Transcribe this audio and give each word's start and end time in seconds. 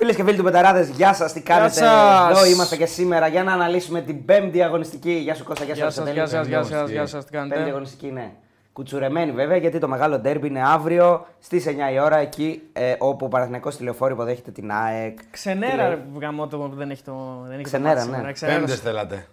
Φίλες 0.00 0.16
και 0.16 0.24
φίλοι 0.24 0.36
του 0.36 0.42
Πεταράδε, 0.42 0.82
γεια 0.82 1.14
σας, 1.14 1.32
τι 1.32 1.40
κάνετε; 1.42 1.72
σας. 1.72 2.30
Εδώ 2.30 2.44
είμαστε 2.46 2.76
και 2.76 2.86
σήμερα 2.86 3.26
για 3.26 3.42
να 3.42 3.52
αναλύσουμε 3.52 4.00
την 4.00 4.24
πέμπτη 4.24 4.62
αγωνιστική. 4.62 5.10
Γεια 5.12 5.34
σου 5.34 5.44
Κώστα, 5.44 5.64
γεια 5.64 5.74
σου 5.74 5.80
Γεια 5.80 5.90
σας, 5.90 5.98
Αριστοτέλη. 6.06 6.26
γεια 6.26 6.26
σας, 6.38 6.46
γεια 6.46 6.78
σας, 6.78 6.90
γεια 6.90 7.06
σας, 7.06 7.24
τι 7.24 7.30
Πέμπτη 7.30 7.48
κάνετε. 7.48 7.70
αγωνιστική 7.70 8.06
είναι 8.06 8.32
κουτσουρεμένη 8.72 9.32
βέβαια 9.32 9.56
γιατί 9.56 9.78
το 9.78 9.88
μεγάλο 9.88 10.18
ντέρμπι 10.18 10.46
είναι 10.46 10.62
αύριο 10.66 11.26
στις 11.40 11.66
9 11.66 11.70
η 11.94 11.98
ώρα 12.00 12.16
εκεί 12.16 12.62
ε, 12.72 12.94
όπου 12.98 13.24
ο 13.24 13.28
Παναθηναϊκός 13.28 13.76
στη 13.76 13.86
Λεωφόρο 13.86 14.14
υποδέχεται 14.14 14.50
την 14.50 14.70
ΑΕΚ. 14.72 15.18
Ξενέρα 15.30 15.88
ρε, 15.88 15.98
γαμό 16.20 16.46
το 16.46 16.56
που 16.58 16.74
δεν 16.76 16.90
έχει 16.90 17.02
το. 17.02 17.42
Δεν 17.44 17.52
έχει 17.54 17.62
Ξενέρα, 17.62 17.94
το 17.94 17.98
μάτι 18.00 18.08
ναι. 18.10 18.14
σήμερα, 18.16 18.32
ξενέρωσε. 18.32 18.66
Πέμπτε 18.66 18.82
θέλατε. 18.88 19.26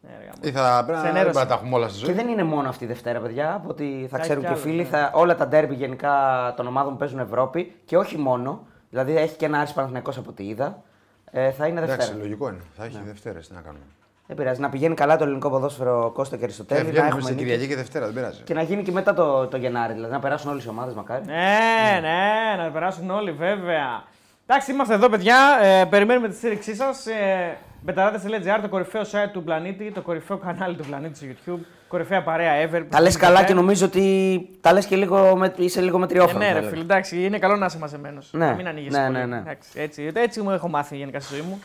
Ναι, 0.00 0.10
ρε, 0.18 0.24
γαμώ. 0.24 0.34
Ή 0.40 0.50
θα 0.50 0.82
πρέπει 0.84 0.98
να, 0.98 1.04
Ξενέρωσε. 1.04 1.12
δεν 1.12 1.22
πρέπει 1.22 1.36
να 1.36 1.46
τα 1.46 1.54
έχουμε 1.54 1.76
όλα 1.76 1.88
στη 1.88 1.98
Και 1.98 2.04
ζωή. 2.04 2.14
δεν 2.14 2.28
είναι 2.28 2.44
μόνο 2.44 2.68
αυτή 2.68 2.84
η 2.84 2.86
Δευτέρα, 2.86 3.18
παιδιά, 3.20 3.54
από 3.54 3.68
ό,τι 3.70 3.84
θα 4.10 4.16
Θα 4.16 4.18
ξέρουν 4.18 4.44
έχει 4.44 4.52
και 4.52 4.58
οι 4.58 4.62
κι 4.62 4.68
φίλοι. 4.68 4.80
άλλες, 4.80 4.90
ναι. 4.90 4.98
Θα, 4.98 5.10
όλα 5.14 5.34
τα 5.36 5.46
ντέρμπι 5.48 5.74
γενικά 5.74 6.12
των 6.56 6.66
ομάδων 6.66 6.92
που 6.92 6.98
παίζουν 6.98 7.18
Ευρώπη 7.18 7.74
και 7.84 7.96
όχι 7.96 8.18
μόνο. 8.18 8.66
Δηλαδή 8.90 9.16
έχει 9.16 9.36
και 9.36 9.44
ένα 9.44 9.58
Άρης 9.58 9.72
Παναθηναϊκός 9.72 10.16
από 10.16 10.30
ό,τι 10.30 10.46
είδα. 10.46 10.82
Ε, 11.30 11.50
θα 11.50 11.66
είναι 11.66 11.80
Δευτέρα. 11.80 12.02
Εντάξει, 12.02 12.20
λογικό 12.20 12.48
είναι. 12.48 12.60
Θα 12.76 12.84
έχει 12.84 13.00
Δευτέρες, 13.04 13.48
τι 13.48 13.54
να 13.54 13.60
κάνουμε. 13.60 13.84
Δεν 14.26 14.36
πειράζει. 14.36 14.60
Να 14.60 14.68
πηγαίνει 14.68 14.94
καλά 14.94 15.16
το 15.16 15.24
ελληνικό 15.24 15.50
ποδόσφαιρο 15.50 16.10
Κώστα 16.14 16.34
και 16.34 16.38
Και 16.38 16.44
Αριστοτέλη. 16.44 16.82
Να 16.82 16.88
βγαίνουμε 16.88 17.08
έχουμε 17.08 17.22
στην 17.22 17.34
νίκες. 17.34 17.50
Κυριακή 17.50 17.72
και 17.72 17.76
Δευτέρα, 17.76 18.04
δεν 18.04 18.14
πειράζει. 18.14 18.42
Και 18.42 18.54
να 18.54 18.62
γίνει 18.62 18.82
και 18.82 18.92
μετά 18.92 19.14
το, 19.14 19.46
το 19.46 19.56
Γενάρη. 19.56 19.92
Δηλαδή 19.92 20.12
να 20.12 20.18
περάσουν 20.18 20.50
όλες 20.50 20.64
οι 20.64 20.68
ομάδες 20.68 20.94
μακάρι. 20.94 21.24
Ναι, 21.24 22.00
ναι, 22.00 22.62
να 22.62 22.70
περάσουν 22.70 23.10
όλοι 23.10 23.32
βέβαια. 23.32 24.04
Εντάξει, 24.46 24.72
είμαστε 24.72 24.94
εδώ, 24.94 25.08
παιδιά. 25.08 25.58
Ε, 25.62 25.84
περιμένουμε 25.84 26.28
τη 26.28 26.34
στήριξή 26.34 26.74
σας. 26.74 27.06
Ε, 27.06 27.56
Μπεταράδε.gr, 27.82 28.58
το 28.62 28.68
κορυφαίο 28.68 29.02
site 29.02 29.28
του 29.32 29.42
πλανήτη, 29.44 29.90
το 29.92 30.00
κορυφαίο 30.02 30.36
κανάλι 30.38 30.76
του 30.76 30.84
πλανήτη 30.84 31.16
στο 31.16 31.26
YouTube. 31.56 31.60
Κορυφαία 31.88 32.22
παρέα 32.22 32.52
ever. 32.70 32.84
Τα 32.90 33.00
λες 33.00 33.16
καλά 33.16 33.44
και 33.44 33.54
νομίζω 33.54 33.86
ότι 33.86 34.48
τα 34.60 34.72
λες 34.72 34.86
και 34.86 34.96
λίγο 34.96 35.36
με, 35.36 35.52
είσαι 35.56 35.80
λίγο 35.80 35.96
Ε, 35.96 36.00
μετριόφρονο. 36.00 36.38
ναι, 36.38 36.44
θα 36.46 36.52
ρε 36.52 36.58
έλεγα. 36.58 36.70
φίλε, 36.72 36.82
εντάξει, 36.82 37.24
είναι 37.24 37.38
καλό 37.38 37.56
να 37.56 37.66
είσαι 37.66 37.78
μαζεμένος. 37.78 38.28
Ναι, 38.32 38.54
Μην 38.54 38.66
ανοίγεις 38.68 38.92
ναι, 38.92 39.00
πολύ. 39.04 39.12
ναι, 39.18 39.24
ναι. 39.26 39.36
Εντάξει, 39.36 39.68
έτσι, 39.74 40.10
έτσι 40.14 40.40
μου 40.40 40.50
έχω 40.50 40.68
μάθει 40.68 40.96
γενικά 40.96 41.20
στη 41.20 41.34
ζωή 41.34 41.44
μου. 41.48 41.60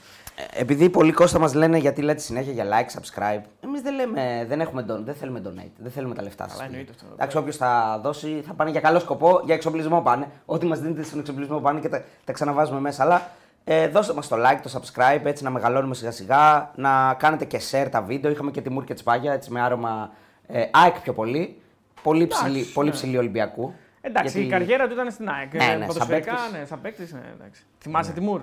Ε, 0.56 0.62
Επειδή 0.62 0.90
πολλοί 0.90 1.12
Κώστα 1.12 1.40
μας 1.40 1.54
λένε 1.54 1.78
γιατί 1.78 2.02
λέτε 2.02 2.20
συνέχεια 2.20 2.52
για 2.54 2.66
like, 2.66 3.00
subscribe. 3.00 3.42
Εμείς 3.64 3.82
δεν 3.82 3.94
λέμε, 3.96 4.46
δεν 4.48 4.62
έχουμε 4.62 4.86
don, 4.90 4.98
δεν 5.06 5.14
θέλουμε 5.16 5.42
donate, 5.46 5.72
δεν 5.78 5.92
θέλουμε 5.92 6.16
τα 6.16 6.22
λεφτά 6.22 6.48
σας. 6.50 6.62
εννοείται 6.62 6.92
αυτό. 6.96 7.06
Εντάξει, 7.14 7.38
όποιος 7.38 7.58
θα 7.58 8.00
δώσει 8.04 8.44
θα 8.48 8.54
πάνε 8.54 8.70
για 8.70 8.80
καλό 8.82 9.00
σκοπό, 9.00 9.42
για 9.46 9.54
εξοπλισμό 9.56 10.02
πάνε. 10.02 10.28
Ό,τι 10.46 10.66
μας 10.66 10.80
δίνετε 10.80 11.04
στον 11.04 11.20
εξοπλισμό 11.20 11.60
πάνε 11.60 11.80
και 11.80 11.90
τα, 11.90 12.04
τα 12.26 12.32
ξαναβάζουμε 12.34 12.80
μέσα. 12.80 13.04
Αλλά 13.04 13.30
ε, 13.68 13.88
δώστε 13.88 14.14
μας 14.14 14.28
το 14.28 14.36
like, 14.36 14.60
το 14.64 14.80
subscribe, 14.82 15.22
έτσι 15.24 15.44
να 15.44 15.50
μεγαλώνουμε 15.50 15.96
σιγά 15.96 16.12
σιγά, 16.12 16.72
να 16.76 17.14
κάνετε 17.14 17.46
και 17.46 17.60
share 17.72 17.88
τα 17.92 18.02
βίντεο. 18.02 18.32
Είχαμε 18.32 18.52
και 18.52 18.62
τη 18.62 18.70
Μούρ 18.70 18.84
και 18.84 18.94
Τσπάγια, 18.94 19.34
έτσι 19.34 19.52
με 19.52 19.62
άρωμα 19.62 20.12
ε, 20.48 20.66
ΑΕΚ 20.72 21.00
πιο 21.00 21.14
πολύ. 21.14 21.62
Πολύ 22.04 22.28
ψηλή, 22.28 22.52
Εντάξει, 22.58 22.74
πολύ 22.74 22.88
ναι. 22.90 22.94
ψηλή 22.96 23.18
Ολυμπιακού. 23.18 23.74
Εντάξει, 24.02 24.32
Γιατί- 24.40 24.48
η 24.48 24.50
καριέρα 24.60 24.88
του 24.88 24.94
ήταν 24.94 25.12
στην 25.12 25.30
ΑΕΚ. 25.30 25.54
Ναι, 25.54 25.64
Ε, 25.64 25.76
ναι, 25.76 25.86
ποδοσφαιρικά, 25.86 26.32
σαν 26.38 26.42
παίκτης. 26.42 26.60
ναι, 26.60 26.66
σαν 26.66 26.82
παίκτης. 26.82 27.14
Ναι, 27.14 27.22
εντάξει. 27.34 27.64
Θυμάσαι 27.80 28.12
τη 28.12 28.22
Μουρ. 28.22 28.42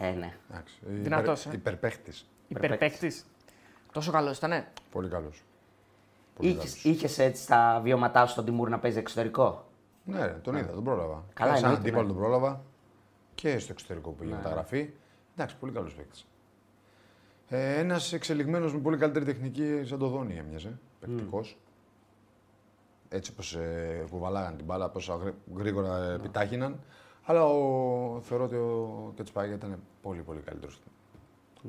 Ε, 0.00 0.10
ναι. 0.10 0.32
Εντάξει. 0.50 0.78
Δυνατός, 0.80 1.46
ε. 1.46 1.50
Υπερπαίχτη. 1.52 2.12
Υπερπαίκτης. 2.48 3.26
Τόσο 3.92 4.10
καλός 4.10 4.36
ήταν. 4.36 4.64
Πολύ 4.90 5.08
καλός. 5.08 5.42
Είχε 6.82 7.22
έτσι 7.22 7.46
τα 7.46 7.80
βιώματά 7.82 8.26
σου 8.26 8.32
στον 8.32 8.44
Τιμούρ 8.44 8.68
να 8.68 8.78
παίζει 8.78 8.98
εξωτερικό; 8.98 9.64
Ναι, 10.04 10.26
ρε, 10.26 10.32
τον 10.42 10.56
είδα, 10.56 10.72
τον 10.72 10.84
πρόλαβα. 10.84 11.24
Καλά, 11.34 11.54
Σαν 11.54 11.62
εννοείται, 11.64 11.80
αντίπαλο 11.80 12.06
ναι. 12.06 12.12
τον 12.12 12.22
πρόλαβα 12.22 12.60
και 13.40 13.58
στο 13.58 13.72
εξωτερικό 13.72 14.10
που 14.10 14.16
πήγε 14.16 14.34
μεταγραφή. 14.34 14.90
Εντάξει, 15.34 15.56
πολύ 15.56 15.72
καλός 15.72 15.94
παίκτης. 15.94 16.26
Ε, 17.48 17.78
Ένας 17.78 18.12
εξελιγμένος 18.12 18.72
με 18.72 18.78
πολύ 18.80 18.96
καλύτερη 18.96 19.24
τεχνική 19.24 19.80
σαν 19.84 19.98
το 19.98 20.08
Δόνι 20.08 20.36
έμοιαζε. 20.36 20.78
Παικτικός. 21.00 21.58
Έτσι 23.08 23.30
όπως 23.32 23.54
ε, 23.54 24.04
κουβαλάγαν 24.10 24.56
την 24.56 24.64
μπάλα, 24.64 24.88
πόσο 24.88 25.12
αγρι- 25.12 25.34
γρήγορα 25.56 26.12
επιτάχυναν. 26.12 26.80
Αλλά 27.24 27.44
ο, 27.46 28.20
θεωρώ 28.22 28.44
ότι 28.44 28.54
ο 28.54 29.12
Κετσπάγια 29.16 29.54
ήταν 29.54 29.78
πολύ 30.02 30.22
πολύ 30.22 30.40
καλύτερος 30.40 30.80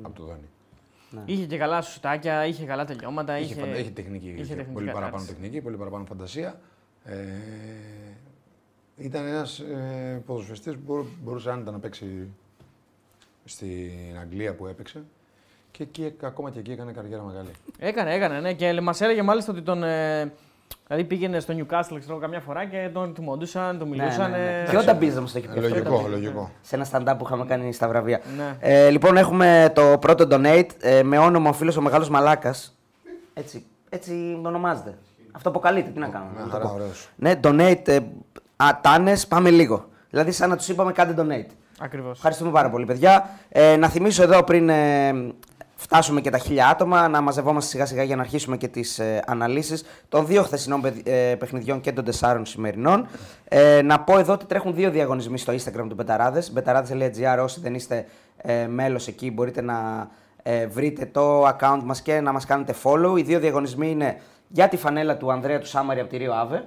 από 0.02 0.14
το 0.16 0.24
Δόνι. 0.24 0.48
Είχε 1.24 1.46
και 1.46 1.58
καλά 1.58 1.80
σουτάκια, 1.82 2.46
είχε 2.46 2.64
καλά 2.64 2.84
τελειώματα. 2.84 3.38
Είχε, 3.38 3.52
Είχε, 3.52 3.60
φαντα- 3.60 3.78
είχε 3.78 3.90
τεχνική, 3.90 4.28
είχε 4.28 4.40
είχε 4.40 4.54
τεχνική 4.54 4.72
πολύ 4.72 4.86
παραπάνω 4.86 5.10
κατάρτιση. 5.10 5.34
τεχνική, 5.34 5.60
πολύ 5.60 5.76
παραπάνω 5.76 6.04
φαντασία. 6.04 6.60
Ε, 7.04 7.16
ήταν 9.02 9.26
ένας 9.26 9.58
ε, 9.58 10.22
ποδοσφαιριστής 10.26 10.72
που 10.74 10.80
μπορού- 10.86 11.06
μπορούσε 11.22 11.50
άνετα 11.50 11.70
να 11.70 11.78
παίξει 11.78 12.28
στην 13.44 14.18
Αγγλία 14.20 14.54
που 14.54 14.66
έπαιξε 14.66 15.02
και 15.70 15.82
εκεί, 15.82 16.14
ακόμα 16.22 16.50
και 16.50 16.58
εκεί 16.58 16.70
έκανε 16.72 16.92
καριέρα 16.92 17.22
μεγάλη. 17.22 17.48
Έκανε, 17.78 18.14
έκανε, 18.14 18.40
ναι. 18.40 18.52
Και 18.52 18.80
μας 18.80 19.00
έλεγε 19.00 19.22
μάλιστα 19.22 19.52
ότι 19.52 19.62
τον. 19.62 19.82
Ε, 19.82 20.32
δηλαδή 20.86 21.04
πήγαινε 21.04 21.40
στο 21.40 21.54
Newcastle 21.58 21.96
ξέρω, 21.98 22.18
καμιά 22.18 22.40
φορά 22.40 22.64
και 22.64 22.90
τον 22.92 23.14
τιμώντουσαν, 23.14 23.78
τον 23.78 23.88
μιλούσαν. 23.88 24.30
Ναι, 24.30 24.36
ναι, 24.36 24.42
ναι. 24.44 24.62
ε, 24.62 24.70
Και 24.70 24.76
όταν 24.76 24.98
πίζα 24.98 25.20
μα 25.20 25.26
το 25.26 25.32
έχει 25.38 25.46
πει. 25.48 25.58
αυτό. 25.58 25.68
λογικό, 25.68 26.06
λογικό. 26.08 26.50
σε 26.62 26.74
ένα 26.76 26.86
stand-up 26.92 27.14
που 27.18 27.24
είχαμε 27.24 27.44
κάνει 27.44 27.72
στα 27.72 27.88
βραβεία. 27.88 28.20
Ναι. 28.36 28.56
Ε, 28.60 28.90
λοιπόν, 28.90 29.16
έχουμε 29.16 29.72
το 29.74 29.96
πρώτο 30.00 30.26
donate 30.30 30.66
ε, 30.80 31.02
με 31.02 31.18
όνομα 31.18 31.48
ο 31.50 31.52
φίλος 31.52 31.76
ο 31.76 31.80
Μεγάλος 31.80 32.08
Μαλάκας. 32.08 32.78
Έτσι, 33.34 33.64
έτσι 33.88 34.40
ονομάζεται. 34.44 34.98
Αυτό 35.32 35.48
αποκαλείται, 35.48 35.90
τι 35.90 35.98
να 35.98 36.08
κάνουμε. 36.08 36.30
Μια 36.34 36.40
να 36.40 36.46
το 36.46 36.52
χαρά, 36.52 36.64
πω. 36.68 36.74
ωραίος. 36.74 37.08
Ναι, 37.16 37.40
donate. 37.42 38.00
Ε, 38.62 38.68
α, 38.68 38.78
τάνες, 38.82 39.26
πάμε 39.26 39.50
λίγο. 39.50 39.84
Δηλαδή, 40.10 40.30
σαν 40.32 40.48
να 40.48 40.56
τους 40.56 40.68
είπαμε, 40.68 40.92
κάντε 40.92 41.14
donate. 41.22 41.50
Ακριβώς. 41.80 42.16
Ευχαριστούμε 42.16 42.50
πάρα 42.50 42.70
πολύ, 42.70 42.84
παιδιά. 42.84 43.28
Ε, 43.48 43.76
να 43.76 43.88
θυμίσω 43.88 44.22
εδώ 44.22 44.42
πριν 44.42 44.68
ε, 44.68 45.12
φτάσουμε 45.74 46.20
και 46.20 46.30
τα 46.30 46.38
χίλια 46.38 46.68
άτομα, 46.68 47.08
να 47.08 47.20
μαζευόμαστε 47.20 47.70
σιγά 47.70 47.86
σιγά 47.86 48.02
για 48.02 48.16
να 48.16 48.22
αρχίσουμε 48.22 48.56
και 48.56 48.68
τις 48.68 48.98
ε, 48.98 49.22
αναλύσεις 49.26 49.84
των 50.08 50.26
δύο 50.26 50.42
χθεσινών 50.42 50.80
παιδ- 50.80 51.08
ε, 51.08 51.34
παιχνιδιών 51.38 51.80
και 51.80 51.92
των 51.92 52.04
τεσσάρων 52.04 52.46
σημερινών. 52.46 53.06
Ε, 53.48 53.82
να 53.82 54.00
πω 54.00 54.18
εδώ 54.18 54.32
ότι 54.32 54.44
τρέχουν 54.44 54.74
δύο 54.74 54.90
διαγωνισμοί 54.90 55.38
στο 55.38 55.52
Instagram 55.52 55.86
του 55.88 55.94
Μπεταράδες. 55.94 56.52
Μπεταράδε.gr. 56.52 57.38
Όσοι 57.42 57.60
δεν 57.60 57.74
είστε 57.74 58.06
ε, 58.36 58.66
μέλος 58.66 59.06
εκεί, 59.06 59.30
μπορείτε 59.30 59.60
να 59.62 60.08
ε, 60.42 60.66
βρείτε 60.66 61.06
το 61.06 61.46
account 61.48 61.80
μας 61.84 62.00
και 62.02 62.20
να 62.20 62.32
μας 62.32 62.44
κάνετε 62.46 62.74
follow. 62.82 63.18
Οι 63.18 63.22
δύο 63.22 63.38
διαγωνισμοί 63.38 63.90
είναι 63.90 64.16
για 64.48 64.68
τη 64.68 64.76
φανέλα 64.76 65.16
του 65.16 65.32
Ανδρέα 65.32 65.58
του 65.58 65.66
Σάμαρη 65.66 66.00
από 66.00 66.08
τη 66.08 66.16
Ρίο 66.16 66.32
Άβε. 66.34 66.64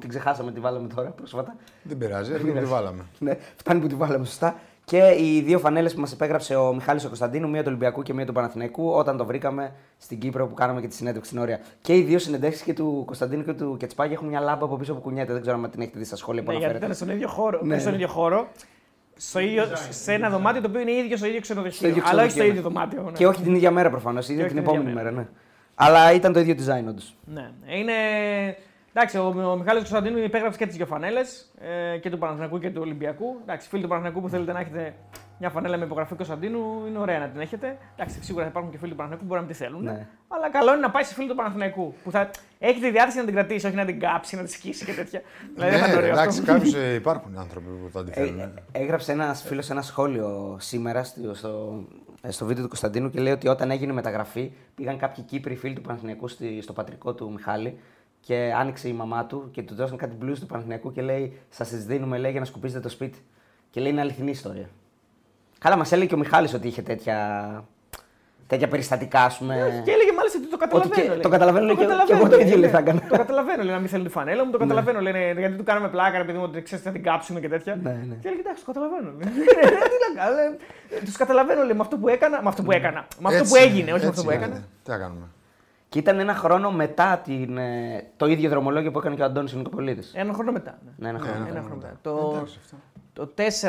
Την 0.00 0.08
ξεχάσαμε, 0.08 0.52
τη 0.52 0.60
βάλαμε 0.60 0.88
τώρα 0.94 1.08
πρόσφατα. 1.08 1.56
Δεν 1.82 1.98
πειράζει, 1.98 2.32
αρκεί 2.32 2.46
που 2.50 2.58
τη 2.58 2.64
βάλαμε. 2.64 3.02
Ναι, 3.18 3.36
φτάνει 3.56 3.80
που 3.80 3.86
τη 3.86 3.94
βάλαμε 3.94 4.24
σωστά. 4.24 4.56
Και 4.84 5.14
οι 5.18 5.40
δύο 5.40 5.58
φανέλες 5.58 5.94
που 5.94 6.00
μας 6.00 6.12
επέγραψε 6.12 6.54
ο 6.56 6.74
Μιχάλης 6.74 7.04
ο 7.04 7.06
Κωνσταντίνου, 7.06 7.48
μία 7.48 7.60
του 7.60 7.66
Ολυμπιακού 7.68 8.02
και 8.02 8.14
μία 8.14 8.26
του 8.26 8.32
Παναθηναϊκού, 8.32 8.90
όταν 8.90 9.16
το 9.16 9.24
βρήκαμε 9.24 9.72
στην 9.98 10.18
Κύπρο 10.18 10.46
που 10.46 10.54
κάναμε 10.54 10.80
και 10.80 10.86
τη 10.86 10.94
συνέντευξη 10.94 11.30
στην 11.30 11.42
Όρια. 11.42 11.60
Και 11.80 11.96
οι 11.96 12.02
δύο 12.02 12.18
συνεντεύξεις 12.18 12.62
και 12.62 12.72
του 12.74 13.02
Κωνσταντίνου 13.06 13.44
και 13.44 13.52
του 13.52 13.76
Κετσπάγη 13.78 14.12
έχουν 14.12 14.28
μια 14.28 14.40
λάμπα 14.40 14.64
από 14.64 14.76
πίσω 14.76 14.94
που 14.94 15.00
κουνιέται. 15.00 15.32
Δεν 15.32 15.40
ξέρω 15.42 15.56
αν 15.56 15.70
την 15.70 15.80
έχετε 15.80 15.98
δει 15.98 16.04
στα 16.04 16.16
σχόλια 16.16 16.42
που 16.42 16.50
Ναι, 16.50 16.56
γιατί 16.58 16.74
αναφέρεται. 16.74 16.94
ήταν 16.94 17.06
στον 17.06 17.16
ίδιο 17.16 17.28
χώρο. 17.42 17.60
Ναι, 17.62 17.78
στον 17.78 17.90
ναι. 17.90 17.96
ίδιο 17.96 18.08
χώρο 18.08 18.48
στο 19.16 19.38
ίδιο, 19.38 19.64
σε 19.90 20.12
ένα 20.12 20.30
δωμάτιο 20.30 20.60
το 20.60 20.68
οποίο 20.68 20.80
είναι 20.80 20.92
ίδιο 20.92 21.16
στο 21.16 21.26
ίδιο 21.26 21.40
ξενοδοχείο. 21.40 21.76
Στο 21.78 21.88
ίδιο 21.88 22.02
αλλά 22.06 22.22
όχι 22.22 22.30
στο 22.30 22.40
ξενοδοχείο, 22.40 22.60
ίδιο 22.60 22.70
ναι. 22.70 22.74
δωμάτιο. 22.74 23.02
Ναι. 23.10 23.16
Και 23.18 23.26
όχι 23.26 23.42
την 23.42 23.54
ίδια 23.54 23.70
μέρα 23.70 23.90
προφανώς, 23.90 24.28
ίδια 24.28 24.44
όχι 24.44 24.54
την 24.54 24.62
την 24.62 24.70
ίδια 24.70 24.78
επόμενη 24.78 24.94
μέρα, 24.96 25.10
μέρα. 25.12 25.22
ναι. 25.22 25.28
Αλλά 25.74 26.12
ήταν 26.12 26.32
το 26.32 26.40
ίδιο 26.40 26.54
design 26.58 26.84
όντως. 26.88 27.16
Ναι. 27.24 27.50
Είναι... 27.78 27.92
Εντάξει, 28.96 29.18
ο, 29.18 29.24
ο 29.26 29.56
Μιχάλης 29.56 29.82
Κωνσταντίνου 29.82 30.18
υπέγραψε 30.18 30.58
και 30.58 30.66
τις 30.66 30.76
δύο 30.76 30.86
φανέλες 30.86 31.52
ε, 31.94 31.98
και 31.98 32.10
του 32.10 32.18
Παναθηναϊκού 32.18 32.58
και 32.58 32.70
του 32.70 32.80
Ολυμπιακού. 32.80 33.36
Εντάξει, 33.42 33.68
φίλοι 33.68 33.82
του 33.82 33.88
Παναθηναϊκού 33.88 34.20
που 34.22 34.28
θέλετε 34.28 34.52
να 34.52 34.60
έχετε 34.60 34.94
μια 35.38 35.50
φανέλα 35.50 35.76
με 35.76 35.84
υπογραφή 35.84 36.14
Κωνσταντίνου, 36.14 36.86
είναι 36.88 36.98
ωραία 36.98 37.18
να 37.18 37.28
την 37.28 37.40
έχετε. 37.40 37.78
Εντάξει, 37.96 38.22
σίγουρα 38.22 38.44
θα 38.44 38.50
υπάρχουν 38.50 38.70
και 38.72 38.78
φίλοι 38.78 38.90
του 38.90 38.96
Παναθηναϊκού 38.96 39.26
που 39.26 39.34
μπορεί 39.34 39.40
να 39.40 39.46
μην 39.46 39.56
τη 39.56 39.62
θέλουν. 39.64 39.82
Ναι. 39.82 40.06
Αλλά 40.28 40.50
καλό 40.50 40.70
είναι 40.72 40.80
να 40.80 40.90
πάει 40.90 41.02
σε 41.02 41.14
φίλοι 41.14 41.28
του 41.28 41.34
Παναθηναϊκού 41.34 41.94
που 42.04 42.10
θα 42.10 42.30
έχει 42.58 42.80
τη 42.80 42.90
διάθεση 42.90 43.18
να 43.18 43.24
την 43.24 43.34
κρατήσει, 43.34 43.66
όχι 43.66 43.76
να 43.76 43.84
την 43.84 44.00
κάψει, 44.00 44.36
να 44.36 44.42
τη 44.42 44.50
σκίσει 44.50 44.84
και 44.84 44.92
τέτοια. 44.92 45.20
δηλαδή 45.54 45.70
δεν 45.70 45.80
θα 45.80 45.86
Ναι, 45.86 45.92
είναι 45.92 46.00
ρε, 46.00 46.06
ωραίο 46.06 46.20
εντάξει, 46.20 46.38
αυτό. 46.40 46.52
κάποιους 46.52 46.74
ε, 46.74 46.94
υπάρχουν 46.94 47.38
άνθρωποι 47.38 47.66
που 47.66 47.90
θα 47.92 48.04
τη 48.04 48.10
Ε, 48.10 48.14
θέλουν. 48.14 48.40
ε, 48.40 48.52
έγραψε 48.72 49.12
ένας 49.12 49.42
φίλος 49.42 49.70
ένα 49.70 49.82
σχόλιο 49.82 50.56
σήμερα 50.60 51.04
στο, 51.04 51.34
στο, 51.34 51.84
ε, 52.22 52.30
στο 52.30 52.44
βίντεο 52.46 52.62
του 52.62 52.68
Κωνσταντίνου 52.68 53.10
και 53.10 53.20
λέει 53.20 53.32
ότι 53.32 53.48
όταν 53.48 53.70
έγινε 53.70 53.92
η 53.92 53.94
μεταγραφή 53.94 54.52
πήγαν 54.74 54.98
κάποιοι 54.98 55.24
Κύπροι 55.24 55.56
φίλοι 55.56 55.74
του 55.74 55.80
Παναθηναϊκού 55.80 56.28
στη, 56.28 56.60
στο 56.62 56.72
πατρικό 56.72 57.14
του 57.14 57.32
Μιχάλη 57.32 57.78
και 58.26 58.52
άνοιξε 58.58 58.88
η 58.88 58.92
μαμά 58.92 59.24
του 59.26 59.48
και 59.52 59.62
του 59.62 59.74
δώσαν 59.74 59.96
κάτι 59.96 60.16
blues 60.22 60.36
του 60.40 60.46
Παναθηναϊκού 60.46 60.92
και 60.92 61.02
λέει 61.02 61.38
Σας 61.48 61.68
τις 61.68 61.84
δίνουμε 61.86 62.18
λέει, 62.18 62.30
για 62.30 62.40
να 62.40 62.46
σκουπίζετε 62.46 62.80
το 62.80 62.88
σπίτι. 62.88 63.18
Και 63.70 63.80
λέει 63.80 63.90
είναι 63.92 64.00
αληθινή 64.00 64.30
ιστορία. 64.30 64.68
Καλά, 65.58 65.76
μας 65.76 65.92
έλεγε 65.92 66.08
και 66.08 66.14
ο 66.14 66.18
Μιχάλης 66.18 66.54
ότι 66.54 66.66
είχε 66.68 66.82
τέτοια, 66.82 67.18
τέτοια 68.46 68.68
περιστατικά, 68.68 69.20
ας 69.24 69.38
πούμε. 69.38 69.82
Και 69.84 69.90
έλεγε 69.90 70.12
μάλιστα 70.12 70.38
ότι 70.38 70.48
το 70.50 70.56
καταλαβαίνω. 70.56 70.94
και- 71.02 71.08
λέει. 71.08 71.20
το 71.20 71.28
καταλαβαίνω, 71.28 71.64
λέει, 71.66 71.74
και- 71.76 71.80
καταλαβαίνω, 71.82 72.06
και 72.18 72.24
εγώ 72.24 72.28
το 72.30 72.36
λέει, 72.36 72.46
ίδιο, 72.46 72.58
λέει, 72.58 72.66
ναι. 72.70 72.72
θα 72.76 72.78
έκανα. 72.78 73.00
Το 73.08 73.16
καταλαβαίνω, 73.16 73.62
λέει, 73.62 73.72
να 73.74 73.80
μην 73.80 73.88
θέλουν 73.88 74.04
τη 74.06 74.10
φανέλα 74.12 74.44
μου, 74.44 74.50
το 74.50 74.58
καταλαβαίνω. 74.58 75.00
Λένε, 75.00 75.32
γιατί 75.38 75.56
του 75.56 75.62
κάναμε 75.64 75.88
πλάκα, 75.88 76.16
επειδή 76.18 76.38
μου 76.38 76.44
ότι 76.44 76.62
ξέρεις 76.62 76.84
θα 76.84 76.90
την 76.90 77.02
κάψουμε 77.02 77.40
και 77.40 77.48
τέτοια. 77.48 77.76
Ναι, 77.82 77.90
ναι. 77.90 78.14
Και 78.20 78.28
έλεγε 78.28 78.40
εντάξει, 78.42 78.64
το 78.64 78.72
καταλαβαίνω. 78.72 79.10
Τους 81.04 81.16
καταλαβαίνω, 81.16 81.62
λέει, 81.62 81.74
με 81.74 81.80
αυτό 81.80 81.96
που 81.96 82.08
έκανα, 82.08 82.42
με 82.42 82.48
αυτό 82.48 82.62
που 82.62 82.72
έκανα. 82.72 83.06
Με 83.20 83.28
αυτό 83.28 83.44
που 83.48 83.54
Έτσι, 83.56 83.68
έγινε, 83.68 83.92
όχι 83.92 84.02
με 84.04 84.08
αυτό 84.08 84.20
έτσι 84.20 84.24
που 84.24 84.30
είναι. 84.30 84.44
έκανα. 84.44 84.60
Τι 84.84 84.90
να 84.90 84.98
κάνουμε. 84.98 85.26
Και 85.94 86.00
ήταν 86.00 86.18
ένα 86.18 86.34
χρόνο 86.34 86.70
μετά 86.70 87.18
την, 87.24 87.56
ε, 87.58 88.04
το 88.16 88.26
ίδιο 88.26 88.50
δρομολόγιο 88.50 88.90
που 88.90 88.98
έκανε 88.98 89.14
και 89.14 89.22
ο 89.22 89.24
Αντώνης 89.24 89.54
ο 89.54 89.56
Νικοπολίδης. 89.56 90.12
Ένα 90.14 90.32
χρόνο 90.32 90.52
μετά. 90.52 90.78
ναι. 90.84 90.90
Ναι, 90.96 91.08
ένα 91.08 91.18
χρόνο. 91.18 91.36
ένα 91.36 91.46
Ένα 91.48 91.60
χρόνο 91.62 91.64
χρόνο 91.66 91.80
μετά. 91.80 91.88
μετά. 92.12 92.20
Το, 92.30 92.32
Εντάξει, 92.36 92.58
αυτό. 92.64 92.76
το 93.12 93.26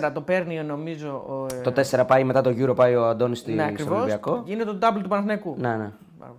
4 0.07 0.12
το 0.13 0.22
παίρνει 0.22 0.63
νομίζω. 0.63 1.25
Ο, 1.27 1.56
ε, 1.56 1.62
Το 1.62 1.72
4 2.01 2.06
πάει 2.07 2.24
μετά 2.24 2.42
το 2.42 2.50
Euro, 2.50 2.75
πάει 2.75 2.95
ο 2.95 3.07
Αντώνης 3.07 3.39
στη, 3.39 3.51
ναι, 3.54 3.62
στο 3.63 3.72
ακριβώς. 3.72 3.95
Ολυμπιακό. 3.98 4.42
Γίνεται 4.45 4.74
το 4.74 4.77
double 4.88 5.00
του 5.01 5.10
Παναθηναϊκού. 5.10 5.56
Ναι, 5.60 5.75
ναι. 5.75 5.92
Μπράβο. 6.19 6.36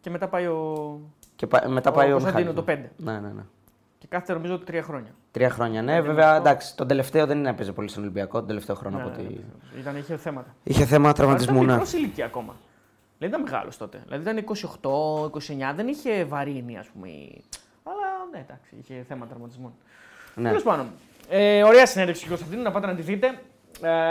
Και 0.00 0.10
μετά 0.10 0.28
πάει 0.28 0.46
ο. 0.46 0.98
Και 1.36 1.46
πα- 1.46 1.68
μετά 1.68 1.90
Ο 1.90 1.92
πάει 1.94 2.08
ο, 2.08 2.10
Κωνσταντίνου 2.12 2.48
Μιχάλης. 2.52 2.54
το 2.54 2.62
πέντε. 2.62 2.90
Ναι, 2.96 3.12
ναι, 3.12 3.32
ναι. 3.34 3.42
Και 3.98 4.06
κάθεται 4.08 4.32
νομίζω 4.32 4.58
τρία 4.58 4.82
χρόνια. 4.82 5.10
Τρία 5.30 5.50
χρόνια, 5.50 5.82
ναι. 5.82 6.00
Βέβαια, 6.00 6.36
εντάξει, 6.36 6.76
τον 6.76 6.86
τελευταίο 6.86 7.26
δεν 7.26 7.46
έπαιζε 7.46 7.72
πολύ 7.72 7.88
στον 7.88 8.02
Ολυμπιακό. 8.02 8.38
Τον 8.38 8.46
τελευταίο 8.46 8.74
χρόνο 8.76 8.96
Ναι, 8.96 9.02
από 9.02 9.10
ναι, 9.16 9.22
ότι. 9.22 9.44
ναι. 9.74 9.80
Ήταν, 9.80 9.96
είχε 9.96 10.16
θέματα. 10.16 10.54
Είχε 10.62 10.84
θέμα 10.84 11.04
Αλλά 11.04 11.12
τραυματισμού, 11.14 11.54
ήταν 11.54 11.66
ναι. 11.66 11.72
μικρός 11.72 11.92
ηλικία 11.92 12.24
ακόμα. 12.24 12.54
Δηλαδή 13.20 13.36
ήταν 13.36 13.42
μεγάλος 13.42 13.76
τότε. 13.76 14.02
Δηλαδή 14.08 14.22
ήταν 14.30 14.56
28-29, 14.82 15.74
δεν 15.76 15.88
είχε 15.88 16.24
βαρύνει, 16.24 16.78
ας 16.78 16.86
πούμε. 16.86 17.08
η- 17.08 17.44
Αλλά 17.82 18.06
ναι, 18.32 18.38
εντάξει, 18.38 18.74
είχε 18.80 19.04
θέμα 19.08 19.26
τραυματισμών. 19.26 19.72
Ναι. 20.34 20.48
Τέλος 20.48 20.62
πάντων. 20.62 20.86
Ε, 21.28 21.62
ωραία 21.62 21.86
συνέντευξη 21.86 22.22
του 22.22 22.28
Κωνσταντίνου, 22.28 22.62
να 22.62 22.70
πάτε 22.70 22.86
να 22.86 22.94
τη 22.94 23.02
δείτε. 23.02 23.38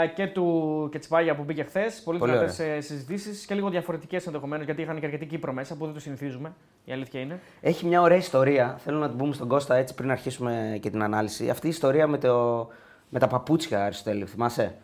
Ε, 0.02 0.06
και 0.06 0.26
του 0.26 0.88
Κετσπάγια 0.92 1.34
που 1.36 1.42
μπήκε 1.42 1.62
χθες. 1.62 2.02
Πολύ, 2.02 2.18
Πολύ 2.18 2.32
δυνατές 2.32 2.54
συζητήσεις 2.86 3.46
και 3.46 3.54
λίγο 3.54 3.68
διαφορετικές 3.70 4.26
ενδεχομένως 4.26 4.64
γιατί 4.64 4.82
είχαν 4.82 4.98
και 5.00 5.04
αρκετή 5.06 5.26
Κύπρο 5.26 5.52
μέσα 5.52 5.76
που 5.76 5.84
δεν 5.84 5.94
το 5.94 6.00
συνηθίζουμε. 6.00 6.52
Η 6.84 6.92
αλήθεια 6.92 7.20
είναι. 7.20 7.40
Έχει 7.60 7.86
μια 7.86 8.00
ωραία 8.00 8.16
ιστορία. 8.16 8.76
Θέλω 8.84 8.98
να 8.98 9.08
την 9.08 9.16
πούμε 9.18 9.32
στον 9.34 9.48
Κώστα 9.48 9.76
έτσι 9.76 9.94
πριν 9.94 10.10
αρχίσουμε 10.10 10.78
και 10.80 10.90
την 10.90 11.02
ανάλυση. 11.02 11.50
Αυτή 11.50 11.66
η 11.66 11.70
ιστορία 11.70 12.06
με, 12.06 12.18
το, 12.18 12.68
με 13.08 13.18
τα 13.18 13.26
παπούτσια, 13.26 13.84
Αριστοτέλη, 13.84 14.24
θυμάσαι; 14.26 14.74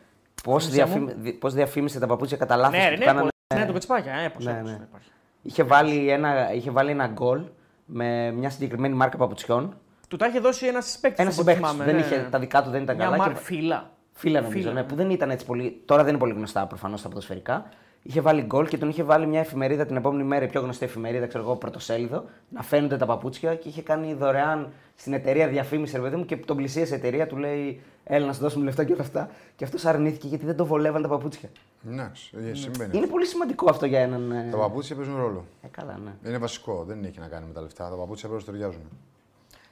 Πώς 0.43 0.65
Θύμισε 0.67 0.85
μου. 0.87 0.93
διαφήμι, 1.07 1.23
δι- 1.23 1.39
πώς 1.39 1.55
διαφήμισε 1.55 1.99
τα 1.99 2.07
παπούτσια 2.07 2.37
κατά 2.37 2.57
λάθος. 2.57 2.79
ναι, 2.79 2.89
ρε, 2.89 2.97
ναι, 2.97 3.05
πολύ- 3.13 3.29
ναι, 3.55 3.67
το 3.67 3.73
Κετσπάγια. 3.73 4.13
Ε, 4.15 4.29
πώς, 4.29 4.45
Ναι, 4.45 4.53
πώς, 4.53 4.63
ναι. 4.71 4.77
δεν 4.77 4.87
υπάρχει. 4.89 5.11
Είχε 5.43 5.63
βάλει, 5.63 6.11
ένα, 6.11 6.53
είχε 6.53 6.71
βάλει 6.71 6.91
ένα 6.91 7.07
γκολ 7.07 7.41
με 7.85 8.31
μια 8.33 8.51
συγκεκριμένη 8.51 8.95
μάρκα 8.95 9.17
παπουτσιών. 9.17 9.77
Του 10.09 10.17
τα 10.17 10.27
είχε 10.27 10.39
δώσει 10.41 10.67
ένας 10.67 10.99
παίκτη. 11.01 11.23
Ένας 11.23 11.35
συμπαίκτης. 11.35 11.73
Δεν 11.77 11.99
είχε, 11.99 12.29
τα 12.31 12.39
δικά 12.39 12.63
του 12.63 12.71
δεν 12.71 12.83
ήταν 12.83 12.97
ναι. 12.97 13.03
Μια 13.03 13.13
καλά. 13.13 13.25
μάρ... 13.25 13.33
και- 13.37 13.41
φύλλα. 13.45 13.91
Φίλα 14.13 14.41
νομίζω, 14.41 14.59
Φύλλα, 14.59 14.73
ναι, 14.73 14.81
ναι. 14.81 14.87
που 14.87 14.95
δεν 14.95 15.11
ήταν 15.11 15.31
έτσι 15.31 15.47
πολύ. 15.47 15.83
Τώρα 15.85 16.03
δεν 16.03 16.11
είναι 16.11 16.19
πολύ 16.21 16.33
γνωστά 16.33 16.67
προφανώς 16.67 17.03
τα 17.03 17.09
ποδοσφαιρικά. 17.09 17.69
Είχε 18.09 18.21
βάλει 18.21 18.43
γκολ 18.43 18.67
και 18.69 18.79
τον 18.79 18.89
είχε 18.89 19.03
βάλει 19.03 19.27
μια 19.27 19.41
εφημερίδα 19.41 19.87
την 19.87 19.97
επόμενη 19.97 20.23
μέρα, 20.23 20.45
η 20.45 20.49
πιο 20.49 20.61
γνωστή 20.61 20.85
εφημερίδα, 20.85 21.27
ξέρω 21.27 21.45
εγώ, 21.45 21.57
πρωτοσέλιδο, 21.57 22.25
να 22.49 22.63
φαίνονται 22.63 22.97
τα 22.97 23.07
παπούτσια 23.07 23.55
και 23.55 23.69
είχε 23.69 23.83
κάνει 23.83 24.15
δωρεάν 24.15 24.73
στην 24.97 25.13
εταιρεία 25.13 25.49
διαφήμιση, 25.49 25.97
ρε 25.97 26.03
παιδί 26.03 26.17
μου, 26.17 26.25
και 26.25 26.37
τον 26.37 26.57
πλησίασε 26.57 26.95
η 26.95 26.99
εταιρεία, 26.99 27.27
του 27.27 27.37
λέει 27.37 27.81
Έλα 28.09 28.27
να 28.27 28.33
σου 28.33 28.41
δώσουμε 28.41 28.65
λεφτά 28.65 28.85
και 28.85 28.93
όλα 28.93 29.03
αυτά. 29.03 29.31
Και 29.57 29.65
αυτός 29.65 29.85
αρνήθηκε 29.85 30.27
γιατί 30.27 30.45
δεν 30.47 30.57
το 30.57 30.67
βολεύαν 30.67 31.03
τα 31.03 31.09
παπούτσια. 31.09 31.49
Εντάξει, 31.91 32.33
ε, 32.37 32.41
Ναι. 32.41 32.55
συμβαίνει. 32.55 32.97
Είναι 32.97 33.07
πολύ 33.07 33.27
σημαντικό 33.27 33.67
αυτό 33.71 33.87
για 33.87 34.01
έναν. 34.01 34.31
ε, 34.31 34.49
Τα 34.51 34.57
παπούτσια 34.57 34.97
παίζουν 34.97 35.17
ρόλο. 35.17 35.45
Ε, 35.63 35.67
καλά, 35.71 35.99
ναι. 36.05 36.29
Είναι 36.29 36.39
βασικό, 36.39 36.85
δεν 36.87 37.05
έχει 37.05 37.19
να 37.19 37.27
κάνει 37.27 37.47
με 37.47 37.53
τα 37.53 37.61
λεφτά. 37.61 37.89
Τα 37.91 37.97
παπούτσια 37.97 38.29
πρέπει 38.29 38.45
να 38.47 38.53
ταιριάζουν. 38.53 38.81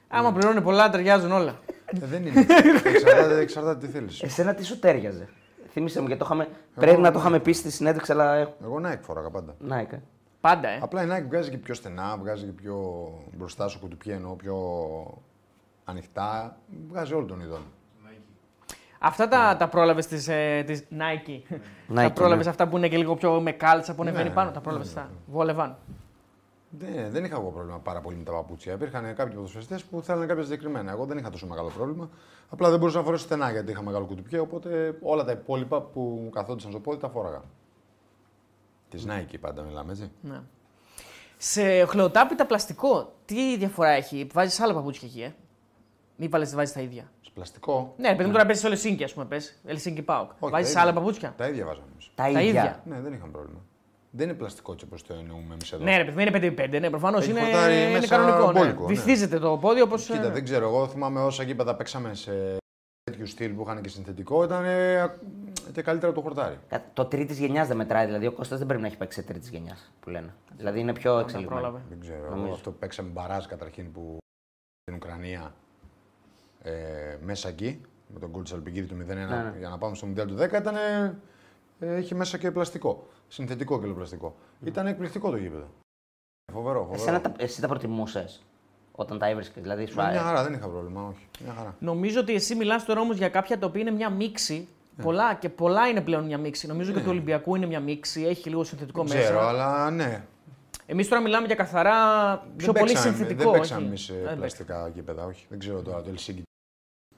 Άμα 0.07 0.31
πληρώνει 0.31 0.61
πολλά, 0.61 0.89
ταιριάζουν 0.89 1.31
όλα. 1.31 1.55
ε, 1.85 1.97
δεν 2.05 2.25
είναι. 2.25 2.45
εξαρτάται, 2.93 3.39
εξαρτάται 3.39 3.85
τι 3.85 3.91
θέλεις. 3.91 4.21
Εσένα 4.21 4.53
τι 4.53 4.65
σου 4.65 4.79
τέριαζε; 4.79 5.27
Θύμισε 5.75 6.01
μου 6.01 6.07
γιατί 6.07 6.21
το 6.23 6.25
είχαμε... 6.33 6.49
πρέπει 6.75 7.01
να 7.01 7.11
το 7.11 7.19
είχαμε 7.19 7.39
πει 7.39 7.51
στη 7.53 7.71
συνέντευξη, 7.71 8.11
αλλά. 8.11 8.35
ε, 8.35 8.53
Εγώ 8.63 8.81
Nike 8.85 8.99
φοράγα 9.01 9.29
πάντα. 9.29 9.55
Να, 9.59 9.77
ε. 9.79 10.01
Πάντα, 10.41 10.67
ε. 10.69 10.79
Απλά 10.81 11.03
η 11.03 11.07
Nike 11.11 11.25
βγάζει 11.27 11.49
και 11.49 11.57
πιο 11.57 11.73
στενά, 11.73 12.17
βγάζει 12.17 12.45
και 12.45 12.51
πιο 12.51 12.77
μπροστά 13.37 13.67
στο 13.69 13.79
κουτουπί 13.79 14.09
ενώ 14.11 14.29
πιο 14.29 14.57
ανοιχτά. 15.85 16.57
Βγάζει 16.89 17.13
όλων 17.13 17.27
των 17.27 17.39
ειδών. 17.39 17.61
Αυτά 18.99 19.27
τα, 19.27 19.55
τα 19.59 19.67
πρόλαβες 19.67 20.07
τη 20.07 20.31
ε, 20.31 20.63
της 20.63 20.83
Nike. 20.91 21.55
τα 21.95 22.11
πρόλαβες 22.11 22.45
ναι. 22.45 22.51
αυτά 22.51 22.67
που 22.67 22.77
είναι 22.77 22.87
και 22.87 22.97
λίγο 22.97 23.15
πιο 23.15 23.41
με 23.41 23.51
κάλτσα 23.51 23.95
που 23.95 24.01
ανεβαίνει 24.01 24.27
Ναι, 24.29 24.33
πάνω. 24.35 24.47
ναι, 24.47 24.53
Τα 24.53 24.61
πρόλαβες 24.61 24.93
ναι, 24.93 25.01
αυτά. 25.01 25.13
Βόλευαν. 25.27 25.77
Δεν, 26.77 27.11
δεν 27.11 27.23
είχα 27.23 27.35
εγώ 27.35 27.49
πρόβλημα 27.51 27.79
πάρα 27.79 28.01
πολύ 28.01 28.15
με 28.17 28.23
τα 28.23 28.31
παπούτσια. 28.31 28.73
Υπήρχαν 28.73 29.15
κάποιοι 29.15 29.35
ποδοσφαιριστές 29.35 29.83
που 29.83 30.01
θέλανε 30.01 30.25
κάποια 30.25 30.43
συγκεκριμένα. 30.43 30.91
Εγώ 30.91 31.05
δεν 31.05 31.17
είχα 31.17 31.29
τόσο 31.29 31.47
μεγάλο 31.47 31.69
πρόβλημα. 31.69 32.09
Απλά 32.49 32.69
δεν 32.69 32.79
μπορούσα 32.79 32.97
να 32.97 33.03
φορέσω 33.03 33.23
στενά 33.23 33.51
γιατί 33.51 33.71
είχα 33.71 33.81
μεγάλο 33.81 34.05
κουτουπιέ. 34.05 34.39
Οπότε 34.39 34.97
όλα 35.01 35.23
τα 35.23 35.31
υπόλοιπα 35.31 35.81
που 35.81 36.19
μου 36.23 36.29
καθόντουσαν 36.29 36.71
στο 36.71 36.79
πόδι 36.79 36.97
τα 36.99 37.09
φόραγα. 37.09 37.41
Της 38.89 39.05
Nike 39.09 39.35
πάντα 39.41 39.61
μιλάμε 39.61 39.91
έτσι. 39.91 40.11
Ναι. 40.21 40.41
Σε 41.37 41.85
χλεοτάπητα 41.85 42.45
πλαστικό, 42.45 43.13
τι 43.25 43.57
διαφορά 43.57 43.89
έχει; 43.89 44.27
Βάζεις 44.33 44.59
άλλα 44.59 44.73
παπούτσια 44.73 45.07
εκεί, 45.07 45.21
ε; 45.21 45.33
Μη 46.17 46.27
βάλες 46.27 46.55
βάζεις 46.55 46.73
τα 46.73 46.81
ίδια; 46.81 47.11
Στο 47.21 47.31
πλαστικό. 47.33 47.93
Ναι, 47.97 48.09
παιδί 48.15 48.25
μου 48.25 48.31
τώρα 48.31 48.43
παίζεις 48.45 48.63
στο 48.63 48.71
Ελσίνκι, 48.71 49.03
ας 49.03 49.13
πούμε. 49.13 49.25
Πες. 49.25 49.59
Ελσίνκι 49.65 50.01
Πάοκ. 50.01 50.31
Όχι, 50.39 50.51
Βάζεις 50.51 50.73
τα 50.73 50.79
άλλα 50.81 50.89
ίδια. 50.89 51.01
παπούτσια; 51.01 51.33
Τα 51.37 51.47
ίδια 51.47 51.65
βάζαμε. 51.65 51.85
εμείς. 51.91 52.11
Τα, 52.15 52.23
Τα 52.23 52.29
ίδια. 52.29 52.41
ίδια. 52.43 52.81
Ναι, 52.85 52.99
δεν 53.01 53.13
είχαμε 53.13 53.31
πρόβλημα. 53.31 53.59
Δεν 54.15 54.29
είναι 54.29 54.37
πλαστικό 54.37 54.71
έτσι 54.71 54.85
όπως 54.85 55.03
το 55.03 55.13
εννοούμε 55.13 55.53
εμείς 55.53 55.71
εδώ. 55.71 55.83
Ναι, 55.83 55.97
ρε 55.97 56.03
παιδί, 56.03 56.21
είναι 56.21 56.53
5x5. 56.57 56.79
Ναι, 56.79 56.89
προφανώς 56.89 57.21
Έχει 57.21 57.31
είναι, 57.31 57.39
χορτάρι 57.39 57.81
είναι 57.81 57.91
μέσα 57.91 58.07
κανονικό. 58.07 58.51
Ναι. 58.51 58.59
μπόλικο, 58.59 58.81
ναι. 58.81 58.87
Βυθίζεται 58.87 59.39
το 59.39 59.57
πόδι 59.57 59.81
όπως. 59.81 60.05
Κοίτα, 60.05 60.29
δεν 60.29 60.43
ξέρω. 60.43 60.67
Εγώ 60.67 60.87
θυμάμαι 60.87 61.19
όσα 61.21 61.43
γήπεδα 61.43 61.75
παίξαμε 61.75 62.13
σε 62.13 62.57
τέτοιου 63.03 63.25
στυλ 63.27 63.51
που 63.51 63.61
είχαν 63.61 63.81
και 63.81 63.89
συνθετικό 63.89 64.43
ήταν 64.43 64.65
ε, 64.65 65.15
και 65.73 65.81
καλύτερα 65.81 66.11
από 66.11 66.21
το 66.21 66.27
χορτάρι. 66.27 66.59
Κα- 66.69 66.83
Το 66.93 67.05
τρίτη 67.05 67.33
γενιάς 67.33 67.67
δεν 67.67 67.77
μετράει, 67.77 68.05
δηλαδή 68.05 68.25
ο 68.27 68.31
Κώστας 68.31 68.57
δεν 68.57 68.67
πρέπει 68.67 68.81
να 68.81 68.87
έχει 68.87 68.97
παίξει 68.97 69.19
σε 69.19 69.25
τρίτη 69.27 69.49
γενιάς 69.51 69.91
που 69.99 70.09
λένε. 70.09 70.33
Δηλαδή 70.57 70.79
είναι 70.79 70.93
πιο 70.93 71.19
εξελιγμένο. 71.19 71.59
πρόλαβε. 71.61 71.81
Δεν 71.89 71.99
ξέρω. 71.99 72.29
Νομίζω. 72.29 72.45
Εγώ 72.45 72.53
αυτό 72.53 72.71
που 72.71 72.77
παίξαμε 72.77 73.09
μπαράζ 73.09 73.45
καταρχήν 73.45 73.91
που 73.91 74.17
στην 74.81 74.95
Ουκρανία 74.95 75.53
ε, 76.61 76.71
μέσα 77.21 77.47
εκεί 77.49 77.81
με 78.13 78.19
τον 78.19 78.29
γκολ 78.29 78.43
τη 78.43 78.51
Αλπιγκίδη 78.53 78.87
του 78.87 78.95
0-1 78.95 79.05
ναι. 79.07 79.53
για 79.57 79.69
να 79.69 79.77
πάμε 79.77 79.95
στο 79.95 80.05
Μουντιάλ 80.05 80.27
του 80.27 80.35
10 80.39 80.53
ήταν. 80.53 80.75
Ε, 80.75 81.15
ε, 81.79 81.97
είχε 81.97 82.15
μέσα 82.15 82.37
και 82.37 82.51
πλαστικό. 82.51 83.07
Συνθετικό 83.27 83.79
και 83.81 83.87
πλαστικό. 83.87 84.35
Ήταν 84.63 84.87
εκπληκτικό 84.87 85.29
το 85.29 85.37
γήπεδο. 85.37 85.67
Φοβερό, 86.53 86.79
φοβερό. 86.79 87.01
Εσένα 87.01 87.21
τα, 87.21 87.31
εσύ 87.37 87.61
τα 87.61 87.67
προτιμούσες 87.67 88.43
όταν 88.91 89.19
τα 89.19 89.27
έβρισκες, 89.29 89.61
δηλαδή 89.61 89.85
σου 89.85 89.95
Μα 89.95 90.01
Μια 90.01 90.11
άρεσε. 90.11 90.25
χαρά, 90.25 90.43
δεν 90.43 90.53
είχα 90.53 90.67
πρόβλημα, 90.67 91.07
όχι. 91.07 91.27
Μια 91.43 91.53
χαρά. 91.53 91.75
Νομίζω 91.79 92.19
ότι 92.19 92.33
εσύ 92.33 92.55
μιλάς 92.55 92.85
τώρα 92.85 93.01
όμως 93.01 93.17
για 93.17 93.29
κάποια 93.29 93.59
τα 93.59 93.65
οποία 93.67 93.81
είναι 93.81 93.91
μια 93.91 94.09
μίξη. 94.09 94.67
Ναι. 94.97 95.03
Πολλά 95.03 95.33
και 95.33 95.49
πολλά 95.49 95.87
είναι 95.87 96.01
πλέον 96.01 96.25
μια 96.25 96.37
μίξη. 96.37 96.67
Νομίζω 96.67 96.91
και 96.93 96.99
του 96.99 97.09
Ολυμπιακού 97.09 97.55
είναι 97.55 97.65
μια 97.65 97.79
μίξη, 97.79 98.23
έχει 98.23 98.49
λίγο 98.49 98.63
συνθετικό 98.63 99.03
Δεν 99.03 99.17
ξέρω, 99.19 99.35
μέσα. 99.35 99.47
αλλά 99.49 99.89
ναι. 99.91 100.23
Εμείς 100.85 101.07
τώρα 101.07 101.21
μιλάμε 101.21 101.45
για 101.45 101.55
καθαρά 101.55 101.93
πιο 102.57 102.71
δεν 102.71 102.81
πολύ 102.81 102.93
παίξαμε- 102.93 103.15
συνθετικό. 103.17 103.51
Δεν 103.51 103.59
παίξαμε 103.59 103.79
όχι. 103.81 103.87
εμεί 103.87 103.95
Δεν 104.07 104.15
παίξαμε. 104.17 104.35
πλαστικά 104.39 104.87
γήπεδα, 104.87 105.25
όχι. 105.25 105.45
Δεν 105.49 105.59
ξέρω 105.59 105.81
τώρα 105.81 106.01
το 106.01 106.09
Ελσίνκι. 106.09 106.43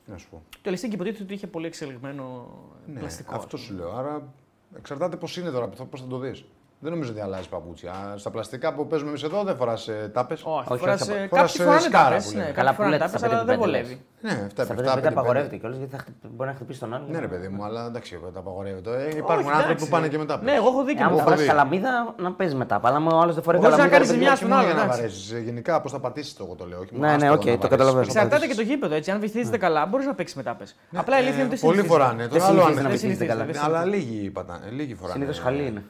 Τι 0.06 0.12
να 0.12 0.18
σου 0.18 0.30
πω. 0.30 0.42
Το 0.62 0.70
Ελσίνκι 0.70 0.96
υποτίθεται 0.96 1.24
ότι 1.24 1.34
είχε 1.34 1.48
πολύ 1.48 1.66
εξελιγμένο 1.66 2.48
Ναι, 2.94 3.00
πλαστικό. 3.00 3.36
αυτό 3.36 3.58
σου 3.58 3.74
λέω. 3.74 3.92
Άρα 3.96 4.34
εξαρτάται 4.78 5.18
πώς 5.18 5.38
είναι 5.38 5.50
τώρα, 5.50 5.68
πώς 5.68 6.02
θα 6.02 6.08
το 6.08 6.18
δεις. 6.18 6.46
Δεν 6.80 6.92
νομίζω 6.92 7.12
ότι 7.12 7.22
αλλάζει 7.22 7.50
παπούτσια. 7.50 7.94
Στα 8.16 8.30
πλαστικά 8.30 8.74
που 8.74 8.88
παίζουμε 8.88 9.10
εμείς 9.10 9.24
εδώ 9.24 9.44
δεν 9.44 9.56
φοράς 9.56 9.90
τάπες. 10.14 10.42
Όχι, 10.44 10.66
Όχι, 10.72 10.80
φοράς, 10.80 11.02
όχι, 11.02 11.10
θα- 11.12 11.18
ε, 11.18 11.28
φοράς, 11.28 11.52
κάποιοι 11.52 11.56
ε, 11.60 11.64
φοράνε 11.64 11.82
σκάρα 11.82 12.10
τάπες, 12.10 12.26
που 12.26 12.32
ναι, 12.32 12.38
λέμε. 12.42 12.52
Καλά 12.52 12.56
κάποιοι 12.56 12.70
που 12.70 12.76
φοράνε 12.76 12.94
λέτε 12.96 13.06
τάπες, 13.06 13.20
στα 13.20 13.28
αλλά 13.30 13.44
δεν 13.46 13.56
5x5 13.56 13.66
λες. 13.72 13.82
βολεύει. 13.82 13.96
Ναι, 14.22 14.32
7 14.48 14.64
Στα 14.64 14.74
7 14.74 14.96
πέντε 14.96 15.08
απαγορεύεται 15.08 15.56
κιόλας 15.58 15.78
γιατί 15.78 15.92
θα 15.96 16.00
χτυ- 16.02 16.14
μπορεί 16.36 16.50
να 16.50 16.56
χτυπήσει 16.56 16.80
τον 16.80 16.94
άλλο. 16.94 17.06
Ναι, 17.10 17.20
ρε 17.20 17.28
παιδί 17.28 17.48
μου, 17.48 17.64
αλλά 17.64 17.86
εντάξει, 17.86 18.20
τα 18.34 18.40
απαγορεύεται. 18.40 18.90
Ε, 18.90 19.06
Όχι, 19.08 19.18
υπάρχουν 19.18 19.48
άνθρωποι 19.50 19.64
εντάξει. 19.72 19.86
που 19.86 19.92
πάνε 19.92 20.08
και 20.08 20.18
μετά. 20.18 20.40
Ναι, 20.44 20.52
εγώ 20.60 20.68
έχω 20.68 20.84
δίκιο. 20.84 21.02
Ε, 21.02 21.04
άμα 21.04 21.12
μου. 21.12 21.18
έχω 21.18 21.26
φοράς 21.28 21.40
δει. 21.42 21.48
καλαμίδα, 21.48 22.14
να 22.26 22.32
παίζεις 22.32 22.56
μετά. 22.56 22.80
Αλλά 22.84 22.96
άμα 22.96 23.12
ο 23.16 23.20
άλλος 23.24 23.34
δεν 23.38 23.44
φοράει 23.44 23.60
Μπορείς 23.62 23.78
να 23.78 23.84
καλαμίδα. 23.84 23.96
κάνεις 23.98 24.08
δεν 24.08 24.18
ζημιά 24.18 24.34
βγαίνει. 24.34 24.38
στον 24.38 24.50
μόνο 24.50 24.62
άλλο, 24.62 24.70
για 24.70 24.78
να 24.78 24.84
εντάξει. 24.84 25.02
βαρέσει. 25.02 25.44
Γενικά, 25.50 25.82
πώς 25.82 25.92
θα 25.92 26.00
πατήσεις 26.00 26.34
το 26.38 26.44
εγώ 26.46 26.56
το 26.56 26.66
λέω. 26.66 26.80
Όχι 26.80 26.90
Ναι, 26.94 27.00
μόνο 27.08 27.12
ναι, 27.12 27.26
στο 27.26 27.34
οκ, 27.34 27.34
να 27.34 27.40
το 27.44 27.46
βαρέσεις, 27.52 27.70
καταλαβαίνω. 27.70 28.04
πώς 28.06 28.14
θα 28.14 28.20
Εξαρτάται 28.22 28.42
και 28.42 28.48
πατήσεις. 28.48 28.66
το 28.68 28.72
γήπεδο. 28.74 28.96
Έτσι. 28.96 29.12
Αν 29.12 29.20
βυθίζεται 29.20 29.58
καλά, 29.58 29.86
μπορείς 29.86 30.06
να 30.06 30.14
παίξεις 30.14 30.36
μετά. 30.36 30.52
πες. 30.56 30.76
Απλά 30.96 31.16
η 31.16 31.20
αλήθεια 31.22 31.36
είναι 31.44 31.50
ότι 31.52 31.56
Ε, 31.56 31.66
Πολλοί 31.68 31.76
συνηθίζεται. 31.78 32.02
φοράνε. 32.04 32.22
Δεν 32.28 32.30
Τώρα 32.40 32.46
άλλο 32.46 32.62
συνηθίζεται 32.62 32.78
αν 32.80 32.84
να 32.84 32.90
είναι. 32.90 33.00
βυθίζεται 33.00 33.26
καλά. 33.26 33.44
δεν 33.46 33.56
Ναι, 33.56 33.62
Αλλά 33.64 33.86
λίγοι 33.86 34.30
πατάνε. 34.30 34.66
Λίγοι 34.70 34.94
φοράνε. 34.96 35.14
Συνήθως 35.20 35.40
χαλή 35.40 35.66
είναι. 35.72 35.84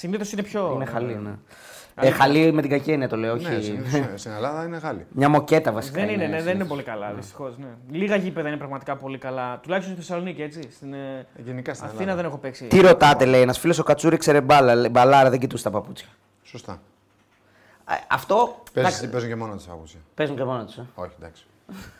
Συνήθως 0.00 0.32
είναι 0.32 0.42
πιο. 0.42 0.72
Είναι 0.74 0.84
χαλή, 0.84 1.14
ναι. 1.14 1.30
Ε, 1.94 2.10
χαλή 2.10 2.52
με 2.52 2.60
την 2.60 2.70
κακή 2.70 2.90
έννοια 2.90 3.08
το 3.08 3.16
λέω, 3.16 3.34
Ναι, 3.36 3.48
όχι. 3.48 3.62
συνήθως 3.62 4.20
στην 4.20 4.32
Ελλάδα 4.32 4.64
είναι 4.64 4.78
χάλι. 4.78 5.06
Μια 5.10 5.28
μοκέτα 5.28 5.72
βασικά. 5.72 6.00
Δεν 6.00 6.08
είναι, 6.08 6.16
ναι, 6.16 6.28
δεν 6.28 6.36
είναι 6.38 6.46
συνήθως. 6.50 6.68
πολύ 6.68 6.82
καλά, 6.82 7.12
δυστυχώς. 7.12 7.58
Ναι. 7.58 7.66
Λίγα 7.90 8.16
γήπεδα 8.16 8.48
είναι 8.48 8.56
πραγματικά 8.56 8.96
πολύ 8.96 9.18
καλά. 9.18 9.58
Τουλάχιστον 9.62 9.94
στη 9.96 10.04
Θεσσαλονίκη, 10.04 10.42
έτσι. 10.42 10.60
Στην 10.70 10.92
ε, 10.94 11.26
Γενικά 11.44 11.74
στην 11.74 11.86
Αθήνα 11.86 12.00
Ελλάδα. 12.02 12.20
δεν 12.20 12.30
έχω 12.30 12.38
παίξει. 12.38 12.64
Τι 12.64 12.80
ρωτάτε, 12.80 13.24
λέει 13.24 13.40
ένας 13.40 13.58
φίλος 13.58 13.78
ο 13.78 13.82
Κατσούρη 13.82 14.16
ξέρε 14.16 14.40
μπάλα, 14.40 14.74
λέει, 14.74 14.90
μπαλάρα, 14.90 15.30
δεν 15.30 15.38
κοιτούσε 15.38 15.62
τα 15.64 15.70
παπούτσια. 15.70 16.08
Σωστά. 16.42 16.80
Ε, 17.90 17.94
Αυτό. 18.10 18.34
Παίζουν 18.72 18.92
εντάξει, 18.92 19.10
παίζουν 19.10 19.28
και 19.28 19.36
μόνο 19.36 19.54
τις 19.56 19.64
παπούτσια. 19.64 20.00
Παίζουν 20.14 20.36
και 20.36 20.44
μόνο 20.44 20.64
του. 20.64 20.80
Ε. 20.80 20.84
Όχι, 21.02 21.12
εντάξει. 21.20 21.44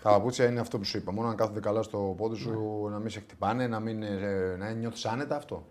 Τα 0.03 0.11
παπούτσια 0.11 0.47
είναι 0.47 0.61
αυτό 0.61 0.79
που 0.79 0.85
σου 0.85 0.97
είπα. 0.97 1.13
Μόνο 1.13 1.29
να 1.29 1.35
κάθονται 1.35 1.61
καλά 1.61 1.83
στο 1.83 2.15
πόδι 2.17 2.37
σου, 2.37 2.81
Ναι. 2.85 2.91
να 2.91 2.99
μην 2.99 3.11
σε 3.11 3.21
χτυπάνε, 3.21 3.67
να, 3.67 3.81
μην, 3.81 4.03
ε, 4.03 4.57
να 4.59 4.71
νιώθεις 4.71 5.05
άνετα 5.07 5.37
αυτό. 5.37 5.65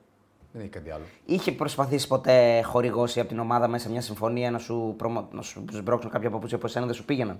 Δεν 0.51 0.61
έχει 0.61 0.69
κάτι 0.69 0.91
άλλο. 0.91 1.03
Είχε 1.25 1.51
προσπαθήσει 1.51 2.07
ποτέ 2.07 2.61
χορηγώσει 2.61 3.19
από 3.19 3.29
την 3.29 3.39
ομάδα 3.39 3.67
μέσα 3.67 3.89
μια 3.89 4.01
συμφωνία 4.01 4.51
να 4.51 4.57
σου, 4.57 4.93
προμο... 4.97 5.27
να 5.31 5.41
σου 5.41 5.65
σμπρώξουν 5.71 6.11
κάποια 6.11 6.29
παπούτσια 6.29 6.57
που 6.57 6.65
εσένα 6.65 6.85
δεν 6.85 6.95
σου 6.95 7.05
πήγαιναν; 7.05 7.39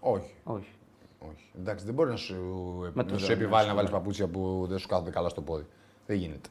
Όχι. 0.00 0.34
Όχι. 0.44 0.68
όχι. 1.18 1.50
Εντάξει, 1.58 1.84
δεν 1.84 1.94
μπορεί 1.94 2.10
να 2.10 2.16
σου, 2.16 2.34
Με 2.80 2.90
να 2.94 3.04
το 3.04 3.18
σου 3.18 3.26
δρόμο, 3.26 3.40
επιβάλλει 3.40 3.62
ναι. 3.62 3.70
να 3.70 3.74
βάλεις 3.74 3.90
παπούτσια 3.90 4.26
που 4.26 4.66
δεν 4.68 4.78
σου 4.78 4.88
κάθονται 4.88 5.10
καλά 5.10 5.28
στο 5.28 5.40
πόδι. 5.40 5.66
Δεν 6.06 6.16
γίνεται. 6.16 6.48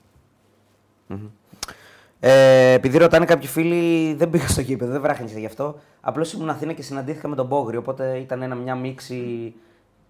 Ε, 2.20 2.72
επειδή 2.72 2.98
ρωτάνε 2.98 3.26
κάποιοι 3.26 3.48
φίλοι, 3.48 4.14
δεν 4.14 4.30
πήγα 4.30 4.48
στο 4.48 4.62
γήπεδο, 4.62 4.92
δεν 4.92 5.02
βράχενισα 5.02 5.40
γι' 5.40 5.46
αυτό. 5.46 5.80
Απλώς 6.02 6.34
ήμουν 6.34 6.50
Αθήνα 6.50 6.74
και 6.74 6.82
συναντήθηκα 6.82 7.28
με 7.28 7.36
τον 7.36 7.46
Μπόγρι, 7.46 7.78
οπότε 7.78 8.18
ήταν 8.18 8.42
ένα, 8.42 8.56
μια 8.56 8.76
μίξη. 8.76 9.54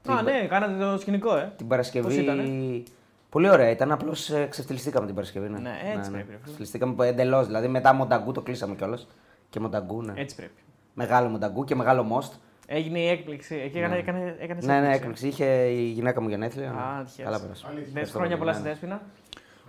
Α, 0.08 0.22
ναι, 0.22 0.48
κάνατε 0.50 0.86
το 0.86 0.98
σκηνικό, 1.00 1.36
ε. 1.36 1.42
Την 1.42 1.68
Πώς 1.68 1.68
Παρασκευή. 1.68 2.84
Ήτανε; 3.30 3.48
Πολύ 3.48 3.50
ωραία 3.50 3.70
ήταν, 3.70 3.92
απλώς 3.92 4.32
ξεφτυλιστήκαμε 4.50 5.06
την 5.06 5.16
Παρασκευή. 5.16 5.50
Ναι, 5.50 5.60
Ναι, 5.60 5.72
έτσι 5.98 6.12
πρέπει, 6.12 6.32
ρε 6.32 6.38
φίλε. 6.38 6.40
Ξεφτυλιστήκαμε 6.44 7.08
εντελώς. 7.08 7.46
Δηλαδή 7.46 7.68
μετά 7.68 7.94
Μονταγκού 7.94 8.32
το 8.32 8.42
κλείσαμε 8.42 8.76
κιόλας. 8.76 9.08
Και 9.50 9.60
Μονταγκού, 9.60 10.02
ναι. 10.02 10.14
Έτσι 10.16 10.36
πρέπει. 10.36 10.62
Μεγάλο 10.94 11.30
Μονταγκού 11.30 11.64
και 11.64 11.76
μεγάλο 11.76 12.04
Μόστ. 12.04 12.34
Έγινε 12.72 13.00
η 13.00 13.08
έκπληξη. 13.08 13.56
Εκεί 13.56 13.78
έκανε, 13.78 13.98
έκανε, 13.98 14.36
έκανες 14.40 14.66
Ναι, 14.66 14.80
ναι, 14.80 14.94
έκπληξη. 14.94 15.28
έκπληξη. 15.28 15.28
Είχε 15.28 15.46
η 15.66 15.82
γυναίκα 15.84 16.22
μου 16.22 16.30
γενέθλια. 16.30 16.70
Α, 16.72 16.98
ναι. 16.98 17.04
τυχαία. 17.04 17.26
Καλά 17.26 17.40
πέρασε. 17.40 17.66
Δες 17.94 18.12
χρόνια 18.12 18.38
πολλά 18.38 18.54
στη 18.54 18.64
Δέσποινα. 18.64 19.02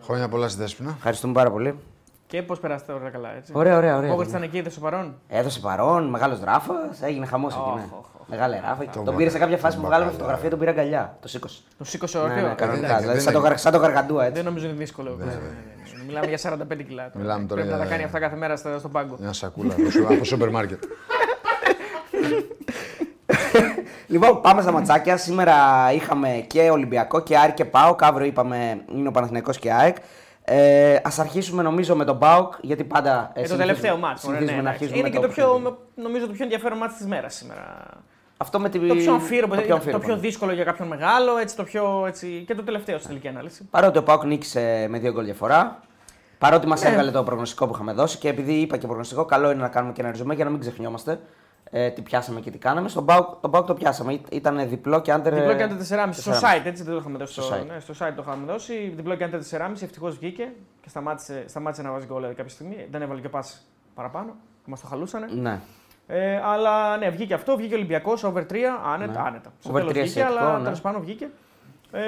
Χρόνια 0.02 0.28
πολλά 0.28 0.48
στη 0.48 0.60
Δέσποινα. 0.60 0.94
Ευχαριστούμε 0.96 1.32
πάρα 1.32 1.50
πολύ. 1.50 1.74
Και 2.30 2.42
πώς 2.42 2.60
περάσατε 2.60 2.92
όλα 2.92 3.10
καλά, 3.10 3.28
έτσι. 3.36 3.52
Ωραία, 3.54 3.76
ωραία, 3.76 3.96
ωραία. 3.96 4.08
Ο 4.12 4.14
Πόγκο 4.16 4.28
ήταν 4.28 4.42
εκεί, 4.42 4.58
είδε 4.58 4.70
στο 4.70 4.80
παρόν; 4.80 5.14
Έδωσε 5.28 5.60
παρόν, 5.60 6.08
μεγάλος 6.08 6.40
ράφα, 6.44 6.74
έγινε 7.00 7.26
χαμός 7.26 7.54
Οχ, 7.56 7.60
εκεί. 7.66 7.76
Ναι. 7.76 7.84
οχ, 7.98 8.04
οχ. 8.20 8.26
Μεγάλη 8.28 8.60
ράφα. 8.66 8.84
Τον 8.92 9.04
Τον 9.04 9.16
πήρε 9.16 9.30
σε 9.30 9.38
κάποια 9.38 9.56
φάση 9.56 9.76
που 9.76 9.82
μπακαλιά. 9.82 9.98
βγάλαμε 10.04 10.18
φωτογραφία, 10.22 10.50
τον 10.50 10.58
πήρε 10.58 10.70
αγκαλιά. 10.70 11.16
Το 11.20 11.28
σήκωσε. 11.28 11.60
Το 11.78 11.84
σήκωσε 11.84 12.18
Ναι, 12.18 12.24
όρθιο. 12.24 12.48
ναι, 12.48 12.54
κανονικά. 12.54 12.86
δεν 12.88 12.96
Δηλαδή, 12.98 13.12
είναι. 13.12 13.20
σαν 13.20 13.32
το, 13.32 13.38
γαρ- 13.38 13.58
σαν 13.58 13.72
το 13.72 13.78
γαργαντούα 13.78 14.22
έτσι. 14.22 14.34
Δεν 14.34 14.44
νομίζω 14.44 14.66
είναι 14.66 14.74
δύσκολο. 14.76 15.14
Ναι, 15.18 15.24
ναι, 15.24 15.30
ναι. 15.32 16.04
Μιλάμε 16.06 16.26
για 16.26 16.38
45 16.38 16.82
κιλά. 16.88 17.02
τώρα. 17.02 17.18
Μιλάμε 17.24 17.46
τώρα 17.46 17.54
Πρέπει 17.60 17.68
να 17.68 17.76
για- 17.76 17.84
τα 17.84 17.90
κάνει 17.90 18.02
αυτά 18.04 18.18
κάθε 18.18 18.36
μέρα 18.36 18.56
στο- 18.56 18.78
στον 18.78 18.90
πάγκο. 18.90 19.16
Μια 19.18 19.32
σακούλα 19.32 19.72
από 19.80 19.90
σου- 19.90 20.06
από 20.14 20.24
σούπερ 20.24 20.50
μάρκετ. 20.50 20.82
Λοιπόν, 24.06 24.40
πάμε 24.40 24.62
στα 24.62 24.72
ματσάκια. 24.72 25.16
Σήμερα 25.16 25.54
είχαμε 25.94 26.44
και 26.46 26.70
Ολυμπιακό 26.70 27.20
και 27.20 27.36
ΑΕΚ 27.38 27.54
και 27.54 27.64
ΠΑΟΚ. 27.64 28.02
Αύριο 28.02 28.26
είπαμε 28.26 28.80
είναι 28.94 29.08
ο 29.08 29.10
Παναθηναϊκός 29.10 29.58
και 29.58 29.72
ΑΕΚ. 29.72 29.96
Ε, 30.44 30.94
Α 30.94 31.10
αρχίσουμε 31.18 31.62
νομίζω 31.62 31.96
με 31.96 32.04
τον 32.04 32.18
ΠΑΟΚ, 32.18 32.54
γιατί 32.60 32.84
πάντα. 32.84 33.10
ε, 33.10 33.14
Ε, 33.14 33.22
το 33.22 33.30
συνηθίζουμε- 33.34 33.60
τελευταίο 33.66 33.96
μάτσο. 33.96 34.26
συνηθίζουμε 34.26 34.62
να 34.62 34.70
αρχίζουμε 34.70 34.98
Είναι 34.98 35.08
με 35.08 35.14
και 35.14 35.20
το 35.20 35.28
πιο, 35.28 35.46
παιχνίδι. 35.52 35.76
νομίζω, 35.94 36.26
το 36.26 36.32
πιο 36.32 36.44
ενδιαφέρον 36.44 36.78
μάτσο 36.78 36.96
της 36.96 37.06
μέρας 37.06 37.34
σήμερα. 37.34 37.86
Αυτό 38.36 38.60
με 38.60 38.68
την. 38.68 38.88
Το 38.88 38.94
πιο 38.94 39.12
αμφίροπο, 39.12 39.54
το 39.54 39.60
το, 39.60 39.66
πιο 39.66 39.68
το 39.68 39.74
αμφίροπο. 39.80 40.04
πιο 40.06 40.16
δύσκολο 40.16 40.52
για 40.52 40.64
κάποιον 40.64 40.88
μεγάλο, 40.88 41.36
έτσι, 41.38 41.56
το 41.56 41.62
πιο, 41.64 42.04
έτσι, 42.06 42.44
και 42.46 42.54
το 42.54 42.62
τελευταίο 42.62 42.96
στην 42.96 43.08
τελική 43.08 43.28
ανάλυση. 43.28 43.64
Παρότι 43.70 43.98
ο 43.98 44.02
Πάοκ 44.02 44.24
νίκησε 44.24 44.86
με 44.88 44.98
δύο 44.98 45.12
γκολ 45.12 45.24
διαφορά. 45.24 45.80
Παρότι 46.38 46.66
μας 46.66 46.82
Ναι. 46.82 46.88
έβγαλε 46.88 47.10
το 47.10 47.22
προγνωστικό 47.22 47.66
που 47.66 47.72
είχαμε 47.74 47.92
δώσει 47.92 48.18
και 48.18 48.28
επειδή 48.28 48.52
είπα 48.52 48.76
και 48.76 48.86
προγνωστικό, 48.86 49.24
καλό 49.24 49.50
είναι 49.50 49.60
να 49.62 49.68
κάνουμε 49.68 49.92
και 49.92 50.00
ένα 50.00 50.10
ριζωμένο 50.10 50.34
για 50.34 50.44
να 50.44 50.50
μην 50.50 50.60
ξεχνιόμαστε 50.60 51.20
ε, 51.70 51.90
τι 51.90 52.02
πιάσαμε 52.02 52.40
και 52.40 52.50
τι 52.50 52.58
κάναμε. 52.58 52.88
Στον 52.88 53.04
Πάοκ, 53.04 53.40
τον 53.40 53.50
Πάοκ 53.50 53.66
το 53.66 53.74
πιάσαμε. 53.74 54.12
Ή- 54.12 54.22
Ήταν 54.30 54.68
διπλό 54.68 55.00
και 55.00 55.12
άντερ. 55.12 55.34
Διπλό 55.34 55.54
και 55.54 55.62
άντερ 55.62 55.76
4,5 55.76 56.08
στο 56.12 56.30
4,5. 56.30 56.34
site, 56.36 56.64
έτσι 56.64 56.82
δεν 56.82 56.92
το 56.92 56.98
είχαμε 57.00 57.18
δώσει. 57.18 57.32
Στο 57.32 57.42
Στο, 57.42 57.54
site. 57.56 57.66
ναι, 57.66 57.80
στο 57.80 57.94
site 57.98 58.12
το 58.16 58.22
είχαμε 58.26 58.52
δώσει. 58.52 58.92
Διπλό 58.96 59.14
και 59.14 59.24
άντερ 59.24 59.40
4,5 59.50 59.82
ευτυχώς 59.82 60.18
βγήκε 60.18 60.52
και 60.82 60.88
σταμάτησε, 60.88 61.44
σταμάτησε 61.48 61.82
να 61.82 61.90
βάζει 61.90 62.06
γκολ 62.06 62.16
δηλαδή, 62.16 62.34
κάποια 62.34 62.50
στιγμή. 62.52 62.86
Δεν 62.90 63.02
έβαλε 63.02 63.20
και 63.20 63.28
πα 63.28 63.44
παραπάνω, 63.94 64.36
μας 64.64 64.80
το 64.80 64.86
χαλούσανε. 64.86 65.26
Ναι. 65.34 65.60
Ε, 66.06 66.40
αλλά 66.44 66.96
ναι, 66.96 67.08
βγήκε 67.10 67.34
αυτό, 67.34 67.56
βγήκε 67.56 67.74
ο 67.74 67.76
Ολυμπιακός, 67.76 68.24
over 68.24 68.42
3, 68.50 68.56
άνετα. 68.94 69.12
Ναι. 69.12 69.28
άνετα. 69.28 69.52
Στο 69.60 69.68
Over 69.70 69.78
τέλος 69.80 69.92
3 69.92 70.00
βγήκε, 70.02 70.20
αισθητικό, 70.20 70.44
αλλά 70.46 70.56
ναι. 70.58 70.64
τέλος 70.64 70.80
πάντων 70.80 71.00
βγήκε. 71.00 71.28
Ε, 71.92 72.00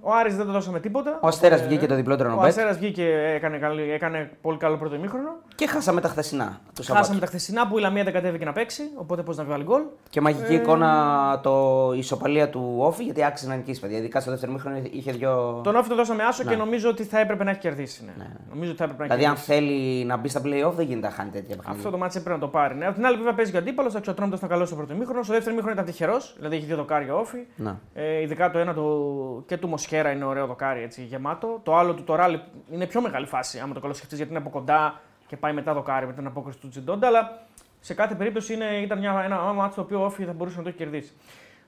ο 0.00 0.12
Άρης 0.12 0.36
δεν 0.36 0.46
το 0.46 0.52
δώσαμε 0.52 0.80
τίποτα. 0.80 1.18
Ο 1.22 1.26
Αστέρας 1.26 1.60
Ε, 1.60 1.66
βγήκε 1.66 1.86
το 1.86 1.94
διπλό 1.94 2.14
Ο 2.14 2.16
τρονοπέτ 2.16 2.46
Αστέρας 2.48 2.78
βγήκε, 2.78 3.04
έκανε, 3.34 3.58
καλή- 3.58 3.90
έκανε 3.90 4.30
πολύ 4.42 4.58
καλό 4.58 4.76
πρώτο 4.76 4.94
ημίχρονο. 4.94 5.30
Και 5.56 5.66
χάσαμε 5.66 6.00
τα 6.00 6.08
χθεσινά. 6.08 6.60
Του 6.74 6.82
Χάσαμε 6.92 7.20
τα 7.20 7.26
χθεσινά 7.26 7.68
που 7.68 7.78
η 7.78 7.80
Λαμία 7.80 8.04
δεν 8.04 8.12
κατέβηκε 8.12 8.44
να 8.44 8.52
παίξει, 8.52 8.82
οπότε 8.96 9.22
πώς 9.22 9.36
να 9.36 9.44
βγάλει 9.44 9.64
γκολ. 9.64 9.82
Και 10.10 10.20
μαγική 10.20 10.52
Ε, 10.52 10.54
εικόνα 10.54 11.40
το 11.42 11.90
η 11.94 11.98
ισοπαλία 11.98 12.48
του 12.50 12.74
Όφη 12.78 13.02
γιατί 13.04 13.24
άξιζε 13.24 13.50
να 13.50 13.56
νικήσει 13.56 13.80
παιδιά. 13.80 13.98
Ειδικά 13.98 14.20
στο 14.20 14.30
δεύτερο 14.30 14.52
μήχρονο 14.52 14.76
είχε 14.90 15.12
δύο. 15.12 15.60
Τον 15.64 15.76
Όφη 15.76 15.88
το 15.88 15.94
δώσαμε 15.94 16.22
άσο 16.22 16.42
Ναι. 16.42 16.50
και 16.50 16.56
νομίζω 16.56 16.88
ότι 16.88 17.04
θα 17.04 17.18
έπρεπε 17.20 17.44
να 17.44 17.50
έχει 17.50 17.58
κερδίσει. 17.60 18.04
Ναι. 18.18 18.26
Νομίζω 18.50 18.70
ότι 18.70 18.78
θα 18.78 18.84
έπρεπε 18.84 19.06
να 19.06 19.14
έχει 19.14 19.22
Δηλαδή, 19.22 19.38
αν 19.40 19.44
κερδίσει. 19.46 19.68
θέλει 19.70 20.04
να 20.04 20.16
μπει 20.16 20.28
στα 20.28 20.40
playoff, 20.40 20.72
δεν 20.76 20.86
γίνεται 20.86 21.06
να 21.06 21.12
χάνει 21.12 21.30
τέτοια 21.30 21.56
παιχνίδια. 21.56 21.72
Αυτό 21.78 21.90
το 21.90 21.98
μάτσο 21.98 22.18
έπρεπε 22.18 22.36
να 22.38 22.42
το 22.44 22.48
πάρει. 22.50 22.74
Ναι. 22.74 22.86
Απ' 22.86 22.94
την 22.94 23.06
άλλη, 23.06 23.16
βέβαια 23.16 23.34
παίζει 23.34 23.50
και 23.50 23.56
ο 23.56 23.60
αντίπαλος. 23.60 23.94
Ο 23.94 24.00
Τρόμπτο 24.00 24.36
ήταν 24.36 24.48
καλός 24.48 24.68
στο 24.68 24.76
πρώτο 24.76 24.94
μήχρονο. 24.94 25.22
Στο 25.22 25.32
δεύτερο 25.32 25.54
μήχρονο 25.54 25.74
ήταν 25.74 25.86
τυχερός. 25.86 26.34
Δηλαδή 26.36 26.56
έχει 26.56 26.64
δύο 26.64 26.76
δοκάρια 26.76 27.14
όφη. 27.14 27.38
Να. 27.56 27.80
Ε, 27.94 28.20
ειδικά 28.20 28.50
το 28.50 28.58
ένα 28.58 28.74
του, 28.74 29.44
και 29.46 29.56
του 29.56 29.68
Μοσχέρα 29.68 30.10
είναι 30.10 30.24
ωραίο 30.24 30.46
δοκάρι 30.46 30.82
έτσι, 30.82 31.02
γεμάτο. 31.04 31.60
Το 31.62 31.76
άλλο 31.76 31.94
του 31.94 32.02
Τωράλι 32.04 32.40
είναι 32.70 32.86
πιο 32.86 33.00
μεγάλη 33.00 33.26
φάση, 33.26 33.58
άμα 33.58 33.74
το 33.74 33.80
καλοσκεφτεί, 33.80 34.14
γιατί 34.16 34.30
είναι 34.30 34.38
από 34.40 34.50
κοντά 34.50 35.00
και 35.26 35.36
πάει 35.36 35.52
μετά 35.52 35.74
δοκάρι 35.74 36.06
με 36.06 36.12
την 36.12 36.26
απόκριση 36.26 36.58
του 36.58 36.68
Τζιντόντα. 36.68 37.06
Αλλά 37.06 37.46
σε 37.80 37.94
κάθε 37.94 38.14
περίπτωση 38.14 38.52
είναι, 38.54 38.64
ήταν 38.82 38.98
μια, 38.98 39.22
ένα 39.24 39.36
μάτσο 39.36 39.74
το 39.74 39.80
οποίο 39.80 40.04
όφη 40.04 40.24
θα 40.24 40.32
μπορούσε 40.32 40.56
να 40.56 40.62
το 40.62 40.68
έχει 40.68 40.78
κερδίσει. 40.78 41.12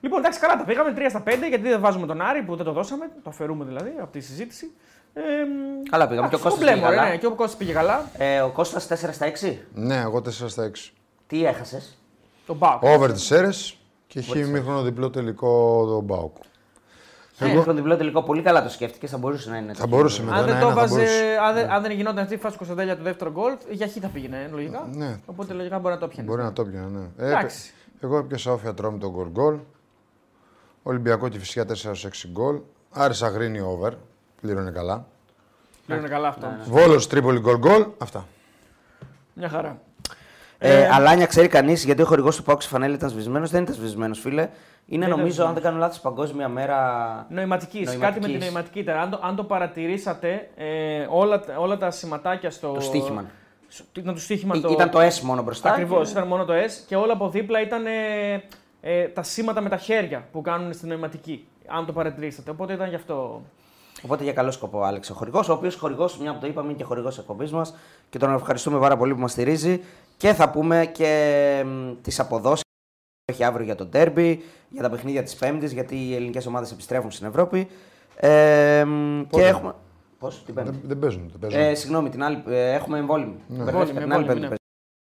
Λοιπόν, 0.00 0.18
εντάξει, 0.18 0.40
καλά 0.40 0.56
τα 0.56 0.64
πήγαμε 0.64 0.94
3 0.96 1.00
στα 1.08 1.22
5 1.26 1.30
γιατί 1.48 1.68
δεν 1.68 1.80
βάζουμε 1.80 2.06
τον 2.06 2.20
Άρη 2.20 2.42
που 2.42 2.56
δεν 2.56 2.64
το 2.64 2.72
δώσαμε. 2.72 3.04
Το 3.22 3.30
αφαιρούμε 3.30 3.64
δηλαδή 3.64 3.94
από 4.00 4.12
τη 4.12 4.20
συζήτηση. 4.20 4.70
Ε, 5.14 5.22
Καλά 5.90 6.08
πήγαμε. 6.08 6.28
Και 6.28 6.34
ο 6.34 6.38
εντάξει, 6.38 6.42
Κώστας 6.42 6.52
κομπλέ, 6.52 6.70
πήγε 6.72 6.84
μωρέ, 6.84 6.96
καλά. 6.96 7.08
ναι, 7.08 7.16
και 7.16 7.26
ο 7.26 7.34
Κώστας 7.34 7.56
πήγε 7.56 7.72
καλά. 7.72 8.04
Ε, 8.18 8.40
ο 8.40 8.50
Κώστας 8.50 8.86
4 8.88 9.12
στα 9.12 9.26
6. 9.26 9.56
Ναι, 9.74 9.96
εγώ 9.96 10.18
4 10.18 10.30
στα 10.30 10.70
6. 10.70 10.92
Τι 11.26 11.44
έχασες; 11.46 11.98
Τον 12.46 12.56
Μπάουκ. 12.56 12.82
Over 12.82 13.10
τι 13.12 13.34
αίρε 13.34 13.48
και 14.06 14.20
χ 14.20 14.34
μήχρονο 14.34 14.82
διπλό 14.82 15.10
τελικό 15.10 15.84
τον 15.86 16.04
Μπάουκ. 16.04 16.36
Εγώ... 17.38 17.64
Τον 17.64 17.76
διπλό 17.76 17.96
τελικό 17.96 18.22
πολύ 18.22 18.42
καλά 18.42 18.62
το 18.62 18.68
σκέφτηκες, 18.68 19.10
θα 19.10 19.18
μπορούσε 19.18 19.50
να 19.50 19.56
είναι. 19.56 19.74
Θα 19.74 19.86
μπορούσε 19.86 20.22
με 20.22 20.30
το 20.30 20.36
Αν 20.36 20.46
δεν, 20.46 20.56
1-1 20.56 20.60
το 20.60 20.68
θα 20.68 20.74
βάζε, 20.74 20.94
μπορούσε. 20.94 21.38
αν, 21.48 21.54
δεν, 21.54 21.70
αν 21.70 21.82
δεν 21.82 21.90
γινόταν 21.90 22.18
αυτή 22.18 22.34
η 22.34 22.36
φάση 22.36 22.52
του 22.52 22.58
Κωνσταντέλια 22.58 22.96
του 22.96 23.02
δεύτερο 23.02 23.30
γκολ, 23.30 23.52
για 23.70 23.86
χ 23.86 23.90
θα 24.00 24.08
πήγαινε 24.08 24.48
λογικά. 24.52 24.88
Ναι. 24.92 25.18
Οπότε 25.26 25.52
λογικά 25.52 25.78
μπορεί 25.78 25.94
να 25.94 26.00
το 26.00 26.08
πιάνει. 26.08 26.28
Μπορεί 26.28 26.42
να 26.42 26.52
το 26.52 26.64
πιανε, 26.64 26.98
ναι. 26.98 27.26
Ε, 27.26 27.26
Εντάξει. 27.26 27.72
εγώ 28.00 28.18
έπιασα 28.18 28.52
όφια 28.52 28.74
τρώμε 28.74 28.98
τον 28.98 29.10
γκολ 29.10 29.28
γκολ. 29.28 29.58
Ολυμπιακό 30.82 31.28
και 31.28 31.38
φυσικά 31.38 31.64
4 31.68 31.70
6 31.70 31.74
γκολ. 32.30 32.60
Άρισα 32.90 33.28
γρίνη 33.28 33.60
over. 33.60 33.92
Πλήρωνε 34.40 34.70
καλά. 34.70 35.06
Είναι 35.88 36.08
καλά 36.08 36.28
αυτό. 36.28 36.46
Ναι, 36.46 36.58
Βόλος 36.64 37.06
Τρίπολη 37.06 37.38
γκολ 37.38 37.58
γκολ. 37.58 37.86
Αυτά. 37.98 38.26
Μια 39.34 39.48
χαρά. 39.48 39.80
Ε, 40.58 40.80
Ε, 40.82 40.88
Αλάνια 40.92 41.26
ξέρει 41.26 41.48
κανείς 41.48 41.84
γιατί 41.84 42.02
ο 42.02 42.04
χορηγός 42.04 42.36
του 42.36 42.42
Πάουξ 42.42 42.66
Φανέλη 42.66 42.94
ήταν 42.94 43.08
σβησμένος. 43.08 43.50
Δεν 43.50 43.62
ήταν 43.62 43.74
σβησμένος, 43.74 44.18
φίλε. 44.20 44.40
Είναι 44.42 44.50
Δεν 44.86 44.98
ήταν 44.98 45.10
νομίζω, 45.10 45.24
αν 45.24 45.28
σβησμένος. 45.30 45.54
δεν 45.54 45.62
κάνω 45.62 45.78
λάθος, 45.78 46.00
παγκόσμια 46.00 46.48
μέρα. 46.48 47.26
Νοηματικής. 47.28 47.84
Κάτι 47.86 47.96
με 47.98 48.04
Νοηματικής. 48.06 48.36
την 48.38 48.44
νοηματικής 48.46 48.82
ήταν. 48.82 48.96
Αν 48.98 49.10
το, 49.10 49.20
αν 49.22 49.36
το 49.36 49.44
παρατηρήσατε, 49.44 50.48
ε, 50.56 51.06
όλα, 51.10 51.40
τα- 51.40 51.54
όλα 51.58 51.76
τα 51.76 51.90
σηματάκια 51.90 52.50
στο. 52.50 52.72
Το 52.72 52.80
στοίχημα. 52.80 53.24
στο- 53.68 53.84
Ήταν 54.00 54.14
το 54.14 54.20
στοίχημα 54.20 54.56
Ή- 54.56 54.60
το. 54.60 54.68
Ήταν 54.72 54.90
το 54.90 55.00
S 55.00 55.20
μόνο 55.20 55.42
μπροστά. 55.42 55.70
Ακριβώς, 55.70 56.06
και- 56.06 56.12
ήταν 56.18 56.26
μόνο 56.28 56.44
το 56.44 56.52
S 56.52 56.70
και 56.86 56.96
όλα 56.96 57.12
από 57.12 57.28
δίπλα 57.28 57.60
ήταν 57.60 57.86
ε, 57.86 57.92
ε, 58.80 59.04
τα 59.08 59.22
σήματα 59.22 59.60
με 59.60 59.68
τα 59.68 59.76
χέρια 59.76 60.24
που 60.32 60.40
κάνουν 60.40 60.72
στην 60.72 60.88
νοηματική. 60.88 61.46
Αν 61.66 61.86
το 61.86 61.92
παρατηρήσατε. 61.92 62.50
Οπότε 62.50 62.72
ήταν 62.72 62.88
γι' 62.88 62.94
αυτό. 62.94 63.42
Οπότε 64.02 64.24
για 64.24 64.32
καλό 64.32 64.50
σκοπό, 64.50 64.82
Άλεξ, 64.82 65.10
ο 65.10 65.14
χορηγός, 65.14 65.48
ο 65.48 65.52
οποίος 65.52 65.74
χορηγός, 65.76 66.18
μια 66.18 66.32
που 66.34 66.40
το 66.40 66.46
είπαμε, 66.46 66.68
είναι 66.68 66.76
και 66.76 66.84
χορηγός 66.84 67.18
εκπομπής 67.18 67.52
μας 67.52 67.74
και 68.08 68.18
τον 68.18 68.34
ευχαριστούμε 68.34 68.78
πάρα 68.78 68.96
πολύ 68.96 69.14
που 69.14 69.20
μας 69.20 69.32
στηρίζει. 69.32 69.80
Και 70.16 70.32
θα 70.32 70.50
πούμε 70.50 70.90
και 70.92 71.64
τις 72.02 72.20
αποδόσεις 72.20 72.62
που 73.24 73.32
έχει 73.32 73.44
αύριο 73.44 73.64
για 73.64 73.74
το 73.74 73.84
ντέρμπι, 73.84 74.42
για 74.68 74.82
τα 74.82 74.90
παιχνίδια 74.90 75.22
της 75.22 75.36
Πέμπτης, 75.36 75.72
γιατί 75.72 75.96
οι 75.96 76.14
ελληνικές 76.14 76.46
ομάδες 76.46 76.72
επιστρέφουν 76.72 77.10
στην 77.10 77.26
Ευρώπη. 77.26 77.68
Ε, 78.16 78.84
μ, 78.84 79.20
και 79.20 79.26
Πότε; 79.30 79.46
έχουμε. 79.46 79.74
Πώς, 80.18 80.44
την 80.44 80.54
Πέμπτη; 80.54 80.70
Δεν, 80.70 80.80
δεν 80.84 80.98
παίζουν. 80.98 81.28
Δεν 81.30 81.50
παίζουν. 81.50 81.70
Ε, 81.70 81.74
συγγνώμη, 81.74 82.08
την 82.08 82.22
άλλη, 82.22 82.42
ε, 82.48 82.72
έχουμε 82.72 82.98
εμβόλυμη. 82.98 83.34
Μπερδεύτηκα, 83.46 83.78
Εμβόλυμη, 83.78 83.92
την 83.92 84.12
άλλη 84.12 84.22
εμβόλυμη, 84.22 84.26
Πέμπτη 84.26 84.40
ναι. 84.40 84.46
παίζει. 84.46 84.62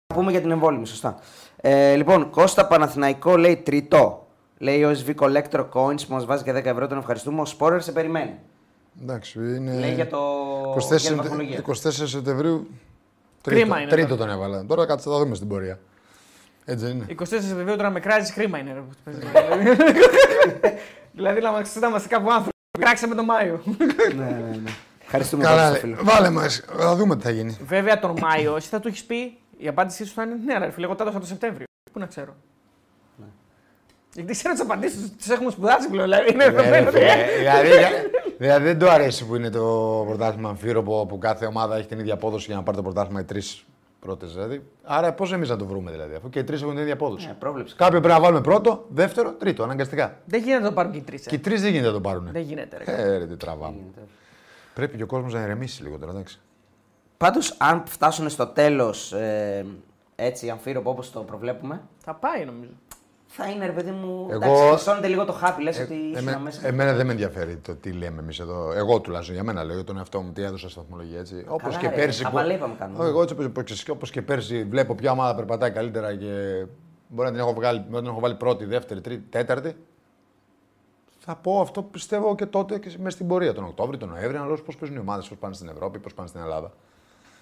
Θα 0.07 0.15
πούμε 0.15 0.31
για 0.31 0.41
την 0.41 0.51
εμβόλυμη, 0.51 0.87
σωστά. 0.87 1.19
Ε, 1.57 1.95
λοιπόν, 1.95 2.31
Κώστα 2.31 2.67
Παναθηναϊκό 2.67 3.37
λέει 3.37 3.57
τρίτο. 3.57 4.27
Λέει 4.59 4.85
ο 4.85 4.91
SV 4.91 5.15
Collector 5.15 5.69
Coins 5.73 6.07
που 6.07 6.13
μας 6.13 6.25
βάζει 6.25 6.45
και 6.45 6.53
10 6.53 6.65
ευρώ, 6.65 6.87
τον 6.87 6.99
ευχαριστούμε. 6.99 7.41
Ο 7.41 7.45
Σπόρερ 7.45 7.83
σε 7.83 7.93
περιμένει. 7.93 8.39
Εντάξει, 9.03 9.39
είναι. 9.39 9.79
Λέει 9.79 9.95
για 9.95 10.07
το. 10.07 10.19
24, 10.75 10.79
για 10.79 10.89
την 10.89 10.99
Σεπτε- 10.99 11.17
βαθμολογία. 11.23 11.63
24 11.67 11.73
Σεπτεμβρίου. 12.07 12.69
Τρίτο, 13.43 13.61
Κρίμα 13.61 13.81
είναι 13.81 13.91
τρίτο 13.91 14.17
τώρα. 14.17 14.21
τον 14.21 14.31
έβαλα. 14.31 14.67
Τώρα 14.67 14.87
κάτσε 14.87 15.09
θα 15.09 15.15
τα 15.15 15.23
δούμε 15.23 15.35
στην 15.35 15.49
πορεία. 15.49 15.79
Έτσι 16.65 16.85
δεν 16.85 16.95
είναι. 16.95 17.07
24 17.19 17.25
Σεπτεμβρίου 17.27 17.77
τώρα 17.77 17.91
με 17.91 18.01
κράζεις 18.01 18.33
χρήμα 18.33 18.59
είναι. 18.59 18.73
ρε, 18.73 18.81
που 18.81 18.95
παίζεις. 19.05 19.25
δηλαδή 21.17 21.41
να 21.41 21.51
μα 21.51 21.63
είμαστε 21.89 22.09
κάπου 22.09 22.31
άνθρωποι. 22.31 22.51
Κράξαμε 22.79 23.15
τον 23.15 23.25
Μάιο. 23.25 23.63
ναι, 24.17 24.25
ναι, 24.25 24.59
ναι. 24.63 24.71
Ευχαριστούμε 25.03 25.43
Καλά, 25.43 25.69
πολύ, 25.69 25.73
λέει. 25.73 25.81
φίλο. 25.95 26.11
βάλε 26.13 26.31
μας. 26.31 26.63
Θα 26.79 26.95
δούμε 26.97 27.17
τι 27.17 27.23
θα 27.23 27.31
γίνει. 27.31 27.59
Βέβαια 27.67 27.99
τον 27.99 28.15
Μάιο, 28.21 28.57
εσύ 28.57 28.69
θα 28.69 28.81
του 28.81 28.89
έχεις 28.89 29.05
πει, 29.05 29.39
η 29.59 29.69
απάντησή 29.69 30.05
σου 30.05 30.13
θα 30.15 30.23
είναι 30.23 30.35
ναι, 30.45 30.59
ρε 30.59 30.71
φίλε, 30.71 30.87
εγώ 30.87 30.95
τα 30.95 31.03
έδωσα 31.03 31.21
το 31.21 31.27
Σεπτέμβριο. 31.27 31.67
Πού 31.93 31.99
να 31.99 32.07
ξέρω. 32.07 32.37
Γιατί 34.15 34.33
ξέρω 34.33 34.53
τις 34.53 34.63
απαντήσεις 34.63 35.11
του 35.27 35.33
έχουμε 35.33 35.51
σπουδάσει 35.51 35.89
πλέον. 35.89 36.05
Δηλαδή 36.11 36.33
είναι 36.33 36.45
Ε, 36.45 36.49
ρε, 36.49 36.53
δεδομένο. 36.55 36.91
φίλε, 36.91 37.15
δηλαδή, 37.39 37.69
δηλαδή 38.39 38.65
δεν 38.65 38.79
του 38.79 38.91
αρέσει 38.91 39.27
που 39.27 39.37
είναι 39.37 39.51
το 39.51 40.05
πρωτάθλημα 40.07 40.49
αμφίροπο 40.49 41.07
που 41.07 41.19
κάθε 41.19 41.47
ομάδα 41.47 41.77
έχει 41.77 41.87
την 41.87 41.99
ίδια 41.99 42.15
απόδοση 42.15 42.47
για 42.47 42.57
να 42.57 42.63
πάρει 42.63 42.77
το 42.77 42.83
πρωτάθλημα 42.83 43.21
οι 43.21 43.25
τρεις 43.25 43.65
πρώτες. 44.01 44.33
Δηλαδή. 44.33 44.63
Άρα 44.83 45.13
πώς 45.13 45.33
εμείς 45.33 45.49
να 45.49 45.57
το 45.57 45.67
βρούμε 45.67 45.91
δηλαδή, 45.91 46.15
αφού 46.15 46.29
και 46.29 46.39
οι 46.39 46.45
τρεις 46.45 46.63
έχουν 46.63 46.73
την 46.73 46.83
ίδια 46.83 46.95
απόδοση. 46.95 47.27
Ναι, 47.27 47.33
πρόβλεψη. 47.33 47.75
Κάποιο 47.75 48.01
πρέπει 48.01 48.15
να 48.15 48.21
βάλουμε 48.21 48.41
πρώτο, 48.41 48.85
δεύτερο, 48.89 49.33
τρίτο, 49.33 49.63
αναγκαστικά. 49.63 50.19
Δεν 50.25 50.41
γίνεται 50.41 50.63
να 50.63 50.69
το 50.69 50.75
πάρουν 50.75 50.93
και 50.93 50.99
οι 50.99 51.03
τρεις. 51.03 51.27
Και 51.27 51.35
οι 51.35 51.39
τρεις 51.39 51.61
δεν 51.61 51.71
γίνεται 51.71 51.89
να 51.89 51.95
το 51.95 52.01
πάρουν. 52.01 52.29
Δεν 52.33 52.43
γίνεται. 52.43 52.77
Ρε. 52.77 52.93
Ε, 52.93 53.19
ρε, 53.19 53.27
τι 53.27 53.37
τραβάμε. 53.37 53.77
Πρέπει 54.75 54.97
και 54.97 55.03
ο 55.03 55.07
κόσμος 55.07 55.33
να 55.33 55.41
ηρεμήσει 55.41 55.83
λίγο 55.83 55.99
τώρα, 55.99 56.13
εντάξει. 56.13 56.41
Πάντως, 57.17 57.55
αν 57.59 57.83
φτάσουν 57.87 58.29
στο 58.29 58.47
τέλος 58.47 59.13
ε, 59.13 59.67
έτσι 60.17 60.51
αμφίροπο 60.51 60.91
όπως 60.91 61.11
το 61.11 61.21
προβλέπουμε, 61.21 61.83
Θα 61.99 62.15
πάει 62.15 62.45
νομίζω. 62.45 62.71
Θα 63.37 63.47
είναι 63.51 63.67
ρε 63.67 63.73
παιδί 63.73 63.91
μου. 63.91 64.27
Εγώ- 64.31 64.45
Εντάξει, 64.45 64.69
χρυσώνεται 64.69 65.07
λίγο 65.09 65.25
το 65.25 65.33
χάπι, 65.33 65.63
λες 65.63 65.79
Ε, 65.79 65.83
ότι 65.83 65.95
ήσουν 65.95 66.29
εμέ- 66.29 66.41
μέσα. 66.43 66.67
εμένα 66.67 66.93
δεν 66.93 67.07
με 67.07 67.13
ενδιαφέρει 67.13 67.57
το 67.57 67.75
τι 67.75 67.93
λέμε 67.93 68.21
εμείς 68.21 68.39
εδώ. 68.41 68.73
Εγώ 68.73 69.01
τουλάχιστον 69.01 69.35
για 69.35 69.45
μένα 69.45 69.65
λέω 69.65 69.75
για 69.75 69.85
τον 69.85 69.97
εαυτό 69.97 70.21
μου 70.21 70.33
τι 70.33 70.43
έδωσα 70.43 70.69
στη 70.71 70.79
βαθμολογία. 70.81 71.19
Έτσι. 71.19 71.45
Όπως 71.49 71.63
Καλά, 71.63 71.77
και 71.79 71.89
ρε, 71.89 71.95
πέρσι. 71.95 72.25
χαβαλέ 72.25 72.53
είπαμε 72.53 72.75
κάνουμε. 72.79 72.99
Όχι, 72.99 73.09
Εγώ 73.09 73.21
έτσι 73.23 73.91
όπω 73.91 74.07
και 74.07 74.23
πέρσι 74.23 74.65
βλέπω 74.65 74.95
ποια 74.95 75.11
ομάδα 75.11 75.35
περπατάει 75.35 75.71
καλύτερα 75.71 76.17
και 76.17 76.65
μπορεί 77.09 77.29
να 77.29 77.31
την 77.35 77.41
έχω, 77.41 77.53
βγάλει, 77.55 77.85
να 77.91 77.99
την 77.99 78.09
έχω 78.09 78.21
βάλει 78.21 78.35
πρώτη, 78.35 78.65
δεύτερη, 78.65 79.01
τρίτη, 79.01 79.27
τέταρτη. 79.31 79.77
Θα 81.19 81.37
πω 81.37 81.61
αυτό 81.61 81.83
που 81.83 81.91
πιστεύω 81.91 82.35
και 82.35 82.47
τότε 82.47 82.79
και 82.79 82.89
μέσα 82.99 83.11
στην 83.11 83.27
πορεία. 83.27 83.55
Τον 83.55 83.65
Οκτώβριο, 83.65 83.99
τον 83.99 84.09
Νοέμβριο, 84.09 84.39
να 84.41 84.47
λέω 84.47 84.57
πώς 84.65 84.77
παίζουν 84.77 84.97
οι 84.97 85.01
ομάδες, 85.01 85.29
πώς 85.29 85.39
πάνε 85.39 85.55
στην 85.55 85.69
Ευρώπη, 85.69 85.99
πώς 85.99 86.15
πάνε 86.15 86.29
στην 86.29 86.41
Ελλάδα. 86.41 86.73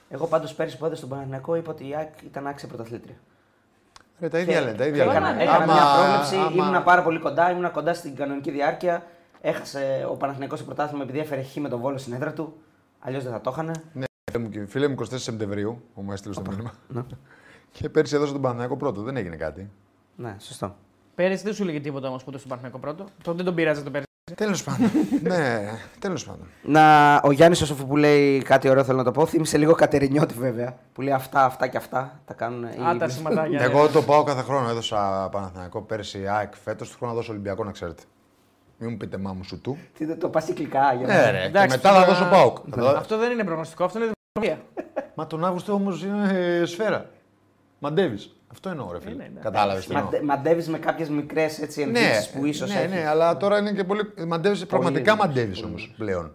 Εγώ 0.08 0.26
πάντως 0.26 0.54
πέρσι 0.54 0.76
που 0.78 0.84
έδωσα 0.84 0.98
στον 1.06 1.08
Παναγενικό 1.18 1.54
είπα 1.54 1.70
ότι 1.70 1.88
η 1.88 1.94
ΑΕΚ 1.94 2.08
ήταν 2.24 2.46
άξια 2.46 2.68
πρωταθλήτρια. 2.68 3.14
Ρε, 4.24 4.30
τα 4.30 4.38
ίδια 4.38 4.54
Και- 4.58 4.64
λένε. 4.64 4.76
Τα 4.76 4.86
ίδια 4.86 5.04
έκανα, 5.04 5.28
λένε. 5.30 5.42
έκανα 5.42 5.62
Άμα- 5.64 5.72
μια 5.72 5.82
πρόβλεψη, 5.98 6.36
άμα- 6.36 6.50
ήμουνα 6.62 6.82
πάρα 6.82 7.02
πολύ 7.02 7.18
κοντά, 7.18 7.50
ήμουνα 7.50 7.68
κοντά 7.68 7.94
στην 7.94 8.14
κανονική 8.16 8.50
διάρκεια. 8.50 9.02
Έχασε 9.40 10.06
ο 10.10 10.14
Παναθηναϊκός 10.16 10.58
το 10.58 10.64
πρωτάθλημα 10.64 11.02
επειδή 11.02 11.18
έφερε 11.18 11.42
χ 11.42 11.54
με 11.56 11.68
τον 11.68 11.80
Βόλο 11.80 11.98
στην 11.98 12.12
έδρα 12.12 12.32
του. 12.32 12.54
Αλλιώς 13.00 13.22
δεν 13.22 13.32
θα 13.32 13.40
το 13.40 13.50
είχαν. 13.52 13.66
Ναι, 13.92 14.04
Φίλε 14.32 14.44
μου, 14.44 14.50
και- 14.50 14.66
Φίλε 14.66 14.86
μου 14.88 14.92
24 14.92 15.24
Σεπτεμβρίου, 15.24 15.82
που 15.94 16.02
μου 16.02 16.12
έστειλε 16.12 16.34
στο 16.34 16.42
μήνυμα. 16.50 16.72
Και 17.70 17.88
πέρσι 17.88 18.14
έδωσε 18.16 18.32
τον 18.32 18.40
Παναθηναϊκό 18.40 18.76
πρώτο, 18.76 19.02
δεν 19.02 19.16
έγινε 19.16 19.36
κάτι. 19.36 19.70
Ναι, 20.16 20.36
σωστό. 20.40 20.76
Πέρυσι 21.14 21.44
δεν 21.44 21.54
σου 21.54 21.62
έλεγε 21.62 21.80
τίποτα 21.80 22.08
όμως 22.08 22.24
ποτέ 22.24 22.36
στον 22.38 22.48
Παναθηναϊκό 22.50 22.80
πρώτο. 22.86 23.04
Τότε 23.22 23.36
δεν 23.36 23.44
τον 23.46 23.54
πειράζει 23.54 23.82
το 23.82 23.90
πέρυσι. 23.90 24.08
Τέλος 24.34 24.62
πάντων. 24.64 24.90
ναι, 25.22 25.70
τέλος 25.98 26.24
πάντων. 26.24 26.46
Να, 26.62 27.14
ο 27.24 27.32
Γιάννης 27.32 27.60
ο 27.62 27.66
Σοφού 27.66 27.86
που 27.86 27.96
λέει 27.96 28.42
κάτι 28.42 28.68
ωραίο 28.68 28.84
θέλω 28.84 28.98
να 28.98 29.04
το 29.04 29.10
πω. 29.10 29.26
Θύμισε 29.26 29.58
λίγο 29.58 29.72
Κατερινιώτη 29.72 30.34
βέβαια. 30.34 30.76
Που 30.92 31.02
λέει 31.02 31.12
αυτά, 31.14 31.44
αυτά 31.44 31.66
και 31.66 31.76
αυτά. 31.76 32.20
Τα 32.24 32.34
κάνουν. 32.34 32.62
οι 32.62 32.66
Α, 32.86 32.96
τα 32.98 33.06
Ingles. 33.06 33.10
σηματάκια. 33.10 33.62
Εγώ 33.70 33.88
το 33.88 34.02
πάω 34.02 34.22
κάθε 34.22 34.42
χρόνο. 34.42 34.68
Έδωσα 34.68 35.28
Παναθηναϊκό 35.32 35.82
πέρσι 35.82 36.26
ΑΕΚ 36.28 36.52
φέτος. 36.64 36.90
Του 36.90 36.96
χρόνο 36.96 37.12
να 37.12 37.18
δώσω 37.18 37.32
Ολυμπιακό 37.32 37.64
να 37.64 37.70
ξέρετε. 37.72 38.02
Μην 38.78 38.90
μου 38.90 38.96
πείτε 38.96 39.16
μάμου 39.16 39.44
σου 39.44 39.60
του. 39.60 39.78
Τι, 39.98 40.06
το, 40.06 40.16
το 40.16 40.28
πας 40.28 40.44
κυκλικά 40.44 40.94
για 40.94 41.06
να. 41.06 41.14
Ναι, 41.14 41.30
ρε. 41.30 41.38
Και 41.40 41.44
Εντάξει, 41.46 41.76
μετά 41.76 41.88
θα 41.92 41.94
τώρα- 41.94 42.06
δώσω 42.06 42.28
ΠΑΟΚ. 42.30 42.56
Αυτό 42.96 43.18
δεν 43.18 43.30
είναι 43.30 43.44
προγνωστικό, 43.44 43.84
αυτό 43.84 43.98
είναι 43.98 44.12
δημοσιογραφία. 44.34 44.66
Μα 45.14 45.26
τον 45.26 45.44
Αύγουστο 45.44 45.72
όμως 45.72 46.02
είναι 46.04 46.32
ε, 46.60 46.64
σφαίρα. 46.64 47.10
Μαντεύει. 47.78 48.18
Αυτό 48.54 48.68
εννοώ, 48.68 48.92
ρε 48.92 49.00
φίλε. 49.00 49.12
Είναι, 49.14 49.30
ναι. 49.34 49.40
Κατάλαβες 49.40 49.86
τι 49.86 49.92
εννοώ. 49.94 50.04
Μαντε, 50.10 50.22
Μαντεύεις 50.22 50.68
με 50.68 50.78
κάποιες 50.78 51.08
μικρές 51.08 51.58
ενδείξει 51.58 51.84
Ναι, 51.86 52.10
που 52.34 52.46
ίσως 52.46 52.68
ναι, 52.74 52.80
έχεις. 52.80 52.90
ναι, 52.90 53.06
αλλά 53.08 53.36
τώρα 53.36 53.58
είναι 53.58 53.72
και 53.72 53.84
πολύ. 53.84 54.12
Μαντεύει, 54.26 54.66
πραγματικά 54.66 55.16
πολύ, 55.16 55.28
μαντεύεις 55.28 55.60
πολύ. 55.60 55.70
όμως 55.70 55.94
πλέον. 55.96 56.32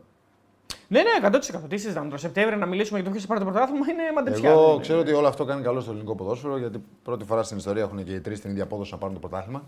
Ναι, 0.87 1.01
ναι, 1.01 1.27
100%. 1.27 1.39
Τι 1.69 1.77
συζητάμε. 1.77 2.09
Το 2.09 2.17
Σεπτέμβριο 2.17 2.57
να 2.57 2.65
μιλήσουμε 2.65 2.99
για 2.99 3.07
το 3.07 3.13
ποιο 3.13 3.21
θα 3.21 3.27
πάρει 3.27 3.39
το 3.39 3.45
πρωτάθλημα 3.51 3.85
είναι 3.91 4.01
μαντεψιά. 4.15 4.49
Εγώ 4.49 4.71
Δεν 4.71 4.81
ξέρω 4.81 4.99
ότι 4.99 5.11
όλο 5.13 5.27
αυτό 5.27 5.45
κάνει 5.45 5.61
καλό 5.61 5.79
στο 5.79 5.91
ελληνικό 5.91 6.15
ποδόσφαιρο 6.15 6.57
γιατί 6.57 6.83
πρώτη 7.03 7.23
φορά 7.25 7.43
στην 7.43 7.57
ιστορία 7.57 7.83
έχουν 7.83 8.03
και 8.03 8.11
οι 8.11 8.19
τρεις 8.19 8.41
την 8.41 8.49
ίδια 8.49 8.63
απόδοση 8.63 8.91
να 8.91 8.97
πάρουν 8.97 9.13
το 9.21 9.27
πρωτάθλημα. 9.27 9.63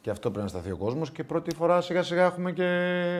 Και 0.00 0.10
αυτό 0.10 0.28
πρέπει 0.30 0.42
να 0.44 0.48
σταθεί 0.48 0.70
ο 0.70 0.76
κόσμος. 0.76 1.10
Και 1.10 1.24
πρώτη 1.24 1.54
φορά 1.54 1.80
σιγά 1.80 2.02
σιγά 2.02 2.24
έχουμε 2.24 2.52
και 2.52 2.62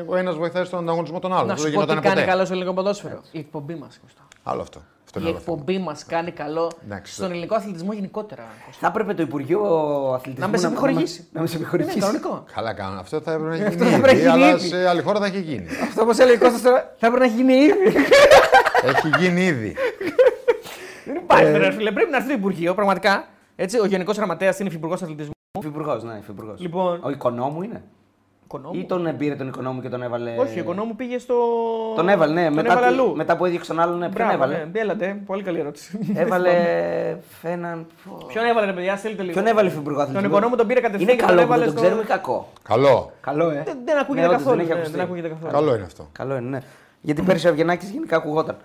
ο 0.06 0.16
ένας 0.16 0.36
βοηθάει 0.36 0.64
στον 0.64 0.78
ανταγωνισμό 0.78 1.18
των 1.18 1.32
άλλων. 1.32 1.46
Να 1.46 1.52
Αυτό 1.52 1.64
σου 1.66 1.70
δεν 1.70 1.80
πω 1.80 1.86
τι 1.86 1.90
γινόταν 1.92 2.10
κάνει 2.10 2.20
ποτέ. 2.20 2.30
καλό 2.32 2.44
στο 2.44 2.54
ελληνικό 2.54 2.74
ποδόσφαιρο. 2.74 3.20
Η 3.32 3.38
εκπομπή 3.38 3.74
μας. 3.74 4.00
Άλλο 4.42 4.60
αυτό. 4.60 4.82
Αυτό 5.04 5.18
Η 5.18 5.22
είναι 5.22 5.30
άλλο 5.30 5.40
θέμα. 5.40 5.56
εκπομπή 5.58 5.78
μας 5.78 6.04
κάνει 6.04 6.30
καλό 6.30 6.70
Εντάξει, 6.84 7.12
στον 7.12 7.26
το- 7.26 7.32
ελληνικό 7.32 7.54
αθλητισμό 7.54 7.92
γενικότερα. 7.92 8.42
Κώστα. 8.66 8.80
Θα 8.80 8.86
έπρεπε 8.86 9.14
το 9.14 9.22
Υπουργείο 9.22 9.60
Αθλητισμού 10.14 10.44
Να 10.46 10.48
με 10.52 10.56
σε 10.58 10.66
επιχορηγήσει. 10.66 11.28
Να 11.32 11.40
με 11.40 11.46
σε 11.46 11.52
Είναι 11.56 11.62
επιχορηγήσει. 11.62 11.98
κανονικό. 11.98 12.44
Καλά 12.54 12.72
κάνουν. 12.74 12.98
Αυτό 12.98 13.20
θα 13.20 13.32
έπρεπε 13.32 13.58
να 13.58 13.66
Αυτό 13.66 13.84
γίνει 13.84 13.90
θα 13.90 13.96
έπρεπε 13.96 14.06
να 14.06 14.12
ήδη, 14.12 14.20
γίνει 14.30 14.32
αλλά 14.44 14.48
ήδη. 14.56 14.66
σε 14.68 14.88
άλλη 14.88 15.02
χώρα 15.02 15.18
θα 15.20 15.26
έχει 15.26 15.40
γίνει. 15.40 15.66
Αυτό 15.82 16.02
όπως 16.02 16.18
έλεγε 16.18 16.36
ο 16.36 16.40
Κώστας 16.40 16.62
τώρα 16.62 16.94
θα 16.98 17.06
έπρεπε 17.06 17.18
να 17.26 17.32
έχει 17.32 17.34
γίνει 17.42 17.54
ήδη. 17.54 17.96
έχει 18.84 19.08
γίνει 19.18 19.44
ήδη. 19.44 19.76
Δεν 21.04 21.14
υπάρχει, 21.16 21.52
ρε 21.58 21.70
φίλε. 21.72 21.92
Πρέπει 21.92 22.10
να 22.10 22.16
έρθει 22.16 22.28
το 22.28 22.34
Υπουργείο, 22.34 22.74
πραγματικά. 22.74 23.24
Έτσι, 23.56 23.78
ο 23.80 23.84
Γενικός 23.86 24.16
Γραμματέας 24.16 24.58
είναι 24.58 24.68
Υφυπουργός 24.68 25.02
Αθλητισμού. 25.02 25.32
Υφυπουργός, 25.58 26.02
ναι, 26.04 26.16
υφυπουργός. 26.20 26.60
Λοιπόν, 26.60 27.00
Ο 27.04 27.10
οικονόμου 27.10 27.62
είναι. 27.62 27.82
Οικονόμου. 28.56 28.78
Ή 28.80 28.84
τον 28.84 29.16
πήρε 29.16 29.34
τον 29.34 29.48
οικονόμου 29.48 29.80
και 29.80 29.88
τον 29.88 30.02
έβαλε. 30.02 30.34
Όχι, 30.38 30.58
ο 30.58 30.62
οικονόμου 30.62 30.96
πήγε 30.96 31.18
στο. 31.18 31.34
Τον 31.96 32.08
έβαλε, 32.08 32.32
ναι. 32.32 32.44
Τον 32.44 32.54
μετά, 32.54 32.72
έβαλε 32.72 32.86
που- 32.96 33.02
αλλού. 33.02 33.16
μετά 33.16 33.36
που 33.36 33.44
έδιωξε 33.44 33.70
τον 33.70 33.80
άλλον, 33.80 33.98
ναι, 33.98 34.08
ποιον 34.08 34.26
Μπράβο, 34.28 34.32
έβαλε; 34.44 34.66
ναι. 34.72 34.80
Έλατε, 34.80 35.22
πολύ 35.26 35.42
καλή 35.42 35.58
ερώτηση. 35.58 35.98
Έβαλε. 36.14 36.50
Φέναν. 37.40 37.86
Ποιον 38.26 38.44
έβαλε, 38.44 38.66
ρε 38.66 38.72
παιδιά, 38.72 38.96
στείλτε 38.96 39.22
λίγο. 39.22 39.32
Ποιον 39.34 39.46
έβαλε 39.46 39.68
υφυπουργό 39.68 39.96
Τον 39.98 40.02
αθλητισμού; 40.06 40.30
οικονόμου 40.30 40.56
τον 40.56 40.66
πήρε 40.66 40.80
κατευθείαν. 40.80 41.08
Είναι 41.08 41.18
και 41.18 41.24
καλό 41.26 41.38
τον 41.38 41.46
που 41.46 41.52
έβαλε 41.52 41.64
δεν 41.64 41.74
τον 41.74 41.84
στο- 41.84 41.96
ξέρουμε 41.96 42.02
ή 42.02 42.16
κακό; 42.18 42.48
Καλό. 42.62 43.12
Καλό, 43.20 43.50
ε. 43.50 43.62
Δεν, 43.64 43.78
δεν 43.84 43.98
ακούγεται 43.98 44.26
Ναι, 44.26 44.32
όντως, 44.32 44.42
καθόλου. 44.42 44.56
δεν 44.56 44.64
έχει 44.64 44.68
ναι, 44.74 44.74
ακουστεί. 44.78 44.96
δεν 44.96 45.04
ακούγεται 45.06 45.28
καθόλου. 45.28 45.52
Καλό 45.52 45.74
είναι 45.74 45.84
αυτό. 45.84 46.08
Καλό 46.12 46.36
είναι, 46.36 46.48
ναι. 46.48 46.58
Γιατί 47.00 47.22
πέρυσι 47.22 47.46
ο 47.46 47.50
Αυγενάκη 47.50 47.86
γενικά 47.86 48.16
ακουγόταν. 48.16 48.56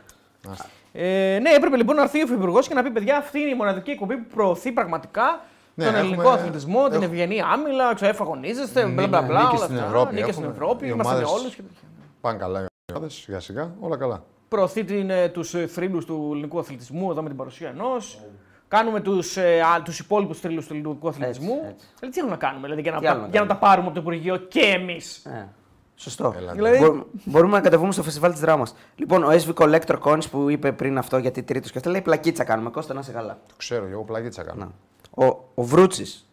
Ε, 0.94 1.40
ναι, 1.42 1.50
έπρεπε 1.56 1.76
λοιπόν 1.78 1.96
να 1.96 2.02
έρθει 2.02 2.20
ο 2.20 2.22
Υφυπουργός 2.22 2.68
και 2.68 2.74
να 2.74 2.84
πει: 2.84 2.90
Παιδιά, 2.90 3.18
αυτή 3.18 3.40
είναι 3.40 3.50
η 3.50 3.56
μοναδική 3.56 3.92
εκπομπή 3.92 4.16
που 4.16 4.36
προωθεί 4.36 4.72
πραγματικά 4.72 5.42
Ναι, 5.80 5.86
τον 5.86 5.94
έχουμε- 5.96 6.08
ελληνικό 6.10 6.30
αθλητισμό, 6.30 6.84
την 6.84 6.94
έχουμε- 6.94 7.06
ευγενή 7.06 7.42
άμυλα, 7.54 7.94
ξέρω, 7.94 8.18
αγωνίζεστε, 8.22 8.84
Ναι, 8.86 8.92
μπλα 8.94 9.08
μπλα 9.08 9.22
ναι, 9.22 9.28
μπλα. 9.28 9.40
νίκες 9.44 9.52
όλα 9.58 9.64
στην 9.66 9.76
αυτά. 9.78 9.88
Ευρώπη 9.88 10.14
Νίκες 10.16 10.34
στην 10.34 10.44
έχουμε. 10.46 10.64
Ευρώπη, 10.64 10.86
Οι 10.86 10.90
είμαστε 10.94 11.14
με 11.14 11.20
ομάδες- 11.24 11.40
όλους. 11.42 11.56
Και... 11.56 11.62
τέτοια. 11.62 11.88
Πάνε 12.22 12.38
καλά 12.38 12.62
οι 12.62 12.66
ομάδες, 12.94 13.14
σιγά 13.14 13.40
σιγά, 13.40 13.72
όλα 13.80 13.98
καλά. 13.98 14.24
Προωθεί 14.48 14.86
τους 15.34 15.56
θρύλους 15.68 16.06
του 16.06 16.30
ελληνικού 16.32 16.60
αθλητισμού 16.60 17.12
εδώ 17.12 17.22
με 17.22 17.28
την 17.28 17.38
παρουσία 17.38 17.70
ενός. 17.70 18.20
Κάνουμε 18.68 19.00
τους 19.00 19.38
τους 19.84 20.00
υπόλοιπους 20.00 20.40
θρύλους 20.40 20.68
του 20.68 20.74
ελληνικού 20.74 21.08
αθλητισμού. 21.08 21.54
έτσι. 21.54 21.86
Δηλαδή, 22.00 22.14
τι 22.16 22.18
έχουμε 22.20 22.32
να 22.32 22.38
κάνουμε, 22.38 22.62
δηλαδή, 22.64 22.82
για, 22.82 22.92
να, 22.92 22.98
Τι 23.00 23.06
τα, 23.06 23.12
άλλο 23.12 23.22
να 23.22 23.28
για 23.28 23.42
να 23.42 23.48
τα 23.48 23.56
πάρουμε 23.56 23.86
από 23.88 23.96
το 23.96 24.02
Υπουργείο 24.02 24.36
και 24.38 24.60
εμείς. 24.60 25.26
Ε, 25.26 25.48
σωστό. 25.96 26.34
Έλα, 26.38 26.52
Δηλαδή- 26.54 26.80
Μπο- 26.80 27.04
μπορούμε 27.26 27.54
να 27.58 27.62
κατεβούμε 27.62 27.92
στο 27.92 28.04
φεστιβάλ 28.04 28.32
της 28.32 28.40
δράμας. 28.40 28.76
Λοιπόν, 28.96 29.24
ο 29.24 29.30
SB 29.32 29.54
Collector 29.54 29.96
Coins 30.04 30.30
που 30.32 30.50
είπε 30.50 30.72
πριν 30.72 30.98
αυτό 30.98 31.18
γιατί 31.18 31.44
τρίτος 31.44 31.72
και 31.72 31.78
αυτό 31.78 31.90
λέει 31.90 32.02
πλακίτσα 32.02 32.44
κάνουμε. 32.44 32.70
Κώστα 32.70 32.94
να 32.94 33.02
σε 33.02 33.12
καλά. 33.12 33.38
Το 33.48 33.54
ξέρω, 33.58 33.86
εγώ 33.92 34.04
πλαγίτσα 34.04 34.44
κάνω. 34.44 34.60
Να. 34.60 34.72
Ο, 35.20 35.26
ο 35.56 35.64
Βρούτσης. 35.64 36.26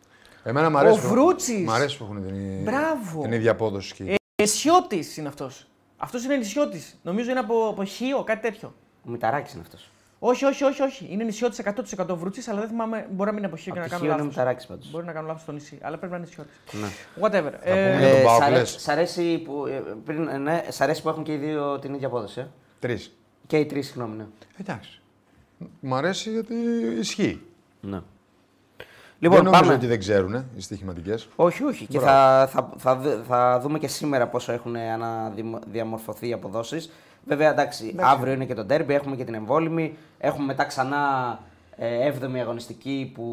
Εμένα 0.43 0.71
μου 0.71 0.79
αρέσει. 0.79 0.99
Ο 0.99 1.03
που- 1.03 1.09
Βρούτσης. 1.09 1.65
Μ' 1.67 1.71
αρέσει 1.71 1.99
που 1.99 2.05
έχουν 2.05 2.27
την, 2.27 2.63
Μπράβο. 2.63 3.23
την 3.23 3.33
ίδια 3.33 3.51
απόδοση. 3.51 3.95
Και... 3.95 4.05
Ε, 4.05 4.15
νησιώτης 4.43 5.17
είναι 5.17 5.29
αυτός. 5.29 5.67
Αυτός 5.97 6.25
είναι 6.25 6.37
νησιώτης. 6.37 6.99
Νομίζω 7.03 7.31
είναι 7.31 7.39
από, 7.41 7.69
από 7.69 7.85
Χίο, 7.85 8.25
κάτι 8.25 8.41
τέτοιο. 8.41 8.75
Ο 9.07 9.11
Μηταράκης 9.11 9.53
είναι 9.53 9.63
αυτός. 9.65 9.89
Όχι, 10.19 10.45
όχι, 10.45 10.65
όχι, 10.65 10.83
όχι. 10.83 11.07
Είναι 11.11 11.25
νησιώτης 11.25 11.61
100% 11.99 12.07
βρούτσης, 12.17 12.49
αλλά 12.49 12.61
δεν 12.61 12.69
θυμάμαι. 12.69 13.07
Μπορεί 13.11 13.25
να 13.31 13.35
μην 13.35 13.37
είναι 13.37 13.47
από 13.47 13.57
Χίο 13.57 13.73
και 13.73 13.79
να 13.81 13.89
κάνω 13.89 14.05
είναι 14.05 14.13
ο 14.13 14.17
λάθος. 14.17 14.29
Μηταράκης 14.31 14.67
πάντως. 14.67 14.91
Μπορεί 14.91 15.05
να 15.07 15.13
κάνω 15.13 15.27
λάθος 15.27 15.43
στο 15.43 15.53
νησί, 15.53 15.79
αλλά 15.83 15.97
πρέπει 15.99 16.13
να 16.13 16.19
είναι 16.19 16.27
νησιώτης. 16.27 16.55
Ναι. 16.73 16.89
Whatever. 17.21 17.53
πούμε 17.63 17.73
Ε, 17.73 17.99
για 17.99 18.09
τον 18.11 18.19
Ε, 18.19 18.23
Πάοκ, 18.23 18.41
σ' 18.43 18.45
αρέ- 18.45 18.59
λες. 18.59 18.77
σ' 18.79 18.89
αρέσει 18.89 19.39
που, 19.39 19.67
ε, 19.67 19.83
πριν, 20.05 20.29
ε, 20.29 20.39
ναι, 20.39 20.65
σ' 20.69 20.81
αρέσει 20.81 21.03
που 21.03 21.09
έχουν 21.09 21.23
και 21.23 21.33
οι 21.33 21.37
δύο 21.37 21.79
την 21.79 21.95
ίδια 21.95 22.07
απόδοση. 22.07 22.41
Ε; 22.41 22.47
Τρεις. 22.79 23.17
Και 23.47 23.59
οι 23.59 23.67
τρεις, 23.67 23.87
συγγνώμη. 23.87 24.17
Ναι. 24.17 24.27
Εντάξει. 24.61 25.01
Μ' 25.81 25.95
αρέσει 25.95 26.31
γιατί 26.31 26.55
ισχύει. 26.99 27.43
ναι. 27.81 28.01
Λοιπόν, 29.25 29.39
Λοιπόν, 29.39 29.53
δεν 29.53 29.53
νομίζω 29.53 29.61
πάμε. 29.63 29.75
ότι 29.75 29.87
δεν 29.87 29.99
ξέρουν 29.99 30.45
οι 30.57 30.61
στοιχηματικές. 30.61 31.29
Όχι, 31.37 31.65
όχι. 31.65 31.87
Και 31.87 31.99
θα, 31.99 32.47
θα, 32.51 32.69
θα, 32.77 32.97
δ- 32.97 33.25
θα 33.29 33.61
δούμε 33.61 33.79
και 33.79 33.89
σήμερα 33.89 34.27
πόσο 34.27 34.53
έχουν 34.53 34.77
αναδιαμορφωθεί 34.77 36.29
οι 36.29 36.33
αποδόσεις. 36.33 36.91
Βέβαια, 37.27 37.51
εντάξει, 37.51 37.95
αύριο 38.01 38.33
είναι 38.33 38.45
και 38.45 38.55
το 38.55 38.65
ντέρμπι, 38.65 38.95
έχουμε 38.95 39.17
και 39.17 39.25
την 39.25 39.35
εμβόλυμη. 39.35 39.97
Έχουμε 40.19 40.47
μετά 40.47 40.65
ξανά 40.65 40.99
ε, 41.77 42.13
7η 42.21 42.37
αγωνιστική 42.41 43.13
που 43.15 43.25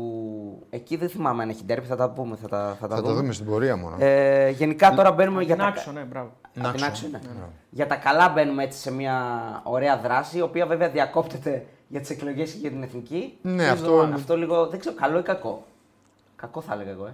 εκεί 0.70 0.96
δεν 0.96 1.10
θυμάμαι 1.10 1.44
αν 1.44 1.50
έχει 1.50 1.64
ντέρμπι, 1.66 1.86
θα 1.88 1.96
τα 1.96 2.10
πούμε. 2.10 2.36
Θα 2.42 2.48
τα, 2.48 2.78
θα 2.80 2.88
τα 2.88 2.96
Θα 2.96 3.02
το 3.02 3.08
δούμε. 3.08 3.22
δούμε 3.22 3.34
στην 3.34 3.46
πορεία 3.46 3.76
μόνο. 3.78 3.96
Ε, 4.00 4.50
γενικά 4.50 4.94
τώρα 4.94 5.12
μπαίνουμε 5.12 5.44
για 5.44 5.56
την 5.56 5.64
τα, 5.64 5.70
άξο, 5.70 5.92
ναι, 5.92 6.00
μπράβο. 6.02 6.32
από 6.42 6.54
την 6.54 6.66
Άξο. 6.66 6.86
άξο, 6.86 7.08
ναι. 7.12 7.18
Ναι. 7.18 7.46
Για 7.70 7.88
τα 7.88 7.96
καλά 7.96 8.30
μπαίνουμε 8.30 8.64
έτσι 8.64 8.80
σε 8.80 8.92
μια 8.92 9.16
ωραία 9.64 9.98
δράση, 9.98 10.38
η 10.38 10.42
οποία 10.42 10.66
βέβαια 10.66 10.90
διακόπτεται 10.90 11.66
για 11.88 12.00
τις 12.00 12.10
εκλογές 12.10 12.52
και 12.52 12.58
για 12.60 12.70
την 12.70 12.84
εθνική. 12.84 13.38
Ναι, 13.42 13.56
Τρεις 13.56 13.70
αυτό 13.70 13.84
εβδομάδες. 13.86 14.08
είναι- 14.10 14.16
αυτό 14.20 14.38
λίγο 14.38 14.68
δεν 14.68 14.80
ξέρω, 14.80 14.96
καλό 14.96 15.20
ή 15.20 15.22
κακό. 15.22 15.64
Κακό 16.42 16.62
θα 16.62 16.74
έλεγα 16.74 16.90
εγώ, 16.90 17.06
ε. 17.06 17.14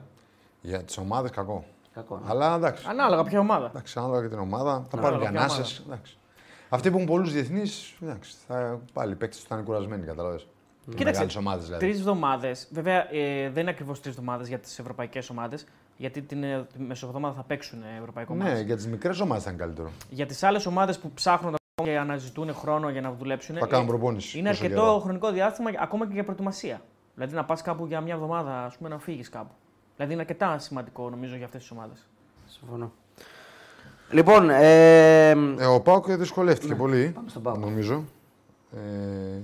Για 0.62 0.84
τις 0.84 0.98
ομάδες 0.98 1.32
κακό. 1.32 1.64
Κακό. 1.94 2.18
ναι. 2.18 2.26
Αλλά 2.30 2.56
εντάξει. 2.56 2.86
Ανάλογα 2.90 3.24
ποια 3.24 3.40
ομάδα. 3.40 3.66
Εντάξει, 3.66 4.00
ανάλογα 4.00 4.22
και 4.22 4.28
την 4.28 4.40
ομάδα. 4.40 4.86
Θα 4.90 4.96
Ναι, 4.98 5.02
πάρουν 5.02 5.20
και 5.20 5.28
ανάλογα 5.28 5.48
ποια 5.48 5.56
ανάσε. 5.56 5.84
Αυτοί 6.70 6.90
που 6.90 6.96
έχουν 6.96 7.08
πολλούς 7.08 7.32
διεθνείς, 7.32 7.96
εντάξει, 8.02 8.36
θα, 8.48 8.80
πάλι 8.94 9.12
οι 9.12 9.16
παίκτες 9.16 9.40
θα 9.42 9.56
είναι 9.56 9.64
κουρασμένοι, 9.64 10.06
κατάλαβε. 10.06 10.38
Κοίταξε, 10.90 11.04
Μεγάλες 11.04 11.36
ομάδες 11.36 11.66
δηλαδή. 11.66 11.86
Τρεις 11.86 12.00
εβδομάδες. 12.00 12.68
Βέβαια, 12.72 13.14
ε, 13.14 13.50
δεν 13.50 13.62
είναι 13.62 13.70
ακριβώς 13.70 14.02
τρεις 14.02 14.14
εβδομάδες 14.14 14.48
για 14.48 14.60
τις 14.60 14.80
ευρωπαϊκές 14.80 15.30
ομάδες, 15.30 15.66
γιατί 15.98 16.22
την, 16.22 16.44
ε, 16.44 16.68
τη 16.74 16.80
μεσοβδομάδα 16.82 17.36
θα 17.36 17.44
παίξουν 17.44 17.80
ε, 17.82 17.98
ευρωπαϊκό 18.00 18.34
Ναι, 18.34 18.44
μάτς. 18.44 18.60
για 18.62 18.76
τις 18.76 18.88
μικρές 18.88 19.20
ομάδες 19.20 19.44
θα 19.44 19.50
είναι 19.50 19.60
καλύτερο. 19.60 19.92
Για 20.10 20.26
τις 20.26 20.44
άλλες 20.44 20.66
ομάδες 20.66 21.00
που 21.00 21.12
ψάχνουν 21.12 21.56
ακόμα 21.76 21.90
και 21.90 21.98
αναζητούν 21.98 22.54
χρόνο 22.54 22.90
για 22.90 23.02
να 23.02 23.12
δουλέψουν. 23.12 23.58
Θα 23.58 23.66
κάνουν 23.66 23.88
προπόνηση. 23.88 24.40
Είναι 24.40 24.50
όσο 24.50 24.64
αρκετό 24.64 24.82
καιρό. 24.82 25.00
χρονικό 25.00 25.32
διάστημα 25.32 25.70
ακόμα 25.80 26.08
και 26.08 26.14
για 26.14 26.24
προετοιμασία. 26.24 26.82
Δηλαδή 27.18 27.36
να 27.36 27.46
πας 27.46 27.62
κάπου 27.62 27.86
για 27.86 28.02
μια 28.02 28.14
εβδομάδα, 28.14 28.66
ας 28.66 28.78
πούμε, 28.78 28.90
να 28.90 29.00
φύγεις 29.00 29.30
κάπου. 29.30 29.54
Δηλαδή 29.96 30.14
είναι 30.14 30.22
αρκετά 30.22 30.60
σημαντικό 30.60 31.10
νομίζω 31.10 31.36
για 31.36 31.46
αυτές 31.46 31.62
τις 31.62 31.72
ομάδες. 31.72 32.08
Συμφωνώ. 32.48 32.92
Λοιπόν, 34.12 34.50
ε, 34.50 35.30
Ε, 35.30 35.66
ο 35.66 35.82
Πάουκ 35.82 36.12
δυσκολεύτηκε 36.12 36.76
πολύ. 36.76 37.06
Ναι, 37.06 37.10
πάμε 37.12 37.30
στον 37.30 37.42
ΠΑΟΚ. 37.42 37.58
Νομίζω. 37.58 38.04
Ε, 38.76 39.40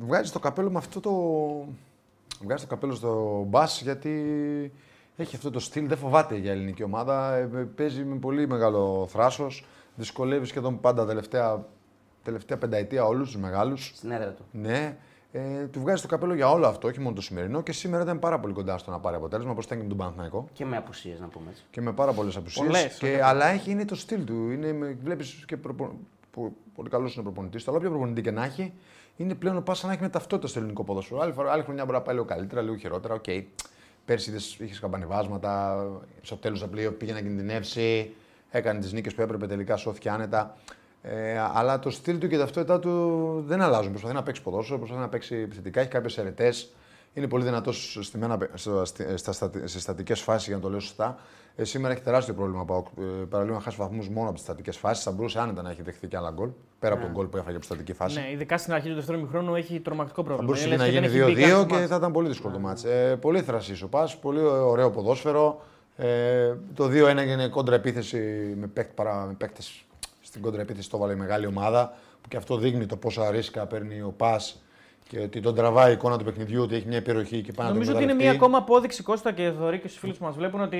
βγάζει 0.00 0.32
το 0.32 0.38
καπέλο 0.38 0.70
με 0.70 0.78
αυτό 0.78 1.00
το. 1.00 1.12
Βγάζει 2.42 2.62
το 2.62 2.68
καπέλο 2.68 2.94
στο 2.94 3.44
μπας 3.48 3.82
γιατί 3.82 4.12
έχει 5.16 5.36
αυτό 5.36 5.50
το 5.50 5.60
στυλ. 5.60 5.88
Δεν 5.88 5.98
φοβάται 5.98 6.36
για 6.36 6.52
ελληνική 6.52 6.82
ομάδα. 6.82 7.34
Ε, 7.34 7.44
παίζει 7.76 8.04
με 8.04 8.16
πολύ 8.16 8.48
μεγάλο 8.48 9.06
θράσος. 9.10 9.64
Δυσκολεύει 9.94 10.46
σχεδόν 10.46 10.80
πάντα 10.80 11.06
τελευταία, 11.06 11.64
τελευταία 12.22 12.58
πενταετία 12.58 13.04
όλους 13.04 13.30
τους 13.30 13.40
μεγάλους. 13.40 13.92
στην 13.94 14.10
έδρα 14.10 14.30
του. 14.30 14.44
Ναι. 14.52 14.96
Ε, 15.32 15.66
του 15.66 15.80
βγάζει 15.80 16.02
το 16.02 16.08
καπέλο 16.08 16.34
για 16.34 16.50
όλο 16.50 16.66
αυτό, 16.66 16.88
όχι 16.88 17.00
μόνο 17.00 17.14
το 17.14 17.22
σημερινό. 17.22 17.62
Και 17.62 17.72
σήμερα 17.72 18.02
ήταν 18.02 18.18
πάρα 18.18 18.40
πολύ 18.40 18.52
κοντά 18.52 18.78
στο 18.78 18.90
να 18.90 18.98
πάρει 18.98 19.16
αποτέλεσμα, 19.16 19.52
όπως 19.52 19.64
ήταν 19.64 19.76
και 19.76 19.82
με 19.82 19.88
τον 19.88 19.98
Παναθηναϊκό. 19.98 20.48
Και 20.52 20.64
με 20.64 20.76
απουσίες, 20.76 21.20
να 21.20 21.26
πούμε 21.26 21.50
έτσι. 21.50 21.64
Και 21.70 21.80
με 21.80 21.92
πάρα 21.92 22.12
πολλές 22.12 22.36
απουσίες. 22.36 22.66
Πολλές, 22.66 22.98
Και... 22.98 23.22
Αλλά 23.22 23.46
έχει, 23.46 23.70
είναι 23.70 23.84
το 23.84 23.94
στυλ 23.94 24.24
του. 24.24 24.50
Είναι, 24.50 24.96
βλέπεις 25.02 25.44
και 25.46 25.56
προπο... 25.56 25.92
που, 26.30 26.56
πολύ 26.74 26.88
καλός 26.88 27.14
είναι 27.14 27.22
προπονητής. 27.22 27.64
Το 27.64 27.70
άλλο 27.70 27.78
όποιο 27.78 27.90
προπονητή 27.90 28.20
και 28.20 28.30
να 28.30 28.44
έχει, 28.44 28.72
είναι 29.16 29.34
πλέον 29.34 29.56
ο 29.56 29.60
ΠΑΣ 29.60 29.86
Γιάννενα 29.86 29.92
έχει 29.92 30.02
μια 30.02 30.08
ταυτότητα 30.08 30.48
στο 30.48 30.58
ελληνικό 30.58 30.84
ποδόσφαιρο. 30.84 31.20
Άλλη, 31.20 31.32
φορά, 31.32 31.52
άλλη 31.52 31.62
χρονιά 31.62 31.84
μπορεί 31.84 31.96
να 31.96 32.02
πάει 32.02 32.14
λίγο 32.14 32.26
καλύτερα, 32.26 32.62
λίγο 32.62 32.76
χειρότερα. 32.76 33.14
Οκ. 33.14 33.24
Πέρσι 34.04 34.34
είχες 34.58 34.80
σκαμπανεβάσματα. 34.80 35.86
Στο 36.22 36.36
τέλος 36.36 36.60
του 36.60 36.68
πλοίο 36.68 36.92
πήγε 36.92 37.12
να 37.12 37.20
κινδυνεύσει. 37.20 38.14
Έκανε 38.50 38.80
τις 38.80 38.92
νίκες 38.92 39.14
που 39.14 39.22
έπρεπε 39.22 39.46
τελικά, 39.46 39.76
σώθηκε 39.76 40.10
άνετα. 40.10 40.56
Ε, 41.02 41.38
αλλά 41.54 41.78
το 41.78 41.90
στυλ 41.90 42.18
του 42.18 42.28
και 42.28 42.34
η 42.34 42.38
ταυτότητά 42.38 42.78
του 42.78 43.44
δεν 43.46 43.60
αλλάζουν. 43.60 43.90
Προσπαθεί 43.90 44.14
να 44.14 44.22
παίξει 44.22 44.42
ποδόσφαιρο, 44.42 44.78
προσπαθεί 44.78 45.00
να 45.00 45.08
παίξει 45.08 45.36
επιθετικά, 45.36 45.80
έχει 45.80 45.88
κάποιες 45.88 46.18
αρετές. 46.18 46.72
Είναι 47.14 47.26
πολύ 47.26 47.44
δυνατός 47.44 47.98
στι 49.64 49.78
στατικές 49.80 50.20
φάσεις, 50.20 50.46
για 50.46 50.56
να 50.56 50.62
το 50.62 50.68
λέω 50.68 50.80
σωστά. 50.80 51.18
Ε, 51.56 51.64
σήμερα 51.64 51.92
έχει 51.92 52.02
τεράστιο 52.02 52.34
πρόβλημα. 52.34 52.64
Πάω, 52.64 52.82
ε, 52.98 53.02
παραλίγο 53.28 53.56
να 53.56 53.62
χάσει 53.62 53.76
βαθμούς 53.76 54.08
μόνο 54.08 54.26
από 54.26 54.34
τις 54.34 54.42
στατικές 54.42 54.76
φάσεις. 54.76 55.04
Θα 55.04 55.10
μπορούσε 55.10 55.40
άνετα 55.40 55.62
να 55.62 55.70
έχει 55.70 55.82
δεχθεί 55.82 56.06
και 56.06 56.16
άλλα 56.16 56.30
γκολ. 56.30 56.48
Πέρα 56.78 56.94
από 56.94 57.02
τον 57.02 57.12
γκολ 57.12 57.26
που 57.26 57.36
έφαγε 57.36 57.56
από 57.56 57.64
στατική 57.64 57.92
φάση. 57.92 58.20
Ναι, 58.20 58.30
ειδικά 58.30 58.58
στην 58.58 58.72
αρχή 58.72 58.88
του 58.88 58.94
δεύτερου 58.94 59.20
μηχρόνου 59.20 59.54
έχει 59.54 59.80
τρομακτικό 59.80 60.20
Θα 60.22 60.26
πρόβλημα. 60.26 60.52
μπορούσε 60.52 60.66
Είναι 60.66 60.76
να 60.76 60.84
λες 60.84 60.92
γίνει 60.92 61.08
δεν 61.08 61.22
έχει 61.22 61.34
μπει 61.34 61.40
καν 61.40 61.50
2-2 61.50 61.56
στο 61.56 61.66
και 61.66 61.74
μάτς. 61.74 61.88
θα 61.88 61.96
ήταν 61.96 62.12
πολύ 62.12 62.28
δύσκολο 62.28 62.52
το 62.52 62.60
μάτς. 62.60 62.84
Ε, 62.84 63.16
πολύ 63.20 63.42
θρασή 63.42 63.84
ο 63.84 63.88
Πας, 63.88 64.16
πολύ 64.16 64.40
ωραίο 64.40 64.90
ποδόσφαιρο. 64.90 65.62
Ε, 65.96 66.54
το 66.74 66.84
2-1 66.84 67.16
έγινε 67.16 67.48
κόντρα 67.48 67.74
επίθεση 67.74 68.18
με, 68.60 68.66
παίκ, 68.66 68.88
παρά, 68.88 69.24
με 69.26 69.32
παίκτες 69.32 69.84
στην 70.30 70.42
κόντρα 70.42 70.60
επίθεση 70.60 70.90
το 70.90 70.98
βάλε 70.98 71.12
η 71.12 71.16
μεγάλη 71.16 71.46
ομάδα. 71.46 71.92
Που 72.22 72.28
και 72.28 72.36
αυτό 72.36 72.56
δείχνει 72.56 72.86
το 72.86 72.96
πόσα 72.96 73.30
ρίσκα 73.30 73.66
παίρνει 73.66 74.00
ο 74.00 74.14
Πας 74.16 74.62
και 75.08 75.20
ότι 75.20 75.40
τον 75.40 75.54
τραβάει 75.54 75.90
η 75.90 75.92
εικόνα 75.92 76.18
του 76.18 76.24
παιχνιδιού, 76.24 76.62
ότι 76.62 76.74
έχει 76.74 76.86
μια 76.86 76.98
υπεροχή 76.98 77.42
και 77.42 77.52
πάει 77.52 77.66
να 77.66 77.72
τον 77.72 77.72
Νομίζω 77.72 77.92
ότι 77.92 78.02
είναι 78.02 78.14
μια 78.14 78.24
εκμεταλλευτεί. 78.24 78.44
ακόμα 78.44 78.58
απόδειξη 78.58 79.02
Κώστα 79.02 79.32
και 79.32 79.50
Θοδωρή 79.50 79.78
και 79.78 79.88
στους 79.88 80.00
φίλους 80.00 80.18
που 80.18 80.24
μας 80.24 80.36
βλέπουν 80.36 80.60
ότι 80.60 80.78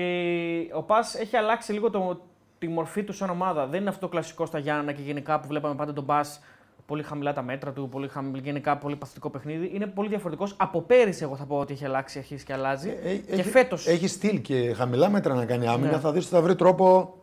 ο 0.73 0.81
Πας 0.81 1.15
έχει 1.15 1.37
αλλάξει 1.37 1.73
λίγο 1.73 1.89
το, 1.89 2.21
τη 2.57 2.67
μορφή 2.67 3.03
του 3.03 3.13
σαν 3.13 3.29
ομάδα. 3.29 3.67
Δεν 3.67 3.79
είναι 3.79 3.89
αυτό 3.89 4.01
το 4.01 4.07
κλασικό 4.07 4.45
στα 4.45 4.59
Γιάννα 4.59 4.91
και 4.91 5.01
γενικά 5.01 5.39
που 5.39 5.47
βλέπαμε 5.47 5.75
πάντα 5.75 5.93
τον 5.93 6.05
Πας 6.05 6.39
πολύ 6.85 7.03
χαμηλά 7.03 7.33
τα 7.33 7.41
μέτρα 7.41 7.71
του, 7.71 7.89
πολύ 7.89 8.07
χαμηλά, 8.07 8.41
γενικά 8.43 8.77
πολύ 8.77 8.95
παθητικό 8.95 9.29
παιχνίδι. 9.29 9.71
Είναι 9.73 9.85
πολύ 9.85 10.09
διαφορετικός. 10.09 10.53
Από 10.57 10.81
πέρυσι, 10.81 11.23
εγώ 11.23 11.35
θα 11.35 11.45
πω 11.45 11.57
ότι 11.57 11.73
έχει 11.73 11.85
αλλάξει, 11.85 12.19
αρχίσει 12.19 12.45
και 12.45 12.53
αλλάζει. 12.53 12.89
Ε, 13.03 13.15
και 13.15 13.33
έχει, 13.33 13.49
φέτος 13.49 13.87
Έχει 13.87 14.07
στυλ 14.07 14.41
και 14.41 14.73
χαμηλά 14.73 15.09
μέτρα 15.09 15.33
να 15.33 15.45
κάνει 15.45 15.67
άμυνα. 15.67 15.91
Ναι. 15.91 15.99
Θα 15.99 16.11
δεις 16.11 16.25
ότι 16.25 16.33
θα 16.33 16.41
βρει 16.41 16.55
τρόπο 16.55 17.13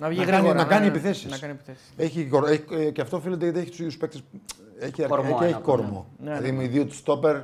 να 0.00 0.08
βγει 0.08 0.18
να 0.18 0.24
κάνει- 0.24 0.36
γρήγορα. 0.36 0.54
να 0.62 0.64
κάνει 0.68 0.82
ναι, 0.86 0.90
επιθέσεις. 0.90 1.30
Να 1.30 1.38
κάνει 1.38 1.52
επιθέσεις. 1.52 1.92
Έχει, 1.96 2.24
κορ- 2.26 2.48
έχει, 2.48 2.64
ε, 2.70 2.90
και 2.90 3.00
αυτό 3.00 3.16
οφείλεται 3.16 3.44
γιατί 3.44 3.58
έχει 3.58 3.68
τους 3.70 3.78
ίδιους 3.78 3.96
παίκτες. 3.96 4.22
Έχει, 4.78 5.02
Κορμό 5.02 5.24
έχει, 5.24 5.32
ένα 5.36 5.44
έχει 5.46 5.54
ακόμα. 5.54 5.76
κόρμο. 5.76 6.06
Ναι, 6.18 6.30
δηλαδή 6.30 6.50
ναι. 6.50 6.56
με 6.56 6.64
οι 6.64 6.66
δύο 6.66 6.84
τους 6.86 6.96
στόπερ 6.98 7.36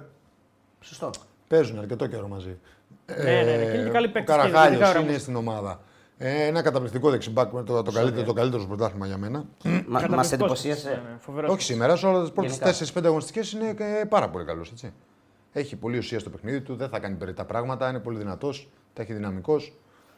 Σωστό. 0.81 1.11
παίζουν 1.49 1.79
αρκετό 1.79 2.07
καιρό 2.07 2.29
μαζί. 2.29 2.59
Ναι, 3.07 3.25
ναι, 3.25 3.43
ναι, 3.43 3.65
και 3.65 3.77
είναι 3.77 3.85
και 3.85 3.91
καλοί 3.91 4.07
ο 4.07 4.11
παίκτες 4.11 4.35
και 4.35 4.41
Καραχάλιος 4.41 4.71
ειδικά 4.73 4.89
ο 4.89 4.91
είναι 5.01 5.07
Ραμούς. 5.07 5.21
στην 5.23 5.37
ομάδα. 5.37 5.81
Ε, 6.19 6.47
ένα 6.47 6.63
καταπληκτικό 6.63 7.11
δεξιμπάκ, 7.11 7.51
το, 7.65 7.83
το, 7.83 7.93
καλύτερο, 7.93 8.27
το 8.27 8.33
καλύτερο 8.33 8.59
στο 8.63 8.69
πρωτάθλημα 8.69 9.07
για 9.07 9.17
μένα. 9.19 9.45
Μα 9.65 10.01
Καταπληκτικός. 10.01 10.33
εντυπωσίασε. 10.33 10.89
Ναι, 10.89 10.95
ναι, 10.95 11.17
φοβερός. 11.19 11.51
Όχι 11.53 11.63
σήμερα, 11.63 11.97
σε 11.97 12.07
όλες 12.07 12.21
τις 12.21 12.31
πρώτες 12.33 12.51
Γενικά. 12.57 13.01
4-5 13.03 13.07
αγωνιστικές 13.07 13.53
είναι 13.53 13.75
ε, 13.79 14.05
πάρα 14.05 14.29
πολύ 14.31 14.45
καλός. 14.45 14.73
Έχει 15.53 15.77
πολύ 15.77 15.99
ουσία 15.99 16.19
στο 16.19 16.31
παιχνίδι 16.31 16.61
του, 16.61 16.77
δεν 16.77 16.89
θα 16.89 16.99
κάνει 16.99 17.15
περιττά 17.17 17.45
πράγματα, 17.45 17.89
είναι 17.89 17.99
πολύ 17.99 18.19
δυνατός, 18.19 18.69
ταχυδυναμικός. 18.93 19.73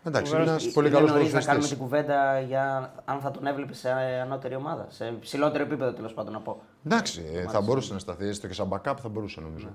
Εντάξει, 0.07 0.31
είναι 0.33 0.41
Φοβερός. 0.41 0.63
ένας 0.63 0.75
πολύ 0.75 0.87
Είναι 0.87 0.97
καλός 0.97 1.11
νωρίς 1.13 1.33
να 1.33 1.41
κάνουμε 1.41 1.67
ποδοσφαιριστή. 1.67 1.75
την 1.75 1.85
κουβέντα 1.85 2.41
για 2.41 2.93
αν 3.05 3.21
θα 3.21 3.31
τον 3.31 3.47
έβλεπε 3.47 3.75
σε 3.75 3.91
ανώτερη 4.23 4.55
ομάδα. 4.55 4.87
Σε 4.89 5.05
ψηλότερο 5.21 5.63
επίπεδο 5.65 5.93
τέλος 5.93 6.15
πάντων 6.15 6.33
να 6.33 6.41
πω. 6.41 6.63
Εντάξει, 6.87 7.25
ε, 7.35 7.43
θα 7.49 7.61
μπορούσε 7.61 7.93
να 7.93 7.99
σταθεί 7.99 8.27
έστω 8.27 8.47
και 8.47 8.55
σαν 8.55 8.69
backup, 8.71 8.95
θα 9.03 9.09
μπορούσε 9.09 9.41
νομίζω. 9.41 9.69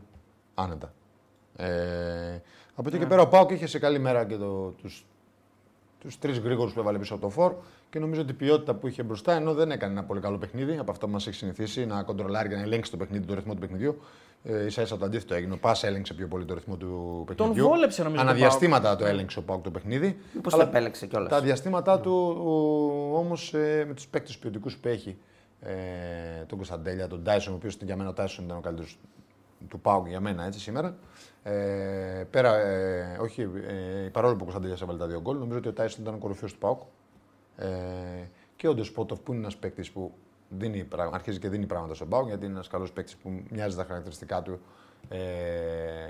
Άνετα. 0.54 0.94
Ε, 1.56 2.39
από 2.76 2.89
εκεί 2.89 2.98
και 2.98 3.06
πέρα 3.06 3.22
ο 3.22 3.28
Πάοκ 3.28 3.50
είχε 3.52 3.67
σε 3.67 3.80
καλή 3.80 4.00
μέρα 4.00 4.26
και 4.26 4.38
το, 4.38 4.70
τους, 4.70 5.06
τους 6.00 6.20
τρεις 6.20 6.39
γρήγορους 6.39 6.74
που 6.74 6.80
έβαλε 6.80 6.98
πίσω 7.00 7.13
από 7.13 7.24
το 7.24 7.30
φορ 7.30 7.56
και 7.91 7.99
νομίζω 7.99 8.21
ότι 8.21 8.32
η 8.32 8.34
ποιότητα 8.34 8.73
που 8.73 8.88
είχε 8.88 9.04
μπροστά 9.04 9.34
ενώ 9.34 9.54
δεν 9.54 9.71
έκανε 9.71 9.91
ένα 9.91 10.04
πολύ 10.04 10.19
καλό 10.19 10.38
παιχνίδι 10.38 10.77
από 10.77 10.91
αυτό 10.91 11.06
που 11.06 11.12
μας 11.12 11.27
έχει 11.27 11.36
συνηθίσει 11.36 11.86
να 11.86 12.04
κοντρολάρει 12.04 12.49
και 12.49 12.56
να 12.56 12.62
ελέγξει 12.62 12.91
το 12.91 12.97
παιχνίδι, 12.97 13.25
το 13.25 13.34
ρυθμό 13.34 13.54
του 13.54 13.60
παιχνιδιού. 13.60 14.01
Ε, 14.43 14.65
ίσα 14.65 14.82
ίσα 14.82 14.97
το 14.97 15.06
αντίθετο 15.06 15.34
έγινε. 15.34 15.54
Ο 15.54 15.58
Πάσα 15.58 15.88
έλεγξε 15.88 16.13
πιο 16.13 16.27
πολύ 16.27 16.45
το 16.45 16.54
ρυθμό 16.54 16.75
του 16.75 17.23
παιχνιδιού. 17.27 17.67
βόλεψε, 17.67 18.04
νομίζω, 18.04 18.21
τον 18.21 18.30
Αναδιαστήματα 18.30 18.95
το 18.95 19.06
έλεγξε 19.06 19.39
ο 19.39 19.41
Πάοκ 19.41 19.63
το 19.63 19.71
παιχνίδι. 19.71 20.17
Μήπως 20.34 20.54
το 20.54 20.60
Αλλά 20.60 20.69
επέλεξε 20.69 21.06
κιόλας. 21.06 21.30
τα 21.30 21.41
διαστήματά 21.41 21.99
του 21.99 22.38
όμως 23.13 23.54
ε, 23.54 23.86
με 23.88 23.93
τους 23.93 24.08
παίκτες 24.08 24.38
ποιοτικούς 24.38 24.77
που 24.77 24.88
έχει, 24.88 25.17
ε, 25.62 25.73
τον 26.45 26.58
Κωνσταντέλια, 26.58 27.08
τον 27.08 27.23
Τάισον, 27.23 27.54
ο 27.54 27.56
οποίος 27.56 27.77
για 27.82 27.95
μένα 27.95 28.10
ο 28.10 28.13
Τάισον 28.13 28.45
ήταν 28.45 28.58
ο 28.58 28.62
καλύτερος 28.62 28.97
του 29.67 29.80
Πάουκ 29.80 30.08
για 30.08 30.19
μένα 30.19 30.45
έτσι 30.45 30.60
σήμερα. 30.60 30.95
Ε, 31.43 32.23
πέρα, 32.30 32.56
ε, 32.56 33.17
όχι, 33.21 33.41
ε, 33.41 34.10
παρόλο 34.12 34.32
που 34.32 34.39
ο 34.39 34.43
Κωνσταντέλιας 34.43 34.82
έβαλε 34.82 34.97
τα 34.97 35.08
δύο 35.08 35.21
γκολ, 35.21 35.38
νομίζω 35.38 35.58
ότι 35.58 35.67
ο 35.67 35.73
Τάισον 35.73 36.01
ήταν 36.01 36.13
ο 36.13 36.17
κορυφαίος 36.17 36.51
του 36.54 36.58
Πάουκ. 36.58 36.82
Ε, 37.62 38.28
και 38.56 38.67
ο 38.67 38.74
Ντεσπότοφ 38.74 39.19
που 39.19 39.32
είναι 39.32 39.41
ένας 39.41 39.58
παίκτης 39.58 39.91
που 39.91 40.13
δίνει, 40.50 40.84
πραγ- 40.84 41.13
αρχίζει 41.13 41.39
και 41.39 41.50
δίνει 41.50 41.65
πράγματα 41.65 41.93
στον 41.93 42.10
Πάουκ, 42.10 42.28
γιατί 42.28 42.45
είναι 42.45 42.54
ένας 42.54 42.67
καλός 42.67 42.91
παίκτης 42.91 43.15
που 43.15 43.43
μοιάζει 43.50 43.76
τα 43.76 43.84
χαρακτηριστικά 43.84 44.41
του 44.41 44.60
ε, 45.10 45.17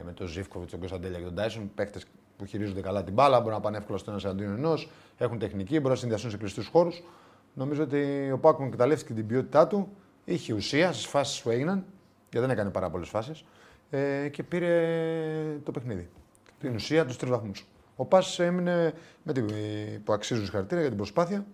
με 0.06 0.12
τον 0.14 0.28
Ζήφκοβιτς, 0.28 0.72
τον 0.72 0.80
Κωνσταντέλια 0.80 1.18
και 1.18 1.26
τον 1.26 1.36
Τάισον. 1.36 1.72
Παίκτες 1.76 2.06
που 2.38 2.46
χειρίζονται 2.46 2.82
καλά 2.82 3.04
την 3.04 3.14
μπάλα, 3.14 3.40
μπορούν 3.40 3.54
να 3.54 3.60
πάνε 3.60 3.78
εύκολα 3.78 3.98
στο 3.98 4.12
ένα 4.12 4.20
εναντίον 4.24 4.52
ενός, 4.54 4.90
έχουν 5.18 5.40
τεχνική, 5.40 5.76
μπορούν 5.76 5.90
να 5.90 5.96
συνδυαστούν 5.96 6.32
σε 6.32 6.38
κλειστούς 6.38 6.68
χώρους. 6.68 7.04
Νομίζω 7.54 7.84
ότι 7.84 8.32
ο 8.32 8.38
Πάουκ 8.38 8.60
εκμεταλλεύτηκε 8.60 9.14
την 9.14 9.28
ποιότητά 9.28 9.68
του, 9.68 9.90
είχε 10.26 10.54
ουσία 10.54 10.92
στις 10.92 11.06
φάσεις 11.06 11.42
που 11.42 11.50
έγιναν, 11.50 11.86
γιατί 12.32 12.48
δεν 12.48 12.50
έκανε 12.50 12.70
πάρα 12.70 12.90
πολλές 12.90 13.10
φάσεις, 13.10 13.44
ε, 13.90 14.30
και 14.30 14.44
πήρε 14.44 15.60
το 15.64 15.72
παιχνίδι. 15.72 16.10
Την 16.60 16.76
ουσία, 16.76 17.06
τους 17.06 17.18
τρεις 17.18 17.32
βαθμούς. 17.32 17.66
Ο 18.02 18.06
Πας 18.06 18.40
έμεινε 18.40 18.94
με 19.24 19.34
την, 19.34 19.46
που 20.04 20.14
αξίζουν 20.14 20.44
συγχαρητήρια 20.44 20.80
για 20.80 20.90
την 20.90 20.98
προσπάθεια 20.98 21.46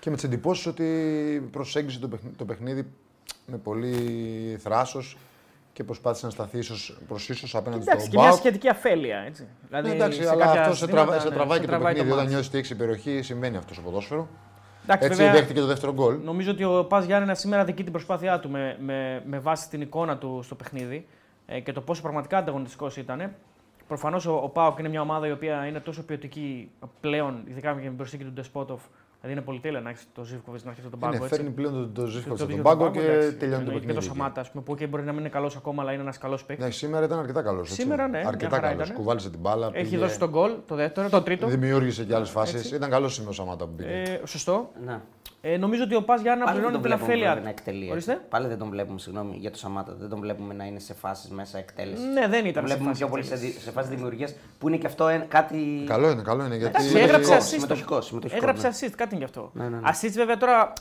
και 0.00 0.10
με 0.10 0.16
τις 0.16 0.24
εντυπώσεις 0.24 0.66
ότι 0.66 1.48
προσέγγισε 1.52 1.98
το 1.98 2.08
παιχνίδι, 2.08 2.36
το 2.36 2.44
παιχνίδι 2.44 2.86
με 3.46 3.56
πολύ 3.56 3.94
θράσος 4.60 5.18
και 5.72 5.84
προσπάθησε 5.84 6.26
να 6.26 6.32
σταθεί 6.32 6.58
ίσως 6.58 6.98
προς 7.08 7.28
ίσως 7.28 7.54
απέναντι 7.54 7.82
Εντάξει, 7.82 7.98
στον 8.00 8.10
και 8.10 8.18
μια 8.18 8.28
Πάοκ. 8.28 8.38
σχετική 8.40 8.68
αφέλεια. 8.68 9.18
Έτσι. 9.18 9.46
Δηλαδή, 9.68 9.88
Ναι, 9.88 9.94
εντάξει, 9.94 10.22
σε 10.22 10.30
αλλά 10.30 10.44
κάποια 10.44 10.60
αυτό 10.60 10.74
σε, 10.74 10.84
ζητήματα, 10.84 11.04
τραβά, 11.06 11.20
σε 11.22 11.28
ναι, 11.28 11.34
τραβάει 11.34 11.58
σε 11.58 11.64
και 11.64 11.70
το 11.70 11.78
παιχνίδι. 11.78 12.00
μάτς. 12.00 12.12
Όταν 12.12 12.28
νιώθει 12.28 12.46
ότι 12.46 12.58
έχει 12.58 12.72
υπεροχή, 12.72 13.22
συμβαίνει 13.22 13.56
αυτός 13.56 13.76
στο 13.76 13.84
ποδόσφαιρο. 13.84 14.28
Εντάξει, 14.84 15.06
Έτσι 15.06 15.18
βέβαια, 15.22 15.32
δέχτηκε 15.40 15.60
το 15.60 15.66
δεύτερο 15.66 15.92
γκολ. 15.92 16.18
Νομίζω 16.24 16.50
ότι 16.50 16.64
ο 16.64 16.84
Πα 16.84 17.00
Γιάννενα 17.00 17.34
σήμερα 17.34 17.64
δικεί 17.64 17.82
την 17.82 17.92
προσπάθειά 17.92 18.40
του 18.40 18.50
με, 18.50 18.76
με, 18.80 19.22
με 19.26 19.38
βάση 19.38 19.68
την 19.68 19.80
εικόνα 19.80 20.18
του 20.18 20.40
στο 20.42 20.54
παιχνίδι 20.54 21.06
ε, 21.46 21.60
και 21.60 21.72
το 21.72 21.80
πόσο 21.80 22.02
πραγματικά 22.02 22.38
ανταγωνιστικός 22.38 22.96
ήταν. 22.96 23.34
Προφανώς 23.88 24.26
ο, 24.26 24.32
ο 24.42 24.48
Πάοκ 24.48 24.78
είναι 24.78 24.88
μια 24.88 25.00
ομάδα 25.00 25.26
η 25.26 25.30
οποία 25.32 25.66
είναι 25.66 25.80
τόσο 25.80 26.02
ποιοτική 26.04 26.70
πλέον, 27.00 27.42
ειδικά 27.48 27.74
με 27.74 27.80
την 27.80 27.96
προσθήκη 27.96 28.24
του 28.24 28.32
Ντεσπότοφ. 28.32 28.82
Δηλαδή 29.20 29.38
είναι 29.40 29.48
πολυτέλεια 29.50 29.80
να 29.80 29.90
έχεις 29.90 30.06
το 30.14 30.24
Ζήφκοβιτς 30.24 30.64
να 30.64 30.70
έχει 30.70 30.80
αυτόν 30.84 31.00
τον 31.00 31.08
Είναι, 31.08 31.18
πάγκο. 31.18 31.24
έτσι. 31.24 31.36
φέρνει 31.36 31.54
πλέον 31.54 31.72
τον 31.72 31.92
το, 31.94 32.06
Ζήφκοβιτς 32.06 32.28
Το 32.28 32.34
στον 32.36 32.46
δίκιο 32.48 32.62
πάγκο 32.62 32.86
του 32.86 32.92
και 32.92 33.00
εντάξει. 33.12 33.36
τελειώνει 33.36 33.64
το 33.64 33.70
Εννοεί 33.70 33.74
παιχνίδι. 33.74 33.98
Και 33.98 34.08
το 34.08 34.14
Σαμάτα, 34.14 34.40
ας 34.40 34.50
πούμε, 34.50 34.62
που 34.64 34.74
και 34.74 34.86
μπορεί 34.86 35.02
να 35.04 35.10
μην 35.12 35.20
είναι 35.20 35.28
καλός 35.28 35.56
ακόμα, 35.56 35.82
αλλά 35.82 35.92
είναι 35.92 36.02
ένας 36.02 36.18
καλός 36.18 36.44
παίκτης. 36.44 36.64
Ναι, 36.64 36.70
σήμερα 36.70 37.04
ήταν 37.04 37.18
αρκετά 37.18 37.42
καλός. 37.42 37.72
Σήμερα, 37.72 38.08
ναι, 38.08 38.18
μια 38.18 38.28
Αρκετά 38.28 38.54
χαρά 38.56 38.68
καλός. 38.68 38.86
ήταν. 38.86 38.96
Κουβάλισε 38.98 39.30
την 39.30 39.40
μπάλα. 39.40 39.70
Έχει 39.72 39.82
πήγε, 39.84 39.98
δώσει 39.98 40.18
τον 40.18 40.28
γκολ, 40.30 40.52
το 40.66 40.74
δεύτερο, 40.74 41.08
το 41.08 41.22
τρίτο. 41.22 41.46
Δημιούργησε 41.46 42.04
και 42.04 42.14
άλλες 42.14 42.30
φάσεις. 42.30 42.54
Έτσι. 42.60 42.74
Ήταν 42.74 42.90
καλός 42.90 43.12
σήμερα 43.14 43.30
ο 43.30 43.34
Σαμάτα 43.34 43.64
που 43.66 43.72
πήγε. 43.74 43.90
Ε, 44.02 44.20
σωστό. 44.24 44.70
Ναι. 44.84 45.00
Ε, 45.46 45.56
νομίζω 45.56 45.82
ότι 45.82 45.94
ο 45.94 46.02
Πας 46.02 46.20
Γιάννα 46.20 46.44
Πάλι 46.44 46.58
δεν 46.60 46.66
πληρώνει 46.66 46.82
τον 46.82 46.90
την 46.90 46.90
βλέπουμε 46.90 47.06
αφέλεια. 47.12 47.28
βέβαια 47.34 47.42
να 47.44 47.48
εκτελεί. 47.58 47.78
έτσι. 47.80 47.90
Ορίστε. 47.92 48.20
Πάλι 48.28 48.46
δεν 48.48 48.58
τον 48.58 48.68
βλέπουμε, 48.68 48.98
συγγνώμη 48.98 49.36
για 49.40 49.50
το 49.50 49.58
Σαμάτα. 49.58 49.94
Δεν 49.98 50.08
τον 50.08 50.20
βλέπουμε 50.20 50.54
να 50.54 50.64
είναι 50.64 50.78
σε 50.78 50.94
φάσεις 50.94 51.30
μέσα 51.30 51.58
εκτέλεσης. 51.58 52.04
Ναι, 52.04 52.20
δεν 52.28 52.40
Τον 52.40 52.46
ήταν. 52.50 52.62
σε 52.62 52.68
βλέπουμε 52.68 52.88
φάση 52.88 53.00
πιο 53.00 53.08
πολύ 53.08 53.22
σε, 53.24 53.32
εκτέλεσης. 53.32 53.56
δι- 53.58 53.64
σε 53.64 53.70
φάση 53.70 53.88
δημιουργίας 53.88 54.34
που 54.58 54.68
είναι 54.68 54.76
και 54.76 54.86
αυτό 54.86 55.08
ένα- 55.08 55.24
κάτι. 55.24 55.84
Καλό 55.86 56.10
είναι, 56.10 56.22
καλό 56.22 56.44
είναι. 56.44 56.56
Γιατί 56.56 56.76
Εντάξει, 56.78 56.98
έγραψε 56.98 57.24
συμμετοχικό, 57.40 57.44
assist. 57.44 57.48
συμμετοχικό, 57.48 58.00
συμμετοχικό, 58.00 58.40
Έγραψε 58.40 58.68
ναι. 58.68 58.74
assist, 58.74 58.92
κάτι 58.96 59.08
είναι 59.14 59.18
γι' 59.18 59.30
αυτό. 59.30 59.50
Ναι, 59.54 59.64
ναι, 59.68 59.76
ναι. 59.76 59.88
Assist 59.90 60.12
βέβαια 60.14 60.36
τώρα, 60.36 60.72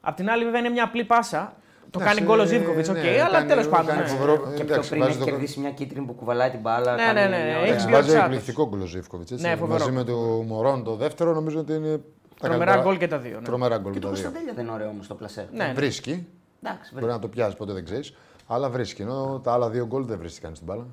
απ' 0.00 0.16
την 0.16 0.30
άλλη 0.30 0.44
βέβαια 0.44 0.60
είναι 0.60 0.68
μια 0.70 0.84
απλή 0.84 1.04
πάσα. 1.04 1.54
Το 1.90 1.98
Εντάξει, 2.02 2.16
κάνει 2.16 2.26
γκολ 2.30 2.38
ο 2.38 2.42
ε, 2.42 2.46
Ζήβκοβιτ, 2.46 2.88
οκ, 2.88 2.94
ναι, 2.96 3.00
αλλά 3.26 3.38
κάνει- 3.38 3.48
τέλο 3.48 3.66
πάντων. 3.68 3.86
κάνει 3.86 4.00
ναι. 4.00 4.06
φοβερό- 4.06 4.46
Και 4.56 4.64
πιο 4.64 4.72
εντάξει, 4.74 4.88
πριν 4.90 5.00
βάζει 5.02 5.12
έχει 5.12 5.24
το- 5.24 5.30
κερδίσει 5.30 5.60
μια 5.60 5.70
κίτρινη 5.70 6.06
που 6.06 6.12
κουβαλάει 6.12 6.50
την 6.50 6.60
μπάλα. 6.60 6.94
Ναι, 6.94 7.02
κάνει 7.02 7.20
ναι, 7.20 7.26
ναι, 7.26 7.36
μια 7.36 7.44
έχει 7.44 7.54
ωραία- 7.56 7.66
Εντάξει, 7.66 7.86
μπει 7.86 7.92
βάζει 7.92 8.16
ο 8.16 8.18
εκπληκτικό 8.18 8.68
γκολ 8.68 8.80
ο 8.80 8.84
Ζήφκοβιτς. 8.86 9.30
Ναι, 9.30 9.56
φοβερό. 9.56 9.78
Μαζί 9.78 9.90
με 9.90 10.04
το 10.04 10.16
Μωρόν 10.46 10.84
το 10.84 10.94
δεύτερο 10.96 11.32
νομίζω 11.32 11.58
ότι 11.58 11.72
είναι. 11.72 12.00
Τα 12.40 12.48
Τρομερά 12.48 12.64
καλύτερα- 12.64 12.82
γκολ 12.82 12.98
και 12.98 13.08
τα 13.08 13.18
δύο. 13.18 13.38
ναι. 13.40 13.44
Τρομερά 13.46 13.78
γκολ 13.78 13.92
Και 13.92 13.98
και 13.98 14.04
το 14.04 14.10
τα 14.10 14.14
δύο. 14.14 14.22
Κωνσταντέλια 14.22 14.54
δεν 14.54 14.64
είναι 14.64 14.74
ωραίο 14.74 14.88
όμως 14.88 15.06
το 15.06 15.14
πλασέ. 15.14 15.48
Ναι, 15.52 15.64
ναι. 15.66 15.72
Βρίσκει. 15.72 16.26
Εντάξει, 16.62 16.90
Μπορεί 16.94 17.06
να 17.06 17.18
το 17.18 17.28
πιάσει 17.28 17.56
ποτέ 17.56 17.72
δεν 17.72 17.84
ξέρεις. 17.84 18.14
Αλλά 18.46 18.70
βρίσκει. 18.70 19.02
Ενώ 19.02 19.40
τα 19.44 19.52
άλλα 19.52 19.70
δύο 19.70 19.86
γκολ 19.86 20.04
δεν 20.04 20.18
βρίσκει 20.18 20.40
κανείς 20.40 20.58
την 20.58 20.66
μπάλα. 20.66 20.86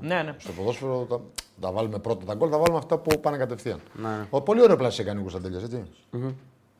Ναι, 0.00 0.22
ναι. 0.22 0.34
Στο 0.38 0.52
ποδόσφαιρο 0.52 1.06
τα, 1.08 1.20
τα 1.60 1.72
βάλουμε 1.72 1.98
πρώτα 1.98 2.24
τα 2.24 2.34
γκολ, 2.34 2.48
θα 2.52 2.58
βάλουμε 2.58 2.78
αυτά 2.78 2.98
που 2.98 3.20
πάνε 3.20 3.36
κατευθείαν. 3.36 3.80
Ναι. 4.02 4.26
Ο, 4.30 4.40
πολύ 4.40 4.62
ωραίο 4.62 4.76
πλάσιο 4.76 5.04
έκανε 5.04 5.18
ο 5.18 5.22
Κωνσταντέλιας, 5.22 5.62
έτσι. 5.62 5.82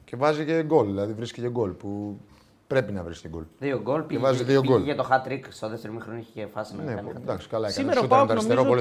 Και 0.04 0.16
βάζει 0.16 0.44
και 0.44 0.62
γκολ, 0.62 0.86
δηλαδή 0.86 1.12
βρίσκει 1.12 1.40
και 1.40 1.48
γκολ 1.50 1.70
που 1.70 2.18
πρέπει 2.66 2.92
να 2.92 3.02
βρίσκει 3.02 3.28
γκολ. 3.28 3.42
Δύο 3.58 3.80
γκολ. 3.80 4.02
Πήγε, 4.02 4.20
βάζει 4.20 4.44
δύο 4.44 4.60
πήγε 4.60 4.72
γκολ. 4.72 4.82
για 4.82 4.96
το 4.96 5.08
hat 5.10 5.28
trick 5.28 5.40
στο 5.48 5.68
δεύτερο 5.68 5.92
μήχρονο 5.92 6.18
είχε 6.18 6.30
και 6.34 6.46
φάση 6.46 6.76
να 6.76 6.82
Ναι, 6.82 6.94
κάνει. 6.94 7.08
hat-trick. 7.12 7.16
εντάξει, 7.20 7.48
καλά 7.48 7.68
έκανε. 7.68 7.92
Σήμερα 7.92 7.98
ο 8.00 8.02
Σούταρε 8.02 8.40
με 8.42 8.54
Πάοκ 8.54 8.80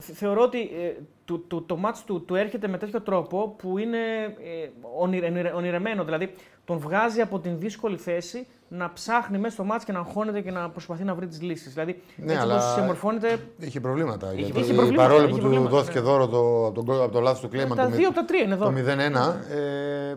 θεωρώ 0.00 0.42
ότι 0.42 0.60
ε, 0.60 0.92
το, 1.24 1.38
το, 1.38 1.60
το 1.60 1.76
μάτς 1.76 2.04
του, 2.04 2.24
του 2.24 2.34
έρχεται 2.34 2.68
με 2.68 2.78
τέτοιο 2.78 3.00
τρόπο 3.00 3.54
που 3.58 3.78
είναι 3.78 3.98
ε, 4.24 4.68
ονειρε- 4.98 5.30
ονειρε- 5.30 5.54
ονειρεμένο. 5.54 6.04
Δηλαδή 6.04 6.32
τον 6.64 6.78
βγάζει 6.78 7.20
από 7.20 7.38
την 7.38 7.58
δύσκολη 7.58 7.96
θέση 7.96 8.46
να 8.68 8.92
ψάχνει 8.92 9.38
μέσα 9.38 9.54
στο 9.54 9.64
μάτς 9.64 9.84
και 9.84 9.92
να 9.92 9.98
αγχώνεται 9.98 10.40
και 10.40 10.50
να 10.50 10.70
προσπαθεί 10.70 11.04
να 11.04 11.14
βρει 11.14 11.26
τις 11.26 11.42
λύσεις. 11.42 11.72
Δηλαδή 11.72 12.02
Ναι, 12.16 12.32
έτσι 12.32 12.44
αλλά- 12.44 12.54
όπως 12.54 12.72
συμμορφώνεται 12.72 13.38
Είχε 13.58 13.80
προβλήματα. 13.80 14.32
γιατί 14.34 14.60
είχε 14.60 14.72
προβλήματα, 14.72 15.02
παρόλο 15.08 15.20
είχε 15.22 15.28
που 15.30 15.34
του 15.36 15.40
προβλήματα, 15.42 15.70
δόθηκε 15.76 15.98
ναι. 15.98 16.04
δώρο 16.04 16.28
το, 16.28 16.66
από, 16.66 16.74
τον, 16.74 16.84
γκολ- 16.84 17.02
από 17.02 17.12
το 17.12 17.20
λάθος 17.20 17.40
του 17.40 17.48
Κλέιμαν 17.48 17.76
τα 17.76 17.88
το, 17.88 17.96
δύο 17.96 18.06
από 18.08 18.16
τα 18.16 18.24
τρία 18.24 18.42
είναι 18.42 18.54
εδώ. 18.54 18.64
το 18.64 18.72
0-1, 18.72 19.54
ε, 19.54 20.14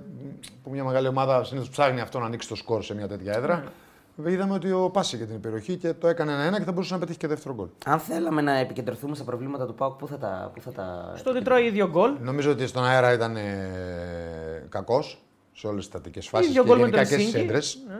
που 0.63 0.69
μια 0.69 0.84
μεγάλη 0.84 1.08
ομάδα 1.08 1.43
συνήθως 1.43 1.69
ψάχνει 1.69 2.02
αυτό 2.02 2.19
να 2.19 2.26
ανοίξει 2.26 2.48
το 2.48 2.56
σκορ 2.56 2.84
σε 2.84 2.96
μια 2.96 3.08
τέτοια 3.08 3.34
έδρα. 3.34 3.56
Ναι. 3.56 3.63
Είδαμε 4.26 4.54
ότι 4.54 4.71
ο 4.71 4.89
Πάση 4.89 5.15
είχε 5.15 5.26
την 5.26 5.39
περιοχή 5.39 5.78
και 5.78 5.93
το 5.93 6.08
έκανε 6.08 6.32
ένα-ένα 6.32 6.58
και 6.58 6.63
θα 6.63 6.71
μπορούσε 6.71 6.93
να 6.93 6.99
πετύχει 6.99 7.17
και 7.17 7.28
δεύτερο 7.28 7.54
γκολ. 7.56 7.67
Αν 7.86 7.99
θέλαμε 7.99 8.41
να 8.41 8.58
επικεντρωθούμε 8.58 9.15
στα 9.15 9.23
προβλήματα 9.23 9.65
του 9.65 9.73
Πάουκ, 9.76 9.93
πού 9.97 10.08
θα 10.08 10.17
τα. 10.17 10.52
Πού 10.54 10.62
θα 10.62 10.71
τα... 10.71 11.13
Στο 11.15 11.30
ότι 11.30 11.41
τρώει 11.43 11.65
ίδιο 11.65 11.88
γκολ. 11.89 12.12
Νομίζω 12.21 12.52
ότι 12.52 12.67
στον 12.67 12.86
αέρα 12.86 13.13
ήταν 13.13 13.36
ε, 13.36 14.65
κακός 14.69 15.23
σε 15.54 15.67
όλες 15.67 15.78
τις 15.80 15.86
στατικές 15.88 16.28
φάσεις. 16.28 16.49
Ίδιο 16.49 16.62
Και 16.63 16.67
γκολ 16.69 16.78
με 16.80 16.84
γενικά 16.86 17.02
τον 17.02 17.08
και 17.10 17.13
στις 17.13 17.26
Ελσίνκι. 17.26 17.47
έντρες. 17.47 17.78
Ναι. 17.88 17.95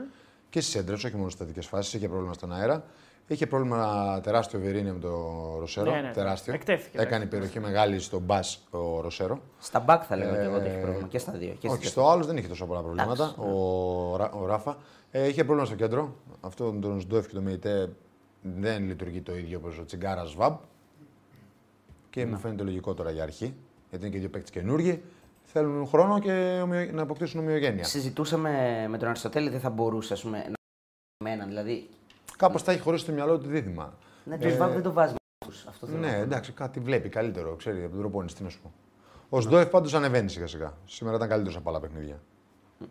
Και 0.50 0.60
στις 0.60 0.74
έντρες, 0.74 1.04
όχι 1.04 1.16
μόνο 1.16 1.28
στις 1.30 1.34
στατικές 1.44 1.66
φάσεις, 1.66 1.92
είχε 1.94 2.08
πρόβλημα 2.08 2.32
στον 2.32 2.52
αέρα. 2.52 2.84
Είχε 3.26 3.46
πρόβλημα 3.46 4.20
τεράστιο 4.22 4.60
Βερίνια 4.60 4.92
με 4.92 4.98
το 4.98 5.10
Ροσέρο. 5.58 5.90
Ναι, 5.90 6.00
ναι, 6.00 6.10
τεράστιο. 6.14 6.54
εκτέθηκε, 6.54 6.98
Έκανε 6.98 7.14
εντάξει. 7.16 7.28
περιοχή 7.28 7.60
μεγάλη 7.60 7.98
στον 8.00 8.20
μπα 8.22 8.38
ο 8.70 9.00
Ροσέρο. 9.00 9.40
Στα 9.58 9.80
μπακ 9.80 10.02
θα 10.08 10.16
λέγαμε 10.16 10.36
και 10.36 10.42
εγώ 10.44 10.56
ότι 10.56 10.66
έχει 10.66 10.78
πρόβλημα. 10.80 11.08
Και 11.08 11.18
στα 11.18 11.32
δύο. 11.32 11.54
Και 11.58 11.66
Ε, 11.66 11.70
Όχι, 11.70 11.76
στις 11.78 11.88
στο 11.90 12.08
άλλο 12.10 12.24
δεν 12.24 12.36
είχε 12.36 12.48
τόσο 12.48 12.66
πολλά 12.66 12.80
προβλήματα. 12.80 13.12
Εντάξει, 13.12 13.34
ναι. 13.40 13.46
ο, 13.46 14.16
Ρα- 14.16 14.32
ο 14.32 14.46
Ράφα 14.46 14.76
ε, 15.16 15.28
είχε 15.28 15.44
πρόβλημα 15.44 15.64
στο 15.66 15.74
κέντρο. 15.76 16.16
Αυτό 16.40 16.72
τον 16.80 17.00
Σντόεφ 17.00 17.26
και 17.26 17.34
το 17.34 17.40
ΜΕΙΤΕ 17.40 17.92
δεν 18.42 18.86
λειτουργεί 18.86 19.20
το 19.20 19.36
ίδιο 19.36 19.58
όπως 19.58 19.78
ο 19.78 19.84
Τσιγκάρας 19.84 20.34
Βαμπ. 20.34 20.56
Και 22.10 22.24
Ναι. 22.24 22.30
μου 22.30 22.38
φαίνεται 22.38 22.62
λογικό 22.62 22.94
τώρα 22.94 23.10
για 23.10 23.22
αρχή. 23.22 23.54
Γιατί 23.90 24.04
είναι 24.06 24.14
και 24.14 24.20
δύο 24.20 24.28
παίκτες 24.30 24.50
καινούργοι. 24.50 25.02
Θέλουν 25.44 25.86
χρόνο 25.86 26.18
και 26.18 26.60
ομοιο- 26.62 26.92
να 26.92 27.02
αποκτήσουν 27.02 27.40
ομοιογένεια. 27.40 27.84
Συζητούσαμε 27.84 28.50
με 28.88 28.98
τον 28.98 29.08
Αριστοτέλη, 29.08 29.48
δεν 29.50 29.60
θα 29.60 29.70
μπορούσε 29.70 30.12
ας 30.12 30.22
πούμε, 30.22 30.38
να 30.38 30.54
εμένα. 31.28 31.46
Δηλαδή, 31.46 31.88
Κάπως 32.36 32.62
τα 32.62 32.72
έχει 32.72 32.80
χωρίσει 32.80 33.02
στο 33.04 33.12
μυαλό 33.12 33.38
του 33.38 33.48
δίδυμα. 33.48 33.94
ναι, 34.24 34.38
το 34.38 34.48
Σβάμπ 34.48 34.72
δεν 34.72 34.82
το 34.82 34.92
βάζει 34.92 35.12
με 35.12 35.46
τους. 35.46 35.66
Αυτό 35.66 35.86
θέλω 35.86 35.98
να 36.00 36.06
Ναι, 36.06 36.16
πω. 36.16 36.22
εντάξει, 36.22 36.52
κάτι 36.52 36.80
βλέπει 36.80 37.08
καλύτερο, 37.08 37.56
ξέρει 37.56 37.80
από 37.82 37.90
τον 37.90 37.98
προπόνηση, 38.00 38.34
τι 38.34 38.42
να 38.42 38.48
σου 38.48 38.60
πω. 38.62 38.72
Ο 39.28 39.40
Σντόεφ 39.40 39.68
πάντως 39.68 39.94
ανεβαίνει 39.94 40.28
σιγά 40.30 40.46
σιγά. 40.46 40.72
Σήμερα 40.86 41.16
ήταν 41.16 41.28
καλύτερος 41.28 41.56
από 41.56 41.70
άλλα 41.70 41.80
παιχνίδια. 41.80 42.20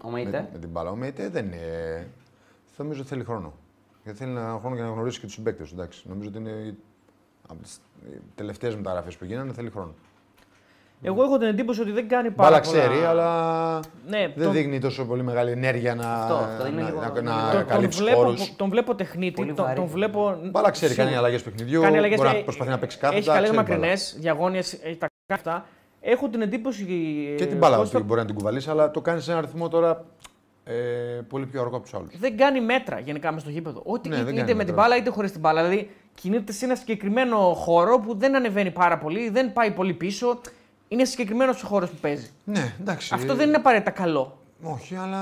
Ο 0.02 0.10
Με, 0.10 0.14
Μεϊτέ. 0.24 0.50
με 0.54 0.60
την 0.60 0.70
μπάλα. 0.70 0.90
Ο 0.90 0.96
Μέιτε 0.96 1.30
δεν 1.30 1.46
είναι. 1.46 2.08
Νομίζω 2.78 3.00
ότι 3.00 3.10
θέλει 3.10 3.24
χρόνο. 3.24 3.54
Γιατί 4.04 4.20
θέλει 4.20 4.32
ένα 4.32 4.58
χρόνο 4.60 4.76
για 4.76 4.84
να 4.84 4.90
γνωρίσει 4.92 5.20
και 5.20 5.26
τους 5.26 5.34
συμπαίκτες 5.36 5.70
του. 5.70 5.76
εντάξει. 5.76 6.04
Νομίζω 6.08 6.30
ότι 6.30 6.38
είναι 6.38 6.76
από 7.48 7.62
τι 7.64 7.70
τελευταίες 8.36 8.76
μεταγραφές 8.76 9.16
που 9.18 9.26
γίνανε 9.26 9.54
θέλει 9.54 9.70
χρόνο. 9.70 9.94
Εγώ 11.06 11.24
έχω 11.24 11.38
την 11.38 11.48
εντύπωση 11.48 11.82
ότι 11.82 11.92
δεν 11.92 12.08
κάνει 12.08 12.32
πάρα 12.32 12.50
Μπάλα 12.50 12.62
πολλά. 12.64 12.80
ξέρει, 12.86 13.04
αλλά 13.06 13.80
Ναι, 14.08 14.28
δεν 14.36 14.44
τον- 14.44 14.54
δείχνει 14.54 14.80
τόσο 14.80 15.06
πολύ 15.06 15.24
μεγάλη 15.24 15.52
ενέργεια 15.52 15.96
να, 15.96 16.14
Αυτό, 16.14 16.34
αυτό 16.36 16.68
είναι 16.68 16.82
να, 16.82 16.88
λίγο- 16.90 17.00
να, 17.02 17.08
είναι 17.08 17.22
να 17.22 17.36
λίγο- 17.36 17.50
τον, 17.52 17.60
τον, 17.60 17.68
καλύψει 17.68 18.02
βλέπω, 18.02 18.18
χώρους. 18.18 18.56
τον 18.56 18.70
βλέπω 18.70 18.96
τεχνίτη, 18.96 19.34
Πολύ 19.36 19.54
τον, 19.54 19.66
βαρύ. 19.66 19.80
τον 19.80 19.88
βλέπω. 19.88 20.40
Μπάλα 20.52 20.70
ξέρει, 20.72 20.88
σίγουρα. 20.92 21.06
κάνει 21.08 21.18
αλλαγές 21.18 21.42
παιχνιδιού. 21.44 21.82
Κάνει 21.82 21.98
αλλαγές, 21.98 22.18
μπορεί 22.18 22.30
ε, 22.30 22.38
να 22.38 22.44
προσπαθεί 22.44 22.70
να 22.70 22.78
παίξει 22.80 22.98
κάθετα. 22.98 23.18
Έχει 23.18 23.28
καλές 23.28 23.50
ξέρει 23.50 23.64
μπάλα. 23.66 23.78
μακρινέ, 23.78 23.96
διαγώνιες, 24.22 24.74
έχει 24.74 24.98
τα 24.98 25.08
αυτά. 25.34 25.66
Έχω 26.06 26.30
την 26.30 26.42
εντύπωση. 26.42 26.86
Και 27.38 27.44
ε, 27.44 27.48
την 27.48 27.58
μπάλα 27.58 27.78
Κώστα, 27.78 27.98
του 28.00 28.04
μπορεί 28.06 28.20
να 28.20 28.26
την 28.26 28.36
κουβαλήσει, 28.36 28.70
αλλά 28.70 28.92
το 28.92 29.02
κάνεις 29.02 29.24
σε 29.24 29.30
ένα 29.32 29.40
αριθμό 29.40 29.68
τώρα 29.68 30.06
ε, 30.64 30.74
πολύ 31.28 31.46
πιο 31.46 31.62
αργό 31.62 31.76
από 31.76 31.84
τους 31.86 31.94
άλλους. 31.94 32.18
δεν 32.20 32.38
κάνει 32.38 32.62
μέτρα 32.62 33.00
γενικά 33.00 33.32
μες 33.32 33.42
στο 33.42 33.50
γήπεδο. 33.50 33.82
Ό,τι 33.86 34.10
Ναι, 34.10 34.16
είτε, 34.16 34.24
δεν 34.24 34.34
είτε 34.34 34.42
κάνει 34.44 34.58
με 34.58 34.64
την 34.64 34.74
μέτρα. 34.74 34.90
μπάλα 34.90 35.02
είτε 35.02 35.10
χωρίς 35.10 35.32
την 35.32 35.40
μπάλα. 35.40 35.64
Δηλαδή 35.64 35.90
κινείται 36.14 36.52
σε 36.52 36.66
ένα 36.66 36.76
συγκεκριμένο 36.76 37.38
χώρο 37.38 38.00
που 38.00 38.16
δεν 38.18 38.36
ανεβαίνει 38.36 38.72
πάρα 38.72 38.98
πολύ, 38.98 39.30
δεν 39.30 39.54
πάει 39.54 39.72
πολύ 39.72 39.94
πίσω. 39.94 40.40
Είναι 40.88 41.06
συγκεκριμένος 41.06 41.64
ο 41.64 41.68
χώρος 41.68 41.90
που 41.90 41.96
παίζει. 42.02 42.30
Ναι, 42.44 42.74
εντάξει. 42.82 43.14
Αυτό 43.14 43.36
δεν 43.36 43.48
είναι 43.48 43.58
απαραίτητα 43.58 43.92
καλό. 43.92 44.38
Όχι, 44.64 44.96
αλλά. 44.96 45.18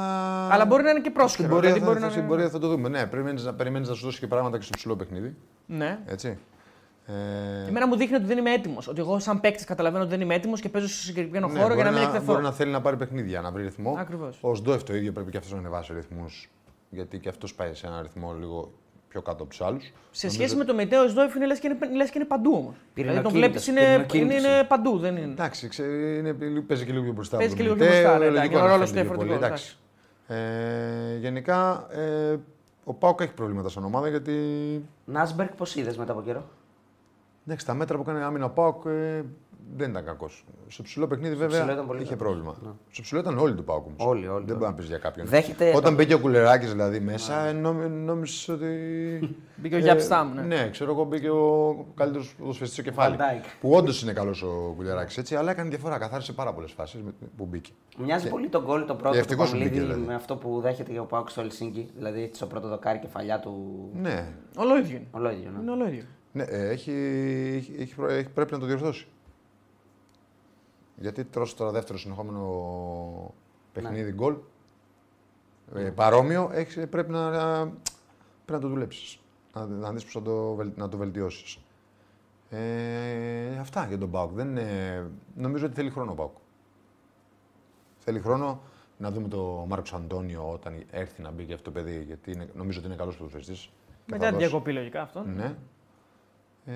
Αλλά 0.53 0.65
μπορεί 0.65 0.83
να 0.83 0.89
είναι 0.89 0.99
και 0.99 1.03
Στην 1.09 1.13
πρόσχερο. 1.19 1.47
πορεία, 1.49 1.61
Δηλαδή, 1.61 1.79
θα, 1.79 1.85
μπορεί 1.85 1.99
να 1.99 2.09
στην 2.09 2.19
είναι- 2.19 2.29
πορεία 2.29 2.49
θα 2.49 2.59
το 2.59 2.67
δούμε. 2.67 2.89
Ναι, 2.89 3.05
περιμένεις 3.05 3.43
να, 3.43 3.53
περιμένεις 3.53 3.87
να 3.89 3.93
σου 3.95 4.05
δώσει 4.05 4.19
και 4.19 4.27
πράγματα 4.27 4.57
και 4.57 4.63
στο 4.63 4.73
ψηλό 4.77 4.95
παιχνίδι. 4.95 5.35
Ναι. 5.65 5.99
Έτσι. 6.05 6.37
Ε, 7.05 7.67
Εμένα 7.67 7.87
μου 7.87 7.95
δείχνει 7.95 8.15
ότι 8.15 8.25
δεν 8.25 8.37
είμαι 8.37 8.53
έτοιμος. 8.53 8.87
Ότι 8.87 8.99
εγώ, 8.99 9.19
σαν 9.19 9.39
παίκτης, 9.39 9.65
καταλαβαίνω 9.65 10.03
ότι 10.03 10.11
δεν 10.11 10.21
είμαι 10.21 10.35
έτοιμος 10.35 10.61
και 10.61 10.69
παίζω 10.69 10.87
σε 10.87 11.01
συγκεκριμένο 11.01 11.47
ναι, 11.47 11.59
χώρο 11.59 11.73
για 11.73 11.83
μπορεί 11.83 11.95
να 11.95 11.99
μην 11.99 12.07
εκτεθώ. 12.07 12.31
Μπορεί 12.31 12.43
να 12.43 12.51
θέλει 12.51 12.71
να 12.71 12.81
πάρει 12.81 12.97
παιχνίδια, 12.97 13.41
να 13.41 13.51
βρει 13.51 13.63
ρυθμό. 13.63 13.95
Ακριβώς. 13.99 14.37
Ο 14.41 14.55
Σντόεφ 14.55 14.83
το 14.83 14.95
ίδιο 14.95 15.11
πρέπει 15.11 15.31
και 15.31 15.37
αυτός 15.37 15.51
να 15.51 15.57
ανεβάσει 15.57 15.93
ρυθμούς. 15.93 16.49
Γιατί 16.89 17.19
και 17.19 17.29
αυτός 17.29 17.53
πάει 17.53 17.73
σε 17.73 17.87
ένα 17.87 18.01
ρυθμό 18.01 18.35
λίγο 18.39 18.71
πιο 19.07 19.21
κάτω 19.21 19.43
από 19.43 19.51
τους 19.51 19.61
άλλους. 19.61 19.91
Σε 20.11 20.29
σχέση 20.29 20.55
με 20.55 20.63
το 20.63 20.73
Μετέο 20.73 21.07
Σδόεφ 21.07 21.35
είναι 21.35 21.45
λες 21.45 21.59
και, 21.59 21.67
είναι- 21.67 21.95
λες 21.95 22.09
και 22.09 22.17
είναι 22.17 22.27
παντού 22.27 22.51
όμως. 22.55 22.73
Δηλαδή 22.93 23.21
τον 23.21 23.31
Πυρηνοκίνητος, 23.31 23.63
βλέπεις 23.63 23.67
είναι, 23.67 23.81
είναι, 23.81 24.03
πυρηνοκίνητος 24.05 24.53
είναι 24.53 24.63
παντού. 24.63 24.97
Δεν 24.97 25.17
είναι. 25.17 25.31
Εντάξει, 25.31 25.67
ξέ, 25.67 25.83
είναι, 25.83 26.33
παίζει 26.67 26.85
και 26.85 26.91
λίγο 26.91 27.03
πιο 27.03 27.13
μπροστά. 27.13 27.37
Παίζει 27.37 27.53
από 27.53 27.63
και 27.63 27.67
τον 27.67 27.77
λίγο 27.77 27.85
πιο 27.85 27.95
Μητέο, 27.95 28.11
μπροστά, 28.11 28.19
ναι, 28.19 28.25
λογικό 28.25 28.57
εντάξει, 28.57 28.63
ο 28.63 28.67
να 28.67 28.73
ρόλος 28.73 28.91
θέλει 28.91 29.01
του 29.01 29.07
πιο 29.07 29.17
πολύ, 29.17 29.29
διαφορετικός, 29.29 29.77
εντάξει. 30.27 31.13
Ε, 31.15 31.17
γενικά 31.17 31.87
ε, 31.91 32.35
ο 32.83 32.93
Πάουκ 32.93 33.21
έχει 33.21 33.33
προβλήματα 33.33 33.69
σαν 33.69 33.83
ομάδα 33.83 34.07
γιατί 34.09 34.35
Νάσμπερκ, 35.05 35.51
πώς 35.55 35.75
είδες 35.75 35.97
μετά 35.97 36.11
από 36.11 36.21
καιρό; 36.21 36.43
Εντάξει, 37.45 37.65
τα 37.65 37.73
μέτρα 37.73 37.97
που 37.97 38.03
κάνει 38.03 38.21
άμυνα 38.23 38.45
ο 38.45 38.49
Πάουκ 38.49 38.85
ε, 38.85 39.21
δεν 39.75 39.89
ήταν 39.89 40.05
κακός. 40.05 40.45
Στο 40.67 40.83
ψηλό 40.83 41.07
παιχνίδι 41.07 41.35
βέβαια 41.35 41.59
ψηλό 41.59 41.73
ήταν 41.73 41.87
πολύ 41.87 42.01
είχε 42.01 42.15
καλός. 42.15 42.23
πρόβλημα. 42.33 42.55
Στο 42.91 43.01
ψηλό 43.01 43.19
ήταν 43.19 43.37
όλοι 43.37 43.55
του 43.55 43.63
Πάουκ 43.63 43.85
όμως. 43.85 43.97
Όλοι, 44.05 44.27
όλοι, 44.27 44.27
Δεν 44.27 44.35
όλοι. 44.35 44.53
μπορεί 44.53 44.71
να 44.71 44.73
πεις 44.73 44.85
για 44.85 44.97
κάποιον. 44.97 45.27
Δέχεται 45.27 45.69
Όταν 45.69 45.83
το- 45.83 45.91
μπήκε 45.91 46.13
ο 46.13 46.19
Κουλεράκης 46.19 46.71
δηλαδή 46.71 46.99
μέσα, 46.99 47.45
ε, 47.45 47.51
νόμι, 47.51 47.89
νόμιζες 47.89 48.47
ότι. 48.49 48.65
Μπήκε 49.61 49.75
ο 49.75 49.77
Γιάπ 49.77 49.99
Στάμ, 49.99 50.33
ναι. 50.33 50.41
Ναι, 50.41 50.69
ξέρω 50.69 50.91
εγώ 50.91 51.03
μπήκε 51.03 51.29
ο 51.29 51.85
καλύτερος 51.95 52.35
ποδοσφαιριστής 52.39 52.79
στο 52.83 52.89
κεφάλι. 52.89 53.15
Van 53.19 53.21
Dijk. 53.21 53.45
Που 53.61 53.71
όντως 53.71 54.01
είναι 54.01 54.13
καλός 54.13 54.43
ο 54.43 54.73
Κουλεράκης 54.75 55.17
έτσι, 55.17 55.35
αλλά 55.35 55.51
έκανε 55.51 55.69
διαφορά. 55.69 55.97
Καθάρισε 55.97 56.33
πάρα 56.33 56.53
πολλές 56.53 56.71
φάσεις 56.71 57.01
που 57.37 57.45
μπήκε. 57.45 57.71
Μοιάζει 57.97 58.29
πολύ 58.29 58.49
τον 58.49 58.63
γκολ 58.63 58.85
το 58.85 58.95
πρώτο 58.95 59.11
του 59.13 59.17
ευτυχώς 59.19 59.49
Παμλίδη 59.49 59.69
μπήκε, 59.69 59.81
δηλαδή. 59.81 60.01
με 60.01 60.13
αυτό 60.15 60.35
που 60.35 60.59
δέχεται 60.61 60.99
ο 60.99 61.05
Πάουκ 61.05 61.29
στο 61.29 61.41
Ελσίνκι. 61.41 61.89
Δηλαδή 61.95 62.29
στο 62.33 62.45
πρώτο 62.45 62.67
δοκάρι 62.67 62.99
κεφαλιά 62.99 63.39
του. 63.39 63.89
Ναι, 64.01 64.25
Όλο 64.55 64.77
ίδιο 64.77 64.95
είναι. 64.97 65.07
Ολόιδιο. 65.71 66.03
Ναι. 66.33 66.43
Είναι 66.43 66.53
όλο 66.53 66.63
ίδιο. 66.63 66.63
ναι 66.63 66.65
ε, 66.67 66.69
έχει, 66.69 66.91
έχει, 67.57 67.75
έχει, 67.81 67.95
προ- 67.95 68.09
έχει- 68.09 68.29
πρέπει 68.29 68.51
να 68.51 68.59
το 68.59 68.65
διορθώσει. 68.65 69.07
Γιατί 70.95 71.23
τρώσει 71.25 71.55
τώρα 71.55 71.71
δεύτερο 71.71 71.97
συνεχόμενο 71.97 73.33
παιχνίδι 73.73 74.01
Ναι. 74.03 74.11
γκολ. 74.11 74.35
Ε, 75.75 75.79
παρόμοιο, 75.89 76.49
έχεις, 76.53 76.87
πρέπει, 76.89 77.11
να, 77.11 77.29
πρέπει 78.45 78.51
να 78.51 78.59
το 78.59 78.67
δουλέψεις. 78.67 79.19
Να, 79.53 79.65
να 79.65 79.91
δεις 79.91 80.03
πώς 80.03 80.13
θα 80.13 80.21
το, 80.21 80.53
βελ- 80.53 80.77
να 80.77 80.89
το 80.89 80.97
βελτιώσεις. 80.97 81.59
Ε, 82.49 83.57
αυτά 83.59 83.85
για 83.87 83.97
τον 83.97 84.11
Πάουκ. 84.11 84.31
Δεν 84.31 84.47
είναι- 84.49 85.07
νομίζω 85.35 85.65
ότι 85.65 85.75
θέλει 85.75 85.89
χρόνο 85.89 86.11
ο 86.11 86.15
Πάουκ. 86.15 86.35
Θέλει 87.99 88.19
χρόνο 88.19 88.61
να 88.97 89.11
δούμε 89.11 89.27
το 89.27 89.65
Μάρκος 89.67 89.93
Αντώνιο 89.93 90.51
όταν 90.51 90.83
έρθει 90.91 91.21
να 91.21 91.31
μπει 91.31 91.43
και 91.45 91.53
αυτό 91.53 91.71
το 91.71 91.79
παιδί, 91.79 92.03
γιατί 92.07 92.31
είναι, 92.31 92.49
νομίζω 92.55 92.77
ότι 92.79 92.87
είναι 92.87 92.95
καλός 92.97 93.15
ποδοσφαιριστής. 93.17 93.59
και 94.05 94.11
θα 94.11 94.17
Μετά 94.17 94.25
την 94.25 94.33
δώσει. 94.35 94.47
διακοπή 94.47 94.73
λογικά 94.73 95.01
αυτό. 95.01 95.23
Ναι. 95.23 95.55
Ε, 96.65 96.73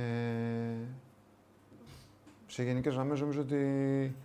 σε 2.47 2.63
γενικές 2.63 2.93
γραμμές 2.93 3.19
νομίζω 3.21 3.41
ότι 3.41 4.15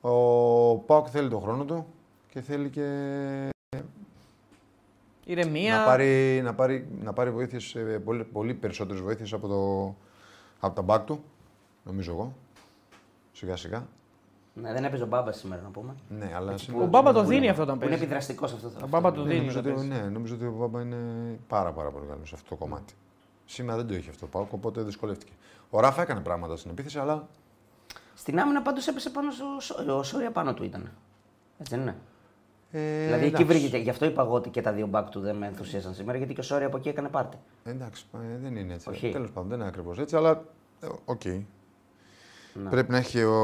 ο 0.00 0.76
Πάοκ 0.78 1.06
θέλει 1.10 1.28
τον 1.28 1.40
χρόνο 1.40 1.64
του 1.64 1.86
και 2.28 2.40
θέλει 2.40 2.68
και 2.68 2.88
Ηρεμία. 5.24 5.76
να 5.78 5.84
πάρει, 5.84 6.40
να 6.44 6.54
πάρει, 6.54 6.88
να 7.02 7.12
πάρει 7.12 7.30
βοήθειες, 7.30 7.74
ε, 7.74 7.80
πολύ, 8.04 8.24
πολύ 8.24 8.54
περισσότερες 8.54 9.02
βοήθειες 9.02 9.32
από, 9.32 9.48
το, 9.48 9.94
από 10.60 10.74
τα 10.74 10.82
μπακ 10.82 11.04
του, 11.04 11.22
νομίζω 11.84 12.12
εγώ, 12.12 12.32
σιγά 13.32 13.56
σιγά. 13.56 13.86
Ναι, 14.54 14.72
δεν 14.72 14.84
έπαιζε 14.84 15.02
ο 15.02 15.06
Μπάμπας 15.06 15.38
σήμερα 15.38 15.62
να 15.62 15.68
πούμε. 15.68 15.94
Ναι, 16.08 16.30
αλλά 16.34 16.52
Ο 16.52 16.56
σήμερα- 16.56 16.86
Μπάμπα 16.86 17.12
το 17.12 17.20
Που 17.22 17.26
δίνει 17.28 17.40
είναι- 17.40 17.50
αυτό 17.50 17.62
όταν 17.62 17.74
που 17.74 17.80
Είναι 17.80 17.90
παίζει. 17.90 18.04
επιδραστικός 18.04 18.52
αυτό. 18.52 18.66
Ο 18.66 18.70
αυτό. 18.74 18.86
Μπάμπα 18.88 19.12
το 19.12 19.20
ναι, 19.22 19.26
δίνει. 19.26 19.38
νομίζω, 19.38 19.58
όταν 19.58 19.72
ότι, 19.72 19.88
παίζει. 19.88 20.02
ναι, 20.02 20.08
νομίζω 20.08 20.34
ότι 20.34 20.44
ο 20.44 20.52
Μπάμπα 20.58 20.80
είναι 20.80 20.96
πάρα, 21.48 21.72
πάρα 21.72 21.90
πολύ 21.90 22.06
καλός 22.06 22.28
σε 22.28 22.34
αυτό 22.34 22.48
το 22.48 22.56
κομμάτι. 22.56 22.94
Σήμερα 23.52 23.76
δεν 23.76 23.86
το 23.86 23.94
είχε 23.94 24.10
αυτό 24.10 24.26
ο 24.26 24.28
Πάοκ, 24.28 24.52
οπότε 24.52 24.82
δυσκολεύτηκε. 24.82 25.32
Ο 25.70 25.80
Ράφα 25.80 26.02
έκανε 26.02 26.20
πράγματα 26.20 26.56
στην 26.56 26.70
επίθεση, 26.70 26.98
αλλά 26.98 27.28
Στην 28.14 28.40
άμυνα 28.40 28.62
πάντως 28.62 28.86
έπεσε 28.86 29.10
πάνω 29.10 29.30
στο. 29.30 29.44
Σο- 29.60 29.96
Ο 29.98 30.02
Σόρια 30.02 30.30
πάνω 30.30 30.54
του 30.54 30.64
ήταν. 30.64 30.90
Έτσι 31.58 31.74
δεν 31.74 31.80
είναι. 31.80 31.96
Ε, 32.70 33.04
δηλαδή 33.04 33.24
εκεί 33.26 33.42
εντάξει. 33.42 33.58
βρήκε. 33.58 33.76
Γι' 33.76 33.90
αυτό 33.90 34.04
είπα 34.06 34.22
εγώ 34.22 34.34
ότι 34.34 34.50
και 34.50 34.60
τα 34.62 34.72
δύο 34.72 34.86
μπακ 34.86 35.08
του 35.08 35.20
δεν 35.20 35.36
με 35.36 35.46
ενθουσίασαν 35.46 35.94
σήμερα, 35.94 36.18
γιατί 36.18 36.34
και 36.34 36.40
ο 36.40 36.42
Σόρια 36.42 36.66
από 36.66 36.76
εκεί 36.76 36.88
έκανε 36.88 37.08
πάρτι. 37.08 37.36
Εντάξει, 37.64 38.04
ε, 38.14 38.38
δεν 38.42 38.56
είναι 38.56 38.74
έτσι. 38.74 38.88
Όχι. 38.88 39.10
Τέλος 39.10 39.30
πάντων, 39.30 39.48
δεν 39.48 39.58
είναι 39.58 39.68
ακριβώς 39.68 39.98
έτσι, 39.98 40.16
αλλά 40.16 40.42
ε, 40.80 40.86
οκ. 41.04 41.24
Ναι. 42.54 42.70
Πρέπει 42.70 42.90
να 42.90 42.96
έχει 42.96 43.22
ο. 43.22 43.34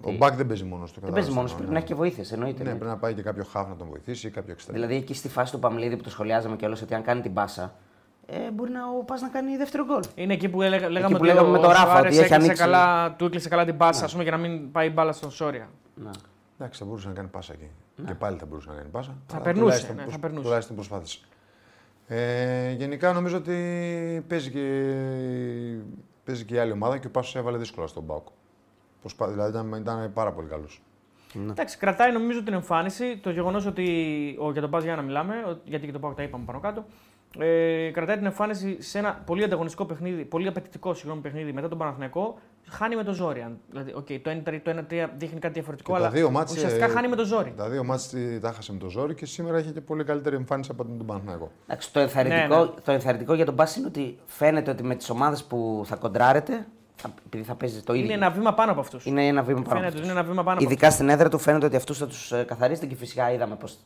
Ο 0.00 0.12
Μπακ 0.12 0.34
δεν 0.34 0.46
παίζει 0.46 0.64
μόνος 0.64 0.92
του. 0.92 1.00
Δεν 1.00 1.12
παίζει 1.12 1.30
μόνος, 1.30 1.50
κατάλαβες, 1.50 1.52
πρέπει 1.52 1.66
ναι. 1.66 1.72
να 1.72 1.78
έχει 1.78 1.86
και 1.86 1.94
βοήθειες. 1.94 2.32
Εννοείται. 2.32 2.62
Ναι, 2.62 2.70
ναι. 2.70 2.76
πρέπει 2.76 2.90
να 2.90 2.98
πάει 2.98 3.14
και 3.14 3.22
κάποιο 3.22 3.44
χαφ 3.44 3.68
να 3.68 3.76
τον 3.76 3.86
βοηθήσει 3.88 4.26
ή 4.26 4.30
κάποιο 4.30 4.52
εξτρέμ. 4.52 4.74
Δηλαδή 4.74 4.94
εκεί 4.94 5.14
στη 5.14 5.28
φάση 5.28 5.52
του 5.52 5.58
Παμλίδη 5.58 5.96
που 5.96 6.02
το 6.02 6.10
σχολιάζαμε 6.10 6.56
κιόλα 6.56 6.76
ότι 6.82 6.94
αν 6.94 7.02
κάνει 7.02 7.20
την 7.20 7.32
πάσα, 7.32 7.74
ε, 8.26 8.50
μπορεί 8.50 8.70
να 8.70 8.80
ο 8.98 9.02
ΠΑΣ 9.04 9.20
να 9.20 9.28
κάνει 9.28 9.56
δεύτερο 9.56 9.84
γκολ. 9.84 10.02
Είναι 10.14 10.32
εκεί 10.32 10.48
που 10.48 10.62
έλεγα, 10.62 10.88
λέγαμε 10.90 11.10
που 11.14 11.20
ότι 11.22 11.26
λέγαμε 11.30 11.48
ο 11.48 11.52
με 11.52 11.58
το 11.58 11.68
Ράφα, 11.68 11.80
Σοάρες 11.84 11.98
ότι 11.98 12.08
έχει 12.08 12.18
έκλεισε 12.18 12.34
ανοίξει. 12.34 12.62
Καλά, 12.62 13.14
του 13.16 13.24
έκλεισε 13.24 13.48
καλά 13.48 13.64
την 13.64 13.76
πάσα, 13.76 14.04
ας 14.04 14.10
πούμε, 14.12 14.22
για 14.22 14.32
να 14.32 14.38
μην 14.38 14.72
πάει 14.72 14.86
η 14.86 14.90
μπάλα 14.94 15.12
στον 15.12 15.30
Σόρια. 15.30 15.68
Να. 15.94 16.10
Εντάξει, 16.58 16.78
θα 16.80 16.84
μπορούσε 16.86 17.08
να 17.08 17.14
κάνει 17.14 17.28
πάσα 17.28 17.52
εκεί. 17.52 17.70
Και 18.06 18.14
πάλι 18.14 18.38
θα 18.38 18.46
μπορούσε 18.46 18.68
να 18.70 18.74
κάνει 18.76 18.88
πάσα. 18.88 19.14
Θα 19.26 19.34
αλλά 19.34 19.44
περνούσε, 19.44 19.62
τουλάχιστον 19.64 19.94
ναι, 19.96 20.00
προσ- 20.02 20.14
θα 20.14 20.20
περνούσε. 20.20 20.42
Τουλάχιστον 20.44 20.76
προσπάθησε. 20.76 21.18
Ε, 22.06 22.70
γενικά 22.72 23.12
νομίζω 23.12 23.36
ότι 23.36 23.54
παίζει 24.28 24.50
και, 24.50 24.60
παίζει 26.24 26.44
και 26.44 26.54
η 26.54 26.58
άλλη 26.58 26.72
ομάδα 26.72 26.98
και 26.98 27.06
ο 27.06 27.10
Πάσος 27.10 27.36
έβαλε 27.36 27.58
δύσκολα 27.58 27.86
στον 27.86 28.02
Μπάουκ. 28.02 28.26
Προσπά... 29.00 29.28
Δηλαδή 29.28 29.50
ήταν, 29.50 29.72
ήταν 29.80 30.12
πάρα 30.12 30.32
πολύ 30.32 30.48
καλός. 30.48 30.82
Εντάξει, 31.50 31.78
κρατάει 31.78 32.12
νομίζω 32.12 32.42
την 32.42 32.52
εμφάνιση. 32.52 33.16
Το 33.22 33.30
γεγονός 33.30 33.66
ότι. 33.66 33.86
Ο, 34.40 34.52
για 34.52 34.60
τον 34.60 34.70
Πας 34.70 34.82
για 34.84 34.96
να 34.96 35.02
μιλάμε, 35.02 35.34
ο- 35.48 35.60
γιατί 35.64 35.86
και 35.86 35.92
το 35.92 35.98
Πάοκ 35.98 36.16
τα 36.16 36.22
είπαμε 36.22 36.44
πάνω 36.44 36.60
κάτω. 36.60 36.84
Ε, 37.38 37.90
κρατάει 37.90 38.16
την 38.16 38.24
εμφάνιση 38.26 38.82
σε 38.82 38.98
ένα 38.98 39.22
πολύ 39.26 39.44
ανταγωνιστικό 39.44 39.84
παιχνίδι, 39.84 40.24
πολύ 40.24 40.48
απαιτητικό 40.48 40.94
συγγνώμη, 40.94 41.20
παιχνίδι 41.20 41.52
μετά 41.52 41.68
τον 41.68 41.78
Παναθηναϊκό. 41.78 42.38
Χάνει 42.68 42.96
με 42.96 43.02
το 43.04 43.12
ζόρι. 43.12 43.42
αν- 43.42 43.58
Δηλαδή, 43.70 43.94
okay, 43.98 44.18
το 44.22 44.30
1-3 44.30 44.60
το 44.62 44.70
1-3 44.70 45.10
δείχνει 45.16 45.38
κάτι 45.38 45.54
διαφορετικό, 45.54 45.92
Και 45.92 45.98
τα 45.98 46.04
αλλά 46.04 46.14
δύο 46.14 46.30
μάτς, 46.30 46.52
ουσιαστικά 46.52 46.84
ε, 46.84 46.88
χάνει 46.88 47.08
με 47.08 47.16
το 47.16 47.24
ζόρι. 47.24 47.52
Τα 47.56 47.68
δύο 47.68 47.84
μάτς 47.84 48.14
τα 48.40 48.52
χάσε 48.52 48.72
με 48.72 48.78
το 48.78 48.88
ζόρι 48.88 49.14
και 49.14 49.26
σήμερα 49.26 49.58
είχε 49.58 49.70
και 49.70 49.80
πολύ 49.80 50.04
καλύτερη 50.04 50.36
εμφάνιση 50.36 50.70
από 50.72 50.84
τον 50.84 51.06
Παναθηναϊκό. 51.06 51.50
Εντάξει, 51.66 51.92
το, 51.92 52.00
ενθαρρυντικό, 52.00 52.56
Ναι, 52.56 52.64
ναι. 52.64 52.70
το 52.84 52.92
ενθαρρυντικό 52.92 53.34
για 53.34 53.44
τον 53.44 53.54
Πας 53.54 53.76
είναι 53.76 53.86
ότι 53.86 54.18
φαίνεται 54.26 54.70
ότι 54.70 54.82
με 54.82 54.94
τις 54.94 55.10
ομάδες 55.10 55.44
που 55.44 55.82
θα 55.84 55.96
κοντράρετε, 55.96 56.66
θα, 56.96 57.14
επειδή 57.26 57.44
θα 57.44 57.54
παίζει 57.54 57.82
το 57.82 57.92
ίδιο. 57.92 58.04
Είναι 58.04 58.14
ένα 58.14 58.30
βήμα 58.30 58.54
πάνω 58.54 58.70
από 58.70 58.80
αυτούς. 58.80 59.04
είναι 59.06 59.26
ένα 59.26 59.42
βήμα 59.42 59.62
πάνω. 59.62 59.68
Φαίνεται 59.80 59.86
από 59.88 59.96
ότι 59.98 60.06
είναι 60.08 60.12
αυτούς. 60.12 60.20
ένα 60.20 60.30
βήμα 60.30 60.42
πάνω 60.42 60.56
από 60.58 60.64
Ειδικά 60.70 60.90
στην 60.90 61.08
έδρα 61.08 61.28
του 61.28 61.38
φαίνεται 61.38 61.66
ότι 61.66 61.76
αυτούς 61.76 61.98
θα 61.98 62.06
τους 62.06 62.32
καθαρίσει 62.46 62.86
και 62.86 62.94
φυσικά 62.94 63.32
είδαμε 63.32 63.54
πώς 63.56 63.76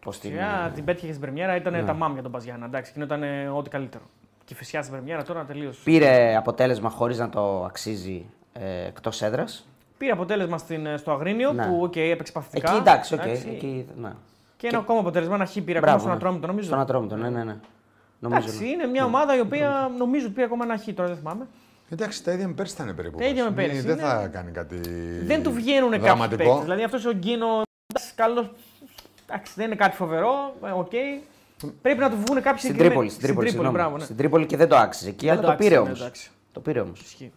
πώς 0.00 0.18
την. 0.18 0.30
Φυσικά 0.30 0.70
την 0.74 0.84
πέτυχε 0.84 1.06
στην 1.08 1.20
Πρεμιέρα, 1.20 1.56
ήταν 1.56 1.72
Ναι. 1.72 1.82
τα 1.84 1.92
μάμ 1.94 2.12
για 2.12 2.22
τον 2.22 2.32
Παζιάννα. 2.32 2.66
Εντάξει, 2.66 2.90
εκείνο 2.90 3.04
ήταν 3.04 3.22
ε, 3.22 3.48
ό,τι 3.48 3.70
καλύτερο. 3.70 4.04
και 4.44 4.54
φυσιά 4.54 4.82
στην 4.82 4.94
Πρεμιέρα 4.94 5.22
τώρα 5.22 5.44
τελείως. 5.44 5.78
Πήρε 5.84 6.36
αποτέλεσμα 6.36 6.90
χωρίς 6.90 7.18
να 7.18 7.28
το 7.28 7.64
αξίζει 7.64 8.26
ε, 8.52 8.86
εκτός 8.86 9.22
έδρας; 9.22 9.66
Πήρε 9.98 10.12
αποτέλεσμα 10.12 10.58
στην, 10.58 10.86
ε, 10.86 10.96
στο 10.96 11.10
Αγρίνιο 11.12 11.52
Ναι. 11.52 11.66
που 11.66 11.84
οκέι, 11.84 11.96
έπαιξε 11.96 12.32
παθητικά. 12.32 12.70
Εκεί 12.70 12.78
εντάξει, 12.80 13.14
οκ. 13.14 13.20
εντάξει. 13.22 13.48
εκεί, 13.48 13.86
ναι. 13.96 14.12
Και 14.56 14.66
ένα 14.66 14.78
ακόμα 14.78 15.00
αποτέλεσμα, 15.00 15.34
ένα 15.34 15.46
χ 15.46 15.56
πήρε 15.64 15.78
ακόμα 15.78 15.98
στον 15.98 16.10
ναι. 16.10 16.16
Ατρόμητο 16.16 16.46
νομίζω. 16.46 16.66
Στον 16.66 16.78
Ατρόμητο, 16.80 17.16
ναι, 17.16 17.28
ναι. 17.30 17.44
ναι. 17.44 17.56
Νομίζω. 18.18 18.40
Εντάξει, 18.40 18.64
ναι. 18.64 18.68
είναι 18.70 18.86
μια 18.86 19.04
ομάδα 19.04 19.36
η 19.36 19.40
οποία 19.40 19.90
νομίζω 19.98 20.24
ότι 20.24 20.34
πήρε 20.34 20.46
ακόμα 20.46 20.64
ένα 20.64 20.76
χ 20.78 20.84
τώρα, 20.94 21.08
δεν 21.08 21.18
θυμάμαι. 21.18 21.46
Εντάξει, 21.90 22.24
τα 22.24 22.32
ίδια 22.32 22.46
με 22.48 22.52
πέρσι 22.54 22.74
θα 22.74 22.82
είναι 22.84 22.92
περίπου. 22.92 23.18
Τα 23.18 23.24
ίδια 23.26 23.44
με 23.44 23.50
Μη- 23.50 23.56
πέρσι, 23.56 23.80
Δεν 23.80 23.96
ναι. 23.96 24.02
θα 24.02 24.26
κάνει 24.32 24.50
κάτι. 24.50 24.80
Δεν 25.24 25.42
του 25.42 25.52
βγαίνουν 25.52 25.90
κάποιοι 25.90 26.04
δραματικό. 26.06 26.42
παίκτες. 26.42 26.62
Δηλαδή 26.62 26.82
αυτός 26.82 27.04
ο 27.04 27.12
Γκίνο. 27.12 27.62
Καλό. 28.14 28.50
Εντάξει, 29.30 29.52
δεν 29.56 29.66
είναι 29.66 29.74
κάτι 29.74 29.96
φοβερό. 29.96 30.54
ε, 30.66 30.70
Οκ. 30.70 30.90
Πρέπει 31.82 31.98
να 31.98 32.10
του 32.10 32.16
βγουν 32.16 32.26
κάποιοι 32.42 32.42
Στην 32.44 32.58
συγκεκριμένοι- 32.58 32.78
Τρίπολη, 32.88 33.10
στην 33.10 33.22
Τρίπολη, 33.22 33.48
συγγνώμη. 33.48 33.74
μπράβο, 33.74 33.96
ναι. 33.96 34.04
Στην 34.04 34.16
Τρίπολη 34.16 34.46
και 34.46 34.56
δεν 34.56 34.68
το 34.68 34.76
άξιζε 34.76 35.08
εκεί, 35.08 35.26
Δεν 35.26 35.30
αλλά 35.30 35.40
το 35.40 35.46
το, 35.46 35.52
άξιζε, 35.52 35.68
πήρε 35.68 35.80
ναι, 35.80 35.86
όμως. 35.86 35.98
το 35.98 36.04
άξιζε. 36.04 36.28
Το 36.52 36.60
πήρε 36.60 36.80
όμως. 36.80 37.00
Ισχύει. 37.00 37.32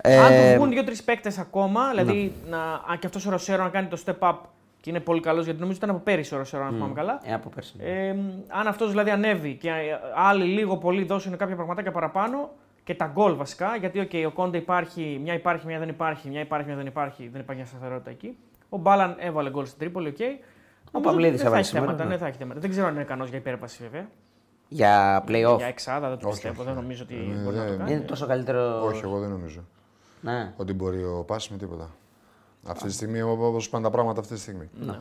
Ε, 0.00 0.18
Αν 0.18 0.28
του 0.28 0.56
βγουν 0.56 0.70
δύο-τρεις 0.70 1.02
παίκτες 1.02 1.38
ακόμα, 1.38 1.90
δηλαδή 1.90 2.32
να, 2.48 2.58
αν 2.86 2.98
και 2.98 3.06
αυτός 3.06 3.26
ο 3.26 3.30
Ροσέρο 3.30 3.62
να 3.62 3.68
κάνει 3.68 3.86
το 3.86 4.02
step 4.06 4.28
up 4.30 4.34
και 4.80 4.90
είναι 4.90 5.00
πολύ 5.00 5.20
καλός, 5.20 5.44
γιατί 5.44 5.60
νομίζω 5.60 5.78
ήταν 5.82 5.90
από 5.90 5.98
πέρυσι 5.98 6.34
ο 6.34 6.38
Ροσέρο, 6.38 6.64
αν 6.64 6.72
θυμάμαι 6.72 6.94
καλά. 6.94 7.20
Ε, 7.24 7.34
από 7.34 7.48
πέρσι. 7.48 7.74
Ε, 7.78 8.08
αν 8.48 8.66
αυτός 8.66 8.90
δηλαδή 8.90 9.10
ανέβει 9.10 9.54
και 9.54 9.68
ε, 9.68 9.72
άλλοι 10.14 10.44
λίγο 10.44 10.76
πολύ 10.76 11.04
δώσουν 11.04 11.36
κάποια 11.36 11.54
πραγματάκια 11.56 11.92
παραπάνω 11.92 12.50
και 12.84 12.94
τα 12.94 13.10
γκολ 13.14 13.34
βασικά, 13.36 13.76
γιατί 13.76 14.08
okay, 14.12 14.24
ο 14.26 14.30
Κόντε 14.30 14.56
υπάρχει, 14.58 15.20
μια 15.22 15.34
υπάρχει, 15.34 15.66
μια 15.66 15.78
δεν 15.78 15.88
υπάρχει, 15.88 16.28
μια 16.28 16.40
υπάρχει, 16.40 16.66
μια 16.66 16.76
δεν 16.76 16.86
υπάρχει, 16.86 17.28
δεν 17.32 17.40
υπάρχει 17.40 17.62
μια 17.62 17.70
σταθερότητα 17.70 18.10
εκεί. 18.10 18.36
Ο 18.68 18.76
Μπάλαν 18.76 19.16
έβαλε 19.18 19.50
γκολ 19.50 19.66
στην 19.66 19.78
Τρίπολη, 19.78 20.08
οκ. 20.08 20.18
Νομίζω 20.18 20.38
Παυλίδης 20.90 21.30
δεν 21.30 21.38
θα 21.38 21.46
έβαλε 21.46 21.60
έχει 21.60 21.68
σήμερα, 21.68 21.86
θέματα, 21.86 22.04
ναι. 22.04 22.10
ναι, 22.10 22.18
θα 22.20 22.26
έχει 22.26 22.36
θέματα. 22.38 22.60
Δεν 22.60 22.70
ξέρω 22.70 22.86
αν 22.86 22.92
είναι 22.92 23.02
ικανός 23.02 23.28
για 23.28 23.38
υπέρβαση 23.38 23.82
βέβαια. 23.82 24.08
Για 24.68 25.24
playoff; 25.28 25.56
Για 25.56 25.66
εξάδα 25.66 26.08
δεν 26.08 26.18
το 26.18 26.26
Όχι, 26.28 26.34
πιστεύω, 26.36 26.62
όχι. 26.62 26.64
δεν 26.72 26.82
νομίζω 26.82 27.02
ότι 27.02 27.14
Ε, 27.14 27.42
μπορεί 27.42 27.56
να 27.56 27.62
το 27.64 27.68
δεν- 27.68 27.78
κάνει. 27.78 27.92
Είναι 27.92 28.00
τόσο 28.00 28.26
καλύτερο. 28.26 28.84
Όχι, 28.84 29.00
εγώ 29.04 29.18
δεν 29.18 29.28
νομίζω. 29.30 29.60
Ναι. 30.20 30.52
Ότι 30.56 30.72
μπορεί 30.72 31.04
ο 31.04 31.24
Πάσης 31.26 31.50
με 31.50 31.56
τίποτα. 31.56 31.90
Αυτή 32.68 32.86
τη 32.86 32.92
στιγμή, 32.92 33.22
όπω 33.22 33.56
πάνε 33.70 33.84
τα 33.84 33.90
πράγματα 33.90 34.20
αυτή 34.20 34.34
τη 34.34 34.40
στιγμή. 34.40 34.68
Ναι. 34.80 34.98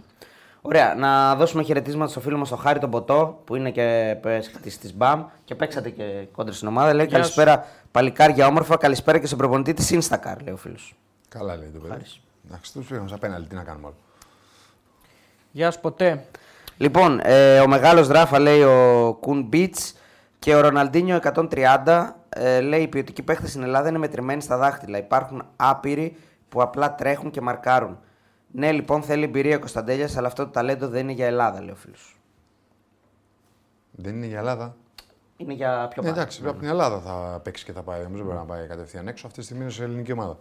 Ωραία, 0.61 0.95
να 0.95 1.35
δώσουμε 1.35 1.63
χαιρετίσματα 1.63 2.11
στο 2.11 2.19
φίλο 2.19 2.37
μας 2.37 2.49
τον 2.49 2.57
Χάρη 2.57 2.79
τον 2.79 2.89
Ποτό, 2.89 3.41
που 3.45 3.55
είναι 3.55 3.71
και 3.71 4.17
παίκτη 4.21 4.77
της 4.77 4.93
ΜΠΑΜ 4.93 5.25
και 5.45 5.55
παίξατε 5.55 5.89
και 5.89 6.27
κόντρα 6.31 6.53
στην 6.53 6.67
ομάδα. 6.67 6.93
Λέει 6.93 7.05
Γεια 7.05 7.23
σου. 7.23 7.33
καλησπέρα, 7.35 7.65
παλικάρια 7.91 8.47
όμορφα. 8.47 8.77
Καλησπέρα 8.77 9.19
και 9.19 9.25
στον 9.25 9.37
προπονητή 9.37 9.73
της 9.73 9.91
Instacar, 9.93 10.35
λέει 10.43 10.53
ο 10.53 10.57
φίλος. 10.57 10.95
Καλά 11.29 11.55
λέει 11.55 11.69
το 11.69 11.79
παιδί. 11.79 11.91
Χάρης. 11.91 12.19
Εντάξει, 12.47 12.73
τους 12.73 12.87
πήγαμε 12.87 13.07
σαν 13.07 13.19
πέναλτι, 13.19 13.47
τι 13.49 13.55
να 13.55 13.63
κάνουμε 13.63 13.85
άλλο. 13.87 13.95
Γεια 15.55 15.71
σου 15.71 15.79
ποτέ. 15.79 16.25
Λοιπόν, 16.77 17.19
ε, 17.23 17.59
ο 17.59 17.67
μεγάλος 17.67 18.07
Ράφα 18.07 18.39
λέει 18.39 18.61
ο 18.61 19.17
Κουν 19.19 19.43
Μπίτς 19.43 19.95
και 20.39 20.55
ο 20.55 20.59
Ροναλντίνιο 20.59 21.19
130 21.33 22.09
ε, 22.29 22.61
λέει 22.61 22.81
οι 22.81 22.87
ποιοτικοί 22.87 23.23
παίχτες 23.23 23.49
στην 23.49 23.63
Ελλάδα 23.63 23.89
είναι 23.89 23.97
μετρημένοι 23.97 24.41
στα 24.41 24.57
δάχτυλα. 24.57 24.97
Υπάρχουν 24.97 25.43
άπειροι 25.55 26.17
που 26.49 26.61
απλά 26.61 26.95
τρέχουν 26.95 27.31
και 27.31 27.41
μαρκάρουν. 27.41 27.99
Ναι, 28.51 28.71
λοιπόν, 28.71 29.01
θέλει 29.03 29.23
εμπειρία 29.23 29.57
Κωνσταντέλιας, 29.57 30.17
αλλά 30.17 30.27
αυτό 30.27 30.43
το 30.43 30.49
ταλέντο 30.51 30.87
δεν 30.87 31.01
είναι 31.03 31.11
για 31.11 31.25
Ελλάδα, 31.25 31.59
λέει 31.61 31.71
ο 31.71 31.75
φίλος. 31.75 32.19
Δεν 33.91 34.15
είναι 34.15 34.25
για 34.25 34.37
Ελλάδα. 34.39 34.75
Είναι 35.37 35.53
για 35.53 35.87
πιο 35.87 36.01
Ναι, 36.01 36.09
πάνω. 36.09 36.19
εντάξει, 36.19 36.41
από 36.45 36.59
την 36.59 36.67
Ελλάδα 36.67 36.99
θα 36.99 37.39
παίξει 37.43 37.65
και 37.65 37.71
θα 37.71 37.81
πάει. 37.81 38.03
Νομίζω 38.03 38.23
πρέπει 38.23 38.39
να 38.39 38.45
πάει 38.45 38.67
κατευθείαν 38.67 39.07
έξω. 39.07 39.27
Αυτή 39.27 39.39
τη 39.39 39.45
στιγμή 39.45 39.63
είναι 39.63 39.71
σε 39.71 39.83
ελληνική 39.83 40.11
ομάδα. 40.11 40.37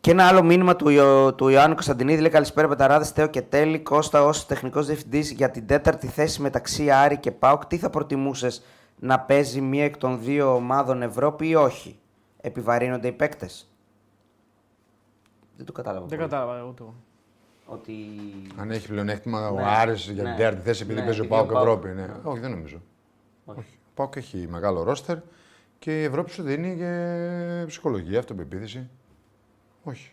Και 0.00 0.10
ένα 0.10 0.26
άλλο 0.26 0.42
μήνυμα 0.42 0.76
του, 0.76 0.88
Ιω- 0.88 1.34
του 1.34 1.48
Ιωάννη 1.48 1.74
Κωνσταντινίδη 1.74 2.20
λέει 2.20 2.30
καλησπέρα 2.30 2.68
Πεταλάδες, 2.68 3.10
Θέο 3.10 3.26
και 3.26 3.42
Τέλη. 3.42 3.78
Κώστα 3.80 4.22
ως 4.24 4.46
τεχνικός 4.46 4.86
διευθυντής 4.86 5.30
για 5.30 5.50
την 5.50 5.66
τέταρτη 5.66 6.06
θέση 6.06 6.42
μεταξύ 6.42 6.90
Άρη 6.90 7.18
και 7.18 7.30
ΠΑΟΚ, 7.30 7.66
τι 7.66 7.76
θα 7.76 7.90
προτιμούσες 7.90 8.62
να 8.98 9.20
παίζει 9.20 9.60
μία 9.60 9.84
εκ 9.84 9.96
των 9.96 10.20
δύο 10.22 10.54
ομάδων 10.54 11.02
Ευρώπη 11.02 11.48
ή 11.48 11.54
όχι; 11.54 11.98
Επιβαρύνονται 12.40 13.08
οι 13.08 13.12
παίκτες. 13.12 13.70
Δεν 15.56 15.66
το 15.66 15.72
κατάλαβα. 15.72 16.06
Δεν 16.06 16.18
πολύ. 16.18 16.30
κατάλαβα 16.30 16.64
ούτε 16.68 16.82
εγώ. 16.82 16.94
Ότι. 17.66 17.92
Αν 18.56 18.70
έχει 18.70 18.88
πλεονέκτημα 18.88 19.48
ο 19.48 19.54
Ναι, 19.54 19.62
Άρης 19.66 20.10
για 20.10 20.22
ναι. 20.22 20.28
την 20.28 20.38
τέταρτη 20.38 20.60
θέση 20.60 20.82
επειδή 20.82 20.98
Ναι, 21.00 21.04
παίζει 21.04 21.20
ο 21.20 21.24
επειδή 21.24 21.34
ο 21.40 21.44
Πάοκ 21.44 21.52
Πάοκ- 21.52 21.66
Ευρώπη. 21.68 21.88
Ναι. 21.94 22.06
ναι. 22.06 22.12
Όχι, 22.22 22.40
δεν 22.40 22.50
νομίζω. 22.50 22.80
Όχι. 23.44 23.78
Ο 23.88 23.90
Πάοκ 23.94 24.16
έχει 24.16 24.46
μεγάλο 24.50 24.82
ρόστερ 24.82 25.16
και 25.78 26.00
η 26.00 26.04
Ευρώπη 26.04 26.30
σου 26.30 26.42
δίνει 26.42 26.76
και 26.76 27.64
ψυχολογία, 27.66 28.18
αυτοπεποίθηση. 28.18 28.88
Όχι. 29.88 30.12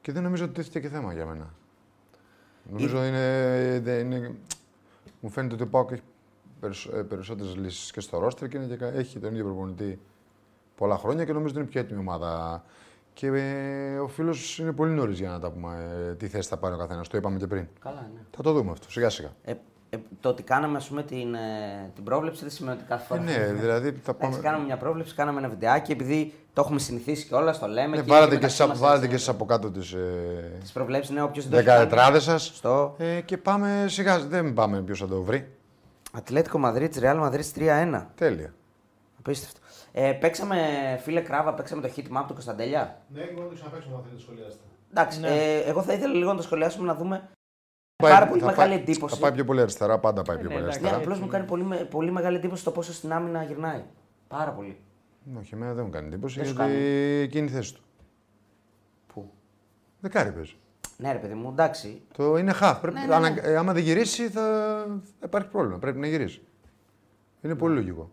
Και 0.00 0.12
δεν 0.12 0.22
νομίζω 0.22 0.44
ότι 0.44 0.52
τίθεται 0.54 0.80
και 0.80 0.88
θέμα 0.88 1.12
για 1.12 1.26
μένα. 1.26 1.54
Νομίζω 2.70 3.04
είναι, 3.04 3.80
δεν 3.82 4.10
είναι. 4.10 4.34
Μου 5.20 5.30
φαίνεται 5.30 5.54
ότι 5.54 5.62
ο 5.62 5.66
Πάοκ 5.68 5.90
έχει 5.90 6.02
περισσότερες 7.08 7.56
λύσεις 7.56 7.90
και 7.92 8.00
στο 8.00 8.18
ρόστερ 8.18 8.48
και, 8.48 8.56
είναι 8.56 8.66
και 8.66 8.76
κα- 8.76 8.92
έχει 8.92 9.18
τον 9.18 9.32
ίδιο 9.32 9.44
προπονητή 9.44 10.00
πολλά 10.76 10.98
χρόνια 10.98 11.24
και 11.24 11.32
νομίζω 11.32 11.52
ότι 11.52 11.60
είναι 11.62 11.70
πιο 11.70 11.80
έτοιμη 11.80 12.00
ομάδα. 12.00 12.64
Και 13.12 13.26
ε, 13.26 13.98
ο 13.98 14.08
φίλος 14.08 14.58
είναι 14.58 14.72
πολύ 14.72 14.92
νωρίς 14.92 15.18
για 15.18 15.30
να 15.30 15.40
τα 15.40 15.50
πούμε 15.50 15.94
ε, 16.08 16.14
τι 16.14 16.28
θέση 16.28 16.48
θα 16.48 16.56
πάρει 16.56 16.74
ο 16.74 16.78
καθένας. 16.78 17.08
Το 17.08 17.16
είπαμε 17.16 17.38
και 17.38 17.46
πριν. 17.46 17.66
Καλά, 17.80 18.10
ναι. 18.14 18.20
Θα 18.36 18.42
το 18.42 18.52
δούμε 18.52 18.70
αυτό 18.70 18.90
σιγά 18.90 19.10
σιγά. 19.10 19.32
Ε, 19.44 19.50
ε, 19.50 19.56
το 20.20 20.28
ότι 20.28 20.42
κάναμε 20.42 20.76
ας 20.76 20.88
πούμε, 20.88 21.02
την, 21.02 21.34
ε, 21.34 21.90
την 21.94 22.04
πρόβλεψη 22.04 22.40
δεν 22.42 22.50
σημαίνει 22.50 22.76
ότι 22.76 22.86
κάθε 22.88 23.02
Ε, 23.02 23.06
φορά. 23.06 23.20
ναι, 23.20 23.52
δηλαδή 23.52 23.88
θα 23.90 24.10
Εντάξει, 24.10 24.16
πάμε. 24.18 24.38
κάναμε 24.42 24.64
μια 24.64 24.76
πρόβλεψη, 24.76 25.14
κάναμε 25.14 25.38
ένα 25.38 25.48
βιντεάκι 25.48 25.92
επειδή 25.92 26.32
το 26.52 26.60
έχουμε 26.60 26.78
συνηθίσει 26.78 27.26
και 27.26 27.34
όλα, 27.34 27.58
το 27.58 27.66
λέμε. 27.66 27.96
Ναι, 27.96 28.02
και 28.02 28.08
βάλετε 28.08 28.28
και 28.28 28.34
μεταξύ 28.34 28.56
εσείς, 28.62 28.66
μας 28.72 28.78
βάλετε 28.78 28.96
έτσι, 28.96 29.08
και 29.08 29.14
εσείς 29.14 29.28
από 29.28 29.44
κάτω 29.44 29.70
τις 29.70 29.92
ε, 29.92 30.56
Τις 30.60 30.72
προβλέψεις, 30.72 31.14
ναι, 31.14 31.22
όποιος 31.22 31.44
δεν 31.44 31.52
το 31.52 31.58
έχει 31.58 31.66
κάνει. 31.66 31.78
δεκατετράδες 31.78 32.22
σας 32.22 32.52
Στο 32.54 32.94
ε, 32.98 33.20
και 33.20 33.36
πάμε 33.38 33.84
σιγά. 33.88 34.18
Δεν 34.18 34.52
πάμε 34.54 34.80
ποιος 34.80 34.98
θα 34.98 35.06
το 35.08 35.22
βρει. 35.22 35.48
Ατλέτικο 36.12 36.58
Μαδρίτης, 36.58 37.00
Ρεάλ 37.00 37.16
Μαδρίτης 37.18 37.52
3-1. 37.58 38.06
Τέλεια. 38.14 38.54
Απίστευτο. 39.18 39.58
Ε, 39.92 40.12
παίξαμε, 40.12 40.56
φίλε 41.02 41.20
Κράβα, 41.20 41.54
παίξαμε 41.54 41.82
το 41.82 41.88
hit 41.96 42.00
map 42.00 42.24
του 42.26 42.32
Κωνσταντέλια; 42.32 43.00
Ναι, 43.14 43.22
και 43.22 43.32
μόνο 43.34 43.48
το 43.48 43.54
ξαναπέξουμε 43.54 43.94
αν 43.96 44.02
θέλετε 44.02 44.20
σχολιάσετε. 44.22 44.62
Εντάξει, 44.90 45.20
Ναι. 45.20 45.28
ε, 45.28 45.58
εγώ 45.68 45.82
θα 45.82 45.92
ήθελα 45.92 46.14
λίγο 46.14 46.30
να 46.30 46.36
το 46.36 46.42
σχολιάσουμε 46.42 46.86
να 46.86 46.94
δούμε. 46.94 47.28
Πάει- 47.96 48.12
πάρα 48.12 48.26
πολύ 48.28 48.40
θα 48.40 48.46
μεγάλη 48.46 48.70
πάει- 48.70 48.78
εντύπωση. 48.80 49.14
Θα 49.14 49.20
πάει 49.20 49.32
πιο 49.32 49.44
πολύ 49.44 49.60
αριστερά, 49.60 49.98
πάντα 49.98 50.22
πάει 50.22 50.36
πιο 50.36 50.48
ναι, 50.48 50.52
πολύ 50.54 50.62
εντάξει. 50.64 50.80
Ναι, 50.80 50.86
αριστερά. 50.88 51.12
απλώς 51.12 51.26
μου 51.26 51.32
κάνει 51.32 51.46
πολύ, 51.46 51.62
με- 51.62 51.76
πολύ 51.90 52.10
μεγάλη 52.10 52.36
εντύπωση 52.36 52.64
το 52.64 52.70
πόσο 52.70 52.92
στην 52.92 53.12
άμυνα 53.12 53.42
γυρνάει. 53.42 53.82
Πάρα 54.28 54.50
πολύ. 54.50 54.80
Όχι, 55.38 55.54
εμένα 55.54 55.72
δεν 55.72 55.84
μου 55.84 55.90
κάνει 55.90 56.06
εντύπωση 56.06 56.38
Δεν 56.38 56.46
σου 56.48 56.54
γιατί 56.54 56.70
κάνει. 56.72 56.82
εκείνη 57.22 57.42
είναι 57.46 57.50
η 57.50 57.54
θέση 57.54 57.74
του. 57.74 57.80
Πού; 59.14 59.30
Δεκάρι 60.00 60.32
παίζει. 60.32 60.56
Ναι, 60.96 61.12
ρε 61.12 61.18
παιδί 61.18 61.34
μου, 61.34 61.48
εντάξει. 61.48 62.02
Το 62.16 62.36
είναι 62.36 62.52
χαφ. 62.52 62.80
Πρέπει, 62.80 62.96
Ναι, 62.98 63.00
ναι, 63.02 63.06
ναι. 63.06 63.14
ανα- 63.14 63.46
ε, 63.46 63.56
άμα 63.56 63.72
δεν 63.72 63.82
γυρίσει 63.82 64.28
θα... 64.28 64.42
θα 65.20 65.24
υπάρχει 65.24 65.48
πρόβλημα. 65.48 65.78
Πρέπει 65.78 65.98
να 65.98 66.06
γυρίσει. 66.06 66.42
Είναι 67.40 67.54
πολύ 67.54 67.74
λογικό. 67.74 68.10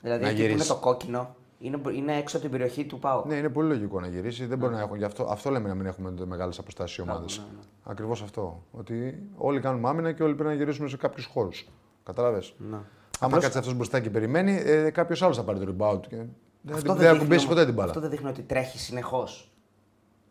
Δηλαδή 0.00 0.22
Να 0.22 0.28
εκεί 0.28 0.36
που 0.36 0.42
είναι 0.42 0.50
γυρίσει. 0.52 0.68
το 0.68 0.76
κόκκινο 0.76 1.36
είναι, 1.62 1.80
είναι 1.94 2.16
έξω 2.16 2.36
από 2.36 2.44
την 2.48 2.54
περιοχή 2.58 2.84
του 2.84 2.98
Πάου. 2.98 3.24
Ναι, 3.26 3.34
είναι 3.34 3.48
πολύ 3.48 3.68
λογικό 3.68 4.00
να 4.00 4.06
γυρίσει. 4.06 4.46
Δεν 4.46 4.58
μπορεί 4.58 4.74
να 4.74 4.80
έχουν. 4.80 4.96
Γι' 4.96 5.04
αυτό, 5.04 5.24
αυτό 5.30 5.50
λέμε 5.50 5.68
να 5.68 5.74
μην 5.74 5.86
έχουμε 5.86 6.14
μεγάλες 6.26 6.58
αποστάσεις 6.58 6.96
οι 6.96 7.00
ομάδες. 7.00 7.38
ναι, 7.38 7.44
ναι. 7.56 7.60
Ακριβώς 7.84 8.22
αυτό. 8.22 8.62
Ότι 8.70 9.22
όλοι 9.36 9.60
κάνουμε 9.60 9.88
άμυνα 9.88 10.12
και 10.12 10.22
όλοι 10.22 10.34
πρέπει 10.34 10.48
να 10.50 10.56
γυρίσουμε 10.56 10.88
σε 10.88 10.96
κάποιους 10.96 11.24
χώρους. 11.26 11.68
Κατάλαβες. 12.04 12.42
Ναι. 12.70 12.76
Άμα 13.20 13.38
κάτσεις 13.38 13.56
αυτός 13.56 13.74
μπροστά 13.74 14.00
και 14.00 14.10
περιμένει, 14.10 14.62
ε, 14.64 14.90
κάποιος 14.90 15.22
άλλος 15.22 15.36
θα 15.36 15.42
πάρει 15.44 15.58
το 15.58 15.74
rebound. 15.78 16.00
Και... 16.08 16.16
Δεν, 16.64 16.74
Αυτό 16.74 16.92
δεν, 16.94 17.00
δείχνει 17.02 17.16
θα 17.16 17.22
ακουμπήσει 17.22 17.44
όμως- 17.44 17.46
ποτέ 17.46 17.64
την 17.64 17.74
μπάλα. 17.74 17.88
Αυτό 17.88 18.00
δεν 18.00 18.10
δείχνει 18.10 18.28
ότι 18.28 18.42
τρέχει 18.42 18.78
συνεχώς. 18.78 19.52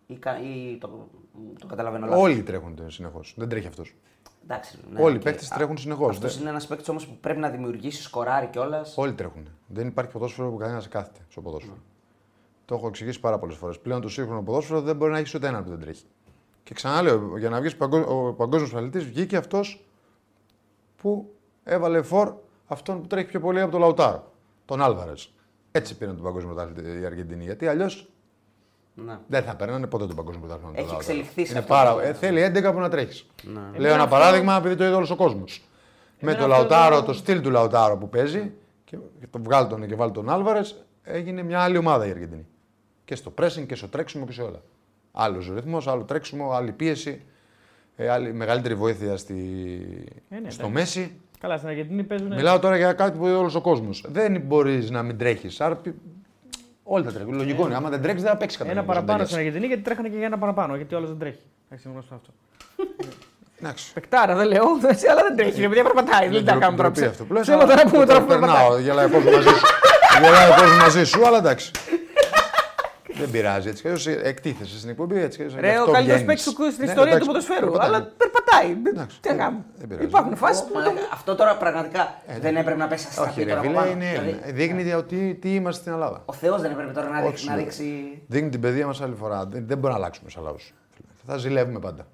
Ή, 0.07 0.15
κα- 0.17 0.41
ή 0.41 0.77
το, 0.79 1.07
το 1.59 1.65
καταλαβαίνω 1.67 2.05
λάθος. 2.05 2.23
Όλοι 2.23 2.43
τρέχουν 2.43 2.79
συνεχώς. 2.87 3.33
Δεν 3.37 3.49
τρέχει 3.49 3.67
αυτός. 3.67 3.95
Εντάξει, 4.43 4.77
ναι, 4.91 5.01
Όλοι 5.01 5.13
οι 5.13 5.17
οκ. 5.17 5.23
παίκτες 5.23 5.47
τρέχουν 5.47 5.77
συνεχώς. 5.77 6.09
Αυτός 6.15 6.31
Δεν- 6.33 6.41
είναι 6.41 6.49
ένας 6.49 6.67
παίκτης 6.67 6.89
όμως 6.89 7.07
που 7.07 7.17
πρέπει 7.21 7.39
να 7.39 7.49
δημιουργήσει, 7.49 8.01
σκοράρει 8.01 8.47
κιόλας. 8.47 8.93
Όλοι 8.97 9.13
τρέχουν. 9.13 9.47
Δεν 9.67 9.87
υπάρχει 9.87 10.11
ποδόσφαιρο 10.11 10.49
που 10.51 10.57
κανένας 10.57 10.87
κάθεται 10.87 11.19
στο 11.29 11.41
ποδόσφαιρο. 11.41 11.77
Το 12.65 12.75
έχω 12.75 12.87
εξηγήσει 12.87 13.19
πάρα 13.19 13.39
πολλές 13.39 13.55
φορές. 13.55 13.79
Πλέον 13.79 14.01
το 14.01 14.09
σύγχρονο 14.09 14.41
ποδόσφαιρο 14.43 14.81
δεν 14.81 14.95
μπορεί 14.95 15.11
να 15.11 15.17
έχεις 15.17 15.33
ούτε 15.33 15.47
έναν 15.47 15.63
που 15.63 15.69
δεν 15.69 15.79
τρέχει. 15.79 16.03
Και 16.63 16.73
ξαναλέω, 16.73 17.37
για 17.37 17.49
να 17.49 17.59
βγεις 17.59 17.75
ο 18.07 18.33
παγκόσμιος 18.33 18.73
αθλητής, 18.73 19.03
βγήκε 19.05 19.37
αυτός 19.37 19.85
που 20.95 21.33
έβαλε 21.63 22.01
φορ 22.01 22.33
αυτόν 22.67 23.01
που 23.01 23.07
τρέχει 23.07 23.27
πιο 23.27 23.39
πολύ 23.39 23.61
από 23.61 23.71
τον 23.71 23.79
Λαουτάρο, 23.79 24.31
τον 24.65 24.81
Άλβαρες. 24.81 25.33
Έτσι 25.71 25.97
πήραν 25.97 26.15
τον 26.15 26.23
παγκόσμιο 26.23 26.53
πρωτάθλημα 26.53 26.99
η 26.99 27.05
Αργεντινή. 27.05 27.43
Γιατί 27.43 27.67
αλλιώς 27.67 28.10
Ναι. 28.93 29.17
δεν 29.27 29.43
θα 29.43 29.55
παίρνανε 29.55 29.87
ποτέ 29.87 30.05
τον 30.07 30.15
παγκόσμιο 30.15 30.47
πρωτάθλημα. 30.47 30.73
Έχει 30.79 30.95
εξελιχθεί 30.95 31.45
σε 31.45 31.49
Είναι 31.51 31.59
αυτό 31.59 31.73
πάρα... 31.73 31.93
το- 31.93 31.99
ε, 31.99 32.13
θέλει 32.13 32.51
11 32.55 32.71
που 32.73 32.79
να 32.79 32.89
τρέχεις. 32.89 33.25
Ναι. 33.43 33.51
Λέω 33.53 33.63
Εμένα 33.73 33.93
ένα 33.93 34.03
αυτό- 34.03 34.15
παράδειγμα 34.15 34.55
επειδή 34.57 34.75
το 34.75 34.83
είδε 34.83 34.93
όλος 34.93 35.09
ο 35.11 35.15
κόσμος. 35.15 35.61
Με 36.19 36.31
Εμένα 36.31 36.37
το 36.47 36.53
αυτό 36.53 36.57
Λαουτάρο, 36.75 36.95
το- 36.99 37.05
το 37.05 37.13
στυλ 37.13 37.41
του 37.41 37.49
Λαουτάρο 37.49 37.97
που 37.97 38.09
παίζει 38.09 38.51
και 38.85 38.97
και 39.19 39.27
το 39.29 39.39
βγάλει 39.43 39.67
τον 39.67 39.87
και 39.87 39.95
βάλει 39.95 40.11
τον 40.11 40.29
Άλβαρες, 40.29 40.85
έγινε 41.03 41.43
μια 41.43 41.59
άλλη 41.61 41.77
ομάδα 41.77 42.07
η 42.07 42.09
Αργεντινή. 42.09 42.45
Και 43.05 43.15
στο 43.15 43.33
pressing 43.41 43.65
και 43.67 43.75
στο 43.75 43.87
τρέξιμο 43.87 44.25
και 44.25 44.31
σε 44.31 44.41
όλα. 44.41 44.61
Άλλος 45.11 45.51
ρυθμός, 45.53 45.87
άλλο 45.87 46.03
τρέξιμο, 46.03 46.51
άλλη 46.51 46.71
πίεση, 46.71 47.21
ε, 47.95 48.09
άλλη, 48.09 48.33
μεγαλύτερη 48.33 48.75
βοήθεια 48.75 49.17
στη... 49.17 49.33
Ε, 50.29 50.39
ναι, 50.39 50.49
στο 50.49 50.65
εντάξει. 50.67 50.69
Μέση. 50.69 51.11
Καλά, 51.39 51.57
στην 51.57 51.69
Αργεντινή 51.69 52.03
παίζουν. 52.03 52.27
Μιλάω 52.33 52.59
τώρα 52.59 52.77
για 52.77 52.93
κάτι 52.93 53.17
που 53.17 53.25
είδε 53.25 53.35
όλος 53.35 53.55
ο 53.55 53.61
κόσμος. 53.61 54.05
Δεν 54.07 54.41
μπορείς 54.41 54.89
να 54.89 55.03
μην 55.03 55.17
τρέχεις. 55.17 55.61
Άρα 55.61 55.81
πι- 56.83 56.93
όλοι 56.93 57.03
θα 57.03 57.11
τρέχουν. 57.11 57.33
Λογικό 57.35 57.65
είναι. 57.65 57.75
Άμα 57.75 57.89
δεν 57.89 58.01
τρέξει, 58.01 58.21
δεν 58.23 58.31
θα 58.31 58.37
παίξεις 58.37 58.57
κατά 58.59 58.71
Ένα 58.71 58.79
καιρό, 58.81 58.93
παραπάνω 58.93 59.17
δεν 59.17 59.27
στην 59.27 59.37
Αργεντινή 59.39 59.65
γιατί 59.67 59.81
τρέχανε 59.81 60.07
και 60.09 60.17
για 60.17 60.25
ένα 60.25 60.37
παραπάνω. 60.37 60.75
Γιατί 60.75 60.95
όλο 60.95 61.07
δεν 61.07 61.17
τρέχει. 61.19 61.39
Εντάξει, 61.65 61.87
είναι 61.87 61.93
γνωστό 61.97 62.15
αυτό. 62.15 62.29
Εντάξει. 63.59 63.93
Πεκτάρα, 63.93 64.35
δεν 64.35 64.47
λέω, 64.47 64.65
έτσι, 64.89 65.07
αλλά 65.07 65.21
δεν 65.23 65.35
τρέχει. 65.35 65.67
Παιδιά 65.67 65.83
περπατάει. 65.83 66.29
Δεν 66.29 66.45
τα 66.45 66.51
κάνουμε 66.55 66.77
τώρα. 66.77 66.89
Ντροπή 66.91 67.07
αυτό 67.07 67.23
που 67.25 67.33
λες, 67.33 67.45
Θέλω 67.45 67.57
αλλά 67.57 67.67
τώρα 67.67 67.83
να 67.83 67.89
πούμε 67.89 68.05
το 68.05 68.11
τώρα 68.11 68.21
που 68.21 68.27
περπατάει. 68.27 68.55
Περνάω, 68.55 68.79
γελάει 68.79 69.05
ο 69.05 69.09
κόσμος 69.09 69.33
μαζί 69.35 69.47
σου. 69.47 69.65
Γελάει 70.21 70.49
ο 70.49 70.53
κόσμος 70.59 70.77
μαζί 70.77 71.03
σου, 71.03 71.25
αλλά 71.27 71.37
εντάξει. 71.37 71.71
Δεν 73.21 73.31
πειράζει 73.31 73.67
έτσι 73.69 73.81
κι 73.81 73.87
αλλιώς 73.87 74.07
εκτίθεσαι 74.07 74.77
στην 74.77 74.89
εκπομπή 74.89 75.19
έτσι 75.21 75.37
κι 75.37 75.43
αλλιώς 75.43 75.55
γι' 75.59 75.61
Ρε, 75.67 75.77
ο 75.77 75.79
αυτό 75.79 75.91
καλύτερος 75.91 76.21
βγαίνεις. 76.21 76.43
παίκτης 76.43 76.73
στην 76.73 76.85
Ναι, 76.85 76.91
ιστορία 76.91 77.01
του 77.03 77.07
εντάξει, 77.09 77.27
ποδοσφαίρου. 77.27 77.59
περπατάει. 77.71 77.87
Αλλά 77.87 78.11
περπατάει. 78.21 78.69
Εντάξει, 78.91 79.19
Τι 79.21 79.27
να 79.29 79.33
δεν- 79.35 79.43
κάνουμε. 79.43 79.63
δεν 79.77 79.87
πειράζει. 79.87 80.07
Υπάρχουν 80.07 80.35
φάσεις 80.35 80.63
που. 80.65 80.73
Μαλάκα, 80.73 80.99
Αυτό 81.13 81.35
τώρα 81.35 81.57
πραγματικά 81.57 82.03
δεν 82.41 82.55
έπρεπε 82.55 82.77
να 82.79 82.87
πέσει 82.87 83.05
αστραπή 83.09 83.29
Όχι, 83.29 83.39
ρε 83.43 83.45
τώρα 83.49 83.59
από 83.59 83.69
φίλε, 83.69 83.79
πάνω. 83.79 83.91
είναι 83.91 84.09
Δηλαδή, 84.09 84.29
Έλληνα. 84.29 84.51
Δείχνει 84.59 84.93
ότι 84.93 85.37
τι 85.41 85.49
είμαστε 85.55 85.81
στην 85.81 85.91
Ελλάδα. 85.93 86.21
Ο 86.25 86.33
Θεός 86.33 86.61
δεν 86.61 86.71
έπρεπε 86.71 86.91
τώρα 86.91 87.09
να, 87.09 87.19
ρίξει- 87.19 87.33
Όχι, 87.35 87.47
να 87.49 87.55
ναι. 87.55 87.61
ρίξει. 87.61 88.21
Δείχνει 88.27 88.49
την 88.49 88.61
παιδεία 88.61 88.85
μας 88.85 89.01
άλλη 89.01 89.15
φορά. 89.15 89.45
Δεν, 89.45 89.63
δεν 89.67 89.77
μπορούμε 89.77 89.89
να 89.99 90.05
αλλάξουμε 90.05 90.29
σαν 90.29 90.43
λαός. 90.43 90.73
Θα 91.27 91.37
ζηλεύουμε 91.37 91.79
πάντα. 91.79 92.07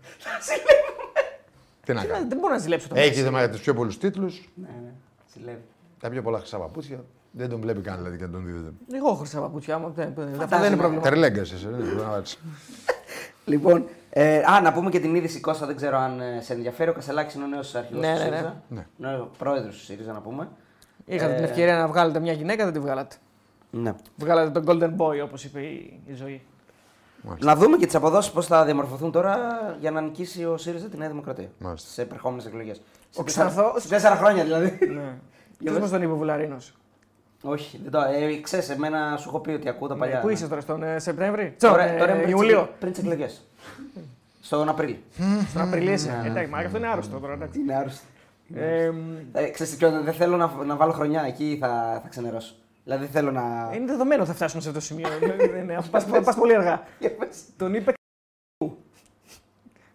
Τι 1.86 1.94
να 1.94 2.04
κάνουμε. 2.06 2.28
Δεν 2.30 2.38
μπορώ 2.38 2.54
να 2.54 2.60
ζηλέψω 2.60 2.88
το 2.88 2.96
Έχει 2.98 3.22
θέμα 3.22 3.40
για 3.40 3.50
τους 3.50 3.62
πιο 3.62 3.74
πολλούς 3.74 3.98
τίτλους, 3.98 4.50
Ναι, 4.56 4.68
ναι, 4.68 4.92
ζηλεύει. 5.34 5.62
τα 6.00 6.10
πιο 6.10 6.22
πολλά 6.22 6.38
χρυσά 6.38 6.58
παπούτσια. 6.58 7.04
Δεν 7.32 7.50
τον 7.50 7.62
βλέπει 7.62 7.82
καν 7.82 7.98
δηλαδή 7.98 8.18
και 8.18 8.24
να 8.26 8.30
τον 8.32 8.46
δίδεται. 8.46 8.72
Εγώ 8.94 9.08
έχω 9.08 9.16
χρυσά 9.16 9.40
παπούτσια. 9.40 9.76
άμα 9.76 9.92
δεν- 9.96 10.08
Αυτό 10.08 10.22
Φαντάζομαι. 10.22 10.60
δεν 10.62 10.68
είναι 10.72 10.76
πρόβλημα. 10.82 11.02
Τερλέγκα 11.04 11.42
εσύ, 11.42 11.56
δεν 11.56 11.80
είναι 11.80 11.94
να 12.02 12.10
βάλεις. 12.10 12.38
Λοιπόν, 13.46 13.86
ε, 14.10 14.38
α, 14.38 14.62
να 14.62 14.74
πούμε 14.74 14.90
και 14.90 15.00
την 15.00 15.16
είδηση 15.16 15.40
Κώστα, 15.40 15.66
δεν 15.66 15.76
ξέρω 15.76 15.98
αν 15.98 16.20
ε, 16.20 16.42
σε 16.42 16.54
ενδιαφέρει. 16.54 16.90
Ο 16.90 16.94
Κασελάκης 16.94 17.34
είναι 17.34 17.44
ο 17.44 17.48
νέος 17.48 17.76
αρχηγός 17.76 18.02
Ναι, 18.06 18.14
του 18.14 18.20
ναι, 18.20 18.30
ναι. 18.30 18.36
ΣΥΡΙΖΑ. 18.36 18.62
Ναι. 18.68 18.86
Είναι 19.00 19.16
ο 19.18 19.30
πρόεδρος 19.38 19.76
του 19.78 19.84
ΣΥΡΙΖΑ, 19.84 20.12
να 20.14 20.20
πούμε. 20.20 20.48
Είχατε 21.06 21.32
Ε, 21.32 21.36
την 21.36 21.44
ευκαιρία 21.44 21.78
να 21.78 21.88
βγάλετε 21.88 22.20
μια 22.20 22.34
γυναίκα, 22.34 22.64
δεν 22.64 22.74
τη 22.74 22.80
βγάλατε. 22.80 23.16
Ναι. 23.70 23.94
Βγάλατε 24.16 24.60
τον 24.60 24.64
Golden 24.68 25.02
Boy, 25.02 25.24
όπως 25.24 25.44
είπε 25.44 25.60
η, 25.62 26.00
η 26.06 26.14
ζωή. 26.14 26.42
Να 27.40 27.56
δούμε 27.56 27.78
και 27.78 27.86
τις 27.86 27.96
αποδόσεις 27.96 28.32
πώς 28.32 28.46
θα 28.46 28.66
διαμορφωθούν 28.66 29.12
τώρα 29.12 29.38
για 29.80 29.92
να 29.92 30.02
νικήσει 30.02 30.46
ο 30.46 30.58
ΣΥΡΙΖΑ 30.58 30.88
τη 30.88 30.98
Νέα 30.98 31.08
Δημοκρατία. 31.08 31.50
Μάλιστα. 31.60 31.90
Σε 31.90 32.02
επερχόμενες 32.02 32.46
εκλογές. 32.46 32.82
Ο 33.16 33.24
Ξανθός. 33.24 33.82
Σε 33.82 33.88
τέσσερα 33.88 34.16
χρόνια 34.16 34.44
δηλαδή. 34.44 34.78
Ναι. 34.94 35.02
Για 35.60 35.72
Τι 35.72 35.72
πες. 35.72 35.80
μας 35.80 35.90
τον 35.90 36.02
είπε 36.02 36.12
ο 36.12 36.16
Βουλαρίνος; 36.16 36.74
Όχι, 37.48 37.80
δεν 37.84 37.92
το. 37.92 38.00
Ε, 38.00 38.36
ξέρεις, 38.42 38.70
εμένα 38.70 39.18
σου 39.18 39.30
έχω 39.30 39.40
πει 39.40 39.52
ότι 39.52 39.70
ακούω 39.70 39.88
τα 39.88 39.96
παλιά. 39.96 40.20
Πού 40.20 40.30
είσαι 40.30 40.48
τώρα, 40.48 40.62
στον 40.62 40.84
ε, 40.84 41.00
Σεπτέμβρη, 41.00 41.56
Τώρα, 41.60 41.88
στον 41.88 41.98
τώρα 41.98 42.12
ε, 42.12 42.16
είμαι 42.16 42.24
πριν 42.24 42.36
τις 42.36 42.42
Ιούλιο. 42.42 42.60
εκλε- 42.60 42.76
πριν 42.80 42.94
τι 42.94 43.00
εκλογέ. 43.00 43.28
Στον 44.42 44.70
Απρίλιο. 44.70 44.98
Στον 45.50 45.62
Απριλίο 45.62 45.94
είσαι. 45.94 46.22
Εντάξει, 46.26 46.50
μα 46.50 46.58
αυτό 46.58 46.78
είναι 46.78 46.88
άρρωστο 46.88 47.20
τώρα. 47.20 47.34
εντάξει. 47.34 47.60
Είναι 47.60 47.76
άρρωστο. 47.76 48.02
Ε, 48.56 48.90
μ, 48.90 49.18
Ε, 49.34 49.50
ξέρεις 49.50 49.72
τι 49.72 49.78
ποιο, 49.78 50.02
δεν 50.04 50.14
θέλω 50.14 50.38
να, 50.38 50.52
να 50.66 50.76
βάλω 50.76 50.92
χρονιά 50.92 51.22
εκεί 51.28 51.58
θα, 51.62 52.00
θα 52.04 52.10
ξενερώσω. 52.10 52.56
Δηλαδή 52.84 53.04
δεν 53.04 53.12
θέλω 53.14 53.32
να. 53.32 53.72
Είναι 53.76 53.86
δεδομένο 53.86 54.22
ότι 54.22 54.30
θα 54.32 54.36
φτάσουμε 54.36 54.62
σε 54.62 54.68
αυτό 54.68 54.80
το 54.80 54.86
σημείο. 54.86 55.08
Πα 56.24 56.34
πολύ 56.40 56.56
αργά. 56.56 56.84
Για 57.00 57.12
πες. 57.16 57.38
Τον 57.58 57.74
είπε. 57.74 57.94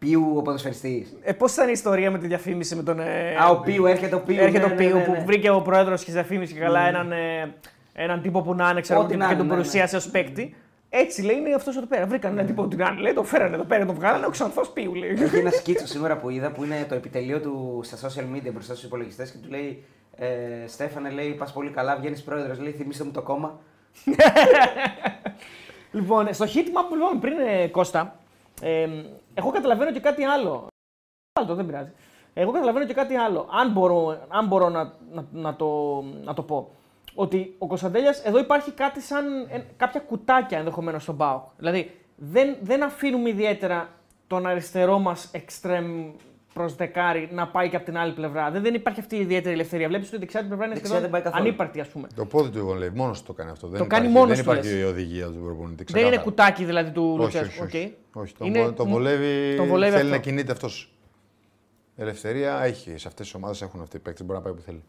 Πιου 0.03 0.33
ο 0.37 0.43
ποδοσφαιριστής; 0.43 1.17
Ε, 1.23 1.33
Πώς 1.33 1.53
ήταν 1.53 1.69
η 1.69 1.73
ιστορία 1.75 2.11
με 2.11 2.19
τη 2.19 2.27
διαφήμιση 2.27 2.77
με 2.77 2.83
τον. 2.83 3.01
ε, 3.01 3.37
Α, 3.43 3.49
ο 3.51 3.61
Πιου, 3.61 3.87
έρχεται 3.87 4.15
ο 4.15 4.21
Πιου. 4.21 4.37
Έρχεται 4.39 4.59
ναι, 4.59 4.65
ο 4.65 4.69
ναι, 4.69 4.75
Πίου 4.75 4.97
ναι, 4.97 4.99
ναι. 4.99 5.05
που 5.05 5.25
βρήκε 5.25 5.51
ο 5.51 5.61
πρόεδρος 5.61 6.05
τη 6.05 6.11
διαφήμιση 6.13 6.53
και 6.55 6.61
καλά 6.61 6.81
έναν, 6.81 7.13
ε, 7.13 7.55
έναν 7.93 8.23
τύπο 8.23 8.43
που 8.43 8.55
να 8.55 8.71
είναι, 8.71 8.81
ξέρω 8.81 9.01
Ό,τι 9.01 9.11
και, 9.11 9.17
να 9.17 9.25
και 9.27 9.31
είναι, 9.33 9.39
τον 9.39 9.49
ναι, 9.49 9.55
ναι. 9.55 9.59
παρουσίασε 9.59 9.97
ως 9.97 10.09
παίκτη. 10.11 10.55
Έτσι 10.89 11.23
λέει 11.23 11.37
είναι 11.37 11.55
αυτός 11.55 11.77
εδώ 11.77 11.87
πέρα. 11.87 12.07
Βρήκαν 12.07 12.33
έναν 12.33 12.47
τύπο 12.47 12.63
που 12.63 12.69
την 12.69 12.85
άλλη, 12.85 13.01
λέει, 13.01 13.13
το 13.13 13.23
φέρανε 13.23 13.55
εδώ 13.55 13.65
πέρα, 13.65 13.87
τον 13.87 13.95
βγάλανε, 13.95 14.27
ο 14.27 14.31
ξανθό 14.31 14.63
Πίου 14.67 14.95
λέει. 14.95 15.11
Έχει 15.11 15.37
ένα 15.37 15.51
σκίτσο 15.51 15.87
σήμερα 15.87 16.17
που 16.17 16.31
είδα 16.31 16.51
που 16.51 16.65
είναι 16.65 16.87
το 16.89 16.95
επιτελείο 16.95 17.41
του 17.41 17.81
στα 17.85 17.97
social 18.09 18.37
media 18.37 18.51
μπροστά 18.53 18.73
στους 18.75 18.85
υπολογιστές 18.85 19.31
και 19.31 19.37
του 19.43 19.51
λέει 19.51 19.85
ε, 20.17 20.27
Στέφανε, 20.67 21.11
λέει, 21.11 21.31
πας 21.31 21.53
πολύ 21.53 21.71
καλά, 21.71 21.97
βγαίνεις 21.97 22.23
πρόεδρος, 22.23 22.61
λέει, 22.61 22.73
θυμίστε 22.73 23.05
μου 23.05 23.11
το 23.11 23.23
κόμμα. 23.23 23.59
Λοιπόν, 25.95 26.35
στο 26.35 26.45
hitmap 26.45 26.85
που 26.89 26.95
λοιπόν 26.95 27.21
πριν 27.21 27.33
ε, 27.39 27.67
Κώστα, 27.67 28.17
ε, 28.63 28.87
εγώ 29.35 29.51
καταλαβαίνω 29.51 29.93
και 29.93 30.01
κάτι 30.01 30.25
άλλο. 30.25 30.67
Άλλο, 31.41 31.55
δεν 31.55 31.67
πειράζει. 31.67 31.93
Εγώ 32.35 32.53
καταλαβαίνω 32.53 32.87
και 32.87 32.95
κάτι 32.95 33.15
άλλο. 33.15 33.49
Αν 33.51 33.71
μπορώ, 33.73 34.27
αν 34.29 34.47
μπορώ 34.47 34.69
να, 34.69 34.93
να, 35.13 35.27
να, 35.33 35.57
το, 35.57 36.01
να 36.03 36.35
το 36.35 36.43
πω. 36.43 36.71
Ότι 37.15 37.55
ο 37.59 37.67
Κωνσταντέλιας 37.67 38.25
εδώ 38.25 38.39
υπάρχει 38.39 38.71
κάτι 38.71 39.01
σαν 39.01 39.47
ε, 39.51 39.59
κάποια 39.77 40.01
κουτάκια 40.01 40.59
ενδεχομένως 40.59 41.03
στον 41.03 41.17
ΠΑΟΚ. 41.17 41.43
Δηλαδή 41.57 42.01
δεν, 42.17 42.57
δεν 42.61 42.83
αφήνουμε 42.83 43.29
ιδιαίτερα 43.29 43.89
τον 44.27 44.47
αριστερό 44.47 44.99
μας 44.99 45.31
εξτρέμ 45.33 46.13
προ 46.53 46.69
δεκάρι 46.69 47.29
να 47.33 47.47
πάει 47.49 47.69
και 47.69 47.77
από 47.77 47.85
την 47.85 47.97
άλλη 47.97 48.13
πλευρά. 48.13 48.51
Δεν, 48.51 48.63
δεν 48.63 48.75
υπάρχει 48.75 49.01
αυτή 49.01 49.17
η 49.17 49.21
ιδιαίτερη 49.21 49.55
ελευθερία. 49.55 49.89
Βλέπεις 49.89 50.07
ότι 50.07 50.17
η 50.17 50.19
δεξιά 50.19 50.41
του 50.41 50.47
πλευρά 50.47 50.65
είναι 50.67 50.75
Δεξιά 50.75 51.01
δεν 51.01 51.11
πάει 51.11 51.21
σχεδόν 51.21 51.33
καθόλου. 51.33 51.49
ανύπαρκτη, 51.49 51.81
ας 51.81 51.89
πούμε. 51.89 52.09
Το 52.15 52.25
πόδι 52.27 52.51
του 52.51 52.59
εγώ 52.59 52.75
λέει, 52.75 52.91
μόνος 52.95 53.23
το 53.23 53.33
κάνει 53.33 53.51
αυτό. 53.51 53.67
Δεν 53.69 53.89
κάνει 53.89 54.07
υπάρχει, 54.07 54.19
μόνος 54.19 54.37
δεν 54.37 54.45
του, 54.45 54.51
υπάρχει 54.51 54.73
λες. 54.75 54.81
η 54.81 54.85
οδηγία 54.85 55.27
του 55.27 55.41
προπονητή. 55.45 55.75
Δεν 55.77 55.85
ξεκάθαρα. 55.85 56.15
είναι 56.15 56.23
κουτάκι 56.25 56.65
δηλαδή 56.65 56.91
του 56.91 57.09
Όχι, 57.13 57.21
Λουτσέσκου. 57.23 57.65
όχι, 57.65 57.77
όχι. 57.77 57.95
οκ. 58.15 58.23
όχι. 58.23 58.35
Τον, 58.35 58.47
Είναι- 58.47 58.63
βο- 58.63 58.73
τον 58.73 58.89
βολεύει, 58.89 59.57
τον 59.57 59.67
βολεύει 59.67 59.91
θέλει 59.93 60.03
αυτό. 60.03 60.15
να 60.17 60.23
κινείται 60.23 60.53
αυτός. 60.53 60.93
Ελευθερία 61.97 62.63
έχει. 62.63 62.99
Σε 62.99 63.09
αυτές 63.09 63.27
τις 63.27 63.35
ομάδες 63.35 63.63
έχουν 63.63 63.81
αυτοί 63.81 63.97
οι 63.97 64.01
παίκτες. 64.01 64.27
Μπορεί 64.27 64.39
να 64.39 64.45
πάει 64.45 64.55
που 64.55 64.61
θέλει. 64.61 64.83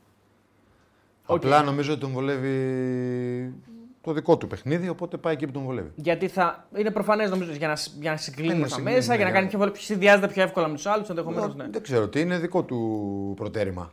Οκ. 1.26 1.36
Απλά 1.38 1.62
νομίζω 1.64 1.92
ότι 1.92 2.02
τον 2.02 2.12
βολεύει 2.12 2.54
το 4.04 4.12
δικό 4.14 4.38
του 4.38 4.48
παιχνίδι, 4.48 4.90
οπότε 4.90 5.18
πάει 5.18 5.34
εκεί 5.34 5.46
που 5.46 5.52
τον 5.52 5.64
βολεύει. 5.64 5.92
Γιατί 5.96 6.28
θα 6.28 6.68
είναι 6.76 6.92
προφανές 6.92 7.30
νομίζω 7.30 7.52
για 7.52 7.68
να, 7.68 7.74
για 8.00 8.12
να 8.12 8.18
συγκλίνει 8.18 8.50
Είναι 8.50 8.60
προς 8.60 8.70
τα 8.70 8.76
συγκλίνει, 8.76 8.98
μέσα, 8.98 9.16
για 9.16 9.24
να 9.24 9.30
ναι, 9.30 9.36
κάνει 9.36 9.44
ναι. 9.46 9.50
πιο 9.50 9.60
βολή, 9.60 9.72
συνδυάζεται 9.76 10.28
πιο 10.28 10.44
εύκολα 10.44 10.68
με 10.68 10.74
τους 10.76 10.86
άλλους 10.86 11.10
ενδεχομένως. 11.10 11.56
Ναι. 11.56 11.68
Δεν 11.72 11.82
ξέρω 11.82 12.08
τι 12.08 12.20
είναι 12.20 12.38
δικό 12.38 12.64
του 12.64 13.34
προτέρημα. 13.36 13.92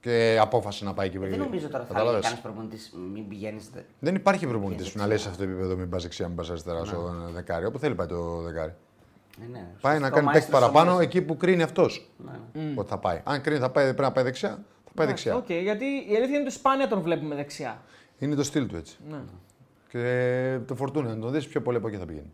Και 0.00 0.38
απόφαση 0.40 0.84
να 0.84 0.94
πάει 0.94 1.06
εκεί 1.06 1.18
που 1.18 1.24
Δεν 1.26 1.38
νομίζω 1.38 1.68
τώρα 1.68 1.84
θα 1.84 1.92
λέει 1.92 1.98
Κατάλαβες. 2.02 2.22
κανένα 2.24 2.40
προπονητής 2.42 2.92
μην 3.14 3.28
πηγαίνεις. 3.28 3.70
Δεν 3.98 4.14
υπάρχει 4.14 4.46
προπονητής 4.46 4.92
που 4.92 4.98
να 4.98 5.06
λέει 5.06 5.16
σε 5.18 5.28
αυτό 5.28 5.44
το 5.44 5.50
επίπεδο 5.50 5.76
μην 5.76 5.88
πας 5.88 6.02
δεξιά, 6.02 6.26
μην 6.26 6.36
πας 6.36 6.50
αριστερά 6.50 6.84
στο 6.84 7.14
δεκάρι. 7.34 7.64
Όπου 7.64 7.78
θέλει 7.78 7.94
πάει 7.94 8.06
το 8.06 8.40
δεκάρι. 8.42 8.74
Ναι, 9.38 9.46
ναι. 9.58 9.66
Πάει 9.80 9.98
να 9.98 10.06
Σωστό, 10.06 10.14
κάνει 10.14 10.26
παίκτη 10.26 10.50
μαέστρος 10.50 10.60
παραπάνω 10.60 10.90
ομάδας. 10.90 11.06
εκεί 11.06 11.22
που 11.22 11.36
κρίνει 11.36 11.62
αυτός 11.62 12.10
Ναι. 12.52 12.62
ότι 12.74 12.88
θα 12.88 12.98
πάει. 12.98 13.20
Αν 13.24 13.40
κρίνει 13.40 13.58
θα 13.60 13.70
πάει, 13.70 13.84
πρέπει 13.84 14.02
να 14.02 14.12
πάει 14.12 14.24
δεξιά, 14.24 14.50
θα 14.84 14.90
πάει 14.94 15.06
δεξιά. 15.06 15.36
Οκ, 15.36 15.50
γιατί 15.52 15.84
η 15.84 16.14
αλήθεια 16.16 16.34
είναι 16.34 16.38
ότι 16.38 16.50
σπάνια 16.50 16.88
τον 16.88 17.00
βλέπουμε 17.00 17.34
δεξιά. 17.34 17.82
Είναι 18.18 18.34
το 18.34 18.42
στυλ 18.42 18.66
του 18.66 18.76
έτσι. 18.76 18.96
Ναι. 19.10 19.16
Και 19.88 20.58
τον 20.66 20.74
Φορτούνη, 20.74 21.08
να 21.08 21.18
τον 21.18 21.32
δεις 21.32 21.46
πιο 21.46 21.62
πολύ 21.62 21.76
από 21.76 21.88
εκεί 21.88 21.96
θα 21.96 22.04
πηγαίνει. 22.06 22.32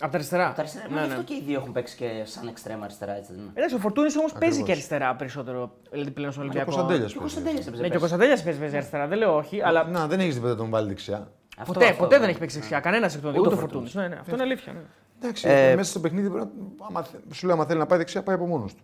Από 0.00 0.10
τα 0.10 0.16
αριστερά. 0.16 0.52
Τα 0.52 0.60
αριστερά, 0.60 0.88
Ναι, 0.88 0.94
μα 0.94 1.00
γι' 1.00 1.06
ναι. 1.08 1.12
αυτό 1.12 1.24
και 1.24 1.34
οι 1.34 1.42
δύο 1.46 1.58
έχουν 1.60 1.72
παίξει 1.72 1.96
και 1.96 2.22
σαν 2.24 2.48
εξτρέμα 2.48 2.84
αριστερά, 2.84 3.16
έτσι 3.16 3.32
δεν 3.32 3.40
είναι. 3.42 3.50
Εντάξει, 3.54 3.74
ο 3.74 3.78
Φορτούνης 3.78 4.08
όμως 4.18 4.32
παίζει 4.32 4.46
Ακριβώς. 4.46 4.66
και 4.66 4.72
αριστερά 4.72 5.14
περισσότερο 5.16 5.72
δηλαδή 5.90 6.10
πλέον 6.10 6.32
στον 6.32 6.42
Και 6.44 6.48
ο 6.48 6.60
Ολυμπιακό. 6.60 6.70
Κωνσταντέλιας 6.76 7.12
Και 7.12 7.18
ο 7.18 7.20
Κωνσταντέλιας 7.20 7.66
έπαιζε 7.66 7.82
Ναι, 7.82 7.88
και 7.88 7.96
ο 7.96 8.00
πέρσι. 8.00 8.14
Κωνσταντέλιας 8.14 8.42
παίζει 8.42 8.58
παίζει 8.58 8.76
αριστερά, 8.76 9.06
δεν 9.06 9.18
λέω 9.18 9.36
όχι, 9.36 9.62
αλλά 9.62 9.84
Να, 9.84 10.06
δεν 10.06 10.20
έχεις 10.20 10.34
τίποτα 10.34 10.56
τον 10.56 10.70
βάλει 10.70 10.88
δεξιά. 10.88 11.30
Αυτό- 11.58 11.72
ποτέ, 11.72 11.86
αυτό, 11.86 12.02
ποτέ 12.02 12.14
ναι. 12.14 12.20
δεν 12.20 12.30
έχει 12.30 12.38
παίξει 12.38 12.58
δεξιά. 12.58 12.80
Κανένας 12.80 13.14
εκ 13.14 13.22
των 13.22 13.32
δύο. 13.32 13.40
Ούτε 13.40 13.48
Ούτε 13.50 13.56
ο 13.56 13.58
ο 13.58 13.60
Φορτούνη. 13.60 13.88
Φορτούνης. 13.88 14.08
Ναι, 14.08 14.14
ναι, 14.14 14.20
αυτό 14.20 14.34
είναι 14.34 14.42
αλήθεια. 14.42 14.72
Ναι. 14.72 14.80
Εντάξει, 15.22 15.48
Ε, 15.48 15.74
μέσα 15.76 15.90
στο 15.90 16.00
παιχνίδι 16.00 16.30
πρέπει 16.30 16.46
να. 16.78 16.86
Άμα, 16.86 17.02
θε- 17.02 17.20
σου 17.34 17.46
λέω, 17.46 17.54
άμα 17.54 17.64
θέλει 17.66 17.78
να 17.78 17.86
πάει 17.86 17.98
δεξιά, 17.98 18.22
πάει 18.22 18.34
από 18.34 18.46
μόνος 18.46 18.74
του. 18.74 18.82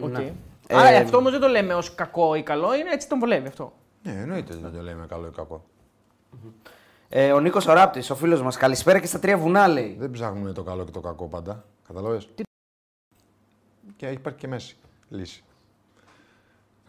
Οκ. 0.00 0.10
Ναι. 0.10 0.32
Άρα 0.70 0.88
Ε, 0.88 0.96
αυτό 0.96 1.16
όμως 1.16 1.30
δεν 1.30 1.40
το 1.40 1.48
λέμε 1.48 1.74
ως 1.74 1.94
κακό 1.94 2.34
ή 2.34 2.42
καλό, 2.42 2.74
είναι 2.74 2.90
έτσι 2.90 3.08
τον 3.08 3.18
βολεύει 3.18 3.48
αυτό. 3.48 3.72
Ναι, 4.12 4.20
εννοείται 4.20 4.54
δεν 4.54 4.72
το 4.72 4.82
λέμε 4.82 5.06
καλό 5.06 5.26
ή 5.26 5.30
κακό. 5.30 5.64
Ε, 7.08 7.32
ο 7.32 7.40
Νίκος 7.40 7.66
Οράπτης, 7.66 8.10
ο 8.10 8.14
φίλος 8.16 8.42
μας, 8.42 8.56
καλησπέρα 8.56 8.98
και 8.98 9.06
στα 9.06 9.18
τρία 9.18 9.38
βουνά 9.38 9.68
λέει. 9.68 9.96
Δεν 9.98 10.10
ψάχνουμε 10.10 10.52
το 10.52 10.62
καλό 10.62 10.84
και 10.84 10.90
το 10.90 11.00
κακό 11.00 11.28
πάντα. 11.28 11.64
Καταλαβέ. 11.86 12.20
Και 13.96 14.06
υπάρχει 14.06 14.38
και 14.38 14.48
μέση 14.48 14.76
λύση. 15.08 15.42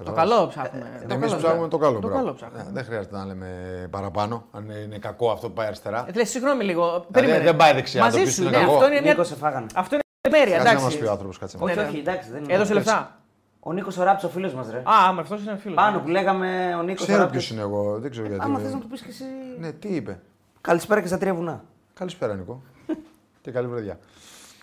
Το 0.04 0.12
καλό 0.12 0.48
ψάχνουμε. 0.48 1.06
Το 1.08 1.14
Εμείς 1.14 1.30
καλό 1.30 1.42
ψάχνουμε 1.42 1.68
το 1.68 1.78
καλό. 1.78 2.00
Το 2.00 2.08
μπράβο. 2.08 2.16
καλό 2.24 2.34
ψάχνουμε. 2.34 2.62
Ε, 2.62 2.72
Δεν 2.72 2.84
χρειάζεται 2.86 3.16
να 3.18 3.26
λέμε 3.26 3.88
παραπάνω. 3.92 4.46
Αν 4.52 4.70
είναι 4.70 4.98
κακό 4.98 5.32
αυτό 5.32 5.48
που 5.48 5.54
πάει 5.54 5.68
αριστερά. 5.68 6.06
Ε, 6.08 6.12
λες, 6.12 6.30
συγγνώμη 6.30 6.64
λίγο. 6.64 7.06
Περίμενε. 7.12 7.44
δεν 7.44 7.56
πάει 7.56 7.74
δεξιά, 7.74 8.02
Μαζί 8.02 8.18
το 8.18 8.24
πεις 8.24 8.34
σου, 8.34 8.42
είναι 8.42 8.50
ναι, 8.52 8.58
κακό. 8.58 8.72
αυτό 8.74 8.86
είναι 8.88 9.02
μια. 9.02 9.12
Νίκος, 9.12 9.28
σε 9.28 9.36
φάγανε. 9.36 9.66
Αυτό 9.76 9.96
είναι 9.96 10.04
λεπτομέρεια, 10.28 10.58
Κάτσε 10.58 10.74
να 10.74 10.74
μας 10.74 10.82
εντάξει. 10.84 11.00
πει 11.00 11.06
ο 11.08 11.12
άνθρωπος, 11.12 11.38
κάτσε 11.38 11.58
να 11.58 11.66
Ναι, 11.66 11.72
όχι, 11.72 11.82
ναι. 11.82 11.88
όχι, 11.88 11.98
εντάξει. 11.98 12.32
Δεν 12.32 12.44
είναι. 12.44 12.54
Έδωσε 12.54 12.74
λεφτά. 12.74 13.19
Ο 13.60 13.74
Νίκος 13.74 13.98
Οράπτη, 13.98 14.26
ο 14.26 14.30
φίλος 14.30 14.54
μας, 14.54 14.70
ρε. 14.72 14.78
Α, 14.78 15.14
με 15.14 15.22
αυτός 15.22 15.42
είναι 15.44 15.58
φίλος. 15.58 15.76
Πάνω 15.76 16.00
που 16.00 16.08
λέγαμε 16.08 16.76
ο 16.80 16.82
Νίκος 16.82 17.02
Ξέρω 17.02 17.18
Οράπτη. 17.18 17.38
ποιος 17.38 17.50
είναι 17.50 17.62
εγώ, 17.62 18.00
δεν 18.00 18.12
ξέρω 18.12 18.28
γιατί. 18.28 18.42
Άμα 18.44 18.60
θες 18.60 18.74
να 18.74 18.80
του 18.80 18.88
πεις 18.88 19.02
και 19.02 19.10
εσύ. 19.10 19.24
Ναι, 19.60 19.72
τι 19.72 19.88
είπε. 19.88 20.20
Καλησπέρα 20.62 21.02
και 21.02 21.08
στα 21.08 21.18
τρία 21.18 21.34
βουνά. 21.34 21.64
Καλησπέρα, 21.94 22.36
Νικό. 22.36 22.62
και 23.42 23.52
καλή 23.52 23.68
βραδιά. 23.68 24.00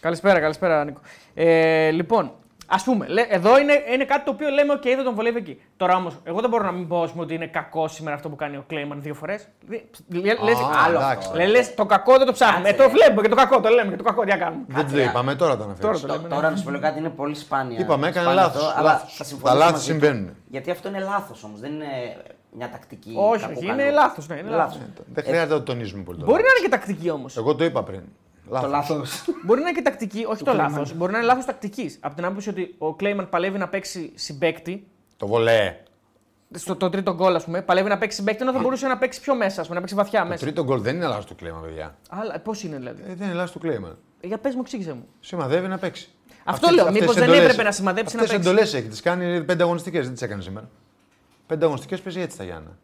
Καλησπέρα, 0.00 0.40
καλησπέρα, 0.40 0.84
Νίκο. 0.84 1.00
Ε, 1.34 1.90
λοιπόν, 1.90 2.32
ας 2.66 2.82
πούμε, 2.84 3.06
λέ, 3.08 3.26
εδώ 3.28 3.58
είναι, 3.58 3.72
είναι 3.92 4.04
κάτι 4.04 4.24
το 4.24 4.30
οποίο 4.30 4.48
λέμε: 4.48 4.74
OK, 4.74 4.82
δεν 4.84 5.04
τον 5.04 5.14
βολεύει 5.14 5.38
εκεί. 5.38 5.60
Τώρα 5.76 5.96
όμως, 5.96 6.16
εγώ 6.24 6.40
δεν 6.40 6.50
μπορώ 6.50 6.64
να 6.64 6.72
μην 6.72 6.88
πω 6.88 7.02
ας 7.02 7.10
πούμε, 7.10 7.22
ότι 7.22 7.34
είναι 7.34 7.46
κακό 7.46 7.88
σήμερα 7.88 8.14
αυτό 8.16 8.28
που 8.28 8.36
κάνει 8.36 8.56
ο 8.56 8.64
Κλέιμαν 8.66 9.02
δύο 9.02 9.14
φορές. 9.14 9.48
Λε, 10.08 10.32
άλλο 10.84 10.96
εντάξει. 10.98 11.18
αυτό. 11.28 11.36
λε, 11.36 11.46
λες, 11.46 11.74
το 11.74 11.86
κακό 11.86 12.16
δεν 12.16 12.26
το 12.26 12.32
ψάχνουμε. 12.32 12.68
Ε, 12.68 12.72
Κάτσε, 12.72 12.82
το 12.86 12.88
ρε. 12.88 12.94
βλέπουμε 12.94 13.22
και 13.22 13.28
το 13.28 13.34
κακό 13.36 13.60
το 13.60 13.68
λέμε 13.68 13.90
και 13.90 13.96
το 13.96 14.02
κακό 14.02 14.22
τι 14.22 14.28
να 14.30 14.36
κάνουμε. 14.36 14.64
Δεν 14.68 14.90
το 14.92 15.00
είπαμε, 15.00 15.34
τώρα 15.34 15.56
το 15.56 15.62
αναφέρεις. 15.62 16.00
Τώρα 16.00 16.14
το 16.14 16.20
λέμε. 16.22 16.34
Τώρα 16.34 16.50
να 16.50 16.56
σου 16.56 16.64
πω 16.64 16.78
κάτι 16.78 16.98
είναι 16.98 17.08
πολύ 17.08 17.34
σπάνια. 17.34 17.78
Είπαμε, 17.78 18.08
έκανε 18.08 18.24
σπάνιο 18.26 18.42
λάθος, 18.42 18.62
αυτό, 18.66 18.78
αλλά 18.80 18.90
λάθος. 18.92 19.12
θα 19.12 19.18
Τα 19.18 19.24
συμφωνήσω 19.24 19.58
λάθη 19.58 19.72
μαζί 19.72 19.86
του. 19.86 19.90
συμβαίνουν. 19.92 20.30
Γιατί 20.50 20.70
αυτό 20.70 20.88
είναι 20.88 20.98
λάθος 21.00 21.44
όμως. 21.44 21.60
Δεν 21.60 21.72
είναι 21.72 21.86
μια 22.50 22.70
τακτική. 22.70 23.12
Όχι, 23.16 23.40
κάπου 23.40 23.54
όχι, 23.56 23.66
κάνω. 23.66 23.82
είναι 23.82 23.90
λάθος, 23.90 24.28
ναι, 24.28 24.36
είναι 24.36 24.50
λάθος. 24.50 24.78
Δεν 25.14 25.24
χρειάζεται 25.24 25.52
να 25.52 25.58
το 25.58 25.62
τονίζουμε 25.64 26.02
πολύ. 26.02 26.18
τώρα. 26.18 26.30
Μπορεί 26.30 26.42
να 26.42 26.48
είναι 26.48 26.60
και 26.68 26.68
τακτική 26.76 27.10
όμως. 27.10 27.36
Εγώ 27.36 27.54
το 27.54 27.64
είπα 27.64 27.82
πριν. 27.82 28.02
Το 28.50 28.66
λάθος. 28.66 29.24
Μπορεί 29.44 29.60
να 29.60 29.68
είναι 29.68 29.76
και 29.78 29.84
τακτική, 29.84 30.24
όχι 30.28 30.44
το 30.44 30.52
λάθος. 30.52 30.94
Μπορεί 30.94 31.12
να 31.12 31.18
είναι 31.18 31.26
λάθος 31.26 31.44
τακτικής. 31.44 31.98
Από 32.00 32.14
την 32.14 32.24
άποψη 32.24 32.48
ότι 32.48 32.74
ο 32.78 32.94
Κλέιμαν 32.94 33.28
παλεύει 33.28 33.58
να 33.58 33.68
παίξει 33.68 34.12
συμπέκτη. 34.14 34.86
Το 35.16 35.26
βολέ. 35.26 35.76
Στο 36.54 36.76
το 36.76 36.90
τρίτο 36.90 37.14
γκολ, 37.14 37.34
ας 37.34 37.44
πούμε, 37.44 37.62
παλεύει 37.62 37.88
να 37.88 37.98
παίξει 37.98 38.16
συμπέκτη 38.16 38.42
ενώ 38.42 38.52
θα 38.52 38.58
μπορούσε 38.58 38.86
να 38.86 38.98
παίξει 38.98 39.20
πιο 39.20 39.34
μέσα, 39.34 39.60
ας 39.60 39.66
πούμε, 39.66 39.74
να 39.74 39.80
παίξει 39.80 39.94
βαθιά 39.94 40.20
Το 40.22 40.26
μέσα. 40.28 40.44
τρίτο 40.44 40.64
γκολ 40.64 40.80
δεν 40.80 40.96
είναι 40.96 41.06
λάθος 41.06 41.24
του 41.26 41.34
κλέμα, 41.34 41.58
παιδιά. 41.60 41.96
Αλλά 42.10 42.40
πώς 42.40 42.62
είναι 42.62 42.76
δηλαδή; 42.76 43.02
Ε, 43.06 43.14
δεν 43.14 43.26
είναι 43.26 43.36
λάθος 43.36 43.50
του 43.52 43.58
κλέμα. 43.58 43.98
Για 44.20 44.38
πες 44.38 44.54
μου, 44.54 44.60
εξήγησε 44.60 44.92
μου. 44.92 45.06
Σημαδεύει 45.20 45.66
να 45.68 45.78
παίξει. 45.78 46.08
Αυτό 46.44 46.70
λέω. 46.70 46.90
Μήπως 46.90 47.14
δεν 47.14 47.32
έπρεπε 47.32 47.62
να 47.62 47.72
σημαδέψει 47.72 48.16
να 48.16 48.22
Αυτές 48.22 48.36
παίξει. 48.36 48.50
εντολές 48.50 48.74
έχει. 48.74 48.88
Τις 48.88 49.00
κάνει 49.02 49.44
πέντε 49.44 49.62
αγωνιστικές. 49.62 50.04
Δεν 50.04 50.12
τις 50.12 50.22
έκανε 50.22 50.42
σήμερα. 50.42 50.68
Πέντε 51.46 51.64
αγωνιστικές 51.64 52.00
παίζει 52.00 52.20
έτσι 52.20 52.36
τα 52.36 52.44
Γιάννα. 52.44 52.78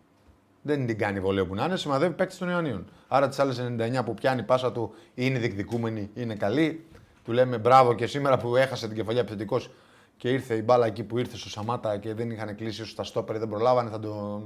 Δεν 0.63 0.87
την 0.87 0.99
κάνει 0.99 1.21
βολέο 1.21 1.47
που 1.47 1.55
να 1.55 1.65
είναι, 1.65 1.77
σημαδεύει 1.77 2.15
παίκτη 2.15 2.37
των 2.37 2.49
Ιωαννίων. 2.49 2.85
Άρα 3.09 3.29
τις 3.29 3.39
άλλες 3.39 3.61
99 4.01 4.05
που 4.05 4.15
πιάνει 4.15 4.41
η 4.41 4.45
πάσα 4.45 4.73
του 4.73 4.95
είναι 5.15 5.39
διεκδικούμενη, 5.39 6.11
είναι 6.15 6.35
καλή. 6.35 6.85
Του 7.25 7.33
λέμε 7.33 7.59
μπράβο 7.59 7.95
και 7.95 8.07
σήμερα 8.07 8.39
που 8.39 8.57
έχασε 8.57 8.87
την 8.87 8.97
κεφαλιά 8.97 9.21
επιθετικός 9.21 9.71
και 10.17 10.29
ήρθε 10.31 10.55
η 10.55 10.63
μπάλα 10.65 10.87
εκεί 10.87 11.03
που 11.03 11.19
ήρθε 11.19 11.37
στο 11.37 11.49
Σαμάτα 11.49 11.97
και 11.97 12.15
δεν 12.15 12.31
είχαν 12.31 12.57
κλείσει 12.57 12.81
ίσως 12.83 12.95
τα 12.95 13.05
στόπερ, 13.05 13.39
δεν 13.39 13.49
προλάβανε, 13.49 13.91
θα 13.91 13.99
τον, 14.01 14.43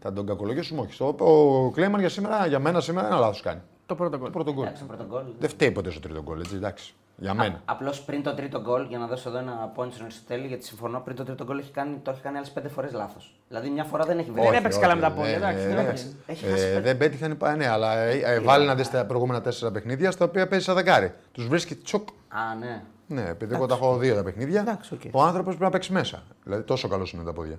θα 0.00 0.12
τον 0.12 0.26
κακολογήσουμε. 0.26 0.80
Όχι. 0.80 0.92
Στο- 0.92 1.14
Ο 1.18 1.70
Κλέιμαν 1.70 2.00
για, 2.00 2.08
σήμερα, 2.08 2.46
για 2.46 2.58
μένα 2.58 2.80
σήμερα 2.80 3.06
ένα 3.06 3.18
λάθος 3.18 3.40
κάνει. 3.40 3.60
Το 3.86 3.94
πρώτο 3.94 4.10
Το 4.10 4.18
γκολ. 4.18 4.30
πρώτο 4.30 4.52
γκολ. 4.52 4.64
Εντάξει, 4.64 4.82
το 4.82 4.88
πρώτο 4.88 5.04
γκολ. 5.08 5.22
Δεν 5.38 5.48
φταίει 5.50 5.70
ποτέ 5.70 5.90
στο 5.90 6.00
τρίτο 6.00 6.22
γκολ, 6.22 6.40
έτσι, 6.40 6.54
εντάξει. 6.54 6.94
Για 7.20 7.34
μένα. 7.34 7.60
Απλώς 7.64 8.02
πριν 8.02 8.22
το 8.22 8.34
τρίτο 8.34 8.60
γκολ, 8.60 8.86
για 8.88 8.98
να 8.98 9.06
δώσω 9.06 9.28
εδώ 9.28 9.38
ένα 9.38 9.72
point 9.76 9.88
στον 9.90 10.04
Αριστοτέλη, 10.04 10.46
γιατί 10.46 10.64
συμφωνώ, 10.64 11.00
πριν 11.00 11.16
το 11.16 11.24
τρίτο 11.24 11.44
γκολ 11.44 11.58
έχει 11.58 11.70
κάνει, 11.70 11.96
το 12.02 12.10
έχει 12.10 12.20
κάνει 12.20 12.36
άλλες 12.36 12.50
πέντε 12.50 12.68
φορές 12.68 12.92
λάθος. 12.92 13.34
Δηλαδή 13.48 13.70
μια 13.70 13.84
φορά 13.84 14.04
δεν 14.04 14.18
έχει 14.18 14.30
βρει. 14.30 14.40
Δεν 14.40 14.48
Όχι, 14.48 14.58
έπαιξε 14.58 14.78
όχι, 14.78 14.86
καλά 14.86 15.00
με 15.00 15.08
τα 15.08 15.12
πόδια, 15.12 15.30
ε, 15.32 15.36
εντάξει, 15.36 15.64
ε, 15.64 15.66
δεν 15.68 15.78
εντάξει. 15.78 16.04
έπαιξε. 16.04 16.16
Έχει 16.26 16.44
Ε, 16.46 16.50
χάσει 16.50 16.64
πέντε. 16.66 16.80
δεν 16.80 16.96
πέτυχαν, 16.96 17.36
πά- 17.36 17.56
ναι, 17.56 17.66
αλλά 17.68 17.96
ε, 17.98 18.18
ε, 18.34 18.40
βάλει 18.40 18.66
να 18.66 18.74
δεις 18.74 18.90
τα 18.90 19.04
προηγούμενα 19.06 19.40
τέσσερα 19.40 19.70
παιχνίδια 19.70 20.10
στα 20.10 20.24
οποία 20.24 20.48
παίζει 20.48 20.64
σαν 20.64 20.74
δεκάρι. 20.74 21.12
Τους 21.32 21.46
βρίσκει 21.48 21.74
τσοκ. 21.74 22.08
Α, 22.28 22.54
ναι. 22.58 22.82
Ναι, 23.06 23.28
επειδή 23.28 23.54
εγώ 23.54 23.66
τα 23.66 23.74
έχω 23.74 23.96
δύο 23.96 24.14
τα 24.14 24.22
παιχνίδια. 24.22 24.60
Εντάξει, 24.60 24.94
οκ. 24.94 25.00
Ο 25.10 25.22
άνθρωπος 25.22 25.48
πρέπει 25.54 25.64
να 25.64 25.70
παίξει 25.70 25.92
μέσα. 25.92 26.22
Δηλαδή 26.44 26.62
τόσο 26.62 26.88
καλός 26.88 27.12
είναι 27.12 27.24
τα 27.24 27.32
πόδια. 27.32 27.58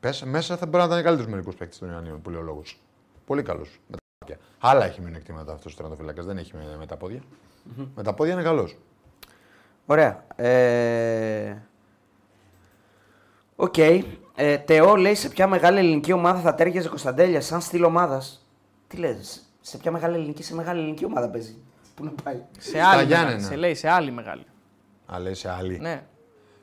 Πες, 0.00 0.22
μέσα 0.22 0.56
θα 0.56 0.66
μπορεί 0.66 0.78
να 0.84 0.90
ήταν 0.90 1.02
καλύτερο 1.04 1.30
μερικούς 1.30 1.54
παίκτες 1.54 1.78
των 1.78 1.90
Ιωαννίων 1.90 2.22
που 2.22 2.30
λέει 2.30 2.40
ο 2.40 2.44
λόγος. 2.44 2.80
Πολύ 3.26 3.42
καλός. 3.42 3.80
Με 3.86 3.96
τα 3.96 4.02
πόδια. 4.18 4.38
Άλλα 4.58 4.84
έχει 4.84 5.00
μειονεκτήματα 5.00 5.52
αυτός 5.52 5.72
ο 5.72 5.76
τερματοφύλακας. 5.76 6.22
Δεν 6.22 6.38
έχει 6.38 6.52
με, 6.56 6.76
με 6.78 6.86
τα 6.86 6.96
πόδια. 6.96 7.20
Με 7.94 8.02
τα 8.02 8.14
πόδια 8.14 8.32
είναι 8.32 8.42
καλός. 8.42 8.76
Ωραία. 9.86 10.24
Ε... 10.36 11.56
Οκ. 13.56 13.78
Ε, 14.34 14.58
Τεό 14.58 14.96
λέει 14.96 15.14
σε 15.14 15.28
ποια 15.28 15.46
μεγάλη 15.46 15.78
ελληνική 15.78 16.12
ομάδα 16.12 16.40
θα 16.40 16.54
ταίριαζε 16.54 16.88
Κωνσταντέλια 16.88 17.40
σαν 17.40 17.60
στυλ 17.60 17.84
ομάδας; 17.84 18.46
Τι 18.88 18.96
λες, 18.96 19.42
σε 19.60 19.78
ποια 19.78 19.90
μεγάλη 19.90 20.14
ελληνική, 20.14 20.42
σε 20.42 20.54
μεγάλη 20.54 20.80
ελληνική 20.80 21.04
ομάδα 21.04 21.28
παίζει. 21.28 21.56
Πού 21.94 22.04
να 22.04 22.10
πάει; 22.22 22.42
Σε 22.58 22.68
Στα 22.70 22.88
άλλη 22.88 23.04
Γιάννενα. 23.06 23.30
μεγάλη. 23.30 23.46
Σε 23.48 23.56
λέει 23.56 23.74
σε 23.74 23.88
άλλη 23.88 24.10
μεγάλη. 24.10 24.44
Αλλά 25.06 25.34
σε 25.34 25.50
άλλη. 25.50 25.78
Ναι. 25.78 26.02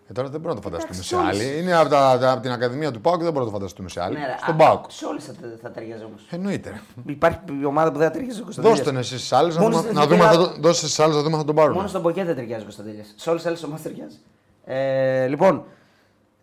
Ε, 0.10 0.14
τώρα 0.14 0.30
δεν 0.30 0.40
μπορούμε 0.42 0.60
να 0.64 0.70
το 0.70 0.76
φανταστούμε 0.78 0.96
Εντάξει, 0.96 1.10
σε 1.10 1.16
όλες. 1.16 1.52
άλλη. 1.52 1.60
Είναι 1.60 1.74
από, 1.76 1.90
τα, 1.90 2.18
τα- 2.20 2.32
από 2.32 2.42
την 2.42 2.52
Ακαδημία 2.52 2.92
του 2.92 3.02
ΠΑΟΚ 3.02 3.18
και 3.18 3.24
δεν 3.24 3.34
μπορούμε 3.34 3.52
να 3.52 3.58
το 3.58 3.58
φανταστούμε 3.58 3.90
σε 3.90 4.02
άλλη. 4.04 4.18
Ναι, 4.18 4.26
ρε, 4.26 4.36
Στον 4.42 4.54
α, 4.54 4.58
ΠΑΟΚ. 4.58 4.84
Σε 4.88 5.06
όλε 5.06 5.20
θα, 5.20 5.34
θα 5.62 5.72
ταιριάζει 5.72 6.04
όμω. 6.04 6.16
Εννοείται. 6.30 6.70
ρε. 6.70 6.80
Υπάρχει 7.06 7.40
ομάδα 7.66 7.92
που 7.92 7.98
δεν 7.98 8.08
θα 8.08 8.14
ταιριάζει 8.14 8.40
ο 8.40 8.44
Κωνσταντέλιας. 8.44 8.80
Δώστε 8.84 9.00
εσείς 9.00 9.18
στις 9.20 9.32
άλλες 9.34 9.56
να 9.56 9.62
Μόνο 9.62 9.76
δούμε, 9.76 9.84
στην 9.88 9.98
να 10.00 10.04
δούμε, 10.08 10.16
Ελλάδα- 10.16 10.40
αν 10.40 10.46
θα 10.48 10.54
το- 10.54 10.62
δώστε 10.62 10.86
στις 10.88 11.00
άλλες 11.00 11.16
να 11.16 11.22
δούμε 11.22 11.34
αν 11.34 11.40
θα 11.42 11.46
τον 11.48 11.56
πάρουν. 11.56 11.76
Μόνος 11.76 11.90
στον 11.90 12.02
Ποκέ 12.02 12.24
δεν 12.24 12.36
ταιριάζει 12.36 12.62
ο 12.62 12.64
Κωνσταντέλιας. 12.64 13.14
Σε 13.16 13.30
όλες 13.30 13.42
τις 13.42 13.50
άλλες 13.52 13.64
ομάδες 13.64 13.84
ταιριάζει. 13.84 14.18
Ε, 14.66 15.28
λοιπόν, 15.28 15.64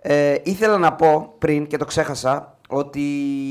ε, 0.00 0.36
ήθελα 0.42 0.78
να 0.78 0.92
πω 0.92 1.34
πριν 1.38 1.66
και 1.66 1.76
το 1.76 1.84
ξέχασα 1.84 2.56
ότι 2.68 3.00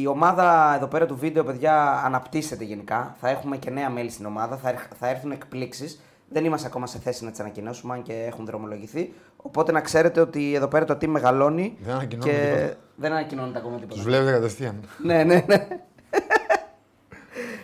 η 0.01 0.07
ομάδα 0.07 0.73
εδώ 0.75 0.87
πέρα 0.87 1.05
του 1.05 1.17
βίντεο, 1.17 1.43
παιδιά, 1.43 2.01
αναπτύσσεται 2.05 2.63
γενικά. 2.63 3.15
Θα 3.19 3.29
έχουμε 3.29 3.57
και 3.57 3.69
νέα 3.69 3.89
μέλη 3.89 4.09
στην 4.09 4.25
ομάδα. 4.25 4.57
Θα, 4.57 4.69
έρχ- 4.69 4.87
θα 4.99 5.07
έρθουν 5.09 5.31
εκπλήξεις. 5.31 5.99
Δεν 6.33 6.45
είμαστε 6.45 6.67
ακόμα 6.67 6.87
σε 6.87 6.99
θέση 6.99 7.23
να 7.25 7.31
τις 7.31 7.39
ανακοινώσουμε, 7.39 7.93
αν 7.93 8.01
και 8.01 8.13
έχουν 8.13 8.45
δρομολογηθεί. 8.45 9.13
Οπότε 9.37 9.71
να 9.71 9.81
ξέρετε 9.81 10.19
ότι 10.21 10.53
εδώ 10.53 10.67
πέρα 10.67 10.85
το 10.85 10.93
team 10.93 11.07
μεγαλώνει. 11.07 11.77
Δεν 11.81 11.93
ανακοινώνουμε 11.95 12.37
και 12.37 12.45
τίποτα. 12.45 12.73
δεν 12.95 13.11
ανακοινώνεται 13.11 13.57
ακόμα 13.57 13.75
τίποτα. 13.75 13.93
Τους 13.93 14.03
βλέπετε 14.03 14.31
κατευθείαν. 14.31 14.83
Ναι, 15.03 15.23
ναι, 15.23 15.43
ναι. 15.47 15.67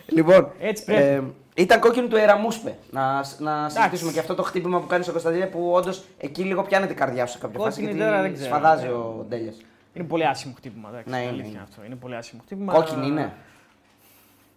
λοιπόν, 0.06 0.50
Έτσι 0.60 0.84
πρέπει. 0.84 1.02
ε, 1.02 1.22
ήταν 1.54 1.80
κόκκινο 1.80 2.06
του 2.08 2.16
Εραμούσπε. 2.16 2.76
Να, 2.90 3.24
να 3.38 3.68
συζητήσουμε 3.68 4.12
και 4.12 4.18
αυτό 4.18 4.34
το 4.34 4.42
χτύπημα 4.42 4.80
που 4.80 4.86
κάνει 4.86 5.02
στο 5.02 5.12
Κωνσταντίνε 5.12 5.46
που 5.46 5.70
όντως 5.72 6.04
εκεί 6.18 6.42
λίγο 6.42 6.62
πιάνεται 6.62 6.92
η 6.92 6.96
καρδιά 6.96 7.26
σου 7.26 7.32
σε 7.32 7.38
κάποια 7.38 7.60
φάση. 7.60 7.80
Κόκκινη 7.80 7.96
Γιατί 7.98 8.10
τώρα 8.10 8.22
δεν 8.22 8.32
ξέρω. 8.34 8.48
σφαδάζει 8.48 8.86
ο 8.86 9.24
Ντέλιας. 9.28 9.56
Είναι 9.94 10.04
πολύ 10.04 10.26
άσχημο 10.26 10.54
χτύπημα. 10.56 10.88
Εντάξει, 10.88 11.10
Ναι, 11.10 11.16
ναι, 11.16 11.22
είναι, 11.22 11.32
αλήθεια 11.32 11.50
είναι. 11.50 11.60
αυτό. 11.62 11.84
Είναι 11.86 11.94
πολύ 11.94 12.16
άσχημο 12.16 12.42
χτύπημα. 12.44 12.72
Κόκκινη 12.72 13.06
είναι. 13.06 13.32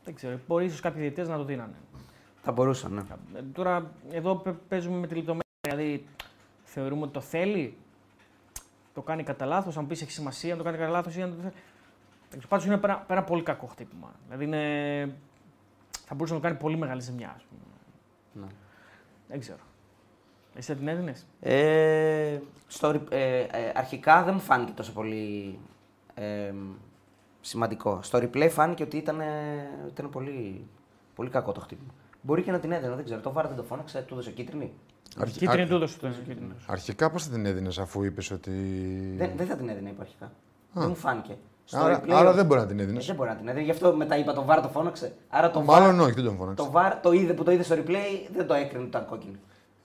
Δεν 0.06 0.16
ξέρω. 0.16 0.40
Μπορεί 0.48 0.66
ίσως 0.66 0.80
κάποιοι 0.80 1.02
διαιτητές 1.02 1.28
να 1.28 1.38
το 1.38 1.44
δίνανε. 1.44 1.74
Θα 2.46 2.52
μπορούσαν, 2.52 2.94
ναι. 2.94 3.02
Ε, 3.40 3.42
Τώρα 3.54 3.92
εδώ 4.12 4.36
παι- 4.36 4.56
παίζουμε 4.68 4.98
με 4.98 5.08
τη 5.08 5.16
λεπτομέρεια. 5.16 5.44
Δηλαδή 5.62 6.08
θεωρούμε 6.64 7.02
ότι 7.04 7.14
το 7.14 7.20
θέλει. 7.22 7.78
Το 8.94 9.02
κάνει 9.02 9.24
κατά 9.24 9.46
λάθος. 9.46 9.78
Αν 9.78 9.88
πεις 9.88 10.02
έχει 10.02 10.12
σημασία, 10.12 10.52
αν 10.52 10.58
το 10.58 10.64
κάνει 10.64 10.78
κατά 10.78 10.90
λάθος 10.90 11.16
ή 11.16 11.22
αν 11.22 11.36
το 11.36 11.42
θέλει. 11.42 12.44
Πάντως 12.48 12.66
είναι 12.66 12.80
ένα, 12.84 13.06
ένα 13.10 13.24
πολύ 13.24 13.44
κακό 13.44 13.66
χτύπημα. 13.68 14.12
Δηλαδή 14.26 14.44
είναι... 14.46 15.16
θα 16.06 16.16
μπορούσε 16.16 16.34
να 16.34 16.40
το 16.40 16.46
κάνει 16.48 16.60
πολύ 16.60 16.78
μεγάλη 16.78 17.02
ζημιά. 17.02 17.34
Ας 17.36 17.44
πούμε. 17.44 18.46
Ναι. 18.46 18.52
Δεν 19.28 19.40
ξέρω. 19.40 19.60
Εσύ 20.56 20.72
θα 20.72 20.78
την 20.78 20.88
έδινες; 20.88 21.26
Ε, 21.40 22.40
στο, 22.68 22.92
ρι- 22.92 23.12
ε, 23.14 23.40
ε, 23.40 23.72
αρχικά 23.76 24.24
δεν 24.24 24.34
μου 24.34 24.40
φάνηκε 24.40 24.72
τόσο 24.72 24.94
πολύ 24.94 25.60
ε, 26.14 26.54
σημαντικό. 27.42 28.00
Στο 28.02 28.20
replay 28.20 28.50
φάνηκε 28.52 28.84
ότι 28.84 28.98
ήταν, 28.98 29.22
ήταν 29.90 30.10
πολύ, 30.10 30.68
πολύ 31.16 31.30
κακό 31.30 31.52
το 31.52 31.60
χτύπημα. 31.60 31.94
Μπορεί 32.26 32.42
και 32.42 32.52
να 32.52 32.60
την 32.60 32.72
έδινε, 32.72 32.96
δεν 32.96 33.06
ξέρω. 33.06 33.20
Το 33.22 33.32
βάρα 33.32 33.48
δεν 33.48 33.58
το 33.58 33.64
φώναξε, 33.64 34.02
του 34.08 34.14
έδωσε 34.14 34.32
κίτρινη. 34.32 34.72
Αρχι- 35.18 35.38
Κίτρινη 35.38 35.64
α- 35.64 35.68
του 35.68 35.76
έδωσε 35.76 35.98
το 36.02 36.08
κίτρινο. 36.28 36.54
Αρχικά 36.66 37.10
πώς 37.10 37.24
θα 37.24 37.32
την 37.32 37.46
έδινες 37.46 37.78
αφού 37.80 38.04
είπες 38.04 38.32
ότι. 38.32 38.52
Δεν, 39.18 39.32
δεν 39.36 39.48
θα 39.48 39.56
την 39.56 39.70
έδινε 39.70 39.90
είπα 39.90 40.02
αρχικά. 40.02 40.32
Δεν 40.74 40.88
μου 40.90 40.96
φάνηκε. 40.96 41.38
Στο 41.66 41.78
Άρα, 41.78 42.02
replay, 42.02 42.10
άρα 42.12 42.34
δεν 42.34 42.46
μπορεί 42.46 42.60
να 42.60 42.68
την 42.68 42.80
Ε, 42.80 42.84
έδινες. 42.84 43.06
δεν 43.06 43.16
μπορεί 43.16 43.30
να 43.30 43.36
την 43.36 43.48
έδινε. 43.48 43.64
Γι' 43.64 43.72
αυτό 43.72 43.96
μετά 43.96 44.18
είπα 44.18 44.34
το 44.34 44.44
βάρα 44.46 44.62
το 44.62 44.68
φώναξε. 44.68 45.14
Άρα 45.30 45.52
το 45.52 45.62
Μάλλον 45.62 46.00
VAR, 46.00 46.04
όχι, 46.04 46.12
δεν 46.14 46.24
τον 46.24 46.36
φώναξε. 46.38 46.64
το, 46.66 46.72
VAR 46.76 46.92
το 47.02 47.12
είδε 47.12 47.34
που 47.34 47.44
το 47.44 47.52
είδε 47.52 47.64
στο 47.64 47.76
replay 47.76 48.30
δεν 48.36 48.48
το 48.48 48.54
έκρινε 48.54 48.80
ότι 48.80 48.88
ήταν 48.88 49.06
κόκκινη. 49.06 49.36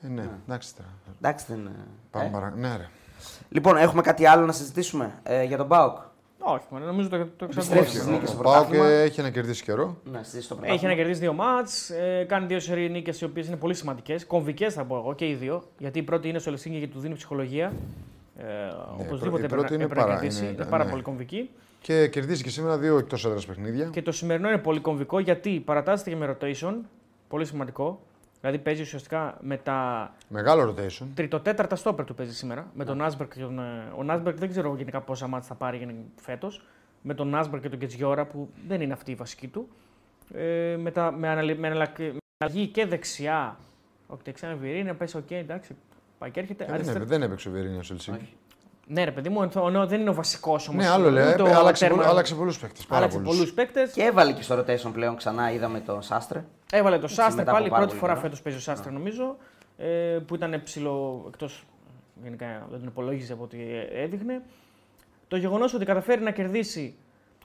Ε, 0.02 0.08
ναι, 0.08 0.28
εντάξει 0.46 0.74
τώρα. 0.76 0.88
Εντάξει 1.20 1.44
δεν. 1.48 1.70
Πάμε 2.10 2.26
ε. 2.26 2.28
παρα... 2.28 2.50
Ναι, 2.56 2.76
ρε. 2.76 2.88
Λοιπόν, 3.48 3.76
έχουμε 3.76 4.02
κάτι 4.02 4.26
άλλο 4.26 4.46
να 4.46 4.52
συζητήσουμε 4.52 5.12
ε, 5.22 5.44
για 5.44 5.56
τον 5.56 5.66
Μπάουκ; 5.66 5.96
Όχι, 6.52 6.64
μωρέ, 6.70 6.84
νομίζω 6.84 7.08
το, 7.08 7.16
το 7.36 7.44
Επιστρέφει 7.44 7.70
εξαρτάται. 7.70 7.88
στις 7.88 8.06
Ο- 8.06 8.10
νίκες 8.10 8.28
Ο 8.28 8.32
στο 8.32 8.42
Πάοκ 8.42 8.56
πρωτάθλημα; 8.56 8.86
ε, 8.86 9.02
έχει 9.02 9.22
να 9.22 9.30
κερδίσει 9.30 9.62
καιρό. 9.62 9.96
Ναι, 10.04 10.18
συζητήσει 10.22 10.48
το 10.48 10.54
Έχει 10.54 10.60
πρωτάθλημα. 10.64 10.92
να 10.92 10.98
κερδίσει 10.98 11.20
δύο 11.20 11.32
μάτς, 11.32 11.90
ε, 11.90 12.24
κάνει 12.28 12.46
δύο 12.46 12.60
σερή 12.60 12.90
νίκες 12.90 13.20
οι 13.20 13.24
οποίες 13.24 13.46
είναι 13.46 13.56
πολύ 13.56 13.74
σημαντικές. 13.74 14.26
Κομβικές 14.26 14.74
θα 14.74 14.84
πω 14.84 14.96
εγώ 14.96 15.14
και 15.14 15.28
οι 15.28 15.34
δύο. 15.34 15.62
Γιατί 15.78 15.98
η 15.98 16.02
πρώτη 16.02 16.28
είναι 16.28 16.38
στο 16.38 16.50
Ελσίνκι 16.50 16.78
και 16.80 16.88
του 16.88 16.98
δίνει 16.98 17.14
ψυχολογία. 17.14 17.72
Ε, 18.38 18.44
οπωσδήποτε 18.92 19.42
η 19.42 19.44
έπρεπε, 19.44 19.54
πρώτη 19.54 19.74
είναι 19.74 19.82
έπρεπε 19.84 20.00
να 20.00 20.06
πάρα- 20.06 20.20
κερδίσει. 20.20 20.42
είναι- 20.44 20.52
Είναι, 20.52 20.64
πάρα 20.64 20.84
ναι. 20.84 20.90
πολύ 20.90 21.02
κομβική. 21.02 21.50
Και 21.80 22.08
κερδίζει 22.08 22.42
και 22.42 22.50
σήμερα 22.50 22.78
δύο 22.78 22.98
εκτός 22.98 23.24
έδρας 23.24 23.46
παιχνίδια. 23.46 23.88
Και 23.92 24.02
το 24.02 24.12
σημερινό 24.12 24.48
είναι 24.48 24.58
πολύ 24.58 24.80
κομβικό 24.80 25.18
γιατί 25.18 25.62
παρατάσσεται 25.64 26.10
και 26.10 26.16
με 26.16 26.36
rotation. 26.40 26.74
Πολύ 27.28 27.44
σημαντικό. 27.46 28.00
Δηλαδή 28.40 28.58
παίζει 28.58 28.82
ουσιαστικά 28.82 29.36
με 29.40 29.56
τα 29.56 30.10
Μεγάλο 30.28 30.74
rotation. 30.74 31.06
τριτοτέταρτα 31.14 31.76
στόπερ 31.76 32.04
του 32.04 32.14
παίζει 32.14 32.34
σήμερα. 32.34 32.70
Με 32.74 32.84
τον 32.84 33.02
Άσμπερκ 33.02 33.32
και 33.34 33.40
τον. 33.40 33.58
ε, 33.58 33.92
Ο 33.96 34.02
Νάσμπερκ 34.02 34.38
δεν 34.38 34.48
ξέρω 34.50 34.74
γενικά 34.76 35.00
πόσα 35.00 35.26
μάτια 35.26 35.48
θα 35.48 35.54
πάρει 35.54 36.04
φέτος. 36.16 36.62
Με 37.02 37.14
τον 37.14 37.34
Άσμπερκ 37.34 37.62
και 37.62 37.68
τον 37.68 37.78
Κετζιόρα 37.78 38.26
που 38.26 38.48
δεν 38.68 38.80
είναι 38.80 38.92
αυτή 38.92 39.10
η 39.10 39.14
βασική 39.14 39.48
του. 39.48 39.68
Ε, 40.34 40.76
με, 40.78 40.90
τα, 40.90 41.12
με, 41.12 41.28
αναλυ- 41.28 41.58
με 41.58 41.66
αναλα- 41.66 41.92
με 41.98 42.12
αλλαγή 42.38 42.66
και 42.66 42.86
δεξιά. 42.86 43.56
Όχι, 44.06 44.20
δεξιά 44.24 44.48
με 44.48 44.54
Βιερίνια, 44.54 44.94
πες 44.94 45.14
οκ, 45.14 45.30
εντάξει. 45.30 45.76
Πάει 46.18 46.30
και 46.30 46.40
έρχεται. 46.40 46.62
Ε, 46.62 46.66
δεν, 46.66 46.74
Αριστερά- 46.74 47.00
έπαι- 47.00 47.10
δεν 47.12 47.22
έπαιξε 47.22 47.48
ο 47.48 47.52
Βιερίνια 47.52 47.76
Ελσίνκι. 47.90 48.10
Όχι. 48.22 48.36
Ναι, 48.86 49.04
ρε 49.04 49.10
παιδί 49.12 49.28
μου, 49.28 49.42
ενθο- 49.42 49.66
ενώ 49.68 49.86
δεν 49.86 50.00
είναι 50.00 50.10
ο 50.10 50.14
βασικός 50.14 50.68
όμως. 50.68 50.84
Ναι, 50.84 50.90
άλλο 50.90 51.10
λέει. 51.10 51.28
έπαι- 51.28 51.54
Άλλαξε, 51.54 51.88
πολλού- 51.88 52.04
άλλαξε 52.04 52.34
πολλούς 52.34 52.58
παίκτες. 52.58 52.86
Πάρα 52.86 53.00
άλλαξε 53.00 53.18
πολλούς. 53.18 53.36
πολλούς 53.36 53.52
παίκτες. 53.52 53.92
Και 53.92 54.02
έβαλε 54.02 54.32
και 54.32 54.42
στο 54.42 54.58
rotation 54.58 54.90
πλέον 54.92 55.16
ξανά, 55.16 55.52
είδαμε 55.52 55.80
τον 55.80 56.02
Σάστρε. 56.02 56.44
Έβαλε 56.72 56.98
το 56.98 57.08
Σάστρε 57.08 57.36
μετά 57.36 57.50
από 57.50 57.58
πάλι. 57.58 57.68
πάρα 57.70 57.80
Πρώτη 57.82 57.88
πολύ 57.88 58.00
φορά 58.00 58.12
καιρό. 58.12 58.24
φέτος 58.24 58.42
παίζει 58.42 58.58
ο 58.58 58.62
Σάστρε, 58.62 58.90
νομίζω. 58.90 59.36
Ε, 59.78 60.18
που 60.26 60.34
ήταν 60.34 60.60
ψηλό 60.64 61.24
εκτός. 61.28 61.64
Γενικά 62.22 62.46
δεν 62.70 62.78
τον 62.78 62.88
υπολόγιζε 62.88 63.32
από 63.32 63.42
ό,τι 63.42 63.58
έδειχνε. 63.92 64.42
Το 65.28 65.36
γεγονός 65.36 65.74
ότι 65.74 65.84
καταφέρει 65.84 66.22
να 66.22 66.30
κερδίσει 66.30 66.96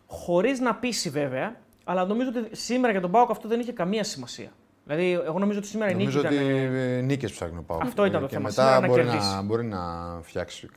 χωρίς 0.07 0.59
να 0.59 0.75
πείσει 0.75 1.09
βέβαια, 1.09 1.55
αλλά 1.83 2.05
νομίζω 2.05 2.29
ότι 2.35 2.55
σήμερα 2.55 2.91
για 2.91 3.01
τον 3.01 3.11
Πάοκ 3.11 3.29
αυτό 3.31 3.47
δεν 3.47 3.59
είχε 3.59 3.71
καμία 3.71 4.03
σημασία. 4.03 4.49
Δηλαδή, 4.85 5.11
εγώ 5.11 5.39
νομίζω 5.39 5.57
ότι 5.59 5.67
σήμερα 5.67 5.91
η 5.91 5.95
νίκη 5.95 6.05
Νομίζω 6.15 6.19
ήταν. 6.19 6.33
ότι 6.33 7.01
νίκες 7.03 7.31
ψάχνει 7.31 7.57
ο 7.57 7.63
Πάοκ. 7.67 7.81
Αυτό 7.81 8.05
ήταν 8.05 8.21
το 8.21 8.27
και 8.27 8.33
θέμα. 8.33 8.47
μετά 8.49 8.61
Σήμερα 8.63 8.79
να 8.79 8.87
μπορεί, 8.87 9.03
κερδίσει. 9.03 9.33
να, 9.35 9.41
μπορεί 9.41 9.65
να 9.65 9.79
φτιάξει 10.21 10.69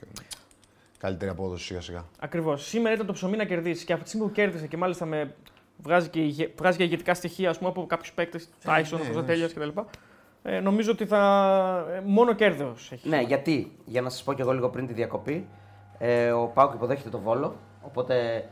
καλύτερη 0.99 1.31
απόδοση 1.31 1.65
σιγά 1.65 1.81
σιγά. 1.81 2.05
Ακριβώς. 2.19 2.67
Σήμερα 2.67 2.95
ήταν 2.95 3.07
το 3.07 3.13
ψωμί 3.13 3.37
να 3.37 3.45
κερδίσει 3.45 3.85
και 3.85 3.93
από 3.93 4.03
τη 4.03 4.09
στιγμή 4.09 4.27
που 4.27 4.33
κέρδισε 4.33 4.67
και 4.67 4.77
μάλιστα 4.77 5.05
με. 5.05 5.35
Βγάζει 5.83 6.09
και, 6.09 6.21
ηγε- 6.21 6.51
βγάζει 6.59 6.77
και 6.77 6.85
ηγετικά 6.85 7.15
στοιχεία 7.15 7.51
ας 7.51 7.59
πούμε, 7.59 7.71
από 7.71 7.87
κάποιους 7.87 8.13
παίκτες, 8.13 8.49
Τάισον, 8.65 9.01
ναι, 9.01 9.09
ναι, 9.09 9.15
ναι. 9.15 9.23
τέλεια 9.23 9.47
κτλ. 9.49 9.69
Ε, 10.43 10.61
νομίζω 10.61 10.93
ότι 10.93 11.07
θα. 11.07 11.87
ε, 11.97 12.01
μόνο 12.05 12.33
κέρδος 12.35 12.93
έχει. 12.93 13.09
Ναι, 13.09 13.21
γιατί, 13.21 13.73
για 13.85 14.03
να 14.03 14.09
σας 14.09 14.23
πω 14.23 14.33
και 14.33 14.43
εγώ 14.43 14.53
λίγο 14.53 14.69
πριν 14.69 14.87
τη 14.87 14.93
διακοπή, 14.93 15.47
ε, 15.99 16.31
ο 16.33 16.47
Πάουκ 16.47 16.75
υποδέχεται 16.75 17.09
το 17.09 17.19
Βόλο. 17.19 17.57
Οπότε 17.83 18.45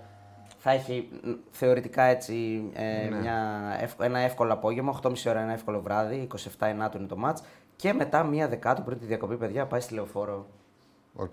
θα 0.59 0.71
έχει 0.71 1.09
μ, 1.25 1.31
θεωρητικά 1.51 2.03
έτσι 2.03 2.65
ε, 2.75 3.09
Ναι. 3.09 3.17
μια, 3.21 3.61
ευ- 3.81 4.01
ένα 4.03 4.19
εύκολο 4.19 4.53
απόγευμα, 4.53 5.01
8.30 5.03 5.31
ώρα 5.31 5.41
ένα 5.41 5.53
εύκολο 5.53 5.81
βράδυ, 5.81 6.27
27 6.35 6.67
ενάτου 6.67 6.99
είναι 6.99 7.07
το 7.07 7.17
ματς. 7.17 7.43
Και 7.77 7.93
μετά 7.93 8.23
μία 8.25 8.49
δεκάτου 8.49 8.83
πριν 8.83 8.99
τη 8.99 9.05
διακοπή, 9.05 9.37
παιδιά, 9.37 9.67
πάει 9.67 9.81
στη 9.81 9.95
λεωφόρο. 9.95 10.47
Οκ. 11.15 11.33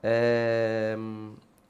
Ε, 0.00 0.96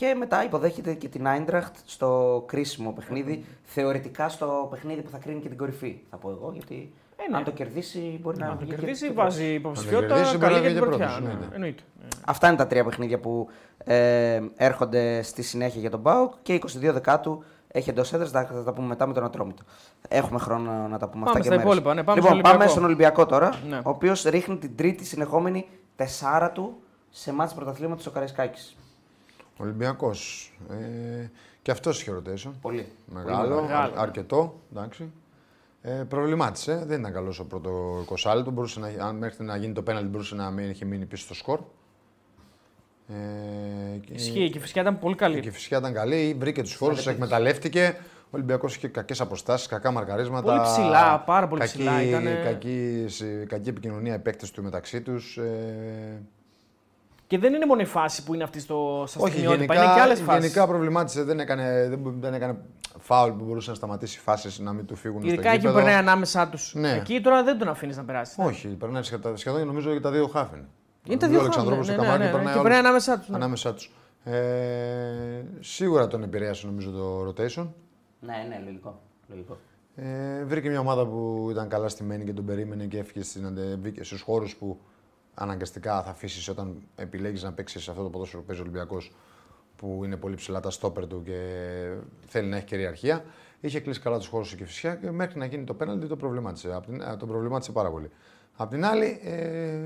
και 0.04 0.14
μετά 0.18 0.44
υποδέχεται 0.44 0.94
και 0.94 1.08
την 1.08 1.26
Άιντραχτ 1.26 1.76
στο 1.84 2.42
κρίσιμο 2.46 2.90
παιχνίδι. 2.92 3.44
Θεωρητικά 3.64 4.28
στο 4.28 4.68
παιχνίδι 4.70 5.02
που 5.02 5.10
θα 5.10 5.18
κρίνει 5.18 5.40
και 5.40 5.48
την 5.48 5.58
κορυφή, 5.58 6.00
θα 6.10 6.16
πω 6.16 6.30
εγώ. 6.30 6.50
Γιατί 6.52 6.92
Ε, 7.16 7.22
Ε, 7.22 7.30
ναι. 7.30 7.36
Αν 7.36 7.44
το 7.44 7.50
κερδίσει, 7.50 8.18
μπορεί 8.22 8.38
να 8.38 8.46
Αν 8.46 8.52
το 8.52 8.58
βγει 8.58 8.70
και 8.70 8.76
κερδίσει, 8.76 9.06
πρώτος. 9.12 9.24
βάζει 9.24 9.52
υποψηφιότητα 9.54 10.14
κερδίσει, 10.14 10.36
μπορεί 10.36 10.52
καλή 10.52 10.54
να 10.54 10.60
για 10.60 10.70
βγει 10.70 10.78
την 10.80 10.82
και 10.90 10.96
πρωτιά. 10.96 11.06
πρώτος, 11.06 11.24
Ναι, 11.26 11.30
εννοείται. 11.32 11.54
εννοείται. 11.54 11.82
Ε, 12.02 12.06
Αυτά 12.26 12.48
είναι 12.48 12.56
τα 12.56 12.66
τρία 12.66 12.84
παιχνίδια 12.84 13.18
που 13.20 13.48
ε, 13.84 14.40
έρχονται 14.56 15.22
στη 15.22 15.42
συνέχεια 15.42 15.80
για 15.80 15.90
τον 15.90 16.00
Μπάουκ 16.00 16.32
και 16.42 16.54
22 16.54 16.92
Δεκάτου 16.92 17.42
έχει 17.68 17.90
εντός 17.90 18.12
έδρας. 18.12 18.30
Θα, 18.30 18.44
θα 18.44 18.62
τα 18.64 18.72
πούμε 18.72 18.86
μετά 18.86 19.06
με 19.06 19.12
τον 19.12 19.24
Ατρόμητο. 19.24 19.62
Έχουμε 20.08 20.38
χρόνο 20.38 20.70
να 20.88 20.98
τα 20.98 21.08
πούμε 21.08 21.24
Πάμε 21.24 21.26
αυτά 21.26 21.38
και 21.38 21.44
στα 21.44 21.50
μέρες. 21.50 21.64
υπόλοιπα, 21.64 21.94
ναι, 21.94 22.02
πάμε 22.02 22.20
λοιπόν, 22.20 22.32
στον 22.32 22.42
πάμε 22.42 22.48
Ολυμπιακό. 22.54 22.70
στον 22.72 22.84
Ολυμπιακό 22.84 23.26
τώρα, 23.26 23.54
Ναι. 23.68 23.76
ο 23.76 23.90
οποίος 23.90 24.22
ρίχνει 24.22 24.56
την 24.56 24.76
τρίτη 24.76 25.04
συνεχόμενη 25.04 25.66
τεσσάρα 25.96 26.50
του 26.50 26.76
σε 27.10 27.32
μάτς 27.32 27.54
πρωταθλήματος 27.54 28.06
ο 28.06 28.10
Καραϊσκάκης. 28.10 28.76
Ολυμπιακός. 29.56 30.52
Ε, 30.70 31.26
και 31.62 31.70
αυτός 31.70 32.00
είχε 32.00 32.12
rotation. 32.16 32.50
Πολύ. 32.60 32.86
Μεγάλο, 33.06 33.48
Πολύ 33.54 33.62
μεγάλο. 33.66 33.92
αρ- 33.92 33.98
αρκετό. 33.98 34.60
Εντάξει. 34.72 35.12
Ε, 35.82 35.90
προβλημάτισε. 35.90 36.84
Δεν 36.86 37.00
ήταν 37.00 37.12
καλός 37.12 37.38
ο 37.38 37.44
πρώτο 37.44 38.00
20 38.08 38.34
λεπτό. 38.34 38.50
Μπορούσε 38.50 38.80
να, 38.80 39.06
αν 39.06 39.16
μέχρι 39.16 39.44
να 39.44 39.56
γίνει 39.56 39.72
το 39.72 39.82
πέναλτι, 39.82 40.08
μπορούσε 40.08 40.34
να 40.34 40.50
μην 40.50 40.70
είχε 40.70 40.84
μείνει 40.84 41.04
πίσω 41.06 41.24
στο 41.24 41.34
σκορ. 41.34 41.60
Ε, 43.08 43.96
και- 43.98 44.12
Ισχύει 44.12 44.50
και 44.50 44.60
φυσικά 44.60 44.80
ήταν 44.80 44.98
πολύ 44.98 45.14
καλή. 45.14 45.40
Και 45.40 45.50
φυσικά 45.50 45.78
ήταν 45.78 45.92
καλή, 45.92 46.36
βρήκε 46.38 46.62
τους 46.62 46.74
φόρους, 46.74 47.02
του 47.02 47.08
εκμεταλλεύτηκε. 47.10 47.96
Ο 48.24 48.36
Ολυμπιακός 48.36 48.76
είχε 48.76 48.88
κακές 48.88 49.20
αποστάσεις, 49.20 49.66
κακά 49.66 49.90
μαρκαρίσματα. 49.90 50.42
Πολύ 50.46 50.60
ψηλά, 50.62 51.20
πάρα 51.20 51.48
πολύ 51.48 51.60
κακή, 51.60 51.72
ψηλά 51.78 52.02
ήτανε. 52.02 52.40
Κακή, 52.44 53.06
κακή 53.46 53.68
επικοινωνία 53.68 54.14
οι 54.14 54.18
παίκτες 54.18 54.50
του 54.50 54.62
μεταξύ 54.62 55.00
τους. 55.02 55.36
Ε, 55.36 56.22
Και 57.26 57.38
δεν 57.38 57.54
είναι 57.54 57.66
μόνο 57.66 57.80
η 57.80 57.84
φάση 57.84 58.24
που 58.24 58.34
είναι 58.34 58.42
αυτή 58.44 58.60
στο, 58.60 59.04
στα 59.06 59.20
όχι, 59.20 59.30
στιγμιότυπα, 59.32 59.74
γενικά, 59.74 59.84
είναι 59.84 59.94
και 59.94 60.00
άλλες 60.00 60.20
φάσεις. 60.20 60.42
γενικά 60.42 60.66
προβλημάτισε. 60.66 61.22
Δεν 61.22 61.40
έκανε, 61.40 61.86
δεν, 61.88 61.98
μπο- 61.98 62.12
δεν 62.20 62.34
έκανε 62.34 62.56
φάουλ 62.98 63.30
που 63.32 63.44
μπορούσε 63.44 63.70
να 63.70 63.76
σταματήσει 63.76 64.18
φάσεις 64.20 64.58
να 64.58 64.72
μην 64.72 64.86
του 64.86 64.96
φύγουν 64.96 65.22
Ειδικά 65.22 65.40
στο 65.40 65.48
εκεί 65.48 65.56
που 65.58 65.60
γήπεδο. 65.66 65.76
περνάει 65.84 65.94
ανάμεσά 65.94 66.48
τους. 66.48 66.74
Ναι. 66.74 66.92
Εκεί 66.92 67.20
τώρα 67.20 67.42
δεν 67.42 67.58
τον 67.58 67.68
αφήνεις 67.68 67.96
να 67.96 68.04
περάσει. 68.04 68.34
Όχι, 68.42 68.68
περνάει 68.68 69.02
σχεδόν, 69.02 69.36
σχεδόν 69.36 69.66
νομίζω 69.66 69.90
για 69.90 70.00
τα 70.00 70.10
δύο 70.10 70.26
χάφεν. 70.26 70.68
Είναι 71.08 71.16
τα 71.18 71.28
δύο 71.28 71.38
Ο 71.38 71.40
Αλεξανδρόπουλος 71.40 71.86
χάφεν, 71.88 72.02
στο 72.04 72.12
ναι, 72.12 72.18
ναι, 72.18 72.24
καμάκι 72.24 72.36
ναι, 72.36 72.38
περνάει 72.38 72.52
και 72.54 72.58
όλους 72.58 72.62
περνάει 72.62 72.78
ανάμεσά 72.86 73.18
τους, 73.18 73.28
ναι. 73.28 73.36
Ανάμεσά 73.36 73.74
τους. 73.74 73.90
Ε, 74.24 75.44
σίγουρα 75.60 76.06
τον 76.06 76.22
επηρέασε 76.22 76.66
νομίζω 76.66 76.90
το 76.90 77.20
rotation. 77.28 77.68
Ναι, 78.20 78.34
ναι, 78.48 78.60
λογικό. 78.64 79.00
λογικό. 79.28 79.58
Ε, 79.96 80.44
βρήκε 80.44 80.68
μια 80.68 80.80
ομάδα 80.80 81.06
που 81.06 81.48
ήταν 81.50 81.68
καλά 81.68 81.88
στημένη 81.88 82.24
και 82.24 82.32
τον 82.32 82.44
περίμενε 82.44 82.84
και 82.84 82.98
έφυγε 82.98 83.24
στην, 83.24 83.46
αντε- 83.46 83.76
μπήκε 83.76 84.04
στους 84.04 84.20
χώρους 84.20 84.56
που 84.56 84.78
αναγκαστικά 85.34 86.02
θα 86.02 86.10
αφήσεις 86.10 86.48
όταν 86.48 86.82
επιλέγεις 86.96 87.42
να 87.42 87.52
παίξεις 87.52 87.82
σε 87.82 87.90
αυτό 87.90 88.02
το 88.02 88.10
ποδόσφαιρο 88.10 88.40
που 88.40 88.46
παίζει 88.46 88.60
ο 88.62 88.64
Ολυμπιακός 88.64 89.12
που 89.76 90.00
είναι 90.04 90.16
πολύ 90.16 90.34
ψηλά 90.34 90.60
τα 90.60 90.70
στόπερ 90.70 91.06
του 91.06 91.22
και 91.24 91.38
θέλει 92.26 92.48
να 92.48 92.56
έχει 92.56 92.64
κυριαρχία. 92.64 93.24
Είχε 93.60 93.80
κλείσει 93.80 94.00
καλά 94.00 94.18
τους 94.18 94.26
χώρους 94.26 94.54
και 94.54 94.64
φυσικά 94.64 94.94
και 94.94 95.10
μέχρι 95.10 95.38
να 95.38 95.44
γίνει 95.44 95.64
το 95.64 95.74
πέναλτι 95.74 96.06
το 96.06 96.16
προβλημάτισε. 96.16 96.74
Απ' 96.74 96.84
την, 96.84 97.00
ε, 97.00 97.16
τον 97.16 97.28
προβλημάτισε 97.28 97.72
πάρα 97.72 97.90
πολύ. 97.90 98.10
Απ' 98.56 98.70
την 98.70 98.84
άλλη, 98.84 99.20
ε, 99.24 99.78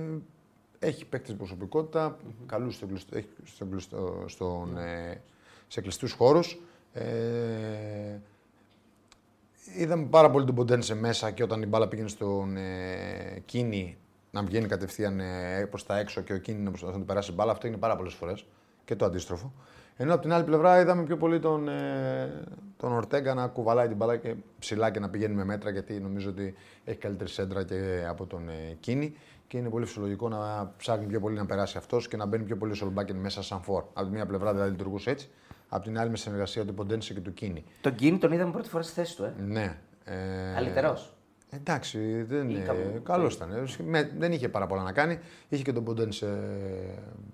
έχει 0.79 1.05
παίκτη 1.07 1.35
προσωπικότητα, 1.35 2.17
καλούς 2.47 2.75
στο 2.75 2.87
κλειστό- 2.87 3.17
έχει 3.17 3.29
στο 3.45 3.65
κλειστό- 3.65 4.25
στον, 4.27 4.79
ε, 4.79 5.21
σε 5.69 5.81
κλειστούς 5.81 6.13
χώρους. 6.13 6.61
Ε, 6.93 8.19
Είδαμε 9.77 10.05
πάρα 10.05 10.31
πολύ 10.31 10.45
τον 10.45 10.55
Ποντένσε 10.55 10.95
μέσα 10.95 11.31
και 11.31 11.43
όταν 11.43 11.63
η 11.63 11.67
μπάλα 11.67 11.89
πήγαινε 11.89 12.09
στον 12.09 12.57
ε, 12.57 13.43
Κίνη 13.45 13.97
να 14.31 14.43
βγαίνει 14.43 14.67
κατευθείαν 14.67 15.21
ε, 15.21 15.67
προς 15.71 15.87
τα 15.87 15.99
έξω 15.99 16.21
και 16.21 16.33
ο 16.33 16.39
Κίνη 16.39 16.63
να 16.63 16.71
προσπαθεί 16.71 16.93
να 16.93 17.01
του 17.01 17.07
περάσει 17.07 17.33
μπάλα. 17.33 17.53
Αυτό 17.53 17.67
είναι 17.67 17.77
πάρα 17.77 17.97
πολλές 17.97 18.15
φορές. 18.15 18.47
Και 18.85 18.97
το 18.97 19.05
αντίστροφο. 19.05 19.53
Ενώ 19.97 20.13
από 20.13 20.23
την 20.23 20.33
άλλη 20.33 20.45
πλευρά 20.45 20.81
είδαμε 20.81 21.03
πιο 21.03 21.17
πολύ 21.17 21.39
τον, 21.39 21.69
ε, 21.69 22.43
τον 22.77 22.93
Ορτέγκα 22.93 23.35
να 23.35 23.47
κουβαλάει 23.47 23.89
την 23.89 23.97
μπάλα 23.97 24.17
και 24.17 24.35
ψηλά 24.59 24.91
και 24.91 25.01
να 25.01 25.09
πηγαίνει 25.09 25.35
με 25.35 25.45
μέτρα 25.45 25.71
γιατί 25.71 26.01
νομίζω 26.01 26.31
ότι 26.31 26.55
έχει 26.85 26.99
καλύτερη 26.99 27.31
σέντρα 27.31 27.65
και 27.65 28.05
από 28.09 28.27
τον 28.27 28.49
ε, 28.49 28.77
Κίνη. 28.81 29.17
Και 29.47 29.57
είναι 29.57 29.69
πολύ 29.69 29.87
φυσιολογικό 29.87 30.29
να 30.29 30.73
ψάχνει 30.77 31.07
πιο 31.07 31.21
πολύ 31.21 31.37
να 31.37 31.47
περάσει 31.47 31.79
αυτός 31.79 32.09
και 32.09 32.17
να 32.17 32.27
μπαίνει 32.27 32.45
πιο 32.45 32.57
πολύ 32.57 32.73
ο 32.73 32.75
Σολμπάκεν 32.75 33.17
μέσα 33.17 33.43
σαν 33.43 33.63
φόρ. 33.63 33.85
Από 33.93 34.07
τη 34.07 34.13
μία 34.13 34.27
πλευρά 34.27 34.53
δηλαδή 34.53 34.71
λειτουργούσε 34.71 35.11
έτσι, 35.11 35.29
από 35.69 35.85
την 35.85 35.99
άλλη 35.99 36.11
με 36.11 36.17
συνεργασία 36.17 36.65
του 36.65 36.75
Ποντένσε 36.75 37.15
και 37.15 37.21
του 37.21 37.35
Κίνη. 37.35 37.65
Τον 37.81 37.95
Κίνη 37.95 38.19
τον 38.19 38.33
είδαμε 38.33 38.53
πρώτη 38.53 38.69
φορά 38.69 38.83
στη 38.83 38.93
θέση 38.93 39.17
του. 39.17 39.25
Ε. 39.25 39.35
Ναι. 39.39 39.79
Ε, 40.05 40.15
Καλύτερο. 40.55 40.99
Εντάξει, 41.51 42.23
δεν 42.23 42.49
Ή 42.49 42.55
είναι. 42.55 42.65
κάπου- 42.65 43.03
Καλός 43.03 43.35
ήταν. 43.35 43.53
Ε, 43.53 43.83
Με, 43.85 44.11
δεν 44.19 44.33
είχε 44.33 44.49
πάρα 44.49 44.67
πολλά 44.67 44.83
να 44.83 44.93
κάνει. 44.93 45.19
Είχε 45.49 45.63
και 45.63 45.73
τον 45.73 45.85
Ποντένσε 45.85 46.27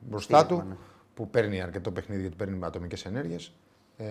μπροστά 0.08 0.38
Φίλιππα, 0.38 0.62
του 0.62 0.68
ναι. 0.68 0.76
που 1.14 1.30
παίρνει 1.30 1.60
αρκετό 1.62 1.90
παιχνίδι 1.90 2.20
γιατί 2.20 2.36
παίρνει 2.36 2.58
ατομικές 2.62 3.04
ενέργειες. 3.04 3.52
Ε, 3.96 4.04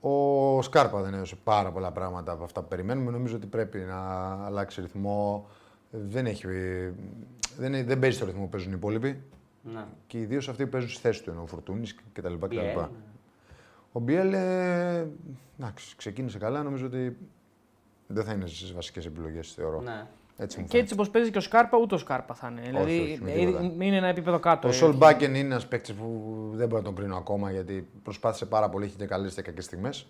ο 0.00 0.62
Σκάρπα 0.62 1.02
δεν 1.02 1.14
έδωσε 1.14 1.36
πάρα 1.44 1.72
πολλά 1.72 1.90
πράγματα 1.92 2.32
από 2.32 2.44
αυτά 2.44 2.62
που 2.62 2.68
περιμένουμε. 2.68 3.10
Νομίζω 3.10 3.36
ότι 3.36 3.46
πρέπει 3.46 3.78
να 3.78 3.96
αλλάξει 4.44 4.80
ρυθμό. 4.80 5.46
Δεν, 5.90 6.26
έχει, 6.26 6.46
δεν, 7.58 7.84
δεν 7.86 7.98
παίζει 7.98 8.18
το 8.18 8.24
ρυθμό 8.24 8.42
που 8.42 8.48
παίζουν 8.48 8.70
οι 8.72 8.74
υπόλοιποι. 8.76 9.22
Ναι. 9.62 9.84
Και 10.06 10.18
ιδίως 10.18 10.48
αυτοί 10.48 10.64
που 10.64 10.70
παίζουν 10.70 10.90
στη 10.90 11.00
θέση 11.00 11.22
του, 11.22 11.30
ενώ 11.30 11.42
ο 11.42 11.46
Φορτούνης 11.46 11.94
κτλ. 11.94 12.26
κτλ. 12.34 12.46
Μπιέλ, 12.46 12.64
ναι. 12.76 12.88
Ο 13.92 14.00
Μπιέλ 14.00 14.32
ε, 14.32 15.06
εντάξει, 15.58 15.96
ξεκίνησε 15.96 16.38
καλά. 16.38 16.62
Νομίζω 16.62 16.86
ότι 16.86 17.16
δεν 18.12 18.24
θα 18.24 18.32
είναι 18.32 18.46
στις 18.46 18.72
βασικές 18.72 19.06
επιλογές, 19.06 19.52
θεωρώ. 19.52 19.80
Ναι. 19.80 20.06
Έτσι 20.36 20.60
μου 20.60 20.66
Και 20.66 20.78
έτσι 20.78 20.92
όπως 20.92 21.10
παίζει 21.10 21.30
και 21.30 21.38
ο 21.38 21.40
Σκάρπα, 21.40 21.78
ούτε 21.78 21.94
ο 21.94 21.98
Σκάρπα 21.98 22.34
θα 22.34 22.48
είναι. 22.48 22.60
δηλαδή 22.60 23.00
όχι, 23.00 23.18
με 23.22 23.32
ε, 23.32 23.38
τίποτα. 23.38 23.84
είναι 23.84 23.96
ένα 23.96 24.06
επίπεδο 24.06 24.38
κάτω. 24.38 24.68
Ο 24.68 24.70
ε. 24.70 24.74
Σολ 24.74 24.94
Μπάκεν 24.96 25.34
είναι 25.34 25.46
ένας 25.46 25.66
παίκτης 25.66 25.94
που 25.94 26.50
δεν 26.54 26.68
μπορώ 26.68 26.80
να 26.80 26.86
τον 26.86 26.94
κρίνω 26.94 27.16
ακόμα 27.16 27.50
γιατί 27.50 27.88
προσπάθησε 28.02 28.46
πάρα 28.46 28.68
πολύ, 28.68 28.86
είχε 28.86 28.96
και 28.96 29.06
καλές 29.06 29.34
και 29.34 29.42
κακές 29.42 29.64
στιγμές. 29.64 30.06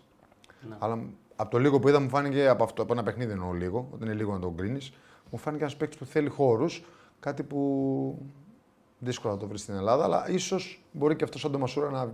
Ναι. 0.69 0.77
Αλλά 0.79 1.03
από 1.37 1.51
το 1.51 1.59
λίγο 1.59 1.79
που 1.79 1.89
είδα 1.89 2.01
μου 2.01 2.09
φάνηκε 2.09 2.49
από, 2.49 2.65
αυτό, 2.65 2.83
από 2.83 2.93
ένα 2.93 3.03
παιχνίδι 3.03 3.33
εννοώ 3.33 3.53
λίγο, 3.53 3.89
όταν 3.95 4.09
είναι 4.09 4.17
λίγο 4.17 4.33
να 4.33 4.39
τον 4.39 4.57
κρίνεις, 4.57 4.93
μου 5.31 5.39
φάνηκε 5.39 5.63
ένας 5.63 5.77
παίκτης 5.77 5.99
που 5.99 6.05
θέλει 6.05 6.29
χώρους. 6.29 6.85
Κάτι 7.21 7.43
που 7.43 8.19
δύσκολα 8.99 9.35
να 9.35 9.41
το 9.41 9.47
βρεις 9.47 9.61
στην 9.61 9.75
Ελλάδα, 9.75 10.05
αλλά 10.05 10.29
ίσως 10.29 10.85
μπορεί 10.93 11.17
και 11.17 11.25
αυτός 11.25 11.41
σαν 11.41 11.53
το 11.53 11.59
Μασούρα 11.59 11.91
να, 11.91 12.05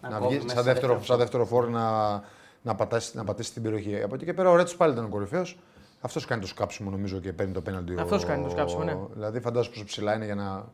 Να 0.00 0.08
να, 0.08 0.18
κόβει 0.18 0.34
βγει 0.34 0.44
μέσα 0.44 0.54
σαν 0.56 0.64
σε 0.64 0.72
δεύτερο, 0.72 0.92
δεύτερο 0.92 1.04
σαν 1.04 1.18
δεύτερο 1.18 1.46
φόρ 1.46 1.68
να, 1.68 2.14
να, 2.62 2.74
πατάσει, 2.74 3.16
να 3.16 3.24
πατήσεις 3.24 3.52
την 3.52 3.62
περιοχή. 3.62 4.02
Από 4.02 4.14
εκεί 4.14 4.24
και 4.24 4.34
πέρα 4.34 4.50
ο 4.50 4.56
Ρέτσος 4.56 4.76
πάλι 4.76 4.92
ήταν 4.92 5.04
ο 5.04 5.08
κορυφαίος. 5.08 5.58
Αυτός 6.00 6.24
κάνει 6.24 6.40
το 6.40 6.46
σκάψιμο 6.46 6.90
νομίζω 6.90 7.18
και 7.20 7.32
παίρνει 7.32 7.52
το 7.52 7.60
πέναλτι. 7.62 7.94
ο- 7.96 8.00
Αυτός 8.00 8.24
κάνει 8.24 8.42
το 8.42 8.50
σκάψιμο, 8.50 8.84
ναι. 8.84 8.96
Δηλαδή 9.12 9.40
φαντάζομαι 9.40 9.74
πόσο 9.74 9.86
ψηλά 9.86 10.14
είναι 10.14 10.24
για 10.24 10.34
να, 10.34 10.72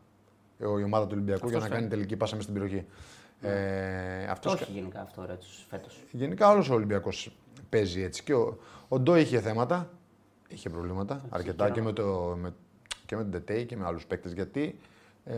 η 0.57 0.83
ομάδα 0.83 1.05
του 1.05 1.11
Ολυμπιακού 1.13 1.47
για 1.47 1.57
να 1.57 1.63
Αυτός 1.63 1.69
κάνει 1.77 1.87
κάνει. 1.87 1.87
τελική 1.87 2.15
πάσα 2.17 2.35
με 2.35 2.41
στην 2.41 2.53
περιοχή. 2.53 2.85
Ε, 3.41 4.25
αυτός 4.29 4.53
Όχι 4.53 4.71
γενικά 4.71 5.01
αυτό 5.01 5.25
ρε, 5.25 5.37
φέτος. 5.69 6.03
Γενικά 6.11 6.49
όλος 6.49 6.69
ο 6.69 6.73
Ολυμπιακός 6.73 7.37
παίζει 7.69 8.01
έτσι. 8.03 8.23
Και 8.23 8.33
ο, 8.33 8.57
ο 8.87 8.99
Ντό 8.99 9.15
είχε 9.15 9.39
θέματα, 9.41 9.89
είχε 10.47 10.69
προβλήματα 10.69 11.21
αρκετά 11.29 11.69
και 11.69 11.81
με, 11.81 11.91
το, 11.93 12.37
με, 12.41 12.53
και 13.05 13.15
με 13.15 13.21
τον 13.21 13.31
Τετέι 13.31 13.65
και 13.65 13.77
με 13.77 13.85
άλλους 13.85 14.05
παίκτες. 14.05 14.31
Γιατί 14.33 14.79
ε, 15.25 15.35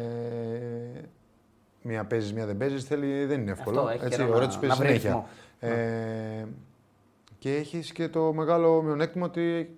μία 1.81 2.05
παίζεις, 2.05 2.33
μία 2.33 2.45
δεν 2.45 2.57
παίζεις, 2.57 2.83
θέλει, 2.83 3.25
δεν 3.25 3.41
είναι 3.41 3.51
εύκολο. 3.51 3.79
Αυτό, 3.79 3.91
έχει 3.91 4.05
έτσι, 4.05 4.17
καιρό 4.17 4.29
ο 4.29 4.33
να- 4.33 4.39
Ρέτσος 4.39 4.59
παίζει 4.59 4.77
να 4.79 4.85
βρει 4.85 4.99
συνέχεια. 4.99 5.25
Ε, 5.59 6.45
και 7.39 7.55
έχεις 7.55 7.91
και 7.91 8.07
το 8.09 8.33
μεγάλο 8.33 8.81
μειονέκτημα 8.81 9.25
ότι 9.25 9.77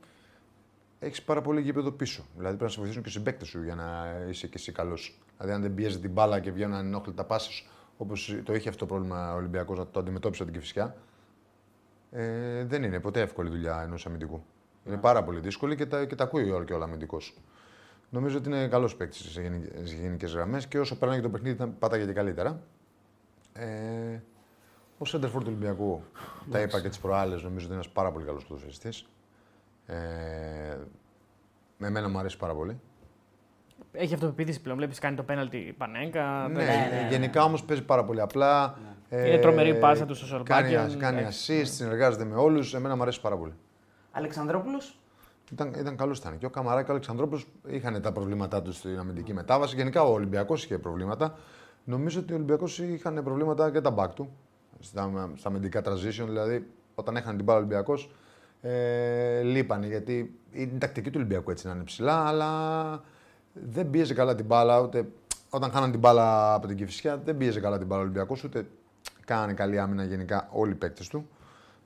έχεις 0.99 1.21
πάρα 1.21 1.41
πολύ 1.41 1.61
γήπεδο 1.61 1.91
πίσω. 1.91 2.23
Δηλαδή 2.37 2.55
πρέπει 2.57 2.63
να 2.63 2.69
σε 2.69 2.77
βοηθήσουν 2.77 3.03
και 3.03 3.09
οι 3.09 3.11
συμπαίκτες 3.11 3.47
σου 3.47 3.63
για 3.63 3.75
να 3.75 4.15
είσαι 4.29 4.47
και 4.47 4.53
εσύ 4.55 4.71
καλός. 4.71 5.19
Δηλαδή, 5.37 5.53
αν 5.55 5.61
δεν 5.61 5.73
πιέζει 5.73 5.99
την 5.99 6.11
μπάλα 6.11 6.39
και 6.39 6.51
βγαίνουν 6.51 6.75
ανενόχλητα 6.75 7.23
πάσει, 7.23 7.65
όπως 7.97 8.39
το 8.43 8.53
είχε 8.53 8.69
αυτό 8.69 8.85
το 8.85 8.93
πρόβλημα 8.93 9.33
ο 9.33 9.35
Ολυμπιακός 9.35 9.77
να 9.77 9.87
το 9.87 9.99
αντιμετώπισε 9.99 10.43
την 10.43 10.53
Κυφσιά, 10.53 10.95
ε, 12.11 12.63
δεν 12.63 12.83
είναι 12.83 12.99
ποτέ 12.99 13.21
εύκολη 13.21 13.49
δουλειά 13.49 13.81
ενός 13.81 14.05
αμυντικού. 14.05 14.43
Είναι 14.85 14.97
πάρα 14.97 15.23
πολύ 15.23 15.39
δύσκολη 15.39 15.75
και 15.75 15.85
τα, 15.85 16.05
και 16.05 16.15
τα 16.15 16.23
ακούει 16.23 16.51
όλο 16.51 16.63
και 16.63 16.73
όλο 16.73 16.83
αμυντικός. 16.83 17.37
Νομίζω 18.13 18.37
ότι 18.37 18.49
είναι 18.49 18.67
καλός 18.67 18.95
παίκτης 18.95 19.31
σε 19.83 19.95
γενικές 20.01 20.33
γραμμές 20.33 20.67
και 20.67 20.79
όσο 20.79 20.97
περνάει 20.97 21.17
και 21.17 21.23
το 21.23 21.29
παιχνίδι 21.29 21.55
θα 21.57 21.67
πάταγε 21.67 22.05
και 22.05 22.13
καλύτερα. 22.13 22.61
Ε, 23.53 24.19
ο 24.97 25.05
Σέντερφορ 25.05 25.41
του 25.41 25.47
Ολυμπιακού, 25.49 26.01
τα 26.51 26.59
είπα 26.61 26.81
και 26.81 26.89
τις 26.89 26.99
προάλλες, 26.99 27.43
νομίζω 27.43 27.55
ότι 27.65 27.65
είναι 27.65 27.73
ένας 27.73 27.89
πάρα 27.89 28.11
πολύ 28.11 28.25
καλός 28.25 28.45
ποδοσφαιριστής. 28.45 29.05
Ε, 29.85 29.95
με 31.77 31.87
εμένα 31.87 32.09
μου 32.09 32.17
αρέσει 32.19 32.37
πάρα 32.37 32.53
πολύ. 32.53 32.79
Έχει 33.91 34.13
αυτοπεποίθηση 34.13 34.61
πλέον. 34.61 34.77
Βλέπεις 34.77 34.99
κάνει 34.99 35.15
το 35.15 35.23
πέναλτι 35.23 35.75
πανέγκα. 35.77 36.47
Ναι, 36.47 36.53
το- 36.53 36.59
ναι, 36.71 37.07
γενικά 37.09 37.43
όμως 37.43 37.63
παίζει 37.63 37.83
πάρα 37.83 38.03
πολύ 38.05 38.21
απλά. 38.21 38.77
Ε, 39.09 39.27
Είναι 39.27 39.37
τρομερή 39.37 39.69
η 39.69 39.73
πάσα 39.79 40.05
του 40.05 40.15
στο 40.15 40.41
Κάνει, 40.43 40.69
Σορμπάκεν. 40.69 40.99
κάνει 40.99 41.19
Εντάξει. 41.19 41.61
assist, 41.63 41.67
συνεργάζεται 41.67 42.23
με 42.23 42.35
όλους. 42.35 42.73
Εμένα 42.73 42.95
μου 42.95 43.01
αρέσει 43.01 43.21
πάρα 43.21 43.37
πολύ. 43.37 43.53
Αλεξανδρόπουλος; 44.11 45.00
Ήταν, 45.51 45.73
ήταν 45.77 45.95
καλός 45.95 46.17
ήταν. 46.17 46.37
Και 46.37 46.45
ο 46.45 46.49
Καμαρά 46.49 46.83
και 46.83 46.89
ο 46.89 46.93
Αλεξανδρόπουλος 46.93 47.47
είχαν 47.67 48.01
τα 48.01 48.11
προβλήματά 48.11 48.61
τους 48.61 48.77
στην 48.77 48.99
αμυντική 48.99 49.33
μετάβαση. 49.33 49.75
Γενικά 49.75 50.03
ο 50.03 50.13
Ολυμπιακός 50.13 50.63
είχε 50.63 50.77
προβλήματα. 50.77 51.37
Νομίζω 51.83 52.19
ότι 52.19 52.31
ο 52.31 52.35
Ολυμπιακός 52.35 52.79
είχαν 52.79 53.23
προβλήματα 53.23 53.71
και 53.71 53.81
τα 53.81 53.93
back 53.97 54.09
του. 54.15 54.29
Στα, 54.79 55.31
στα 55.35 55.49
αμυντικά 55.49 55.81
transition, 55.85 56.25
δηλαδή 56.25 56.67
όταν 56.95 57.15
έχανε 57.15 57.35
την 57.35 57.45
μπάλα 57.45 57.59
ο 57.59 57.61
Ολυμπιακός, 57.61 58.11
ε, 58.61 59.41
λείπανε. 59.41 59.87
Γιατί 59.87 60.39
είναι 60.51 60.73
η 60.73 60.77
τακτική 60.77 61.09
του 61.09 61.15
Ολυμπιακού 61.17 61.51
έτσι 61.51 61.67
να 61.67 61.73
είναι 61.73 61.83
ψηλά, 61.83 62.27
αλλά 62.27 63.03
δεν 63.53 63.89
πίεζε 63.89 64.13
καλά 64.13 64.35
την 64.35 64.45
μπάλα. 64.45 64.81
Ούτε, 64.81 65.07
όταν 65.49 65.71
χάναν 65.71 65.91
την 65.91 65.99
μπάλα 65.99 66.53
από 66.53 66.67
την 66.67 66.75
Κυφυσιά, 66.75 67.17
δεν 67.17 67.37
πίεζε 67.37 67.59
καλά 67.59 67.77
την 67.77 67.87
μπάλα 67.87 68.01
ο 68.01 68.03
Ολυμπιακός, 68.03 68.43
ούτε 68.43 68.67
κάνανε 69.25 69.53
καλή 69.53 69.79
άμυνα 69.79 70.03
γενικά 70.03 70.49
όλοι 70.51 70.71
οι 70.71 70.75
παίκτες 70.75 71.07
του. 71.07 71.27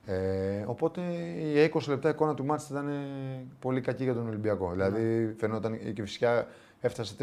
Ε, 0.08 0.64
οπότε 0.66 1.00
η 1.00 1.70
20 1.74 1.80
λεπτά 1.88 2.08
εικόνα 2.08 2.34
του 2.34 2.44
μάτς 2.44 2.68
ήταν 2.68 2.88
ε, 2.88 3.44
πολύ 3.58 3.80
κακή 3.80 4.04
για 4.04 4.14
τον 4.14 4.26
Ολυμπιακό. 4.26 4.70
Δηλαδή 4.70 5.34
φαινόταν 5.38 5.74
η 5.74 5.92
Κηφισιά 5.92 6.48
έφτασε 6.80 7.14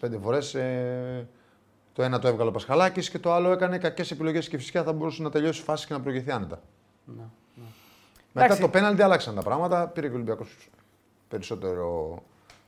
3-4-5 0.00 0.18
φορές. 0.22 0.54
Ε, 0.54 1.28
το 1.92 2.02
ένα 2.02 2.18
το 2.18 2.28
έβγαλε 2.28 2.48
ο 2.48 2.52
Πασχαλάκης 2.52 3.10
και 3.10 3.18
το 3.18 3.32
άλλο 3.32 3.50
έκανε 3.50 3.78
κακές 3.78 4.10
επιλογές 4.10 4.48
και 4.48 4.56
φυσικά 4.56 4.82
θα 4.82 4.92
μπορούσε 4.92 5.22
να 5.22 5.30
τελειώσει 5.30 5.62
φάση 5.62 5.86
και 5.86 5.92
να 5.92 6.00
προηγηθεί 6.00 6.30
άνετα. 6.30 6.60
Ναι, 7.04 7.14
ναι. 7.14 7.64
Μετά 8.32 8.46
Εντάξει. 8.46 8.60
το 8.60 8.68
πέναλτι 8.68 9.02
άλλαξαν 9.02 9.34
τα 9.34 9.42
πράγματα. 9.42 9.88
Πήρε 9.88 10.06
και 10.06 10.12
ο 10.12 10.16
Ολυμπιακός 10.16 10.68
περισσότερο 11.28 12.18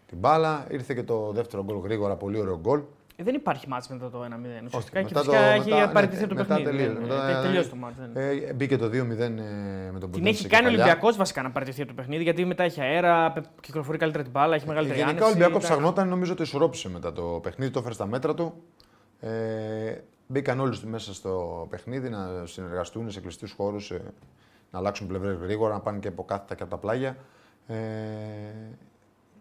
την 0.06 0.18
μπάλα. 0.18 0.66
Ήρθε 0.70 0.94
και 0.94 1.02
το 1.02 1.32
δεύτερο 1.32 1.64
γκολ 1.64 1.78
γρήγορα, 1.78 2.16
πολύ 2.16 2.40
ωραίο 2.40 2.58
γκολ. 2.58 2.80
Ε, 3.20 3.24
δεν 3.24 3.34
υπάρχει 3.34 3.68
μάτς 3.68 3.88
μετά 3.88 4.10
το 4.10 4.24
1-0. 4.24 4.64
Ουσιαστικά 4.66 5.02
και 5.02 5.08
μετά 5.14 5.20
φυσικά 5.20 5.38
το- 5.38 5.44
έχει 5.60 5.70
μετά- 5.70 5.84
απαραίτηθεί 5.84 6.20
ναι, 6.22 6.26
το 6.28 6.34
μετά 6.34 6.54
παιχνίδι. 6.54 6.76
τελείωσε, 6.76 6.92
δεν- 6.98 7.02
μετά- 7.08 7.28
έχει 7.30 7.40
τελειώσει 7.42 7.68
το 7.68 7.76
μάτς. 7.76 7.96
δεν- 8.12 8.46
Ε, 8.48 8.52
μπήκε 8.52 8.76
το 8.76 8.88
2-0 8.88 9.38
ε, 9.38 9.90
με 9.92 9.98
τον 9.98 10.00
Την 10.00 10.10
Ποντένσε 10.10 10.28
έχει 10.28 10.42
και 10.42 10.48
κάνει 10.48 10.66
ο 10.66 10.68
παλιά. 10.68 10.82
Ολυμπιακός 10.84 11.16
βασικά 11.16 11.42
να 11.42 11.50
παραιτηθεί 11.50 11.80
από 11.82 11.90
το 11.90 11.96
παιχνίδι 11.96 12.22
γιατί 12.22 12.44
μετά 12.44 12.62
έχει 12.62 12.80
αέρα, 12.80 13.32
πε- 13.32 13.44
κυκλοφορεί 13.60 13.98
καλύτερα 13.98 14.22
την 14.22 14.32
μπάλα, 14.32 14.54
έχει 14.54 14.66
μεγαλύτερη 14.66 15.00
Ε, 15.00 15.02
Γενικά 15.04 15.22
ο 15.24 15.26
άνεση, 15.26 15.38
Ολυμπιακός 15.40 15.64
εντάξει. 15.64 15.80
ψαγνόταν, 15.82 16.08
νομίζω 16.08 16.34
το 16.34 16.42
ισορρόπησε 16.42 16.88
μετά 16.88 17.12
το 17.12 17.22
παιχνίδι, 17.42 17.70
το 17.70 17.78
έφερε 17.78 17.94
στα 17.94 18.06
μέτρα 18.06 18.34
του. 18.34 18.62
Ε, 19.20 19.96
μπήκαν 20.26 20.60
όλοι 20.60 20.78
μέσα 20.84 21.14
στο 21.14 21.66
παιχνίδι 21.70 22.08
να 22.08 22.46
συνεργαστούν 22.46 23.10
σε 23.10 23.20
κλειστούς 23.20 23.52
χώρους, 23.52 23.90
να 24.70 24.78
αλλάξουν 24.78 25.06
πλευρές 25.06 25.34
γρήγορα, 25.36 25.72
να 25.74 25.80
πάνε 25.80 25.98
και 25.98 26.08
από 26.08 26.24
κάθετα 26.24 26.54
και 26.54 26.62
από 26.62 26.70
τα 26.72 26.78
πλάγια. 26.78 27.16
Ε, 27.66 27.76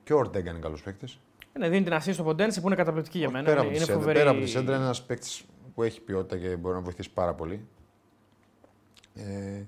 και 0.03 0.13
ο 0.13 0.17
Ορτέγκα 0.17 0.49
είναι 0.49 0.59
καλός 0.59 0.81
παίκτης. 0.83 1.19
Ναι, 1.57 1.69
δίνει 1.69 1.83
την 1.83 1.93
ασύ 1.93 2.13
στο 2.13 2.23
Ποντένσε 2.23 2.61
που 2.61 2.67
είναι 2.67 2.75
καταπληκτική 2.75 3.17
για 3.17 3.29
μένα. 3.29 3.45
Πέρα 3.45 3.59
από, 3.59 3.69
είναι 3.69 3.77
τη 3.77 3.83
σέντρα, 3.83 3.99
φοβερή. 3.99 4.17
πέρα 4.17 4.29
από 4.29 4.39
τη 4.39 4.47
σέντρα 4.47 4.75
είναι 4.75 4.83
ένας 4.83 5.03
παίκτης 5.03 5.45
που 5.75 5.83
έχει 5.83 6.01
ποιότητα 6.01 6.37
και 6.37 6.55
μπορεί 6.55 6.75
να 6.75 6.81
βοηθήσει 6.81 7.11
πάρα 7.11 7.33
πολύ. 7.33 7.67
Ε, 9.15 9.61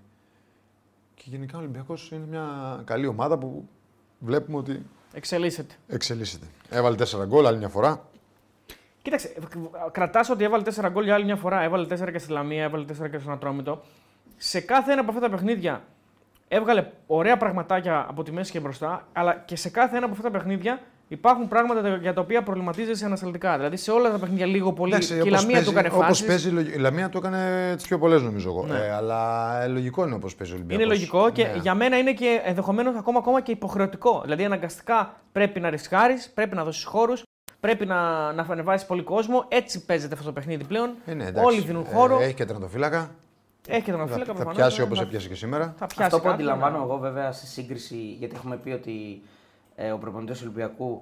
και 1.14 1.24
γενικά 1.26 1.58
ο 1.58 1.60
Ολυμπιακός 1.60 2.12
είναι 2.12 2.26
μια 2.30 2.82
καλή 2.86 3.08
ομάδα 3.08 3.38
που 3.38 3.68
βλέπουμε 4.20 4.58
ότι 4.58 4.86
Εξελίσσεται. 5.14 5.74
εξελίσσεται. 5.88 6.46
Έβαλε 6.70 6.96
4 7.22 7.26
γκολ 7.28 7.46
άλλη 7.48 7.58
μια 7.58 7.70
φορά. 7.70 8.08
Κοίταξε, 9.02 9.34
κρατάς 9.92 10.30
ότι 10.30 10.44
έβαλε 10.44 10.64
4 10.76 10.90
γκολ 10.92 11.04
για 11.04 11.14
άλλη 11.14 11.26
μια 11.26 11.36
φορά. 11.36 11.62
Έβαλε 11.62 11.88
4 12.00 12.12
και 12.12 12.20
στη 12.20 12.32
Λαμία, 12.32 12.64
έβαλε 12.64 12.86
4 13.02 13.10
και 13.10 13.20
στον 13.20 13.32
Ατρόμητο. 13.32 13.82
Σε 14.38 14.60
κάθε 14.60 14.92
ένα 14.92 15.02
από 15.02 15.10
αυτά 15.10 15.22
τα 15.22 15.30
παιχνίδια 15.30 15.84
έβγαλε 16.48 16.92
ωραία 17.08 17.38
πραγματάκια 17.38 18.06
από 18.10 18.24
τη 18.24 18.32
μέση 18.32 18.52
και 18.52 18.60
μπροστά, 18.60 19.08
αλλά 19.14 19.36
και 19.36 19.56
σε 19.56 19.70
κάθε 19.70 19.96
ένα 19.96 20.06
από 20.06 20.16
αυτά 20.16 20.32
τα 20.32 20.38
παιχνίδια 20.38 20.82
υπάρχουν 21.12 21.48
πράγματα 21.48 21.82
τα- 21.82 21.96
για 21.96 22.14
τα 22.14 22.22
οποία 22.22 22.44
προβληματίζεσαι 22.44 23.06
ανασταλτικά. 23.06 23.56
Δηλαδή 23.58 23.78
σε 23.78 23.92
όλα 23.92 24.12
τα 24.12 24.18
παιχνίδια 24.20 24.46
λίγο 24.46 24.74
πολύ. 24.74 24.92
Εντάξει, 24.94 25.08
και 25.14 25.16
η 25.18 25.20
όπως 25.22 25.32
Λαμία 25.32 25.52
παίζει- 25.56 25.66
του 25.72 25.78
έκανε 25.78 25.88
όπως 25.94 26.06
φάσεις. 26.08 26.26
παίζει, 26.26 26.50
λογι- 26.50 26.76
η 26.76 26.78
Λαμία 26.78 27.10
του 27.10 27.18
έκανε 27.18 27.74
τις 27.76 27.88
πιο 27.88 27.98
πολλές 28.00 28.22
νομίζω 28.22 28.50
εγώ. 28.50 28.66
Ναι. 28.66 28.78
Ε, 28.78 28.92
αλλά 28.92 29.62
ε, 29.64 29.68
λογικό 29.68 30.06
είναι 30.06 30.16
όπως 30.16 30.36
παίζει 30.36 30.54
ο 30.54 30.56
Ολυμπιακός. 30.56 30.86
Είναι 30.86 30.94
λογικό 30.94 31.30
και 31.30 31.44
Ναι. 31.44 31.54
για 31.62 31.74
μένα 31.76 31.98
είναι 31.98 32.14
και 32.14 32.42
ενδεχομένως 32.44 32.96
ακόμα, 32.96 33.20
ακόμα 33.20 33.42
και 33.42 33.52
υποχρεωτικό. 33.52 34.22
Δηλαδή 34.24 34.46
αναγκαστικά 34.46 35.14
πρέπει 35.32 35.60
να 35.60 35.70
ρισκάρεις, 35.70 36.30
πρέπει 36.34 36.56
να 36.56 36.64
δώσεις 36.64 36.84
χώρους, 36.84 37.24
πρέπει 37.60 37.86
να, 37.86 38.32
να 38.34 38.46
ανεβάσεις 38.50 38.88
πολύ 38.88 39.02
κόσμο. 39.04 39.46
Έτσι 39.48 39.86
παίζεται 39.86 40.14
αυτό 40.14 40.26
το 40.26 40.32
παιχνίδι 40.32 40.64
πλέον. 40.64 40.90
Ε, 41.06 41.14
ναι, 41.14 41.26
εντάξει. 41.26 41.46
Όλοι 41.46 41.62
δίνουν 41.62 41.86
χώρο. 41.86 42.20
Ε, 42.20 42.24
έχει 42.24 42.34
και 42.34 42.46
τερματοφύλακα. 42.46 43.12
Έχει 43.68 43.82
και 43.82 43.92
τον 43.92 44.00
Θα, 44.00 44.04
αφίλακα 44.06 44.26
θα 44.26 44.34
προφανώς, 44.34 44.56
πιάσει 44.58 44.78
ναι, 44.80 44.86
όπως 44.86 44.98
θα- 44.98 45.04
έπιασε 45.04 45.28
και 45.28 45.36
σήμερα. 45.36 45.74
Θα 45.78 45.86
πιάσει 45.86 46.04
Αυτό 46.04 46.18
που 46.18 46.24
κάποιον, 46.24 46.34
αντιλαμβάνω 46.34 46.78
ναι. 46.78 46.84
εγώ 46.84 46.98
βέβαια 46.98 47.32
σε 47.32 47.46
σύγκριση, 47.46 47.96
γιατί 47.96 48.36
έχουμε 48.36 48.56
πει 48.58 48.70
ότι 48.72 48.92
ε, 48.92 49.22
ο 49.94 49.98
προπονητής 49.98 50.38
του 50.40 50.44
Ολυμπιακού 50.48 51.02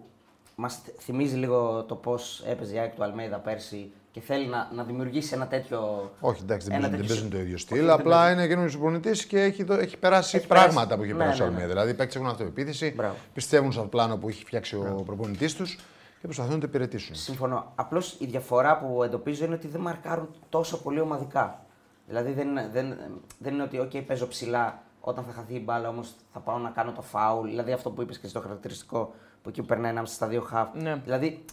μας 0.55 0.81
θυμίζει 0.99 1.35
λίγο 1.35 1.83
το 1.87 1.95
πώς 1.95 2.43
έπαιζε 2.47 2.75
η 2.75 2.79
ΑΕΚ 2.79 2.95
του 2.95 3.03
Αλμέιδα 3.03 3.37
πέρσι 3.37 3.91
και 4.11 4.19
θέλει 4.21 4.47
να, 4.47 4.69
να 4.73 4.83
δημιουργήσει 4.83 5.33
ένα 5.33 5.47
τέτοιο. 5.47 6.11
Όχι, 6.19 6.41
εντάξει, 6.43 6.67
δεν 6.67 6.75
Ένα 6.77 6.89
παίζουν, 6.89 7.07
δεν 7.07 7.07
τέτοιο 7.07 7.07
παίζουν 7.15 7.29
το 7.29 7.37
ίδιο 7.37 7.53
Όχι, 7.53 7.61
στυλ. 7.63 7.77
δεν 7.85 7.89
Απλά 7.89 8.17
παίζουν. 8.19 8.37
είναι 8.39 8.47
καινούριο 8.47 8.71
προπονητής 8.71 9.25
και 9.25 9.41
έχει, 9.41 9.63
δω- 9.63 9.79
έχει 9.79 9.97
περάσει 9.97 10.37
Έχει 10.37 10.47
πράγματα 10.47 10.73
περάσει. 10.79 10.97
που 10.97 11.03
έχει 11.03 11.11
Ναι, 11.13 11.17
περάσει 11.19 11.41
ο 11.41 11.45
ναι, 11.45 11.49
ναι. 11.51 11.55
Αλμέδα. 11.57 11.73
Δηλαδή 11.73 11.91
οι 11.91 11.93
παίκτε 11.93 12.17
έχουν 12.17 12.29
αυτοεπίθεση, 12.29 12.93
Μπράβο. 12.95 13.15
πιστεύουν 13.33 13.71
στο 13.71 13.81
πλάνο 13.81 14.17
που 14.17 14.29
έχει 14.29 14.45
φτιάξει 14.45 14.75
ο 14.75 15.03
προπονητής 15.05 15.55
τους 15.55 15.75
και 16.19 16.23
προσπαθούν 16.25 16.53
να 16.53 16.59
το 16.59 16.65
υπηρετήσουν. 16.67 17.15
Συμφωνώ. 17.15 17.71
Απλώς 17.75 18.15
η 18.19 18.25
διαφορά 18.25 18.77
που 18.77 19.03
εντοπίζω 19.03 19.45
είναι 19.45 19.53
ότι 19.55 19.67
δεν 19.67 19.81
μαρκάρουν 19.81 20.29
τόσο 20.49 20.81
πολύ 20.81 20.99
ομαδικά. 20.99 21.65
Δηλαδή 22.07 22.31
δεν, 22.31 22.47
δεν, 22.71 22.97
δεν 23.39 23.53
είναι 23.53 23.63
ότι 23.63 23.79
okay, 23.83 24.03
παίζω 24.07 24.27
ψηλά 24.27 24.81
όταν 25.07 25.23
θα 25.23 25.31
χαθεί 25.31 25.55
η 25.55 25.61
μπάλα, 25.65 25.89
όμως 25.89 26.15
θα 26.33 26.39
πάω 26.39 26.57
να 26.57 26.69
κάνω 26.69 26.91
το 26.91 27.01
φάουλ. 27.01 27.49
Δηλαδή 27.49 27.71
αυτό 27.71 27.89
που 27.91 28.01
είπες 28.01 28.19
και 28.19 28.27
στο 28.27 28.39
χαρακτηριστικό 28.39 29.13
που 29.41 29.49
εκεί 29.49 29.61
που 29.61 29.67
περνάει 29.67 29.91
ανάμεσα 29.91 30.13
στα 30.13 30.27
δύο 30.27 30.41
χαφ. 30.41 30.73
Ναι. 30.73 30.95
Δηλαδή 31.03 31.45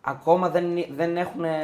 ακόμα 0.00 0.50
δεν, 0.50 0.64
δεν 0.96 1.16
έχουν 1.16 1.44
ε, 1.44 1.54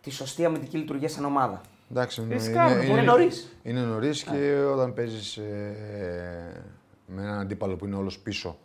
τη 0.00 0.10
σωστή 0.10 0.44
αμυντική 0.44 0.76
λειτουργία 0.78 1.08
σαν 1.08 1.24
ομάδα. 1.24 1.60
Εντάξει, 1.90 2.20
είναι, 2.20 2.34
Ρισκάρουν, 2.34 2.82
είναι 2.82 3.02
νωρίς. 3.02 3.56
Είναι 3.62 3.80
νωρίς 3.80 4.22
και 4.22 4.64
όταν 4.72 4.94
παίζεις 4.94 5.40
με 7.06 7.22
έναν 7.22 7.38
αντίπαλο 7.38 7.76
που 7.76 7.86
είναι 7.86 7.96
όλος 7.96 8.18
πίσω, 8.18 8.58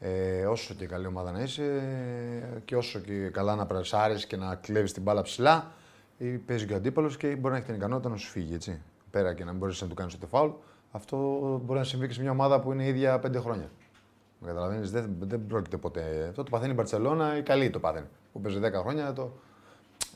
ε, 0.00 0.46
όσο 0.46 0.74
και 0.74 0.86
καλή 0.86 1.06
ομάδα 1.06 1.32
να 1.32 1.40
είσαι 1.40 1.64
ε, 1.64 2.58
και 2.64 2.76
όσο 2.76 2.98
και 2.98 3.28
καλά 3.28 3.54
να 3.54 3.66
πρεσάρεις 3.66 4.26
και 4.26 4.36
να 4.36 4.54
κλέβεις 4.54 4.92
την 4.92 5.02
μπάλα 5.02 5.22
ψηλά, 5.22 5.72
ή 6.18 6.26
παίζει 6.26 6.66
και 6.66 6.72
ο 6.72 6.76
αντίπαλος 6.76 7.16
και 7.16 7.26
μπορεί 7.26 7.52
να 7.52 7.56
έχει 7.56 7.66
την 7.66 7.74
ικανότητα 7.74 8.08
να 8.08 8.16
σου 8.16 8.30
φύγει. 8.30 8.54
Έτσι. 8.54 8.80
Πέρα 9.10 9.34
και 9.34 9.44
να 9.44 9.52
μπορείς 9.52 9.80
να 9.80 9.88
του 9.88 9.94
κάνεις 9.94 10.18
το 10.18 10.26
φάουλ, 10.26 10.50
αυτό 10.96 11.16
μπορεί 11.64 11.78
να 11.78 11.84
συμβεί 11.84 12.06
και 12.06 12.12
σε 12.12 12.20
μια 12.20 12.30
ομάδα 12.30 12.60
που 12.60 12.72
είναι 12.72 12.86
ίδια 12.86 13.18
πέντε 13.18 13.38
χρόνια. 13.38 13.70
Με 14.38 14.46
καταλαβαίνεις, 14.46 14.90
δεν, 14.90 15.16
δεν 15.20 15.46
πρόκειται 15.46 15.76
ποτέ. 15.76 16.26
Αυτό 16.28 16.42
το 16.42 16.50
παθαίνει 16.50 16.70
η 16.70 16.74
Μπαρσελόνα, 16.74 17.36
η 17.36 17.42
καλή 17.42 17.70
το 17.70 17.78
πάθαινε. 17.78 18.06
Που 18.32 18.40
παίζει 18.40 18.60
10 18.62 18.72
χρόνια, 18.72 19.12
το, 19.12 19.32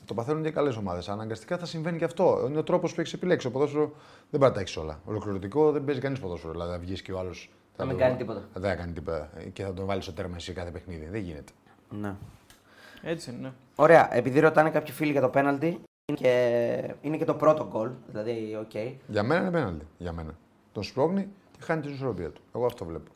το 0.05 0.15
παθαίνουν 0.15 0.43
και 0.43 0.49
οι 0.49 0.53
καλές 0.53 0.77
ομάδες. 0.77 1.09
Αναγκαστικά 1.09 1.59
θα 1.59 1.67
συμβαίνει 1.67 1.99
και 1.99 2.05
αυτό. 2.05 2.45
Είναι 2.49 2.59
ο 2.59 2.63
τρόπος 2.63 2.95
που 2.95 3.01
έχεις 3.01 3.13
επιλέξει. 3.13 3.47
Το 3.47 3.51
ποδόσφαιρο 3.51 3.93
δεν 4.31 4.41
πάει 4.41 4.49
να 4.49 4.55
τα 4.55 4.61
έχει 4.61 4.79
όλα. 4.79 5.01
Ολοκληρωτικό 5.05 5.73
δεν 5.73 5.85
παίζει 5.85 6.01
κανείς 6.01 6.21
ποδόσφαιρο. 6.21 6.53
Δηλαδή 6.53 6.71
θα 6.73 6.79
βγεις 6.79 7.03
και 7.03 7.13
ο 7.13 7.19
άλλος. 7.19 7.51
Να 7.77 7.85
μην 7.85 7.97
κάνει 7.97 8.17
τίποτα. 8.17 8.43
Δεν 8.55 8.71
θα 8.71 8.77
κάνει 8.77 8.93
τίποτα. 8.93 9.31
Και 9.53 9.63
θα 9.63 9.73
τον 9.75 9.87
βάλεις 9.87 10.05
στο 10.05 10.13
τέρμα 10.13 10.37
εσύ 10.37 10.53
κάθε 10.53 10.71
παιχνίδι. 10.71 11.09
Δεν 11.11 11.21
γίνεται. 11.21 11.53
Ναι. 11.91 12.15
Έτσι 13.03 13.31
είναι. 13.31 13.41
ναι. 13.41 13.53
Ωραία. 13.77 14.17
Επειδή 14.17 14.41
ρωτάνε 14.41 14.71
κάποιοι 14.71 14.93
φίλοι 14.93 15.13
για 15.13 15.21
το 15.21 15.29
πέναλτι, 15.29 15.67
είναι 15.67 16.19
και, 16.19 16.95
είναι 17.01 17.17
και 17.17 17.25
το 17.25 17.35
πρώτο 17.35 17.69
γκολ. 17.71 17.91
Δηλαδή, 18.07 18.59
οκ. 18.61 18.75
Για 19.07 19.23
μένα 19.23 19.41
είναι 19.41 19.51
πέναλτι. 19.51 19.87
Για 19.99 20.13
μένα. 20.13 20.35
Τον 20.79 20.87
σπρώχνει 20.87 21.29
και 21.53 21.59
χάνει 21.65 21.81
την 21.83 21.93
ισορροπία 21.93 22.31
του. 22.31 22.41
Εγώ 22.55 22.67
αυτό 22.67 22.85
βλέπω. 22.85 23.11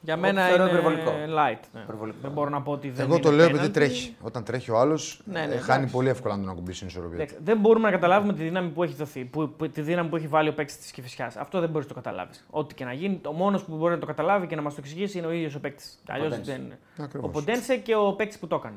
Για 0.00 0.12
Εγώ 0.12 0.22
μένα 0.22 0.42
το 0.42 0.48
θεωρώ 0.48 0.62
είναι 0.62 0.78
υπερβολικό. 0.78 1.10
light. 1.10 1.64
Ναι. 1.72 1.80
Υπερβολικό. 1.80 2.18
Δεν 2.22 2.30
μπορώ 2.30 2.50
να 2.50 2.62
πω 2.62 2.72
ότι 2.72 2.90
δεν 2.90 3.04
Εγώ 3.04 3.14
είναι 3.14 3.22
το 3.22 3.30
λέω 3.30 3.46
επειδή 3.46 3.66
penalty. 3.66 3.72
τρέχει. 3.72 4.16
Όταν 4.20 4.44
τρέχει 4.44 4.70
ο 4.70 4.78
άλλος, 4.78 5.22
Ναι, 5.24 5.32
ναι, 5.46 5.56
χάνει 5.56 5.76
εντάξει. 5.78 5.94
πολύ 5.94 6.08
εύκολα 6.08 6.36
να 6.36 6.42
τον 6.42 6.50
ακουμπήσει 6.50 6.78
την 6.78 6.88
ισορροπία 6.88 7.16
του. 7.16 7.22
Εντάξει, 7.22 7.38
δεν 7.44 7.58
μπορούμε 7.58 7.84
να 7.84 7.90
καταλάβουμε 7.90 8.32
τη 8.32 8.42
δύναμη 8.42 8.68
που 8.68 8.82
έχει 8.82 8.94
δοθεί, 8.94 9.24
που, 9.24 9.50
που- 9.56 9.68
τη 9.68 9.80
δύναμη 9.80 10.08
που 10.08 10.16
έχει 10.16 10.26
βάλει 10.26 10.48
ο 10.48 10.54
παίκτης 10.54 10.78
της 10.78 10.90
Κυφυσιάς. 10.90 11.36
Αυτό 11.36 11.60
δεν 11.60 11.68
μπορείς 11.68 11.88
να 11.88 11.94
το 11.94 12.00
καταλάβεις. 12.00 12.46
Ό,τι 12.50 12.74
και 12.74 12.84
να 12.84 12.92
γίνει, 12.92 13.20
ο 13.26 13.32
μόνος 13.32 13.64
που 13.64 13.76
μπορεί 13.76 13.92
να 13.94 13.98
το 14.00 14.06
καταλάβει 14.06 14.46
και 14.46 14.56
να 14.56 14.62
μας 14.62 14.74
το 14.74 14.80
εξηγήσει 14.82 15.18
είναι 15.18 15.26
ο 15.26 15.30
ίδιος 15.32 15.54
ο 15.54 15.60
παίκτης. 15.60 15.98
Αλλιώς 16.08 16.28
Ποντένσε. 16.28 16.52
δεν 16.52 16.60
είναι. 16.62 16.78
Ακριβώς. 16.98 17.28
Ο 17.28 17.32
Ποντένσε 17.32 17.76
και 17.76 17.94
ο 17.94 18.12
παίκτης 18.12 18.38
που 18.38 18.46
το 18.46 18.56
έκανε. 18.56 18.76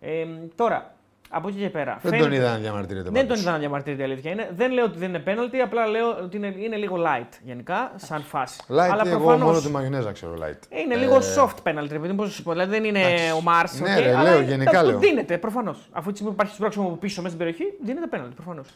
Ε, 0.00 0.26
τώρα, 0.54 0.94
από 1.34 1.48
εκεί 1.48 1.58
και 1.58 1.70
πέρα. 1.70 1.98
Δεν 2.02 2.18
τον 2.18 2.32
είδα 2.32 2.50
να 2.50 2.56
διαμαρτύρεται. 2.58 3.02
Δεν 3.10 3.12
τον 3.14 3.26
πάντως. 3.26 3.40
είδα 3.40 3.50
να 3.50 3.58
διαμαρτύρεται 3.58 4.02
η 4.02 4.04
αλήθεια. 4.04 4.30
Είναι. 4.30 4.50
Δεν 4.54 4.72
λέω 4.72 4.84
ότι 4.84 4.98
δεν 4.98 5.08
είναι 5.08 5.22
penalty, 5.26 5.56
απλά 5.64 5.86
λέω 5.86 6.08
ότι 6.22 6.36
είναι, 6.36 6.54
είναι 6.58 6.76
λίγο 6.76 6.96
light 7.06 7.28
γενικά, 7.44 7.92
σαν 7.96 8.22
φάση. 8.22 8.60
Light, 8.68 8.72
Αλλά 8.90 9.02
εγώ 9.06 9.16
προφανώς 9.18 9.40
μόνο 9.42 9.60
τη 9.60 9.68
μαγιονέζα 9.68 10.12
ξέρω 10.12 10.34
light. 10.34 10.78
είναι 10.82 10.94
Ε, 10.94 10.98
λίγο 10.98 11.18
soft 11.36 11.68
penalty, 11.68 11.88
ρε 11.90 11.98
παιδί 11.98 12.08
μου, 12.08 12.14
πώς 12.14 12.26
να 12.26 12.32
σου 12.32 12.42
πω. 12.42 12.50
Δηλαδή 12.52 12.70
δεν 12.70 12.84
είναι 12.84 13.00
Εντάξει. 13.00 13.30
ο 13.32 13.40
Μάρς, 13.40 13.80
Ναι, 13.80 13.92
οκ, 13.96 13.98
ρε, 14.02 14.14
αλλά 14.14 14.22
λέω, 14.22 14.36
είναι- 14.40 14.50
γενικά 14.50 14.80
το 14.82 14.88
λέω. 14.90 14.98
δίνεται 14.98 15.38
προφανώς. 15.38 15.88
Αφού 15.92 16.08
τη 16.10 16.14
στιγμή 16.16 16.28
που 16.34 16.38
υπάρχει 16.40 16.54
σπρώξιμο 16.54 16.86
από 16.86 16.96
πίσω 16.96 17.22
μέσα 17.22 17.34
στην 17.34 17.46
περιοχή, 17.46 17.76
δίνεται 17.84 18.06
penalty 18.18 18.34
προφανώς. 18.34 18.68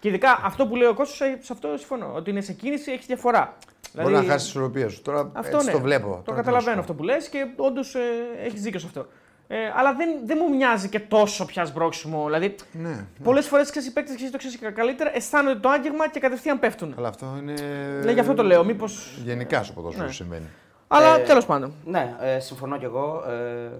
Και 0.00 0.08
ειδικά 0.08 0.40
αυτό 0.44 0.66
που 0.66 0.76
λέει 0.76 0.88
ο 0.88 0.94
Κώστος, 0.94 1.20
ε, 1.20 1.38
σε 1.40 1.52
αυτό 1.52 1.68
συμφωνώ. 1.76 2.12
Ότι 2.14 2.30
είναι 2.30 2.40
σε 2.40 2.52
κίνηση, 2.52 2.90
έχει 2.92 3.04
διαφορά. 3.06 3.56
Μπορεί 3.94 4.14
να 4.14 4.22
χάσεις 4.22 4.42
τη 4.42 4.48
ισορροπία 4.48 4.88
σου. 4.88 5.02
Τώρα 5.02 5.18
Δηλαδή- 5.18 5.38
Αυτό 5.40 5.56
έτσι 5.56 5.66
ναι. 5.66 5.72
το 5.72 5.80
βλέπω. 5.80 6.06
Το 6.06 6.10
Τώρα 6.10 6.22
τι 6.24 6.30
να 6.30 6.36
καταλαβαίνω 6.36 6.74
σου 6.74 6.80
αυτό 6.80 6.94
που 6.94 7.02
λες 7.02 7.28
και 7.28 7.46
όντως 7.56 7.94
ε, 7.94 8.00
έχεις 8.46 8.62
δίκιο 8.62 8.80
σε 8.80 8.86
αυτό. 8.86 9.06
Ε, 9.52 9.56
αλλά 9.76 9.94
δεν, 9.94 10.08
δεν 10.24 10.38
μου 10.40 10.56
μοιάζει 10.56 10.88
και 10.88 11.00
τόσο 11.00 11.44
πια 11.44 11.64
σμπρώξιμο. 11.64 12.24
Δηλαδή, 12.24 12.48
πω. 12.50 12.64
Ναι, 12.72 12.88
ναι. 12.88 13.06
πολλές 13.22 13.46
φορές 13.46 13.70
ξέρεις 13.70 13.88
οι 13.88 13.92
παίκτες 13.92 14.16
και 14.16 14.22
εσύ 14.22 14.32
το 14.32 14.38
ξέρεις 14.38 14.58
καλύτερα, 14.74 15.16
αισθάνονται 15.16 15.58
το 15.60 15.68
άγγιγμα 15.68 16.08
και 16.08 16.20
κατευθείαν 16.20 16.58
πέφτουν. 16.58 16.94
Αλλά 16.98 17.08
αυτό 17.08 17.36
είναι. 17.40 17.54
Ναι, 18.04 18.12
γι' 18.12 18.20
αυτό 18.20 18.34
το 18.34 18.42
λέω. 18.42 18.64
Μήπω. 18.64 18.84
Γενικά 19.24 19.62
στο 19.62 19.72
ποδόσφαιρο 19.72 20.06
Ναι. 20.06 20.12
συμβαίνει. 20.12 20.46
Αλλά 20.88 21.18
Ε, 21.18 21.22
τέλος 21.22 21.46
πάντων. 21.46 21.72
Ναι, 21.84 22.16
ε, 22.20 22.38
συμφωνώ 22.38 22.78
κι 22.78 22.84
εγώ. 22.84 23.24
Ε, 23.28 23.70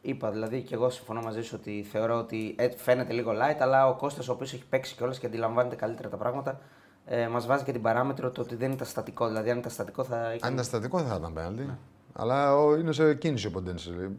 είπα 0.00 0.30
δηλαδή 0.30 0.60
και 0.62 0.74
εγώ 0.74 0.90
συμφωνώ 0.90 1.20
μαζί 1.20 1.42
σου 1.42 1.56
ότι 1.60 1.86
θεωρώ 1.90 2.18
ότι 2.18 2.54
ε, 2.58 2.68
φαίνεται 2.76 3.12
λίγο 3.12 3.32
light, 3.32 3.56
αλλά 3.60 3.88
ο 3.88 3.94
Κώστας 3.94 4.28
ο 4.28 4.32
οποίος 4.32 4.52
έχει 4.52 4.64
παίξει 4.68 4.94
κιόλας 4.94 5.18
και 5.18 5.26
αντιλαμβάνεται 5.26 5.76
καλύτερα 5.76 6.08
τα 6.08 6.16
πράγματα, 6.16 6.60
ε, 7.06 7.28
μας 7.28 7.46
βάζει 7.46 7.64
και 7.64 7.72
την 7.72 7.82
παράμετρο 7.82 8.30
το 8.30 8.40
ότι 8.40 8.54
δεν 8.54 8.70
ήταν 8.72 8.86
στατικό. 8.86 9.26
Δηλαδή, 9.26 9.50
αν 9.50 9.58
ήταν 9.58 9.70
στατικό 9.70 10.04
θα. 10.04 10.16
Αν 10.16 10.34
Είχαν... 10.36 10.52
ήταν 10.52 10.64
στατικό 10.64 10.98
δεν 10.98 11.06
θα 11.08 11.16
ήταν 11.18 11.32
πέναλτι. 11.32 11.62
Ναι. 11.62 11.76
Αλλά 12.12 12.56
ο, 12.56 12.76
είναι 12.76 12.92
σε 12.92 13.14
κίνηση 13.14 13.46
ο 13.46 13.50
Ποντένσε. 13.50 14.10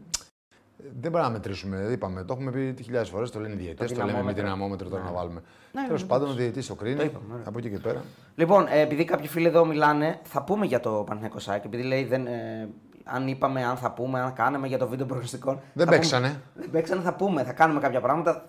Δεν 0.78 1.10
μπορούμε 1.10 1.20
να 1.20 1.30
μετρήσουμε. 1.30 1.88
Είπαμε, 1.90 2.24
το 2.24 2.32
έχουμε 2.32 2.50
πει 2.50 2.82
χιλιάδες 2.82 3.08
φορές. 3.08 3.30
Το 3.30 3.40
λένε 3.40 3.54
οι 3.54 3.56
διαιτέ, 3.56 3.84
Το 3.84 3.94
το, 3.94 4.04
λέμε 4.04 4.06
με 4.06 4.12
δυναμόμετρο. 4.12 4.42
δυναμόμετρο 4.42 4.88
τώρα 4.88 5.02
να 5.02 5.10
βάλουμε. 5.12 5.42
Ναι, 5.72 5.84
Τέλος 5.86 6.02
ναι, 6.02 6.08
πάντων, 6.08 6.28
ο 6.30 6.32
διαιτή 6.32 6.66
το 6.66 6.74
κρίνει. 6.74 6.96
Το 6.96 7.02
είπαμε, 7.02 7.34
ναι. 7.34 7.42
από 7.44 7.58
εκεί 7.58 7.70
και 7.70 7.78
πέρα. 7.78 8.02
Λοιπόν, 8.34 8.66
ε, 8.70 8.80
επειδή 8.80 9.04
κάποιοι 9.04 9.28
φίλοι 9.28 9.46
εδώ 9.46 9.64
μιλάνε, 9.64 10.18
θα 10.22 10.42
πούμε 10.42 10.66
για 10.66 10.80
το 10.80 10.90
Παναθηναϊκό 10.90 11.38
Σάκ. 11.38 11.64
Επειδή 11.64 11.82
λέει, 11.82 12.04
δεν, 12.04 12.26
ε, 12.26 12.68
αν 13.04 13.28
είπαμε, 13.28 13.64
αν 13.64 13.76
θα 13.76 13.90
πούμε, 13.90 14.20
αν 14.20 14.32
κάναμε 14.32 14.66
για 14.66 14.78
το 14.78 14.88
βίντεο 14.88 15.06
προγνωστικών. 15.06 15.60
Δεν 15.72 15.86
θα 15.86 15.92
παίξανε. 15.92 16.28
Πούμε. 16.28 16.40
Δεν 16.54 16.70
παίξανε, 16.70 17.02
θα 17.02 17.14
πούμε, 17.14 17.44
θα 17.44 17.52
κάνουμε 17.52 17.80
κάποια 17.80 18.00
πράγματα. 18.00 18.48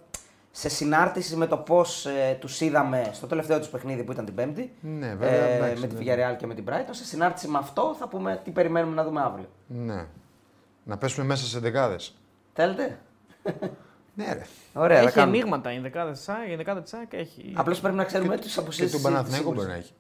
σε 0.52 0.70
συνάρτηση 0.70 1.36
με 1.36 1.48
το 1.48 1.58
πώς 1.58 2.06
ε, 2.06 2.38
τους 2.40 2.62
είδαμε 2.62 3.10
στο 3.12 3.28
τελευταίο 3.28 3.60
τους 3.60 3.68
παιχνίδι 3.68 4.04
που 4.04 4.12
ήταν 4.12 4.26
την 4.26 4.36
Πέμπτη. 4.36 4.72
Ναι, 4.82 5.16
βέβαια, 5.16 5.46
ε, 5.46 5.56
εντάξει, 5.56 5.82
με 5.82 5.88
τη 5.88 6.04
ναι. 6.04 6.14
Villarreal 6.14 6.36
και 6.38 6.46
με 6.48 6.54
την 6.54 6.64
Brighton. 6.68 6.90
Σε 6.90 7.06
συνάρτηση 7.06 7.48
με 7.48 7.58
αυτό 7.58 7.96
θα 8.00 8.08
πούμε 8.08 8.42
τι 8.44 8.52
περιμένουμε 8.52 8.96
να 8.96 9.04
δούμε 9.04 9.22
αύριο. 9.22 9.46
Ναι. 9.68 10.06
Να 10.88 10.98
πέσουμε 10.98 11.26
μέσα 11.26 11.46
σε 11.46 11.60
ενδεκάδες. 11.60 12.16
Θέλετε; 12.54 13.00
Ναι, 14.14 14.34
ρε. 14.34 14.42
Ωραία, 14.74 15.00
έχει 15.00 15.20
αινίγματα 15.20 15.74
η 15.74 15.80
ενδεκάδα 15.80 16.12
της 16.12 16.22
ΑΕΚ, 16.22 16.50
η 16.50 16.56
ενδεκάδα 16.56 16.82
της 16.82 16.90
ΑΕΚ 16.92 17.14
έχει. 17.14 17.52
Απλώς 17.56 17.80
πρέπει 17.80 17.96
να 17.96 18.04
ξέρουμε 18.04 18.38
του 18.38 18.48
Και 18.48 18.60
απουσίες. 18.60 18.96
του 18.96 19.02
Παναθηναϊκού 19.02 19.54
μπορεί 19.54 19.68
να 19.68 19.74
έχει. 19.74 19.92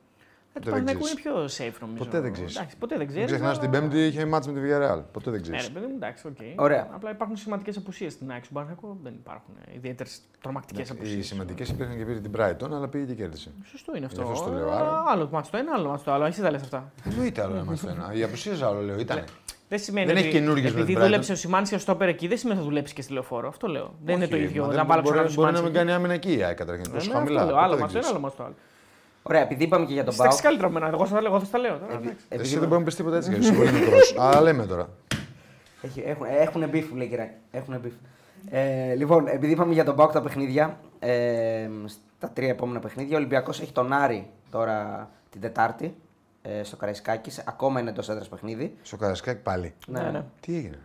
Ε, 0.53 0.59
ποτέ 0.59 0.69
το 0.69 0.75
δεν 0.75 0.83
Παναθηναϊκό 0.85 1.07
είναι 1.07 1.45
ξέρεις. 1.47 1.47
πιο 1.57 1.65
safe 1.65 1.79
νομίζω. 1.87 2.03
Ποτέ 2.03 2.19
δεν 2.19 2.33
ξέρεις. 2.33 2.55
Εντάξει, 2.55 2.77
ποτέ 2.77 2.95
δεν 2.97 3.05
Μην 3.05 3.15
ξέρεις. 3.15 3.31
ξεχνάς 3.31 3.59
την 3.59 3.69
Πέμπτη 3.69 4.05
είχε 4.05 4.25
ματς 4.25 4.47
με 4.47 4.53
τη 4.53 4.59
Villarreal. 4.63 5.01
Ποτέ 5.11 5.31
δεν 5.31 5.41
Ναι, 5.41 5.47
ρε 5.49 5.57
ξέρεις. 5.57 5.71
παιδί 5.71 5.85
μου, 5.85 5.93
εντάξει, 5.95 6.27
οκ. 6.27 6.37
Ωραία. 6.55 6.87
Απλά 6.93 7.09
υπάρχουν 7.11 7.37
σημαντικές 7.37 7.77
απουσίες 7.77 8.13
στην 8.13 8.31
άκρη 8.31 8.47
του 8.47 8.53
Παναθηναϊκού. 8.53 8.97
Δεν 9.03 9.13
υπάρχουν 9.13 9.53
ιδιαίτερες 9.75 10.19
τρομακτικές 10.41 10.89
Οι 10.89 10.91
απουσίες. 10.91 11.25
σημαντικές 11.27 11.69
υπήρχαν 11.69 11.97
και 11.97 12.05
πήρε 12.05 12.19
την 12.19 12.31
Brighton, 12.37 12.71
αλλά 12.73 12.87
πήγε 12.87 13.05
και 13.05 13.13
κέρδισε. 13.13 13.51
Σωστό 13.65 13.95
είναι 13.95 14.05
αυτό. 14.05 14.21
Γι' 14.21 14.31
αυτό 14.31 14.43
στο 14.43 14.53
λέω, 14.53 14.71
Α, 14.71 14.75
άρα. 14.79 15.03
Άλλο 15.07 15.29
μάτσο 15.31 15.51
το 15.51 15.57
ένα, 15.57 15.71
άλλο 15.75 15.89
μάτσο 15.89 16.05
το 16.05 16.11
άλλο. 16.11 16.25
Εσύ 16.25 16.41
τα 16.41 16.51
λες 16.51 16.61
αυτά. 16.61 16.91
Εννοείται 17.05 17.41
άλλο 17.41 17.55
ένα 17.55 17.75
το 17.77 17.89
ένα. 17.89 18.13
Οι 18.13 18.23
απουσίες 18.23 18.61
άλλο 18.61 18.81
λέω 18.81 18.99
ήταν. 18.99 19.23
Δεν 19.69 19.79
σημαίνει 19.79 20.05
Δεν 20.07 20.15
ότι 20.17 20.25
έχει 20.25 20.33
καινούργιες 20.37 20.71
με 20.73 20.79
επειδή 20.79 20.93
την 20.93 21.03
δούλεψε 21.03 21.31
Brighton. 21.31 21.35
ο 21.35 21.37
Σιμάνση 21.39 21.75
ως 21.75 21.81
στόπερ 21.81 22.07
εκεί, 22.07 22.27
δεν 22.27 22.37
σημαίνει 22.37 22.57
ότι 22.57 22.65
θα 22.67 22.71
δουλέψει 22.73 22.93
και 22.93 23.01
στη 23.01 23.13
λεωφόρο. 23.13 23.47
Αυτό 23.47 23.67
λέω. 23.67 23.93
Δεν 24.05 24.15
είναι 24.15 24.27
το 24.27 24.35
Όχι, 24.35 24.43
ίδιο. 24.43 24.61
μα 24.61 24.67
Να 24.69 24.73
δεν 24.75 24.85
βάλω 24.87 25.01
μπορεί, 25.01 25.17
ξανά 25.17 25.31
μπορεί 25.35 25.51
να 25.51 25.57
του 25.57 25.63
μην 25.63 25.73
κάνει 25.73 25.91
άμυνα 25.91 26.13
εκεί 26.13 26.37
η 26.37 26.43
ΑΕΚ 26.43 26.57
καταρχήν. 26.57 26.91
Τόσο 26.93 27.11
χαμηλά. 27.11 27.41
Άλλο 27.41 27.49
Ποτέ 27.51 27.67
δεν 27.69 27.79
μάτσο 27.79 27.79
το 27.79 27.83
ένα, 27.83 27.87
ξέρεις. 27.87 28.09
άλλο 28.09 28.19
μάτσο 28.19 28.37
το 28.37 28.43
άλλο. 28.43 28.53
Ωραία, 29.23 29.41
επειδή 29.41 29.63
είπαμε 29.63 29.85
και 29.85 29.93
για 29.93 30.03
τον 30.03 30.09
Εσύ 30.13 30.17
τα 30.21 30.27
Πάο. 30.27 30.37
ξέρεις 30.37 30.57
καλύτερα 30.57 30.67
από 30.67 30.79
μένα. 30.79 30.93
Εγώ 30.95 31.05
θα 31.05 31.21
λέω, 31.21 31.31
εγώ 31.31 31.39
θα 31.39 31.47
τα 31.51 31.57
λέω. 31.57 31.77
τώρα, 31.77 31.93
εντάξει. 31.93 32.25
Εσύ 32.29 32.59
δεν 32.59 32.67
μπορεί 32.67 32.79
να 32.79 32.85
πεις 32.85 32.95
τίποτα 32.95 33.15
έτσι. 33.17 33.29
γιατί 33.29 33.45
Είσαι 33.45 33.53
πολύ 33.55 33.71
μικρός. 33.71 34.15
Αλλά 34.19 34.41
λέμε 34.41 34.65
τώρα. 34.65 34.89
Έχουν, 36.05 36.25
έχουν 36.39 36.69
μπιφ, 36.69 36.91
λέει 36.93 37.07
κυράκι. 37.07 37.31
Έχουν 37.51 37.79
μπιφ. 37.81 37.93
Ε, 38.49 38.93
λοιπόν, 38.95 39.27
επειδή 39.27 39.51
είπαμε 39.51 39.73
για 39.73 39.83
τον 39.85 39.95
Πάοκ 39.95 40.11
τα 40.11 40.21
παιχνίδια, 40.21 40.79
ε, 40.99 41.69
στα 42.17 42.29
τρία 42.33 42.49
επόμενα 42.49 42.79
παιχνίδια, 42.79 43.15
ο 43.15 43.19
Ολυμπιακός 43.19 43.61
έχει 43.61 43.71
τον 43.71 43.93
Άρη 43.93 44.27
τώρα 44.51 45.09
την 45.29 45.41
Τετάρτη 45.41 45.95
ε, 46.47 46.63
στο 46.63 46.75
Καραϊσκάκη. 46.75 47.31
Ακόμα 47.45 47.79
είναι 47.79 47.89
εντός 47.89 48.09
έδρας 48.09 48.27
παιχνίδι. 48.29 48.77
Στο 48.81 48.97
Καρασκάκι 48.97 49.41
πάλι. 49.41 49.73
Ναι, 49.87 50.01
ναι. 50.01 50.23
Τι 50.39 50.55
έγινε; 50.55 50.79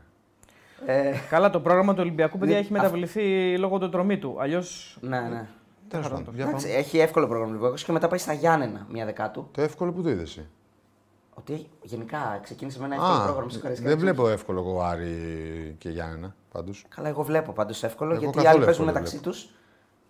Ε, 0.87 1.13
Καλά, 1.31 1.51
το 1.51 1.61
πρόγραμμα 1.61 1.93
του 1.95 2.01
Ολυμπιακού 2.03 2.39
παιδιά 2.39 2.55
Ναι, 2.55 2.61
έχει 2.61 2.73
μεταβληθεί 2.73 3.59
λόγω 3.59 3.79
του 3.79 3.89
τρομή 3.89 4.19
του. 4.19 4.37
Αλλιώς. 4.41 4.99
ναι, 5.01 5.21
ναι. 5.21 5.47
Τέλος 5.89 6.09
πάντων. 6.09 6.35
για 6.35 6.45
Εντάξει, 6.45 6.67
πάμε. 6.67 6.79
έχει 6.79 6.99
εύκολο 6.99 7.27
πρόγραμμα 7.27 7.51
ο 7.53 7.55
Ολυμπιακό 7.57 7.85
και 7.85 7.93
μετά 7.93 8.09
πάει 8.09 8.19
στα 8.19 8.33
Γιάννενα 8.33 8.87
μία 8.91 9.05
δεκάτου. 9.05 9.49
Το 9.53 9.63
εύκολο 9.63 9.93
που 9.93 10.03
το 10.03 10.09
είδες. 10.11 10.23
εσύ. 10.29 10.47
Ότι 11.35 11.53
έχει- 11.53 11.69
γενικά 11.83 12.41
ξεκίνησε 12.43 12.79
με 12.79 12.85
ένα 12.85 12.95
εύκολο 12.95 13.13
Α, 13.15 13.25
πρόγραμμα 13.25 13.51
στο 13.51 13.61
Καραϊσκάκης. 13.61 13.93
δεν 13.95 14.01
βλέπω 14.03 14.29
εύκολο 14.29 14.59
εγώ 14.61 14.81
Άρη 14.83 15.75
και 15.79 15.89
Γιάννενα 15.89 16.35
πάντως. 16.53 16.85
Καλά, 16.89 17.09
εγώ 17.09 17.23
βλέπω 17.23 17.53
πάντως 17.53 17.83
εύκολο 17.83 18.11
Εγώ 18.13 18.21
γιατί 18.21 18.39
οι 18.39 18.43
καθόλου 18.43 18.57
άλλοι 18.57 18.65
παίζουν 18.65 18.89
εύκολο 18.89 19.05
μεταξύ 19.05 19.23
τους. 19.23 19.49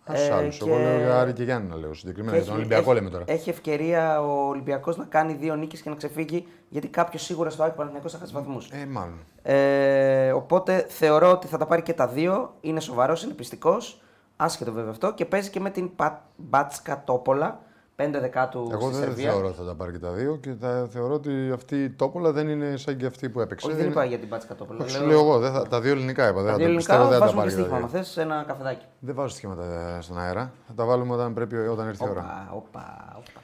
Α 0.05 0.13
του 0.27 0.33
άλλους. 0.33 0.59
Εγώ 0.61 0.77
λέω 0.77 0.97
για 0.97 1.19
Άρη 1.19 1.33
και 1.33 1.43
Γιάννενα 1.43 1.75
λέω 1.75 1.93
συγκεκριμένα. 1.93 2.37
Για 2.37 2.45
τον 2.45 2.55
Ολυμπιακό 2.55 2.93
λέμε 2.93 3.09
τώρα. 3.09 3.23
έχει 3.27 3.49
ευκαιρία 3.49 4.21
ο 4.21 4.47
Ολυμπιακός 4.47 4.97
να 4.97 5.05
κάνει 5.05 5.33
δύο 5.33 5.55
νίκες 5.55 5.81
και 5.81 5.89
να 5.89 5.95
ξεφύγει 5.95 6.47
γιατί 6.69 6.87
κάποιος 6.87 7.21
σίγουρα 7.23 7.49
στο 7.49 7.63
Άκη 7.63 7.75
Παναθηναϊκός 7.75 8.11
θα 8.11 8.17
χάσει 8.17 8.33
βαθμούς. 8.33 8.69
Ε, 8.71 8.85
μάλλον. 8.85 9.19
Ε, 9.41 10.31
οπότε 10.31 10.85
θεωρώ 10.89 11.31
ότι 11.31 11.47
θα 11.47 11.57
τα 11.57 11.65
πάρει 11.65 11.81
και 11.81 11.93
τα 11.93 12.07
δύο. 12.07 12.53
Είναι 12.61 12.79
σοβαρός, 12.79 13.23
είναι 13.23 13.33
πιστικός. 13.33 14.01
Άσχετο 14.35 14.71
βέβαια 14.71 14.91
αυτό. 14.91 15.13
Και 15.13 15.25
παίζει 15.25 15.49
και 15.49 15.59
με 15.59 15.69
την 15.69 15.95
Πα- 15.95 16.25
Μπάτσκα 16.35 17.03
Τόπολα. 17.05 17.59
5 17.95 18.19
δεκάτου 18.21 18.69
Εγώ 18.71 18.81
στη 18.81 18.91
δεν 18.99 19.03
Σερβία. 19.03 19.31
θεωρώ 19.31 19.47
ότι 19.47 19.57
θα 19.57 19.63
τα 19.63 19.75
πάρει 19.75 19.91
και 19.91 19.97
τα 19.99 20.09
δύο 20.11 20.35
και 20.41 20.53
θα 20.61 20.87
θεωρώ 20.91 21.13
ότι 21.13 21.51
αυτή 21.53 21.83
η 21.83 21.89
τόπολα 21.89 22.31
δεν 22.31 22.47
είναι 22.49 22.77
σαν 22.77 22.97
και 22.97 23.05
αυτή 23.05 23.29
που 23.29 23.39
έπαιξε. 23.39 23.65
Όχι, 23.67 23.75
Δεν 23.75 23.83
δεν 23.85 23.91
είναι- 23.91 24.01
είπα 24.01 24.09
για 24.09 24.19
την 24.19 24.27
Μπάτσκα 24.27 24.55
Τόπολα. 24.55 24.83
Όχι, 24.83 24.91
σου 24.91 25.05
λέω 25.05 25.19
εγώ. 25.19 25.39
δεν 25.39 25.51
θα- 25.51 25.67
τα 25.67 25.81
δύο 25.81 25.91
ελληνικά 25.91 26.23
είπα. 26.29 26.41
Δεν 26.41 26.45
Τα 26.45 26.51
θα 26.51 26.57
δύο 26.57 26.67
το 26.67 26.75
πιστεύω, 26.75 26.99
ελληνικά 27.01 27.19
δεν 27.19 27.27
θα 27.27 27.33
τα 27.35 27.41
βάζουμε 27.41 27.51
και 27.51 27.55
πάρει. 27.57 27.63
και 27.63 27.69
τα 27.69 27.71
στοίχημα. 27.71 27.87
δύο. 27.89 27.99
Αν 27.99 28.03
θε 28.05 28.21
ένα 28.21 28.43
καφεδάκι. 28.47 28.85
Δεν 28.99 29.15
βάζω 29.15 29.29
στοιχήματα 29.29 29.97
στον 30.01 30.19
αέρα. 30.19 30.51
Θα 30.67 30.73
τα 30.73 30.85
βάλουμε 30.85 31.13
όταν, 31.13 31.33
πρέπει, 31.33 31.55
όταν 31.55 31.87
έρθει 31.87 32.03
η 32.05 32.07
ώρα. 32.09 32.21
Όπα, 32.21 32.49
όπα, 32.55 33.13
όπα. 33.17 33.41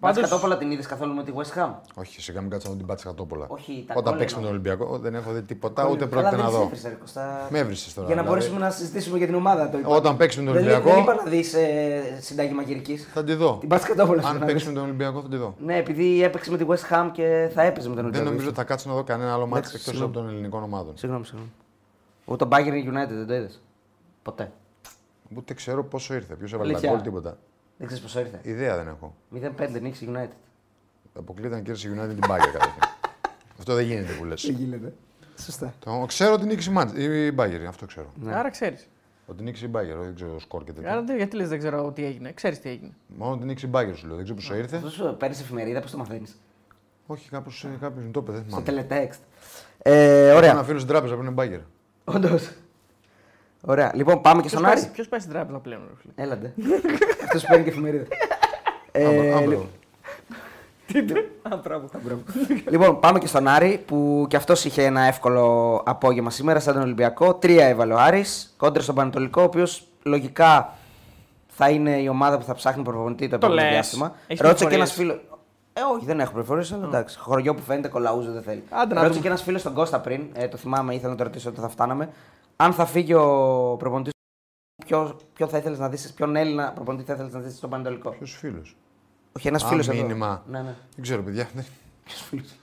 Πάντως- 0.00 0.16
Μπάτσκα 0.20 0.36
Τόπολα 0.36 0.58
την 0.58 0.70
είδες 0.70 0.86
καθόλου 0.86 1.14
με 1.14 1.22
τη 1.24 1.32
West 1.36 1.58
Ham; 1.62 1.70
Όχι, 1.94 2.20
σιγά 2.20 2.40
μην 2.40 2.50
κάτσω 2.50 2.70
να 2.70 2.76
την 2.76 2.86
πάτσει 2.86 3.06
κατόπολα. 3.06 3.46
Όχι, 3.48 3.84
τα 3.86 3.94
Όταν 3.96 4.10
γκολ 4.10 4.18
παίξει 4.20 4.34
με 4.36 4.40
τον 4.42 4.50
εννοώ. 4.54 4.70
Ολυμπιακό 4.72 4.98
δεν 4.98 5.14
έχω 5.14 5.32
δει 5.32 5.42
τίποτα, 5.42 5.74
Καλά, 5.82 5.88
ούτε 5.94 5.98
δεν 5.98 6.08
πρόκειται 6.08 6.36
να 6.36 6.44
τις 6.44 6.54
δω. 6.54 6.62
έβρισες, 6.62 6.90
ρε, 6.90 6.96
Κωστά. 7.00 7.46
Με 7.50 7.58
έβρισες 7.58 7.94
τώρα. 7.94 8.06
Για 8.06 8.16
να 8.16 8.22
δηλαδή. 8.22 8.38
μπορέσουμε 8.40 8.66
να 8.66 8.70
συζητήσουμε 8.72 9.18
για 9.18 9.26
την 9.26 9.34
ομάδα. 9.34 9.70
Το 9.70 9.78
είπα. 9.78 9.88
Όταν 9.88 10.16
παίξει 10.16 10.38
με 10.40 10.44
τον 10.44 10.54
Δεν- 10.54 10.62
Ολυμπιακό, 10.62 10.90
Δεν 10.94 11.02
είπα 11.02 11.14
να 11.14 11.22
δεις 11.30 11.54
ε, 11.54 12.18
συντάγει 12.20 12.52
μαγειρικής. 12.54 13.08
θα 13.12 13.24
τη 13.24 13.34
δω. 13.34 13.56
Την 13.58 13.68
Μπάτσκα 13.68 13.94
Τόπολα. 13.94 14.22
Αν 14.22 14.32
σου 14.32 14.38
να 14.38 14.44
παίξει 14.46 14.54
δεις. 14.54 14.66
με 14.66 14.72
τον 14.72 14.82
Ολυμπιακό 14.82 15.20
θα 15.22 15.28
τη 15.28 15.36
δω. 15.36 15.54
Ναι, 15.64 15.76
επειδή 15.76 16.22
έπαιξε 16.22 16.50
με 16.50 16.56
τη 16.56 16.64
West 16.68 16.94
Ham 16.94 17.08
και 17.12 17.50
θα 17.54 17.62
έπαιζε 17.62 17.88
με 17.88 17.94
τον 17.94 17.94
Δεν 17.94 18.04
Ολυμπιακό. 18.04 18.24
νομίζω 18.28 18.48
ότι 18.48 18.56
θα 18.56 18.64
κάτσω 18.64 18.88
να 18.88 18.94
δω 18.94 19.02
κανένα 19.04 19.32
άλλο 19.32 19.46
μάτι 19.46 19.56
Εντάξει, 19.58 19.74
εκτός 19.76 19.88
συγγνώμη. 19.90 20.12
από 20.12 20.20
των 20.20 20.28
ελληνικών 20.28 20.62
ομάδων. 20.62 20.96
Συγγνώμη, 20.96 21.24
συγγνώμη. 21.24 21.50
Ούτε 22.24 22.44
το 22.44 22.50
Bayern 22.56 22.88
United 22.88 23.08
δεν 23.16 23.26
το 23.26 23.34
είδες; 23.34 23.60
Ποτέ. 24.22 24.50
Ούτε 25.36 25.54
ξέρω 25.54 25.84
πόσο 25.84 26.14
ήρθε, 26.14 26.34
ποιος 26.34 26.52
έβαλε 26.52 26.72
τα 26.72 26.76
Αλήθεια. 26.78 26.94
γκολ, 26.96 27.02
τίποτα. 27.04 27.36
Δεν 27.78 27.86
ξέρεις 27.86 28.02
πόσο 28.04 28.20
ήρθε. 28.20 28.40
Ιδέα 28.42 28.76
δεν 28.76 28.88
έχω. 28.88 29.14
0-5 29.34 29.80
νίκης 29.80 30.00
η 30.00 30.08
United. 30.14 30.28
Αποκλείται 31.14 31.54
να 31.54 31.60
κέρδισε 31.60 31.88
η 31.88 31.92
United 31.94 32.08
την 32.08 32.22
Bayern 32.28 32.50
καταρχήν. 32.52 32.82
Αυτό 33.58 33.74
δεν 33.74 33.84
γίνεται 33.84 34.12
που 34.12 34.24
λες. 34.24 34.42
γίνεται. 34.48 34.92
Σωστά. 35.38 35.74
Το 35.78 36.04
ξέρω 36.06 36.32
ότι 36.32 36.44
νίκησε 36.46 36.70
η 36.70 36.74
Manchester- 36.76 36.98
η 36.98 37.34
Bayern, 37.36 37.64
αυτό 37.68 37.86
ξέρω. 37.86 38.12
Ναι. 38.22 38.34
Άρα 38.34 38.50
ξέρεις. 38.50 38.88
Ότι 39.26 39.42
νίκησε 39.42 39.66
η 39.66 39.70
Bayern, 39.72 39.98
δεν 40.02 40.14
ξέρω 40.14 40.40
σκορ 40.40 40.64
και 40.64 40.72
τέτοια. 40.72 40.92
Άρα 40.92 41.02
δεν- 41.02 41.16
γιατί 41.16 41.36
λες 41.36 41.48
δεν 41.48 41.58
ξέρω 41.58 41.92
τι 41.92 42.04
έγινε. 42.04 42.32
Ξέρεις 42.32 42.60
τι 42.60 42.68
έγινε. 42.68 42.90
Μόνο 43.06 43.32
ότι 43.32 43.44
νίκησε 43.44 43.66
η 43.66 43.70
Bayern 43.72 43.92
σου 43.94 44.06
λέω, 44.06 44.14
δεν 44.14 44.24
ξέρω 44.24 44.38
πόσο 44.40 44.56
ήρθε. 44.56 44.76
Αυτό 44.76 44.90
σου 44.90 45.16
παίρνεις 45.18 45.40
εφημερίδα, 45.40 45.80
πώς 45.80 45.90
το 45.90 45.96
μαθαίνεις; 45.98 46.40
Όχι, 47.06 47.28
κάπως 47.28 47.66
κάποιο 47.80 48.02
μου 48.02 48.10
το 48.10 48.20
είπε, 48.20 48.32
δεν 48.32 48.44
Στο 48.48 48.60
θυμάμαι. 48.60 48.86
teletext. 48.88 49.18
Ε, 49.82 50.28
Ένα 50.28 50.36
ωραία. 50.36 50.62
φίλο 50.62 50.78
στην 50.78 50.90
τράπεζα 50.90 51.14
που 51.16 51.22
είναι 51.22 51.34
Bayern. 51.36 51.62
Όντως. 52.04 52.50
Ωραία. 53.60 53.90
Λοιπόν, 53.94 54.20
πάμε 54.20 54.42
και 54.42 54.48
στον 54.48 54.64
Άρη. 54.66 54.90
Ποιος 54.92 55.08
πάει 55.08 55.20
στην 55.20 55.32
τράπεζα 55.32 55.58
πλέον, 55.58 55.80
ρε 55.88 55.94
φίλε; 56.00 56.12
Έλαντε. 56.26 56.52
Αυτός 57.24 57.44
παίρνει 57.44 57.64
και 57.64 57.70
εφημερίδα. 57.70 58.04
Ε, 58.92 59.04
Άμπρο, 59.06 59.20
άμπρο. 59.36 59.50
λοιπόν- 59.50 59.68
Τι 60.86 60.98
είπε. 60.98 61.12
Α, 61.42 61.56
μπράβο. 61.56 61.88
Λοιπόν, 62.70 63.00
πάμε 63.00 63.18
και 63.18 63.26
στον 63.26 63.48
Άρη 63.48 63.82
που 63.86 64.26
και 64.28 64.36
αυτός 64.36 64.64
είχε 64.64 64.84
ένα 64.84 65.00
εύκολο 65.00 65.74
απόγευμα 65.86 66.30
σήμερα 66.30 66.60
σαν 66.60 66.74
τον 66.74 66.82
Ολυμπιακό. 66.82 67.34
Τρία 67.34 67.66
έβαλε 67.66 67.92
ο 67.92 67.98
Άρης, 67.98 68.54
κόντρα 68.56 68.82
στον 68.82 68.94
Πανετολικό, 68.94 69.40
ο 69.40 69.44
οποίος 69.44 69.86
λογικά 70.02 70.72
θα 71.48 71.70
είναι 71.70 71.90
η 72.00 72.08
ομάδα 72.08 72.38
που 72.38 72.44
θα 72.44 72.54
ψάχνει 72.54 72.82
προπονητή 72.82 73.28
το 73.28 73.34
επόμενο 73.34 73.60
λες. 73.60 73.70
διάστημα. 73.72 74.14
Έχεις 74.26 74.42
Ρώτησε 74.46 74.66
και 74.66 74.74
ένας 74.74 74.92
πληροφορίες. 74.94 75.24
φίλο. 75.26 75.38
Ε, 75.72 75.94
όχι, 75.96 76.04
δεν 76.04 76.20
έχω 76.20 76.30
πληροφορίες, 76.32 76.64
αλλά 76.74 76.84
εντάξει. 76.86 77.18
Χωριό 77.18 77.54
που 77.54 77.62
φαίνεται 77.62 77.88
κολαούζο 77.88 78.32
δεν 78.32 78.42
θέλει. 78.42 78.62
Άντε 78.70 78.94
να 78.94 79.00
Ρώτησε 79.00 79.08
δούμε. 79.08 79.20
και 79.20 79.28
ένας 79.28 79.42
φίλος 79.42 79.60
στον 79.60 79.72
Κώστα 79.74 80.00
πριν, 80.00 80.22
ε, 80.32 80.48
το 80.48 80.56
θυμάμαι, 80.56 80.94
ήθελα 80.94 81.10
να 81.10 81.16
το 81.16 81.22
ρωτήσω 81.24 81.48
ότι 81.48 81.60
θα 81.60 81.68
φτάναμε. 81.68 82.08
Αν 82.62 82.72
θα 82.72 82.86
φύγει 82.86 83.14
ο 83.14 83.76
προπονητής, 83.78 84.12
ποιος, 84.86 85.16
ποιο 85.32 85.46
θα 85.48 85.58
ήθελες 85.58 85.78
να 85.78 85.88
δεις, 85.88 86.12
ποιον 86.12 86.36
Έλληνα 86.36 86.72
προπονητή 86.72 87.04
θα 87.04 87.12
ήθελες 87.12 87.32
να 87.32 87.40
δεις 87.40 87.56
στον 87.56 87.70
Πανετολικό; 87.70 88.10
Ποιος 88.10 88.36
φίλος; 88.38 88.76
Όχι, 89.36 89.48
ένας 89.48 89.64
Α, 89.64 89.66
φίλος 89.68 89.88
εδώ. 89.88 90.02
μήνυμα. 90.02 90.42
Ναι, 90.46 90.58
ναι. 90.62 90.74
Δεν 90.94 91.02
ξέρω, 91.02 91.22
παιδιά. 91.22 91.48
Δεν- 91.54 91.64
Ποιος 92.04 92.20
φίλος; 92.22 92.54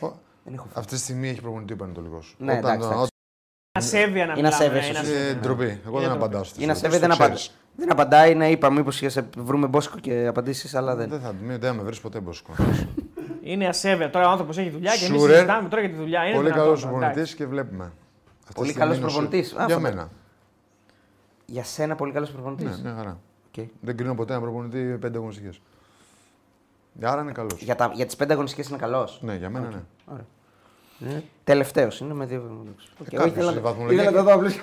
Ο- 0.00 0.12
Δεν 0.44 0.54
έχω 0.54 0.62
φίλο. 0.62 0.74
Αυτή 0.80 0.94
τη 0.94 1.00
στιγμή 1.00 1.28
έχει 1.28 1.40
προπονητή 1.40 1.72
ο 1.72 1.76
Πανετολικός. 1.76 2.34
Ναι, 2.38 2.56
εντάξει, 2.56 2.88
εντάξει. 2.88 3.06
Ασέβεια 3.78 4.26
να 4.26 4.32
Είναι 4.32 4.32
μιλάμε. 4.34 4.54
ασέβεια, 4.54 4.80
ε, 4.80 4.86
είναι 4.86 4.94
σωστό. 4.98 5.12
ασέβεια. 5.12 5.28
Ε, 5.28 5.34
ντροπή. 5.34 5.62
Εγώ 5.62 5.70
Είναι 5.70 5.80
δεν 5.90 6.00
ντροπή. 6.00 6.16
απαντάω 6.16 6.44
στο 6.44 6.62
Είναι 6.62 6.72
αυτό, 6.72 6.86
ασέβεια, 6.86 7.00
το 7.08 7.14
δεν, 7.14 7.16
απαντα... 7.16 7.34
ξέρεις. 7.34 7.58
δεν 7.76 7.90
απαντάει. 7.92 8.34
Ναι, 8.34 8.50
είπα 8.50 8.70
μήπως 8.70 9.02
σε 9.06 9.28
βρούμε 9.36 9.66
μπόσκο 9.66 9.98
και 9.98 10.26
απαντήσεις, 10.26 10.74
αλλά 10.74 10.94
δεν. 10.94 11.08
Δεν 11.08 11.20
θα 11.20 11.32
μην- 11.32 11.48
δεν 11.60 11.70
θα 11.70 11.72
με 11.72 11.82
βρεις 11.82 12.00
ποτέ 12.00 12.20
μπόσκο. 12.20 12.52
Είναι 13.42 13.66
ασέβεια. 13.68 14.10
Τώρα 14.10 14.28
ο 14.28 14.30
άνθρωπος 14.30 14.58
έχει 14.58 14.70
δουλειά 14.70 14.96
και 14.96 15.04
εμείς 15.04 15.20
Σούρερ. 15.20 15.34
συζητάμε 15.36 15.68
τώρα 15.68 15.82
για 15.82 15.90
τη 15.90 15.96
δουλειά. 15.96 16.24
Είναι 16.24 16.34
Πολύ 16.36 16.46
δυνατόν, 16.46 16.64
καλός 16.64 16.82
εντάξει. 16.84 16.98
προπονητής 17.00 17.34
και 17.34 17.46
βλέπουμε. 17.46 17.92
Αυτή 18.56 18.60
Πολύ 18.60 18.72
τη 18.72 18.74
στιγμή 18.74 18.80
καλός 18.80 18.96
είναι 18.96 19.06
ο 19.06 19.08
Σου- 19.08 19.18
προπονητής. 19.18 19.52
Α, 19.52 19.64
Για 19.66 19.74
φαντα- 19.76 19.80
μένα. 19.90 20.10
Για 21.46 21.64
σένα 21.64 21.94
πολύ 21.94 22.12
καλός 22.12 22.30
προπονητής. 22.30 22.66
Ναι, 22.66 22.82
μια 22.82 22.94
χαρά. 22.96 23.18
Okay. 23.56 23.64
Δεν 23.80 23.96
κρίνω 23.96 24.14
ποτέ 24.14 24.32
ένα 24.32 24.42
προπονητή 24.42 24.78
πέντε 25.00 25.16
αγωνιστικές. 25.18 25.60
Άρα 27.02 27.20
είναι 27.22 27.32
καλός. 27.32 27.62
Για, 27.62 27.74
τα... 27.74 27.90
για 27.94 28.06
τις 28.06 28.16
πέντε 28.16 28.32
αγωνιστικές 28.32 28.68
είναι 28.68 28.78
καλός. 28.78 29.18
Ναι, 29.22 29.34
για 29.34 29.50
μένα 29.50 29.68
ναι. 29.68 30.16
Ναι. 30.98 31.22
Τελευταίος 31.44 32.00
είναι 32.00 32.14
με 32.14 32.24
δύο 32.26 32.40
βαθμού. 32.40 32.74
Okay. 32.74 33.04
Κάποιος 33.10 33.26
ήθελα, 33.26 33.50
στη 33.50 33.58
ήθελα 33.58 33.60
βαθμολογία 33.60 34.10
να 34.10 34.12
το 34.12 34.22
δω 34.22 34.32
απλώς. 34.34 34.58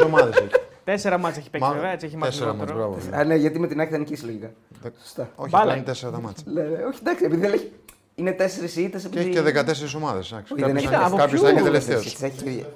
14 0.00 0.04
ομάδες 0.06 0.36
έχει. 0.36 0.48
Τέσσερα 0.84 1.18
μάτια 1.18 1.40
έχει 1.40 1.50
παίξει 1.50 1.68
Μα- 1.68 1.74
βέβαια, 1.74 1.90
έτσι 1.90 2.06
έχει 2.06 2.16
μάθει 2.16 2.30
Τέσσερα 2.32 2.54
μάτς, 2.54 2.70
λιγότερο. 2.72 2.98
μπράβο. 3.00 3.16
Α, 3.16 3.24
ναι, 3.24 3.34
γιατί 3.34 3.58
με 3.58 3.66
την 3.66 3.80
άκρη 3.80 3.92
θα 3.92 3.98
νικήσει 3.98 4.24
λογικά. 4.24 4.50
Δε- 4.82 4.88
Σωστά. 5.02 5.30
Όχι, 5.36 5.50
Μπάλα 5.50 5.58
απλά 5.58 5.62
είναι. 5.64 5.74
είναι 5.76 5.84
τέσσερα 5.84 6.12
τα 6.12 6.20
μάτια. 6.20 6.44
Ναι, 6.52 6.62
ναι, 6.62 6.84
όχι, 6.84 6.98
εντάξει, 7.00 7.24
επειδή 7.24 7.40
δεν 7.40 7.52
έχει. 7.52 7.72
Είναι 8.18 8.32
τέσσερις 8.32 8.76
ήττες. 8.76 9.06
Και 9.10 9.18
έχει 9.18 9.28
και 9.30 9.40
14 9.40 9.94
ομάδες. 9.96 10.32
Όχι, 10.32 10.62
δεν 10.62 10.76
έχει. 10.76 10.86
από 10.86 11.16
Κάποιος 11.16 11.26
ποιου 11.30 11.40
θα 11.40 11.48
είναι 11.48 11.60
είναι 11.60 11.68
τελευταίος. 11.68 12.16
Έχει, 12.22 12.66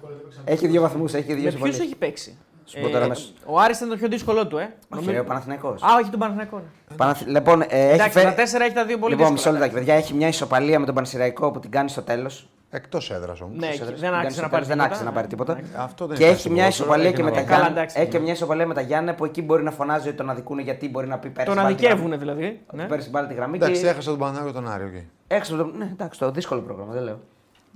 έχει 0.45 0.67
δύο 0.67 0.81
βαθμούς, 0.81 1.15
έχει 1.15 1.27
δύο 1.27 1.35
Με 1.35 1.41
ποιους 1.43 1.53
σοβαρές. 1.53 1.79
έχει 1.79 1.97
παίξει; 1.97 2.37
Σου 2.65 2.81
πω 2.81 2.87
τώρα 2.89 3.01
Ε, 3.01 3.05
αμέσως. 3.05 3.33
ο 3.45 3.59
Άρης 3.61 3.77
ήταν 3.77 3.89
το 3.89 3.97
πιο 3.97 4.09
δύσκολο 4.09 4.47
του, 4.47 4.57
ε. 4.59 4.63
Όχι, 4.63 4.73
Νομίζω- 4.89 5.11
ρε, 5.11 5.19
ο 5.19 5.25
Παναθηναϊκός. 5.25 5.83
Α, 5.83 5.87
όχι 6.01 6.11
τον 6.11 6.19
Παναθηναϊκό. 6.21 6.57
ναι. 6.89 6.97
Παναθη- 6.97 7.29
Λοιπόν, 7.29 7.61
ε, 7.63 7.67
έχει 7.69 7.95
Εντάξει, 7.95 8.11
φε- 8.19 8.25
τα 8.25 8.35
τέσσερα 8.35 8.65
έχει 8.65 8.75
τα 8.75 8.85
δύο 8.85 8.99
πολύ 8.99 9.15
Λοιπόν, 9.15 9.33
μισό 9.33 9.43
δύσκολα. 9.43 9.59
λεπτάκι, 9.67 9.75
παιδιά. 9.85 9.95
Έχει 9.95 10.15
μια 10.15 10.29
ισοπαλία 10.29 10.79
με 10.79 10.87
τον 10.87 10.95
Πανσηραϊκό 10.95 11.51
που 11.51 11.61
την 11.61 11.71
κάνει 11.71 11.89
στο 11.91 12.03
τέλος. 12.03 12.49
Εκτός 12.73 13.11
έδρας 13.11 13.41
όμως. 13.41 13.59
Ναι, 13.59 13.67
Στους 13.67 13.81
έδρες 13.81 14.01
δεν 14.01 14.11
που 14.11 14.17
άξιζε 14.17 14.23
κάνει 14.23 14.25
να 14.25 14.31
στο 14.31 14.41
πάρει 14.41 14.51
τέλος, 14.65 14.67
δεν 14.67 14.81
άξιζε 14.81 15.05
να 15.05 15.13
πάρει 15.13 15.27
τίποτα. 15.27 15.61
Αυτό 15.77 16.07
δεν 16.07 16.17
Και 16.17 16.23
είναι 16.25 16.33
έχει 16.33 16.43
κάτι 16.43 16.55
μια 16.55 16.63
ποδόσφαιρο, 16.63 16.89
ισοπαλία 16.89 17.07
έχει 17.09 17.17
και 17.17 17.23
με 17.23 17.31
να 17.31 17.35
τα 17.37 17.41
βάλει. 17.43 17.51
Καλά, 17.51 17.61
Γιάννη. 17.63 17.79
εντάξει, 17.79 17.97
Έχει 17.99 18.07
ναι. 18.07 18.13
και 18.13 18.19
μια 18.19 18.33
ισοπαλία 18.33 18.67
με 18.67 18.75
τα 18.75 18.81
Γιάννη 18.81 19.13
που 19.15 19.25
εκεί 19.25 19.43
μπορεί 19.43 19.63
να 19.63 19.71
φωνάζει 19.71 20.09
ότι 20.09 20.17
τον 20.17 20.31
αδικούν 20.31 20.59
γιατί 20.59 20.89
μπορεί 20.89 21.07
να 21.07 21.19
πει 21.19 21.29
πέρσι. 21.31 21.55
Τον 21.55 21.63
βάλει 21.63 21.75
τη 21.75 21.83
γραμμή. 21.85 22.01
αδικεύουν 22.03 22.19
δηλαδή. 22.19 22.61
ναι. 22.73 22.85
Πέρσι 22.85 23.11
πάλι 23.11 23.27
τη 23.27 23.35
γραμμή. 23.35 23.57
Εντάξει, 23.57 23.81
και... 23.81 23.89
έχασα 23.89 24.11
τον 24.11 24.19
Πανάγιο 24.19 24.53
τον 24.53 24.71
Άριο. 24.71 24.87
οκ. 24.87 24.93
Έξω 25.27 25.55
από 25.55 25.63
το... 25.63 25.77
Ναι, 25.77 25.89
εντάξει, 25.93 26.19
το 26.19 26.31
δύσκολο 26.31 26.61
πρόγραμμα, 26.61 26.93
δεν 26.93 27.03
λέω. 27.03 27.21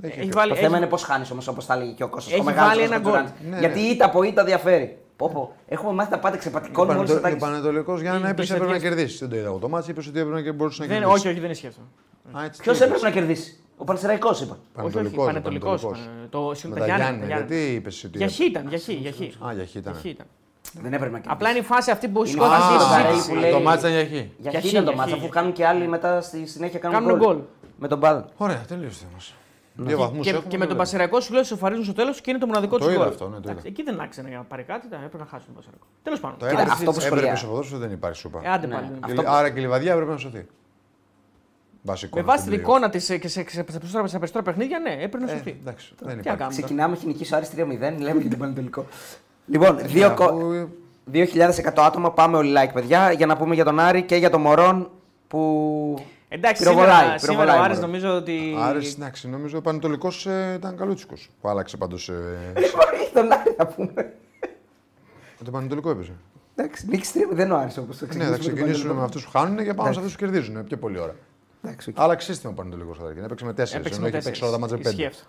Έχει 0.02 0.28
βάλει, 0.32 0.48
το 0.48 0.54
έχει- 0.54 0.64
θέμα 0.64 0.76
είναι 0.76 0.86
πώς 0.86 1.02
χάνεις 1.02 1.30
όμως, 1.30 1.48
όπως 1.48 1.66
τα 1.66 1.74
έλεγε 1.74 1.90
και 1.92 2.04
ο 2.04 2.08
Κώστας. 2.08 2.32
Έχει 2.32 2.42
βάλει 2.52 2.82
ένα 2.82 2.98
γκολ. 2.98 3.12
Ναι, 3.50 3.58
Γιατί 3.58 3.80
ναι. 3.80 3.86
ήττα 3.86 4.04
από 4.04 4.22
ήττα 4.22 4.44
διαφέρει. 4.44 4.98
Πω, 5.16 5.30
πω. 5.34 5.52
Έχουμε 5.68 5.92
μάθει 5.92 6.10
τα 6.10 6.18
πάντα 6.18 6.34
Ο 6.36 6.38
ξεπατικώνουμε 6.38 6.98
όλου 6.98 7.06
Πανετολ- 7.06 7.32
ο 7.32 7.36
του 7.36 7.40
Πανετολικός 7.40 8.00
για 8.00 8.10
να 8.12 8.18
Είναι 8.18 8.28
έπεσε 8.30 8.54
έπρεπε 8.54 8.72
να 8.72 8.78
τέτοιες- 8.78 8.94
κερδίσει. 8.94 9.18
Δεν 9.18 9.28
το 9.28 9.36
είδα 9.36 9.46
εγώ 9.46 9.58
το 9.58 9.68
μάτι, 9.68 9.90
είπε 9.90 10.00
ότι 10.08 10.20
έπρεπε 10.20 10.40
να 10.40 10.52
μπορούσε 10.52 10.82
να 10.82 10.88
Δεν, 10.88 10.98
κερδίσει. 10.98 11.18
όχι, 11.18 11.28
όχι, 11.28 11.40
δεν 11.40 11.50
ισχύει 11.50 11.66
αυτό. 11.66 11.80
Α, 12.38 12.44
έτσι, 12.44 12.62
Ποιος 12.62 12.78
τι 12.78 12.84
είπες. 12.84 12.96
έπρεπε 12.96 13.14
να 13.14 13.20
κερδίσει; 13.20 13.58
Ο 13.76 13.84
Πανσεραϊκό 13.84 14.28
είπα. 14.28 14.42
Όχι, 14.42 14.48
όχι, 14.52 14.58
Πανετολικός, 14.74 15.26
πανετολικός. 15.26 15.82
Πανετολικός. 15.82 16.28
Το 16.30 16.40
Με 16.48 16.54
συγγνώμη, 16.54 16.80
τα 16.80 16.86
τα 16.86 16.96
Γιάννη, 16.96 17.26
Γιάννη. 17.26 17.34
γιατί 17.46 17.74
είπες 17.74 18.04
ότι. 18.04 18.18
Για 18.18 18.28
χ 18.28 18.38
ήταν, 18.38 18.68
για 18.68 18.78
χ, 18.78 18.88
για 18.88 19.12
χ. 19.12 19.44
Α, 19.46 19.52
για 19.52 19.66
χ 19.66 19.74
ήταν. 19.74 19.92
Για 19.92 20.00
χ 20.00 20.04
ήταν. 20.04 20.26
Δεν 20.72 20.92
έπρεπε 20.92 21.04
να 21.04 21.08
κερδίσει. 21.10 21.28
Απλά 21.34 21.50
είναι 21.50 21.58
η 21.58 21.62
φάση 21.62 21.90
αυτή 21.90 22.08
που 22.08 22.18
Είναι 22.18 22.28
σηκώθηκε 22.28 22.56
φάση 22.56 22.74
η 22.74 22.78
στον 22.78 22.90
Καρέλη 22.90 23.06
συζήτηση. 23.08 23.32
που 23.34 23.40
λέει- 23.40 23.52
Το 23.52 23.60
μάτσα 23.60 23.88
ήταν 23.88 24.00
για 24.00 24.04
χ. 24.08 24.10
Για 24.38 24.50
Για 24.50 24.60
χ 24.60 24.64
χ, 24.64 24.70
ήταν 24.70 24.84
το 24.84 24.90
για 24.90 25.00
μάτς, 25.00 25.12
χ. 25.12 25.14
αφού 25.16 25.28
κάνουν 25.28 25.52
και 25.52 25.66
άλλοι 25.66 25.86
μετά 25.88 26.20
στη 26.20 26.46
συνέχεια 26.46 26.78
κάνουν 26.78 26.98
Κάνουν 26.98 27.18
γκολ. 27.18 27.26
γκολ. 27.26 27.38
Με 27.78 27.88
τον 27.88 27.98
μπάλ. 27.98 28.22
Ωραία, 28.36 28.60
τελείωσε 28.68 29.04
μα. 29.12 29.18
Δύο 29.76 29.98
βαθμούς 29.98 30.26
Και, 30.26 30.40
και 30.48 30.58
με 30.58 30.66
τον 30.66 30.76
Πασεραϊκό 30.76 31.20
σου 31.20 31.32
λέει 31.32 31.42
σοφαρίζουν 31.42 31.84
στο 31.84 31.92
τέλος 31.92 32.20
και 32.20 32.30
είναι 32.30 32.38
το 32.38 32.46
μοναδικό 32.46 32.78
Το 32.78 32.84
τους 32.84 32.94
είδα 32.94 33.02
γκολ. 33.02 33.12
αυτό, 33.12 33.24
ναι, 33.24 33.30
το 33.30 33.36
Εντάξει, 33.44 33.58
είδα. 33.58 33.68
Εκεί 33.68 33.82
δεν 33.82 34.00
άξενε 34.00 34.28
για 34.28 34.36
να 34.38 34.44
πάρει 34.44 34.62
κάτι, 34.62 34.88
τα 34.88 34.96
έπρεπε 34.96 35.18
να 35.18 35.24
χάσει 35.26 35.44
τον 35.46 35.54
Πασεραϊκό. 35.54 35.86
Τέλος 36.02 36.20
πάντων. 36.20 36.38
Το 36.38 36.44
Κοίτα, 36.46 36.60
έπρεπε, 36.60 36.78
αυτό 36.78 36.90
που 36.90 36.96
έπρεπε 37.00 37.16
σχολιά. 37.16 37.36
στο 37.36 37.46
ποδόσφαιρο 37.48 37.80
δεν 37.80 37.90
υπάρχει 37.90 38.18
σούπα. 38.18 38.40
Ε, 38.44 38.48
άντε 38.48 38.66
Ναι. 38.66 38.74
πάλι. 38.74 38.86
Αυτό 39.00 39.06
Δηλαδή, 39.06 39.26
Άρα 39.36 39.50
και 39.50 39.58
η 39.58 39.62
λιβαδιά 39.62 39.92
έπρεπε 39.92 40.10
να 40.10 40.16
σωθεί. 40.18 40.46
Βασικό. 41.86 42.18
Με 42.18 42.24
βάση 42.24 42.44
την 42.44 42.52
εικόνα 42.52 42.90
της 42.90 43.06
και 43.06 43.28
σε, 43.28 43.28
σε, 43.28 43.44
σε, 43.48 43.64
σε 44.04 44.18
περισσότερα 44.18 44.42
παιχνίδια, 44.42 44.78
ναι, 44.78 44.90
έπρεπε 44.90 45.18
να 45.24 45.30
Ε, 45.32 45.36
σωθεί. 45.36 45.56
εντάξει, 45.60 45.92
δεν 45.98 45.98
Τι 45.98 46.04
να 46.04 46.10
υπάρχει. 46.10 46.22
κάνουμε. 46.22 46.38
τώρα. 46.38 46.48
Ξεκινάμε, 46.50 46.94
έχει 46.96 47.06
νικήσει 47.06 47.34
ο 47.34 47.36
Άρης 47.36 47.48
3-0, 47.50 48.00
λέμε 48.02 48.20
για 48.20 48.30
τον 48.30 48.38
Πανετολικό. 48.38 48.86
Λοιπόν, 49.46 49.78
δύο 49.82 50.08
Ναι, 50.08 50.14
κο- 50.14 50.24
αφού- 50.24 50.68
2.100 51.12 51.84
άτομα, 51.84 52.10
πάμε 52.12 52.36
όλοι 52.36 52.52
like, 52.58 52.70
παιδιά, 52.72 53.12
για 53.12 53.26
να 53.26 53.36
πούμε 53.36 53.54
για 53.54 53.64
τον 53.64 53.78
Άρη 53.80 54.02
και 54.02 54.16
για 54.16 54.30
τον 54.30 54.40
Μορόν 54.40 54.90
που. 55.28 55.98
Εντάξει, 56.28 56.62
πυροβολάει, 56.62 56.94
σήμερα, 56.96 57.18
σήμερα 57.18 57.36
πυροβολάει, 57.42 57.58
ο 57.58 57.62
Άρης 57.62 57.76
μωρέ. 57.78 57.86
νομίζω 57.92 58.16
ότι. 58.16 58.56
Άρης, 58.60 58.94
εντάξει, 58.94 59.28
νομίζω 59.28 59.58
ο 59.58 59.60
Πανετολικός 59.60 60.26
ήταν 60.54 60.76
καλούτσικος. 60.76 61.30
Που 61.40 61.48
άλλαξε 61.48 61.76
πάντως. 61.76 62.10
Έχει 62.54 63.12
τον 63.14 63.32
Άρη 63.32 63.54
να 63.58 63.66
πούμε. 63.66 64.12
το 65.44 65.50
Πανετολικό 65.50 65.90
έπαιζε. 65.90 66.12
Εντάξει, 66.56 66.86
νίκη 66.88 67.06
3 67.14 67.34
δεν 67.34 67.50
ο 67.52 67.56
Άρης 67.56 67.78
όπως 67.78 67.98
το 67.98 68.04
Ναι, 68.06 68.12
θα 68.12 68.18
ξεκινήσουμε. 68.18 68.54
ξεκινήσουμε 68.54 68.94
με 68.94 69.02
αυτούς 69.02 69.24
που 69.24 69.30
χάνουν 69.30 69.64
και 69.64 69.74
πάμε 69.74 69.92
σε 69.92 69.98
αυτούς 69.98 70.12
που 70.14 70.18
κερδίζουν. 70.18 70.64
Πιο 70.64 70.76
πολύ 70.76 70.98
ώρα. 70.98 71.14
Εντάξει, 71.64 71.90
οκ. 71.90 71.96
Άλλαξε 72.00 72.32
σύστημα 72.32 72.52
ο 72.52 72.54
Πανετολικός 72.56 72.98
καταρχήν. 72.98 73.22
Έπαιξε 73.24 73.44
με 73.44 73.50
4. 73.50 73.54
Έπαιξε 73.54 73.76
Ενώ 73.98 74.00
με 74.00 74.08
έχει 74.08 74.24
παίξει 74.24 74.42
όλα 74.42 74.52
τα 74.52 74.58
ματς 74.58 74.76
τέσσερις. 74.76 74.98
Ισχύει 74.98 75.08
5. 75.08 75.16
αυτό. 75.16 75.28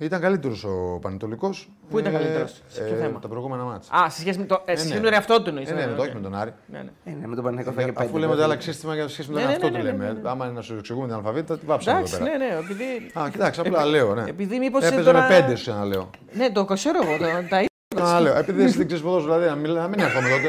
Ήταν 0.00 0.20
καλύτερος 0.20 0.64
ο 0.64 0.98
Πανετολικός. 1.02 1.70
Πού 1.90 1.98
ήταν 1.98 2.12
καλύτερος, 2.12 2.62
σε 2.68 2.80
ποιο 2.82 2.96
θέμα; 2.96 3.18
Τα 3.18 3.28
προηγούμενα 3.28 3.62
μάτια. 3.62 3.98
Α, 3.98 4.10
σε 4.10 4.20
σχέση 4.20 4.38
με 4.38 4.44
το, 4.44 4.62
ε, 4.64 4.70
σε 4.70 4.72
ναι. 4.72 4.78
σχέση 4.88 4.94
με 5.00 5.04
τον 5.04 5.12
εαυτό 5.12 5.42
του 5.42 5.48
εννοείς. 5.48 5.70
Ε, 5.70 5.72
ναι, 5.74 5.86
με 5.86 5.94
το 5.94 6.02
όχι 6.02 6.14
με 6.14 6.20
τον 6.20 6.34
Άρη. 6.34 6.52
Ναι, 6.66 6.78
ναι. 6.78 6.90
Ε, 7.04 7.10
ναι, 7.20 7.26
με 7.26 7.34
τον 7.34 7.44
Παναγιώτο 7.44 7.72
θα 7.72 7.82
είχε 7.82 7.92
πέντε. 7.92 8.04
Αφού 8.06 8.18
λέμε 8.18 8.32
ότι 8.32 8.42
άλλαξε 8.42 8.72
σύστημα 8.72 8.94
για 8.94 9.08
σχέση 9.08 9.28
με 9.30 9.34
τον 9.34 9.42
Ναι, 9.42 9.46
ναι, 9.48 9.52
εαυτό 9.52 9.66
ναι, 9.70 9.78
του 9.78 9.84
ναι, 9.84 9.90
λέμε. 9.90 10.04
ναι, 10.04 10.12
ναι. 10.20 10.28
Άμα 10.30 10.44
είναι 10.44 10.54
να 10.54 10.60
σου 10.62 10.74
εξηγούμε 10.78 11.06
την 11.06 11.14
αλφαβήτα, 11.16 11.58
τι 11.58 11.66
βάψαμε 11.66 11.98
εδώ 11.98 12.06
Εντάξει, 12.06 12.24
πέρα. 12.24 12.38
ναι, 12.38 12.44
ναι, 12.46 12.58
επειδή. 12.64 13.10
Α, 13.18 13.28
κοιτάξτε, 13.30 13.60
απλά 13.68 13.84
λέω, 13.84 14.14
ναι. 14.14 14.24
Επειδή 14.28 14.58
μήπως 14.58 14.84
Έπαιζε 14.84 15.02
τώρα- 15.02 15.20
με 15.20 15.28
πέντε 15.28 15.54
σου 15.54 15.72
λέω. 15.86 16.10
Ναι, 16.32 16.50
το 16.50 16.64
ξέρω 16.64 16.98
εγώ. 17.02 17.16
το- 17.18 17.56
Τα 17.96 18.02
Να 18.02 18.20
λέω, 18.20 18.36
επειδή 18.36 18.62
εσύ 18.62 18.76
δεν 18.76 18.86
ξέρεις 18.86 19.04
ποδόσφαιρο, 19.04 19.34
δηλαδή 19.34 19.50
να 19.50 19.56
μιλά- 19.56 19.80
να 19.80 19.88
μην 19.88 19.98
έρχομαι 20.00 20.28
τότε. 20.28 20.48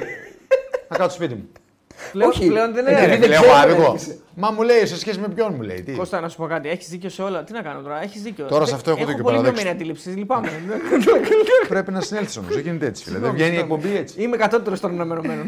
Να 0.89 0.97
κάτσω 0.97 1.15
σπίτι 1.15 1.33
μου. 1.35 1.47
πλέον, 2.11 2.29
Όχι. 2.29 2.47
πλέον 2.47 2.73
δεν 2.73 2.87
Ε, 2.87 2.91
Ναι, 2.91 2.97
είναι. 2.99 3.07
ρε, 3.07 3.17
δεν 3.17 3.29
λέω 3.29 3.41
ξέρω, 3.41 3.55
άδικο. 3.57 3.81
έρχεσαι. 3.81 4.17
Μα 4.41 4.51
μου 4.51 4.61
λέει 4.61 4.85
σε 4.85 4.97
σχέση 4.97 5.19
με 5.19 5.27
ποιον 5.27 5.53
μου 5.55 5.61
λέει. 5.61 5.81
Τι; 5.81 5.91
Κώστα, 5.91 6.19
να 6.19 6.29
σου 6.29 6.37
πω 6.37 6.45
κάτι. 6.47 6.69
Έχεις 6.69 6.87
δίκιο 6.87 7.09
σε 7.09 7.21
όλα. 7.21 7.43
Τι 7.43 7.53
να 7.53 7.61
κάνω 7.61 7.81
τώρα. 7.81 8.01
Έχεις 8.03 8.21
δίκιο. 8.21 8.45
Τώρα 8.45 8.65
σε 8.65 8.75
αυτό 8.75 8.89
έχω 8.89 8.99
δίκιο, 8.99 9.13
Έχω 9.13 9.23
πολύ 9.23 9.35
παραδέξτε. 9.35 9.63
μειωμένη 9.63 9.81
αντίληψης. 9.81 10.15
Λυπάμαι. 10.15 10.49
Πρέπει 11.67 11.91
να 11.91 12.01
συνέλθεις 12.01 12.37
όμως. 12.37 12.53
Δεν 12.53 12.61
γίνεται 12.63 12.85
έτσι. 12.85 13.03
Φίλε. 13.03 13.17
Δεν 13.17 13.31
βγαίνει 13.31 13.55
η 13.55 13.59
εκπομπή 13.59 13.95
έτσι. 13.97 14.21
Είμαι 14.21 14.37
κατώτερος 14.37 14.79
των 14.79 14.91
ενωμένων. 15.01 15.47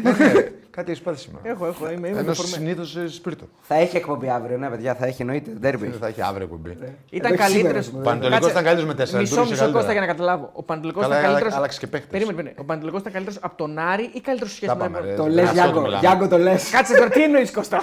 Κάτι 0.70 0.90
έχεις 0.90 1.02
πάθει 1.02 1.18
σήμερα. 1.20 1.48
Έχω, 1.48 1.66
έχω. 1.66 1.84
Είμαι, 1.90 2.08
είμαι 2.08 2.18
Ενώ 2.18 2.26
δεφορμένη. 2.26 2.74
συνήθως 2.74 3.14
σπίρτο. 3.14 3.48
Θα 3.60 3.74
έχει 3.74 3.96
εκπομπή 3.96 4.28
αύριο, 4.28 4.58
ναι, 4.58 4.68
παιδιά, 4.68 4.94
θα 4.94 5.06
έχει 5.06 5.20
εννοείται. 5.22 5.50
Ντέρμπι. 5.60 5.86
Δεν 5.86 5.98
θα 6.00 6.06
έχει 6.06 6.22
αύριο 6.22 6.42
εκπομπή. 6.44 6.70
Ήταν 7.10 7.32
Εντάξει, 7.32 7.52
καλύτερο. 7.52 7.82
σήμερα, 7.82 8.04
Πανετολικός 8.04 8.50
ήταν 8.50 8.62
καλύτερος 8.64 8.88
με 8.88 8.94
τέσσερα, 8.94 9.20
Μισό, 9.20 9.30
λειτουργήσε 9.34 9.62
μισό 9.64 9.72
καλύτερα. 9.72 9.78
Κώστα 9.78 9.92
για 9.92 10.00
να 10.00 10.06
καταλάβω. 10.06 10.50
Ο 10.52 10.62
Παντελικός 10.62 11.02
Καλά, 11.02 11.14
ήταν 11.14 11.24
άλλα- 11.28 11.34
καλύτερο. 11.38 11.56
άλλαξε 11.58 11.78
και 11.78 11.86
παίχτες. 11.86 12.10
Περίμενε, 12.10 12.36
περίμενε. 12.36 12.60
Ο 12.62 12.64
Παντελικός 12.64 13.00
ήταν 13.00 13.12
καλύτερος 13.12 13.38
από 13.42 13.56
τον 13.56 13.78
Άρη 13.78 14.10
ή 14.12 14.20
καλύτερος 14.20 14.50
σε 14.50 14.56
σχέση 14.56 14.72
Τα 14.72 14.76
με 14.78 14.82
πάμε, 14.84 14.96
τον 14.98 15.06
ρε. 15.06 15.14
Το 15.14 15.22
Δεν 15.22 15.32
λε, 15.32 15.42
αυτό 15.42 15.54
Γιάνγκο. 15.54 15.80
μιλάμε. 15.80 15.98
Γιάνγκο 16.00 16.28
το 16.28 16.38
λες. 16.38 16.70
Κάτσε 16.70 16.94
τώρα, 16.94 17.08
τι 17.08 17.22
εννοείς 17.22 17.50
Κώστα; 17.50 17.80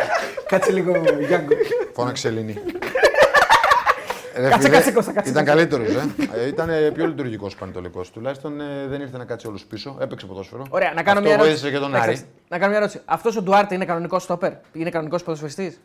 Κάτσε 0.48 0.72
λίγο, 0.72 0.92
Γιάνγκο. 1.26 1.54
Φώναξε 1.94 2.28
Ελληνή. 2.28 2.56
Ρε 4.36 4.48
Κάτσε, 4.48 4.66
φίλε, 4.66 4.76
κάτσε, 4.76 4.92
Κώστα, 4.92 5.12
κάτσε, 5.12 5.30
Ήταν 5.30 5.44
κάτσε. 5.44 5.58
καλύτερος, 5.66 5.88
ε. 6.34 6.40
ε. 6.40 6.46
Ήταν 6.46 6.68
ε, 6.70 6.90
πιο 6.90 7.06
λειτουργικός 7.06 7.54
Πανετολικός. 7.54 8.10
Τουλάχιστον 8.10 8.60
ε, 8.60 8.86
δεν 8.88 9.00
ήρθε 9.00 9.16
να 9.16 9.24
κάτσει 9.24 9.46
όλους 9.46 9.64
πίσω. 9.64 9.96
Έπαιξε 10.00 10.26
ποδόσφαιρο. 10.26 10.66
Ωραία, 10.68 10.92
να 10.94 11.02
κάνω 11.02 11.18
Αυτό 11.18 11.20
μια 11.20 11.32
ερώτηση. 11.32 11.48
βοήθησε 11.56 11.70
και 11.76 11.78
τον 11.84 11.94
Εντάξει, 11.94 12.08
Άρη. 12.10 12.20
Να 12.48 12.56
κάνω 12.58 12.68
μια 12.68 12.78
ερώτηση. 12.78 13.00
Αυτός 13.04 13.36
ο 13.36 13.42
Ντουάρτε 13.42 13.74
είναι 13.74 13.84
κανονικός 13.84 14.22
στόπερ; 14.22 14.52
Είναι 14.72 14.90
κανονικός 14.90 15.22
ποδοσφαιριστής; 15.22 15.80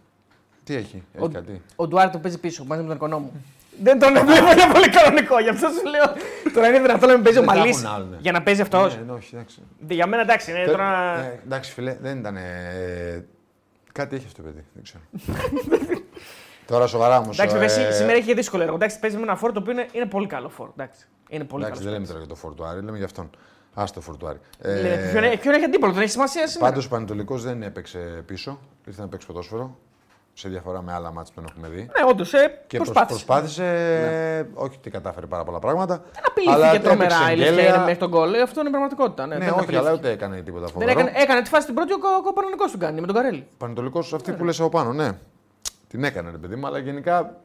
Τι 0.64 0.76
έχει, 0.76 1.04
Ο, 1.20 1.24
έχει 1.26 1.34
κάτι. 1.34 1.62
ο 1.76 1.88
Ντουάρτε 1.88 2.18
που 2.18 2.24
παίζει 2.24 2.38
πίσω 2.40 2.64
μαζί 2.68 2.82
με 2.82 2.88
τον 2.88 2.96
οικονόμο. 2.96 3.32
Δεν 3.84 4.00
τον 4.00 4.14
βλέπω 4.26 4.52
για 4.54 4.68
πολύ 4.74 4.90
κανονικό. 4.90 5.40
Γι' 5.40 5.50
αυτό 5.50 5.68
σου 5.68 5.90
λέω. 5.90 6.06
Τώρα 6.54 6.68
είναι 6.68 6.80
δυνατόν 6.80 7.08
να 7.10 7.14
μην 7.16 7.24
παίζει 7.24 7.40
ο 7.40 7.42
Δεν 7.42 7.50
θα 7.50 7.58
Μαλής 7.58 7.78
έχουν 7.84 7.94
άλλο, 7.96 8.08
ναι. 8.12 8.18
για 8.20 8.32
να 8.32 8.42
παίζει 8.42 8.62
αυτός. 8.62 8.96
Ναι, 8.98 9.04
ναι, 9.06 9.12
όχι, 9.12 9.36
εντάξει. 9.36 9.62
Για 9.88 10.08
μένα 10.08 10.22
εντάξει, 10.22 10.52
είναι 10.52 10.66
τώρα. 10.66 11.20
Ε, 11.20 11.40
εντάξει, 11.46 11.72
φίλε, 11.72 11.98
δεν 12.02 12.18
ήταν. 12.18 12.38
Ε, 13.94 14.00
κάτι 14.00 14.16
έχει 14.16 14.26
αυτό 14.26 14.42
το 14.42 14.48
παιδί. 14.50 14.66
Δεν 14.74 14.84
ξέρω. 14.84 15.04
Τώρα 16.68 16.88
σοβαρά 16.88 17.18
όμως. 17.18 17.38
Εντάξει, 17.40 17.58
βέβαια, 17.58 17.70
σή- 17.70 17.94
σήμερα 17.98 18.18
έχει 18.18 18.26
και 18.28 18.34
δύσκολο 18.36 18.64
έργο. 18.64 18.76
Εντάξει, 18.76 19.00
παίζει 19.00 19.16
με 19.18 19.22
ένα 19.22 19.36
φόρο 19.36 19.54
το 19.54 19.60
οποίο 19.60 19.72
είναι, 19.72 19.88
είναι 19.92 20.06
πολύ 20.06 20.28
καλό 20.28 20.50
φόρο. 20.50 20.74
Εντάξει, 20.78 21.08
είναι 21.30 21.44
πολύ 21.44 21.64
Εντάξει, 21.64 21.84
δεν 21.84 21.92
καλό. 21.92 22.02
λέμε 22.04 22.06
τώρα 22.14 22.20
για 22.26 22.36
το 22.36 22.42
φορτουάρι, 22.42 22.82
λέμε 22.82 22.98
για 22.98 23.06
αυτόν. 23.06 23.30
Α 23.74 23.84
το 23.94 24.02
φορτουάρι. 24.02 24.40
Ποιον, 25.12 25.24
έχει- 25.24 25.38
ποιον 25.38 25.54
έχει 25.54 25.64
αντίπολο, 25.64 25.92
δεν 25.92 26.02
έχει 26.02 26.12
σημασία 26.12 26.48
σήμερα. 26.48 26.70
Πάντως 26.70 26.86
ο 26.86 26.90
Πανετολικός 26.90 27.44
δεν 27.44 27.64
έπαιξε 27.64 28.00
πίσω. 28.26 28.60
Ήρθε 28.88 29.02
να 29.02 29.08
παίξει 29.08 29.28
ποδόσφαιρο. 29.28 29.78
Σε 30.42 30.50
διαφορά 30.50 30.82
με 30.82 30.94
άλλα 30.94 31.12
μάτια 31.12 31.34
που 31.36 31.42
τον 31.42 31.50
έχουμε 31.52 31.68
δει. 31.68 31.82
Ναι, 31.82 32.10
όντως, 32.10 32.34
ε, 32.34 32.62
Και 32.68 32.78
προσπάθησε. 32.78 33.24
προσπάθησε. 33.26 33.62
προσπάθησε 33.64 34.48
όχι 34.54 34.76
ότι 34.78 34.90
κατάφερε 34.90 35.26
πάρα 35.26 35.44
πολλά 35.44 35.60
πράγματα. 35.60 35.98
Δεν 36.14 36.24
απειλήθηκε 36.28 36.66
έπαιξε 36.68 36.88
τρομερά 36.88 37.32
η 37.32 37.36
γκέλαια. 37.36 37.52
Λευκαία 37.52 37.80
μέχρι 37.80 37.98
τον 37.98 38.10
γκολ. 38.10 38.34
Ε, 38.34 38.42
Αυτό 38.42 38.60
είναι 38.62 38.70
πραγματικότητα. 38.70 39.26
Ναι, 39.28 39.36
Ναι, 39.36 39.40
δεν 39.46 39.50
όχι, 39.54 39.64
απειλήθηκε. 39.64 39.88
αλλά 39.90 39.98
ούτε 39.98 40.10
έκανε 40.12 40.42
τίποτα 40.42 40.64
Δεν 40.66 40.74
φοβερό. 40.74 40.92
έκανε, 40.92 41.12
έκανε 41.16 41.42
τη 41.42 41.50
φάση 41.50 41.66
την 41.66 41.76
πρώτη 41.76 41.94
ο, 41.94 41.96
ο, 42.02 42.28
ο 42.30 42.34
Παναγενικό 42.34 42.66
του 42.66 42.78
κάνει 42.78 43.00
με 43.02 43.08
τον 43.08 43.16
Καρέλη. 43.16 43.48
Πανετολικό 43.58 44.00
αυτή 44.00 44.32
που 44.32 44.44
λες 44.44 44.60
από 44.60 44.70
πάνω, 44.70 44.94
ναι. 44.94 45.12
Την 45.88 46.04
έκανε, 46.04 46.32
ρε 46.32 46.38
παιδί 46.38 46.56
μου, 46.56 46.68
αλλά 46.68 46.78
γενικά 46.78 47.36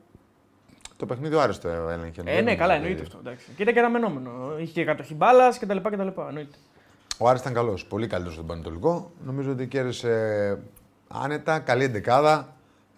το 0.96 1.06
παιχνίδι 1.06 1.34
ο 1.34 1.40
Άρης 1.40 1.58
το 1.58 1.68
έλεγχε. 1.68 2.20
Ε, 2.24 2.34
Δεν 2.34 2.44
ναι, 2.44 2.54
καλά, 2.56 2.74
δηλαδή- 2.74 2.76
εννοείται 2.76 3.02
αυτό. 3.02 3.18
Εντάξει. 3.18 3.46
Και 3.56 3.62
ήταν 3.62 3.74
και 3.74 3.80
αναμενόμενο. 3.80 4.30
Είχε 4.58 4.72
και 4.72 4.84
κατοχή 4.84 5.14
μπάλας 5.14 5.58
κτλ. 5.58 5.76
κτλ. 5.76 6.00
Εννοείται. 6.28 6.56
Ο 7.18 7.28
Άρης 7.28 7.40
ήταν 7.40 7.54
καλός, 7.54 7.84
πολύ 7.86 8.06
καλύτερος 8.06 8.34
στον 8.34 8.46
Πανετολικό. 8.46 9.10
Νομίζω 9.24 9.50
ότι 9.50 9.66
κέρδισε 9.66 10.58
άνετα, 11.08 11.58
καλή 11.58 11.84
εντεκάδα. 11.84 12.55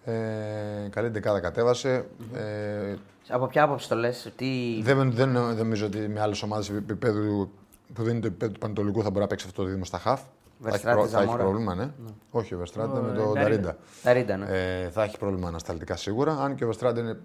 Ε, 0.09 0.89
καλή 0.89 1.07
εντεκάδα 1.07 1.39
κατέβασε. 1.39 2.05
Ε, 2.33 2.95
Από 3.29 3.47
ποια 3.47 3.63
άποψη 3.63 3.89
το 3.89 3.95
λες, 3.95 4.31
τι. 4.35 4.81
δεν, 4.81 4.97
δεν, 4.97 5.11
δεν 5.11 5.29
νομίζω 5.57 5.85
ότι 5.85 5.97
με 5.97 6.19
άλλες 6.21 6.41
ομάδες 6.43 6.69
επίπεδου 6.69 7.51
που 7.93 8.03
δεν 8.03 8.11
είναι 8.11 8.21
το 8.21 8.27
επίπεδο 8.27 8.51
του 8.51 8.59
Πανετολικού 8.59 9.01
θα 9.03 9.09
μπορεί 9.09 9.21
να 9.21 9.27
παίξει 9.27 9.45
αυτό 9.47 9.61
το 9.61 9.67
δίδυμο 9.67 9.85
στα 9.85 9.97
χαφ. 9.97 10.21
Θα 10.61 10.67
έχει, 10.67 10.71
Βερστράτε, 10.71 10.97
προ- 10.99 11.09
θα 11.09 11.17
έχει 11.17 11.25
Ζαμόρα. 11.25 11.43
πρόβλημα, 11.43 11.75
ναι. 11.75 11.89
Όχι 12.31 12.53
ο 12.53 12.57
Βερστράτε 12.57 12.97
Ο, 12.99 13.01
με 13.01 13.09
ε, 13.11 13.13
τον 13.13 13.33
Νταρίντα. 13.33 13.41
Νταρίντα. 13.43 13.77
Νταρίντα, 14.03 14.37
ναι. 14.37 14.45
Ε, 14.83 14.89
θα 14.89 15.03
έχει 15.03 15.17
πρόβλημα 15.17 15.47
ανασταλτικά 15.47 15.95
σίγουρα. 15.95 16.31
Αν 16.39 16.55
και 16.55 16.63
ο 16.63 16.67
Βερστράτε 16.67 16.99
είναι, 16.99 17.19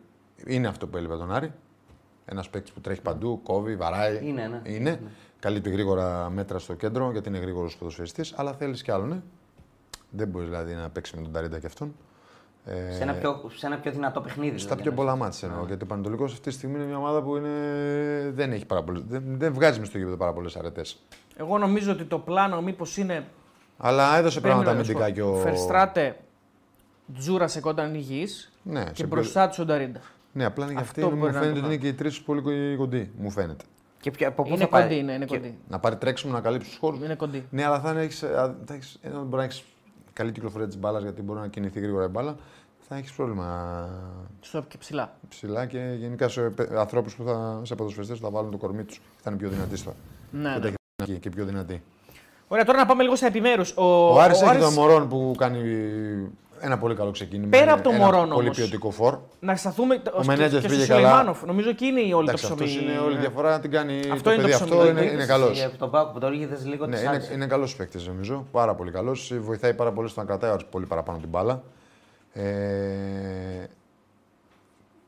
είναι 0.47 0.68
αυτό 0.68 0.87
που 0.87 0.97
έλειπε 0.97 1.16
τον 1.16 1.32
Άρη. 1.32 1.53
Ένας 2.24 2.51
παίκτης 2.51 2.72
που 2.72 2.80
τρέχει 2.80 3.01
παντού, 3.01 3.41
κόβει, 3.43 3.76
βαράει. 3.76 4.20
Είναι, 4.22 4.47
ναι. 4.47 4.70
είναι. 4.70 5.01
Καλύπτει 5.41 5.70
γρήγορα 5.70 6.30
μέτρα 6.30 6.59
στο 6.59 6.74
κέντρο 6.74 7.11
γιατί 7.12 7.28
είναι 7.28 7.39
γρήγορος 7.39 7.76
ποδοσφαιριστής. 7.77 8.25
Αλλά 8.35 8.53
θέλεις 8.53 8.82
κι 8.82 8.91
άλλο, 8.91 9.05
ναι. 9.07 9.20
Δεν 10.11 10.28
μπορείς 10.28 10.49
δηλαδή 10.49 10.74
να 10.74 10.89
παίξεις 10.91 11.14
με 11.16 11.22
τον 11.22 11.32
Νταρίντα 11.33 11.59
κι 11.59 11.66
αυτόν. 11.66 11.95
Ε, 12.67 12.93
Σε 12.93 13.03
ένα, 13.03 13.12
πιο, 13.12 13.51
σε 13.55 13.67
ένα 13.67 13.77
πιο 13.79 13.91
δυνατό 13.93 14.21
παιχνίδι. 14.21 14.59
στα 14.59 14.75
δηλαδή, 14.75 14.83
πιο 14.83 14.91
εννοείς. 14.91 15.07
πολλά 15.07 15.17
μάτια 15.25 15.49
εννοώ. 15.49 15.67
Γιατί 15.67 15.85
ο 15.85 15.87
Πανετολικό 15.87 16.25
αυτή 16.25 16.41
τη 16.41 16.51
στιγμή 16.51 16.77
είναι 16.77 16.85
μια 16.85 16.97
ομάδα 16.97 17.23
που 17.23 17.37
είναι... 17.37 17.51
δεν, 18.35 18.53
έχει 18.53 18.67
πάρα 18.67 18.83
πολλές... 18.83 19.03
δεν, 19.09 19.23
δεν 19.27 19.53
βγάζει 19.53 19.79
μες 19.79 19.89
στο 19.89 19.99
γήπεδο 19.99 20.17
πάρα 20.17 20.33
πολλές 20.33 20.57
αρετές. 20.57 21.03
Εγώ 21.37 21.59
νομίζω 21.59 21.93
ότι 21.93 22.05
το 22.05 22.19
πλάνο 22.19 22.62
μήπως 22.62 22.97
είναι. 22.97 23.25
Αλλά 23.77 24.17
έδωσε 24.17 24.41
πράγματα 24.41 24.71
Περίμενε 24.71 24.93
να 24.95 24.99
σου 24.99 25.05
αμυντικά 25.05 25.23
πω. 25.25 25.33
και 25.35 25.39
ο. 25.39 25.43
Φερστράτε, 25.43 26.17
Τζούρα 27.19 27.49
σε 27.49 27.61
κόταν 27.61 27.95
υγιή 27.95 28.29
Ναι, 28.62 28.85
και 28.85 28.91
σε 28.95 29.07
μπροστά 29.07 29.49
του 29.49 29.55
ο 29.61 29.65
Νταρίντα. 29.65 30.01
Ναι, 30.33 30.45
απλά 30.45 30.65
είναι 30.65 30.75
και 30.75 30.81
Αυτό 30.81 31.01
αυτή 31.01 31.15
μου 31.15 31.21
μπορεί 31.21 31.33
να 31.33 31.39
φαίνεται 31.41 31.61
το 31.61 31.67
ότι 31.67 31.75
είναι 31.75 31.83
και 31.83 31.89
οι 31.89 31.95
τρεις 31.95 32.21
πολύ 32.23 32.77
κοντοί. 32.77 33.11
Μου 33.19 33.31
φαίνεται. 33.31 33.65
Και 34.01 34.11
ποια, 34.11 34.29
από 34.29 34.43
πού 34.43 34.49
Είναι 34.49 34.59
θα 34.59 34.69
πάει. 34.69 34.83
κοντή, 34.83 35.03
ναι, 35.03 35.12
είναι 35.12 35.25
και- 35.25 35.37
κοντή. 35.37 35.59
Να 35.69 35.79
πάρει 35.79 35.97
τρέξιμο 35.97 36.33
να 36.33 36.41
καλύψει 36.41 36.69
τους 36.69 36.79
χώρους. 36.79 36.99
Είναι 37.05 37.15
κοντή. 37.15 37.47
Ναι, 37.51 37.65
αλλά 37.65 37.81
θα 37.81 38.01
έχεις, 38.01 38.19
θα 38.65 38.75
έχεις, 38.75 38.99
ενώ 39.03 39.19
μπορεί 39.23 39.37
να 39.37 39.43
έχεις 39.43 39.65
καλή 40.15 40.33
κυκλοφορία 40.33 40.67
της 40.67 40.79
μπάλας 40.79 41.03
γιατί 41.03 41.23
μπορεί 41.23 41.41
να 41.41 41.49
κινηθεί 41.49 41.81
γρήγορα 41.81 42.05
η 42.05 42.09
μπάλα. 42.09 42.37
Θα 42.89 42.97
έχεις 42.97 43.12
πρόβλημα 43.12 43.89
Στο 44.41 44.62
και 44.69 44.79
ψηλά. 44.79 45.17
ψηλά 45.29 45.67
και 45.67 45.95
γενικά 45.99 46.29
σε 46.29 46.53
ανθρώπους 46.77 47.15
που 47.15 47.25
θα, 47.25 47.61
σε 47.62 47.75
ποδοσφαιριστές 47.75 48.19
που 48.19 48.25
θα 48.25 48.31
βάλουν 48.31 48.51
το 48.51 48.57
κορμί 48.57 48.85
τους. 48.85 49.01
Θα 49.23 49.31
είναι 49.31 49.39
πιο 49.39 49.49
δυνατοί 49.49 49.77
στα. 49.77 49.95
Ναι, 50.31 50.43
Δεν 50.43 50.53
ναι. 50.53 50.59
τα 50.61 50.67
έχει 51.03 51.11
εκεί 51.12 51.21
και 51.21 51.31
πιο 51.31 51.45
δυνατοί. 51.45 51.83
Ωραία, 52.49 52.65
τώρα 52.65 52.79
να 52.79 52.87
πάμε 52.87 53.03
λίγο 53.03 53.17
στα 53.17 53.27
επιμέρους. 53.27 53.71
Ο, 53.77 53.83
Ο, 54.15 54.21
Άρης 54.21 54.37
ο 54.37 54.41
έχει 54.41 54.49
Άρης- 54.51 54.65
τον 54.65 54.73
Μωρόν 54.73 55.09
που 55.09 55.35
κάνει 55.39 55.61
ένα 56.65 56.79
πολύ 56.79 56.95
καλό 56.95 57.11
ξεκίνημα. 57.11 57.49
Πέρα 57.51 57.62
Είναι 57.62 57.73
από 57.73 57.83
τον 57.83 57.95
ένα 57.95 58.05
Μωρόν 58.05 58.29
Πολύ 58.29 58.45
όμως. 58.45 58.57
ποιοτικό 58.57 58.91
φορ. 58.91 59.19
Να 59.41 59.57
σταθούμε 59.57 60.03
ο 60.21 60.25
Μενέντες 60.25 60.51
και, 60.53 60.61
και 60.61 60.69
πήγε 60.69 60.85
στο 60.85 60.93
καλά. 60.93 61.01
Σουλεϊμάνοφ. 61.09 61.43
Νομίζω 61.45 61.69
εκεί 61.69 61.87
είναι 61.87 62.01
η 62.01 62.12
όλη 62.12 62.25
Εντάξει, 62.29 62.47
το 62.47 62.53
αυτός 62.53 62.69
ψωμί. 62.71 62.85
είναι 62.91 62.99
όλη 62.99 63.12
η 63.12 63.15
Ναι. 63.15 63.21
διαφορά 63.21 63.51
να 63.51 63.61
την 63.61 63.71
κάνει. 63.71 64.01
Αυτό 64.12 64.23
το 64.23 64.31
είναι 64.33 64.43
το 64.43 64.49
παιδί 64.49 64.55
ψωμί, 64.65 64.71
αυτό 64.71 64.85
το 64.85 64.91
είναι, 64.91 65.01
είδες 65.01 65.12
είναι 65.15 65.27
καλός. 65.27 65.65
Από 65.65 65.79
τον 65.79 65.91
Πάκο 65.91 66.12
που 66.12 66.19
το 66.19 66.27
έλεγε 66.27 66.49
λίγο 66.65 66.87
Ναι, 66.87 66.97
τη 66.97 67.03
είναι, 67.05 67.29
είναι 67.33 67.47
καλός 67.47 67.77
παίκτης 67.77 68.07
νομίζω. 68.07 68.47
Πάρα 68.53 68.75
πολύ 68.75 68.91
καλός. 68.91 69.33
Βοηθάει 69.41 69.75
πάρα 69.75 69.93
πολύ 69.93 70.09
στο 70.09 70.21
να 70.21 70.27
κρατάει 70.27 70.51
ο 70.51 70.53
Άρης 70.53 70.67
πολύ 70.71 70.87
παραπάνω 70.87 71.19
την 71.19 71.29
μπάλα. 71.29 71.62
Ε, 72.33 72.43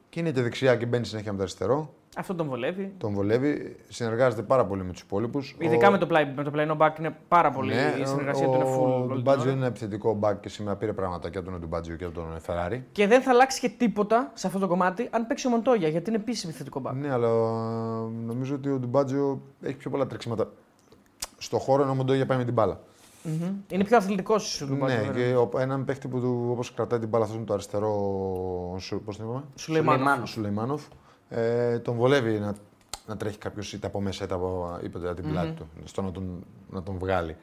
Και 0.09 0.21
είναι 0.21 0.31
και 0.31 0.43
δεξιά 0.43 0.77
και 0.77 0.87
μπαίνει 0.87 1.07
συνέχεια 1.07 1.31
με 1.31 1.37
το 1.37 1.43
αριστερό. 1.43 1.95
Αυτό 2.19 2.35
τον 2.35 2.47
βολεύει. 2.49 2.93
Τον 2.99 3.13
βολεύει. 3.13 3.77
Συνεργάζεται 3.89 4.43
πάρα 4.43 4.67
πολύ 4.67 4.83
με 4.85 4.93
τους 4.93 5.01
υπόλοιπους. 5.01 5.57
Ειδικά 5.59 5.91
με, 5.91 5.99
το 5.99 6.07
πλάι, 6.07 6.33
με 6.37 6.43
το 6.43 6.51
πλαϊνό 6.51 6.77
back 6.81 6.91
είναι 6.99 7.17
πάρα 7.29 7.51
πολύ. 7.51 7.75
Ναι, 7.75 7.95
η 8.01 8.05
συνεργασία 8.07 8.47
ο, 8.49 8.51
του 8.51 8.57
είναι 8.57 8.65
full. 8.77 8.79
Ο 8.79 8.93
όλη 8.95 9.07
την 9.07 9.17
Ντουμπάτζιο 9.17 9.43
ώρα. 9.43 9.51
είναι 9.51 9.59
ένα 9.59 9.67
επιθετικό 9.67 10.19
back 10.23 10.35
και 10.41 10.49
σήμερα 10.49 10.77
πήρε 10.77 10.93
πράγματα 10.93 11.31
και 11.31 11.39
από 11.39 11.51
τον 11.51 11.61
Ντουμπάτζιο 11.61 11.97
και 11.97 12.05
από 12.05 12.15
τον 12.15 12.41
Φεράρι. 12.41 12.85
Και 12.93 13.07
δεν 13.07 13.23
θα 13.23 13.31
αλλάξει 13.31 13.61
και 13.61 13.69
τίποτα 13.69 14.31
σε 14.35 14.47
αυτό 14.47 14.59
το 14.59 14.67
κομμάτι 14.69 15.09
αν 15.11 15.27
παίξει 15.27 15.47
ο 15.47 15.51
Μοντόγια 15.51 15.89
γιατί 15.89 16.11
είναι 16.11 16.19
επίσης 16.19 16.45
επιθετικό 16.45 16.83
back. 16.87 16.93
Ναι, 16.95 17.13
αλλά 17.13 17.29
ε, 17.29 18.25
νομίζω 18.27 18.55
ότι 18.55 18.69
ο 18.71 18.79
Ντουμπάτζιο 18.79 19.41
έχει 19.63 19.77
πιο 19.77 19.91
πολλά 19.91 20.07
τρεξίματα 20.07 20.51
στο 21.39 21.59
χώρο 21.59 21.83
ενώ 21.83 21.91
ο 21.91 21.95
Μοντόγια 21.95 22.27
πάει 22.27 22.39
με 22.39 22.45
την 22.45 22.53
μπάλα. 22.53 22.81
Μμμ. 23.23 23.55
Είναι 23.69 23.85
πιο 23.85 23.97
αθλητικός 23.97 24.61
ο 24.63 24.67
Ντουμπάτζιο. 24.67 25.01
Ναι, 25.05 25.13
και 25.13 25.35
ο- 25.35 25.51
έναν 25.59 25.85
παίχτη 25.85 26.09
που 26.09 26.47
όπως 26.51 26.73
κρατάει 26.75 26.99
την 26.99 27.09
μπάλα 27.09 27.25
αυτός 27.25 27.39
με 27.39 27.45
το 27.45 27.53
αριστερό. 27.53 27.91
Πώς 29.05 29.17
τον 29.17 29.27
είπαμε, 29.27 29.43
Σουλεϊμάνοφ. 29.55 30.23
ο 30.23 30.27
Σουλεϊμάνοφ. 30.27 30.83
Ε, 31.29 31.79
τον 31.79 31.95
βολεύει 31.95 32.39
να, 32.39 32.55
να 33.07 33.17
τρέχει 33.17 33.39
κάποιος 33.39 33.73
είτε 33.73 33.87
από 33.87 34.01
μέσα 34.01 34.25
είτε 34.25 34.35
από, 34.35 34.79
είτε 34.85 34.99
από 34.99 35.15
την 35.15 35.31
πλάτη 35.31 35.51
του, 35.51 35.69
στο 35.85 36.03
να 36.03 36.13
τον, 36.13 36.45
να 36.71 36.83
τον 36.83 36.99
βγάλει. 36.99 37.37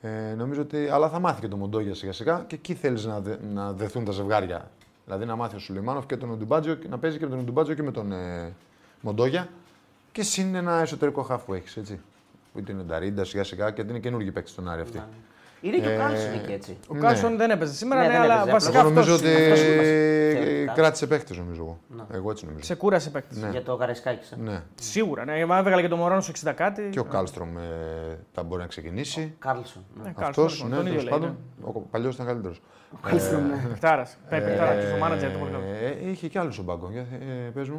Ε, 0.00 0.34
νομίζω 0.34 0.60
ότι. 0.60 0.88
Αλλά 0.88 1.08
θα 1.08 1.18
μάθει 1.18 1.40
και 1.40 1.48
τον 1.48 1.58
Μοντόγια 1.58 1.94
σιγά 1.94 2.12
σιγά 2.12 2.44
και 2.46 2.54
εκεί 2.54 2.74
θέλεις 2.74 3.04
να, 3.04 3.20
δε, 3.20 3.36
να 3.52 3.72
δεθούν 3.72 4.04
τα 4.04 4.12
ζευγάρια. 4.12 4.70
Δηλαδή 5.04 5.24
να 5.24 5.36
μάθει 5.36 5.56
ο 5.56 5.58
Σουλεϊμάνοφ 5.58 6.06
και 6.06 6.16
τον 6.16 6.30
Οντουμπάτζιο 6.30 6.74
και 6.74 6.88
να 6.88 6.98
παίζει 6.98 7.18
και 7.18 7.24
με 7.24 7.30
τον 7.30 7.40
Οντουμπάτζιο 7.40 7.74
και 7.74 7.82
με 7.82 7.90
τον 7.90 8.12
ε, 8.12 8.52
Μοντόγια. 9.00 9.48
Και 10.12 10.22
συν 10.22 10.54
ένα 10.54 10.80
εσωτερικό 10.80 11.22
χάφ 11.22 11.44
που 11.44 11.54
έχεις, 11.54 11.76
έτσι. 11.76 12.00
Που 12.52 12.58
είτε 12.58 12.72
είναι 12.72 12.80
ο 12.80 12.84
Νταρίντα 12.84 13.24
σιγά 13.24 13.44
σιγά 13.44 13.70
και 13.70 13.82
είναι 13.82 13.98
καινούργιοι 13.98 14.32
παίκτη 14.32 14.50
στον 14.50 14.68
Άρη 14.68 14.80
αυτή. 14.80 15.02
Είναι 15.66 15.78
και 15.78 15.86
ο 15.88 15.90
Ε, 15.90 15.96
Κάλσον 15.96 16.32
εκεί 16.34 16.52
έτσι. 16.52 16.76
Ο 16.88 16.94
Ναι. 16.94 17.00
Κάλσον 17.00 17.36
δεν 17.36 17.50
έπαιζε 17.50 17.72
σήμερα, 17.74 18.00
Ναι, 18.00 18.06
ναι, 18.06 18.12
δεν 18.12 18.22
αλλά 18.22 18.34
έπαιζε, 18.34 18.50
βασικά 18.52 18.78
Εγώ 18.78 18.88
απλά 18.88 19.00
αυτός 19.00 19.22
νομίζω 19.22 19.32
ότι 19.34 19.42
αυτός 19.42 19.60
είναι. 19.64 19.82
ε, 20.62 20.72
κράτησε 20.74 21.06
παίχτε, 21.06 21.34
νομίζω 21.36 21.62
εγώ. 21.62 21.78
Εγώ 22.12 22.30
έτσι 22.30 22.44
νομίζω. 22.44 22.60
ξεκούρασε 22.62 23.10
παίκτη. 23.10 23.38
Ναι. 23.38 23.48
Για 23.50 23.62
το 23.62 23.76
Καρεσκάκη. 23.76 24.34
ε. 24.34 24.36
Ναι. 24.50 24.62
Σίγουρα. 24.80 25.24
Ναι, 25.24 25.38
έβγαλε 25.38 25.80
και 25.82 25.88
το 25.88 25.96
Μωρόνο 25.96 26.20
στο 26.20 26.32
60 26.50 26.52
κάτι. 26.54 26.88
Και 26.90 26.98
ο 26.98 27.04
Κάλστρομ 27.04 27.56
ε, 27.58 27.60
θα 28.32 28.42
μπορεί 28.42 28.60
να 28.60 28.66
ξεκινήσει. 28.68 29.34
Κάρλσον. 29.38 29.84
ναι. 29.96 30.02
Ναι, 30.02 30.12
Αυτός, 30.16 30.34
Κάλσον, 30.34 30.68
ναι, 30.68 30.76
τον 30.76 30.86
ίδιο 30.86 30.98
τέλος 30.98 31.10
λέει, 31.10 31.20
πάντων. 31.20 31.38
Ο 31.74 31.80
παλιός 31.80 32.14
ήταν 32.14 32.26
καλύτερος. 32.26 32.62
Κάλσον, 33.02 33.46
ναι. 33.46 33.64
Παιχτάρας. 33.68 34.16
Πρέπει 34.28 34.44
παιχτάρα, 34.44 34.74
το 34.90 34.96
μάνατζερ 35.00 35.30
του 35.32 35.38
πολύ 35.38 35.50
καλό. 35.50 35.64
Ε, 36.04 36.10
είχε 36.10 36.28
και 36.28 36.38
άλλους 36.38 36.54
στον 36.54 36.66
πάγκο. 36.66 36.88
Για, 36.92 37.00
ε, 37.00 37.50
πες 37.54 37.68
μου. 37.68 37.76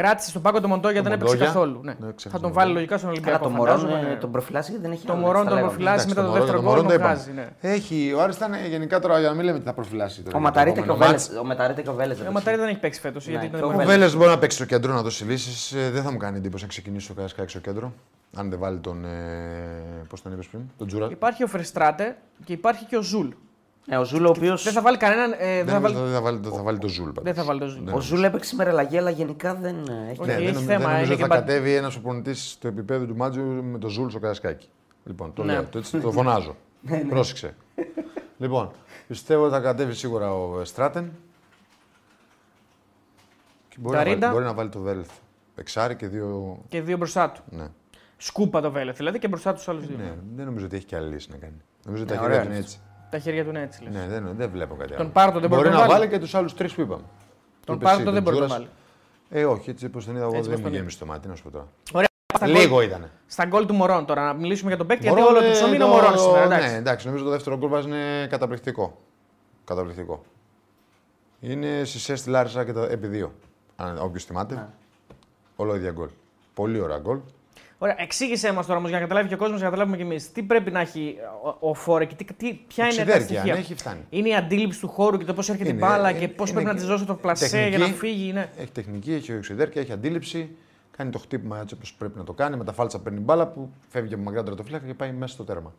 Κράτησε 0.00 0.28
στον 0.30 0.42
πάγκο 0.42 0.60
το 0.60 0.68
Μοντόγια, 0.68 1.02
Το 1.02 1.08
δεν 1.08 1.12
έπαιξε 1.12 1.34
Μοντόγια. 1.34 1.52
καθόλου. 1.52 1.80
Ναι. 1.82 1.92
Ναι, 1.98 2.12
ξέχασα 2.14 2.28
Θα 2.28 2.30
τον 2.30 2.40
τον 2.40 2.52
βάλει 2.52 2.72
Μοντόγια. 2.72 2.74
λογικά 2.74 2.96
στον 2.98 3.08
Καλά, 3.08 3.20
Ολυμπιακό. 3.20 3.44
το 3.44 3.50
Μωρόν 3.50 3.78
φαντάζομαι, 3.78 4.08
ε, 4.08 4.12
ναι. 4.12 4.18
τον 4.20 4.30
προφυλάσσει 4.30 4.70
γιατί 4.70 4.86
δεν 4.86 4.94
έχει 4.96 5.06
Το 5.06 5.12
άλλο, 5.12 5.20
Μωρόν 5.22 5.42
τα 5.42 5.48
τον 5.48 5.54
λέγαμε. 5.54 5.68
προφυλάσσει 5.72 5.94
Εντάξει, 6.06 6.08
μετά 6.08 6.20
το 6.22 6.28
Μωρόν, 6.28 6.42
δεύτερο 6.46 6.62
Μωρόν 6.62 6.84
γκολ 6.84 6.92
το 6.92 6.92
τον 6.92 7.00
είπαμε. 7.00 7.14
βγάζει. 7.14 7.32
ναι. 7.62 7.70
Έχει, 7.74 8.12
ο 8.16 8.20
Άρης 8.22 8.36
ήταν 8.36 8.52
γενικά 8.68 8.98
τώρα 9.00 9.18
για 9.20 9.28
να 9.28 9.34
μην 9.34 9.44
λέμε 9.44 9.58
τι 9.58 9.64
θα 9.64 9.72
προφυλάσει. 9.72 10.20
τώρα 10.22 10.36
Ο 10.36 10.40
για 10.40 10.50
το 10.50 10.54
Ματαρίτα 10.54 10.80
και 10.80 10.90
ο 10.90 10.94
επόμενο 10.94 11.06
Βέλες. 11.10 11.28
μάτς. 11.28 11.40
Ο 11.40 11.44
Ματαρίτα 11.44 11.80
και 11.82 11.88
ο 11.88 11.94
Βέλες. 11.94 12.20
Ε, 12.20 12.26
Ο 12.28 12.32
Ματάρι 12.32 12.56
δεν 12.56 12.68
έχει 12.68 12.78
παίξει 12.84 13.00
φέτος. 13.00 13.24
Ναι, 13.26 13.30
Γιατί 13.32 13.46
και 13.48 13.56
ήταν 13.56 13.68
ο 13.68 13.72
Ο 13.72 13.76
μεγάλο. 13.76 13.90
Βέλες 13.98 14.16
μπορεί 14.16 14.28
να 14.28 14.38
παίξει 14.38 14.56
στο 14.56 14.66
κέντρο, 14.66 14.92
να 14.94 15.02
δώσει 15.02 15.24
λύσεις. 15.24 15.74
Δεν 15.92 16.02
θα 16.02 16.10
μου 16.12 16.16
κάνει 16.24 16.36
εντύπωση 16.36 16.62
να 16.62 16.68
ξεκινήσει 16.68 17.10
ο 17.10 17.14
Καρασκάκη 17.14 17.50
στο 17.50 17.60
κέντρο. 17.60 17.92
Αν 18.36 18.50
δεν 18.50 18.58
βάλει 18.58 18.78
τον. 18.78 19.04
Ε, 19.04 19.08
Πώς 20.08 20.22
τον 20.22 20.32
είπες 20.32 20.46
πριν, 20.46 20.62
τον 20.78 20.86
Τζούρα. 20.86 21.08
Υπάρχει 21.10 21.42
ο 21.42 21.46
Φερστράτε 21.46 22.16
και 22.44 22.52
υπάρχει 22.52 22.84
και 22.84 22.96
ο 22.96 23.02
Ζουλ. 23.02 23.28
Ε, 23.88 23.96
ο 23.96 24.04
Ζούλ 24.04 24.24
ο 24.24 24.28
οποίο. 24.28 24.56
Δεν 24.56 24.72
θα 24.72 24.82
βάλει 24.82 24.96
κανέναν. 24.96 25.32
ε, 25.32 25.36
δεν 25.36 25.64
Δεν 25.64 25.66
θα 25.66 25.80
νομίζω 25.80 25.94
βάλει- 25.94 26.06
ότι 26.06 26.14
θα 26.14 26.20
βάλει, 26.20 26.40
θα 26.56 26.62
βάλει 26.62 26.78
τον 26.78 26.88
Ζούλ. 26.90 27.06
πάντως. 27.06 27.22
Δεν 27.24 27.34
θα 27.34 27.44
βάλει 27.44 27.60
τον 27.60 27.68
Ζουλ. 27.68 27.88
Ο 27.92 28.00
Ζούλ 28.00 28.22
έπαιξε 28.24 28.48
σήμερα 28.48 28.70
αλλαγή, 28.70 28.98
αλλά 28.98 29.10
γενικά 29.10 29.54
δεν 29.54 29.74
ε, 29.76 30.10
έχει. 30.10 30.20
Όχι, 30.20 30.28
Ναι, 30.30 30.32
έχει 30.34 30.44
δεν, 30.44 30.54
νομι- 30.54 30.66
θέμα, 30.66 30.78
δεν 30.78 30.88
νομίζω 30.90 31.04
είναι 31.04 31.12
ότι 31.12 31.16
και 31.16 31.22
θα 31.22 31.26
μπα- 31.28 31.36
κατέβει 31.36 31.74
ένας 31.74 31.96
οπονητής 31.96 32.50
στο 32.50 32.68
επίπεδο 32.68 33.04
του 33.06 33.16
Μάτζιου 33.16 33.64
με 33.64 33.78
τον 33.78 33.90
Ζούλ 33.90 34.08
στο 34.08 34.18
Καρασκάκι. 34.18 34.68
Λοιπόν, 35.04 35.32
το 35.32 35.42
Ναι. 35.44 35.52
λέω, 35.52 35.64
το, 35.64 35.78
έτσι, 35.78 35.98
το 35.98 36.12
φωνάζω. 36.12 36.56
Πρόσεξε. 37.08 37.54
λοιπόν, 38.38 38.70
πιστεύω 39.08 39.42
ότι 39.44 39.52
θα 39.52 39.60
κατέβει 39.60 39.94
σίγουρα 39.94 40.34
ο 40.34 40.64
Στράτεν. 40.64 41.12
Και 43.68 43.76
μπορεί, 43.78 43.96
να 43.96 44.02
βάλει, 44.02 44.08
Ταρίντα. 44.08 44.30
μπορεί 44.32 44.44
να 44.44 44.54
βάλει 44.54 44.68
το 44.68 44.78
Βέλεθ. 44.80 45.10
Εξάρι 45.56 45.96
και 45.96 46.06
δύο. 46.08 46.58
Και 46.68 46.80
δύο 46.82 46.96
μπροστά 46.96 47.30
του. 47.30 47.42
Ναι. 47.50 47.66
Σκούπα 48.16 48.60
το 48.60 48.70
Βέλεθ 48.70 48.96
δηλαδή 48.96 49.18
και 49.18 49.28
μπροστά 49.28 49.54
τους 49.54 49.68
άλλους 49.68 49.86
δύο. 49.86 49.96
ναι, 49.96 50.14
δεν 50.36 50.44
νομίζω 50.46 50.66
ότι 50.66 50.76
έχει 50.76 50.84
και 50.84 50.96
άλλη 50.96 51.12
λύση 51.12 51.30
να 51.30 51.36
κάνει. 51.36 51.56
Νομίζω 51.84 52.02
ότι 52.02 52.12
Ναι, 52.12 52.18
τα 52.18 52.24
χέρια 52.24 52.36
ωραία 52.36 52.40
του 52.40 52.46
είναι 52.46 52.56
είναι 52.56 52.64
έτσι. 52.64 52.80
Τα 53.10 53.18
χέρια 53.18 53.42
του 53.44 53.48
είναι 53.50 53.62
έτσι. 53.62 53.82
λες. 53.82 53.94
Ναι, 53.94 54.06
δεν, 54.08 54.32
δεν 54.36 54.50
βλέπω 54.50 54.74
κάτι 54.74 54.90
Τον 54.92 55.00
άλλο. 55.00 55.10
Πάρτο 55.10 55.40
δεν 55.40 55.48
μπορεί 55.48 55.60
μπορεί 55.62 55.74
να 55.74 55.80
να 55.80 55.86
βάλει. 55.86 55.98
βάλει 55.98 56.10
και 56.10 56.18
τους 56.18 56.34
άλλους 56.34 56.54
τρεις 56.54 56.74
που 56.74 56.80
είπαμε. 56.80 57.02
Τον 57.64 57.74
Είπες 57.76 57.88
εσύ, 57.88 57.96
Πάρτο 57.96 58.12
δεν 58.12 58.22
μπορεί 58.22 58.36
να 58.38 58.44
Τζούρας. 58.46 58.62
βάλει. 59.30 59.42
Ε, 59.42 59.44
όχι, 59.44 59.70
έτσι 59.70 59.86
όπω 59.86 60.04
τον 60.04 60.14
είδα 60.16 60.24
εγώ 60.24 60.34
Έτσι 60.36 60.48
δεν 60.48 60.48
όπως 60.48 60.56
μου 60.58 60.62
τον 60.62 60.70
είδα. 60.72 60.78
γέμισε 60.80 60.98
το 60.98 61.06
μάτι, 61.06 61.28
να 61.28 61.34
σου 61.34 61.42
πω 61.42 61.50
τώρα. 61.50 61.66
Στα 62.34 62.46
γκολ- 62.46 62.58
Λίγο 62.58 62.80
ήταν. 62.82 63.10
Στα 63.26 63.44
γκολ 63.44 63.66
του 63.66 63.74
Μωρόν 63.74 64.06
τώρα, 64.06 64.24
να 64.24 64.32
μιλήσουμε 64.32 64.68
για 64.68 64.78
τον 64.78 64.86
παίκτη, 64.86 65.02
γιατί 65.04 65.20
Μωρόν, 65.20 65.34
όλο 65.34 65.42
το 65.44 65.50
ε, 65.50 65.52
ψωμί 65.52 65.74
είναι 65.74 65.84
ο 65.84 65.86
το- 65.86 65.92
Μωρόν 65.92 66.18
σήμερα. 66.18 66.44
Εντάξει. 66.44 66.68
Ναι, 66.70 66.76
εντάξει, 66.76 67.06
νομίζω 67.06 67.24
το 67.24 67.30
δεύτερο 67.30 67.56
γκολ 67.58 67.68
βάζει 67.68 67.88
είναι 67.88 68.26
καταπληκτικό. 68.30 68.98
Καταπληκτικό. 69.64 70.22
Είναι 71.40 71.84
σε 71.84 72.16
στη 72.16 72.30
Λάρισα 72.30 72.64
και 72.64 72.72
τα 72.72 72.82
επί 72.90 73.06
δύο. 73.06 73.32
Αν 73.76 73.98
όποιος 73.98 74.24
θυμάται. 74.24 74.54
Ναι. 74.54 74.66
Όλο 75.56 75.74
ίδια 75.74 75.90
γκολ. 75.90 76.08
Πολύ 76.54 76.80
ωραία 76.80 76.98
γκολ. 76.98 77.18
Ωραία, 77.78 77.94
εξήγησέ 77.98 78.52
μας 78.52 78.66
τώρα 78.66 78.78
όμως 78.78 78.90
για 78.90 78.98
να 78.98 79.04
καταλάβει 79.06 79.28
και 79.28 79.34
ο 79.34 79.36
κόσμος, 79.36 79.56
για 79.58 79.64
να 79.68 79.70
καταλάβουμε 79.74 79.96
και 80.02 80.08
εμείς. 80.10 80.32
Τι 80.32 80.42
πρέπει 80.42 80.70
να 80.70 80.80
έχει 80.80 81.16
ο, 81.60 81.68
ο 81.68 81.74
Φόρε 81.74 82.04
και 82.04 82.14
τι, 82.14 82.24
τι, 82.24 82.52
ποια 82.66 82.84
είναι 82.84 82.94
τα 82.94 83.02
Οξυδέρκεια, 83.02 83.36
στοιχεία; 83.36 83.52
αν 83.52 83.58
έχει 83.58 83.74
φτάνει. 83.74 84.00
Είναι 84.10 84.28
η 84.28 84.34
αντίληψη 84.34 84.80
του 84.80 84.88
χώρου 84.88 85.18
και 85.18 85.24
το 85.24 85.34
πώς 85.34 85.48
έρχεται 85.48 85.68
η 85.68 85.72
Είναι- 85.76 85.86
μπάλα 85.86 86.10
είναι- 86.10 86.18
και 86.18 86.28
πώς 86.28 86.50
είναι 86.50 86.60
πρέπει 86.60 86.74
να 86.74 86.80
και 86.80 86.86
τη 86.86 86.92
δώσει 86.92 87.04
το 87.04 87.14
πλασέ 87.14 87.46
για 87.68 87.78
να 87.78 87.84
τεχνική. 87.84 87.92
φύγει. 87.98 88.32
Ναι. 88.32 88.50
Έχει 88.56 88.70
τεχνική, 88.70 89.12
έχει 89.12 89.36
οξυδέρκεια, 89.36 89.80
έχει 89.80 89.92
αντίληψη. 89.92 90.56
Κάνει 90.96 91.10
το 91.10 91.18
χτύπημα 91.18 91.60
έτσι 91.60 91.74
όπως 91.74 91.94
πρέπει 91.94 92.18
να 92.18 92.24
το 92.24 92.32
κάνει. 92.32 92.56
Με 92.56 92.64
τα 92.64 92.72
φάλτσα 92.72 93.00
παίρνει 93.00 93.20
μπάλα 93.20 93.46
που 93.46 93.70
φεύγει 93.88 94.14
από 94.14 94.22
μακριά 94.22 94.42
τον 94.42 94.54
τερματοφύλακα 94.54 94.86
και 94.86 94.94
πάει 94.94 95.12
μέσα 95.12 95.32
στο 95.34 95.44
τέρμα. 95.44 95.72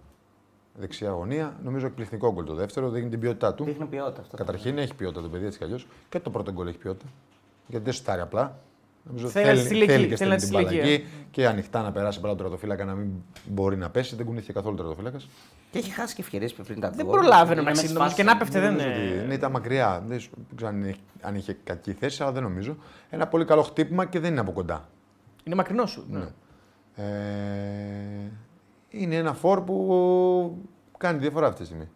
Δεξιά 0.79 1.09
γωνία. 1.09 1.55
Νομίζω 1.63 1.85
εκπληκτικό 1.85 2.31
γκολ 2.33 2.45
το 2.45 2.53
δεύτερο. 2.53 2.89
Δείχνει 2.89 3.09
την 3.09 3.19
ποιότητά 3.19 3.53
του. 3.53 3.63
Δείχνει 3.63 3.85
ποιότητα 3.85 4.21
αυτό. 4.21 4.37
Καταρχήν 4.37 4.77
έχει 4.77 4.93
ποιότητα 4.95 5.21
το 5.21 5.27
παιδί 5.29 5.45
έτσι 5.45 5.57
κι 5.57 5.63
αλλιώς. 5.63 5.87
Και 6.09 6.19
το 6.19 6.29
πρώτο 6.29 6.51
γκολ 6.51 6.67
έχει 6.67 6.77
ποιότητα. 6.77 7.05
Γιατί 7.67 7.85
δεν 7.85 7.93
σουτάρει 7.93 8.21
απλά. 8.21 8.59
Νομίζω 9.07 9.27
Θέλει 9.27 9.45
να 9.47 9.53
τη 9.53 9.59
στείλει 9.59 9.83
εκεί, 9.83 9.91
θέλει 9.91 10.07
και 10.07 10.15
θέλει 10.15 10.29
να 10.29 10.37
στέλνει 10.37 10.65
τη 10.65 10.67
την 10.67 10.69
στείλει 10.69 10.81
μπάλα 10.81 10.91
εκεί, 10.93 11.03
εκεί. 11.03 11.27
Και 11.31 11.47
ανοιχτά 11.47 11.81
να 11.81 11.91
περάσει 11.91 12.19
μπάλα 12.19 12.31
του 12.33 12.37
τερματοφύλακα 12.41 12.85
να 12.85 12.93
μην 12.93 13.09
μπορεί 13.45 13.77
να 13.77 13.89
πέσει. 13.89 14.15
Δεν 14.15 14.25
κουνήθηκε 14.25 14.51
καθόλου 14.51 14.73
ο 14.73 14.77
τερματοφύλακας. 14.77 15.29
Και 15.71 15.77
έχει 15.77 15.89
χάσει 15.91 16.15
και 16.15 16.21
ευκαιρίες 16.21 16.53
πριν 16.53 16.79
τα 16.79 16.89
Δεν 16.89 17.05
γκολ. 17.05 17.17
προλάβαινε 17.19 17.61
Είναι 17.61 17.69
να 17.69 17.75
με 17.75 17.87
σύντομο 17.87 18.05
τις 18.05 18.13
και 18.13 18.23
να 18.23 18.31
φάσεις. 18.31 18.45
πέφτε 18.45 18.59
δεν 18.67 18.75
Νομίζω 18.75 18.89
είναι. 19.01 19.17
ότι 19.17 19.27
ναι, 19.27 19.33
ήταν 19.33 19.51
μακριά. 19.51 20.03
Δεν 20.07 20.19
σου- 20.19 20.31
δεν 20.35 20.55
ξέρω 20.55 20.71
αν 20.71 20.83
είχε- 20.83 20.99
αν 21.21 21.35
είχε 21.35 21.57
κακή 21.63 21.91
θέση, 21.93 22.23
αλλά 22.23 22.31
δεν 22.31 22.43
νομίζω. 22.43 22.75
Ένα 23.09 23.27
πολύ 23.27 23.45
καλό 23.45 23.61
χτύπημα 23.61 24.05
και 24.05 24.19
δεν 24.19 24.31
είναι 24.31 24.39
από 24.39 24.51
κοντά. 24.51 24.89
Είναι 25.43 25.55
μακρινός 25.55 25.89
σου. 25.91 26.05
Ναι. 26.09 26.27
Ε, 26.95 28.31
είναι 28.89 29.15
ένα 29.15 29.33
φόρ 29.33 29.61
που 29.61 30.57
κάνει 30.97 31.19
διαφορά 31.19 31.47
αυτή 31.47 31.59
τη 31.59 31.65
στιγμή. 31.65 31.87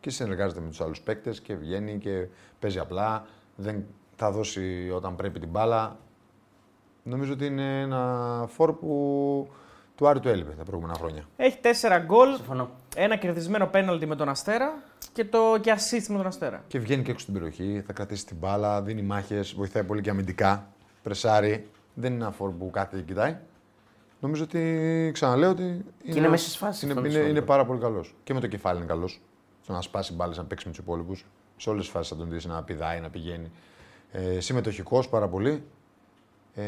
Και 0.00 0.10
συνεργάζεται 0.10 0.60
με 0.60 0.68
τους 0.68 0.80
άλλους 0.80 1.00
παίκτες 1.00 1.40
και 1.40 1.54
βγαίνει 1.54 1.98
και 1.98 2.26
παίζει 2.58 2.78
απλά. 2.78 3.24
Δεν 3.56 3.84
θα 4.16 4.30
δώσει 4.30 4.90
όταν 4.94 5.16
πρέπει 5.16 5.38
την 5.40 5.48
μπάλα. 5.48 5.96
Νομίζω 7.02 7.32
ότι 7.32 7.46
είναι 7.46 7.80
ένα 7.80 8.44
φόρ 8.48 8.72
που 8.72 9.48
του 9.94 10.08
Άρη 10.08 10.20
του 10.20 10.28
έλειπε 10.28 10.50
τα 10.50 10.62
προηγούμενα 10.64 10.98
χρόνια. 10.98 11.22
Έχει 11.36 11.58
τέσσερα 11.60 11.98
γκολ, 11.98 12.34
Συμφωνώ. 12.36 12.70
ένα 12.96 13.16
κερδισμένο 13.16 13.66
πέναλτι 13.66 14.06
με 14.06 14.16
τον 14.16 14.28
Αστέρα 14.28 14.82
και 15.12 15.24
το 15.24 15.38
και 15.60 15.74
assist 15.76 16.06
με 16.08 16.16
τον 16.16 16.26
Αστέρα. 16.26 16.64
Και 16.66 16.78
βγαίνει 16.78 17.02
και 17.02 17.10
έξω 17.10 17.22
στην 17.22 17.34
περιοχή, 17.34 17.82
θα 17.86 17.92
κρατήσει 17.92 18.26
την 18.26 18.36
μπάλα, 18.36 18.82
δίνει 18.82 19.02
μάχες, 19.02 19.54
βοηθάει 19.54 19.84
πολύ 19.84 20.00
και 20.00 20.10
αμυντικά. 20.10 20.66
Πρεσάρει. 21.02 21.68
Δεν 21.94 22.12
είναι 22.12 22.22
ένα 22.22 22.32
φόρ 22.32 22.50
που 22.50 22.70
κάθεται 22.70 22.96
και 22.96 23.02
κοιτάει. 23.02 23.36
Νομίζω 24.20 24.42
ότι 24.42 25.10
ξαναλέω 25.12 25.50
ότι. 25.50 25.62
Είναι, 25.62 25.84
είναι 26.04 26.28
μέσα 26.28 26.44
στις 26.44 26.56
φάσεις 26.56 26.82
Είναι, 26.82 26.92
αυτό 26.92 27.04
είναι, 27.04 27.08
είναι 27.14 27.18
είναι 27.18 27.28
σημαντικό. 27.28 27.52
πάρα 27.52 27.64
πολύ 27.66 27.80
καλός. 27.80 28.14
Και 28.24 28.34
με 28.34 28.40
το 28.40 28.46
κεφάλι 28.46 28.78
είναι 28.78 28.86
καλός. 28.86 29.20
Στο 29.62 29.72
να 29.72 29.80
σπάσει 29.80 30.12
μπάλες, 30.14 30.36
να 30.36 30.44
παίξει 30.44 30.66
με 30.66 30.72
τους 30.72 30.80
υπόλοιπους. 30.82 31.26
Σε 31.56 31.70
όλες 31.70 31.82
τις 31.82 31.92
φάσεις 31.92 32.08
θα 32.08 32.16
τον 32.16 32.28
δεις 32.30 32.44
να 32.44 32.62
πηδάει, 32.62 33.00
να 33.00 33.10
πηγαίνει. 33.10 33.50
Ε, 34.12 34.40
Συμμετοχικός 34.40 35.08
πάρα 35.08 35.28
πολύ. 35.28 35.62
Ε, 36.54 36.62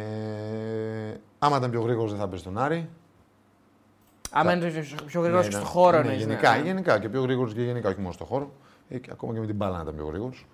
άμα 1.38 1.56
ήταν 1.56 1.70
πιο 1.70 1.80
γρήγορος 1.80 2.10
δεν 2.10 2.20
θα 2.20 2.28
παίζει 2.28 2.44
τον 2.44 2.58
Άρη. 2.58 2.88
Άμα 4.30 4.52
είναι 4.52 4.70
πιο 5.06 5.20
γρήγορος 5.20 5.44
Ναι, 5.44 5.50
και 5.50 5.56
ναι. 5.56 5.62
στο 5.62 5.70
χώρο 5.72 5.98
ναι, 6.02 6.08
ναι, 6.08 6.14
γενικά, 6.14 6.56
ναι. 6.56 6.62
γενικά 6.62 6.98
και 6.98 7.08
πιο 7.08 7.22
γρήγορος 7.22 7.54
και 7.54 7.62
γενικά, 7.62 7.88
όχι 7.88 8.00
μόνο 8.00 8.12
στο 8.12 8.24
χώρο. 8.24 8.52
Ε, 8.88 8.98
και 8.98 9.08
ακόμα 9.12 9.32
και 9.32 9.40
με 9.40 9.46
την 9.46 9.54
μπάλα 9.54 9.76
να 9.76 9.82
ήταν 9.82 9.94
πιο 9.94 10.06
γρήγορος. 10.06 10.46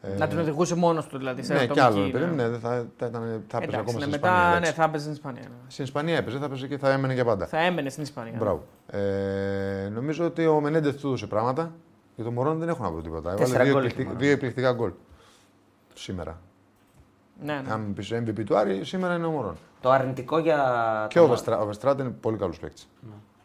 Ε, 0.00 0.14
Να 0.18 0.28
τον 0.28 0.38
οδηγούσε 0.38 0.74
μόνος 0.76 1.06
του 1.06 1.18
δηλαδή. 1.18 1.42
Σε 1.42 1.52
ναι, 1.52 1.66
και 1.66 1.80
ατομική, 1.80 1.80
άλλο. 2.00 2.10
παιδί 2.10 2.24
ναι. 2.24 2.30
μου, 2.30 2.36
Ναι, 2.36 2.48
δεν 2.48 2.60
θα, 2.60 2.86
θα, 2.96 3.06
ήταν, 3.06 3.22
θα 3.48 3.56
έπαιζε 3.56 3.76
Εντάξει, 3.76 3.76
ακόμα 3.76 3.92
ναι, 3.92 4.00
στην 4.00 4.10
μετά 4.10 4.28
Ισπανία. 4.28 4.48
ναι, 4.50 4.56
εντάξει. 4.56 4.72
θα 4.72 4.84
έπαιζε 4.84 5.02
στην 5.02 5.12
Ισπανία. 5.12 5.42
ναι. 5.42 5.54
Στην 5.68 5.84
Ισπανία 5.84 6.16
έπαιζε, 6.16 6.38
θα 6.38 6.44
έπαιζε 6.44 6.66
και 6.66 6.78
θα 6.78 6.90
έμενε 6.92 7.14
για 7.14 7.24
πάντα. 7.24 7.46
Θα 7.46 7.58
έμενε 7.58 7.88
στην 7.90 8.02
Ισπανία. 8.02 8.32
Μπράβο. 8.38 8.64
Ε, 8.86 9.88
νομίζω 9.92 10.24
ότι 10.24 10.46
ο 10.46 10.60
Μενέντεθ 10.60 11.00
του 11.00 11.06
έδωσε 11.06 11.26
πράγματα. 11.26 11.72
Για 12.14 12.24
τον 12.24 12.32
Μωρόν 12.32 12.58
δεν 12.58 12.68
έχω 12.68 12.82
να 12.82 12.90
πω 12.90 13.00
τίποτα. 13.00 13.28
Έβαλε 13.30 13.44
Τέσσερα 13.44 13.64
δύο, 13.64 13.72
γκολ 13.72 13.84
εκπληκτικ- 13.84 14.06
έχει 14.08 14.16
ο 14.16 14.18
δύο 14.24 14.30
εκπληκτικά 14.32 14.72
γκολ. 14.72 14.90
Σήμερα. 15.94 16.40
Ναι, 17.42 17.52
ναι. 17.66 17.72
Αν 17.72 17.80
μου 17.86 17.92
πει 17.92 18.14
ο 18.14 18.16
MVP 18.26 18.44
του 18.46 18.56
Άρη, 18.56 18.84
σήμερα 18.84 19.14
είναι 19.14 19.26
ο 19.26 19.30
Μωρόν. 19.30 19.56
Το 19.80 19.90
αρνητικό 19.90 20.38
για. 20.38 21.06
Και 21.10 21.20
ο 21.20 21.26
Βεστρά- 21.28 21.60
ο 21.60 21.66
Βεστράτε 21.66 22.02
είναι 22.02 22.10
πολύ 22.10 22.36
καλός 22.36 22.58
παίκτης. 22.58 22.88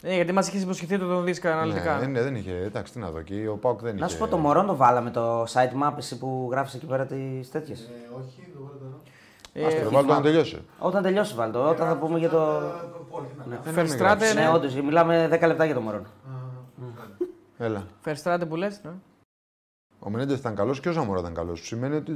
Ε, 0.02 0.14
γιατί 0.16 0.32
μας 0.32 0.48
είχες 0.48 0.62
υποσχεθεί 0.62 0.94
ότι 0.94 1.04
θα 1.04 1.10
τον 1.10 1.24
δεις 1.24 1.46
αναλυτικά. 1.46 1.98
Ναι, 1.98 2.06
ναι, 2.06 2.22
δεν 2.22 2.36
είχε. 2.36 2.52
Εντάξει, 2.56 2.94
τι 2.94 3.00
να 3.00 3.10
δω. 3.12 3.22
Και 3.22 3.48
ο 3.48 3.56
Πάουκ 3.56 3.82
δεν 3.82 3.92
είχε. 3.94 4.02
Να 4.04 4.08
σου 4.10 4.18
πω 4.18 4.28
το 4.28 4.38
Μωρόν 4.38 4.66
το 4.66 4.76
βάλαμε 4.76 5.12
το 5.12 5.44
site 5.44 5.84
map 5.84 5.94
εσύ 5.98 6.18
που 6.18 6.48
γράφεις 6.52 6.74
εκεί 6.74 6.86
πέρα 6.86 7.06
τις 7.06 7.52
τέτοιες. 7.52 7.80
Ε, 7.80 7.84
όχι, 8.20 8.52
το 8.54 8.60
βάλετε 8.64 8.86
εδώ. 8.86 9.00
Ε, 9.54 9.66
Ας 9.80 9.84
το 9.84 9.92
βάλω 9.92 10.14
να 10.14 10.22
τελειώσει. 10.22 10.62
Όταν 10.80 11.04
τελειώσει 11.04 11.36
βάλτο, 11.36 11.70
όταν 11.70 11.88
θα 11.88 11.96
πούμε 11.98 12.20
για 12.20 12.30
το. 12.30 12.48
Όχι, 13.10 13.32
να. 13.50 13.60
Δεν 13.64 13.74
Φερστράτε, 13.74 14.26
είναι 14.30 14.40
Ναι, 14.42 14.48
ναι. 14.48 14.54
όντως, 14.54 14.76
μιλάμε 14.76 15.28
10 15.32 15.48
λεπτά 15.48 15.66
για 15.66 15.74
το 15.76 15.82
Μωρόν. 15.82 16.06
Έλα. 17.58 17.84
Φερστράτε 18.02 18.46
που 18.46 18.56
λες. 18.56 18.80
Ναι. 18.84 18.92
Ο 20.00 20.10
Μενέντεθ 20.10 20.40
ήταν 20.40 20.56
καλός 20.56 20.80
και 20.80 20.90
ο 20.90 20.92
Ζαμόρα 20.92 21.20
ήταν 21.20 21.34
καλός. 21.34 21.66
Σημαίνει 21.66 21.96
ότι 21.96 22.16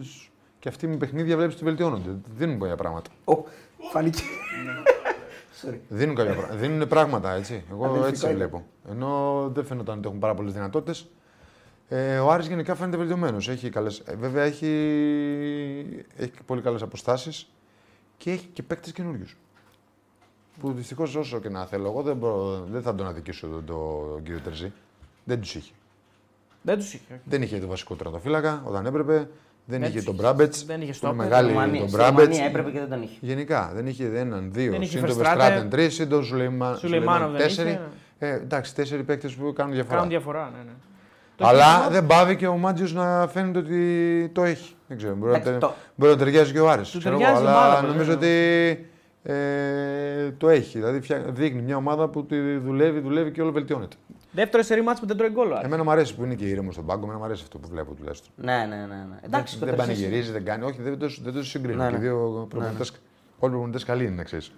Και 0.63 0.69
αυτοί 0.69 0.87
με 0.87 0.95
παιχνίδια 0.95 1.35
βλέπεις 1.37 1.55
ότι 1.55 1.63
βελτιώνονται. 1.63 2.17
Δίνουν 2.35 2.59
κάποια 2.59 2.75
πράγματα. 2.75 3.09
Ω, 3.25 3.33
φάνηκε. 3.91 4.21
Sorry. 5.61 5.77
Δίνουν, 5.89 6.15
κάποια 6.15 6.33
πράγματα. 6.33 6.55
Δίνουν 6.55 6.87
πράγματα, 6.87 7.31
έτσι. 7.31 7.63
Εγώ 7.71 7.85
Αδελφικό 7.85 8.07
έτσι 8.07 8.25
είναι. 8.25 8.35
βλέπω. 8.35 8.65
Ενώ 8.89 9.49
δεν 9.53 9.65
φαίνονταν 9.65 9.97
ότι 9.97 10.07
έχουν 10.07 10.19
πάρα 10.19 10.33
πολλές 10.33 10.53
δυνατότητες. 10.53 11.09
Ε, 11.87 12.17
ο 12.17 12.31
Άρης 12.31 12.47
γενικά 12.47 12.75
φαίνεται 12.75 12.97
βελτιωμένος. 12.97 13.49
Έχει 13.49 13.69
καλές... 13.69 13.99
ε, 13.99 14.15
βέβαια 14.15 14.43
έχει, 14.43 14.67
έχει 16.17 16.31
πολύ 16.45 16.61
καλές 16.61 16.81
αποστάσεις 16.81 17.49
και 18.17 18.31
έχει 18.31 18.45
και 18.53 18.63
παίκτες 18.63 18.91
καινούριους. 18.91 19.37
Που 20.59 20.71
δυστυχώς 20.71 21.15
όσο 21.15 21.39
και 21.39 21.49
να 21.49 21.65
θέλω, 21.65 21.87
εγώ 21.87 22.01
δεν, 22.01 22.17
μπορώ, 22.17 22.65
δεν 22.71 22.81
θα 22.81 22.95
τον 22.95 23.07
αδικήσω 23.07 23.47
τον, 23.47 23.65
τον 23.65 24.23
κύριο 24.23 24.39
Τερζή. 24.39 24.71
Δεν 25.23 25.39
τους 25.39 25.55
είχε. 25.55 25.73
Δεν 26.61 26.77
τους 26.77 26.93
είχε. 26.93 27.13
όχι. 27.13 27.21
Δεν 27.25 27.41
είχε 27.41 27.59
το 27.59 27.67
βασικό 27.67 27.95
τερματοφύλακα 27.95 28.63
όταν 28.65 28.85
έπρεπε. 28.85 29.29
Δεν, 29.65 29.79
Δεν 29.79 29.87
είχε 29.89 29.95
τους 29.97 30.05
τον 30.05 30.13
είχε. 30.13 30.23
Μπράμπετς. 30.23 30.65
Δεν 30.65 30.75
είχε 30.75 30.85
Πολύ 30.85 30.93
στόπερ. 30.95 31.15
μεγάλη 31.15 31.47
Ρουμανία- 31.47 31.79
τον 31.79 31.87
στη 31.89 31.97
Μπράμπετς. 31.97 32.27
Ρουμανία 32.27 32.45
έπρεπε 32.45 32.69
και 32.71 32.79
δεν 32.79 32.89
τον 32.89 33.01
είχε. 33.01 33.17
Γενικά 33.19 33.71
δεν 33.75 33.87
είχε 33.87 34.11
έναν, 34.15 34.49
δύο. 34.53 34.71
Δεν 34.71 34.81
είχε 34.81 34.97
Συν 34.97 35.07
τον 35.07 35.15
Verstraeten. 35.17 35.23
Βεστράτεν 35.23 35.69
τρεις, 35.69 35.93
συν 35.93 36.09
τον 36.09 36.23
Σουλεϊμα... 36.23 36.75
Σουλεϊμάνοφ 36.75 37.31
δεν 37.31 37.41
τέσσερι. 37.41 37.69
είχε. 37.69 37.81
Ε, 38.19 38.33
εντάξει, 38.33 38.75
τέσσερι 38.75 39.03
παίκτες 39.03 39.33
που 39.33 39.53
κάνουν 39.53 39.73
διαφορά. 39.73 39.95
Κάνουν 39.95 40.09
διαφορά, 40.09 40.51
ναι, 40.57 40.63
ναι. 40.65 40.71
Το 41.35 41.47
Αλλά 41.47 41.65
χειμώνα- 41.65 41.89
δεν 41.89 42.05
πάβει 42.05 42.35
και 42.35 42.47
ο 42.47 42.57
Μάτζιος 42.57 42.93
να 42.93 43.27
φαίνεται 43.27 43.59
ότι 43.59 44.29
το 44.33 44.43
έχει. 44.43 44.73
Δεν 44.87 44.97
ξέρω. 44.97 45.15
Μπορεί, 45.15 45.31
Εντάξει, 45.31 45.47
να, 45.51 45.57
τε- 45.57 45.61
το- 45.69 45.73
μπορεί 45.95 46.11
να 46.11 46.17
ταιριάζει 46.17 46.51
και 46.51 46.59
ο 46.59 46.69
Άρης. 46.69 46.89
Του 46.89 46.99
ξέρω 46.99 47.17
ταιριάζει 47.17 47.41
εγώ, 47.41 47.49
η 47.49 47.51
ομάδα, 47.53 47.71
αλλά 47.71 47.81
ναι, 47.81 47.87
νομίζω 47.87 48.09
ναι. 48.09 48.15
ότι 48.15 48.29
ε, 49.23 50.31
το 50.37 50.49
έχει. 50.49 50.77
Δηλαδή 50.77 51.01
φτιά- 51.01 51.19
δείχνει 51.29 51.61
μια 51.61 51.75
ομάδα 51.75 52.07
που 52.07 52.25
τη 52.25 52.57
δουλεύει, 52.57 52.99
δουλεύει 52.99 53.31
και 53.31 53.41
όλο 53.41 53.51
βελτιώνεται. 53.51 53.95
Δεύτερο 54.31 54.63
σερή 54.63 54.81
μάτς 54.81 54.99
που 54.99 55.05
δεν 55.05 55.17
τρώει 55.17 55.29
γκολ. 55.29 55.51
ο 55.51 55.53
Άρης. 55.55 55.65
Εμένα 55.65 55.83
μου 55.83 55.91
αρέσει 55.91 56.15
που 56.15 56.23
είναι 56.23 56.35
και 56.35 56.45
ήρεμος 56.45 56.73
στον 56.73 56.85
πάγκο, 56.85 57.03
εμένα 57.03 57.17
μου 57.19 57.25
αρέσει 57.25 57.41
αυτό 57.43 57.57
που 57.57 57.67
βλέπω 57.71 57.93
τουλάχιστον. 57.93 58.29
Ναι, 58.35 58.55
ναι, 58.69 58.75
ναι. 58.75 58.85
ναι. 58.85 59.17
Εντάξει, 59.21 59.59
το 59.59 59.65
δεν 59.65 59.75
τερσίσι- 59.75 59.99
πανηγυρίζει, 60.01 60.31
δεν 60.31 60.45
κάνει. 60.45 60.63
Όχι, 60.63 60.81
δεν 60.81 60.97
το, 60.97 61.07
δεν 61.23 61.33
το 61.33 61.43
συγκρίνω. 61.43 61.83
Ναι, 61.83 61.89
Και 61.89 61.95
οι 61.95 61.97
ναι. 61.97 62.03
δύο 62.03 62.47
προπονητές, 62.49 62.89
Όλοι 63.39 63.51
οι 63.51 63.55
προπονητές 63.55 63.83
καλοί 63.83 64.03
είναι, 64.05 64.15
να 64.15 64.23
ξέρεις. 64.23 64.51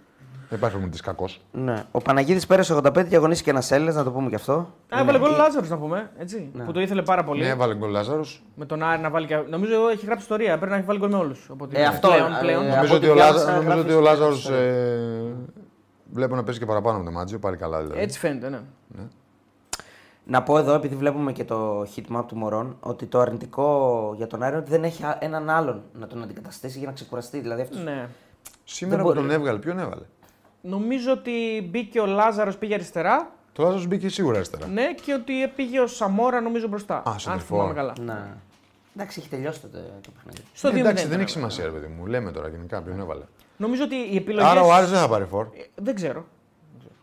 Δεν 0.49 0.57
υπάρχει 0.57 0.75
προπονητή 0.75 1.01
κακός. 1.01 1.41
Ναι. 1.51 1.83
Ο 1.91 1.99
Παναγίδης 2.01 2.45
πέρασε 2.47 2.73
85 2.83 3.05
και 3.09 3.15
αγωνίστηκε 3.15 3.49
ένας 3.49 3.71
Έλληνας, 3.71 3.95
να 3.95 4.03
το 4.03 4.11
πούμε 4.11 4.29
και 4.29 4.35
αυτό. 4.35 4.53
Α, 4.89 4.99
έβαλε 4.99 5.19
γκολ 5.19 5.33
ο 5.33 5.35
Λάζαρος 5.37 5.69
να 5.69 5.77
πούμε. 5.77 6.11
Έτσι, 6.17 6.49
Ναι. 6.53 6.63
Που 6.63 6.71
το 6.71 6.79
ήθελε 6.79 7.01
πάρα 7.01 7.23
πολύ. 7.23 7.41
Ναι, 7.41 7.47
έβαλε 7.49 7.75
γκολ 7.75 7.91
Λάζαρος. 7.91 8.43
Με 8.55 8.65
τον 8.65 8.83
Άρη 8.83 9.01
να 9.01 9.09
βάλει 9.09 9.27
και. 9.27 9.35
Νομίζω 9.49 9.89
έχει 9.91 10.05
γράψει 10.05 10.23
ιστορία. 10.23 10.55
Πρέπει 10.57 10.71
να 10.71 10.77
έχει 10.77 10.85
βάλει 10.85 10.99
γκολ 10.99 11.09
με 11.09 11.17
όλους. 11.17 11.49
Ε, 11.71 11.83
αυτό, 11.85 12.07
πλέον, 12.07 12.31
ε, 12.33 12.37
πλέον. 12.39 12.63
ε, 12.65 12.75
Νομίζω 12.75 12.85
από 12.85 12.95
ότι 12.95 13.05
ό,τι 13.05 13.09
ο, 13.09 13.13
διάβασα, 13.13 13.45
Λάζα, 13.45 13.51
νομίζω 13.51 13.67
γράφει 13.71 13.79
ότι 13.81 13.89
ο 13.89 13.93
στο- 13.93 14.01
Λάζαρος 14.09 14.43
στο- 14.43 14.53
ε, 14.53 15.33
βλέπω 16.11 16.35
να 16.35 16.43
παίζει 16.43 16.59
και 16.59 16.65
παραπάνω 16.65 16.95
από 16.95 17.05
τον 17.05 17.13
Μάτζιο, 17.13 17.39
πάλι 17.39 17.57
καλά 17.57 17.81
δηλαδή. 17.81 17.99
Έτσι 18.01 18.19
φαίνεται, 18.19 18.49
ναι. 18.49 18.59
Να 20.27 20.43
πω 20.43 20.57
εδώ, 20.57 20.73
επειδή 20.73 20.95
βλέπουμε 20.95 21.31
και 21.31 21.43
το 21.43 21.81
hit 21.81 22.15
map 22.17 22.23
του 22.27 22.35
Μωρών, 22.37 22.77
ότι 22.79 23.05
το 23.05 23.19
αρνητικό 23.19 24.13
για 24.17 24.27
τον 24.27 24.43
Άρη 24.43 24.51
είναι 24.51 24.61
ότι 24.61 24.69
δεν 24.71 24.83
έχει 24.83 25.03
α- 25.03 25.17
έναν 25.19 25.49
άλλον 25.49 25.81
να 25.93 26.07
τον 26.07 26.23
αντικαταστήσει 26.23 26.77
για 26.77 26.87
να 26.87 26.93
ξεκουραστεί. 26.93 27.39
Δηλαδή 27.39 27.61
αυτός... 27.61 27.83
ναι. 27.83 28.07
Σήμερα 28.63 28.97
δεν 28.97 29.05
που 29.05 29.11
μπορεί. 29.13 29.27
τον 29.27 29.37
έβγαλε, 29.37 29.59
ποιον 29.59 29.79
έβαλε; 29.79 30.01
Νομίζω 30.67 31.11
ότι 31.11 31.67
μπήκε 31.69 31.99
ο 31.99 32.05
Λάζαρος 32.05 32.57
πήγε 32.57 32.73
αριστερά. 32.73 33.31
Το 33.53 33.63
Λάζαρος 33.63 33.87
μπήκε 33.87 34.09
σίγουρα 34.09 34.35
αριστερά. 34.35 34.67
Ναι, 34.67 34.93
και 34.93 35.13
ότι 35.13 35.47
πήγε 35.55 35.79
ο 35.79 35.87
Σαμόρα 35.87 36.41
νομίζω 36.41 36.67
μπροστά. 36.67 37.01
αν 37.05 37.19
σεντερφόρ. 37.19 37.57
θυμάμαι 37.57 37.73
καλά. 37.73 37.93
Ναι. 37.99 38.27
Εντάξει, 38.95 39.19
έχει 39.19 39.29
τελειώσει 39.29 39.59
το, 39.61 39.67
το 40.01 40.09
παιχνίδι. 40.15 40.47
Στο 40.53 40.67
Ε, 40.67 40.71
2-0 40.71 40.75
εντάξει, 40.77 40.93
δεν 41.07 41.11
ήταν, 41.11 41.19
έχει 41.21 41.33
βέβαια. 41.33 41.49
σημασία, 41.49 41.63
ρε 41.65 41.69
παιδί 41.71 41.87
μου. 41.97 42.05
Λέμε 42.05 42.31
τώρα 42.31 42.47
γενικά 42.47 42.81
ποιον 42.81 42.99
έβαλε. 42.99 43.23
Νομίζω 43.57 43.83
ότι 43.83 43.95
οι 43.95 44.15
επιλογέ. 44.15 44.47
Άρα 44.47 44.61
ο 44.61 44.73
Άρης 44.73 44.89
δεν 44.89 44.99
θα 44.99 45.07
πάρει 45.07 45.25
φόρ. 45.25 45.47
Δεν 45.75 45.95
ξέρω. 45.95 46.25
Δεν 46.71 46.79
ξέρω. 46.79 46.95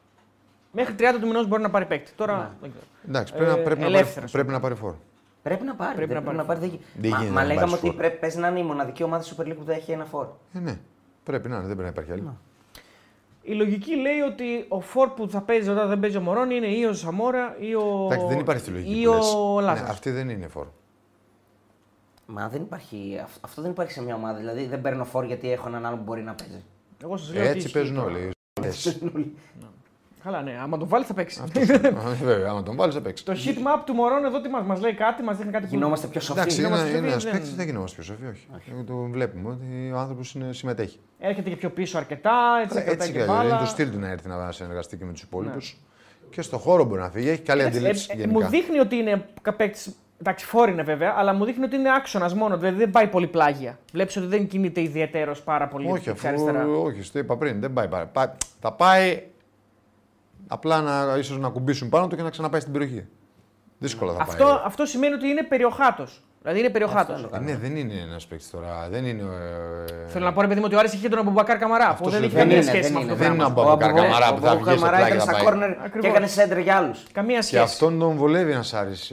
Μέχρι 0.71 0.95
30 0.99 1.21
του 1.21 1.27
μηνός 1.27 1.47
μπορεί 1.49 1.63
να 1.63 1.71
πάρει 1.71 1.85
παίκτη. 1.87 2.13
Τώρα 2.17 2.37
Ναι. 2.37 2.49
δεν 2.61 2.71
ξέρω. 2.71 2.85
Εντάξει, 3.09 3.33
πρέπει, 3.33 3.51
να, 3.51 3.59
Ε, 3.59 3.63
πρέπει, 3.63 3.81
να 3.81 3.87
πάρει, 3.87 3.97
ελεύθερος. 3.99 4.31
πρέπει 4.31 4.51
να 4.51 4.61
πάρει 4.61 4.75
φόρ. 4.75 4.95
Πρέπει 5.43 5.65
να 5.65 5.75
πάρει. 5.75 5.95
Πρέπει 5.95 6.13
δεν 6.13 6.17
να 6.23 6.23
πρέπει 6.29 6.37
να 6.39 6.45
πάρει. 6.45 6.59
πάρει. 6.61 6.71
δεν 6.71 6.79
γι- 6.93 7.01
Δεν 7.01 7.11
Μα, 7.11 7.17
γίνεται 7.17 7.35
μα 7.35 7.41
να 7.41 7.47
λέγαμε 7.47 7.61
πάρεις 7.71 7.79
ότι 7.85 7.87
φόρ. 7.87 7.97
πρέπει, 7.97 8.19
παίζει 8.19 8.39
να 8.39 8.49
είναι 8.49 8.59
η 8.59 8.63
μοναδική 8.63 9.03
ομάδα 9.03 9.23
στη 9.23 9.35
Super 9.39 9.43
League 9.47 9.57
που 9.57 9.65
δεν 9.65 9.77
έχει 9.77 9.91
ένα 9.93 10.05
φόρ. 10.05 10.27
Ε, 10.53 10.59
ναι. 10.59 10.79
Πρέπει 11.25 11.49
να 11.49 11.57
είναι, 11.57 11.67
δεν 11.67 11.77
πρέπει 11.77 11.95
να 11.95 12.03
υπάρχει 12.03 12.13
άλλη. 12.13 12.37
Η 13.43 13.53
λογική 13.55 13.95
λέει 13.97 14.19
ότι 14.21 14.65
ο 14.69 14.81
Φόρ 14.81 15.09
που 15.09 15.29
θα 15.29 15.41
παίζει 15.43 15.69
όταν 15.71 15.89
δεν 15.89 16.01
παίζει 16.01 16.17
ο 16.17 16.21
Μωρόν 16.21 16.51
είναι 16.51 16.67
ή 16.67 16.85
ο 16.85 16.93
Σαμόρα 16.93 17.57
ή 17.61 17.75
ο. 17.75 18.07
Εντάξει, 18.11 18.27
δεν 18.27 18.39
υπάρχει 18.39 18.63
τη 18.63 18.71
λογική. 18.71 19.01
ή 19.01 19.05
που 19.05 19.13
λες. 19.13 19.35
ο 19.35 19.55
Ναι, 19.61 19.67
Λάζαρος. 19.67 19.91
αυτή 19.91 20.11
δεν 20.11 20.29
είναι 20.29 20.49
φόρ. 20.49 20.67
Μα 22.27 22.49
δεν 22.49 22.63
υπάρχει, 22.63 23.21
αυ- 23.23 23.45
αυτό 23.45 23.63
δεν 23.63 23.71
υπάρχει 23.71 23.93
σε 23.93 24.03
μια 24.03 24.15
ομάδα. 24.15 24.39
Δηλαδή 24.39 24.67
δεν 24.67 24.81
παίρνω 24.81 25.05
φόρ 25.05 25.25
γιατί 25.25 25.53
έχω 25.53 25.69
έναν 25.69 25.87
άλλον 25.87 25.99
που 25.99 26.05
μπορεί 26.05 26.23
να 26.23 26.35
παίζει. 26.35 26.65
Εγώ 27.05 27.17
σας 27.17 27.33
λέω 27.33 27.41
ότι 27.41 27.49
Έτσι 27.51 27.59
ισχύει 27.59 27.73
παίζουν 27.73 27.95
τώρα. 27.95 28.07
όλοι. 28.09 28.31
Καλά, 30.25 30.43
ναι. 30.43 30.59
Άμα 30.63 30.79
τον 30.79 30.89
βάλεις 30.89 31.07
θα 31.07 31.15
παίξει. 31.15 31.43
Ε, 31.55 31.91
Βέβαια, 32.25 32.51
άμα 32.51 32.63
τον 32.63 32.77
βάλεις 32.77 32.95
θα 32.95 33.01
παίξει. 33.01 33.25
το 33.25 33.33
heat 33.33 33.57
map 33.59 33.83
του 33.87 33.95
Μωρόν 33.95 34.25
εδώ 34.25 34.41
τι 34.41 34.49
μας 34.49 34.65
μας 34.67 34.81
λέει 34.81 34.95
κάτι, 34.95 35.23
μας 35.23 35.37
δείχνει 35.37 35.53
κάτι 35.53 35.67
που. 35.67 35.75
Γινόμαστε 35.75 36.07
πιο 36.07 36.21
σοφοί. 36.21 36.39
Εντάξει, 36.41 36.59
είναι, 36.61 36.67
Γινόμαστε 36.69 36.97
είναι 36.97 37.07
ένα 37.07 37.19
σοφοί, 37.19 37.25
δεν- 37.33 37.41
παίκτη, 37.41 37.55
δεν 37.57 37.67
γινόμαστε 37.67 38.03
πιο 38.03 38.05
σοφοί, 38.15 38.27
όχι. 38.27 38.47
Εγώ 38.73 38.83
το 38.85 38.95
βλέπουμε 38.97 39.49
ότι 39.51 39.91
ο 39.95 39.99
άνθρωπος 39.99 40.37
συμμετέχει. 40.51 40.99
Έρχεται 41.19 41.49
και 41.51 41.57
πιο 41.57 41.71
πίσω 41.71 41.99
αρκετά, 41.99 42.33
έτσι 42.63 42.75
κρατάει 42.75 42.95
Έτσι 42.95 43.07
και 43.13 43.19
κι 43.19 43.23
αλλιώς. 43.23 43.37
Είναι 43.41 43.49
μπάλα. 43.49 43.61
το 43.61 43.67
στυλ 43.67 43.91
του 43.91 43.99
να 43.99 44.09
έρθει 44.09 44.29
να 44.29 44.53
συνεργαστεί 44.53 44.97
και 44.97 45.05
με 45.05 45.13
τους 45.13 45.23
υπόλοιπους. 45.23 45.77
Και 46.31 46.43
στο 46.43 46.59
χώρο 46.59 46.85
μπορεί 46.85 47.01
να 47.01 47.11
φύγει. 47.11 47.29
Έχει 47.29 47.43
καλή 47.43 47.61
Εντάξει, 47.61 47.79
αντίληψη 47.79 48.07
ε, 48.11 48.15
ε, 48.15 48.21
γενικά. 48.21 48.41
μου 48.45 48.49
δείχνει 48.51 48.79
ότι 48.79 48.97
είναι 48.97 49.25
παίκτης. 49.57 49.97
Εντάξει, 50.21 50.45
φόρ 50.47 50.69
είναι 50.69 50.83
βέβαια, 50.83 51.15
αλλά 51.17 51.33
μου 51.33 51.45
δείχνει 51.45 51.65
ότι 51.65 51.77
είναι 51.77 51.95
άξονας 51.95 52.35
μόνο. 52.35 52.57
Δηλαδή 52.59 52.77
δεν 52.79 52.91
πάει 52.91 53.07
πολύ 53.07 53.27
πλάγια. 53.27 53.79
Βλέπεις 53.93 54.17
ότι 54.17 54.27
δεν 54.27 54.47
κινείται 54.47 54.81
ιδιαίτερος 54.83 55.43
πάρα 55.43 55.69
πολύ 55.69 55.85
Όχι, 55.91 55.95
δεξιά 55.95 56.13
αφού. 56.13 56.29
αριστερά. 56.29 56.67
Όχι, 56.69 57.11
το 57.13 57.19
είπα 57.19 57.37
πριν. 57.37 57.61
Δεν 57.61 57.73
πάει. 57.73 57.89
πάρα- 57.89 58.07
πάει- 58.07 58.29
Θα 58.61 58.73
πάει 58.73 59.23
απλά 60.53 60.81
να, 60.81 61.17
ίσως 61.19 61.39
να 61.39 61.49
ακουμπήσουν 61.49 61.89
πάνω 61.89 62.07
του 62.07 62.17
και 62.17 62.23
να 62.23 62.31
ξαναπάει 62.31 62.61
στην 62.61 62.73
περιοχή. 62.73 63.07
Δύσκολα 63.79 64.13
θα 64.13 64.23
Αυτό, 64.23 64.45
πάει. 64.45 64.55
αυτό 64.65 64.85
σημαίνει 64.87 65.15
ότι 65.15 65.29
είναι 65.29 65.43
περιοχάτος. 65.43 66.23
Δηλαδή 66.43 66.61
είναι 66.61 66.71
περιοχάτος. 66.71 67.25
Αυτό 67.25 67.37
Ε, 67.37 67.39
ναι, 67.39 67.57
δεν 67.57 67.77
είναι 67.77 67.95
ένας 67.95 68.27
παίκτης 68.27 68.51
τώρα. 68.51 68.89
Δεν 68.91 69.05
είναι. 69.07 69.23
ε, 69.23 70.09
Θέλω 70.09 70.25
να 70.25 70.33
πω, 70.33 70.41
ρε 70.41 70.47
παιδί 70.47 70.59
μου, 70.59 70.65
ότι 70.67 70.75
ο 70.75 70.79
Άρης 70.79 70.93
είχε 70.93 71.09
τον 71.09 71.19
Αμπουμπακάρ 71.19 71.59
Καμαρά. 71.59 71.89
Αυτό 71.89 72.03
που 72.05 72.11
δεν 72.11 72.19
σου 72.19 72.25
έχει 72.25 72.35
λέω. 72.35 72.43
καμία 72.45 72.61
Δεν 72.61 72.75
είναι, 72.75 72.77
σχέση 72.79 72.93
δεν 72.93 73.03
με 73.07 73.13
αυτό 73.13 73.13
είναι. 73.13 73.19
το 73.19 73.25
Δεν 73.25 73.33
είναι 73.35 73.53
πράγμα. 73.53 73.63
ο 73.63 73.73
Αμπουμπακάρ 73.73 73.93
Καμαρά 73.95 74.35
που 74.35 74.41
θα 74.41 74.55
βγει 74.57 74.63
στο 74.63 74.75
Καμαρά 74.75 74.97
πλάγι 74.97 75.07
ήταν 75.15 75.17
να 75.17 75.23
στα 75.23 75.33
πάει. 75.33 75.43
κόρνερ 75.45 75.71
και 75.73 75.79
Ακριβώς. 75.85 76.11
έκανε 76.11 76.27
σέντρα 76.27 76.59
για 76.59 76.77
άλλους. 76.77 77.03
Καμία 77.13 77.37
Και 77.39 77.43
σχέση. 77.45 77.63
αυτόν 77.63 77.99
τον 77.99 78.17
βολεύει 78.17 78.53
ένας 78.53 78.75
Άρης 78.75 79.13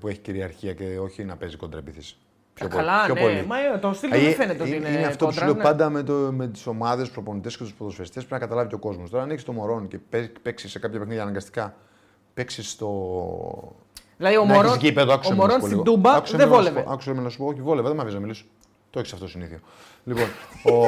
που 0.00 0.08
έχει 0.08 0.18
κυριαρχία 0.18 0.72
και 0.72 0.98
όχι 0.98 1.24
να 1.24 1.36
παίζει 1.36 1.56
κοντραεπίθεση. 1.56 2.16
Πιο 2.54 2.66
Ε, 2.66 2.68
πολύ. 2.68 2.82
καλά, 2.84 3.04
πιο 3.04 3.14
ναι. 3.14 3.20
πολύ. 3.20 3.44
Μα 3.46 3.56
ε, 3.58 3.78
το 3.78 3.92
στυλ 3.92 4.10
του 4.10 4.16
Ε, 4.16 4.20
δεν 4.20 4.34
φαίνεται 4.34 4.62
ότι 4.62 4.74
είναι, 4.76 4.88
είναι, 4.88 4.98
είναι 4.98 5.06
αυτό 5.06 5.26
που 5.26 5.32
σου 5.32 5.38
κόντρα, 5.38 5.52
λέω 5.54 5.62
ναι. 5.62 5.70
πάντα 5.70 5.90
με, 5.90 6.02
το, 6.02 6.12
με 6.12 6.48
τις 6.48 6.66
ομάδες, 6.66 7.04
τους 7.04 7.12
προπονητές 7.12 7.56
και 7.56 7.62
τους 7.62 7.74
ποδοσφαιριστές 7.74 8.24
πρέπει 8.24 8.40
να 8.40 8.46
καταλάβει 8.46 8.68
και 8.68 8.74
ο 8.74 8.78
κόσμος. 8.78 9.10
Τώρα, 9.10 9.22
αν 9.22 9.30
έχεις 9.30 9.44
τον 9.44 9.52
Μορόν 9.52 9.88
και 9.88 9.98
παίξεις 10.42 10.70
σε 10.70 10.78
κάποια 10.78 10.98
παιχνίδια 10.98 11.22
αναγκαστικά, 11.22 11.74
παίξεις 12.34 12.70
στο. 12.70 12.88
Δηλαδή 14.16 14.36
ο 14.36 14.44
να 14.44 14.54
Μωρόν, 14.54 14.70
έχεις 14.70 14.82
γήπεδο, 14.82 15.10
ο 15.10 15.14
άκουσε 15.14 15.30
με 15.30 15.36
να 15.36 15.42
Μωρόν 15.42 15.54
σου 15.54 15.60
πω 15.60 15.66
στην 15.66 15.78
λίγο. 15.84 15.94
Τούμπα 15.96 16.14
Άκουσε 16.14 16.36
δεν 16.36 16.48
με 16.48 16.54
να 16.54 16.58
σου 16.60 16.64
βόλευε. 16.64 16.82
πω- 16.82 16.92
Άκουσε 16.92 17.14
με 17.14 17.22
να 17.22 17.28
σου 17.28 17.38
πω, 17.38 17.46
όχι 17.46 17.60
βόλευε, 17.60 17.86
δεν 17.86 17.96
με 17.96 18.02
αφήσει 18.02 18.16
να 18.16 18.22
μιλήσω. 18.22 18.44
Το 18.90 18.98
έχεις 18.98 19.12
αυτό 19.12 19.28
συνήθειο. 19.28 19.58
Λοιπόν, 20.04 20.24
ο... 20.74 20.80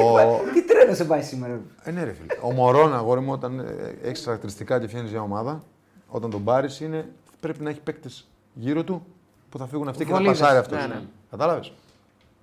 Τι 0.53 0.65
τρένο 0.65 0.93
σε 0.93 1.05
πάει 1.05 1.21
σήμερα; 1.21 1.59
ε, 1.83 1.91
ναι, 1.91 2.03
ρε 2.03 2.11
φίλε. 2.13 2.33
Ο 2.41 2.51
Μωρόν, 2.51 2.95
αγόρι 2.95 3.21
μου, 3.21 3.31
όταν 3.31 3.65
έχεις 4.03 4.23
χαρακτηριστικά 4.23 4.79
και 4.79 4.87
φτιάχνει 4.87 5.09
μια 5.09 5.21
ομάδα, 5.21 5.63
όταν 6.07 6.29
τον 6.29 6.43
πάρεις, 6.43 6.79
είναι, 6.79 7.09
πρέπει 7.39 7.63
να 7.63 7.69
έχει 7.69 7.79
παίκτες 7.79 8.27
γύρω 8.53 8.83
του 8.83 9.05
που 9.49 9.57
θα 9.57 9.65
φύγουν 9.67 9.87
αυτοί 9.87 10.03
και 10.05 10.09
θα 10.11 10.15
Βολίδες, 10.17 10.39
πασάρει 10.39 10.57
αυτός. 10.59 10.79
ναι, 10.79 10.87
ναι. 10.87 11.01
Κατάλαβες; 11.29 11.71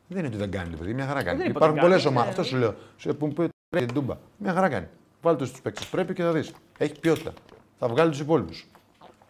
Δεν 0.08 0.18
είναι 0.18 0.26
ότι 0.26 0.36
δεν 0.36 0.50
κάνει, 0.50 0.76
παιδί, 0.76 0.94
μια 0.94 1.06
χαρά 1.06 1.22
κάνει. 1.22 1.38
δεν 1.38 1.46
είπα 1.50 1.56
Υπάρχουν 1.58 1.78
ότι 1.78 1.86
πολλές 1.86 2.02
κάνει, 2.02 2.16
ομάδες. 2.16 2.34
ναι. 2.34 2.40
Αυτό 2.40 2.54
σου 2.54 2.60
λέω. 2.62 2.74
Σου 2.96 3.16
που 3.16 3.28
πει 3.32 3.48
για 3.70 3.86
την 3.86 3.94
Τούμπα. 3.94 4.14
Μια 4.36 4.52
χαρά 4.52 4.68
κάνει. 4.68 4.86
Βάλτε 5.22 5.44
τους 5.44 5.60
παίκτες 5.60 5.86
πρέπει 5.86 6.14
και 6.14 6.22
θα 6.22 6.32
δεις. 6.32 6.52
Έχει 6.78 7.00
ποιότητα. 7.00 7.32
Θα 7.78 7.88
βγάλει 7.88 8.10
τους 8.10 8.20
υπόλοιπους. 8.20 8.66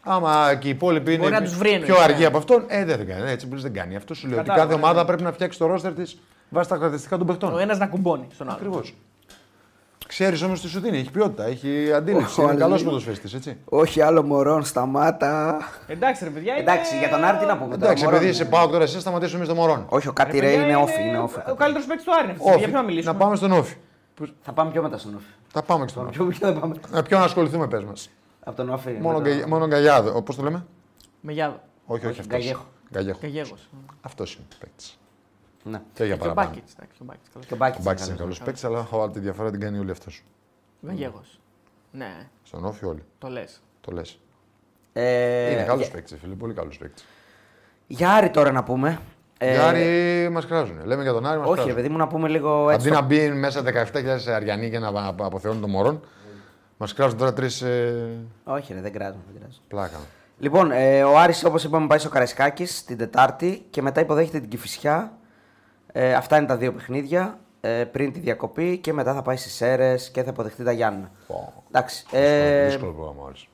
Άμα 0.02 0.54
και 0.54 0.66
οι 0.66 0.70
υπόλοιποι 0.70 1.16
Μπορεί 1.16 1.28
είναι 1.28 1.38
να 1.38 1.44
τους 1.44 1.56
βρει, 1.56 1.80
πιο 1.80 1.94
ναι. 1.96 2.02
αργοί 2.02 2.24
από 2.24 2.36
αυτόν, 2.36 2.64
ε, 2.68 2.84
δεν, 2.84 3.06
κάνει. 3.06 3.30
Έτσι 3.30 3.48
που 3.48 3.60
δεν 3.60 3.72
κάνει. 3.72 3.96
Αυτό 3.96 4.14
σου 4.14 4.28
λέω. 4.28 4.38
Ότι 4.38 4.46
Κατάλαβα, 4.48 4.68
κάθε 4.70 4.80
ναι, 4.80 4.86
ομάδα 4.86 5.00
ναι. 5.00 5.06
πρέπει 5.06 5.22
να 5.22 5.32
φτιάξει 5.32 5.58
το 5.58 5.66
ρόστερ 5.66 5.92
της 5.92 6.18
βάσει 6.48 6.68
τα 6.68 6.74
χαρακτηριστικά 6.74 7.18
των 7.18 7.26
παιχτών. 7.26 7.54
Ο 7.54 7.58
ένας 7.58 7.78
να 7.78 7.86
κουμπώνει 7.86 8.26
στον 8.32 8.46
άλλο. 8.46 8.56
Ακριβώς. 8.56 8.94
Ξέρεις 10.06 10.42
όμως 10.42 10.60
τι 10.60 10.68
σου 10.68 10.80
δίνει, 10.80 10.98
έχει 10.98 11.10
ποιότητα, 11.10 11.44
έχει 11.44 11.92
αντίληψη. 11.92 12.40
Ο 12.40 12.44
είναι 12.44 12.54
καλός 12.54 12.76
Αλή. 12.78 12.84
ποδοσφαιριστής, 12.84 13.34
έτσι. 13.34 13.56
Όχι 13.64 14.00
άλλο 14.00 14.22
μωρόν, 14.22 14.64
σταμάτα. 14.64 15.58
Εντάξει, 15.86 16.24
ρε 16.24 16.30
παιδιά. 16.30 16.52
είναι- 16.52 16.60
Εντάξει, 16.60 16.98
για 16.98 17.08
τον 17.08 17.24
Άρη 17.24 17.38
τι 17.38 17.44
να 17.44 17.58
πούμε. 17.58 17.74
τώρα, 17.74 17.84
Εντάξει, 17.84 18.04
Μωρόν 18.04 18.18
επειδή 18.18 18.34
είναι. 18.34 18.44
σε 18.44 18.50
πάω 18.50 18.68
τώρα, 18.68 18.82
εσύ 18.84 19.00
σταματήσουμε 19.00 19.36
εμείς 19.44 19.48
το 19.48 19.54
μωρόν. 19.60 19.86
Όχι, 19.88 20.08
ο 20.08 20.12
Ρε 20.16 20.24
Κάτι 20.24 20.38
Ρε 20.38 20.46
παιδιά, 20.46 20.62
είναι 20.64 20.76
όφη. 20.76 21.02
Είναι 21.08 21.18
όφη. 21.18 21.38
Ο 21.50 21.54
καλύτερος 21.54 21.86
παίκτης 21.86 22.04
του 22.04 22.12
Άρη. 22.14 22.22
είναι 22.22 22.32
αυτή 22.32 22.42
τη 22.44 22.48
στιγμή. 22.48 22.58
Για 22.58 22.66
ποιο 22.68 22.74
να 22.76 22.78
Όχι, 22.78 22.88
μιλήσουμε; 22.88 23.12
να 23.12 23.18
πάμε 23.24 23.36
στον 23.36 23.52
όφη. 23.52 23.74
Θα 24.42 24.52
πάμε 24.52 24.70
πιο 24.70 24.82
μετά 24.82 24.98
στον 24.98 25.14
όφη. 25.14 25.24
Θα 25.52 25.62
πάμε 25.62 25.84
και 25.84 25.90
στον 25.90 26.02
όφη. 26.06 26.12
Πιο 26.16 26.24
πιο 26.26 26.38
δεν 26.52 26.60
πάμε. 26.60 26.74
Με 26.90 27.02
ποιον 27.02 27.22
ασχοληθούμε, 27.22 27.66
πες 27.68 27.84
μας. 27.84 28.10
Από 28.44 28.56
τον 28.56 28.68
όφη. 28.70 28.90
Μόνο, 29.00 29.18
με 29.18 29.28
το- 29.28 29.34
γκαι- 29.36 29.46
μόνο 29.46 29.66
γκαλιάδο. 29.66 30.22
Πώς 30.22 30.36
το 30.36 30.42
λέμε; 30.42 30.66
Με 31.20 31.32
Γιάδο. 31.32 31.60
Όχι, 31.86 31.98
όχι 32.00 32.06
Όχι, 32.06 32.20
αυτός. 32.20 32.36
Γκαγιέχο. 32.38 32.64
Γκαγιέχο. 32.92 33.18
Καγέγο. 33.20 33.54
Αυτός 34.00 34.34
είναι 34.34 34.44
παίκτης. 34.60 34.98
Ναι. 35.64 35.82
Και 35.94 36.04
για 36.04 36.06
Και 36.06 36.12
ο 36.12 36.16
παραπάνω. 36.24 36.48
Μπάκετ. 36.48 36.64
εντάξει, 36.76 36.96
ο 37.00 37.04
Μπάκετς, 37.04 37.28
καλός. 37.32 37.46
Και 37.46 37.54
ο 37.54 37.56
Μπάκης 37.56 37.78
Ο 37.78 37.82
Μπάκη 37.82 38.00
είναι 38.02 38.10
καλός. 38.10 38.20
καλός 38.20 38.40
παίκτης, 38.42 38.64
αλλά 38.64 38.78
έχω 38.78 39.08
τη 39.10 39.18
διαφορά 39.20 39.50
την 39.50 39.60
κάνει 39.60 39.78
όλη 39.78 39.90
αυτό. 39.90 40.10
Γαγέγος. 40.82 41.40
Ναι, 41.90 42.28
Στον 42.42 42.64
όφη 42.64 42.84
όλοι. 42.84 43.02
το 43.18 43.28
λες. 43.28 43.60
Το 43.80 43.92
λες. 43.92 44.18
Ε, 44.92 45.52
Είναι 45.52 45.62
καλός 45.62 45.82
για- 45.82 45.90
παίκτης, 45.94 46.18
φίλε. 46.20 46.34
Πολύ 46.34 46.54
καλός 46.54 46.78
παίκτης. 46.78 47.04
Για 47.86 48.12
Άρη 48.12 48.30
τώρα 48.30 48.52
να 48.52 48.62
πούμε. 48.62 49.00
Ε, 49.38 49.54
Οι 49.54 49.56
Άρη 49.56 50.28
μας 50.32 50.46
κράζουν. 50.46 50.84
Λέμε 50.86 51.02
για 51.02 51.12
τον 51.12 51.26
Άρη 51.26 51.38
μας 51.38 51.46
Όχι, 51.46 51.54
ρε 51.56 51.60
κράζουν. 51.62 51.74
παιδί 51.82 51.88
μου, 51.88 51.98
να 51.98 52.06
πούμε 52.06 52.28
λίγο 52.28 52.70
έτσι. 52.70 52.86
Αντί 52.88 52.96
το- 52.96 53.00
να 53.00 53.06
μπει 53.06 53.28
μέσα 53.30 53.62
17.000 53.62 54.32
Αριανοί 54.34 54.70
και 54.70 54.78
να 54.78 54.88
απο- 55.08 55.24
αποθεώνουν 55.24 55.60
τον 55.60 55.70
Μωρόν, 55.70 56.00
μας 56.76 56.92
κράζουν 56.94 57.18
τώρα 57.18 57.32
τρεις 57.32 57.62
Όχι, 58.44 58.72
ρε, 58.72 58.80
δεν 58.80 58.92
κράζουμε. 58.92 59.22
Δεν 59.32 59.40
κράζουμε. 59.40 59.64
πλάκα. 59.68 59.96
Λοιπόν, 60.38 60.70
ε, 60.70 61.04
ο 61.04 61.18
Άρης 61.18 61.44
όπως 61.44 61.64
είπαμε 61.64 61.86
πάει 61.86 61.98
στο 61.98 62.08
Καραϊσκάκης 62.08 62.84
την 62.84 62.96
Τετάρτη 62.98 63.66
και 63.70 63.82
μετά 63.82 64.00
υποδέχεται 64.00 64.40
την 64.40 64.48
Κηφισιά. 64.48 65.12
Ε, 65.96 66.14
αυτά 66.14 66.36
είναι 66.36 66.46
τα 66.46 66.56
δύο 66.56 66.72
παιχνίδια 66.72 67.38
ε, 67.60 67.84
πριν 67.84 68.12
τη 68.12 68.18
διακοπή 68.18 68.78
και 68.78 68.92
μετά 68.92 69.14
θα 69.14 69.22
πάει 69.22 69.36
στις 69.36 69.54
Σέρες 69.54 70.10
και 70.10 70.22
θα 70.22 70.30
αποδεχτεί 70.30 70.64
τα 70.64 70.72
Γιάννα. 70.72 71.10
Πω, 71.26 71.62
Εντάξει. 71.68 72.04
δύσκολο- 72.10 72.22
Ε, 72.22 72.66
Δύσκολο 72.68 72.92
πρόγραμμα 72.92 73.22
όλες. 73.22 73.48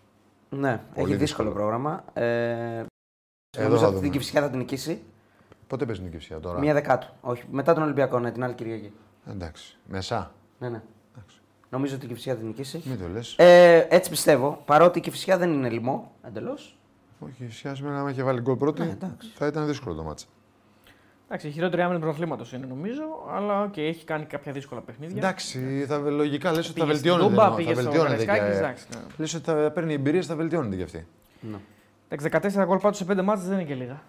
ναι, 0.51 0.69
έχει 0.71 0.81
δύσκολο, 0.95 1.17
δύσκολο. 1.19 1.51
πρόγραμμα. 1.51 2.05
Ε, 2.13 2.23
Εδώ 2.23 2.85
νομίζω 3.57 3.81
θα 3.81 3.87
ότι 3.87 3.95
δούμε. 3.97 4.01
την 4.01 4.11
Κηφισιά 4.11 4.41
θα 4.41 4.49
την 4.51 4.59
νικήσει. 4.59 5.03
Πότε 5.67 5.87
παίζει 5.87 6.01
την 6.03 6.11
Κηφισιά 6.11 6.41
τώρα; 6.41 6.59
Μία 6.59 6.73
δεκάτου. 6.75 7.07
Όχι, 7.21 7.45
μετά 7.51 7.75
τον 7.75 7.83
Ολυμπιακό, 7.83 8.19
ναι, 8.19 8.31
την 8.33 8.45
άλλη 8.45 8.55
Κυριακή. 8.55 8.93
Εντάξει. 9.31 9.77
Μεσά. 9.89 10.33
Ναι, 10.59 10.69
ναι. 10.69 10.83
Νομίζω 11.71 11.95
ότι 11.95 12.05
η 12.05 12.09
Κηφισιά 12.09 12.33
θα 12.33 12.39
την 12.39 12.49
νικήσει. 12.49 12.83
Μην 12.85 12.99
το 12.99 13.09
λες. 13.09 13.35
Ε, 13.39 13.87
έτσι 13.91 14.11
πιστεύω. 14.11 14.63
Παρότι 14.65 14.99
η 14.99 15.03
Κηφισιά 15.03 15.39
δεν 15.39 15.53
είναι 15.53 15.69
λοιμό 15.69 16.13
εντελώς. 16.27 16.79
Όχι, 17.21 17.33
η 17.39 17.45
Κηφισιά 17.45 17.75
σήμερα 17.75 17.99
άμα 18.01 18.11
είχε 18.11 18.23
βάλει 18.23 18.41
γκολ 18.41 18.57
πρώτη, 18.57 18.81
Ναι, 18.83 18.91
εντάξει. 18.91 19.31
θα 19.35 19.47
ήταν 19.47 19.67
δύσκολο 19.67 19.95
το 19.95 20.03
ματς. 20.03 20.27
Εντάξει, 21.33 21.49
η 21.49 21.51
χειρότερη 21.51 21.83
άμυνα 21.83 21.99
του 21.99 22.05
πρωταθλήματος 22.05 22.45
είναι 22.55 22.67
νομίζω, 22.67 23.03
αλλά 23.31 23.63
οκ, 23.63 23.77
έχει 23.77 24.05
κάνει 24.05 24.25
κάποια 24.25 24.53
δύσκολα 24.53 24.81
παιχνίδια. 24.81 25.17
Εντάξει, 25.17 25.85
θα, 25.89 25.99
λογικά 25.99 26.53
λες 26.53 26.69
ότι 26.69 26.79
θα 26.81 26.85
Πήγες 26.85 26.99
στην 26.99 27.11
βελτιώνεται. 27.11 27.29
Τούμπα, 27.29 27.43
εννοώ, 27.45 27.57
πήγες 27.57 27.75
θα 27.77 27.81
στο 27.81 27.91
βελτιώνεται. 27.91 28.25
Καραϊσκάκης, 28.25 28.59
και- 28.59 28.65
εντάξει, 28.65 28.87
ναι. 28.95 29.01
Λες 29.17 29.35
ότι 29.35 29.45
θα 29.45 29.71
παίρνει 29.71 29.93
εμπειρίες, 29.95 30.27
θα 30.27 30.35
βελτιώνεται 30.37 30.77
κι 30.77 30.83
αυτή. 30.83 31.07
Εντάξει, 32.09 32.29
14 32.63 32.65
γκολ 32.67 32.79
πάντως 32.79 32.97
σε 32.99 33.05
5 33.05 33.23
μάτσε 33.23 33.45
δεν 33.49 33.59
είναι 33.59 33.65
και 33.69 33.75
λίγα. 33.75 34.03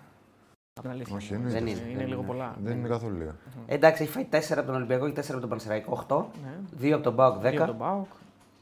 Από 0.73 0.81
την 0.81 0.89
αλήθεια. 0.89 1.15
Όχι, 1.15 1.33
είναι. 1.33 1.35
εννοείται. 1.35 1.59
Δεν 1.59 1.67
είναι. 1.67 1.89
Είναι 1.89 1.97
δεν 1.97 2.07
λίγο 2.07 2.19
είναι. 2.19 2.27
πολλά. 2.27 2.55
Δεν 2.63 2.77
είναι 2.77 2.87
καθόλου 2.87 3.17
λίγα. 3.17 3.35
Ε, 3.65 3.73
εντάξει, 3.75 4.03
έχει 4.03 4.11
φάει 4.11 4.27
4 4.31 4.57
από 4.57 4.65
τον 4.65 4.75
Ολυμπιακό 4.75 5.09
και 5.09 5.21
4 5.21 5.23
από 5.31 5.39
τον 5.39 5.49
Πανσεραϊκό. 5.49 6.05
8. 6.07 6.25
Ναι. 6.43 6.87
2 6.89 6.91
από 6.93 7.03
τον 7.03 7.13
Μπάουκ 7.13 7.35
10. 7.41 7.43
2 7.51 7.55
από 7.57 7.65
τον 7.65 7.77
Πάοκ, 7.77 8.05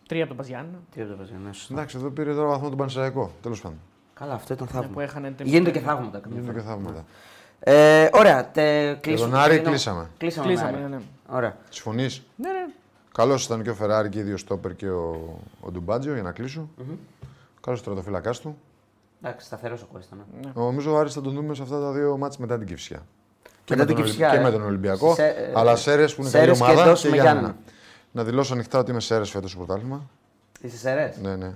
3 0.09 0.17
από 0.19 0.27
τον 0.27 0.37
Παζιάννα. 0.37 0.79
Τι 0.91 1.01
από 1.01 1.09
τον 1.09 1.17
Παζιάννα, 1.19 1.47
ναι, 1.47 1.53
σωστά. 1.53 1.73
Εντάξει, 1.73 1.97
εδώ 1.97 2.09
πήρε 2.09 2.33
τώρα 2.33 2.47
βαθμό 2.47 2.69
τον 2.69 2.77
Πανσεραϊκό. 2.77 3.31
Τέλος 3.41 3.61
πάντων. 3.61 3.77
Καλά, 4.13 4.33
αυτό 4.33 4.53
ήταν 4.53 4.67
ναι, 4.71 4.79
θαύμα. 4.79 4.93
που 4.93 4.99
έχανε 4.99 5.31
τελικά. 5.31 5.55
Γίνονται 5.57 5.71
και 5.79 5.85
θαύματα 5.85 6.19
καμιά 6.19 6.39
Γίνονται 6.39 6.59
φορά. 6.61 6.73
και 6.73 6.81
θαύματα. 6.83 7.05
Ε, 7.59 8.09
ωραία, 8.13 8.51
τε, 8.51 8.93
Και 8.93 8.99
κλείσουμε. 8.99 9.29
τον 9.29 9.39
Άρη 9.39 9.53
Κλείνω. 9.55 9.69
κλείσαμε. 9.69 10.09
Κλείσαμε. 10.17 10.47
Κλείσαμε, 10.47 10.71
τον 10.71 10.79
Άρη. 10.81 10.89
ναι, 10.89 10.95
ναι. 10.97 11.01
Ωραία. 11.29 11.57
Συμφωνεί. 11.69 12.03
Ναι, 12.35 12.49
ναι. 12.51 12.73
Καλό 13.13 13.39
ήταν 13.43 13.63
και 13.63 13.69
ο 13.69 13.73
Φεράρι 13.75 14.09
και 14.09 14.19
οι 14.19 14.21
δύο 14.21 14.37
στόπερ 14.37 14.75
και 14.75 14.89
ο, 14.89 15.37
ο 15.61 15.71
Ντουμπάτζιο 15.71 16.13
για 16.13 16.23
να 16.23 16.31
κλεισω 16.31 16.69
Καλό 17.61 17.79
τερματοφύλακα 17.79 18.31
τους. 18.31 18.41
Εντάξει, 19.23 19.45
σταθερός 19.45 19.81
ο 19.81 19.85
Κώστα. 19.93 20.15
Ναι. 20.41 20.51
Νομίζω 20.55 20.93
ο 20.93 20.97
Άρης 20.99 21.13
θα 21.13 21.21
τον 21.21 21.33
δούμε 21.33 21.53
σε 21.53 21.61
αυτά 21.61 21.79
τα 21.79 21.91
δύο 21.91 22.17
μάτς 22.17 22.37
μετά 22.37 22.57
την 22.57 22.67
Κυφσιά. 22.67 23.05
Και, 23.63 23.75
Μετά 23.75 23.81
με, 23.81 23.85
την 23.85 23.95
τον, 23.95 24.05
Κυφσιά, 24.05 24.29
και 24.29 24.35
ε. 24.37 24.41
με 24.41 24.51
τον 24.51 24.61
Ολυμπιακό. 24.61 25.13
Σε- 25.13 25.23
ε, 25.27 25.51
αλλά 25.55 25.75
Σέρες 25.75 26.15
που 26.15 26.21
είναι 26.21 26.29
Σέρες 26.29 26.45
καλή 26.47 26.57
και 26.57 26.63
ομάδα. 26.63 26.81
εντός 26.89 27.01
Και 27.01 27.07
με 27.09 27.13
Γιάννενα. 27.13 27.39
Γιάννενα. 27.39 27.63
Να 28.11 28.23
δηλώσω 28.23 28.53
ανοιχτά 28.53 28.79
ότι 28.79 28.91
είμαι 28.91 28.99
Σέρες 28.99 29.29
φέτος 29.29 29.51
στο 29.51 29.59
πρωτάθλημα. 29.63 30.09
Είσαι 30.61 30.77
σερέ. 30.77 31.13
Ναι, 31.21 31.35
ναι. 31.35 31.53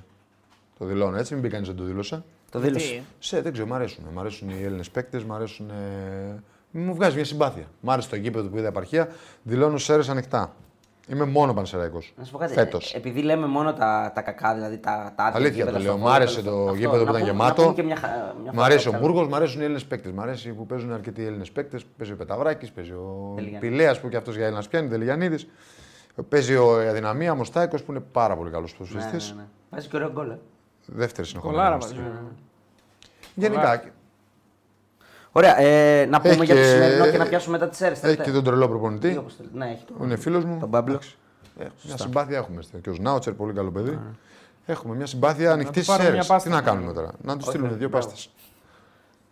Το 0.80 0.86
δηλώνω 0.86 1.18
έτσι, 1.18 1.34
μην 1.34 1.44
πει 1.44 1.50
κανείς 1.50 1.68
δεν 1.68 1.78
το 1.78 1.84
δήλωσα. 1.84 2.24
Το 2.54 2.60
δήλωσε. 2.60 2.94
Τι, 2.94 3.02
Σε, 3.20 3.42
δεν 3.42 3.52
ξέρω, 3.52 3.68
μ' 3.68 3.74
αρέσουν. 3.74 4.04
Μ' 4.14 4.20
αρέσουν 4.20 4.50
οι 4.50 4.64
Έλληνες 4.64 4.90
παίκτες, 4.90 5.24
μ' 5.24 5.34
αρέσουν. 5.34 5.70
Ε... 5.70 6.44
Μου 6.72 6.94
βγάζει 6.96 7.16
μια 7.16 7.26
συμπάθεια. 7.26 7.64
Μ' 7.80 7.90
άρεσε 7.92 8.10
το 8.10 8.16
γήπεδο 8.16 8.50
που 8.50 8.58
είδα 8.58 8.68
επαρχία. 8.68 9.08
Δηλώνω 9.44 9.78
Σέρες 9.78 10.10
ανοιχτά. 10.10 10.56
Είμαι 11.08 11.26
μόνο 11.26 11.54
πανσεραϊκός. 11.54 12.14
Να 12.18 12.24
σου 12.24 12.32
πω 12.32 12.38
κάτι. 12.38 12.54
Φέτος. 12.54 12.94
ε, 12.94 12.98
Επειδή 12.98 13.22
λέμε 13.22 13.46
μόνο 13.48 13.74
τα, 13.74 14.12
τα 14.16 14.22
κακά, 14.22 14.54
δηλαδή 14.54 14.78
τα, 14.78 15.14
τα 15.16 15.24
άδεια 15.24 15.40
Αλήθεια 15.40 15.56
γήπεδα 15.64 15.72
το 15.78 15.84
στο 15.84 15.88
λέω. 15.92 15.98
Μ' 15.98 16.02
Βόλο, 16.02 16.14
άρεσε 16.14 16.42
τέλος 16.42 16.54
το 16.58 16.64
πάντων. 16.64 16.78
γήπεδο 16.80 17.04
που 17.04 17.10
Αυτό, 17.10 17.18
ήταν 17.18 17.28
να 17.28 17.34
πούμε- 17.34 17.54
γεμάτο. 17.54 17.62
να 17.62 17.68
πούμε 17.68 17.76
και 17.76 17.84
μια, 17.84 17.96
χα- 17.96 18.34
μια 18.42 18.52
Μ' 18.52 18.56
φορά 18.56 18.66
αρέσει 18.66 18.88
ο 18.88 18.92
κάτι 18.92 19.04
Μούργος, 19.04 19.28
μ' 19.28 19.36
αρέσουν 19.36 19.60
οι 19.60 19.64
Έλληνες 19.64 19.86
παίκτες. 19.86 20.12
Μ' 20.12 20.20
αρέσει 20.22 20.54
που 20.54 20.66
παίζουν 20.66 20.94
αρκετοί 20.94 21.26
Έλληνες 21.26 21.52
παίκτες. 21.52 21.86
Παίζει 21.98 22.14
ο 22.14 22.16
Πεταβράκη, 22.16 22.72
παίζει 22.72 22.92
ο 22.92 23.32
Τελιγιάννης. 23.36 23.70
Πηλέας 23.70 24.00
που 24.00 24.10
και 24.10 24.18
αυτός 24.18 24.36
για 24.36 24.46
Έλληνας 24.46 24.68
πιάνει, 24.68 24.88
Τελιγιανίδη. 24.90 25.38
Παίζει 26.30 26.56
ο 26.56 26.80
Αδυναμία, 26.90 27.32
ο 27.32 27.36
Μοστάικο 27.36 27.76
που 27.76 27.92
είναι 27.92 28.00
πάρα 28.12 28.36
πολύ 28.36 28.50
καλός 28.50 28.72
Ναι, 28.72 28.78
ποδοσφαιριστής. 28.78 29.32
ναι, 29.36 29.42
ναι. 29.42 29.48
Βάζει 29.70 29.88
και 29.88 29.96
ωραίο 29.96 30.12
γκολ. 30.12 30.30
ε. 30.30 30.38
Δεύτερη 30.86 31.28
Κολάρα 31.40 31.82
συνεχόμενη. 31.82 32.28
Βάζει. 33.36 33.52
Γενικά 33.54 33.84
Ωραία, 35.36 35.60
ε, 35.60 36.06
να 36.06 36.22
πούμε 36.22 36.34
Έχει 36.34 36.46
για 36.46 36.56
το 36.56 36.62
και- 36.62 36.68
σημερινό 36.68 37.08
και 37.08 37.18
να 37.18 37.26
πιάσουμε 37.26 37.58
μετά 37.58 37.72
τι 37.72 37.86
αίρε. 37.86 37.96
έχει 38.02 38.18
και 38.18 38.32
τον 38.32 38.44
τρελό 38.44 38.68
προπονητή. 38.70 39.24
Ναι, 39.54 39.66
έχει 39.66 39.84
το. 39.86 39.94
που 39.94 40.04
Είναι 40.04 40.16
φίλος 40.16 40.46
μου. 40.46 40.58
Τον 40.60 40.70
Παύλο. 40.70 40.92
Εντάξει. 40.94 41.16
Ε, 41.60 41.66
μια 41.84 41.98
συμπάθεια 41.98 42.38
έχουμε. 42.38 42.62
Και 42.82 42.90
ο 42.90 42.94
Σνάουτσερ, 42.94 43.34
πολύ 43.34 43.54
καλό 43.54 43.72
παιδί. 43.72 44.00
Έχουμε 44.66 44.96
μια 44.96 45.06
συμπάθεια 45.06 45.52
ανοιχτής 45.52 45.86
του 45.86 45.92
πάρουμε 45.92 46.08
στι 46.10 46.18
μια 46.18 46.28
πάστα. 46.28 46.50
Τι 46.50 46.56
να 46.56 46.62
κάνουμε 46.62 46.94
τώρα. 46.94 47.12
Να 47.22 47.38
τους 47.38 47.48
στείλουμε 47.48 47.74
δύο 47.74 47.90
μπράβο. 47.90 48.06
πάστες. 48.08 48.30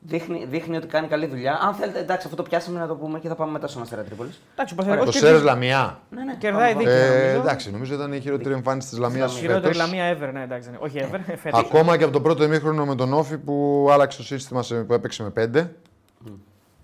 Δείχνει, 0.04 0.46
δείχνει 0.50 0.78
ότι 0.78 0.88
κάνει 0.88 1.08
καλή 1.08 1.26
δουλειά. 1.26 1.60
Αν 1.62 1.74
θέλετε, 1.74 2.00
εντάξει, 2.00 2.28
αυτό 2.28 2.44
το 2.44 2.50
πιάσαμε 2.50 2.80
να 2.80 2.88
το 2.88 2.96
πούμε 2.96 3.20
και 3.20 3.28
θα 3.28 3.36
πάμε 3.36 3.52
μετά 3.52 3.68
στον 3.68 3.82
Αστέρα 3.82 4.02
Τρίπολης. 4.04 4.42
Εντάξει, 4.54 4.74
ο 4.74 4.78
Το 4.78 4.84
Πασαρικός 4.84 5.16
Σέρε 5.16 5.38
Λαμιά. 5.38 6.00
Ναι, 6.10 6.24
ναι. 6.24 6.36
Κερδάει 6.36 6.74
πάμε, 6.74 6.84
δίκαια. 6.84 7.08
πάμε. 7.08 7.16
Ε, 7.16 7.22
νομίζω. 7.26 7.42
εντάξει, 7.42 7.72
νομίζω 7.72 7.94
ήταν 7.94 8.14
η 8.14 8.20
χειρότερη 8.20 8.54
εμφάνιση 8.54 8.90
της 8.90 8.98
Λαμίας 8.98 9.34
Χειρότερη 9.38 9.62
φέτος. 9.74 9.78
λαμία 9.78 10.18
ever, 10.18 10.34
ναι, 10.34 10.42
εντάξει. 10.44 10.70
δεν 10.70 10.78
είναι. 10.80 11.06
Όχι 11.06 11.10
ever, 11.12 11.34
φέτος. 11.42 11.60
Ακόμα 11.60 11.98
και 11.98 12.04
από 12.04 12.14
το 12.14 12.22
πρώτο 12.22 12.44
ημίχρονο 12.44 12.86
με 12.86 12.96
τον 12.96 13.14
Όφη 13.14 13.38
που 13.38 13.88
άλλαξε 13.92 14.18
το 14.18 14.24
σύστημα 14.24 14.64
σε- 14.64 14.76
που 14.76 14.94
έπαιξε 14.94 15.24
με 15.24 15.30
πέντε. 15.30 15.76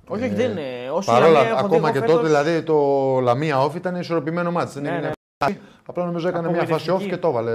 Όχι, 0.07 0.23
όχι, 0.23 0.33
δεν 0.33 0.51
είναι. 0.51 0.61
Όσοι 0.93 1.07
Παρόλα, 1.09 1.31
Λαμία 1.31 1.49
έχω 1.49 1.57
δει 1.59 1.65
ακόμα 1.75 1.87
εγώ 1.89 1.91
και 1.93 1.99
φέτος, 1.99 2.15
τότε, 2.15 2.27
δηλαδή 2.27 2.61
το 2.61 2.75
Λαμία 3.21 3.63
Όφη 3.63 3.77
ήταν 3.77 3.95
ισορροπημένο 3.95 4.51
μάτι. 4.51 4.71
Δεν 4.73 4.83
Ναι, 4.83 4.89
έγινε 4.89 5.07
ναι. 5.07 5.11
φάση. 5.45 5.59
Απλά 5.85 6.05
νομίζω 6.05 6.27
έκανε 6.27 6.47
μια 6.49 6.57
φάση 6.59 6.63
Απογοητευτική. 6.73 6.95
Όφη 6.97 7.09
και 7.09 7.17
το 7.17 7.27
έβαλε. 7.27 7.51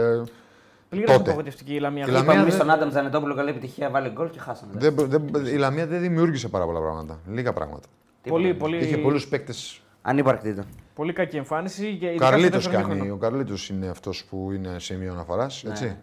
Πλήρως 0.92 1.10
τότε. 1.16 1.28
απογοητευτική 1.30 1.74
η 1.74 1.78
Λαμία. 1.78 2.02
Η 2.02 2.04
φέτος. 2.04 2.18
Λαμία 2.20 2.32
Είπαμε 2.34 2.48
δεν- 2.50 2.58
στον 2.58 2.70
Άνταμ 2.70 2.90
Ζανετόπουλο 2.90 3.34
καλή 3.34 3.50
επιτυχία, 3.50 3.90
βάλει 3.90 4.08
γκολ 4.08 4.30
και 4.30 4.38
χάσαμε. 4.38 4.72
Δεν, 4.74 4.94
δεν, 4.98 5.46
η 5.46 5.56
Λαμία 5.56 5.86
δεν 5.86 6.00
δημιούργησε 6.00 6.48
πάρα 6.48 6.64
πολλά 6.64 6.80
πράγματα. 6.80 7.18
Λίγα 7.28 7.52
πράγματα. 7.52 7.88
Πολύ, 8.28 8.54
πολύ, 8.54 8.76
Είχε 8.76 8.96
πολλούς 8.96 9.28
παίκτες. 9.28 9.80
Ανύπαρκτη 10.02 10.48
ήταν. 10.48 10.64
πολύ 10.94 11.12
κακή 11.12 11.36
εμφάνιση. 11.36 11.82
Και 12.00 12.06
Ο 12.06 12.08
ειδικά 12.08 12.24
στο 12.24 12.30
Καρλίτος 12.34 12.62
δεύτερο 12.64 12.82
κάνει. 12.82 12.92
ημίχρονο. 12.94 13.14
Ο 13.14 13.18
Καρλίτος 13.18 13.68
είναι 13.68 13.88
αυτός 13.88 14.24
που 14.24 14.50
είναι 14.54 14.78
σημείο 14.78 15.12
αναφοράς. 15.12 15.64
Έτσι; 15.64 15.96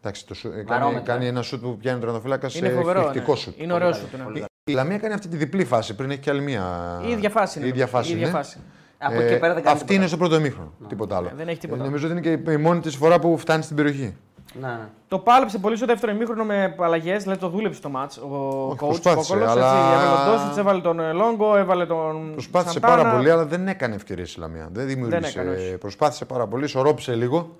Εντάξει, 0.00 0.26
το, 0.26 0.34
σου- 0.34 0.48
ε, 0.48 0.50
κάνει, 0.50 0.64
Βαρόμετρο. 0.64 1.02
κάνει 1.04 1.26
ένα 1.26 1.42
σουτ 1.42 1.62
που 1.62 1.76
πιάνει 1.76 1.96
τον 1.98 2.00
τερματοφύλακα 2.00 2.48
σε 2.48 2.58
Είναι 2.58 2.68
φοβερό. 2.68 2.98
εκπληκτικό 3.00 3.32
ναι. 3.32 3.38
σουτ. 3.38 3.60
Είναι 3.60 3.72
ωραίο 3.72 3.88
Πολύ 3.90 4.00
σουτ. 4.00 4.10
καλή, 4.10 4.22
ναι. 4.22 4.28
πολύ 4.28 4.44
Η 4.64 4.72
Λαμία 4.72 4.98
κάνει 4.98 5.14
αυτή 5.14 5.28
τη 5.28 5.36
διπλή 5.36 5.64
φάση. 5.64 5.94
Πριν 5.94 6.10
έχει 6.10 6.20
και 6.20 6.30
άλλη 6.30 6.40
μία. 6.40 7.00
Η 7.06 7.10
ίδια 7.10 7.30
φάση 7.30 7.58
είναι. 7.58 7.66
Η 7.66 7.70
ίδια 7.70 7.86
φάση. 7.86 8.58
Η 9.02 9.14
ίδια 9.14 9.18
είναι. 9.18 9.18
φάση. 9.18 9.20
Από 9.20 9.20
εκεί 9.22 9.32
και 9.32 9.38
πέρα 9.38 9.54
δεν 9.54 9.62
κάνει 9.62 9.74
αυτή 9.74 9.78
τίποτα. 9.78 9.94
είναι 9.94 10.06
στο 10.06 10.16
πρώτο 10.16 10.34
ημίχρονο. 10.36 10.72
Τίποτα 10.88 11.16
άλλο. 11.16 11.28
Ε, 11.28 11.32
δεν 11.36 11.48
έχει 11.48 11.58
τίποτα. 11.58 11.82
Ε, 11.82 11.84
νομίζω 11.84 12.06
ότι 12.08 12.16
είναι 12.16 12.36
και 12.36 12.50
η 12.52 12.56
μόνη 12.56 12.80
της 12.80 12.96
φορά 12.96 13.18
που 13.18 13.38
φτάνει 13.38 13.62
στην 13.62 13.76
περιοχή. 13.76 14.16
Ναι, 14.60 14.66
ναι. 14.68 14.88
Το 15.08 15.18
πάλεψε 15.18 15.58
πολύ 15.58 15.76
στο 15.76 15.86
δεύτερο 15.86 16.12
ημίχρονο 16.12 16.44
με 16.44 16.74
αλλαγές, 16.78 17.22
δηλαδή 17.22 17.40
το 17.40 17.48
δούλεψε 17.48 17.80
το 17.80 17.88
μάτς. 17.88 18.16
Ο 18.16 18.70
coach 18.70 18.76
προσπάθησε, 18.76 19.32
Κόκολος, 19.32 19.50
αλλά- 19.50 19.72
έτσι, 19.72 19.94
έβαλε 19.94 20.16
τον 20.24 20.32
Ντόσιτ, 20.32 20.58
έβαλε 20.58 20.80
τον 20.80 21.00
ε, 21.00 21.12
Λόγκο, 21.12 21.56
έβαλε 21.56 21.86
τον. 21.86 22.32
Προσπάθησε 22.32 22.72
Σαντάνα. 22.72 22.96
πάρα 23.02 23.16
πολύ, 23.16 23.30
αλλά 23.30 23.44
δεν 23.46 23.68
έκανε 23.68 23.94
ευκαιρίες 23.94 24.34
η 24.34 24.38
Λαμία. 24.40 24.68
Δεν 24.72 24.86
δημιούργησε. 24.86 25.40
έκανε, 25.40 25.56
όχι. 25.56 25.76
προσπάθησε 25.78 26.24
πάρα 26.24 26.46
πολύ, 26.46 26.64
ισορρόπησε 26.64 27.14
λίγο. 27.14 27.56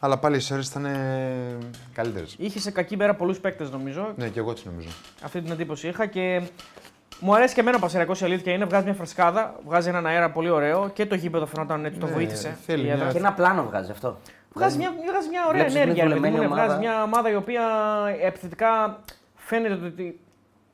Αλλά 0.00 0.18
πάλι 0.18 0.36
οι 0.36 0.40
Σέρες 0.40 0.68
ήταν 0.68 0.86
καλύτερες. 1.92 2.34
Είχε 2.38 2.58
σε 2.60 2.70
κακή 2.70 2.96
μέρα 2.96 3.14
πολλούς 3.14 3.38
παίκτες 3.40 3.70
νομίζω. 3.70 4.12
Ναι, 4.16 4.28
και 4.28 4.38
εγώ 4.38 4.50
έτσι 4.50 4.62
νομίζω. 4.66 4.88
Αυτή 5.22 5.40
την 5.40 5.52
εντύπωση 5.52 5.88
είχα 5.88 6.06
και 6.06 6.42
μου 7.20 7.34
αρέσει 7.34 7.54
και 7.54 7.60
εμένα 7.60 7.76
ο 7.76 7.80
Πασεριακό 7.80 8.12
η 8.12 8.24
αλήθεια 8.24 8.52
είναι. 8.52 8.64
Βγάζει 8.64 8.84
μια 8.84 8.94
φρεσκάδα, 8.94 9.54
βγάζει 9.66 9.88
έναν 9.88 10.06
αέρα 10.06 10.30
πολύ 10.30 10.50
ωραίο 10.50 10.88
και 10.88 11.06
το 11.06 11.14
γήπεδο 11.14 11.46
φαινόταν 11.46 11.84
έτσι, 11.84 12.00
το 12.00 12.06
Ναι, 12.06 12.12
βοήθησε. 12.12 12.56
θέλει 12.66 12.80
η 12.80 12.84
μια- 12.84 12.94
έδρα. 12.94 13.10
Και 13.12 13.18
ένα 13.18 13.32
πλάνο 13.32 13.62
βγάζει 13.64 13.90
αυτό. 13.90 14.18
Βγάζει 14.54 14.76
μια, 14.76 14.90
βγάζει 15.10 15.28
μια 15.28 15.40
ωραία 15.48 15.64
Βλέπεις 15.68 15.74
ότι 15.74 15.82
είναι 15.82 15.90
ενέργεια. 15.90 16.04
ρε 16.04 16.20
παιδί 16.20 16.20
μου, 16.20 16.36
δουλεμένη 16.36 16.48
ναι, 16.48 16.54
βγάζει 16.54 16.68
ομάδα. 16.68 16.78
μια 16.98 17.02
ομάδα 17.02 17.30
η 17.30 17.34
οποία 17.34 17.62
επιθετικά 18.22 18.98
φαίνεται 19.34 19.86
ότι 19.86 20.20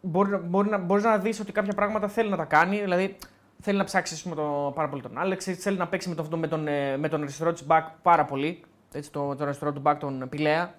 μπορεί, 0.00 0.30
να- 0.30 0.38
μπορεί 0.38 0.68
να, 0.68 0.78
μπορείς 0.78 1.04
να 1.04 1.18
δεις 1.18 1.40
ότι 1.40 1.52
κάποια 1.52 1.72
πράγματα 1.74 2.08
θέλει 2.08 2.30
να 2.30 2.36
τα 2.36 2.44
κάνει. 2.44 2.80
Δηλαδή 2.80 3.16
θέλει 3.60 3.78
να 3.78 3.84
ψάξει 3.84 4.14
ας 4.14 4.22
πούμε, 4.22 4.34
το, 4.34 4.72
πάρα 4.74 4.88
πολύ 4.88 5.02
τον 5.02 5.18
Άλεξ, 5.18 5.44
θέλει 5.44 5.76
να 5.76 5.86
παίξει 5.86 6.08
με 6.08 6.14
τον, 6.14 6.38
με 6.38 6.46
τον, 6.48 6.68
ε, 6.68 6.96
με 6.96 7.08
τον 7.08 7.22
αριστερό 7.22 7.52
της 7.52 7.64
back 7.68 7.82
πάρα 8.02 8.24
πολύ. 8.24 8.60
Έτσι, 8.92 9.10
το, 9.12 9.34
τον 9.34 9.46
αριστερό 9.46 9.72
του 9.72 9.82
back 9.84 9.94
τον 9.98 10.26
Πηλέα. 10.28 10.74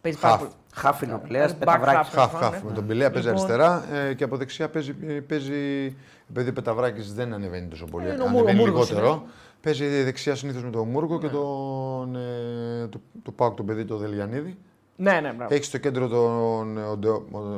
Παίζει 0.00 0.18
πάρα 0.18 0.34
Half. 0.34 0.38
πολύ. 0.38 0.50
Χάφινο 0.74 1.20
πλέον, 1.28 1.42
Ένας 1.42 1.54
back 1.56 1.58
πεταβράκι. 1.58 2.08
half. 2.10 2.14
Χαφ, 2.14 2.32
ναι. 2.32 2.38
χαφ. 2.38 2.62
Με 2.62 2.72
τον 2.72 2.86
Πηλέα 2.86 3.10
παίζει 3.10 3.28
Λοιπόν- 3.28 3.44
αριστερά 3.50 3.84
ε, 4.08 4.14
και 4.14 4.24
από 4.24 4.36
δεξιά 4.36 4.68
παίζει. 4.68 4.92
παίζει 5.20 5.96
επειδή 6.30 6.48
ο 6.48 6.52
Πεταβράκης 6.52 7.14
δεν 7.14 7.32
ανεβαίνει 7.32 7.66
τόσο 7.68 7.84
πολύ. 7.84 8.04
Είναι 8.04 8.22
ο 8.22 8.26
Μου- 8.26 8.36
ο 8.36 8.38
ανεβαίνει 8.38 8.58
Μούργος 8.58 8.88
λιγότερο. 8.90 9.22
Παίζει 9.60 10.02
δεξιά 10.02 10.34
συνήθως 10.34 10.62
με 10.62 10.70
τον 10.70 10.88
Μούργο 10.88 11.18
και 11.18 11.28
τον. 11.28 12.16
Ε, 12.16 12.86
το, 12.88 13.00
το 13.22 13.30
Πάοκ 13.30 13.54
τον 13.56 13.66
παιδί, 13.66 13.84
το 13.84 13.96
Δελιανίδη. 13.96 14.56
Ναι, 14.96 15.20
ναι, 15.22 15.32
μπράβο. 15.36 15.54
Έχεις 15.54 15.66
στο 15.66 15.78
κέντρο 15.78 16.08
τον. 16.08 16.78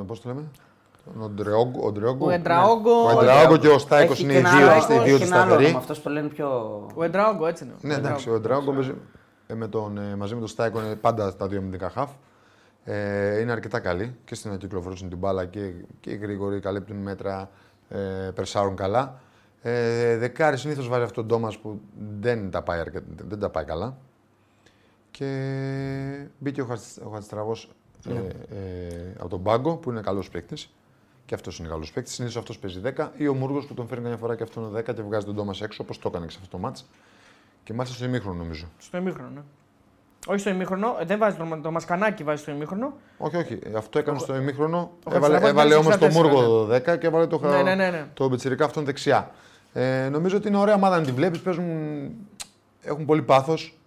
Πώς 0.06 0.20
το 0.20 0.28
λέμε, 0.28 0.43
τον 1.05 1.22
Οντρεόγκο. 1.22 1.86
Οντρεόγκο; 1.86 2.26
Ο 2.26 2.30
Εντραόγκο. 2.30 3.05
Ο 3.05 3.10
Εντραόγκο 3.20 3.56
και 3.56 3.68
ο 3.68 3.78
Στάικος 3.78 4.14
Έχει 4.16 4.22
είναι 4.22 4.32
και 4.32 4.38
οι 4.38 4.40
ένα 4.40 4.56
δύο, 4.56 4.66
άλλο- 4.70 4.78
είστε 4.78 4.93
οι 4.94 4.97
έχει 4.97 5.05
δύο 5.09 5.16
και 5.18 5.22
του 5.24 5.28
ένα 5.28 5.36
άλλο 5.36 5.44
σταθεροί. 5.47 5.64
όνομα, 5.64 5.78
αυτός 5.80 6.02
το 6.02 6.10
λένε 6.10 6.28
πιο... 6.28 6.48
Ο 6.94 7.05
Εντραόγκο, 7.05 7.47
έτσι 7.47 7.64
είναι. 7.64 7.74
Ναι, 7.80 7.94
εντάξει, 7.94 8.30
ο 8.30 8.34
Εντράγκο 8.34 8.72
παίζει 8.72 8.94
ε, 9.47 9.55
με 9.55 9.68
τον, 9.68 9.98
ε, 9.98 10.16
μαζί 10.16 10.34
με 10.34 10.38
τον 10.40 10.48
Στάικο 10.48 10.80
είναι 10.84 10.94
πάντα 10.94 11.36
τα 11.36 11.47
δύο 11.47 11.59
αμυντικά 11.59 11.90
χαφ. 11.90 12.10
Ε, 12.89 13.39
είναι 13.41 13.53
αρκετά 13.53 13.81
καλοί 13.81 14.17
και 14.25 14.35
στην 14.35 14.51
ανακυκλοφορήσουν 14.51 15.09
την 15.09 15.19
μπάλα 15.19 15.45
και, 15.47 15.73
και 16.01 16.11
οι 16.11 16.17
γρήγοροι 16.17 16.61
καλύπτουν 16.61 16.97
μέτρα, 16.97 17.51
ε, 17.89 18.31
περσάρουν 18.35 18.77
καλά. 18.77 19.21
Ε, 19.63 20.17
δεκάρι 20.17 20.59
συνήθως 20.59 20.89
βάζει 20.89 21.03
αυτόν 21.03 21.27
τον 21.29 21.39
Τόμας 21.39 21.59
που 21.59 21.81
δεν 22.21 22.51
τα, 22.51 22.63
πάει 22.63 22.81
αρκε- 22.81 23.03
δεν 23.29 23.39
τα 23.39 23.51
πάει 23.51 23.65
καλά. 23.65 23.97
Και 25.11 26.27
μπήκε 26.39 26.61
ο, 26.63 26.65
Χατζ- 26.67 26.99
ο 27.05 27.09
Χατζητραβός, 27.11 27.71
ε, 28.09 28.13
ε, 28.57 29.13
από 29.19 29.29
τον 29.29 29.43
πάγκο 29.43 29.77
που 29.77 29.91
είναι 29.91 30.01
καλός 30.01 30.31
παίκτης. 30.31 30.71
Και 31.27 31.35
αυτός 31.35 31.59
είναι 31.59 31.69
καλός 31.69 31.93
παίκτης. 31.93 32.15
Συνήθως 32.15 32.37
αυτός 32.37 32.59
παίζει 32.59 32.81
10 32.81 33.13
ή 33.17 33.29
ο 33.29 33.35
Μούργος 33.35 33.67
που 33.67 33.75
τον 33.75 33.87
φέρνει 33.87 34.03
καμιά 34.03 34.19
φορά 34.19 34.37
και 34.37 34.43
αυτό 34.43 34.61
είναι 34.61 34.71
10 34.71 34.95
και 34.95 35.03
βγάζει 35.03 35.27
τον 35.27 35.35
Τόμας 35.35 35.61
έξω 35.61 35.83
όπως 35.83 35.99
το 35.99 36.09
έκανε 36.09 36.27
και 36.27 36.33
σε 36.33 36.39
αυτό 36.43 36.57
το 36.57 36.63
μάτς. 36.63 36.87
Και 37.65 37.73
μάλιστα 37.73 37.97
στο 37.97 38.05
ημίχρονο 38.07 38.39
νομίζω. 38.39 38.67
Στο 38.79 38.97
ημίχρονο, 38.97 39.29
ναι. 39.35 39.41
Όχι 40.27 40.39
στο 40.40 40.51
ημίχρονο, 40.51 40.97
ε, 41.01 41.05
δεν 41.05 41.19
βάζει 41.19 41.36
το, 41.36 41.59
το 41.62 41.70
μασκανάκι 41.70 42.23
βάζει 42.24 42.43
στο 42.43 42.51
ημίχρονο. 42.51 42.93
Όχι, 43.19 43.36
όχι. 43.36 43.59
ε, 43.62 43.77
Αυτό 43.77 43.98
έκανε 43.98 44.19
στο 44.19 44.36
ημίχρονο. 44.36 44.90
ο 45.05 45.15
Έβαλε, 45.15 45.39
Χατζηδάκης 45.39 45.48
έβαλε 45.51 45.69
ήταν 45.74 45.85
όμως 45.85 45.98
το 45.98 46.07
64, 46.07 46.12
Μούργο 46.12 46.66
10 46.94 46.98
και 46.98 47.07
έβαλε 47.07 47.27
το, 47.27 47.40
Ναι, 47.43 47.62
ναι, 47.62 47.74
ναι, 47.74 47.90
ναι. 47.90 48.07
το 48.15 48.28
Μπετσυρικά 48.28 48.65
αυτόν 48.65 48.85
δεξιά. 48.85 49.31
Ε, 49.73 50.09
νομίζω 50.09 50.36
ότι 50.36 50.48
είναι 50.48 50.57
ωραία 50.57 50.74
ομάδα 50.74 50.98
να 50.98 51.05
τη 51.05 51.12
βλέπεις. 51.12 51.40
Έχουν 52.82 53.05
πολύ 53.05 53.23
πάθος. 53.23 53.78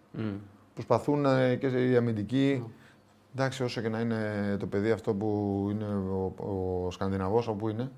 Προσπαθούν 0.74 1.26
ε, 1.26 1.56
και 1.56 1.68
οι 1.68 1.96
αμυντικοί. 1.96 2.64
Εντάξει, 3.36 3.64
όσο 3.64 3.82
και 3.82 3.90
να 3.90 4.00
είναι 4.00 4.56
το 4.60 4.66
παιδί 4.66 4.92
αυτό 4.92 5.14
που 5.14 5.68
είναι 5.72 5.86
ο, 6.12 6.34
ο 6.86 6.92
Σκανδιναβός, 6.92 7.48
όπου 7.48 7.70
είναι. 7.70 7.92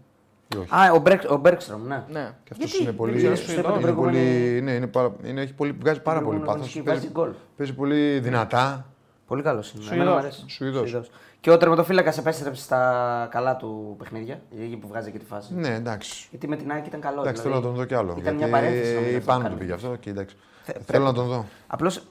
Ή 0.55 0.57
όχι. 0.57 0.67
Α, 0.75 0.91
ο, 0.93 0.99
Μπρέκ, 0.99 1.21
ο 1.31 1.35
Μπέρκστρομ, 1.37 1.87
ναι. 1.87 2.03
Ναι. 2.11 2.33
Και 2.43 2.49
αυτός 2.51 2.69
Γιατί; 2.69 2.83
είναι 2.83 2.91
πολύ. 2.91 3.11
Δεν 3.11 3.19
ξέρω, 3.21 3.35
στο 3.35 3.43
στο 3.51 3.59
είπα 3.59 3.61
την 3.71 3.71
είναι 3.71 3.81
προηγούμενη- 3.81 4.17
πολύ 4.49 4.61
ναι, 4.61 4.71
είναι 4.71 4.87
πάρα, 4.87 5.11
είναι, 5.23 5.41
έχει 5.41 5.53
πολύ, 5.53 5.71
βγάζει 5.79 6.01
πάρα 6.01 6.21
πολύ 6.21 6.37
προηγούμενη 6.39 6.59
πάθος. 6.59 6.75
αγωνιστική 6.83 6.89
βάζει 6.89 7.07
γκολ. 7.11 7.31
παίζει 7.57 7.73
πολύ 7.73 8.19
δυνατά. 8.19 8.85
Πολύ 9.27 9.41
καλός 9.41 9.71
είναι. 9.71 9.81
Σουηδός. 9.83 9.95
Εμένα 10.01 10.11
μου 10.11 10.17
αρέσει. 10.17 10.43
Σουηδός. 10.47 10.89
Σουηδός. 10.89 11.09
Και 11.39 11.51
ο 11.51 11.57
τερματοφύλακας 11.57 12.17
επέστρεψε 12.17 12.61
στα 12.63 13.27
καλά 13.31 13.55
του 13.55 13.95
παιχνίδια, 13.99 14.41
εκεί 14.61 14.77
που 14.77 14.87
βγάζει 14.87 15.11
και 15.11 15.17
τη 15.17 15.25
φάση. 15.25 15.53
Ναι, 15.53 15.73
εντάξει. 15.75 16.27
Γιατί 16.29 16.47
με 16.47 16.55
την 16.55 16.71
ΑΕΚ 16.71 16.85
ήταν 16.87 16.99
καλό. 17.01 17.21
Εντάξει, 17.21 17.41
δηλαδή. 17.41 17.49
θέλω 17.49 17.55
να 17.55 17.61
τον 17.61 17.73
δω 17.75 17.85
κι 17.85 17.93
άλλο. 17.95 18.15
Ήταν 18.19 18.35
μια 18.35 18.49
παρένθεση. 18.49 18.93
νομίζω, 18.93 19.11
η 19.11 19.15
αυτό 19.15 19.25
πάνω 19.31 19.43
κάνει. 19.43 19.53
του 19.53 19.59
πήγε 19.59 19.73
αυτό. 19.73 19.95
Και 19.99 20.09
εντάξει. 20.09 20.35
Θε- 20.63 20.77
Θέλω 20.85 21.03
να 21.05 21.13
τον 21.13 21.27
δω. 21.27 21.45
Απλώς 21.67 22.01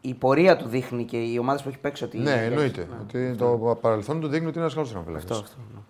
η 0.00 0.14
πορεία 0.14 0.56
του 0.56 0.68
δείχνει 0.68 1.04
και 1.04 1.16
οι 1.16 1.38
ομάδες 1.38 1.62
που 1.62 1.68
έχει 1.68 1.78
παίξει 1.78 2.04
ότι. 2.04 2.18
Ναι, 2.18 2.44
εννοείται. 2.44 2.80
Ναι. 2.90 2.96
Ότι 3.00 3.34
το 3.38 3.78
παρελθόν 3.80 4.20
του 4.20 4.28
δείχνει 4.28 4.46
ότι 4.46 4.54
είναι 4.54 4.62
ένας 4.64 4.74
καλός 4.74 4.90
τραυματοφύλακα. 4.90 5.34
Αυτό, 5.34 5.44
αυτό. 5.46 5.60
ναι. 5.74 5.80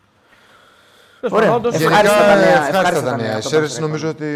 Τέλος 1.13 1.13
Ωραία. 1.30 1.50
πάντων, 1.50 1.64
όντως, 1.66 1.80
Ευχαριστώ. 1.80 2.16
Ευχάριστα 2.16 2.34
τα 2.34 2.36
νέα, 2.36 2.46
ευχάριστα 2.46 2.78
ευχάριστα 2.78 3.04
τα 3.04 3.10
τα 3.10 3.16
νέα. 3.16 3.26
νέα, 3.26 3.34
Η 3.34 3.38
αυτό 3.38 3.48
Σέρεση 3.48 3.74
που 3.76 3.82
νομίζω 3.86 4.08
ότι 4.08 4.26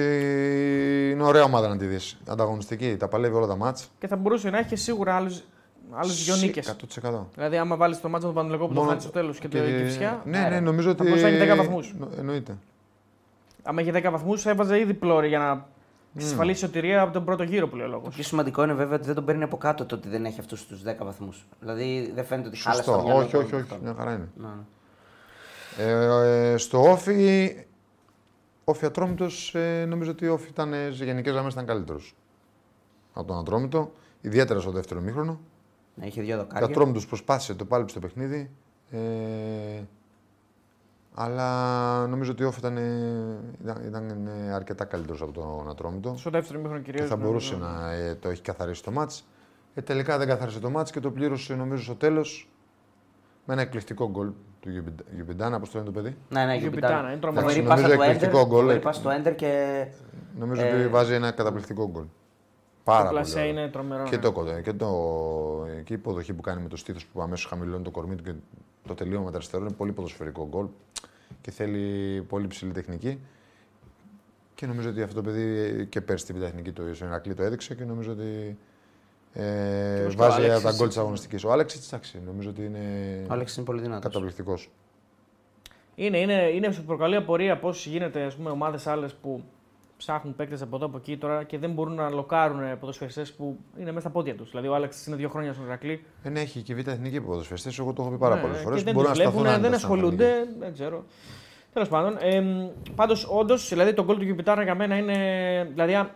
είναι 1.13 1.23
ωραία 1.23 1.43
ομάδα 1.43 1.69
να 1.69 1.77
τη 1.77 1.85
δεις. 1.87 2.17
Ανταγωνιστική, 2.29 2.97
τα 2.99 3.09
παλεύει 3.09 3.35
όλα 3.35 3.47
τα 3.47 3.57
μάτς. 3.57 3.89
Και 3.99 4.07
θα 4.07 4.17
μπορούσε 4.17 4.51
να 4.51 4.59
έχει 4.59 4.69
και 4.69 4.77
σίγουρα 4.77 5.15
άλλους 5.17 5.43
άλλους 5.93 6.25
δυο 6.25 6.37
νίκες. 6.37 6.67
100%. 7.03 7.27
Δηλαδή, 7.35 7.57
άμα 7.57 7.77
βάλεις 7.77 8.01
το 8.01 8.09
μάτσο 8.09 8.27
με 8.27 8.33
τον 8.33 8.43
Πανελικό 8.43 8.67
που 8.67 8.73
το 8.75 8.79
Μόνο- 8.79 8.89
χάνει 8.91 9.01
στο 9.03 9.11
τέλος 9.11 9.39
και 9.39 9.49
το 9.49 9.59
Κυφσιά. 9.59 10.23
Ναι, 10.25 10.49
ναι, 10.51 10.61
νομίζω 10.61 10.91
ότι. 10.91 10.99
Θα 10.99 11.05
μπορούσε 11.05 11.23
να 11.23 11.29
έχει 11.29 11.39
10 11.53 11.57
βαθμούς. 11.57 11.95
Νο- 11.99 12.09
Εννοείται. 12.19 12.57
Άμα 13.63 13.81
είχε 13.81 13.91
10 13.93 14.11
βαθμούς, 14.11 14.47
έβαζε 14.47 14.79
ήδη 14.79 14.95
πλώρη 14.95 15.29
για 15.29 15.39
να 15.39 15.65
εξασφαλίσει 16.17 16.61
σωτηρία 16.61 17.01
από 17.03 17.13
τον 17.13 17.25
πρώτο 17.25 17.43
γύρο 17.43 17.69
που 17.69 17.77
λέει 17.77 17.87
ο 17.87 17.89
λόγος. 17.91 18.05
Το 18.05 18.11
πιο 18.11 18.23
σημαντικό 18.23 18.63
είναι 18.63 18.73
βέβαια 18.73 18.95
ότι 18.97 19.07
δεν 19.07 19.15
τον 19.15 19.25
παίρνει 19.25 19.43
από 19.43 19.57
κάτω 19.57 19.85
το 19.85 19.95
ότι 19.95 20.09
δεν 20.09 20.25
έχει 20.25 20.41
αυτούς 20.41 20.67
τους 20.67 20.83
10 20.83 21.05
βαθμούς. 21.05 21.47
Δηλαδή 21.61 22.13
δεν 22.15 22.25
φαίνεται 22.25 22.49
ότι 22.49 22.59
χάλασε 22.59 22.83
Σωστό. 22.83 22.99
το 22.99 23.05
μυαλό 23.07 23.21
Όχι, 23.21 23.31
του 23.33 23.39
όχι, 23.45 23.51
με 23.55 23.61
όχι. 23.61 23.69
αυτό. 23.73 23.79
Μια 23.85 23.95
χαρά 23.99 24.13
είναι. 24.13 24.29
Ναι, 25.79 25.85
ναι. 25.85 25.91
Ε, 25.91 26.53
ε, 26.53 26.57
στο 26.57 26.91
Όφι, 26.91 27.57
Όφι 28.65 28.87
Ατρόμητος, 28.87 29.55
ε, 29.55 29.85
νομίζω 29.89 30.11
ότι 30.11 30.29
ο 30.29 30.33
Όφι 30.33 30.49
ήταν 30.49 30.73
ε, 30.73 30.91
σε 30.91 31.05
γενικές 31.05 31.33
γραμμές 31.33 31.53
ήταν 31.53 31.67
καλύτερος 31.67 32.17
από 33.13 33.27
τον 33.27 33.39
Ατρόμητο. 33.39 33.93
Ιδιαίτερα 34.21 34.61
στο 34.61 34.71
δεύτερο 34.71 35.01
μήχρονο. 35.01 35.41
Ναι, 35.95 36.07
είχε 36.07 36.23
δύο 36.23 36.35
Ο 36.35 36.39
δοκάρια. 36.39 36.67
Ατρόμητος 36.67 37.07
προσπάθησε, 37.07 37.55
το 37.55 37.65
πάλεψε 37.65 37.95
το 37.95 38.01
παιχνίδι. 38.01 38.51
Ε, 38.91 38.99
αλλά 41.15 42.07
νομίζω 42.07 42.33
ότι 42.33 42.45
ο 42.45 42.49
Όφι 42.49 42.59
ήταν, 42.59 42.77
ε, 42.77 43.39
ήταν, 43.63 43.83
ήταν 43.87 44.27
ε, 44.27 44.53
αρκετά 44.55 44.85
καλύτερος 44.85 45.23
από 45.23 45.33
τον 45.33 45.69
Ατρόμητο. 45.71 46.15
Στο 46.17 46.31
δεύτερο 46.31 46.59
μήχρονο 46.59 46.83
Και 46.83 46.91
κυρίω. 46.91 47.07
θα 47.07 47.17
μπορούσε 47.17 47.57
να 47.57 47.93
ε, 47.93 48.15
το 48.15 48.29
έχει 48.29 48.43
καθαρίσει 48.43 48.83
το 48.83 48.91
μάτς. 48.91 49.29
Ε, 49.75 49.83
τελικά 49.83 50.19
δεν 50.19 50.27
καθάρισε 50.29 50.61
το 50.61 50.71
μάτς 50.71 50.91
και 50.91 51.01
το 51.01 51.11
πλήρωσε 51.11 51.55
νομίζω 51.55 51.83
στο 51.83 51.95
τέλος 51.95 52.51
με 53.45 53.53
ένα 53.53 53.63
εκπληκτικό 53.63 54.11
γκολ 54.11 54.31
του 54.61 54.71
Γιουμπιντα- 54.71 55.05
Γιουμπιντάνα, 55.15 55.61
πώς 55.61 55.71
το 55.71 55.79
λένε 55.79 55.91
το 55.91 56.01
παιδί; 56.01 56.17
Ναι, 56.29 56.45
ναι, 56.45 56.55
Γιουμπιτάνα, 56.57 56.89
Γιουμπιτάνα. 56.95 57.11
είναι 57.11 57.21
τρομερό. 57.21 57.47
Φοβερή 57.47 57.63
Νομίζω 57.67 57.83
πάσα 57.83 57.95
του 57.97 58.03
εκπληκτικό 58.03 58.37
Έντερ. 58.39 58.49
γκολ, 58.49 58.61
Φοβερή 58.61 58.79
ε. 58.79 58.83
πάσα 58.83 59.01
του 59.01 59.09
Έντερ 59.09 59.35
και. 59.35 59.85
Νομίζω 60.39 60.63
Ε, 60.63 60.73
ότι 60.75 60.89
βάζει 60.89 61.13
ένα 61.15 61.31
καταπληκτικό 61.31 61.89
γκολ. 61.91 62.03
Το 62.03 62.95
Πάρα 62.95 63.09
πολύ. 63.09 63.15
πλασέ 63.15 63.39
ωραίο. 63.39 63.51
είναι 63.51 63.69
τρομερό. 63.69 64.03
Και, 64.05 64.17
ναι. 64.17 64.23
το, 64.23 64.33
κοντά- 64.33 64.61
και, 64.61 64.73
το, 64.73 64.87
και 65.85 65.93
η 65.93 65.97
υποδοχή 65.97 66.33
που 66.33 66.41
κάνει 66.43 66.63
με 66.63 66.69
το 66.69 66.77
στήθος 66.77 67.07
που 67.07 67.23
αμέσως 67.23 67.47
χαμηλώνει 67.47 67.83
το 67.83 67.91
κορμί 67.91 68.15
του 68.15 68.23
και 68.23 68.33
το 68.87 68.95
τελείωμα 68.95 69.25
με 69.25 69.31
το 69.31 69.37
αριστερό 69.37 69.65
είναι 69.65 69.73
πολύ 69.73 69.93
ποδοσφαιρικό 69.93 70.47
γκολ 70.51 70.67
και 71.41 71.51
θέλει 71.51 72.23
πολύ 72.29 72.47
ψηλή 72.47 72.73
τεχνική. 72.73 73.19
Και 74.55 74.67
νομίζω 74.67 74.89
ότι 74.89 75.03
αυτό 75.03 75.15
το 75.15 75.23
παιδί 75.23 75.87
και 75.87 76.01
πέρσι 76.01 76.27
την 76.27 76.35
πρωταθλητική 76.35 76.73
του 76.73 76.95
στον 76.95 77.09
Ηρακλή 77.09 77.35
το 77.35 77.43
έδειξε 77.43 77.75
και 77.75 77.85
νομίζω 77.85 78.13
ότι 78.13 78.59
ε, 79.33 80.01
όπως 80.01 80.15
και 80.15 80.23
ο 80.23 80.25
βάζει 80.25 80.37
Άλεξης, 80.37 80.63
τα 80.63 80.69
γκολ 80.71 80.77
της 80.77 80.87
έτσι. 80.87 80.99
αγωνιστικής. 80.99 81.45
Ο 81.45 81.53
Άλεξ, 81.53 81.87
εντάξει, 81.87 82.23
νομίζω 82.27 82.49
ότι 82.51 82.65
είναι 82.65 82.79
Ο 83.31 83.33
Άλεξ 83.33 83.57
είναι 83.57 83.65
πολύ 83.67 83.81
δυνατός. 83.81 84.03
καταπληκτικός. 84.03 84.71
Είναι, 85.95 86.19
είναι, 86.19 86.51
είναι 86.55 86.71
σου 86.73 86.85
προκαλεί 86.85 87.17
απορία 87.17 87.59
πώς 87.59 87.87
γίνεται 87.87 88.23
ας 88.23 88.35
πούμε, 88.35 88.51
ομάδες 88.51 88.87
άλλες 88.87 89.15
που 89.15 89.43
ψάχνουν 89.97 90.37
παίκτες 90.37 90.63
από 90.63 90.77
εδώ 90.77 90.87
από 90.87 90.97
εκεί 90.97 91.17
τώρα 91.17 91.43
και 91.45 91.59
δεν 91.59 91.71
μπορούν 91.73 91.95
να 91.95 92.11
λοκάρουν 92.11 92.79
ποδοσφαιριστές 92.79 93.33
που 93.33 93.59
είναι 93.77 93.89
μέσα 93.89 94.01
στα 94.01 94.11
πόδια 94.11 94.35
τους. 94.35 94.51
Δηλαδή, 94.51 94.69
ο 94.69 94.75
Άλεξ 94.75 95.07
είναι 95.07 95.17
δύο 95.17 95.29
χρόνια 95.29 95.53
στον 95.53 95.65
Ηρακλή. 95.67 96.05
Δεν 96.23 96.37
έχει 96.37 96.61
και 96.63 96.75
β' 96.75 96.89
εθνική 96.89 97.21
ποδοσφαιριστές. 97.21 97.79
Εγώ 97.79 97.93
το 97.93 98.03
έχω 98.03 98.11
πει 98.11 98.17
πάρα 98.19 98.35
Ναι, 98.35 98.41
πολλέ 98.41 98.55
φορές. 98.55 98.83
Και 98.83 98.93
δεν 98.93 99.03
τους 99.03 99.13
βλέπουν, 99.13 99.43
δεν 99.43 99.75
ασχολούνται. 99.75 100.49
Δεν 100.59 100.73
ξέρω. 100.73 101.05
Τέλος 101.73 101.89
πάντων, 101.89 102.17
ε, 102.21 102.71
πάντως, 102.95 103.29
όντως, 103.31 103.69
δηλαδή 103.69 103.95
το 103.95 104.05
γκολ 104.05 104.17
του 104.17 104.25
Γιουμπιτάρα 104.25 104.63
για 104.63 104.75
μένα 104.75 104.97
είναι. 104.97 105.15
Δηλαδή, 105.71 105.95
αν 105.95 106.11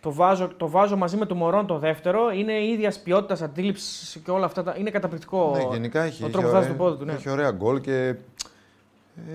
το 0.00 0.12
βάζω, 0.12 0.48
το 0.56 0.68
βάζω 0.68 0.96
μαζί 0.96 1.16
με 1.16 1.26
το 1.26 1.34
Μωρόν 1.34 1.66
το 1.66 1.78
δεύτερο, 1.78 2.30
είναι 2.30 2.64
ίδια 2.64 2.92
ποιότητα 3.04 3.44
αντίληψη 3.44 4.20
και 4.20 4.30
όλα 4.30 4.44
αυτά. 4.44 4.62
Τα, 4.62 4.74
είναι 4.78 4.90
καταπληκτικό. 4.90 5.52
Ναι, 5.56 5.68
γενικά 5.72 6.02
έχει, 6.02 6.22
ο 6.22 6.26
έχει, 6.26 6.32
τρόπο 6.32 6.48
που 6.48 6.54
ωραία, 6.54 6.60
βάζει 6.60 6.68
το 6.68 6.84
πόδι 6.84 6.98
του. 6.98 7.04
Ναι. 7.04 7.12
έχει 7.12 7.30
ωραία 7.30 7.50
γκολ 7.50 7.80
και 7.80 8.14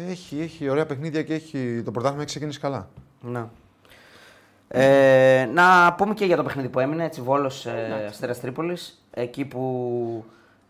έχει, 0.10 0.42
έχει 0.42 0.70
ωραία 0.70 0.86
παιχνίδια 0.86 1.24
και 1.24 1.34
έχει, 1.34 1.82
το 1.86 1.92
πρωτάθλημα 1.92 2.22
έχει 2.22 2.32
ξεκινήσει 2.32 2.60
καλά. 2.60 2.88
Ναι. 3.22 3.46
Ε, 4.68 5.50
να 5.54 5.94
πούμε 5.94 6.14
και 6.14 6.26
για 6.26 6.36
το 6.36 6.44
παιχνίδι 6.44 6.70
που 6.70 6.80
έμεινε, 6.80 7.04
έτσι, 7.04 7.22
Βόλος 7.22 7.66
ε, 7.66 8.06
Αστέρας 8.10 8.40
Τρίπολης, 8.40 9.04
εκεί 9.12 9.46
που 9.46 10.26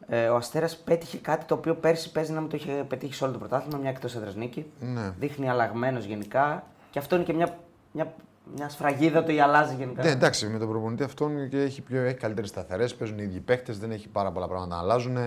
ε, 0.07 0.27
ο 0.27 0.35
Αστέρας 0.35 0.77
πέτυχε 0.77 1.17
κάτι 1.17 1.45
το 1.45 1.53
οποίο 1.53 1.75
πέρσι 1.75 2.11
παίζει 2.11 2.31
να 2.31 2.39
μην 2.39 2.49
το 2.49 2.55
είχε 2.55 2.71
πετύχει 2.87 3.13
σε 3.13 3.23
όλο 3.23 3.33
το 3.33 3.39
πρωτάθλημα, 3.39 3.77
μια 3.77 3.89
εκτός 3.89 4.15
έδρας 4.15 4.35
νίκη. 4.35 4.65
Ναι. 4.79 5.13
Δείχνει 5.19 5.49
αλλαγμένος 5.49 6.05
γενικά 6.05 6.63
και 6.89 6.99
αυτό 6.99 7.15
είναι 7.15 7.23
και 7.23 7.33
μια, 7.33 7.57
μια, 7.91 8.13
μια 8.55 8.69
σφραγίδα 8.69 9.19
ότι 9.19 9.39
αλλάζει 9.39 9.75
γενικά. 9.75 10.03
Ναι, 10.03 10.09
εντάξει, 10.09 10.47
με 10.47 10.59
τον 10.59 10.69
προπονητή 10.69 11.03
αυτόν 11.03 11.49
και 11.49 11.61
έχει, 11.61 11.81
πιο, 11.81 12.01
έχει 12.01 12.17
καλύτερες 12.17 12.49
σταθερές, 12.49 12.95
παίζουν 12.95 13.19
οι 13.19 13.23
ίδιοι 13.23 13.39
παίχτε, 13.39 13.73
δεν 13.73 13.91
έχει 13.91 14.07
πάρα 14.07 14.31
πολλά 14.31 14.47
πράγματα 14.47 14.75
να 14.75 14.81
αλλάζουν. 14.81 15.17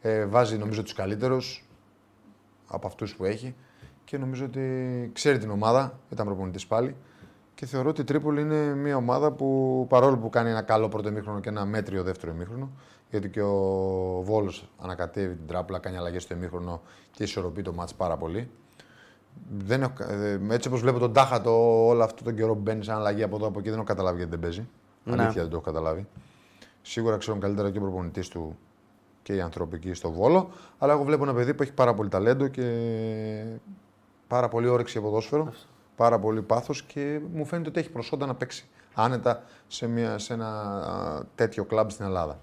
Ε, 0.00 0.26
βάζει 0.26 0.56
νομίζω 0.56 0.82
τους 0.82 0.92
καλύτερους 0.92 1.64
από 2.66 2.86
αυτούς 2.86 3.16
που 3.16 3.24
έχει 3.24 3.54
και 4.04 4.18
νομίζω 4.18 4.44
ότι 4.44 5.10
ξέρει 5.14 5.38
την 5.38 5.50
ομάδα, 5.50 5.98
ήταν 6.10 6.26
προπονητής 6.26 6.66
πάλι. 6.66 6.96
Και 7.54 7.66
θεωρώ 7.66 7.88
ότι 7.88 8.00
η 8.00 8.04
Τρίπολη 8.04 8.40
είναι 8.40 8.74
μια 8.74 8.96
ομάδα 8.96 9.32
που 9.32 9.86
παρόλο 9.88 10.16
που 10.16 10.30
κάνει 10.30 10.50
ένα 10.50 10.62
καλό 10.62 10.88
πρώτο 10.88 11.08
ημίχρονο 11.08 11.40
και 11.40 11.48
ένα 11.48 11.64
μέτριο 11.64 12.02
δεύτερο 12.02 12.32
ημίχρονο, 12.32 12.70
γιατί 13.10 13.28
και 13.28 13.42
ο 13.42 13.56
Βόλος 14.22 14.70
ανακατεύει 14.78 15.34
την 15.34 15.46
τράπουλα, 15.46 15.78
κάνει 15.78 15.96
αλλαγές 15.96 16.22
στο 16.22 16.34
ημίχρονο 16.34 16.82
και 17.10 17.22
ισορροπεί 17.22 17.62
το 17.62 17.72
μάτς 17.72 17.94
πάρα 17.94 18.16
πολύ. 18.16 18.50
Δεν 19.58 19.82
έχω, 19.82 19.92
ε, 20.02 20.40
έτσι 20.50 20.68
όπως 20.68 20.80
βλέπω 20.80 20.98
τον 20.98 21.12
Τάχατο 21.12 21.86
όλο 21.86 22.02
αυτό 22.02 22.24
τον 22.24 22.34
καιρό 22.34 22.54
που 22.54 22.60
μπαίνει 22.60 22.84
σαν 22.84 22.96
αλλαγή 22.96 23.22
από 23.22 23.36
εδώ 23.36 23.46
από 23.46 23.58
εκεί, 23.58 23.68
δεν 23.68 23.78
έχω 23.78 23.86
καταλάβει 23.86 24.16
γιατί 24.16 24.30
δεν 24.30 24.40
παίζει. 24.40 24.68
Ναι. 25.04 25.22
Αλήθεια 25.22 25.40
δεν 25.40 25.50
το 25.50 25.56
έχω 25.56 25.64
καταλάβει. 25.64 26.06
Σίγουρα 26.82 27.16
ξέρουν 27.16 27.40
καλύτερα 27.40 27.70
και 27.70 27.78
ο 27.78 27.80
προπονητής 27.80 28.28
του 28.28 28.58
και 29.22 29.34
οι 29.34 29.40
άνθρωποι 29.40 29.76
εκεί 29.76 29.94
στο 29.94 30.10
Βόλο. 30.10 30.50
Αλλά 30.78 30.92
εγώ 30.92 31.02
βλέπω 31.02 31.22
ένα 31.22 31.34
παιδί 31.34 31.54
που 31.54 31.62
έχει 31.62 31.72
πάρα 31.72 31.94
πολύ 31.94 32.08
ταλέντο 32.08 32.48
και 32.48 32.64
πάρα 34.26 34.48
πολύ 34.48 34.68
όρεξη 34.68 34.98
για 34.98 35.08
ποδόσφαιρο. 35.08 35.52
Πάρα 35.96 36.18
πολύ 36.18 36.42
πάθος 36.42 36.82
και 36.82 37.20
μου 37.32 37.44
φαίνεται 37.44 37.68
ότι 37.68 37.80
έχει 37.80 37.90
προσόντα 37.90 38.26
να 38.26 38.34
παίξει 38.34 38.68
άνετα 38.94 39.42
σε, 39.66 39.86
μια, 39.86 40.18
σε 40.18 40.32
ένα 40.32 40.48
α, 40.48 41.22
τέτοιο 41.34 41.64
κλαμπ 41.64 41.88
στην 41.90 42.04
Ελλάδα. 42.04 42.38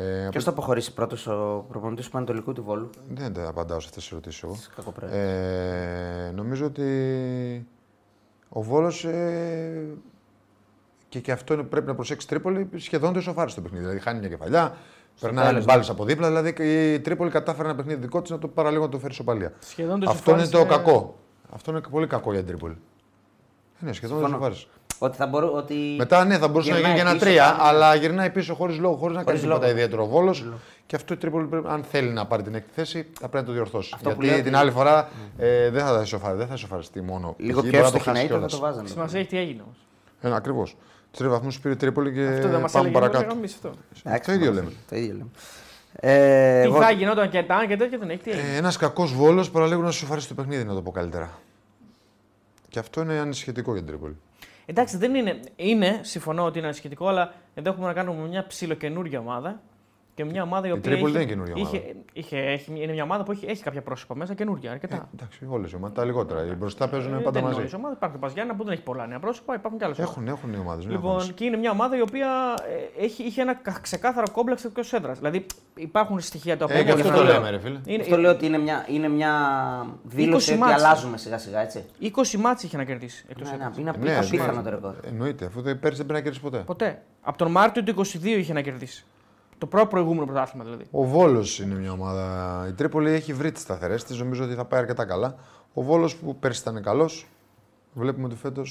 Ε, 0.00 0.28
Ποιος 0.30 0.44
θα 0.44 0.50
αποχωρήσει 0.50 0.94
πρώτος, 0.94 1.26
ο 1.26 1.64
προπονητής 1.68 2.04
του 2.04 2.10
Πανετολικού 2.10 2.52
του 2.52 2.62
Βόλου; 2.62 2.90
δεν 3.14 3.32
τα 3.32 3.48
απαντάω 3.48 3.80
σε 3.80 3.86
αυτές 3.88 4.02
τις 4.02 4.12
ερωτήσεις 4.12 4.42
εγώ. 4.42 4.56
Κακοπρέπεια. 4.76 5.16
Ε, 5.18 6.30
νομίζω 6.34 6.66
ότι 6.66 6.86
ο 8.48 8.62
Βόλος 8.62 9.04
ε, 9.04 9.86
και, 11.08 11.20
και 11.20 11.32
αυτό 11.32 11.54
είναι, 11.54 11.62
πρέπει 11.62 11.86
να 11.86 11.94
προσέξει 11.94 12.28
Τρίπολη 12.28 12.68
σχεδόν 12.76 13.12
το 13.12 13.18
ισοφάρισε 13.18 13.56
το 13.56 13.62
παιχνίδι. 13.62 13.82
Δηλαδή 13.84 14.00
χάνει 14.02 14.18
μια 14.18 14.28
κεφαλιά, 14.28 14.76
περνάει 15.20 15.46
τέλος, 15.46 15.64
μπάλες 15.64 15.88
από 15.90 16.04
δίπλα. 16.04 16.26
Δηλαδή 16.26 16.52
και 16.52 16.92
η 16.94 17.00
Τρίπολη 17.00 17.30
κατάφερε 17.30 17.68
ένα 17.68 17.76
παιχνίδι 17.76 18.00
δικό 18.00 18.22
της 18.22 18.30
να 18.30 18.38
το 18.38 18.48
παραλίγο 18.48 18.84
να 18.84 18.90
το 18.90 18.98
φέρει 18.98 19.14
σοπαλία. 19.14 19.52
Σχεδόν 19.60 20.00
το 20.00 20.10
Αυτό 20.10 20.30
είναι 20.30 20.40
το 20.40 20.46
ισοφάρισε- 20.58 20.84
κακό. 20.84 21.18
Αυτό 21.50 21.70
είναι 21.70 21.80
πολύ 21.90 22.06
κακό 22.06 22.30
για 22.32 22.40
την 22.40 22.48
Τρίπολη. 22.48 22.76
Ε, 23.80 23.84
ναι, 23.84 23.92
σχεδόν 23.92 24.20
το 24.20 24.26
Συμφωνώ. 24.26 24.54
Ισοφάρισε. 24.98 25.04
Ότι 25.04 25.16
θα 25.16 25.26
μπορώ, 25.26 25.52
ότι... 25.52 25.74
Μετά 25.98 26.24
ναι, 26.24 26.38
θα 26.38 26.48
μπορούσε 26.48 26.70
να 26.70 26.76
γίνει 26.78 26.88
Γυρνάει 26.88 27.04
και 27.04 27.10
ένα 27.10 27.18
πίσω, 27.18 27.24
τρία, 27.24 27.44
κάνει- 27.44 27.58
αλλά 27.60 27.94
γυρνάει 27.94 28.30
πίσω 28.30 28.54
χωρίς 28.54 28.78
λόγο, 28.78 28.96
χωρίς 28.96 29.16
να 29.16 29.22
κάνει 29.24 29.38
Χωρίς 29.38 29.40
τίποτα 29.40 29.58
λόγο. 29.66 29.70
ιδιαίτερο 29.78 30.06
Βόλος. 30.06 30.44
Και 30.86 30.96
αυτό 30.96 31.14
η 31.14 31.16
Τρίπολη, 31.16 31.46
πρέπει, 31.46 31.66
αν 31.68 31.82
θέλει 31.82 32.08
να 32.10 32.26
πάρει 32.26 32.42
την 32.42 32.54
έκτη 32.54 32.70
θέση, 32.74 33.02
θα 33.20 33.28
πρέπει 33.28 33.36
να 33.36 33.44
το 33.44 33.52
διορθώσει. 33.52 33.92
Αυτό 33.94 34.08
που 34.10 34.14
Γιατί 34.22 34.26
λέω 34.34 34.42
την 34.44 34.52
ότι- 34.54 34.62
άλλη 34.62 34.70
φορά 34.70 35.08
ε, 35.38 35.70
δεν 35.70 35.84
θα 35.84 36.00
ισοφαριστεί, 36.04 36.38
δεν 36.38 36.46
θα 36.48 36.54
ισοφαριστεί 36.54 37.00
μόνο. 37.02 37.34
Λίγο 37.38 37.60
π.χ. 37.60 37.64
και 37.64 37.70
μπορεί 37.70 37.82
να 37.82 37.88
στο 37.88 37.98
χάσει 37.98 38.08
χιναίτο 38.10 38.26
θα 38.28 38.34
κιόλας. 38.34 38.52
το 38.52 38.58
βάζανε. 38.58 38.88
Σημασία 38.88 39.18
έχει 39.20 39.28
τι 39.28 39.38
έγινε 39.38 39.62
όμως; 39.62 39.76
Ε, 40.20 40.36
Ακριβώς. 40.36 40.76
Τρεις 41.10 41.28
βαθμούς 41.30 41.60
πήρε 41.60 41.74
η 41.74 41.76
Τρίπολη 41.76 42.12
και 42.12 42.26
Αυτό 42.26 42.48
δεν 42.48 42.60
μας 42.60 42.72
πάμε 42.72 42.88
έλεγε 42.88 43.00
παρακάτω. 43.00 43.24
παρακάτω. 43.34 43.54
αυτό. 43.54 43.70
Εντάξει, 44.04 44.28
το 44.28 44.34
ίδιο 44.34 44.46
μας- 44.46 44.54
λέμε. 44.56 44.72
Το 44.90 44.96
ίδιο 44.96 45.12
λέμε. 45.12 45.28
Ε, 46.00 46.60
Τι 46.62 46.66
εγώ- 46.68 46.80
θα 46.82 46.90
γινόταν 46.90 47.30
και 47.30 47.42
τα 47.42 47.64
και 47.68 47.76
τέτοια 47.76 47.98
δεν 47.98 48.10
έχει 48.10 48.22
τι 48.22 48.30
έγινε. 48.30 48.52
Ε, 48.54 48.56
Ένας 48.56 48.76
κακός 48.76 49.12
βόλος 49.14 49.50
παραλίγο 49.50 49.82
να 49.82 49.90
σου 49.90 49.98
σοφαρίσει 49.98 50.28
το 50.28 50.34
παιχνίδι, 50.34 50.64
να 50.64 50.74
το 50.74 50.82
πω 50.82 50.90
καλύτερα. 50.90 51.30
Και 52.68 52.78
αυτό 52.78 53.00
είναι 53.00 53.18
ανησυχητικό 53.18 53.72
για 53.72 53.80
την 53.82 53.90
Τρίπολη. 53.90 54.16
Εντάξει, 54.70 54.96
δεν 54.96 55.14
είναι. 55.14 55.40
Είναι, 55.56 56.00
συμφωνώ 56.02 56.44
ότι 56.44 56.58
είναι 56.58 56.68
ασχετικό, 56.68 57.08
αλλά 57.08 57.34
εδώ 57.54 57.70
έχουμε 57.70 57.86
να 57.86 57.92
κάνουμε 57.92 58.28
μια 58.28 58.46
ψιλοκαινούργια 58.46 59.18
ομάδα. 59.18 59.62
Και 60.18 60.24
μια 60.24 60.42
ομάδα 60.42 60.66
η 60.68 60.70
οποία. 60.70 60.82
Τρίπολη 60.90 61.10
είχε- 61.16 61.18
δεν 61.18 61.22
είναι 61.22 61.30
καινούργια 61.30 61.54
ομάδα. 61.56 61.76
είχε, 61.76 61.94
είχε, 62.12 62.36
έχει, 62.38 62.72
είναι 62.82 62.92
μια 62.92 63.02
ομάδα 63.02 63.22
που 63.22 63.32
έχει, 63.32 63.46
έχει 63.48 63.62
κάποια 63.62 63.82
πρόσωπα 63.82 64.14
μέσα 64.14 64.34
καινούργια, 64.34 64.70
αρκετά. 64.70 64.96
Ε, 64.96 65.02
εντάξει, 65.14 65.46
όλες 65.48 65.70
οι 65.72 65.74
ομάδες. 65.76 65.96
Τα 65.96 66.04
λιγότερα. 66.04 66.44
Οι 66.44 66.54
μπροστά 66.54 66.88
παίζουν 66.88 67.12
Ε, 67.12 67.16
πάντα 67.16 67.30
δεν 67.30 67.38
είναι 67.40 67.48
μαζί. 67.48 67.58
όλες 67.60 67.72
οι 67.72 67.74
ομάδες. 67.74 67.96
Υπάρχει 67.96 68.16
ο 68.16 68.18
Παζιάννα 68.18 68.54
που 68.54 68.64
δεν 68.64 68.72
έχει 68.72 68.82
πολλά 68.82 69.06
νέα 69.06 69.18
πρόσωπα, 69.18 69.54
υπάρχουν 69.54 69.78
και 69.78 69.84
άλλες 69.84 69.98
Έχουν, 69.98 70.28
έχουν 70.28 70.52
οι 70.52 70.58
ομάδες. 70.58 70.86
Λοιπόν, 70.86 71.34
και 71.34 71.44
είναι 71.44 71.56
μια 71.56 71.70
ομάδα 71.70 71.96
η 71.96 72.00
οποία 72.00 72.28
ε, 72.98 73.04
έχει, 73.04 73.22
είχε 73.22 73.40
ένα 73.42 73.54
κα- 73.54 73.78
ξεκάθαρο 73.82 74.26
κόμπλεξ 74.32 74.64
εκτός 74.64 74.92
έδρας. 74.92 75.18
Δηλαδή 75.18 75.46
υπάρχουν 75.76 76.20
στοιχεία 76.20 76.56
τα 76.56 76.64
οποία. 76.64 76.76
Ε, 76.76 76.82
γι' 76.82 76.88
μπορείς 76.90 77.00
αυτό 77.04 77.16
να 77.16 77.18
το 77.18 77.24
λέω. 77.24 77.34
λέμε, 77.34 77.50
ρε 77.50 77.58
φίλε. 77.58 77.80
Είναι, 77.86 78.02
Αυτό 78.02 78.16
λέω 78.16 78.30
ότι 78.30 78.46
είναι 78.46 78.58
μια, 78.58 78.86
είναι 78.88 79.08
μια 79.08 79.32
δήλωση 80.02 80.52
20 80.52 80.54
ότι 80.54 80.70
μάτς. 80.70 80.82
αλλάζουμε 80.84 81.16
σιγά 81.16 81.38
σιγά 81.38 81.60
έτσι. 81.60 81.84
20 82.00 82.36
μάτς 82.38 82.62
είχε 82.62 82.76
να 82.76 82.84
κερδίσει 82.84 83.24
εκτός 83.28 83.48
Ναι, 83.48 83.54
έδρας. 83.54 83.76
ναι, 83.76 83.80
είναι 83.80 83.92
Ναι, 84.00 84.16
απίθανο 84.16 84.52
ναι. 84.52 84.62
το 84.62 84.70
ρεκόρ. 84.70 84.94
Εννοείται, 85.08 85.44
αφού 85.44 85.62
το 85.62 85.74
πέρσι 85.74 85.80
δεν 85.80 86.06
πρέπει 86.06 86.12
να 86.12 86.20
κερδίσει 86.20 86.40
ποτέ. 86.40 86.58
Ποτέ. 86.58 87.02
Από 87.22 87.38
τον 87.38 87.50
Μάρτιο 87.50 87.82
του 87.82 87.90
22 87.90 88.24
είχε 88.24 88.52
να 88.52 88.60
κερδίσει. 88.60 89.04
Το 89.58 89.66
πρώτο 89.66 89.86
προηγούμενο 89.86 90.24
πρωτάθλημα 90.26 90.64
δηλαδή. 90.64 90.84
Ο 90.90 91.04
Βόλος 91.04 91.60
είναι 91.60 91.74
μια 91.74 91.92
ομάδα. 91.92 92.66
Η 92.68 92.72
Τρίπολη 92.72 93.10
έχει 93.10 93.32
βρει 93.32 93.52
τις 93.52 93.62
σταθερές 93.62 94.04
της. 94.04 94.18
Νομίζω 94.18 94.44
ότι 94.44 94.54
θα 94.54 94.64
πάει 94.64 94.80
αρκετά 94.80 95.04
καλά. 95.04 95.34
Ο 95.74 95.82
Βόλος 95.82 96.16
που 96.16 96.36
πέρσι 96.36 96.60
ήταν 96.60 96.82
καλός. 96.82 97.26
Βλέπουμε 97.92 98.26
ότι 98.26 98.36
φέτο. 98.36 98.62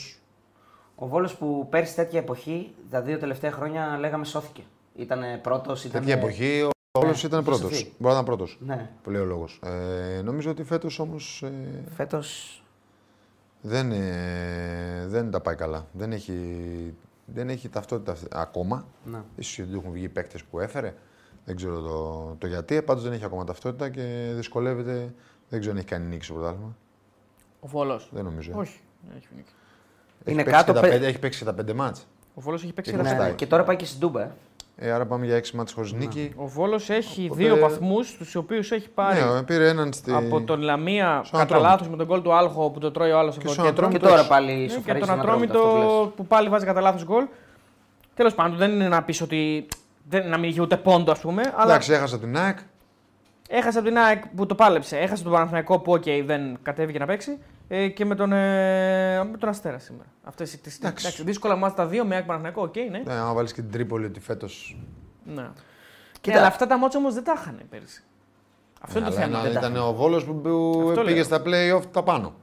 Ο 0.95 1.07
Βόλος 1.07 1.35
που 1.35 1.67
πέρσι 1.69 1.95
τέτοια 1.95 2.19
εποχή, 2.19 2.73
τα 2.89 3.01
δύο 3.01 3.17
τελευταία 3.17 3.51
χρόνια 3.51 3.97
λέγαμε 3.99 4.25
σώθηκε. 4.25 4.61
Ήταν 4.95 5.21
πρώτος, 5.41 5.83
ήταν. 5.83 6.01
Τέτοια 6.01 6.15
εποχή 6.15 6.61
ο 6.61 6.99
Βόλος 6.99 7.21
ναι, 7.23 7.27
ήταν 7.27 7.39
είχε 7.39 7.49
πρώτος. 7.49 7.77
σωθεί. 7.77 7.83
Μπορεί 7.83 8.13
να 8.13 8.19
ήταν 8.19 8.25
πρώτος. 8.25 8.57
Ναι. 8.65 8.89
Που 9.03 9.09
λέει 9.09 9.21
ο 9.21 9.25
λόγος. 9.25 9.59
Ε, 10.17 10.21
νομίζω 10.21 10.51
ότι 10.51 10.63
φέτος 10.63 10.99
όμως 10.99 11.43
ε, 11.43 11.83
Φέτο. 11.95 12.21
δεν, 13.61 13.91
ε, 13.91 15.05
δεν 15.07 15.31
τα 15.31 15.41
πάει 15.41 15.55
καλά. 15.55 15.87
Δεν 15.91 16.11
έχει, 16.11 16.33
δεν 17.33 17.49
έχει 17.49 17.69
ταυτότητα 17.69 18.11
αυτή- 18.11 18.27
ακόμα. 18.31 18.85
Ναι. 19.05 19.21
Ίσως 19.35 19.55
γιατί 19.55 19.73
έχουν 19.73 19.91
βγει 19.91 20.09
παίκτες 20.09 20.43
που 20.43 20.59
έφερε. 20.59 20.93
Δεν 21.45 21.55
ξέρω 21.55 21.79
το, 21.81 22.35
το 22.37 22.47
γιατί. 22.47 22.81
Πάντως 22.81 23.03
δεν 23.03 23.11
έχει 23.11 23.23
ακόμα 23.25 23.43
ταυτότητα 23.43 23.89
και 23.89 24.31
δυσκολεύεται. 24.35 25.13
Δεν 25.49 25.59
ξέρω 25.59 25.71
αν 25.73 25.77
έχει 25.79 25.87
κάνει 25.87 26.05
νίκη 26.05 26.23
στο 26.25 26.33
πρωτάθλημα. 26.33 26.75
Ο 27.59 27.67
Βόλος. 27.67 28.09
Δεν 28.13 28.23
νομίζω. 28.23 28.51
Όχι. 28.55 28.79
δεν 29.07 29.17
έχει 29.17 29.27
νίκη. 29.35 29.51
Έχει 30.23 30.31
Είναι 30.33 30.43
παίξει 30.43 30.59
κάτω 30.59 30.71
και 30.71 30.73
τα 30.79 30.81
πέ- 30.81 30.91
πέντε- 30.91 31.07
έχει 31.09 31.19
παίξει 31.19 31.39
και 31.39 31.45
τα 31.45 31.53
πέντε 31.53 31.73
μάτς. 31.73 32.07
Ο 32.33 32.41
Βόλος 32.41 32.63
έχει 32.63 32.73
παίξει 32.73 32.91
Και 32.91 32.97
τα 32.97 33.03
ναι, 33.03 33.09
πέντε. 33.09 33.21
ναι. 33.23 33.29
Ναι, 33.29 33.35
και 33.35 33.47
τώρα 33.47 33.63
πάει 33.63 33.75
και 33.75 33.85
στην 33.85 33.99
Τούμπα. 33.99 34.21
ε. 34.21 34.31
Ε, 34.79 34.91
άρα 34.91 35.05
πάμε 35.05 35.25
για 35.25 35.35
έξι 35.35 35.55
μάτς 35.55 35.73
χωρίς 35.73 35.93
νίκη. 35.93 36.31
Ο 36.35 36.47
Βόλος 36.47 36.89
έχει 36.89 37.25
Οπότε- 37.25 37.43
δύο 37.43 37.57
βαθμούς, 37.57 38.15
τους 38.17 38.35
οποίους 38.35 38.71
έχει 38.71 38.89
πάρει 38.89 39.19
Ναι, 39.33 39.43
πήρε 39.43 39.67
έναν 39.67 39.93
στη... 39.93 40.11
από 40.13 40.41
τον 40.41 40.61
Λαμία 40.61 41.21
στον 41.23 41.39
κατά 41.39 41.43
Ατρόμητο. 41.43 41.69
λάθος 41.69 41.89
με 41.89 41.95
τον 41.97 42.05
γκολ 42.05 42.21
του 42.21 42.33
Άλχο 42.33 42.69
που 42.69 42.79
το 42.79 42.91
τρώει 42.91 43.11
ο 43.11 43.17
άλλος 43.17 43.35
από 43.35 43.45
το 43.45 43.51
στον 43.51 43.65
κέντρο. 43.65 43.87
Και 43.87 43.95
Ατρόμητο. 43.95 44.07
τώρα 44.15 44.27
πάλι 44.27 44.51
Ναι, 44.53 44.63
και 44.65 44.69
σοφαρίζει 44.69 45.05
τον 45.05 45.13
ένα 45.13 45.21
Ατρόμητο, 45.21 45.57
αυτό 45.59 45.69
που 45.69 45.75
Ατρόμητο 45.77 46.03
λες. 46.03 46.11
που 46.15 46.25
πάλι 46.27 46.49
βάζει 46.49 46.65
κατά 46.65 46.81
λάθος 46.81 47.03
γκολ. 47.05 47.23
Τέλος 48.15 48.33
πάντων, 48.35 48.57
δεν 48.57 48.71
είναι 48.71 48.87
να 48.87 49.03
πεις 49.03 49.21
ότι. 49.21 49.65
Δεν, 50.09 50.29
να 50.29 50.37
μην 50.37 50.49
είχε 50.49 50.61
ούτε 50.61 50.77
πόντο, 50.77 51.11
ας 51.11 51.19
πούμε. 51.19 51.41
Αλλά 51.55 51.71
Εντάξει, 51.71 51.93
έχασα 51.93 52.19
την 52.19 52.37
ΑΕΚ. 52.37 52.57
έχασε 53.49 53.79
από 53.79 53.87
την 53.87 53.97
ΑΕΚ 53.97 54.27
που 54.35 54.45
το 54.45 54.55
πάλεψε. 54.55 54.97
Έχασε 54.97 55.23
τον 55.23 55.31
Παναθηναϊκό 55.31 55.79
που 55.79 55.93
okay, 55.93 56.23
δεν 56.25 56.57
κατέβηκε 56.61 56.99
να 56.99 57.05
παίξει. 57.05 57.37
Ε, 57.67 57.87
και 57.87 58.05
με 58.05 58.15
τον, 58.15 58.31
ε, 58.31 59.23
με 59.23 59.37
τον 59.37 59.49
Αστέρα 59.49 59.79
σήμερα. 59.79 60.09
Αυτές, 60.23 60.61
τις, 60.61 60.77
Εντάξει. 60.77 61.05
εντάξει, 61.05 61.23
δύσκολα 61.23 61.55
ματς 61.55 61.75
τα 61.75 61.85
δύο 61.85 62.05
με 62.05 62.15
ΑΕΚ 62.15 62.25
Παναθηναϊκό, 62.25 62.61
οκ, 62.61 62.75
ναι. 62.75 63.01
Ναι, 63.05 63.13
άμα 63.13 63.33
βάλεις 63.33 63.53
και 63.53 63.61
την 63.61 63.71
Τρίπολη 63.71 64.05
ότι 64.05 64.19
φέτος... 64.19 64.77
ναι. 65.23 65.49
Κοίτα. 66.21 66.35
Ναι, 66.35 66.37
αλλά 66.39 66.47
αυτά 66.47 66.67
τα 66.67 66.77
μάτια 66.77 66.99
όμως 66.99 67.13
δεν 67.13 67.23
τα 67.23 67.33
είχαν 67.37 67.61
πέρυσι. 67.69 68.03
Αυτό 68.81 68.99
είναι 68.99 69.07
το 69.09 69.13
Αλλά 69.15 69.25
θέμα. 69.25 69.37
ένα- 69.39 69.49
Δεν 69.51 69.61
τα- 69.61 69.67
Ήταν 69.67 69.83
ο 69.87 69.93
Βόλος 69.93 70.25
που, 70.25 70.41
που 70.41 70.85
Αυτό 70.89 71.01
πήγε 71.01 71.13
λέω. 71.13 71.23
στα 71.23 71.41
play-off 71.45 71.81
τα 71.91 72.03
πάνω. 72.03 72.33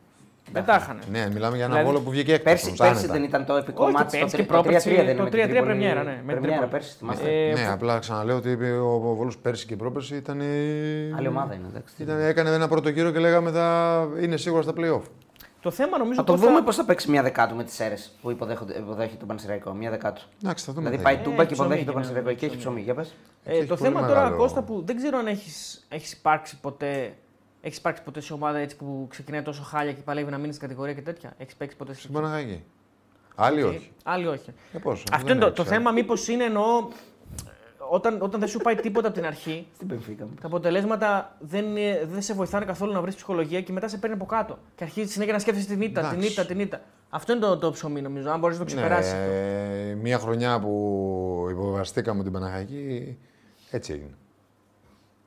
Δεν 0.52 0.64
τα 0.64 0.74
είχαν. 0.82 0.98
Ναι, 1.10 1.28
μιλάμε 1.32 1.56
για 1.56 1.64
ένα 1.64 1.74
Δηλαδή, 1.74 1.90
Βόλο 1.92 2.04
που 2.04 2.10
βγήκε 2.10 2.32
έκτος. 2.32 2.44
Πέρσι, 2.52 2.66
όμως, 2.66 2.78
πέρσι 2.78 2.98
άνετα. 2.98 3.12
δεν 3.12 3.22
ήταν 3.22 3.44
το 3.44 3.54
επικό 3.54 3.84
Όχι, 3.84 3.92
μάτι. 3.92 4.18
πέρσι 4.18 4.36
το 4.36 4.42
και 4.42 4.42
3 4.42 4.46
πρόπερσι, 4.46 4.90
δεν 4.94 5.04
είναι 5.04 5.14
το 5.14 5.22
με 5.22 5.30
την 5.30 5.38
3-3 5.38 5.42
Τρίπολη. 5.42 5.64
πρεμιέρα, 5.64 6.02
ναι, 6.02 6.10
με 6.10 6.16
την 6.16 6.26
Πρεμιέρα 6.26 6.50
Τρίπολη. 6.50 6.70
πέρσι, 6.70 6.96
θυμάστε. 6.98 7.48
Ε, 7.48 7.52
Ναι, 7.52 7.68
απλά 7.68 7.98
ξαναλέω 7.98 8.36
ότι 8.36 8.50
είπε 8.50 8.70
ο 8.70 8.92
ο 8.94 9.14
Βόλος 9.14 9.38
πέρσι 9.38 9.66
και 9.66 9.76
πρόπερσι 9.76 10.16
ήταν... 10.16 10.40
Άλλη 11.16 11.28
ομάδα 11.28 11.54
είναι, 11.54 11.66
εντάξει. 11.70 11.94
Ήταν, 11.98 12.20
έκανε 12.20 12.50
ένα 12.50 12.68
πρώτο 12.68 12.88
γύρο 12.88 13.10
και 13.10 13.18
λέγαμε 13.18 13.50
θα 13.50 14.08
είναι 14.20 14.36
σίγουρα 14.36 14.62
στα 14.62 14.72
play-off. 14.76 15.02
Το 15.60 15.70
θέμα 15.70 15.98
νομίζω 15.98 16.14
Θα 16.20 16.24
το 16.24 16.32
πώς 16.32 16.40
δούμε 16.40 16.62
πώς 16.62 16.76
θα 16.76 16.84
παίξει 16.84 17.10
μια 17.10 17.22
δεκάτου 17.22 17.54
με 17.54 17.64
τις 17.64 17.80
αίρε 17.80 17.94
που 18.22 18.30
υποδέχονται- 18.30 18.76
υποδέχεται 18.78 19.16
τον 19.18 19.28
Πανσεραϊκό. 19.28 19.72
Μια 19.72 19.90
δεκάτου. 19.90 20.22
Εντάξει, 20.44 20.64
θα 20.64 20.72
δούμε. 20.72 20.88
Δηλαδή 20.90 21.04
τι 21.04 21.10
πάει 21.10 21.16
θα 21.16 21.30
τούμπα 21.30 21.42
Ε, 21.42 21.46
και 21.46 21.52
ψωμί 21.52 21.68
υποδέχεται 21.68 21.92
τον 21.92 22.02
γίνεται, 22.02 22.20
Πανσεραϊκό. 22.22 22.28
ναι, 22.28 22.32
Εκεί 22.34 22.44
έχει 22.44 22.56
ψωμί. 22.56 22.80
ψωμί. 22.80 22.84
Για 22.84 22.94
πες. 22.94 23.14
Ε, 23.44 23.56
έχει 23.58 23.66
το 23.66 23.76
πολύ 23.76 23.90
θέμα 23.90 24.06
τώρα, 24.06 24.20
μεγάλο- 24.20 24.36
Κώστα, 24.36 24.62
που 24.62 24.82
δεν 24.86 24.96
ξέρω 24.96 25.18
αν 25.18 25.26
έχεις, 25.26 25.84
έχεις 25.88 26.12
υπάρξει 26.12 26.60
ποτέ. 26.60 27.14
Έχεις 27.66 27.78
υπάρξει 27.78 28.02
ποτέ 28.02 28.20
σε 28.20 28.32
ομάδα 28.32 28.58
έτσι 28.58 28.76
που 28.76 29.06
ξεκινάει 29.10 29.42
τόσο 29.42 29.62
χάλια 29.62 29.92
και 29.92 30.00
παλεύει 30.02 30.30
να 30.30 30.38
μείνει 30.38 30.52
στην 30.52 30.62
κατηγορία 30.68 30.94
και 30.94 31.02
τέτοια; 31.02 31.32
Έχεις 31.38 31.54
παίξει 31.54 31.76
ποτέ 31.76 31.94
Στην 31.94 32.12
Παναγαγή. 32.12 32.64
Άλλοι 33.34 33.62
όχι. 33.62 33.90
Άλλοι 34.04 34.26
όχι. 34.26 34.52
Ε, 34.72 34.78
πώς, 34.78 35.04
Αυτό 35.12 35.26
δεν 35.26 35.36
είναι 35.36 35.40
το, 35.44 35.46
έχει, 35.46 35.56
το 35.56 35.62
ε. 35.62 35.64
θέμα, 35.64 35.90
μήπως 35.90 36.28
είναι 36.28 36.44
εννοώ. 36.44 36.88
Όταν, 37.90 38.22
όταν 38.22 38.40
δεν 38.40 38.48
σου 38.48 38.58
πάει 38.58 38.74
τίποτα 38.74 39.06
από 39.08 39.16
την 39.16 39.26
αρχή, 39.26 39.66
Στην 39.74 39.88
Πενφύκα 39.88 40.24
μου. 40.24 40.34
τα 40.40 40.46
αποτελέσματα 40.46 41.36
δεν, 41.40 41.64
είναι- 41.76 42.04
δεν 42.10 42.22
σε 42.22 42.34
βοηθάνε 42.34 42.64
καθόλου 42.64 42.92
να 42.92 43.00
βρεις 43.00 43.14
ψυχολογία 43.14 43.60
και 43.62 43.72
μετά 43.72 43.88
σε 43.88 43.98
παίρνει 43.98 44.14
από 44.16 44.24
κάτω. 44.26 44.58
Και 44.74 44.84
αρχίζει 44.84 45.10
συνέχεια 45.12 45.32
να 45.32 45.38
σκέφτεσαι 45.38 45.66
την 45.66 45.80
ήττα, 45.80 46.00
την 46.00 46.10
Εντάξει. 46.10 46.28
ήττα, 46.32 46.44
την 46.46 46.60
ήττα. 46.60 46.80
Αυτό 47.10 47.32
είναι 47.32 47.40
το, 47.40 47.58
το 47.58 47.70
ψωμί 47.70 48.00
νομίζω. 48.02 48.30
Αν 48.30 48.38
μπορείς 48.40 48.58
να 48.58 48.64
το 48.64 48.70
ξεπεράσει. 48.74 49.14
Ναι, 49.14 49.90
ε, 49.90 49.94
μία 49.94 50.18
χρονιά 50.18 50.60
που 50.60 51.46
υποβαστήκαμε 51.50 52.22
την 52.22 52.32
Παναγιακή, 52.32 53.18
έτσι 53.70 53.92
έγινε. 53.92 54.14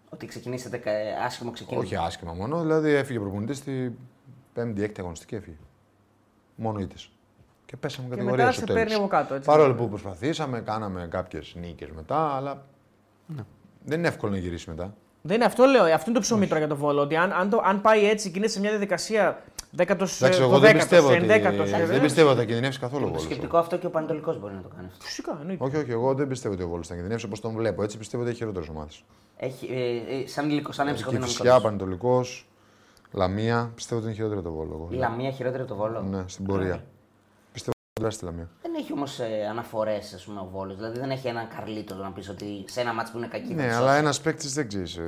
Ότι 0.10 0.26
ξεκινήσατε 0.26 0.78
κα- 0.78 0.92
άσχημο 1.26 1.52
ξεκίνημα. 1.52 1.84
Όχι 1.86 1.96
άσχημα 1.96 2.34
μόνο, 2.34 2.62
δηλαδή 2.62 2.90
έφυγε 2.92 3.20
προπονητής 3.20 3.58
στη 3.58 3.98
5η-6η 4.56 5.00
αγωνιστική 5.00 5.36
έφυγε. 5.36 5.56
Μόνο 6.56 6.80
ήττες. 6.80 7.10
Και 7.66 7.78
πέσαμε 7.78 8.08
Και 8.08 8.14
κατηγορία 8.16 8.46
μετά 8.46 8.52
στο 8.58 8.60
σε 8.60 8.66
τέλος. 8.68 8.82
παίρνει 8.82 8.98
από 9.00 9.08
κάτω. 9.08 9.34
Έτσι. 9.34 9.48
Παρόλο 9.48 9.76
που 9.76 9.90
προσπαθήσαμε, 9.90 10.60
κάναμε 10.60 11.08
κάποιες 11.12 11.56
νίκες 11.60 11.90
μετά, 11.92 12.18
αλλά 12.36 12.66
δεν 13.86 14.00
είναι 14.00 14.08
εύκολο 14.08 14.32
να 14.32 14.38
γυρίσεις 14.38 14.66
μετά. 14.68 14.94
Δεν 15.22 15.36
είναι 15.36 15.46
αυτό, 15.46 15.66
λέω. 15.66 15.84
Αυτό 15.84 16.04
είναι 16.10 16.14
το 16.20 16.26
ψωμί 16.26 16.48
τώρα 16.48 16.60
για 16.60 16.68
το 16.68 16.76
βόλο. 16.76 17.02
Ότι 17.02 17.16
αν, 17.16 17.32
αν, 17.32 17.50
το, 17.50 17.62
αν 17.64 17.82
πάει 17.82 18.10
έτσι 18.10 18.32
και 18.32 18.38
είναι 18.38 18.48
σε 18.48 18.60
μια 18.60 18.70
διαδικασία 18.70 19.44
δέκατος. 19.72 20.22
Εντάξει, 20.22 20.42
εγώ 20.42 20.60
δεν 20.60 20.76
πιστεύω, 20.76 21.08
ότι, 21.08 21.16
ενδέκατος, 21.16 21.70
δεν 21.70 21.92
ε, 21.92 22.00
πιστεύω 22.00 22.30
ότι 22.30 22.40
θα 22.40 22.46
κινδυνεύσει 22.46 22.80
καθόλου 22.80 23.02
ο 23.04 23.06
Το 23.06 23.12
Βόλος. 23.14 23.26
σκεπτικό 23.26 23.58
αυτό 23.58 23.78
και 23.78 23.86
ο 23.86 23.90
Πανετολικός 23.90 24.40
μπορεί 24.40 24.54
να 24.54 24.62
το 24.62 24.70
κάνει 24.76 24.88
αυτό. 24.92 25.06
Φυσικά, 25.06 25.38
εννοείται. 25.42 25.64
Όχι, 25.64 25.76
όχι, 25.76 25.92
εγώ 25.92 26.14
δεν 26.14 26.28
πιστεύω 26.28 26.54
ότι 26.54 26.64
ο 26.64 26.68
Βόλος 26.68 26.88
θα 26.88 26.94
κινδυνεύσει 26.94 27.26
όπως 27.26 27.40
τον 27.40 27.54
βλέπω. 27.54 27.84
Έτσι 27.84 27.98
πιστεύω 27.98 28.22
ότι 28.24 28.32
έχει 28.32 28.40
χειρότερες 28.40 28.70
ομάδες. 28.70 29.04
Έχει, 29.38 29.66
ε, 29.72 30.16
ε, 30.22 30.28
σαν 30.28 30.50
υλικό, 30.50 30.72
σαν 30.72 30.86
Και 30.86 30.92
έμψυχο 30.92 31.12
φυσικά, 31.12 31.62
Πανετολικός, 31.62 32.48
Λαμία, 33.12 33.72
πιστεύω 33.76 34.00
ότι 34.00 34.10
είναι 34.10 34.16
χειρότερο 34.18 34.42
το 34.42 34.52
Βόλο. 34.52 34.72
εγώ. 34.74 34.88
Η 34.92 34.96
Λαμία 34.96 35.32
χειρότερη 35.32 35.62
από 35.62 35.72
το 35.72 35.78
βόλο; 35.78 36.02
Ναι, 36.02 36.24
στην 36.28 36.46
πορεία. 36.46 36.84
Πιστεύω 37.54 37.76
ότι 37.94 38.06
θα 38.06 38.10
στη 38.12 38.26
Λαμία. 38.26 38.50
Δεν 38.62 38.72
έχει 38.78 38.94
όμως 38.94 39.20
ε, 39.20 39.48
αναφορές 39.50 40.28
ο 40.42 40.48
Βόλος. 40.54 40.76
Δηλαδή 40.76 41.00
δεν 41.00 41.10
έχει 41.10 41.28
έναν 41.28 41.48
Καρλίτο 41.56 41.96
να 41.96 42.12
πεις 42.12 42.30
ότι 42.30 42.64
σε 42.68 42.82
ένα 42.82 42.94
μάτσο 42.94 43.12
που 43.12 43.18
είναι 43.18 43.28
κακή. 43.28 43.48
θα 43.48 43.54
Ναι, 43.54 43.68
τη 43.68 43.74
αλλά 43.74 43.88
σώσει. 43.88 44.00
ένας 44.00 44.22
παίκτης 44.22 44.54
δεν 44.54 44.68
ξέρεις. 44.68 45.00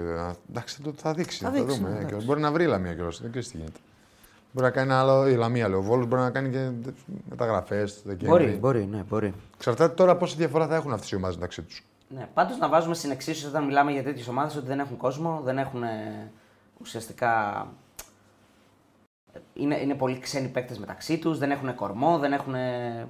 Εντάξει, 0.49 0.75
θα, 0.75 0.81
το, 0.83 0.93
θα 0.95 1.13
δείξει. 1.13 1.43
Θα 1.43 1.49
Θα, 1.49 1.53
δείξει, 1.61 1.77
δούμε. 1.77 1.89
ναι, 1.89 1.95
ε, 1.95 1.99
εντάξει. 1.99 2.15
και 2.17 2.23
μπορεί 2.25 2.39
να 2.41 2.51
βρει 2.51 2.63
η 2.63 2.67
Λαμία 2.67 2.93
κιόλας. 2.93 3.19
Δεν 3.21 3.29
ξέρεις 3.29 3.49
τι 3.49 3.57
γίνεται. 3.57 3.79
Μπορεί 4.51 4.65
να 4.65 4.71
κάνει 4.71 4.91
ένα 4.91 4.99
άλλο. 4.99 5.27
Η 5.27 5.35
Λαμία, 5.35 5.69
λέω. 5.69 5.77
Ο 5.77 5.81
Βόλος 5.81 6.07
μπορεί 6.07 6.21
να 6.21 6.29
κάνει 6.31 6.49
και 6.49 6.69
μεταγραφές 7.29 7.95
το 7.95 8.09
Δεκέμβρη. 8.09 8.45
Μπορεί, 8.45 8.57
μπορεί, 8.57 8.85
ναι, 8.85 9.03
μπορεί. 9.09 9.33
Εξαρτάται 9.55 9.93
τώρα 9.93 10.17
πόση 10.17 10.35
διαφορά 10.35 10.67
θα 10.67 10.75
έχουν 10.75 10.93
αυτές 10.93 11.11
οι 11.11 11.15
ομάδες 11.15 11.35
μεταξύ 11.35 11.61
τους. 11.61 11.85
Ναι, 12.07 12.27
Πάντως 12.33 12.57
να 12.57 12.67
βάζουμε 12.67 12.95
στην 12.95 13.11
εξίσωση 13.11 13.47
όταν 13.47 13.63
μιλάμε 13.63 13.91
για 13.91 14.03
τέτοιες 14.03 14.27
ομάδες 14.27 14.55
ότι 14.55 14.67
δεν 14.67 14.79
έχουν 14.79 14.97
κόσμο, 14.97 15.41
δεν 15.43 15.57
έχουν 15.57 15.83
ε, 15.83 16.31
ουσιαστικά. 16.81 17.67
Είναι, 19.53 19.79
είναι 19.79 19.93
πολύ 19.93 20.19
ξένοι 20.19 20.47
παίκτες 20.47 20.79
μεταξύ 20.79 21.17
τους, 21.17 21.37
δεν 21.37 21.51
έχουν 21.51 21.75
κορμό, 21.75 22.17
δεν 22.17 22.33
έχουν. 22.33 22.53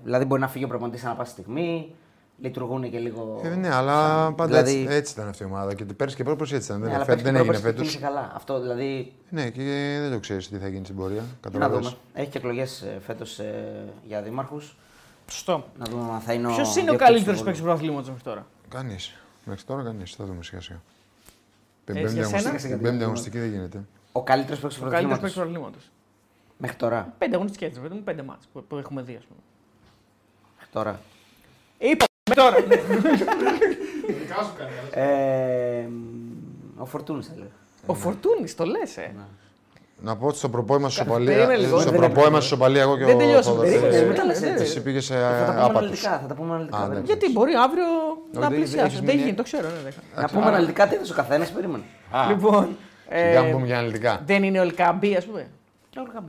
Δηλαδή 0.03 0.25
μπορεί 0.25 0.41
να 0.41 0.47
φύγει 0.47 0.63
ο 0.63 0.67
προπονητής 0.67 1.05
ανά 1.05 1.15
πάση 1.15 1.31
στιγμή. 1.31 1.95
Λειτουργούν 2.41 2.91
και 2.91 2.99
λίγο. 2.99 3.41
Ε, 3.43 3.49
ναι, 3.49 3.73
αλλά 3.75 4.31
πάντα 4.33 4.45
Δηλαδή- 4.45 4.81
έτσι, 4.81 4.95
έτσι 4.95 5.13
ήταν 5.13 5.27
αυτή 5.27 5.43
η 5.43 5.45
ομάδα. 5.45 5.73
Και 5.73 5.85
πέρσι 5.85 6.15
και 6.15 6.23
πρόπερσι 6.23 6.55
έτσι 6.55 6.67
ήταν. 6.67 6.79
Ναι, 6.79 6.85
δεν, 6.85 6.95
αλλά 6.95 7.05
φε- 7.05 7.15
πέρσι 7.15 7.23
δεν 7.31 7.33
την 7.33 7.41
έγινε 7.41 7.59
πρόπερση 7.59 7.75
φέτος. 7.77 7.87
ξεκίνησε 7.97 8.13
καλά. 8.21 8.31
Αυτό 8.35 8.61
δηλαδή. 8.61 9.13
Ναι, 9.29 9.49
και 9.49 9.61
δεν 10.01 10.11
το 10.11 10.19
ξέρεις 10.19 10.49
τι 10.49 10.57
θα 10.57 10.67
γίνει 10.67 10.83
στην 10.83 10.95
πορεία. 10.95 11.21
Να 11.21 11.25
Καταλαβαίνεις. 11.41 11.85
δούμε. 11.87 11.97
Έχει 12.13 12.29
και 12.29 12.37
εκλογές 12.37 12.85
φέτος 13.05 13.39
για 14.07 14.21
δήμαρχου. 14.21 14.61
Σωστό. 15.31 15.65
Να 15.79 15.85
δούμε 15.89 16.11
αν 16.13 16.19
θα 16.19 16.33
είναι 16.33 16.47
ο. 16.47 16.49
Ποιος 16.55 16.75
είναι 16.75 16.79
ο 16.81 16.83
διοκτήτης 16.83 17.05
καλύτερος 17.07 17.37
του 17.37 17.43
παίκτης 17.43 17.61
του 17.61 17.67
πρωταθλήματος 17.67 18.07
μέχρι 18.07 18.23
τώρα; 18.23 18.45
Κανείς. 18.69 19.13
Μέχρι 19.45 19.63
τώρα 19.63 19.83
κανείς. 19.83 20.15
Θα 20.15 20.25
δούμε 20.25 20.43
σιγά 20.43 20.61
σιγά. 20.61 20.81
Την 21.85 21.95
Ε, 21.97 21.99
πέμπτη 22.01 22.13
για 22.15 22.23
σένα; 22.25 22.37
αγωνιστική- 22.37 22.73
την 22.73 22.81
πέμπτη 22.83 23.03
αγωνιστική 23.03 23.39
δεν 23.39 23.49
γίνεται. 23.49 23.81
Ο 24.11 24.23
καλύτερος 24.23 24.59
παίκτης 24.59 24.77
του 24.79 24.83
Ο 24.87 24.89
καλύτερος 24.89 25.19
παίκτης 25.19 25.33
του 25.35 25.39
πρωταθλήματος. 25.39 25.73
πρωταθλήματος. 25.83 25.89
Μέχρι 26.57 26.77
τώρα. 26.77 27.13
Πέντε 27.17 27.35
αγωνιστικές, 27.35 27.71
ρε 27.75 27.79
παιδί 27.79 27.93
μου, 27.95 28.01
πέντε 28.03 28.21
μάτς 28.23 28.45
που, 28.53 28.63
που 28.67 28.77
έχουμε 28.77 29.01
δει, 29.01 29.15
ας 29.15 29.23
πούμε. 29.23 29.39
Μέχρι 30.57 30.71
τώρα. 30.73 30.99
Είπα 31.77 32.05
τώρα. 32.35 32.55
ναι. 32.67 32.75
Ειδικά 34.07 34.35
σου 34.43 34.51
κάνει 34.57 34.71
καλά. 34.91 35.05
Ε, 35.07 35.89
ο 36.77 36.85
Φορτούνης 36.85 37.25
θα 37.27 37.31
έλεγα. 37.35 37.49
Ο 37.85 37.93
Φορτούνης, 37.93 38.55
το 38.55 38.65
λες, 38.65 38.97
ε. 38.97 39.11
Να 40.01 40.15
πω 40.15 40.27
ότι 40.27 40.37
στο 40.37 40.49
προπόημα 40.49 40.89
σου 40.89 41.05
περίμενε 41.05 41.55
λίγο, 41.55 41.79
Στο 41.79 41.89
δεν 41.91 41.99
προπόημα 41.99 42.39
σου 42.41 42.47
σοπαλία 42.47 42.81
εγώ 42.81 42.97
και 42.97 43.05
Δεν 43.05 43.15
ο 43.15 43.17
τελειώσαμε, 43.17 43.55
Θοδωρής, 43.55 43.71
περίμενε, 43.79 43.97
ε, 43.97 44.05
μετά 44.07 44.23
λες, 44.25 44.41
έτσι. 44.41 44.63
Εσύ 44.63 44.81
πήγες 44.81 45.05
σε 45.05 45.13
θα 45.13 45.19
τα 45.45 45.51
πούμε 45.51 45.61
άπατους. 45.61 45.77
αναλυτικά. 45.77 46.19
Θα 46.19 46.27
τα 46.27 46.33
πούμε 46.33 46.53
αναλυτικά. 46.53 46.77
Α, 46.77 46.81
δεν- 46.81 46.91
εντάξει. 46.91 47.11
Γιατί 47.11 47.31
μπορεί 47.31 47.53
αύριο 47.53 47.85
να 48.31 48.39
δεν- 48.39 48.49
πλησιάσει. 48.49 48.85
έχεις 48.85 48.95
Δεν 48.99 49.05
μείνει- 49.05 49.21
γίνει, 49.23 49.33
το 49.33 49.43
ξέρω. 49.43 49.67
Ναι, 49.67 49.73
δεν 49.83 49.93
Να 50.15 50.27
πούμε 50.27 50.45
αναλυτικά 50.45 50.87
τι 50.87 50.95
έδωσε 50.95 51.11
ο 51.11 51.15
καθένας, 51.15 51.49
περίμενε. 51.51 51.83
Λοιπόν. 52.29 52.67
Σιγά 53.09 53.39
ε, 53.39 53.41
μου 53.41 53.51
πούμε 53.51 53.65
για 53.65 53.77
αναλυτικά. 53.77 54.21
Δεν 54.25 54.43
είναι 54.43 54.59
ο 54.59 54.61
Ελκαμπή, 54.61 55.15
ας 55.15 55.25
πούμε. 55.25 55.47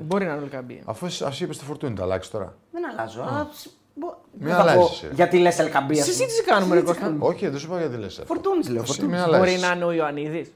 Μπορεί 0.00 0.24
να 0.24 0.30
είναι 0.30 0.40
ο 0.40 0.44
Ελ 0.44 0.52
Κααμπί. 0.52 0.82
Αφού 0.84 1.06
εσύ 1.06 1.44
είπες 1.44 1.56
στο 1.56 1.64
Φορτούνη, 1.64 1.94
τα 1.94 2.02
αλλάξεις 2.02 2.32
τώρα. 2.32 2.54
Δεν 2.72 2.82
αλλάζω. 2.90 3.48
Αλλά 3.96 4.06
σ- 4.06 4.10
μπο- 4.10 4.16
Μην 4.38 4.48
θα 4.48 4.56
πω 4.56 4.60
αλλάζεις. 4.70 5.02
εσύ. 5.02 5.08
γιατί 5.14 5.38
λες 5.38 5.58
Ελκαμπίας; 5.58 6.04
Συζήτηση 6.06 6.42
κάνουμε, 6.44 6.74
ρε 6.74 6.80
Κώστα. 6.82 7.16
Όχι, 7.18 7.48
δεν 7.48 7.58
σου 7.58 7.66
είπα 7.66 7.78
γιατί 7.78 7.96
λες. 7.96 8.22
Φορτούνης 8.26 8.68
λέω. 8.68 8.82
Εσύ 8.82 8.92
Φορτούνης. 8.92 9.20
μην 9.20 9.28
Μπορεί 9.28 9.36
αλλάζει. 9.50 9.66
να 9.66 9.72
είναι 9.74 9.84
ο 9.84 9.92
Ιωαννίδης. 9.92 10.52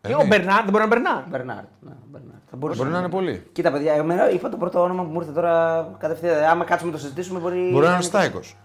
Ε, 0.00 0.14
ο 0.14 0.18
ναι. 0.18 0.24
Μπερνάρ, 0.24 0.62
δεν 0.62 0.70
μπορεί 0.70 0.84
να 0.84 0.84
είναι 0.84 0.88
Μπερνάρ. 0.88 1.22
Μπερνάρτ. 1.28 1.66
Ναι, 1.80 1.92
Μπερνάρτ. 2.10 2.42
Θα 2.50 2.56
μπορούσε 2.56 2.78
Μπορεί 2.80 2.92
να 2.92 2.98
είναι 2.98 3.08
πολύ. 3.08 3.46
Κοίτα, 3.52 3.72
παιδιά, 3.72 3.92
εμένα 3.92 4.30
είπα 4.30 4.48
το 4.48 4.56
πρώτο 4.56 4.82
όνομα 4.82 5.02
που 5.04 5.10
μου 5.10 5.20
ήρθε 5.20 5.32
τώρα 5.32 5.96
κατευθείαν. 5.98 6.44
Άμα 6.44 6.64
κάτσουμε 6.64 6.90
να 6.90 6.96
το 6.96 7.02
συζητήσουμε, 7.02 7.38
μπορεί. 7.40 7.70
Μπορεί 7.72 7.86
να 7.86 7.92
είναι 7.92 8.02
Στάικος. 8.02 8.56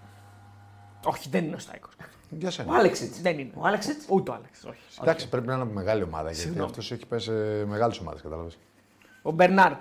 Όχι, 1.06 1.30
δεν 1.30 1.44
είναι 1.46 1.56
ο 1.56 1.60
Στάικος. 1.60 1.94
Για 2.30 2.48
Ο 2.48 2.52
σένα. 2.52 2.76
Άλεξιτς. 2.78 3.22
Δεν 3.22 3.40
είναι. 3.40 3.52
Ο 3.56 3.66
Άλεξιτς; 3.66 4.06
Ούτε 4.10 4.32
ο 4.32 4.34
Άλεξ. 4.34 4.64
Όχι. 4.70 4.80
Εντάξει, 5.02 5.30
πρέπει 5.30 5.48
να 5.48 5.54
είναι 5.54 5.62
από 5.64 5.74
μεγάλη 5.74 6.04
ομάδα 6.04 6.28
γιατί 6.30 6.40
Συγγνώμη. 6.42 6.70
αυτός 6.70 6.92
έχει 6.92 7.06
πέσει 7.06 7.26
σε 7.26 7.66
μεγάλες 7.66 8.00
ομάδες, 8.00 8.22
κατάλαβες. 8.22 8.58
Ο 9.22 9.32
Μπερνάρ. 9.32 9.72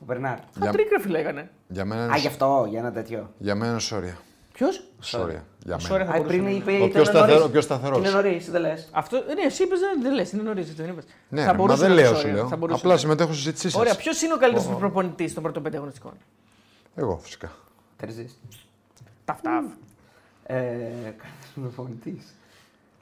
Ο 0.00 0.04
Μπερνάρτ. 0.04 0.42
Για- 0.56 0.66
Χατρίκ, 0.66 0.90
ρε 0.90 1.00
φίλε, 1.00 1.18
έκανε. 1.18 1.50
Για 1.68 1.84
μένα 1.84 2.02
Α, 2.02 2.14
γι' 2.14 2.18
είναι, 2.20 2.28
αυτό, 2.28 2.66
για 2.68 2.78
ένα 2.78 2.92
τέτοιο. 2.92 3.30
για 3.38 3.54
μένα 3.54 3.70
είναι 3.70 3.80
Σόρια. 3.80 4.16
Ποιος; 4.52 4.82
Σόρια. 5.00 5.44
Για 5.64 5.78
Σόρια 5.78 5.98
μένα. 5.98 6.10
θα 6.10 6.16
Α, 6.16 6.22
μπορούσε 6.22 6.36
πριν 6.36 6.44
να 6.44 6.50
είναι. 6.50 6.58
είπε. 6.58 6.70
Ο 6.72 6.74
ήταν 6.76 6.90
πιο 6.90 7.04
σταθερό- 7.04 7.26
νωρίς. 7.28 7.44
ο 7.44 7.50
πιο 7.50 7.60
σταθερός. 7.60 7.98
Είναι 7.98 8.10
νωρίς, 8.10 8.50
δεν 8.50 8.60
λες. 8.60 8.88
Αυτό, 8.92 9.16
ναι, 9.16 9.42
εσύ 9.46 9.62
είπες 9.62 9.78
δεν 10.02 10.12
λες, 10.14 10.32
είναι 10.32 10.42
νωρίς, 10.42 10.74
δεν 10.74 10.88
είπες. 10.88 11.04
Ναι, 11.28 11.40
θα 11.40 11.46
ρε, 11.46 11.52
μα 11.52 11.58
μπορούσε 11.58 11.78
δεν 11.80 11.88
να 11.88 11.94
είναι 11.94 12.02
λέω, 12.02 12.10
ο 12.10 12.14
σου 12.14 12.20
Σόρια, 12.20 12.36
λέω. 12.36 12.48
θα 12.48 12.56
μπορούσε 12.56 12.78
Απλά 12.78 12.88
να 12.88 12.94
είναι. 12.94 13.00
συμμετέχω 13.02 13.32
στις 13.32 13.42
συζητήσεις. 13.44 13.74
Ωραία, 13.74 13.94
ποιος 13.96 14.22
είναι 14.22 14.34
ο 14.34 14.36
καλύτερος 14.36 14.78
προπονητής 14.78 15.34
των 15.34 15.42
πρώτων 15.42 15.62
πέντε 15.62 15.76
αγωνιστικών; 15.76 16.12
Εγώ 16.94 17.18
φυσικά. 17.22 17.52
Τερζής. 17.96 18.38
Ταυτά. 19.24 19.64
Ε, 20.46 20.54
Κάποιο 21.16 21.62
προπονητής. 21.62 22.34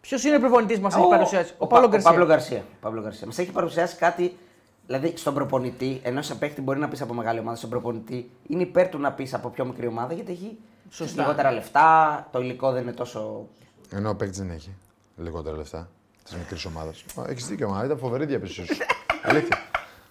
Ποιος 0.00 0.24
είναι 0.24 0.36
ο 0.36 0.40
προπονητής 0.40 0.76
που 0.76 0.82
μας 0.82 0.94
έχει 0.96 1.08
παρουσιάσει; 1.08 1.52
Ο 1.58 1.66
Παύλο 1.66 1.88
Παύλο 1.88 2.02
Γκαρσία. 2.02 2.24
Γκαρσία. 2.26 2.64
Παύλο 2.80 3.00
Γκαρσία. 3.02 3.26
Μας 3.26 3.38
έχει 3.38 3.50
παρουσιάσει 3.50 3.96
κάτι. 3.96 4.36
Δηλαδή, 4.86 5.12
στον 5.16 5.34
προπονητή, 5.34 6.00
ενώ 6.02 6.22
σε 6.22 6.34
παίχτη 6.34 6.60
μπορεί 6.60 6.78
να 6.78 6.88
πεις 6.88 7.00
από 7.00 7.14
μεγάλη 7.14 7.38
ομάδα, 7.38 7.56
στον 7.56 7.70
προπονητή 7.70 8.30
είναι 8.46 8.62
υπέρ 8.62 8.88
του 8.88 8.98
να 8.98 9.12
πεις 9.12 9.34
από 9.34 9.48
πιο 9.48 9.64
μικρή 9.64 9.86
ομάδα 9.86 10.14
γιατί 10.14 10.32
έχει 10.32 10.58
Σωστά. 10.90 11.22
λιγότερα 11.22 11.52
λεφτά, 11.52 12.28
το 12.32 12.40
υλικό 12.40 12.72
δεν 12.72 12.82
είναι 12.82 12.92
τόσο. 12.92 13.46
Ενώ 13.90 14.10
ο 14.10 14.14
παίκτης 14.14 14.38
δεν 14.38 14.50
έχει 14.50 14.74
λιγότερα 15.16 15.56
λεφτά 15.56 15.88
της 16.24 16.34
μικρής 16.36 16.64
ομάδας. 16.64 17.04
Έχεις 17.28 17.46
δίκιο, 17.46 17.68
μα 17.68 17.84
ήταν 17.84 17.98
φοβερή 17.98 18.24
διαπίστωση. 18.26 18.74
σου. 18.74 18.80
Αλήθεια. 19.28 19.56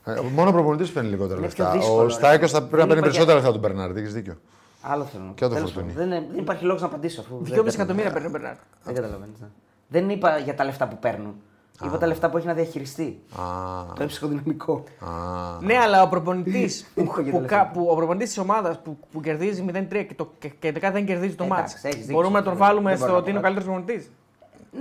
Ε, 0.05 0.19
Μόνο 0.33 0.49
ο 0.49 0.53
προπονητής 0.53 0.91
παίρνει 0.91 1.09
λιγότερα 1.09 1.37
Είναι 1.37 1.45
λεφτά. 1.47 1.69
πιο 1.71 1.79
δύσκολο, 1.79 2.01
Ο 2.01 2.05
ρε. 2.05 2.11
Στάικος 2.13 2.51
θα 2.51 2.57
πρέπει 2.63 2.73
να 2.75 2.77
Δεν 2.79 2.87
παίρνει 2.87 2.99
υπάρχει- 2.99 3.25
περισσότερα 3.25 3.35
λεφτά 3.37 3.49
από 3.51 3.59
τον 3.61 3.69
Μπερνάρντ. 3.69 3.97
Έχεις 3.97 4.13
δίκιο. 4.13 4.37
Άλλο 4.81 5.03
θέλω 5.05 5.23
να 5.23 5.29
πω. 5.29 5.35
Και 5.35 5.47
το 5.47 5.53
Τέλος 5.53 5.71
Φορτούνι. 5.71 5.93
πάντων, 5.93 6.09
Δεν, 6.09 6.17
είναι- 6.17 6.27
δεν 6.31 6.39
υπάρχει 6.41 6.63
λόγος 6.65 6.81
να 6.81 6.87
απαντήσω 6.87 7.21
αφού. 7.21 7.35
δεν 7.35 7.43
2,5 7.43 7.55
παίρνω. 7.55 7.71
εκατομμύρια 7.73 8.11
παίρνει 8.11 8.27
ο 8.27 8.29
Μπερνάρ. 8.29 8.55
Δεν 8.83 8.93
καταλαβαίνεις. 8.95 9.37
Δεν 9.87 10.09
είπα 10.09 10.37
για 10.37 10.55
τα 10.55 10.63
λεφτά 10.63 10.87
που 10.87 10.97
παίρνουν. 10.99 11.35
Είπα 11.85 11.97
τα 11.97 12.07
λεφτά 12.07 12.29
που 12.29 12.37
έχει 12.37 12.47
να 12.47 12.53
διαχειριστεί. 12.53 13.19
Α, 13.35 13.43
Το 13.95 14.05
ψυχοδυναμικό. 14.05 14.83
α. 14.99 15.07
Ναι, 15.61 15.77
αλλά 15.77 16.01
ο 16.03 16.07
προπονητής 16.09 16.85
Ούχο, 16.95 17.21
για 17.21 17.31
που, 17.31 17.39
τα 17.41 17.45
κα- 17.45 17.57
λεφτά. 17.57 17.71
που, 17.73 17.87
ο 17.91 17.95
προπονητής 17.95 18.27
της 18.27 18.37
ομάδας 18.37 18.79
που, 18.79 18.97
που 19.11 19.19
κερδίζει 19.21 19.65
0-3 19.73 20.05
και, 20.07 20.13
το, 20.15 20.31
και, 20.39 20.47
και 20.47 20.55
τελικά 20.59 20.91
δεν 20.91 21.05
κερδίζει 21.05 21.35
το 21.35 21.43
Εντάξει, 21.43 21.61
μάτς. 21.73 21.83
έχεις 21.83 21.99
δίκιο. 21.99 22.13
Μπορούμε 22.15 22.37
να 22.39 22.43
τον 22.45 22.53
Δεν- 22.53 22.61
βάλουμε 22.67 22.89
δεν 22.89 22.99
μπορώ 22.99 23.09
στο 23.11 23.17
να 23.17 23.21
ότι 23.21 23.29
είναι 23.29 23.39
ο 23.39 23.41
πω 23.41 23.47
καλύτερος 23.47 23.73
προπονητής; 23.75 24.09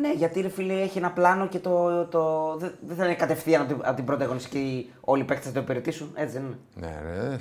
Ναι, 0.00 0.12
γιατί 0.12 0.40
ρε 0.40 0.48
φίλε 0.48 0.72
έχει 0.80 0.98
ένα 0.98 1.10
πλάνο 1.10 1.46
και 1.46 1.58
το. 1.58 2.04
το 2.06 2.54
δεν, 2.58 2.74
δεν 2.86 2.96
θα 2.96 3.04
είναι 3.04 3.14
κατευθείαν 3.14 3.60
από 3.62 3.72
την, 3.72 3.82
από 3.84 3.96
την 3.96 4.04
πρώτη 4.04 4.22
αγωνιστική 4.22 4.90
όλοι 5.00 5.22
οι 5.22 5.24
παίκτες 5.24 5.46
θα 5.46 5.52
το 5.52 5.60
υπηρετήσουν. 5.60 6.10
Έτσι 6.14 6.32
δεν 6.38 6.42
είναι; 6.46 6.58
Ναι, 6.74 7.00
ρε. 7.10 7.36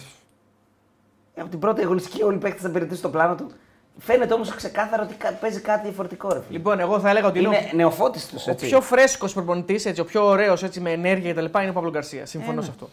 Από 1.41 1.49
την 1.49 1.59
πρώτη 1.59 1.81
αγωνιστική 1.81 2.23
όλοι 2.23 2.35
οι 2.35 2.39
παίκτες 2.39 2.61
θα 2.61 2.69
υπηρετήσουν 2.69 3.01
το 3.01 3.09
πλάνο 3.09 3.35
του. 3.35 3.51
Φαίνεται 3.97 4.33
όμως 4.33 4.55
ξεκάθαρα 4.55 5.03
ότι 5.03 5.13
κα- 5.13 5.33
παίζει 5.33 5.59
κάτι 5.61 5.83
διαφορετικό, 5.87 6.33
ρε 6.33 6.41
φίλε. 6.41 6.57
Λοιπόν, 6.57 6.79
εγώ 6.79 6.99
θα 6.99 7.09
έλεγα 7.09 7.27
ότι 7.27 7.39
είναι, 7.39 7.57
είναι 7.57 7.69
νεοφώτη 7.73 8.19
του. 8.27 8.35
ο, 8.47 8.51
ο 8.51 8.55
πιο 8.55 8.81
φρέσκος 8.81 9.33
προπονητής, 9.33 9.99
ο 9.99 10.05
πιο 10.05 10.25
ωραίος 10.25 10.61
με 10.79 10.91
ενέργεια 10.91 11.33
κτλ. 11.33 11.59
είναι 11.59 11.69
ο 11.69 11.73
Παύλο 11.73 11.89
Γκαρσία. 11.89 12.25
Συμφωνώ 12.25 12.51
Ε, 12.53 12.55
ναι. 12.55 12.61
σε 12.61 12.69
αυτό. 12.69 12.89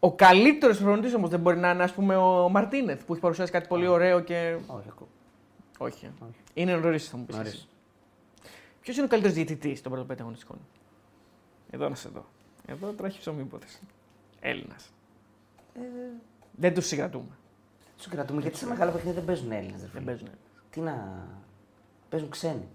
Ο 0.00 0.12
καλύτερος 0.12 0.76
προπονητής 0.78 1.14
όμως 1.14 1.30
δεν 1.30 1.40
μπορεί 1.40 1.56
να 1.56 1.70
είναι 1.70 1.82
ας 1.82 1.92
πούμε, 1.92 2.16
ο 2.16 2.48
Μαρτίνεθ 2.48 3.04
που 3.04 3.12
έχει 3.12 3.22
παρουσιάσει 3.22 3.52
κάτι 3.52 3.68
πολύ 3.68 3.86
ωραίο 3.86 4.20
και. 4.20 4.56
Όχι, 4.66 4.86
ακόμα. 4.88 5.08
Όχι. 5.78 6.04
ε. 6.06 6.08
Είναι 6.54 6.76
νωρίς, 6.76 7.08
θα 7.08 7.16
μου 7.16 7.24
πεις. 7.24 7.36
Νωρίς. 7.36 7.68
Ποιος 8.80 8.96
είναι 8.96 9.04
ο 9.04 9.08
καλύτερος 9.08 9.36
διαιτητής 9.36 9.82
των 9.82 9.90
πρώτων 9.90 10.08
πέντε 10.08 10.22
αγωνιστικών; 10.22 10.58
Εδώ 11.70 11.88
να 11.88 11.94
σε 11.94 12.08
δω. 12.14 12.24
Εδώ 12.66 12.92
τώρα 12.92 13.08
έχει 13.08 13.18
ψωμί 13.18 13.40
υπόθεση. 13.42 13.78
Έλληνας. 14.40 14.90
Ε, 15.74 15.80
Δεν 16.52 16.74
τους 16.74 16.86
συγκρατούμε. 16.86 17.36
Τους 17.98 18.08
κρατούμε 18.08 18.40
γιατί 18.40 18.56
σε 18.56 18.66
μεγάλα 18.66 18.90
παιχνίδια 18.90 19.14
δεν 19.14 19.24
παίζουν 19.24 19.52
Έλληνες. 19.52 19.80
Δεν 19.92 20.04
παίζουν. 20.04 20.28
Τι 20.70 20.80
να. 20.80 21.24
Παίζουν 22.08 22.28
ξένοι. 22.28 22.68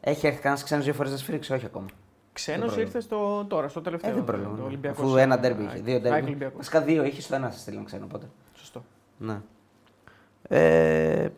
Έχει 0.00 0.26
έρθει 0.26 0.40
κανένας 0.40 0.64
ξένος 0.64 0.84
δύο 0.84 0.94
φορές 0.94 1.10
να 1.12 1.16
σφίξει, 1.18 1.52
όχι 1.52 1.64
ακόμα. 1.66 1.86
Ξένος 2.32 2.58
πρόλαβε. 2.60 2.80
ήρθες 2.80 3.04
στο, 3.04 3.44
τώρα, 3.48 3.68
στο 3.68 3.80
τελευταίο. 3.80 4.10
Ε, 4.10 4.14
δεν 4.14 4.24
το 4.24 4.32
πρόλαβα. 4.32 4.62
Ολυμπιακός, 4.64 5.04
Αφού 5.04 5.16
ένα 5.16 5.34
ε, 5.34 5.38
ντέρμπι 5.38 5.62
είχε. 5.62 5.70
ΑΕΚ- 5.72 5.82
Δύο 5.84 5.92
ΑΕΚ 5.94 6.02
ντέρμπι. 6.02 6.22
Ολυμπιακός. 6.26 6.56
Βασικά 6.56 6.80
δύο 6.80 7.04
είχε, 7.04 7.20
στο 7.20 7.34
ένα 7.34 7.50
σα 7.50 7.58
στείλαν 7.58 7.84
ξένο 7.84 8.04
οπότε. 8.04 8.26
Σωστό. 8.54 8.84
Ναι. 9.18 9.40
Ε, 10.48 11.28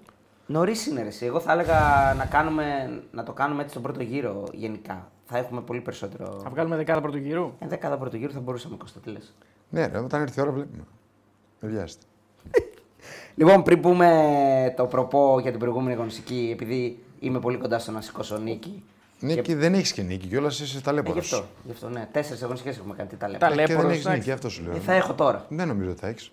Νωρίς 0.47 0.87
είναι 0.87 1.03
ρε, 1.03 1.07
εσύ. 1.09 1.27
Εγώ 1.27 1.41
θα 1.41 1.53
έλεγα 1.53 2.15
να, 2.17 2.25
κάνουμε, 2.27 3.01
να 3.13 3.23
το 3.23 3.33
κάνουμε 3.33 3.59
έτσι 3.61 3.71
στον 3.71 3.83
πρώτο 3.83 4.03
γύρο 4.03 4.45
γενικά. 4.53 5.11
Θα 5.25 5.39
έχουμε 5.39 5.61
πολύ 5.61 5.81
περισσότερο. 5.81 6.41
Θα 6.43 6.51
βγάλουμε 6.51 6.77
δεκάδα 6.77 7.01
πρώτου 7.01 7.17
γύρου; 7.19 7.53
Ε, 7.59 7.67
δεκάδα 7.67 7.99
πρώτο 7.99 8.17
γύρο 8.17 8.33
θα 8.33 8.41
μπορούσαμε 8.41 8.77
Κώστα, 8.77 9.01
τι 9.01 9.11
λες. 9.11 9.35
Ναι, 9.71 9.87
ρε, 9.87 9.99
όταν 9.99 10.21
έρθει 10.23 10.39
η 10.39 10.43
ώρα 10.43 10.51
βλέπουμε. 10.51 10.85
Δεν 11.61 11.71
βιάζεται. 11.71 12.05
Λοιπόν, 13.35 13.63
πριν 13.63 13.81
πούμε 13.81 14.75
το 14.77 14.85
προπό 14.87 15.39
για 15.41 15.51
την 15.51 15.61
προηγούμενη 15.61 15.93
αγωνιστική, 15.95 16.51
επειδή 16.53 16.99
είμαι 17.21 17.39
πολύ 17.41 17.57
κοντά 17.57 17.79
στο 17.79 17.91
να 17.91 18.01
σηκώσω 18.01 18.39
νίκη. 18.39 18.83
Νίκη 19.21 19.55
δεν 19.55 19.75
έχεις 19.75 19.93
και 19.93 20.03
νίκη, 20.03 20.27
κιόλας 20.27 20.61
είσαι 20.61 20.75
Ε, 20.77 20.79
γι' 20.79 20.85
ταλέπορο. 20.85 21.19
αυτό, 21.19 21.45
γι' 21.65 21.73
αυτό, 21.73 21.89
ναι. 21.89 22.09
Τέσσερις 22.13 22.43
αγωνιστικές 22.43 22.77
έχουμε 22.79 22.95
κάνει. 22.95 23.09
Τι 23.09 23.17
τα 23.17 23.27
λέμε. 23.27 23.39
Τα 23.39 23.49
Και 23.49 23.55
δεν 23.55 23.65
Ταλέπορος, 23.67 23.93
έχεις 23.93 24.05
εντάξει. 24.05 24.21
νίκη, 24.21 24.33
αυτό 24.33 24.49
σου 24.49 24.63
λέω. 24.63 24.77
Ε, 24.77 24.79
θα 24.79 24.93
έχω 24.93 25.13
τώρα. 25.15 25.47
Δεν 25.49 25.69
νομίζω 25.69 25.91
ότι 25.91 26.01
θα 26.01 26.07
έχεις. 26.07 26.31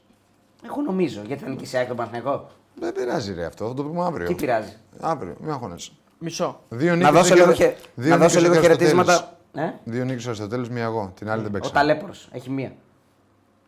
Εγώ 0.65 0.81
νομίζω. 0.81 1.21
Γιατί 1.27 1.43
θα 1.43 1.49
νικήσει 1.49 1.75
η 1.75 1.79
ΑΕΚ 1.79 1.87
τον 1.87 1.95
Παναθηναϊκό. 1.97 2.49
Δεν 2.75 2.93
πειράζει, 2.93 3.33
ρε 3.33 3.45
αυτό. 3.45 3.67
Θα 3.67 3.73
το 3.73 3.83
πούμε 3.83 4.03
αύριο. 4.03 4.27
Τι 4.27 4.33
πειράζει; 4.35 4.73
Αύριο, 4.99 5.35
μην 5.41 5.51
αγχώνεσαι. 5.51 5.91
Μισό. 6.19 6.59
Δύο 6.69 6.89
Να 6.89 6.95
νίκες 6.95 7.11
δώσω 7.11 7.25
είχε- 7.33 7.43
λίγο, 7.43 7.53
χε... 7.55 7.75
δύο 7.95 8.09
να 8.09 8.17
δώσω 8.17 8.39
νίκες 8.39 8.41
λίγο 8.41 8.53
είχε 8.53 8.71
ο 8.71 8.73
Αριστοτέλης. 8.73 9.09
χαιρετίσματα. 9.11 9.37
Ε; 9.53 9.79
Δύο 9.83 10.03
νίκες 10.05 10.25
ο 10.25 10.27
Αριστοτέλη, 10.29 10.69
μία 10.69 10.83
εγώ. 10.83 11.11
Την 11.15 11.29
άλλη 11.29 11.41
δεν 11.41 11.49
Ο 11.49 11.53
παίξα. 11.53 11.71
ταλέπορος. 11.71 12.29
Έχει 12.31 12.49
μία. 12.49 12.71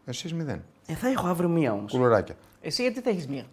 Εσείς 0.05 0.33
μηδέν. 0.33 0.63
Ε, 0.87 0.93
θα 0.93 1.07
έχω 1.09 1.27
αύριο 1.27 1.49
μία 1.49 1.71
όμως. 1.73 1.91
Κουλουράκια. 1.91 2.35
Εσύ 2.61 2.81
γιατί 2.81 2.99
θα 3.01 3.09
έχει 3.09 3.25
μία. 3.29 3.43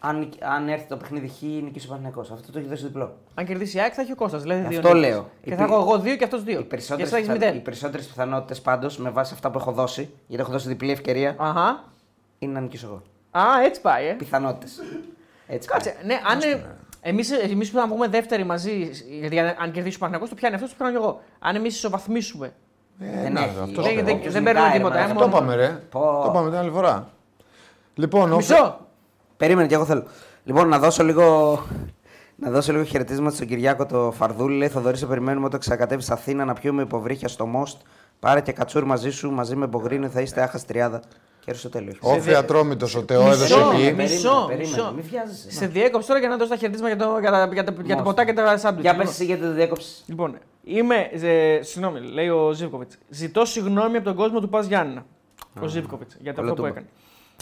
Αν, 0.00 0.18
νικ- 0.18 0.44
αν 0.44 0.68
έρθει 0.68 0.86
το 0.88 0.96
παιχνίδι 0.96 1.28
χ, 1.28 1.42
νικήσει 1.42 1.86
ο 1.86 1.88
Παναθηναϊκός. 1.88 2.30
Αυτό 2.30 2.52
το 2.52 2.58
έχει 2.58 2.68
δώσει 2.68 2.84
διπλό. 2.84 3.16
Αν 3.34 3.44
κερδίσει 3.46 3.76
η 3.76 3.80
ΑΕΚ 3.80 3.92
θα 3.96 4.02
έχει 4.02 4.12
ο 4.12 4.14
Κώστας, 4.14 4.42
δηλαδή 4.42 4.60
δύο 4.68 4.78
Αυτό 4.78 4.94
νίκες. 4.94 5.10
λέω. 5.10 5.30
Και 5.42 5.50
Οι 5.50 5.56
θα 5.56 5.64
πι- 5.64 5.72
έχω 5.72 5.80
εγώ 5.80 5.98
δύο 5.98 6.16
και 6.16 6.24
αυτό 6.24 6.38
δύο. 6.40 6.58
Οι 6.58 6.62
Και 6.62 6.68
περισσότερε 6.68 7.02
εσύ 7.02 7.10
θα 7.12 7.16
έχει 7.18 7.26
πιθα... 7.26 7.38
μηδέν. 7.38 7.56
οι 7.56 7.60
περισσότερες 7.62 8.06
πιθανότητε 8.06 8.60
πάντω 8.60 8.88
με 8.96 9.10
βάση 9.10 9.34
αυτά 9.34 9.50
που 9.50 9.58
έχω 9.58 9.72
δώσει, 9.72 10.10
γιατί 10.26 10.42
έχω 10.42 10.52
δώσει 10.52 10.68
διπλή 10.68 10.90
ευκαιρία, 10.90 11.34
Αχα. 11.38 11.84
είναι 12.38 12.52
να 12.52 12.60
νικήσω 12.60 12.86
εγώ. 12.86 13.02
Α, 13.44 13.62
έτσι 13.64 13.80
πάει, 13.80 14.06
ε. 14.06 14.12
Πιθανότητε. 14.12 14.72
Έτσι. 15.46 15.68
Κάτσε, 15.68 15.94
ναι, 16.04 16.14
αν. 16.14 16.62
Εμεί 17.00 17.22
εμείς 17.50 17.70
που 17.70 17.78
θα 17.78 17.86
βγούμε 17.86 18.08
δεύτεροι 18.08 18.44
μαζί, 18.44 18.90
γιατί 19.20 19.38
αν 19.38 19.70
κερδίσει 19.72 19.96
ο 19.96 19.98
Παναγιώτο, 19.98 20.28
το 20.30 20.34
πιάνει 20.34 20.54
αυτό, 20.54 20.66
το 20.68 20.74
πιάνω 20.76 20.90
κι 20.92 20.96
εγώ. 20.98 21.20
Αν 21.38 21.56
εμεί 21.56 21.66
ισοβαθμίσουμε. 21.66 22.52
Ε, 23.00 23.22
Δεν 23.22 23.32
να, 23.32 23.40
έχει. 23.40 23.48
αυτό 23.48 23.64
Δεν- 23.64 23.74
σου 23.90 23.94
δεν- 23.94 24.04
λέω. 24.06 24.14
Όποιος 24.14 24.32
δεν 24.32 24.42
νικάει, 24.42 24.54
παίρνουν 24.54 24.72
ρε, 24.72 24.76
τίποτα, 24.78 24.94
μαλάκα. 24.94 25.10
ε, 25.10 25.14
Το 25.14 25.28
μόνο- 25.28 25.36
είπαμε, 25.36 25.54
ρε. 25.54 25.68
Πω. 25.90 26.00
Το 26.24 26.30
είπαμε 26.30 26.48
την 26.50 26.58
άλλη 26.58 26.70
φορά. 26.70 27.08
Λοιπόν, 27.98 28.22
όποιο- 28.22 28.36
Μισό! 28.36 28.78
Περίμενε 29.36 29.66
και 29.68 29.74
εγώ 29.74 29.84
θέλω. 29.84 30.02
Λοιπόν, 30.44 30.68
να 30.68 30.78
δώσω 30.78 31.04
λίγο, 31.04 31.58
να 32.36 32.50
δώσω 32.50 32.72
λίγο 32.72 32.84
χαιρετίσματα 32.84 33.34
στον 33.34 33.46
Κυριάκο 33.46 33.86
το 33.86 34.12
Φαρδούλη. 34.16 34.56
Λέει 34.56 34.68
Θοδωρή, 34.68 34.96
σε 34.96 35.06
περιμένουμε 35.06 35.46
όταν 35.46 35.60
ξανακατέβει 35.60 36.02
στην 36.02 36.14
Αθήνα 36.14 36.44
να 36.44 36.52
πιούμε 36.52 36.82
υποβρύχια 36.82 37.28
στο 37.28 37.46
Μόστ. 37.46 37.80
Πάρε 38.20 38.40
και 38.40 38.52
κατσούρ 38.52 38.84
μαζί 38.84 39.10
σου, 39.10 39.30
μαζί 39.30 39.56
με 39.56 39.66
Μπογρίνο, 39.66 40.08
θα 40.08 40.20
είστε 40.20 40.42
άχας 40.42 40.64
τριάδα. 40.66 41.02
Και 41.44 41.52
στο 41.54 41.68
τέλος. 41.68 41.96
Όφη 42.00 42.34
ατρόμητος, 42.34 42.94
ο 42.94 43.02
Τεό 43.02 43.22
Μισό, 43.22 43.32
έδωσε 43.34 43.54
εκεί. 43.54 43.60
μισό. 43.62 43.92
Περίμενε, 43.92 44.46
περίμενε. 44.46 44.56
μισό. 44.58 44.92
Μην 44.96 45.04
βιάζεσαι. 45.10 45.50
Σε 45.50 45.66
διέκοψε 45.66 46.06
τώρα 46.08 46.20
για 46.20 46.28
να 46.28 46.36
δώσει 46.36 46.50
τα 46.50 46.56
χαιρετίσματα 46.56 46.94
για 46.94 47.04
το, 47.06 47.18
για 47.18 47.30
τα, 47.30 47.48
για 47.52 47.64
τα, 47.64 47.72
για 47.72 47.84
τα 47.96 48.02
Μόστ. 48.02 48.04
ποτά 48.04 48.24
και 48.24 48.32
τα 48.32 48.58
σάντουιτς. 48.58 48.82
Για 48.82 48.90
Λοιπόν. 48.92 49.06
πες 49.06 49.14
εσύ 49.14 49.24
γιατί 49.24 49.42
δεν 49.42 49.54
διέκοψες. 49.54 50.02
Λοιπόν, 50.06 50.38
είμαι. 50.64 50.96
Ε, 51.12 51.62
συγγνώμη, 51.62 52.00
λέει 52.00 52.28
ο 52.28 52.52
Ζίβκοβιτς. 52.52 52.90
Ζητώ 53.08 53.44
συγγνώμη 53.44 53.96
από 53.96 54.04
τον 54.04 54.14
κόσμο 54.14 54.40
του 54.40 54.48
Πας 54.48 54.66
Γιάννηνα. 54.66 55.04
Ο 55.62 55.66
Ζίβκοβιτς 55.66 56.10
για 56.20 56.34
το 56.34 56.40
Όλο 56.40 56.50
αυτό 56.50 56.62
που 56.62 56.68
το 56.68 56.74
έκανε. 56.74 56.86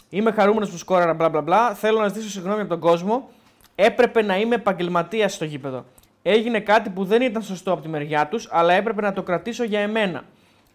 Είμαι 0.08 0.30
χαρούμενος 0.30 0.70
που 0.70 0.76
σκόραρα, 0.76 1.14
μπλα 1.14 1.28
μπλα 1.28 1.40
μπλα. 1.40 1.74
Θέλω 1.74 2.00
να 2.00 2.08
ζητήσω 2.08 2.28
συγγνώμη 2.28 2.60
από 2.60 2.68
τον 2.68 2.80
κόσμο. 2.80 3.30
Έπρεπε 3.74 4.22
να 4.22 4.38
είμαι 4.38 4.54
επαγγελματίας 4.54 5.34
στο 5.34 5.44
γήπεδο. 5.44 5.84
Έγινε 6.22 6.60
κάτι 6.60 6.90
που 6.90 7.04
δεν 7.04 7.22
ήταν 7.22 7.42
σωστό 7.42 7.72
από 7.72 7.82
τη 7.82 7.88
μεριά 7.88 8.28
τους, 8.28 8.48
αλλά 8.50 8.72
έπρεπε 8.72 9.00
να 9.00 9.12
το 9.12 9.22
κρατήσω 9.22 9.64
για 9.64 9.80
εμένα. 9.80 10.24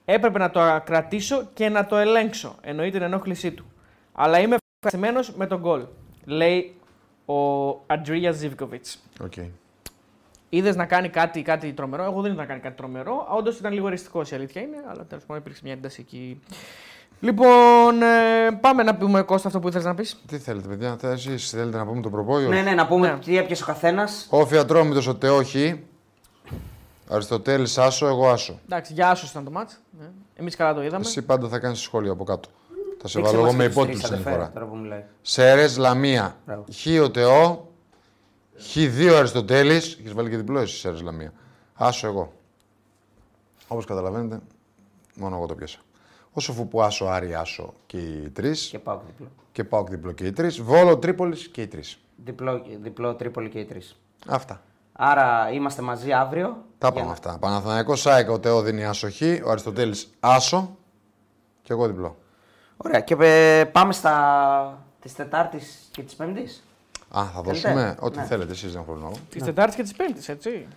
Έπρεπε 0.06 0.40
να 0.40 0.50
το 0.50 0.82
κρατήσω 0.86 1.50
και 1.54 1.70
να 1.70 1.86
το 1.86 1.96
ελέγξω. 1.96 2.56
Εννοεί 2.62 2.90
την 2.90 3.02
ενόχλησή 3.02 3.52
του. 3.52 3.66
Αλλά 4.14 4.40
είμαι 4.40 4.58
ευχαριστημένος 4.80 5.36
με 5.36 5.48
τον 5.48 5.60
γκολ. 5.60 5.86
Λέει 6.26 6.76
ο 7.26 7.70
Αντρία 7.88 8.32
Ζήβκοβιτς. 8.32 9.04
Οκ. 9.24 9.34
Είδες 10.50 10.76
να 10.76 10.86
κάνει 10.86 11.10
κάτι, 11.10 11.42
κάτι 11.42 11.74
τρομερό. 11.74 12.04
Εγώ 12.04 12.22
δεν 12.22 12.32
είδα 12.32 12.42
να 12.42 12.48
κάνει 12.48 12.60
κάτι 12.60 12.76
τρομερό. 12.76 13.28
Όντως 13.38 13.60
ήταν 13.60 13.74
λίγο 13.74 13.88
εριστικό 13.88 14.22
η 14.22 14.36
αλήθεια 14.36 14.62
είναι, 14.62 14.78
αλλά 14.90 15.06
τέλος 15.06 15.24
πάντων 15.24 15.42
υπήρξε 15.42 15.62
μια 15.64 15.74
ένταση 15.74 16.02
εκεί. 16.02 16.42
Λοιπόν, 17.24 18.02
ε, 18.02 18.52
πάμε 18.62 18.84
να 18.84 18.96
πούμε 18.96 19.22
Κώστα 19.22 19.48
αυτό 19.48 19.60
που 19.60 19.68
ήθελες 19.68 19.86
να 19.86 19.96
πεις. 19.96 20.22
Τι 20.28 20.38
θέλετε, 20.38 20.68
παιδιά, 20.68 20.96
θα 21.00 21.10
εσείς 21.10 21.50
θέλετε 21.50 21.78
να 21.78 21.86
πούμε 21.86 22.02
το 22.02 22.10
προπόγιο. 22.10 22.50
Ναι, 22.50 22.62
ναι, 22.62 22.72
να 22.72 22.88
πούμε 22.88 23.08
Ναι. 23.12 23.20
τι 23.20 23.38
έπιασε 23.38 23.64
ο 23.64 23.66
καθένας. 23.66 24.28
Όφη 24.30 24.58
ατρόμητο, 24.58 25.10
ο 25.10 25.16
Τεό 25.16 25.44
Χ. 25.44 25.56
Αριστοτέλης 27.10 27.78
Άσο, 27.78 28.08
εγώ 28.08 28.30
Άσο. 28.30 28.60
Εντάξει, 28.66 28.94
για 28.94 29.10
άσος 29.10 29.30
ήταν 29.30 29.44
το 29.44 29.52
μάτς. 29.52 29.80
Ναι. 30.00 30.06
Εμείς 30.36 30.56
καλά 30.56 30.74
το 30.74 30.84
είδαμε. 30.84 31.06
Εσύ 31.06 31.22
πάντα 31.22 31.48
θα 31.48 31.60
κάνεις 31.60 31.80
σχόλια 31.80 32.12
από 32.12 32.24
κάτω. 32.24 32.50
Θα 33.02 33.08
σε 33.08 33.20
Δείξε 33.20 33.36
βάλω 33.36 33.48
εγώ 33.48 33.56
μας 33.56 33.56
με 33.56 33.64
και 33.64 33.68
τους 33.70 33.76
υπότιτλους 33.76 34.10
τρεις, 34.10 34.20
την 34.20 34.28
αδερφέ, 34.30 34.40
φορά. 34.40 34.52
Τώρα 34.54 34.66
που 34.66 34.78
μιλάει. 34.78 35.04
Σέρες 35.22 35.78
Λαμία. 35.78 36.36
Μπράβο. 36.46 36.66
Χ 36.74 37.04
ο 37.04 37.12
Τεό. 37.12 37.68
Χ2 38.74 39.14
Αριστοτέλης. 39.18 39.98
Έχεις 40.00 40.14
βάλει 40.14 40.30
και 40.30 40.38
διπλό 40.38 40.60
εσύ 40.60 40.78
Σέρες 40.78 41.02
Λαμία. 41.02 41.34
Άσο 41.74 42.08
εγώ. 42.08 42.34
Όπως 43.68 43.86
καταλαβαίνετε, 43.86 44.40
μόνο 45.16 45.36
εγώ 45.36 45.46
το 45.46 45.56
πιάσα. 45.56 45.80
Όσο 46.34 46.54
φουπού 46.54 46.82
άσο, 46.84 47.06
Άρη 47.06 47.34
άσο 47.36 47.74
και 47.86 47.98
οι 47.98 48.30
τρεις. 48.30 48.68
Και 48.68 48.80
πάω 48.80 48.98
και 48.98 49.04
διπλό. 49.08 49.28
Και 49.52 49.64
πάω 49.64 49.84
διπλό 49.84 50.12
και 50.12 50.26
οι 50.26 50.32
τρεις. 50.32 50.62
Βόλο 50.62 50.98
Τρίπολης 50.98 51.48
και 51.48 51.62
οι 51.62 51.68
τρεις. 51.68 52.00
Διπλό, 52.26 52.62
διπλό 52.82 53.16
Τρίπολη 53.16 53.50
και 53.50 53.60
οι 53.60 53.66
τρεις. 53.66 53.96
Αυτά. 54.28 54.62
Άρα 54.94 55.52
είμαστε 55.52 55.82
μαζί 55.82 56.12
αύριο. 56.12 56.48
Τα 56.78 56.88
για 56.88 56.92
πάμε 56.92 57.06
να- 57.06 57.12
αυτά. 57.12 57.38
Παναθανιακό 57.40 57.96
ΣΑΕΚ, 57.96 58.30
ο 58.30 58.40
Τεό 58.40 58.62
δίνει 58.62 58.86
άσο 58.86 59.10
Χ, 59.12 59.22
ο 59.46 59.50
Αριστοτέλης 59.50 60.10
άσο 60.20 60.78
και 61.62 61.74
εγώ 61.74 61.88
διπλό. 61.88 62.18
Ωραία. 62.78 63.00
Και 63.00 63.16
ε, 63.20 63.66
πάμε 63.66 63.94
στα 63.94 64.86
της 65.02 65.16
Τετάρτης 65.16 65.88
και 65.92 66.02
της 66.02 66.14
Πέμπτης. 66.16 66.64
Α, 67.10 67.24
θα 67.26 67.42
Θέλετε; 67.44 67.50
δώσουμε 67.52 67.96
ό,τι 68.00 68.18
Ναι. 68.18 68.24
θέλετε, 68.26 68.52
εσείς 68.52 68.74
δεν 68.74 68.84
χρόνο. 68.84 69.12
Της 69.30 69.44
Τετάρτης 69.44 69.76
και 69.76 69.82
της 69.84 69.94
Πέμπτης, 69.94 70.30
έτσι. 70.30 70.68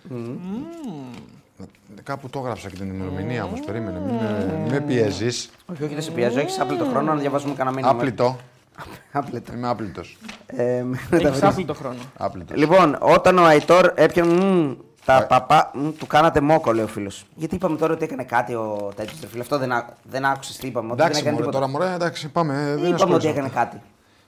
Κάπου 2.03 2.29
το 2.29 2.39
έγραψα 2.39 2.69
και 2.69 2.75
την 2.75 2.89
ημερομηνία 2.89 3.43
όμω. 3.43 3.53
Περίμενε, 3.65 3.99
μην 3.99 4.15
με, 4.15 4.59
μην 4.63 4.71
με 4.71 4.79
πιέζεις. 4.79 5.49
Όχι, 5.71 5.83
όχι, 5.83 5.93
δεν 5.93 6.03
σε 6.03 6.11
πιέζω. 6.11 6.39
Έχεις 6.39 6.59
άπλητο 6.59 6.85
χρόνο 6.85 7.13
να 7.13 7.19
διαβάζουμε 7.19 7.53
κανένα 7.53 7.75
μήνυμα. 7.75 7.91
Άπλητο. 7.93 8.37
Άπλητο. 9.11 9.53
Είμαι 9.53 9.67
άπλητος. 9.67 10.17
Ε, 10.45 10.83
με 10.83 10.97
τα 11.09 11.15
Έχεις 11.15 11.29
βρεις. 11.29 11.43
άπλητο 11.43 11.73
χρόνο. 11.73 11.97
Άπλητος. 12.17 12.57
Λοιπόν, 12.57 12.97
όταν 12.99 13.37
ο 13.37 13.43
Αϊτόρ 13.45 13.91
έπιανε 13.95 14.33
μμ, 14.33 14.73
τα 15.05 15.25
παπά, 15.29 15.71
μμ, 15.73 15.89
του 15.97 16.07
κάνατε 16.07 16.41
μόκο, 16.41 16.73
λέει 16.73 16.83
ο 16.83 16.87
φίλος. 16.87 17.25
Γιατί 17.35 17.55
είπαμε 17.55 17.77
τώρα 17.77 17.93
ότι 17.93 18.03
έκανε 18.03 18.23
κάτι 18.23 18.53
ο 18.53 18.91
τέτοιος 18.95 19.19
φίλο. 19.31 19.41
Αυτό 19.41 19.57
δεν, 19.57 19.71
ά- 19.71 19.93
δεν 20.03 20.25
άκουσες 20.25 20.57
τι 20.57 20.67
είπαμε. 20.67 20.91
ότι 20.91 21.01
Εντάξει, 21.01 21.21
δεν 21.23 21.33
έκανε 21.33 21.45
μωρέ, 21.45 21.57
τίποτα. 21.57 21.73
τώρα 21.73 21.85
μωρέ, 21.85 21.95
εντάξει, 21.95 22.29
πάμε. 22.29 22.53
Δεν 22.53 22.71
Είπαμε 22.73 22.87
ότι 22.93 22.93
ασχολείσαι. 23.03 23.29
έκανε 23.29 23.49
κάτι. 23.49 23.81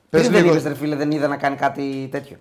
Πες 0.09 0.21
Πριν 0.21 0.31
δεν 0.33 0.41
λίγο. 0.43 0.53
είπες, 0.55 0.67
ρε 0.67 0.75
φίλε, 0.75 0.95
δεν 0.95 1.11
είδα 1.11 1.27
να 1.27 1.37
κάνει 1.37 1.55
κάτι 1.55 2.07
τέτοιο. 2.11 2.37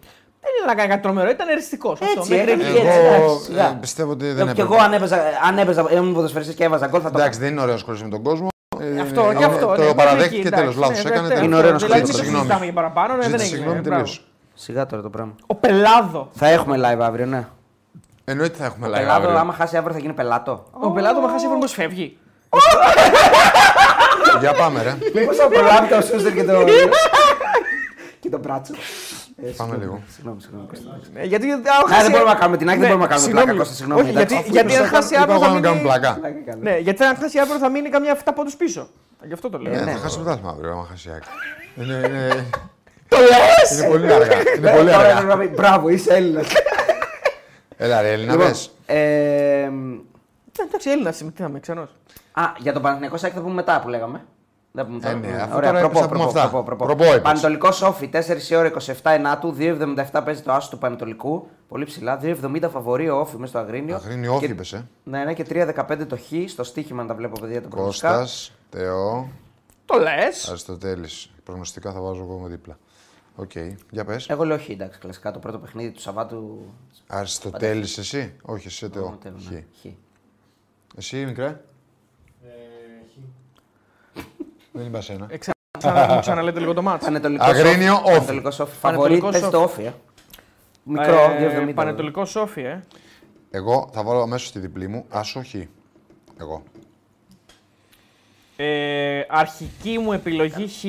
Δεν 0.47 0.53
ήταν 0.57 0.67
να 0.67 0.75
κάνει 0.75 0.89
κάτι 0.89 1.03
τρομερό, 1.03 1.31
ήταν 1.31 1.49
εριστικός. 1.49 1.99
Έτσι, 2.17 2.35
έκανε 2.35 2.63
Εγώ 2.63 2.79
εντάξει, 2.79 3.45
σιγά. 3.45 3.67
ε, 3.67 3.77
πιστεύω 3.81 4.11
ότι 4.11 4.25
δεν 4.27 4.35
Κι 4.45 4.51
έπρεπε. 4.51 4.61
εγώ 4.63 4.77
αν 4.83 4.93
έπαιζα, 4.93 5.19
αν 5.49 5.59
έπαιζα, 5.59 5.87
ήμουν 5.93 6.15
ποδοσφαιριστής 6.15 6.55
και 6.55 6.65
έβαζα 6.65 6.87
γκολ 6.87 7.01
θα 7.05 7.11
το 7.11 7.19
Εντάξει, 7.19 7.39
δεν 7.41 7.51
είναι 7.51 7.61
ωραίο 7.61 7.73
να 7.73 7.79
ασχολείσαι 7.79 8.05
με 8.05 8.11
τον 8.11 8.23
κόσμο. 8.23 8.49
Ε, 8.81 9.01
Αυτό 9.01 9.31
ε, 9.31 9.35
και 9.35 9.45
αυτό. 9.45 9.67
Το 9.77 9.83
ναι, 9.83 9.95
παραδέχτηκε 9.95 10.41
εκεί, 10.41 10.49
τέλος. 10.51 10.77
εντάξει, 10.77 10.79
Λάθος 10.81 11.05
ναι, 11.05 11.11
έκανε. 11.11 11.23
ναι, 11.29 11.29
τέλος. 11.35 11.45
Είναι 11.47 11.57
ωραίο 11.57 11.71
να 11.71 11.77
Δηλαδή 11.77 11.93
ασχολείσαι. 12.01 12.23
μην 12.23 12.25
Συγγνώμη. 12.25 12.45
συζητάμε 12.45 12.65
για 12.65 12.75
παραπάνω, 12.75 13.13
ναι, 13.15 13.21
δεν 13.21 13.31
Ζήτησε 13.31 13.45
έγινε. 13.45 13.57
Συγγνώμη, 13.59 13.81
μπράβο. 13.81 14.03
τελείωσε. 14.03 14.21
Σιγά 14.55 14.87
τώρα 14.87 15.03
το 15.03 15.11
πράγμα. 15.11 15.33
Ο 15.47 15.55
Πελάδο. 15.55 16.29
Θα 16.33 16.49
έχουμε 16.49 16.77
live 16.79 17.01
αύριο, 17.01 17.27
ναι. 17.27 17.47
Εννοείται 18.25 18.57
θα 18.59 18.65
έχουμε 18.65 18.87
live 18.89 18.93
Πελάτο, 18.93 19.13
αύριο. 19.13 19.39
άμα 19.39 19.53
χάσει 19.53 19.77
αύριο 19.77 19.93
θα 19.95 19.99
γίνει 20.01 20.13
πελάτο. 20.13 20.65
Ο 20.71 20.91
Πελάδο 20.91 21.21
μα 21.21 21.29
χάσει 21.29 21.47
πώ 21.61 21.67
φεύγει. 21.67 22.19
Για 24.41 24.53
πάμε, 24.53 24.83
ρε. 24.83 24.95
Μήπως 25.15 25.37
θα 25.37 25.47
προλάβει 25.49 25.89
το 25.89 26.01
Σούστερ 26.01 26.33
και 26.33 26.45
το. 26.45 26.53
και 28.21 28.29
το 28.31 28.39
μπράτσο. 28.39 28.75
Ε, 29.43 29.49
Πάμε 29.57 29.77
λίγο. 29.77 30.03
Συγγνώμη, 30.15 30.41
συγγνώμη. 30.41 30.67
Κώστα. 30.67 30.99
Ε, 31.15 31.25
Γιατί 31.25 31.51
αν 31.51 31.61
Ναι, 31.61 31.69
χάσει- 31.89 32.03
δεν 32.03 32.11
μπορούμε 32.11 32.33
να 32.33 32.39
κάνουμε 32.39 32.57
την 32.57 32.69
άκρη, 32.69 32.81
δεν 32.81 32.89
Ναι, 32.89 32.95
μπορούμε 32.95 33.15
να 33.15 33.15
κάνουμε 33.15 33.27
συγγνώμη. 33.27 33.47
πλάκα. 33.47 33.59
Κώστα, 33.63 33.75
συγγνώμη. 33.75 34.01
Όχι, 34.01 34.11
εντάξει. 34.11 34.35
γιατί- 34.35 34.45
Αφού 34.49 34.53
γιατί 34.57 34.69
είπες 34.73 34.79
αν 34.85 34.91
το- 34.91 34.95
χάσει 34.97 35.13
Είπα 35.15 35.23
αύριο 35.23 35.35
εγώ 35.37 35.45
θα 35.45 35.51
να 35.53 35.61
κάνουμε 35.61 35.71
μείνει. 35.83 35.87
πλάκα. 35.89 36.11
Πλάκα 36.21 36.41
κάνω. 36.49 36.61
Ναι, 36.67 36.75
γιατί 36.87 37.03
αν 37.05 37.15
χάσει 37.23 37.39
αύριο 37.39 37.59
θα 37.65 37.69
μείνει 37.75 37.89
καμιά 37.95 38.13
7 38.13 38.33
πόντους 38.37 38.57
πίσω. 38.63 38.83
Γι' 39.29 39.33
αυτό 39.39 39.47
το 39.51 39.59
λέω. 39.59 39.73
Ε, 39.73 39.81
ναι. 39.85 39.93
Θα 39.93 39.99
χάσει 40.05 40.15
το 40.17 40.23
πρωτάθλημα 40.23 40.51
αύριο, 40.55 40.71
άμα 40.73 40.85
χάσει 40.91 41.09
η 41.09 41.11
ΑΕΚ. 41.15 41.25
Είναι- 41.81 42.07
είναι- 42.09 42.45
Το 43.13 43.17
λες! 43.31 43.79
Είναι 43.79 43.89
πολύ 43.89 44.13
αργά. 44.13 44.37
Είναι 44.57 44.71
πολύ 44.77 44.89
Ε, 44.89 44.93
τώρα 44.93 45.05
αργά. 45.07 45.11
έπρεπε 45.21 45.35
να 45.35 45.39
πει, 45.39 45.47
Μπράβο, 45.47 45.89
είσαι 45.89 46.15
Έλληνας. 46.15 46.47
Έλα 47.77 48.01
ρε 48.01 48.13
Έλληνα, 48.13 48.33
Λοιπόν, 48.33 48.47
πες. 48.49 48.71
ε, 48.87 49.71
Εντάξει, 50.67 50.91
Έλληνας 50.91 51.21
είμαι, 51.21 51.31
τι 51.31 51.43
θα 51.43 51.49
είμαι, 51.49 51.61
ξενό. 51.61 51.89
Α, 52.33 52.43
για 52.59 52.73
τον 52.73 52.83
Παναθηναϊκό 52.83 53.17
Σάκη 53.17 53.35
θα 53.35 53.41
πούμε 53.41 53.55
μετά 53.55 53.81
που 53.81 53.89
λέγαμε. 53.89 54.25
Δεν 54.77 54.87
πούμε 54.87 55.01
τώρα. 55.01 55.15
Ε, 55.15 55.19
ναι, 55.19 55.43
αφού 55.43 55.57
Ωραία, 55.57 55.73
τώρα 55.73 55.81
προπό, 55.89 55.99
θα 56.01 56.09
πούμε 56.09 56.19
προπό, 56.23 56.39
αυτά. 56.39 56.51
προπό, 56.51 56.65
προπό. 56.65 56.85
Προπό 56.85 57.05
είπες. 57.05 57.21
Πανετολικό 57.21 57.73
Σόφι, 57.73 58.09
4 58.13 58.51
η 58.51 58.55
ώρα 58.55 58.69
27 58.69 58.93
Ενάτου, 59.03 59.55
2,77 59.59 60.23
παίζει 60.25 60.43
το 60.43 60.53
άσο 60.53 60.71
του 60.71 60.79
Πανετολικού. 60.79 61.49
Πολύ 61.69 61.85
ψηλά. 61.85 62.21
2,70 62.23 62.69
φαβορεί 62.71 63.09
ο 63.09 63.17
Όφι 63.19 63.37
μέσα 63.37 63.47
στο 63.47 63.59
Αγρίνιο. 63.59 63.95
Αγρίνιο 63.97 64.35
όφι 64.35 64.47
Και- 64.47 64.53
είπες, 64.53 64.73
ε. 64.73 64.89
Ναι, 65.05 65.25
ναι, 65.25 65.35
και 65.35 65.45
3,15 65.45 66.07
το 66.07 66.17
Χ 66.17 66.51
στο 66.51 66.65
στοίχημα 66.65 67.03
να 67.03 67.09
τα 67.09 67.15
βλέπω 67.15 67.41
παιδιά 67.41 67.63
τα 67.63 67.69
προγνωστικά. 67.69 68.09
Κώστας, 68.19 68.53
Θεό, 68.71 69.29
Το 69.85 69.99
λες. 69.99 70.49
Αριστοτέλης. 70.49 71.31
Προγνωστικά 71.45 71.93
θα 71.93 72.01
βάζω 72.01 72.23
εγώ 72.23 72.39
με 72.39 72.49
δίπλα. 72.49 72.79
Οκ, 73.37 73.51
για 73.91 74.05
πες. 74.05 74.29
Εγώ 74.29 74.45
λέω 74.45 74.59
Χ, 74.59 74.69
εντάξει, 74.69 74.99
κλασικά 74.99 75.31
το 75.31 75.39
πρώτο 75.39 75.59
παιχνίδι 75.59 75.91
του 75.91 76.01
Σαββάτου. 76.01 76.59
Αριστοτέλης 77.07 77.99
εσύ. 77.99 78.35
Όχι, 78.43 78.67
εσύ 78.67 78.89
Θεό. 78.93 79.05
Μόνο 79.05 79.17
τέλος, 79.23 79.45
Χ. 79.47 79.51
ναι, 79.51 79.65
Χ. 79.83 79.85
Εσύ 80.97 81.25
μικρέ. 81.25 81.47
Ε, 81.47 82.49
χ. 83.13 84.21
Δεν 84.77 84.87
είπα 84.87 85.01
σένα. 85.01 85.29
Ξανα- 85.79 86.19
Ξαναλέτε 86.21 86.61
λίγο 86.61 86.73
το 86.75 86.83
μάτσο. 86.83 87.07
Παναιτωλικός 87.07 87.45
Αγρίνιο, 87.45 87.95
ΟΦΗ. 87.95 88.09
ΟΦΗ. 88.09 88.15
Παναιτωλικός 88.17 88.51
ΟΦΗ. 88.51 88.77
Φαβορί 88.77 88.99
Παναιτωλικός 88.99 89.31
παίζει 89.31 89.51
το 89.51 89.59
ΟΦΗ. 89.59 89.81
ΟΦΗ. 89.81 89.87
ε. 89.89 89.93
Μικρό, 90.83 91.27
2,70. 91.39 91.73
Πανετολικό 91.75 92.25
Σόφι, 92.25 92.61
ε. 92.63 92.85
Εγώ 93.51 93.91
θα 93.93 94.03
βάλω 94.03 94.21
αμέσως 94.21 94.53
τη 94.53 94.59
διπλή 94.59 94.89
μου. 94.89 95.05
Άσο 95.09 95.43
Χ. 95.45 95.55
Εγώ. 96.41 96.63
ε. 98.57 99.21
Αρχική 99.29 99.99
μου 99.99 100.13
επιλογή 100.13 100.69
Χ. 100.69 100.85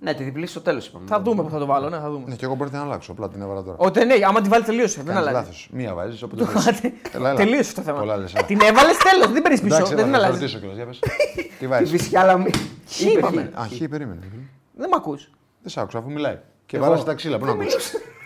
Ναι, 0.00 0.14
τη 0.14 0.22
διπλή 0.24 0.46
στο 0.46 0.60
τέλος 0.60 0.86
είπαμε. 0.86 1.04
Θα 1.08 1.20
δούμε 1.22 1.42
που 1.42 1.50
θα 1.50 1.58
το 1.58 1.66
βάλω, 1.66 1.88
ναι, 1.88 1.98
θα 1.98 2.10
δούμε. 2.10 2.24
Ναι, 2.28 2.34
και 2.34 2.44
εγώ 2.44 2.54
μπορείτε 2.54 2.76
να 2.76 2.82
αλλάξω. 2.82 3.12
Απλά 3.12 3.28
την 3.28 3.40
έβαλα 3.42 3.62
τώρα. 3.62 3.76
Ότι 3.80 4.04
ναι, 4.04 4.14
άμα 4.26 4.40
τη 4.40 4.48
βάλεις 4.48 4.66
τελείωσε. 4.66 4.96
Δεν 5.02 5.14
Κάνεις 5.14 5.20
αλλάζει. 5.28 5.36
λάθος. 5.36 5.68
Μία 5.72 5.94
βάζεις, 5.94 6.22
όποτε 6.22 6.44
θες. 6.44 6.80
Έλα, 7.12 7.28
έλα. 7.28 7.34
Τελείωσε 7.34 7.74
το 7.74 7.82
θέμα. 7.82 7.98
Πολλά 7.98 8.16
λες, 8.16 8.34
έλα. 8.34 8.44
Την 8.46 8.60
έβαλες 8.60 8.96
τέλος, 8.96 9.32
δεν 9.32 9.42
παίρνεις 9.42 9.60
πίσω. 9.60 9.74
Εντάξει, 9.74 9.94
Δεν 9.94 10.04
έλα, 10.08 10.18
θα 10.18 10.24
αλλάζεις. 10.24 10.40
ρωτήσω 10.40 10.58
κιόλας, 10.58 10.76
για 10.76 10.86
πες. 10.86 10.98
Τι 11.34 11.42
Τη 11.58 11.66
βάζεις. 11.66 11.90
φυσικά 11.90 12.24
λαμή. 12.24 12.50
Χ 12.88 13.00
είπαμε. 13.00 13.50
Α, 13.54 13.62
Χ, 13.64 13.88
περίμενε. 13.90 14.20
Δεν 14.74 14.88
με 14.88 14.94
ακούς. 14.96 15.30
Δεν 15.62 15.70
σ' 15.72 15.76
άκουσα 15.76 15.98
αφού 15.98 16.10
μιλάει. 16.10 16.38
Και 16.66 16.76
Εγώ. 16.76 16.84
βαράζει 16.84 17.04
τα 17.04 17.14
ξύλα. 17.14 17.38
Πού 17.38 17.44
να 17.44 17.50
ακούσει. 17.52 17.76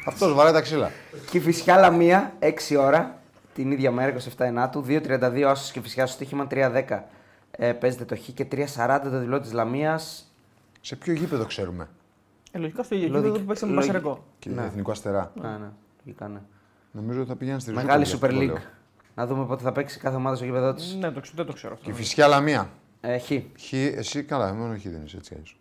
Αυτός 0.07 0.35
βαράει 0.35 0.53
τα 0.53 0.61
ξύλα. 0.61 0.91
Και 1.31 1.39
η 1.39 1.41
φυσικά 1.41 1.77
λαμία 1.79 2.33
6 2.39 2.77
ώρα 2.79 3.19
την 3.55 3.71
ίδια 3.71 3.91
μέρα 3.91 4.15
27 4.37 4.45
Ενάτου. 4.45 4.85
2.32 4.89 5.43
άσος 5.47 5.71
και 5.71 5.81
φυσικά 5.81 6.07
στο 6.07 6.15
στοίχημα 6.15 6.47
3.10 6.51 6.99
ε, 7.51 7.73
παίζεται 7.73 8.05
το 8.05 8.17
Χ 8.17 8.21
και 8.35 8.47
3.40 8.53 8.65
το 9.11 9.19
διπλό 9.19 9.41
της 9.41 9.53
Λαμίας. 9.53 10.30
Σε 10.81 10.97
ποιο 10.97 11.13
γήπεδο 11.13 11.45
ξέρουμε; 11.45 11.89
Ε, 12.51 12.59
λογικά 12.59 12.83
στο 12.83 12.95
ίδιο 12.95 13.09
Λογική- 13.09 13.25
γήπεδο 13.27 13.43
που 13.45 13.49
παίξαμε 13.49 13.73
με 13.73 13.79
λογική- 13.81 13.99
Πασαρικό. 14.03 14.25
Και 14.39 14.51
Ναι. 14.51 14.63
εθνικό 14.65 14.91
αστερά. 14.91 15.33
Ναι, 15.43 15.49
ναι. 15.49 15.69
λογικά, 16.05 16.29
ναι. 16.29 16.41
Νομίζω 16.93 17.21
ότι 17.21 17.29
θα 17.29 17.37
πηγαίνει 17.37 17.61
στη 17.61 17.73
Μεγάλη 17.73 18.03
Ριζούπολη, 18.03 18.33
Super 18.33 18.37
αυτό 18.37 18.47
το 18.47 18.53
League. 18.55 18.63
λέω. 18.63 18.71
Να 19.15 19.27
δούμε 19.27 19.47
πότε 19.47 19.63
θα 19.63 19.73
παίξει 19.73 19.99
κάθε 19.99 20.17
ομάδα 20.17 20.37
στο 20.37 20.45
γήπεδο 20.45 20.75
της. 20.75 20.95
Ναι, 20.95 21.11
το, 21.11 21.21
ξε- 21.21 21.37
δεν 21.37 21.47
το 21.47 21.53
ξέρω 21.53 21.73
αυτό. 21.73 21.85
Και 21.85 21.93
φυσικά 21.93 22.27
Λαμία. 22.29 22.71
Ε, 23.01 23.19
Χ. 23.19 23.31
Ε, 23.31 23.43
Χ, 23.61 23.73
εσύ 23.73 24.23
καλά, 24.23 24.53
μόνο 24.55 24.79
Χ 24.79 24.83
δεν 24.83 25.03
είσαι 25.05 25.17
έτσι. 25.17 25.33
αλλιώς. 25.35 25.59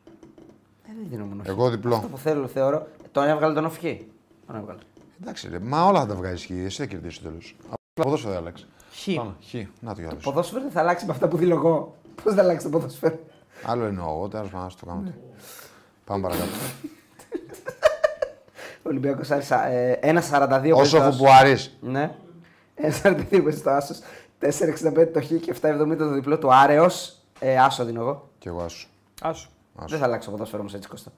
δεν 0.85 0.95
δίνω 1.09 1.25
μόνο 1.25 1.43
Χ. 1.43 1.47
Εγώ 1.47 1.69
διπλό. 1.69 1.95
Αυτό 1.95 2.07
που 2.07 2.17
θέλω, 2.17 2.47
θεωρώ. 2.47 2.87
Τον 3.11 3.23
έβγαλε 3.27 3.53
τον 3.53 3.65
Οφχή. 3.65 4.07
Τον 4.47 4.55
έβγαλε. 4.55 4.79
Εντάξει, 5.21 5.49
ρε, 5.49 5.59
μα 5.59 5.85
όλα 5.85 5.99
θα 5.99 6.05
τα 6.05 6.15
βγάλεις 6.15 6.45
Χ. 6.45 6.49
Εσύ 6.49 6.77
θα 6.81 6.85
κερδίσεις 6.85 7.21
τέλος. 7.21 7.55
Απλά 7.63 8.03
ποδόσφαιρο 8.05 8.33
θα 8.33 8.39
αλλάξεις. 8.39 8.67
Χ. 8.93 9.07
Πάμε. 9.15 9.33
Χ. 9.49 9.53
Να 9.53 9.93
το 9.93 9.99
για 9.99 10.03
Το 10.03 10.09
άλλους. 10.09 10.23
ποδόσφαιρο 10.23 10.61
δεν 10.61 10.71
θα 10.71 10.79
αλλάξει 10.79 11.05
με 11.05 11.11
αυτά 11.11 11.27
που 11.27 11.37
δίνω 11.37 11.55
εγώ. 11.55 11.95
Πώς 12.23 12.33
θα 12.33 12.41
αλλάξει 12.41 12.65
το 12.65 12.71
ποδόσφαιρο; 12.77 13.19
Άλλο 13.63 13.85
εννοώ 13.85 14.09
εγώ, 14.15 14.27
τέλος 14.27 14.49
πάντων, 14.49 14.65
ας 14.65 14.75
το 14.75 14.85
κάνουμε. 14.85 15.17
Πάμε 16.05 16.21
παρακάτω. 16.21 16.49
Ολυμπιακός 18.83 19.31
Άρης 19.31 19.49
1,42 19.51 20.71
Όσο 20.73 20.97
παίζει 20.97 20.97
το 20.97 21.11
φουπουάρει. 21.11 21.51
άσος. 21.51 21.71
Ναι. 21.81 22.15
1,42 22.75 23.41
παίζει 23.43 23.61
το 23.61 23.69
άσος. 23.69 23.99
4,65 24.41 25.07
το 25.13 25.21
Χ 25.21 25.25
και 25.27 25.55
7,70 25.61 25.95
το 25.97 26.09
διπλό 26.11 26.37
του 26.37 26.53
Άρεος. 26.53 27.17
Ε, 27.39 27.57
άσο 27.59 27.85
δίνω 27.85 28.01
εγώ. 28.01 28.29
Κι 28.39 28.47
εγώ 28.47 28.61
άσου. 28.61 28.87
Άσου. 29.21 29.49
Δεν 29.87 29.99
θα 29.99 30.05
αλλάξει 30.05 30.25
το 30.27 30.31
ποδόσφαιρο 30.31 30.61
όμως 30.61 30.73
έτσι 30.73 30.89
Κώστα. 30.89 31.11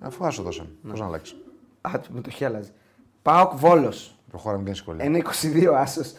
Αφού 0.00 0.26
άσου 0.26 0.42
δώσαμε. 0.42 0.68
Πώς 0.88 1.00
να 1.00 1.06
αλλάξεις; 1.06 1.36
Α, 1.80 1.90
με 2.08 2.20
το 2.20 2.30
Χ 2.30 2.42
αλλάζει. 2.42 2.70
Πάοκ 3.22 3.52
Βόλος. 3.56 4.14
Προχώραμε 4.30 4.64
και 4.64 4.70
δυσκολία. 4.70 5.04
1,22 5.04 5.72
άσος. 5.76 6.12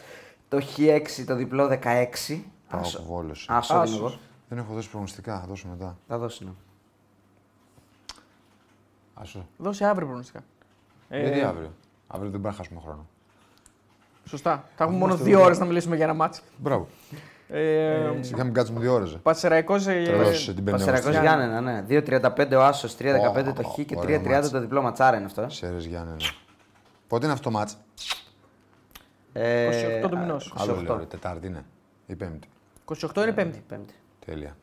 Το 0.48 0.58
Χ6 0.76 1.24
το 1.26 1.34
διπλό 1.34 1.68
16. 1.68 2.44
Πάω 2.70 2.80
Άσο. 2.80 3.02
βόλος. 3.08 3.46
Άσο 3.50 3.72
δίνω 3.72 3.82
Άσος. 3.84 3.98
εγώ. 3.98 4.14
Δεν 4.48 4.58
έχω 4.58 4.72
δώσει 4.74 4.90
προγνωστικά, 4.90 5.40
θα 5.40 5.46
δώσω 5.46 5.68
μετά. 5.68 5.98
Θα 6.08 6.18
δώσει 6.18 6.44
ναι. 6.44 6.50
Άσο. 9.14 9.46
Δώσε 9.58 9.84
αύριο 9.84 10.06
προγνωστικά. 10.06 10.40
Ε, 11.08 11.20
Γιατί 11.20 11.40
αύριο; 11.40 11.72
Αύριο 12.06 12.30
δεν 12.30 12.40
πρέπει 12.40 12.54
να 12.56 12.62
χάσουμε 12.62 12.80
χρόνο. 12.80 13.06
Σωστά. 14.24 14.64
Θα 14.76 14.84
έχουμε 14.84 14.98
μόνο 14.98 15.16
δύο 15.16 15.42
ώρες 15.42 15.58
να 15.58 15.64
μιλήσουμε 15.64 15.96
για 15.96 16.04
ένα 16.04 16.14
μάτσο. 16.14 16.42
Μπράβο. 16.58 16.88
Ε, 17.48 18.18
Σιγά 18.20 18.44
μην 18.44 18.52
κάτσουμε 18.54 18.80
δύο 18.80 18.92
ώρες. 18.94 19.18
Πατσεραϊκό. 19.22 19.78
Τρελός 19.78 20.44
την 20.44 20.54
πέμπτη 20.54 20.70
Πασερακό 20.70 21.08
ώρα. 21.08 21.20
Γιάννενα, 21.20 21.60
ναι. 21.60 21.84
2,35 21.88 22.56
ο 22.56 22.62
Άσος, 22.62 22.96
3,15 22.96 23.52
το 23.54 23.62
Χ 23.62 23.74
και 23.84 23.94
Ωραίο 23.96 24.20
3,30 24.20 24.28
μάτς. 24.30 24.50
το 24.50 24.60
διπλό 24.60 24.82
ματσάρα 24.82 25.16
είναι 25.16 25.26
αυτός. 25.26 25.62
ε. 25.62 25.66
Σέρε 25.66 25.78
Γιάννενα. 25.78 26.16
Πότε 27.08 27.24
είναι 27.24 27.32
αυτό 27.34 27.50
το 27.50 27.56
μάτς; 27.56 27.76
Ε, 29.32 30.00
28 30.06 30.08
του 30.10 30.18
μηνός. 30.18 30.54
Άλλο 30.56 30.72
28. 30.78 30.82
λέω, 30.82 30.96
ρε, 30.96 31.04
Τετάρτη 31.04 31.46
είναι. 31.46 31.64
Ή 32.06 32.14
Πέμπτη. 32.14 32.48
28 32.84 33.22
είναι 33.22 33.32
Πέμπτη. 33.32 33.62
Πέμπτη. 33.68 33.94
Τέλεια. 34.24 34.56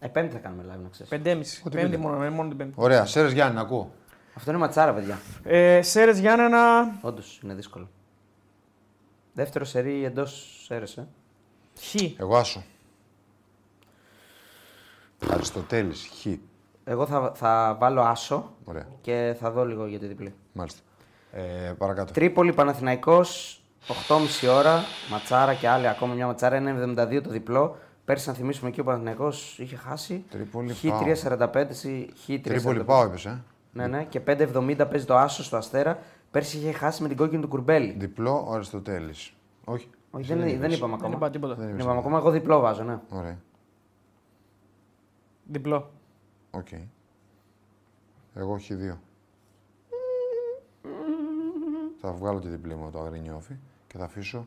Ε, 0.00 0.08
πέμπτη 0.08 0.32
θα 0.32 0.38
κάνουμε 0.38 0.62
live, 0.62 0.82
να 0.82 0.88
ξέρεις. 0.88 1.10
Πεντέμιση. 1.10 1.62
Ό,τι 1.66 1.76
Πέμπτη 1.76 1.90
πείτε. 1.96 2.02
μόνο, 2.08 2.22
ε, 2.24 2.30
μόνο 2.30 2.48
την 2.48 2.56
Πέμπτη. 2.58 2.72
Ωραία, 2.76 3.06
Σέρες 3.06 3.32
Γιάννενα, 3.32 3.60
ακούω. 3.60 3.92
Αυτό 4.34 4.50
είναι 4.50 4.60
ματσάρα, 4.60 4.94
παιδιά. 4.94 5.18
Ε, 5.42 5.82
Σέρες 5.82 6.18
Γιάννενα. 6.18 6.92
Όντως 7.00 7.40
είναι 7.44 7.54
δύσκολο. 7.54 7.88
Δεύτερο 9.32 9.64
σερί 9.64 10.04
εντός 10.04 10.60
σέρες. 10.66 10.96
Ε. 10.96 11.06
Χ. 11.80 11.94
Εγώ 12.20 12.36
άσο. 12.36 12.62
Αριστοτέλης, 15.30 16.10
Χ. 16.20 16.26
Εγώ 16.84 17.06
θα, 17.06 17.32
θα 17.34 17.76
βάλω 17.80 18.00
άσο 18.02 18.52
Ωραία. 18.64 18.86
και 19.00 19.36
θα 19.40 19.50
δω 19.50 19.64
λίγο 19.66 19.86
για 19.86 19.98
τη 19.98 20.06
διπλή. 20.06 20.34
Μάλιστα. 20.52 20.80
Ε, 21.32 21.72
παρακάτω. 21.78 22.12
Τρίπολη 22.12 22.52
Παναθηναϊκός, 22.52 23.60
8,5 24.08 24.48
ώρα, 24.54 24.82
ματσάρα 25.10 25.54
και 25.54 25.68
άλλη 25.68 25.88
ακόμα 25.88 26.14
μια 26.14 26.26
ματσάρα, 26.26 26.56
1,72 26.56 27.20
το 27.22 27.30
διπλό. 27.30 27.76
Πέρσι, 28.04 28.28
να 28.28 28.34
θυμίσουμε 28.34 28.68
εκεί 28.68 28.80
ο 28.80 28.84
Παναθηναϊκός 28.84 29.58
είχε 29.58 29.76
χάσει. 29.76 30.24
Τρίπολη, 30.30 30.72
Χ 30.74 30.86
πάω. 30.86 31.00
3,45, 31.00 31.66
Χ 32.24 32.28
3,45. 32.28 32.40
Τρίπολη 32.42 32.84
πάω, 32.84 33.04
είπες, 33.04 33.24
ε. 33.24 33.42
Ναι, 33.72 33.86
ναι, 33.86 34.04
και 34.04 34.20
5,70 34.26 34.86
παίζει 34.90 35.04
το 35.04 35.16
άσο 35.16 35.44
στο 35.44 35.56
αστέρα. 35.56 35.98
Πέρσι 36.30 36.56
είχε 36.58 36.72
χάσει 36.72 37.02
με 37.02 37.08
την 37.08 37.16
κόκκινη 37.16 37.42
του 37.42 37.48
κουρμπέλι. 37.48 37.94
Διπλό 37.98 38.44
ο 38.48 38.52
Αριστοτέλης. 38.52 39.34
Όχι. 39.64 39.90
Όχι, 40.10 40.26
δεν, 40.34 40.38
δεν, 40.38 40.48
είπαμε 40.50 40.70
Δεν 40.70 40.94
ακόμα. 40.94 41.16
είπα 41.16 41.30
τίποτα. 41.30 41.54
Δεν 41.54 41.64
Δεν 41.64 41.72
είπες. 41.74 41.84
είπαμε 41.84 41.98
ακόμα, 41.98 42.18
εγώ 42.18 42.30
διπλό 42.30 42.60
βάζω, 42.60 42.82
ναι. 42.82 43.00
Ωραία. 43.08 43.38
Διπλό. 45.44 45.90
Οκ. 46.50 46.68
Εγώ 48.34 48.54
έχει 48.54 48.74
δύο. 48.74 49.00
θα 52.00 52.12
βγάλω 52.12 52.40
τη 52.40 52.48
διπλή 52.48 52.74
μου 52.74 52.90
το 52.90 53.00
αγρινιόφι 53.00 53.54
και 53.86 53.98
θα 53.98 54.04
αφήσω 54.04 54.46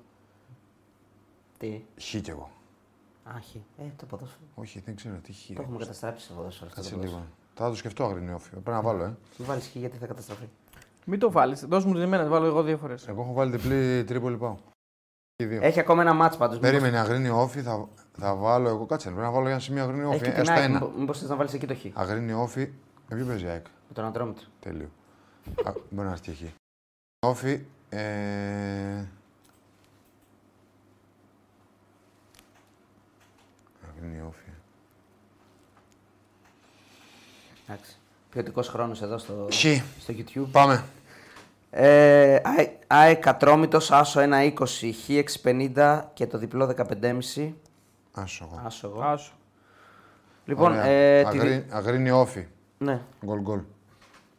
Τι, 1.57 1.83
χ 2.01 2.15
κι 2.21 2.29
εγώ. 2.29 2.49
Άχι. 3.35 3.63
Ε, 3.77 3.83
το 3.97 4.05
ποδόσφαιρο. 4.05 4.41
Όχι, 4.55 4.79
δεν 4.85 4.95
ξέρω 4.95 5.15
τι 5.23 5.33
χ. 5.33 5.45
Το 5.55 5.61
έχουμε 5.61 5.77
καταστράψει 5.77 6.27
το 6.27 6.33
ποδόσφαιρο. 6.33 6.65
αυτό 6.69 6.81
Κάτσε 6.81 6.95
το 6.95 6.99
λίγο. 7.01 7.11
ποδόσφαιρο. 7.11 7.35
Θα 7.53 7.69
το 7.69 7.75
σκεφτώ 7.75 8.03
αγρινιόφι. 8.05 8.49
Πρέπει 8.49 8.69
να 8.69 8.81
βάλω, 8.81 9.03
ε. 9.03 9.15
Μην 9.37 9.47
βάλεις 9.47 9.67
χ 9.67 9.75
γιατί 9.75 9.97
θα 9.97 10.05
καταστραφεί. 10.05 10.45
Μην 11.05 11.19
το 11.19 11.31
βάλεις. 11.31 11.65
Δώσ' 11.65 11.85
μου 11.85 11.93
την 11.93 12.01
εμένα, 12.01 12.23
τη 12.23 12.29
βάλω 12.29 12.45
εγώ 12.45 12.63
δύο 12.63 12.77
φορές. 12.77 13.07
Εγώ 13.07 13.21
έχω 13.21 13.33
βάλει 13.33 13.51
διπλή 13.57 14.03
Τρίπολη 14.03 14.37
πάω. 14.37 14.55
Και 15.35 15.45
δύο. 15.45 15.59
Έχει 15.63 15.79
ακόμα 15.79 16.01
ένα 16.01 16.13
μάτς 16.13 16.37
πάντως. 16.37 16.55
μήπως- 16.55 16.71
Περίμενε 16.71 16.99
αγρίνιο 16.99 17.41
όφι, 17.41 17.61
θα, 17.61 17.87
θα 18.17 18.35
βάλω 18.35 18.69
εγώ. 18.69 18.85
Κάτσε, 18.85 19.07
πρέπει 19.07 19.23
να 19.23 19.31
βάλω 19.31 19.41
για 19.43 19.51
ένα 19.51 19.59
σημείο 19.59 19.83
αγρίνιο 19.83 20.07
Έχει 20.07 20.15
όφι. 20.15 20.23
και 20.25 20.31
την 20.31 20.39
Έστω 20.39 20.53
ΑΕΚ, 20.53 20.63
ένα. 20.63 20.73
μήπως- 20.79 20.99
Μήπως 20.99 21.19
θες 21.19 21.29
να 21.29 21.35
βάλεις 21.35 21.53
εκεί 21.53 21.67
το 21.67 21.75
χ. 21.75 21.85
Αγρίνιο 21.93 22.41
όφι. 22.41 22.71
Με 23.09 23.15
ποιο 23.15 23.25
παίζει 23.25 23.45
η 23.45 23.47
ΑΕΚ; 23.47 23.65
Με 23.87 23.93
τον 23.93 24.05
Αντρόμητρο. 24.05 24.45
Τέλειο. 24.59 24.89
Α, 25.63 25.71
μπορεί 25.89 26.07
να 26.07 26.13
έρθει 26.13 26.31
εκεί. 26.31 26.53
Όφι. 27.25 27.65
Ε... 27.89 29.05
Αγρίνιο 33.97 34.25
όφι. 34.27 34.49
Εντάξει. 37.67 37.97
Ποιοτικό 38.29 38.61
χρόνος 38.61 39.01
εδώ 39.01 39.17
στο, 39.17 39.47
Χ. 39.51 39.57
στο 39.99 40.13
YouTube. 40.17 40.47
Πάμε. 40.51 40.83
Ε, 41.71 42.39
ΑΕΚ 42.87 43.27
Ατρόμητο, 43.27 43.79
Άσο 43.89 44.21
1,20, 44.21 44.51
Χ 45.05 45.09
6,50 45.43 46.01
και 46.13 46.27
το 46.27 46.37
διπλό 46.37 46.73
15,5. 46.77 47.53
Άσο 48.13 48.49
εγώ. 48.51 48.61
Άσο 48.65 48.87
εγώ. 48.87 49.01
Άσο. 49.01 49.31
Λοιπόν, 50.45 50.71
Ωραία. 50.71 50.85
ε, 50.85 51.21
τη... 51.21 51.27
Αγρί- 51.39 51.73
Αγρίνιο 51.73 52.19
όφι. 52.19 52.47
ναι. 52.77 53.01
Γκολ 53.25 53.39
γκολ. 53.39 53.59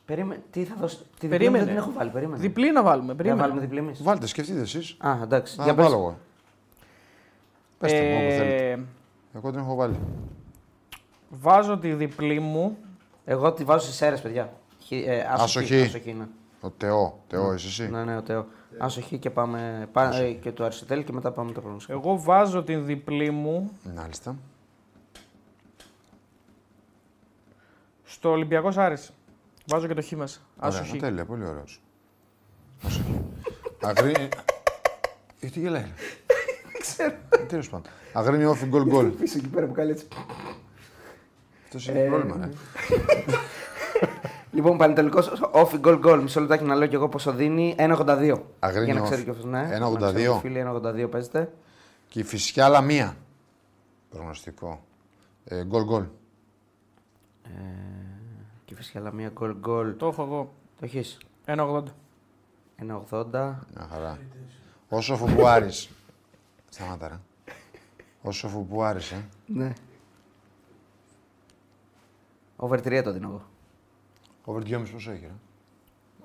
Περίμενε, 0.04 0.42
τι 0.50 0.64
θα 0.64 0.74
δώσει. 0.80 0.96
Τη 0.96 1.02
διπλή 1.26 1.28
μου 1.28 1.30
Περίμενε. 1.38 1.64
δεν 1.64 1.74
την 1.74 1.76
έχω 1.82 1.92
βάλει. 1.92 2.10
Περίμενε. 2.10 2.40
Διπλή 2.42 2.72
να 2.72 2.82
βάλουμε. 2.82 3.06
Δεν 3.06 3.16
Περίμενε. 3.16 3.40
βάλουμε 3.42 3.60
διπλή 3.60 3.78
εμείς. 3.78 4.02
Βάλτε, 4.02 4.26
σκεφτείτε 4.26 4.60
εσείς. 4.60 4.96
Α, 4.98 5.16
εντάξει. 5.22 5.58
Να 5.58 5.64
Για 5.64 5.74
πες. 5.74 5.84
βάλω 5.84 5.96
εγώ. 5.96 6.18
Πετε 7.78 8.02
μου 8.02 8.16
όπου 8.22 8.30
θέλετε. 8.30 8.80
Ε, 9.34 9.38
Εγώ 9.38 9.50
την 9.50 9.58
έχω 9.60 9.74
βάλει. 9.74 9.98
βάζω 11.30 11.78
τη 11.78 11.92
διπλή 11.94 12.40
μου. 12.40 12.76
Εγώ 13.24 13.52
τη 13.52 13.64
βάζω 13.64 13.86
στις 13.86 14.00
αίρε, 14.02 14.16
παιδιά. 14.16 14.52
Χ, 14.86 14.90
ε, 14.92 15.20
άσο 15.30 15.42
Άσο 15.44 15.60
Χ, 15.60 15.66
Χ. 15.66 15.72
άσο 15.72 15.98
Χ, 16.00 16.04
ναι. 16.06 16.26
Ο 16.60 16.70
Τεό. 16.70 17.18
Τεό, 17.26 17.52
είσαι 17.54 17.66
εσύ; 17.66 17.90
Ναι, 17.90 18.04
ναι, 18.04 18.16
ο 18.16 18.22
Τεό. 18.22 18.46
Άσο 18.78 19.00
Χ 19.00 19.12
και 19.18 19.30
πάμε. 19.30 19.88
πά- 19.92 20.14
ε, 20.14 20.30
και 20.32 20.52
το 20.52 20.64
Αριστοτέλη 20.64 21.04
και 21.04 21.12
μετά 21.12 21.30
πάμε 21.32 21.52
το 21.52 21.60
προγνωστικό. 21.60 21.98
Εγώ 21.98 22.18
βάζω 22.20 22.62
την 22.62 22.84
διπλή 22.86 23.30
μου 23.30 23.70
Μάλιστα. 23.96 24.36
στο 28.04 28.30
Ολυμπιακό 28.30 28.72
Άρης. 28.76 29.12
Βάζω 29.66 29.86
και 29.86 29.94
το 29.94 30.02
χ 30.02 30.10
μέσα. 30.12 30.40
Άσο 30.58 30.78
Ωραία, 30.82 30.92
χ. 30.94 30.96
τέλεια, 30.98 31.24
πολύ 31.24 31.44
ωραίος. 31.46 31.80
Άσο 32.82 33.00
χ. 33.00 33.84
Αγρίνιο... 33.86 34.28
Ε, 35.40 35.46
τι 35.48 35.60
γελάει. 35.60 35.84
Ξέρω. 36.92 37.14
Τέλος 37.48 37.68
πάντων. 37.68 37.90
Αγρίνιο 38.12 38.50
όφι 38.50 38.66
γκολ 38.66 38.84
γκολ. 38.84 39.06
Πίσω 39.06 39.38
εκεί 39.38 39.48
πέρα 39.48 39.66
που 39.66 39.72
κάνει 39.72 39.90
έτσι. 39.90 40.08
Αυτός 41.64 41.88
έχει 41.88 42.08
πρόβλημα, 42.08 42.36
ρε. 42.40 42.48
Λοιπόν, 44.52 44.76
πανετολικός 44.78 45.30
off 45.52 45.80
goal 45.80 46.04
goal. 46.04 46.18
Μισό 46.22 46.40
λεπτάκι 46.40 46.64
να 46.64 46.74
λέω 46.74 46.86
και 46.88 46.94
εγώ 46.94 47.08
πόσο 47.08 47.32
δίνει. 47.32 47.74
1,82. 47.78 48.40
Αγρίνιο 48.58 48.84
Για 48.84 48.94
να 48.94 49.00
off. 49.00 49.04
ξέρει 49.04 49.24
και 49.24 49.30
αυτός, 49.30 49.44
ναι. 49.44 49.68
1,82. 49.72 49.98
Να 50.00 50.12
ξέρουν 50.12 50.36
οι 50.36 50.40
Φίλοι, 50.40 50.58
1,82 50.58 51.08
παίζετε. 51.10 51.52
Και 52.08 52.20
η 52.20 52.22
φυσικά 52.22 52.64
άλλα 52.64 52.80
μία. 52.80 53.16
Προγνωστικό. 54.10 54.84
Ε, 55.44 55.64
Γκολ 55.64 55.84
γκολ. 55.84 56.02
Ε, 57.44 57.48
και 58.64 58.74
φυσικά 58.74 58.98
άλλα 58.98 59.12
μία 59.12 59.32
goal 59.40 59.54
goal. 59.66 59.94
Το 59.96 60.06
έχω 60.06 60.22
εγώ. 60.22 60.52
Το 60.78 60.84
έχεις. 60.84 61.18
1,80. 61.44 61.82
1,80. 62.76 63.30
Μια 63.74 63.88
χαρά. 63.90 64.18
Όσο 64.88 65.16
φουπουάρης. 65.16 65.88
Σταμάτα, 66.68 67.08
ρε. 67.08 67.18
Όσο 68.22 68.48
φουπουάρης, 68.48 69.10
ε. 69.12 69.24
Ναι. 69.46 69.72
Over 72.56 72.78
3 72.78 73.00
το 73.04 73.12
δίνω 73.12 73.28
εγώ. 73.28 73.42
Over 74.44 74.62
2,5 74.62 74.92
πόσο 74.92 75.10
έχει, 75.10 75.24
ρε. 75.24 75.32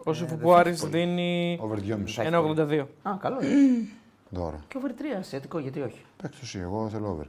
Όσο 0.03 0.25
που 0.25 0.39
ο 0.43 0.55
Άρης 0.55 0.81
δίνει 0.85 1.59
Over 1.61 1.77
2,5. 1.77 2.23
1,82. 2.23 2.85
Α, 3.03 3.17
καλό 3.19 3.43
είναι. 3.43 3.87
Δώρο. 4.29 4.59
και 4.67 4.77
over 4.77 4.91
3 5.15 5.19
ασιατικό, 5.19 5.59
γιατί 5.59 5.81
όχι. 5.81 6.01
Παίξτε 6.21 6.39
εσύ, 6.45 6.59
εγώ 6.59 6.89
θέλω 6.89 7.09
over. 7.09 7.25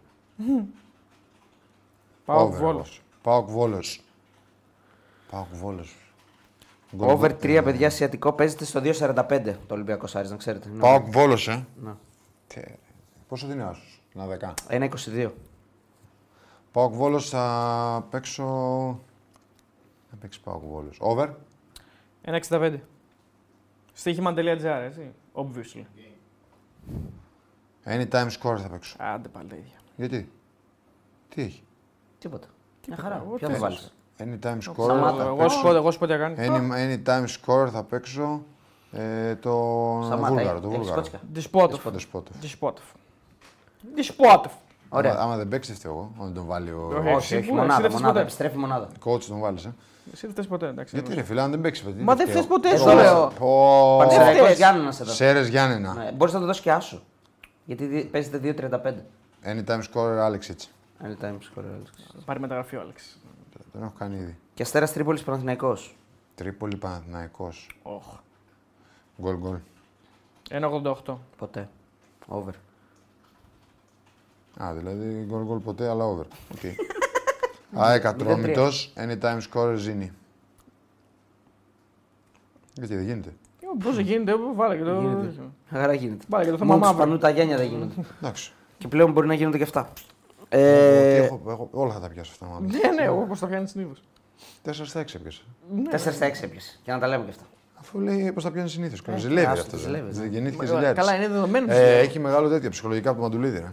Πάω 2.24 2.46
Over, 2.46 2.58
Βόλος. 2.58 2.96
εγώ. 2.96 3.04
Πάοκ 3.22 3.48
Βόλος. 3.48 4.02
Πάοκ 5.30 5.46
Βόλος. 5.52 5.96
Γκολ 6.96 7.08
Over 7.08 7.30
γκολ. 7.30 7.38
3 7.42 7.60
παιδιά 7.64 7.86
ασιατικό 7.86 8.32
παίζεται 8.32 8.64
στο 8.64 8.80
2,45 8.80 9.56
το 9.66 9.74
Ολυμπιακός 9.74 10.16
Άρης, 10.16 10.30
να 10.30 10.36
ξέρετε. 10.36 10.68
Ναι. 10.68 10.80
Πάοκ 10.80 11.06
Βόλος, 11.06 11.48
ε. 11.48 11.66
Ναι. 11.82 11.92
Τε, 13.34 13.40
Πόσο 13.40 13.46
δίνει 13.46 13.62
ο 13.62 13.68
Άσος, 13.68 14.02
ένα 14.14 14.26
δεκά. 14.26 14.54
1,22. 14.68 15.30
Πάοκ 16.72 16.94
Βόλος 16.94 17.28
θα 17.28 18.06
παίξω... 18.10 18.44
Θα 20.10 20.16
παίξει 20.20 20.40
Πάοκ 20.40 20.62
Βόλος. 20.62 20.96
Over. 21.00 21.28
1,65. 22.24 22.78
Στοίχημα.gr, 23.92 24.64
έτσι. 24.64 25.12
Obviously. 25.34 25.84
Anytime 27.84 28.28
score 28.40 28.58
θα 28.58 28.68
παίξω. 28.70 28.96
Άντε 28.98 29.28
πάλι 29.28 29.48
τα 29.48 29.56
ίδια. 29.56 29.78
Γιατί; 29.96 30.32
Τι 31.28 31.42
έχει; 31.42 31.62
Τίποτα. 32.18 32.46
Μια 32.88 32.96
χαρά. 32.96 33.16
εγώ 33.16 33.34
Ποιο 33.34 33.48
τι 33.48 33.54
θα 33.54 33.60
βάλεις; 33.60 33.94
Anytime 34.18 34.58
score. 34.58 34.84
Σταμάτα. 34.84 35.16
θα 35.16 35.24
Εγώ 35.24 35.36
παίξω. 35.36 35.56
σου 35.56 35.62
πω, 35.62 35.74
εγώ 35.74 35.90
σου 35.90 35.98
πω 35.98 36.06
τι 36.06 36.12
θα 36.12 36.18
κάνει. 36.18 36.36
Any, 36.38 37.04
anytime 37.04 37.26
score 37.26 37.68
θα 37.70 37.84
παίξω 37.84 38.42
ε, 38.92 39.34
το 39.36 39.50
Σταμάτα, 40.04 40.34
Βούλγαρο. 40.34 40.60
Το 40.60 40.66
έχεις 40.66 40.78
Βούλγαρο. 40.78 40.94
κότσικα. 40.94 41.20
Δυσπότοφ. 43.94 43.94
Δεσπότοφ. 43.94 44.42
Δυσπότοφ. 44.42 44.42
Δυσπότοφ. 44.42 44.62
Ωραία. 44.88 45.12
Άμα, 45.12 45.22
άμα 45.22 45.36
δεν 45.36 45.48
παίξει, 45.48 45.70
δεν 45.70 45.80
φταίω 45.80 45.92
εγώ. 45.92 46.12
Αν 46.18 46.24
δεν 46.24 46.34
τον 46.34 46.44
βάλει 46.46 46.70
ο 46.70 46.86
Όχι. 46.86 47.08
Όχι, 47.08 47.08
εσύ 47.16 47.34
Ε, 47.34 47.38
όχι, 47.38 47.48
που- 47.48 47.54
μονάδα, 47.54 47.72
εσύ 47.72 47.80
δεν 47.82 47.90
φταίς 47.90 47.92
μονάδα. 47.92 48.08
ποτέ. 48.12 48.20
Επιστρέφει 48.20 48.56
μονάδα. 48.56 48.88
coach, 49.04 49.20
τον 49.24 49.38
βάλεις. 49.40 49.64
Ε. 49.64 49.74
Εσύ 50.12 50.26
δεν 50.26 50.34
θες 50.34 50.46
ποτέ, 50.46 50.66
εντάξει. 50.66 50.96
Γιατί 50.96 51.14
ρε 51.14 51.22
φίλε, 51.22 51.40
αν 51.40 51.50
δεν 51.50 51.60
παίξεις, 51.60 51.84
παιδί. 51.84 52.02
Μα 52.02 52.14
δεν 52.14 52.28
θες 52.28 52.46
ποτέ, 52.46 52.68
Εδώ 52.74 52.90
σου 52.90 52.96
λέω. 52.96 53.32
Πω. 53.38 53.96
Πανσεραϊκός 53.98 54.42
φταίς. 54.44 54.56
Γιάννενα 54.56 54.94
εδώ. 55.00 55.12
Σέρες 55.12 55.48
Γιάννενα. 55.48 55.94
Ναι, 55.94 56.12
Μπορείς 56.12 56.34
να 56.34 56.40
το 56.40 56.46
δώσεις 56.46 56.62
και 56.62 56.72
άσο. 56.72 57.02
Γιατί 57.64 57.84
δι- 57.86 58.04
παίζεται 58.10 58.38
2,35. 58.38 59.04
Anytime 59.44 59.80
score, 59.92 60.18
Άλεξ 60.18 60.48
έτσι. 60.48 60.68
Anytime 61.02 61.24
score, 61.38 61.60
Alex. 61.60 62.20
Πάρει 62.24 62.40
μεταγραφή 62.40 62.76
ο 62.76 62.80
Άλεξ. 62.80 63.18
Τον 63.72 63.82
έχω 63.82 63.92
κάνει 63.98 64.16
ήδη. 64.16 64.36
Και 64.54 64.62
Αστέρας 64.62 64.92
Τρίπολης 64.92 65.22
Παναθηναϊκό. 65.22 65.76
Τρίπολη 66.34 66.76
Παναθηναϊκός. 66.76 67.78
Οχ. 67.82 68.04
Γκολ 69.22 69.36
γκολ. 69.36 69.56
1,88. 70.50 71.18
Ποτέ. 71.38 71.68
Over. 72.26 72.52
Α, 74.56 74.72
δηλαδή 74.74 75.24
γκολ 75.28 75.42
γκολ 75.44 75.58
ποτέ, 75.58 75.88
αλλά 75.88 76.04
over. 76.04 76.24
OK. 76.52 76.60
ΑΕΚ 77.84 78.04
Ατρόμητος, 78.06 78.92
anytime 78.96 79.38
score 79.52 79.74
Ζήνη. 79.76 80.12
Γιατί 82.74 82.94
δεν 82.94 83.04
γίνεται. 83.04 83.32
Πώς 83.84 83.94
δεν 83.94 84.04
γίνεται, 84.04 84.32
βάλε 84.54 84.76
και 84.76 84.82
το. 84.82 85.00
Γίνεται. 85.00 85.34
Χαρά 85.70 85.92
γίνεται. 85.94 86.24
Βάλε 86.28 86.44
και 86.44 86.50
το 86.50 86.56
θέμα 86.56 86.74
Μόνος 86.74 86.88
του 86.88 86.94
μαύρο. 86.94 87.06
πανού 87.08 87.18
τα 87.20 87.30
γένια 87.30 87.56
δεν 87.56 87.66
γίνονται. 87.66 87.94
Εντάξει. 88.20 88.52
και 88.78 88.88
πλέον 88.88 89.12
μπορεί 89.12 89.26
να 89.26 89.34
γίνονται 89.34 89.56
και 89.56 89.62
αυτά. 89.62 89.88
Ε... 90.48 90.60
Ε, 90.60 91.16
Έχω, 91.16 91.40
έχω, 91.48 91.68
όλα 91.72 91.92
θα 91.92 92.00
τα 92.00 92.08
πιάσω 92.08 92.30
αυτά. 92.32 92.46
μάλλον. 92.46 92.70
Ναι, 92.70 93.02
ναι, 93.02 93.08
όπω 93.08 93.38
το 93.38 93.46
κάνεις 93.46 93.70
συνήθως. 93.70 94.02
Τέσσερα 94.62 94.88
στα 94.88 95.00
έξι 95.00 95.16
έπιασα. 95.20 95.42
4 96.10 96.12
στα 96.12 96.26
6 96.28 96.42
έπιασε. 96.42 96.78
Και 96.82 96.92
να 96.92 96.98
τα 96.98 97.06
λέμε 97.08 97.24
και 97.24 97.30
αυτά. 97.30 97.44
Αφού 97.74 97.98
λέει 97.98 98.32
πώς 98.32 98.42
τα 98.42 98.50
πιάνει 98.50 98.68
συνήθως. 98.68 99.02
Ε, 99.06 99.16
Ζηλεύει 99.16 99.46
άσο, 99.46 99.62
αυτό. 99.62 99.76
ζηλεύει, 99.76 100.18
ναι. 100.18 100.26
Γεννήθηκε 100.26 100.66
ζηλιάρη. 100.66 100.94
Καλά, 100.96 101.14
είναι 101.16 101.28
δεδομένο. 101.28 101.72
Ε, 101.72 101.98
έχει 101.98 102.18
μεγάλο 102.18 102.48
τέτοιο 102.48 102.70
ψυχολογικά 102.70 103.10
από 103.10 103.18
το 103.18 103.24
μαντουλίδι. 103.24 103.64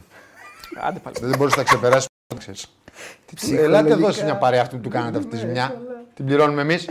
Ρε. 0.76 0.80
Άντε 0.88 0.99
πάλι. 0.99 1.15
Δεν 1.22 1.38
μπορείς 1.38 1.56
να 1.56 1.64
τα 1.64 1.69
ξεπεράσεις. 1.69 2.07
ξέρεις. 2.38 2.65
Τι- 3.35 3.56
Ελάτε 3.57 3.91
εδώ 3.93 4.11
σε 4.11 4.23
μια 4.23 4.38
παρέα 4.38 4.61
αυτή 4.61 4.76
που 4.76 4.81
του 4.81 4.89
κάνατε 4.89 5.18
αυτή 5.18 5.30
τη 5.30 5.38
ζημιά. 5.38 5.76
Την 6.15 6.26
πληρώνουμε 6.26 6.61
εμείς. 6.61 6.89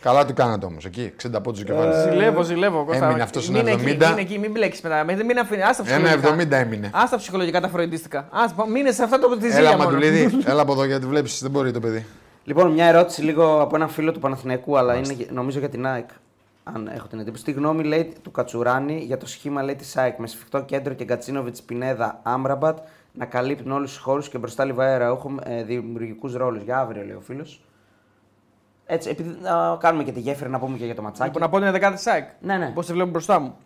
Καλά 0.00 0.24
τι 0.24 0.32
κάνατε 0.32 0.66
όμως 0.66 0.84
εκεί. 0.84 1.12
60 1.22 1.40
πόντους 1.42 1.60
Ε, 1.60 1.64
κεφάλι. 1.64 1.92
Ζηλεύω, 2.10 2.42
ζηλεύω. 2.42 2.84
Κώστα. 2.84 3.04
Έμεινε 3.06 3.22
αυτός 3.22 3.48
Μην 3.48 3.56
ένα 3.56 3.70
εκεί, 3.70 3.82
70. 3.82 4.08
Μην 4.08 4.18
εκεί, 4.18 4.38
μην 4.38 4.50
μπλέξεις 4.50 4.82
μετά. 4.82 5.04
Μην, 5.04 5.24
μην 5.24 5.38
αφήνει. 5.38 5.62
Άστα 5.62 5.84
Ένα 5.86 6.16
ψυχολογικά. 6.16 6.58
70 6.58 6.64
έμεινε. 6.64 6.90
Άστα 6.94 7.16
ψυχολογικά 7.16 7.60
τα 7.60 7.68
φροντίστικα. 7.68 8.28
Ας 8.30 8.54
πα- 8.54 8.68
μείνε 8.68 8.92
σε 8.92 9.02
αυτά 9.02 9.18
το 9.18 9.36
τη 9.36 9.44
Έλα, 9.46 9.54
ζήλια 9.54 9.70
μόνο. 9.70 9.84
Μαντουλίδη, 9.84 10.38
έλα 10.50 10.62
από 10.62 10.72
εδώ 10.72 10.84
γιατί 10.84 11.06
βλέπεις, 11.06 11.38
δεν 11.42 11.50
μπορεί 11.50 11.70
το 11.70 11.80
παιδί. 11.80 12.06
Λοιπόν, 12.44 12.70
μια 12.72 12.86
ερώτηση 12.86 13.22
λίγο 13.22 13.60
από 13.60 13.76
έναν 13.76 13.88
φίλο 13.88 14.12
του 14.12 14.18
Παναθηναϊκού, 14.20 14.78
αλλά 14.78 14.94
είναι 14.94 15.12
γε- 15.12 15.30
νομίζω 15.30 15.58
για 15.58 15.68
την 15.68 15.86
ΑΕΚ. 15.86 16.08
Αν 16.64 16.86
έχω 16.94 17.06
την 17.06 17.18
εντύπωση. 17.18 17.44
Τι 17.44 17.52
γνώμη 17.52 17.84
λέει 17.84 18.12
του 18.22 18.30
Κατσουράνη 18.30 18.98
για 18.98 19.16
το 19.16 19.26
σχήμα 19.26 19.62
λέει, 19.62 19.76
της 19.76 19.96
ΑΕΚ 19.96 20.18
με 20.18 20.26
σφιχτό 20.26 20.62
κέντρο 20.62 20.94
και 20.94 21.04
Γκατσίνοβιτ 21.04 21.56
Πινέδα 21.66 22.20
Άμραμπατ 22.22 22.78
να 23.12 23.24
καλύπτουν 23.26 23.72
όλους 23.72 23.92
τους 23.92 24.00
χώρους 24.02 24.28
και 24.28 24.38
μπροστά 24.38 24.64
Λιβάι 24.64 24.98
Αραούχο 24.98 25.30
με 25.30 25.64
δημιουργικούς 25.66 26.34
ρόλους. 26.34 26.62
Για 26.62 26.78
αύριο, 26.78 27.04
λέει 27.04 27.14
ο 27.16 27.20
φίλος. 27.20 27.60
Έτσι, 28.86 29.08
επειδή 29.10 29.36
να 29.42 29.76
κάνουμε 29.80 30.04
και 30.04 30.12
τη 30.12 30.20
γέφυρα 30.20 30.48
να 30.48 30.58
πούμε 30.58 30.76
και 30.76 30.84
για 30.84 30.94
το 30.94 31.02
ματσάκι. 31.02 31.26
Λοιπόν, 31.26 31.42
να 31.42 31.48
πω 31.48 31.58
την 31.60 31.70
ενδεκάδα 31.72 32.00
της 32.00 32.12
ΑΕΚ. 32.12 32.28
Ναι, 32.40 32.56
ναι. 32.56 32.70
Πώς 32.74 32.86
τη 32.86 32.92
βλέπω 32.92 33.10
μπροστά 33.10 33.38
μου. 33.38 33.56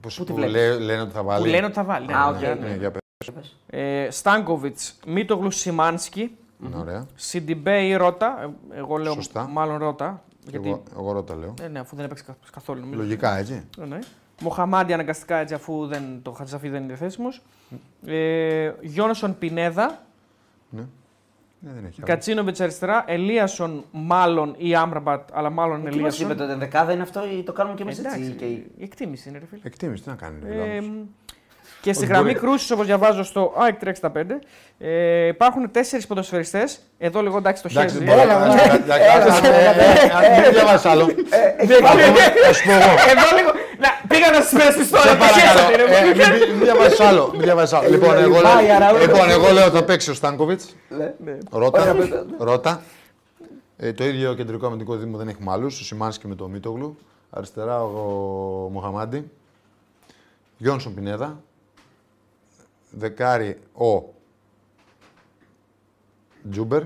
Πώς, 0.00 0.16
Πού 0.16 0.24
τη 0.24 0.30
που 0.32 0.36
βλέπεις; 0.38 0.54
λέ- 0.56 0.78
λένε 0.80 1.02
ότι 1.02 1.12
θα 1.12 1.22
βάλει. 1.22 1.44
Που 1.44 1.50
λένε 1.50 1.64
ότι 1.64 1.74
θα 1.74 1.84
βάλει. 1.84 2.06
ναι. 2.06 2.14
Α, 2.14 2.26
οκ. 2.26 2.40
Ναι, 2.40 2.48
Ναι, 2.48 2.68
ναι. 2.68 2.74
για 2.76 2.90
πες. 2.90 3.56
Ε, 3.66 4.10
Στάνκοβιτς, 4.10 4.98
Μίτογλου 5.06 5.50
Σιμάνσκι, 5.50 6.36
Ναι, 6.58 6.76
Ωραία. 6.76 7.06
Σιντιμπέι 7.14 7.94
Ρότα. 7.94 8.50
ε, 8.72 8.78
Εγώ 8.78 8.96
λέω 8.96 9.12
Σωστά. 9.12 9.48
μάλλον 9.52 9.76
Ρότα. 9.78 10.22
Γιατί. 10.50 10.68
Εγώ, 10.68 10.82
εγώ 10.98 11.12
Ρότα 11.12 11.36
λέω. 11.36 11.54
Ε, 11.62 11.68
ναι, 11.68 11.78
αφού 11.78 11.96
δεν 11.96 12.04
έπαιξε 12.04 12.24
κα- 12.26 12.36
καθόλου. 12.52 12.80
νομίζω. 12.80 13.00
Λογικά 13.00 13.36
έτσι. 13.36 13.64
Ναι, 13.78 13.84
ναι. 13.84 13.98
Μοχαμάντι 14.40 14.92
αναγκαστικά 14.92 15.36
έτσι 15.36 15.54
αφού 15.54 15.86
δεν, 15.86 16.02
το 16.22 16.30
Χατζαφή 16.32 16.68
δεν 16.68 16.78
είναι 16.82 16.94
διαθέσιμος. 16.96 17.42
Ε, 18.06 18.72
Γιόνσον 18.80 19.38
Πινέδα. 19.38 20.02
Ναι. 20.70 20.80
Ναι, 21.60 21.70
δεν 21.72 21.84
έχει. 21.84 21.96
άλλο. 22.00 22.06
Κατσίνοβιτς 22.12 22.60
αριστερά. 22.60 23.04
Ελίασον 23.06 23.84
μάλλον 23.90 24.54
ή 24.58 24.74
Άμραμπατ, 24.74 25.28
αλλά 25.32 25.50
μάλλον 25.50 25.76
Τι 25.76 25.82
μα 25.82 25.88
Ελίασον. 25.88 26.26
είπε 26.30 26.34
το 26.34 26.56
δεκάδα 26.58 26.92
είναι 26.92 27.02
αυτό 27.02 27.26
ή 27.38 27.42
το 27.42 27.52
κάνουμε 27.52 27.76
και 27.76 27.82
εμείς 27.82 27.98
Εντάξει, 27.98 28.20
έτσι. 28.20 28.32
Και... 28.32 28.44
η 28.44 28.70
εκτίμηση 28.80 29.28
είναι, 29.28 29.38
ρε 29.38 29.46
φίλε. 29.46 29.60
Εκτίμηση, 29.64 30.02
τι 30.02 30.08
να 30.08 30.14
κάνει. 30.14 30.38
Ε, 30.44 30.76
Ε, 30.76 30.82
και 31.82 31.92
στη 31.92 32.02
Όχι, 32.02 32.12
γραμμή 32.12 32.26
μπορεί. 32.32 32.38
κρούσης, 32.38 32.70
όπως 32.70 32.86
διαβάζω 32.86 33.22
στο 33.22 33.52
ΑΕΚ 33.58 33.78
365, 33.78 34.40
ε, 34.78 35.26
υπάρχουν 35.26 35.70
τέσσερις 35.70 36.06
ποδοσφαιριστές. 36.06 36.80
Εδώ 36.98 37.22
λίγο 37.22 37.36
εντάξει 37.36 37.62
το 37.62 37.68
Εντάξει, 37.70 37.94
χέρι. 37.94 38.04
δεν 38.06 38.16
μπορεί. 38.16 38.28
Εντάξει, 38.28 38.78
εντάξει, 38.84 39.06
εντάξει, 39.18 39.50
ε, 39.50 40.36
ε, 40.36 40.40
Μην 40.44 40.52
διαβάσει 40.52 40.88
άλλο. 40.88 41.04
Θα 42.46 42.52
σου 42.52 42.64
πω 42.64 42.72
εγώ. 42.72 42.92
Εδώ 43.12 43.36
λίγο. 43.38 43.50
Να, 43.78 43.88
πήγα 44.08 44.30
να 44.30 44.40
σα 44.42 44.56
πέρασω 44.58 44.78
πιστόλια. 44.78 45.10
Σε 45.10 45.16
το 45.16 45.24
χέσατε, 45.24 45.60
παρακαλώ. 45.60 45.76
ρε, 45.76 45.96
ε, 45.98 46.04
μου. 46.04 46.16
μην- 46.16 46.54
Μην 46.56 46.64
διαβάσεις 46.64 47.00
άλλο. 47.00 47.28
Μην 47.32 47.40
διαβάσεις 47.40 47.72
άλλο. 47.78 47.88
Λοιπόν, 47.88 48.16
εγώ 48.18 48.40
λέω- 48.40 48.52
Πάει, 48.54 48.70
Αραούχο. 48.70 49.00
Λοιπόν, 49.00 49.30
εγώ 49.30 49.50
λέω 49.52 49.64
ότι 49.66 49.76
θα 49.76 49.84
παίξει 49.84 50.10
ο 50.10 50.14
Στάνκοβιτς. 50.14 50.76
Ναι. 50.88 51.12
Ρώτα. 51.50 51.80
Ωραία, 51.80 51.94
πες- 51.94 52.24
Ρώτα. 52.38 52.82
Ε, 53.76 53.92
το 53.92 54.04
ίδιο 54.04 54.34
κεντρικό 54.34 54.66
αμυντικό 54.66 54.94
δίδυμο 54.94 55.16
δεν 55.16 55.28
έχει 55.28 55.42
μάλλου. 55.42 55.66
Ο 55.66 55.70
Σιμάνσκι 55.70 56.26
με 56.28 56.34
το 56.34 56.48
Μίτογλου. 56.48 56.98
Αριστερά 57.30 57.82
ο 57.82 57.88
Μοχαμάντι. 58.72 59.30
Γιόνσον 60.56 60.94
Πινέδα. 60.94 61.40
Δεκάρι 62.92 63.58
ο 63.72 64.02
Τζούμπερ. 66.50 66.82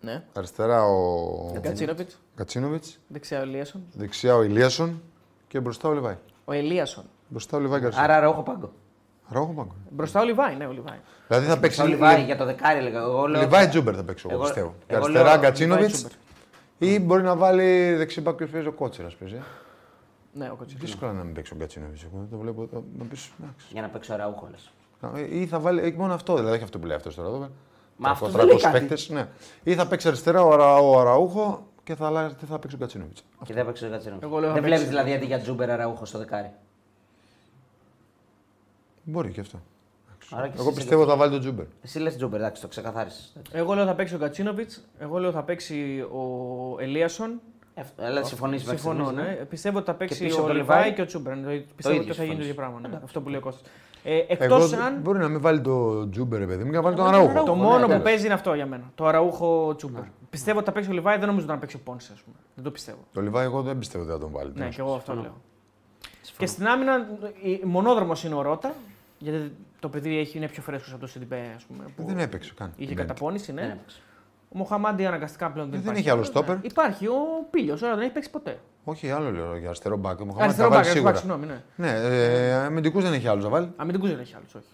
Ναι. 0.00 0.24
Αριστερά 0.32 0.84
ο 0.84 1.60
Γκατσίνοβιτς. 1.60 2.18
Γκατσίνοβιτς. 2.34 2.98
Δεξιά 3.08 3.38
ο 3.38 3.42
Ελίασον. 3.42 3.82
Δεξιά 3.92 4.34
ο 4.34 4.42
Ελίασον. 4.42 5.02
Και 5.48 5.60
μπροστά 5.60 5.88
ο 5.88 5.92
Λιβάη. 5.92 6.16
Ο 6.44 6.52
Ελίασον. 6.52 7.04
Μπροστά 7.28 7.56
ο 7.56 7.60
Λιβάη 7.60 7.80
Γκαρσία. 7.80 8.02
Άρα 8.02 8.20
Ραούχο 8.20 8.42
πάγκο. 8.42 8.72
Ραούχο 9.28 9.52
πάγκο. 9.52 9.74
Μπροστά 9.90 10.20
ο 10.20 10.24
Λιβάη, 10.24 10.56
ναι, 10.56 10.66
ο 10.66 10.72
Λιβάη. 10.72 10.98
Δηλαδή 11.28 11.46
θα 11.46 11.58
παίξει. 11.58 11.78
Στο 11.78 11.86
Λιβάη 11.86 12.24
για 12.24 12.36
το 12.36 12.44
δεκάρι 12.44 12.78
έλεγα. 12.78 13.00
Εγώ 13.00 13.26
λέω. 13.26 13.40
Λιβάη 13.40 13.68
Τζούμπερ 13.68 13.94
θα 13.96 14.04
παίξει, 14.04 14.24
εγώ, 14.28 14.34
Εγώ- 14.36 14.44
πιστεύω. 14.44 14.74
εγώ 14.86 15.02
Αριστερά 15.02 15.30
λέω 15.30 15.40
Γκατσίνοβιτ. 15.40 15.82
Λιβάη 15.82 15.92
Τζούμπερ. 16.08 16.18
Ή 16.78 17.00
μπορεί 17.00 17.22
να 17.22 17.36
βάλει 17.36 17.94
δεξί 17.94 18.22
και 18.22 18.46
παίζει 18.46 18.66
ο 18.66 18.72
Κότσερα. 18.72 19.08
Παίζει. 19.18 19.40
Ναι, 20.32 20.50
ο 20.50 20.54
Γκατσίνοβιτ. 20.54 20.88
Δύσκολο 20.88 21.12
να 21.12 21.22
μην 21.24 21.34
παίξει 21.34 21.52
ο 21.52 21.56
Γκατσίνοβιτ. 21.56 22.02
Εγώ 22.02 22.26
το 22.30 22.38
βλέπω. 22.38 22.68
Να 22.98 23.04
πεις, 23.04 23.30
εντάξει. 23.40 23.66
Για 23.72 23.82
να 23.82 23.88
παίξει 23.88 24.12
ο 24.12 24.16
Ραούχο, 24.16 24.48
λες. 24.50 24.72
Ή 25.30 25.46
θα 25.46 25.58
βάλει 25.60 25.80
έχει 25.80 25.96
μόνο 25.96 26.14
αυτό, 26.14 26.34
δηλαδή 26.34 26.54
έχει 26.54 26.64
αυτό 26.64 26.78
που 26.78 26.86
λέει 26.86 26.96
αυτό 26.96 27.14
τώρα. 27.14 27.28
Εδώ, 27.28 27.38
Μα 27.96 28.08
300 28.08 28.12
αυτός 28.12 28.32
δεν 28.32 28.46
λέει 28.46 28.56
κάτι. 28.60 28.78
παίκτες, 28.78 29.08
ναι. 29.08 29.28
Ή 29.62 29.74
θα 29.74 29.86
παίξει 29.86 30.08
αριστερά 30.08 30.42
ο, 30.42 30.52
Αρα, 30.52 30.76
ο 30.76 30.98
Αραούχο 31.00 31.66
και 31.84 31.94
θα, 31.94 32.06
αλλάζει- 32.06 32.34
θα 32.48 32.58
παίξει 32.58 32.76
ο 32.76 32.78
Γκατσίνοβιτ. 32.78 33.16
Και 33.44 33.54
δεν 33.54 33.66
παίξει 33.66 33.84
ο 33.84 33.88
Γκατσίνοβιτ. 33.88 34.22
Εγώ 34.22 34.38
λέω 34.38 34.48
θα 34.48 34.54
Δεν 34.54 34.62
παίξει. 34.62 34.78
βλέπεις 34.78 34.88
δηλαδή 34.88 35.12
αντί 35.14 35.26
για 35.26 35.40
Τζούμπερ 35.40 35.68
Ραούχο 35.76 36.04
στο 36.04 36.18
δεκάρι. 36.18 36.50
Μπορεί 39.02 39.30
και 39.30 39.40
αυτό. 39.40 39.60
Άρα 40.30 40.48
και 40.48 40.54
Εγώ 40.58 40.68
εσύ 40.68 40.76
πιστεύω 40.78 41.06
θα 41.06 41.16
βάλει 41.16 41.30
τον 41.30 41.40
Τζούμπερ. 41.40 41.64
Εσύ 41.82 41.98
λες 41.98 42.16
Τζούμπερ, 42.16 42.40
εντάξει, 42.40 42.62
το 42.62 42.68
ξεκαθάρισες. 42.68 43.32
Εγώ 43.52 43.74
λέω 43.74 43.84
θα 43.86 43.94
παίξει 43.94 44.14
ο 44.14 44.18
Γκατσίνοβιτ. 44.18 44.70
Εγώ 44.98 45.18
λέω 45.18 45.30
θα 45.32 45.42
παίξει 45.42 46.00
ο 46.12 46.24
Ελίασον. 46.80 47.40
Έλα, 47.98 48.24
συμφωνείς 48.24 48.64
με 48.64 48.68
Συμφωνώ, 48.70 49.10
ναι. 49.10 49.22
Πιστεύω 49.48 49.76
ότι 49.78 49.86
θα 49.86 49.94
παίξει 49.94 50.22
πίσω 50.24 50.42
ο 50.42 50.46
το 50.46 50.52
Λιβάη 50.54 50.76
Λιβάη 50.78 50.94
και 50.94 51.02
ο 51.02 51.06
Τζούμπερ. 51.06 51.34
Πιστεύω 51.34 51.54
ίδιο 51.54 51.62
ότι 51.84 51.88
θα 51.90 51.94
γίνει 51.98 52.06
το 52.06 52.12
συμφωνείς. 52.14 52.42
ίδιο 52.42 52.54
πράγμα. 52.54 52.80
Ναι. 52.88 53.00
Αυτό 53.04 53.20
που 53.20 53.28
λέει 53.28 53.38
ο 53.38 53.42
Κώστας. 53.42 53.70
Ε, 54.02 54.16
Εκτός 54.28 54.72
Εγώ 54.72 54.82
αν. 54.82 54.98
μπορεί 55.02 55.18
να 55.18 55.28
μην 55.28 55.40
βάλει 55.40 55.60
τον 55.60 56.10
Τζούμπερ, 56.10 56.38
ρε 56.38 56.46
παιδί 56.46 56.64
μου, 56.64 56.70
και 56.70 56.76
να 56.76 56.82
βάλει 56.82 56.96
τον 56.96 57.04
Το 57.04 57.10
Αραούχο. 57.10 57.30
Αραούχο, 57.30 57.54
μόνο 57.54 57.76
ναι, 57.76 57.82
που 57.82 57.88
τέλος. 57.88 58.02
παίζει 58.02 58.24
είναι 58.24 58.34
αυτό 58.34 58.54
για 58.54 58.66
μένα. 58.66 58.84
Το 58.94 59.06
Αραούχο 59.06 59.74
Τζούμπερ. 59.76 60.02
Πιστεύω 60.30 60.56
ότι 60.58 60.66
θα 60.66 60.72
παίξει 60.72 60.90
ο 60.90 60.92
Λιβάη, 60.92 61.18
δεν 61.18 61.28
νομίζω 61.28 61.46
να 61.46 61.58
παίξει 61.58 61.76
ο 61.76 61.80
Πόνσε, 61.84 62.12
ας 62.14 62.20
πούμε. 62.20 62.36
Δεν 62.54 62.64
το 62.64 62.70
πιστεύω. 62.70 62.98
Το 63.12 63.20
Λιβάη 63.20 63.44
εγώ 63.44 63.62
δεν 63.62 63.78
πιστεύω 63.78 64.04
ότι 64.04 64.12
θα 64.12 64.18
τον 64.18 64.30
βάλει. 64.32 64.52
Ναι, 64.54 64.68
και 64.68 64.76
εγώ 64.80 64.94
αυτό 64.94 65.12
Συμφωνώ. 65.12 65.22
λέω. 65.22 65.40
Και 66.38 66.46
στην 66.46 66.66
άμυνα, 66.66 67.08
η- 67.42 67.60
μονόδρομος 67.64 68.24
είναι 68.24 68.34
ο 68.34 68.42
Ρότα. 68.42 68.72
Γιατί 69.18 69.52
το 69.80 69.88
παιδί 69.88 70.18
έχει, 70.18 70.36
είναι 70.36 70.48
πιο 70.48 70.62
φρέσκος 70.62 70.90
από 70.92 71.00
το 71.00 71.06
Σιντιμπέ, 71.06 71.52
ας 71.56 71.62
πούμε. 71.64 71.84
Που 71.96 72.04
Δεν 72.06 72.18
έπαιξε 72.18 72.52
καν. 72.56 72.72
είχε 72.76 72.94
Δεν. 72.94 73.06
καταπώνηση, 73.06 73.52
ναι. 73.52 73.60
Δεν 73.60 73.70
έπαιξε. 73.70 74.00
Ο 74.52 74.58
Μοχαμάντι 74.58 75.06
αναγκαστικά 75.06 75.50
πλέον 75.50 75.70
δεν, 75.70 75.80
Δεν 75.80 75.88
υπάρχει. 75.90 76.00
έχει 76.08 76.16
άλλο 76.16 76.22
στόπερ. 76.24 76.56
Υπάρχει 76.62 77.06
ο 77.06 77.12
Πίλιο, 77.50 77.78
τώρα 77.78 77.94
δεν 77.94 78.02
έχει 78.04 78.12
παίξει 78.12 78.30
ποτέ. 78.30 78.58
Όχι, 78.84 79.10
άλλο 79.10 79.30
λέω 79.30 79.56
για 79.56 79.66
αριστερό 79.66 79.96
μπακ. 79.96 80.20
Ο 80.20 80.24
Μοχαμάντι 80.24 80.42
Αριστερό 80.62 80.68
θα 80.70 80.74
βάλει 80.74 80.84
μπακ, 80.86 80.94
σίγουρα. 80.94 81.14
συγγνώμη, 81.16 81.46
ναι. 81.46 81.62
Ναι, 81.76 81.90
ε, 82.16 82.52
αμυντικούς 82.54 83.02
δεν 83.02 83.12
έχει 83.12 83.28
άλλου 83.28 83.42
να 83.42 83.48
βάλει. 83.48 83.72
Αμυντικούς 83.76 84.08
δεν 84.10 84.18
έχει 84.18 84.34
άλλους, 84.36 84.54
όχι. 84.54 84.64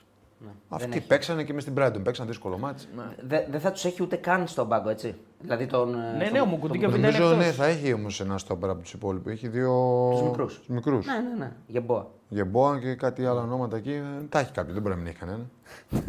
Αυτοί 0.68 1.00
παίξανε 1.00 1.42
και 1.44 1.52
με 1.52 1.60
στην 1.60 1.74
Brighton. 1.78 2.00
Παίξαν 2.02 2.26
δύσκολο 2.26 2.58
μάτς. 2.58 2.88
Δε- 3.26 3.44
Δεν 3.50 3.60
θα 3.60 3.70
τους 3.72 3.84
έχει 3.84 4.02
ούτε 4.02 4.16
καν 4.16 4.46
στον 4.46 4.68
πάγκο, 4.68 4.88
έτσι. 4.88 5.14
Δηλαδή 5.40 5.66
τον. 5.66 5.94
ε, 5.94 6.16
Ναι, 6.16 6.24
τον- 6.24 6.32
ναι, 6.32 6.40
ο 6.40 6.44
Μουκουντή 6.44 6.78
και 6.78 6.86
ο 6.86 6.88
τον- 6.90 7.00
Βιντέλ 7.00 7.12
Νομίζω 7.12 7.32
εκτός. 7.32 7.46
ναι, 7.46 7.52
θα 7.52 7.64
έχει 7.66 7.92
όμως 7.92 8.20
ένα 8.20 8.38
στόπερ 8.38 8.70
από 8.70 8.82
τους 8.82 8.92
υπόλοιπους. 8.92 9.32
Έχει 9.32 9.48
δύο. 9.48 10.08
Τους 10.12 10.22
μικρούς. 10.22 10.58
τους 10.58 10.68
μικρούς. 10.68 11.06
Ναι, 11.06 11.12
ναι, 11.12 11.34
ναι. 11.44 11.52
Γεμπόα. 11.66 12.06
Γεμπόα 12.28 12.78
και 12.78 12.94
κάτι 12.94 13.26
άλλα 13.26 13.40
ονόματα 13.40 13.76
εκεί. 13.76 13.92
ε, 13.92 14.22
Τα 14.28 14.38
έχει 14.38 14.52
κάποιος, 14.52 14.72
δεν 14.72 14.82
μπορεί 14.82 14.94
να 14.94 15.00
μην 15.00 15.10
έχει 15.10 15.18
κανένα. 15.18 15.44
Για 15.90 16.04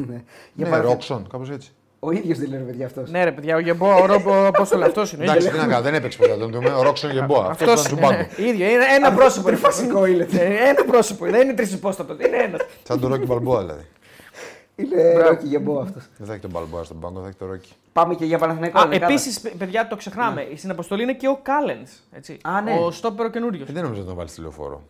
ναι, 0.56 0.64
παράδειγμα- 0.64 0.92
Ρόξον, 0.94 1.28
κάπως 1.30 1.50
έτσι. 1.50 1.72
Ο 2.00 2.12
ίδιος 2.12 2.38
δεν 2.38 2.50
λέει, 2.50 2.60
ρε 2.60 2.66
παιδιά 2.66 2.86
αυτός. 2.86 3.10
Ναι, 3.12 3.24
ρε 3.24 3.32
παιδιά, 3.32 3.56
ο 3.56 3.60
Γεμπό, 3.60 4.02
ο 4.02 4.06
Ρόμπο, 4.06 4.52
πώ 4.52 4.68
το 4.68 4.78
λέω, 4.78 4.88
αυτό 4.88 5.04
είναι. 5.14 5.24
Εντάξει, 5.24 5.50
τι 5.50 5.58
να 5.58 5.68
κάνω, 5.68 5.82
δεν 5.82 5.94
έπαιξε 5.94 6.18
ποτέ. 6.18 6.36
Τον 6.38 6.52
δούμε. 6.52 6.70
Ο 6.70 6.82
Ρόξον 6.82 7.12
Γεμπόα. 7.12 7.48
Αυτό 7.50 7.64
Αυτός 7.72 7.86
ήταν 7.86 7.98
του 7.98 8.06
είναι. 8.06 8.16
πάγκου. 8.16 8.30
ναι. 8.42 8.48
ίδιο, 8.48 8.66
είναι 8.70 8.84
ένα 8.96 9.14
πρόσωπο. 9.14 9.48
είναι 9.50 9.58
τριφασικό 9.58 10.06
είναι. 10.06 10.28
Ε, 10.32 10.70
Ένα 10.70 10.84
πρόσωπο, 10.88 11.26
δεν 11.26 11.42
είναι 11.42 11.54
τρισυπόστατο, 11.54 12.14
είναι 12.14 12.38
ένας. 12.38 12.62
Σαν 12.84 13.00
τον 13.00 13.10
Ρόκι 13.12 13.26
Μπαλμπόα 13.26 13.60
δηλαδή. 13.60 13.82
Είναι 14.76 15.14
ρόκι 15.28 15.48
γεμπόα 15.48 15.82
αυτός. 15.82 16.04
Δεν 16.18 16.28
θα 16.28 16.34
έχει 16.34 16.42
τον 16.42 16.52
Μπαλμπόα 16.52 16.84
στον 16.84 17.00
πάγκο, 17.00 17.22
θα 17.22 17.28
έχει 17.28 17.38
τον 17.38 17.48
Ρόκι. 17.48 17.72
Πάμε 17.94 18.16
και 18.16 18.26
για 18.26 18.38
Παναθηναϊκό. 18.38 18.80
Α, 18.80 18.88
δεκάδα. 18.88 19.06
επίσης, 19.14 19.40
παιδιά, 19.58 19.88
το 19.88 19.96
ξεχνάμε. 19.96 20.48
Στην 20.56 20.70
αποστολή 20.72 21.04
είναι 21.04 21.14
και 21.14 21.28
ο 21.28 21.40
Κάλενς. 21.42 21.92
Α, 22.42 22.62
ναι. 22.62 22.72
Ο 22.86 22.92
στόπερο 22.92 23.30
καινούριος. 23.30 23.70
Ε, 23.70 23.72
δεν 23.74 23.84
νομίζω 23.84 24.02
να 24.02 24.08
τον 24.08 24.16
βάλεις 24.16 24.32
στη 24.32 24.42
λεωφόρο. 24.42 24.82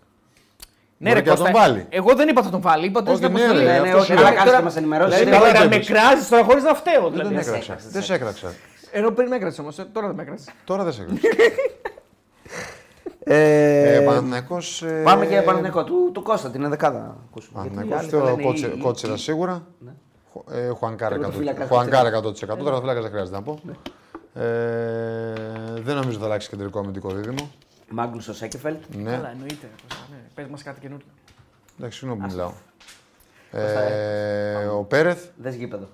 Ναι, 0.99 1.09
Μπορεί 1.09 1.19
ρε, 1.21 1.25
και 1.25 1.29
να 1.29 1.35
Κώστα, 1.35 1.51
τον 1.51 1.61
βάλει. 1.61 1.85
Εγώ 1.89 2.15
δεν 2.15 2.27
είπα 2.29 2.41
θα 2.43 2.49
τον 2.49 2.61
βάλει. 2.61 2.85
Είπα 2.85 2.99
ότι 2.99 3.09
είναι 3.09 3.17
Όχι, 3.17 3.25
στην 3.25 3.35
ναι, 3.37 3.43
αποστολή. 3.43 3.65
ρε, 3.65 3.71
Ναι, 3.73 3.79
ναι, 3.79 3.87
αυτός 3.87 4.01
όχι, 4.01 4.11
είναι. 4.11 4.21
αλλά 4.21 4.29
Τώρα- 4.29 4.43
κάτσε 4.43 4.57
να 4.57 4.69
μα 4.69 4.73
ενημερώσεις. 4.77 5.19
Δηλαδή, 5.19 5.31
καλά 5.37 5.47
να 5.47 5.53
το 5.53 5.59
με 5.59 5.65
έπαιξε. 5.65 5.91
κράζεις 5.93 6.27
τώρα 6.29 6.43
χωρίς 6.43 6.63
να 6.63 6.73
φταίω. 6.73 7.01
Δεν 7.01 7.11
Δηλαδή. 7.11 7.23
τον 7.27 7.33
δεν 7.35 7.43
σε 7.43 7.49
έκραξα. 7.49 7.71
έκραξε, 7.71 7.89
Δεν 7.91 8.01
σε 8.03 8.13
έκραξα. 8.13 8.53
Ενώ 8.91 9.11
πριν 9.11 9.27
με 9.27 9.35
έκρασε 9.35 9.61
όμως, 9.61 9.75
τώρα 9.75 10.07
δεν 10.07 10.15
με 10.15 10.21
έκρασε. 10.21 10.51
Τώρα 10.63 10.83
δεν 10.83 10.93
σε 10.93 11.01
έκραξα. 11.01 11.27
Ε, 13.23 13.95
Ε, 13.95 13.99
Παναθηναϊκός, 13.99 14.81
ε, 14.81 15.01
Πάμε 15.03 15.25
και 15.25 15.31
για 15.31 15.43
Παναθηναϊκό. 15.43 15.83
Του, 15.83 16.09
του 16.13 16.21
Κώστα, 16.23 16.49
την 16.49 16.63
ενδεκάδα. 16.63 16.99
να 16.99 17.15
ακούσουμε. 17.29 17.61
Γιατί 17.61 17.67
οι 17.67 17.87
Παναθηναϊκός, 17.87 17.99
άλλοι 17.99 18.09
θα 18.09 18.17
το 18.19 18.23
λένε 18.25 18.43
κότσε- 18.43 18.73
οι- 18.75 18.79
Κότσερα 18.81 19.13
οι- 19.13 19.17
σίγουρα. 19.17 19.65
Χου- 20.33 20.43
ε, 20.51 20.67
Χουανκάρ 20.69 21.11
100%. 21.11 21.19
Τερματοφύλακας 21.19 21.67
Χουανκάρ 21.67 22.05
100%. 22.05 22.63
Τερματοφύλακας 22.63 23.01
δεν 23.01 23.11
χρειάζεται 23.11 23.35
να 23.37 23.41
πω. 23.43 23.59
Ε, 24.33 25.33
δεν 25.81 25.95
νομίζω 25.95 26.19
θα 26.19 26.25
αλλάξει 26.25 26.49
κεντρικό 26.49 26.79
αμυντικό 26.79 27.09
δίδυμο. 27.09 27.51
Μάγκλους 27.89 28.27
ο 28.27 28.33
Σέκεφελτ. 28.33 28.81
Ναι, 28.95 29.11
Καλά, 29.11 29.31
εννοείται. 29.31 29.67
Ναι. 30.37 30.43
Πες 30.43 30.51
μας 30.51 30.63
κάτι 30.63 30.79
καινούριο. 30.79 31.05
εντάξει, 31.77 31.97
συγγνώμη 31.97 32.21
που 32.23 32.31
μιλάω. 32.31 32.51
θα 33.51 33.59
Ε, 33.59 34.65
ο 34.67 34.83
Πέρεθ, 34.83 35.25
Δες 35.37 35.55
γήπεδο. 35.55 35.87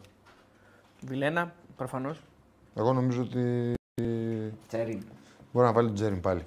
Βιλένα, 1.02 1.54
προφανώς. 1.78 2.22
εγώ 2.76 2.94
νομίζω 2.94 3.22
ότι 3.22 3.74
Τσέρι. 4.68 5.02
μπορεί 5.52 5.66
να 5.66 5.72
βάλει 5.74 5.88
τον 5.88 5.96
Τζέριν 5.96 6.20
πάλι. 6.22 6.46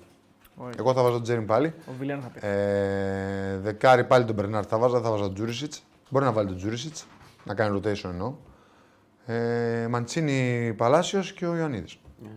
Όχι. 0.56 0.74
Εγώ 0.78 0.92
θα 0.92 1.02
βάζω 1.02 1.14
τον 1.14 1.22
Τζέριν 1.22 1.46
πάλι. 1.46 1.74
Ο 1.88 1.92
Βιλένα 1.98 2.22
θα 2.22 2.28
πει. 2.28 2.38
Ε, 2.42 3.56
δεκάρι 3.58 4.04
πάλι 4.04 4.24
τον 4.24 4.34
Μπερνάρ 4.34 4.64
θα 4.68 4.78
βάζα, 4.78 5.00
θα 5.00 5.10
βάζα 5.10 5.22
τον 5.22 5.34
Τζούρισιτς. 5.34 5.82
Μπορεί 6.10 6.24
να 6.24 6.32
βάλει 6.32 6.48
τον 6.48 6.56
Τζούρισιτς, 6.56 7.06
να 7.44 7.54
κάνει 7.54 7.80
rotation 7.84 8.10
εννοώ. 8.10 8.34
Ε, 9.26 9.86
Μαντσίνη 9.90 10.74
Παλάσιος 10.76 11.32
και 11.32 11.46
ο 11.46 11.56
Ιωαννίδης. 11.56 11.98
Ναι. 12.22 12.28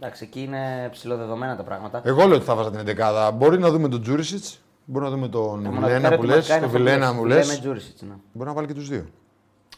Εντάξει, 0.00 0.24
εκεί 0.24 0.42
είναι 0.42 0.88
ψηλοδεδομένα 0.90 1.56
τα 1.56 1.62
πράγματα. 1.62 2.00
Εγώ 2.04 2.26
λέω 2.26 2.36
ότι 2.36 2.44
θα 2.44 2.54
βάζα 2.54 2.70
την 2.70 2.78
11. 2.98 3.30
Μπορεί 3.34 3.58
να 3.58 3.70
δούμε 3.70 3.88
τον 3.88 4.02
Τζούρισιτς, 4.02 4.60
μπορεί 4.86 5.04
να 5.04 5.10
δούμε 5.10 5.28
τον 5.28 5.62
Τα 5.62 5.70
μοναδικά 5.70 5.86
Βιλένα 5.98 6.16
που 6.16 6.22
λες, 6.22 6.50
ερωτηματικά 6.50 6.56
είναι 6.56 6.60
τον 6.60 6.66
αυτό 6.66 6.66
που 6.66 6.72
Βιλένα 6.84 7.06
λες. 7.06 7.14
μου 7.16 7.24
λε. 7.24 7.40
Βιλένα 7.40 7.60
Τζούρισιτς, 7.60 8.02
ναι. 8.02 8.14
Μπορεί 8.32 8.48
να 8.48 8.54
βάλει 8.54 8.66
και 8.66 8.74
τους 8.74 8.88
δύο. 8.88 9.04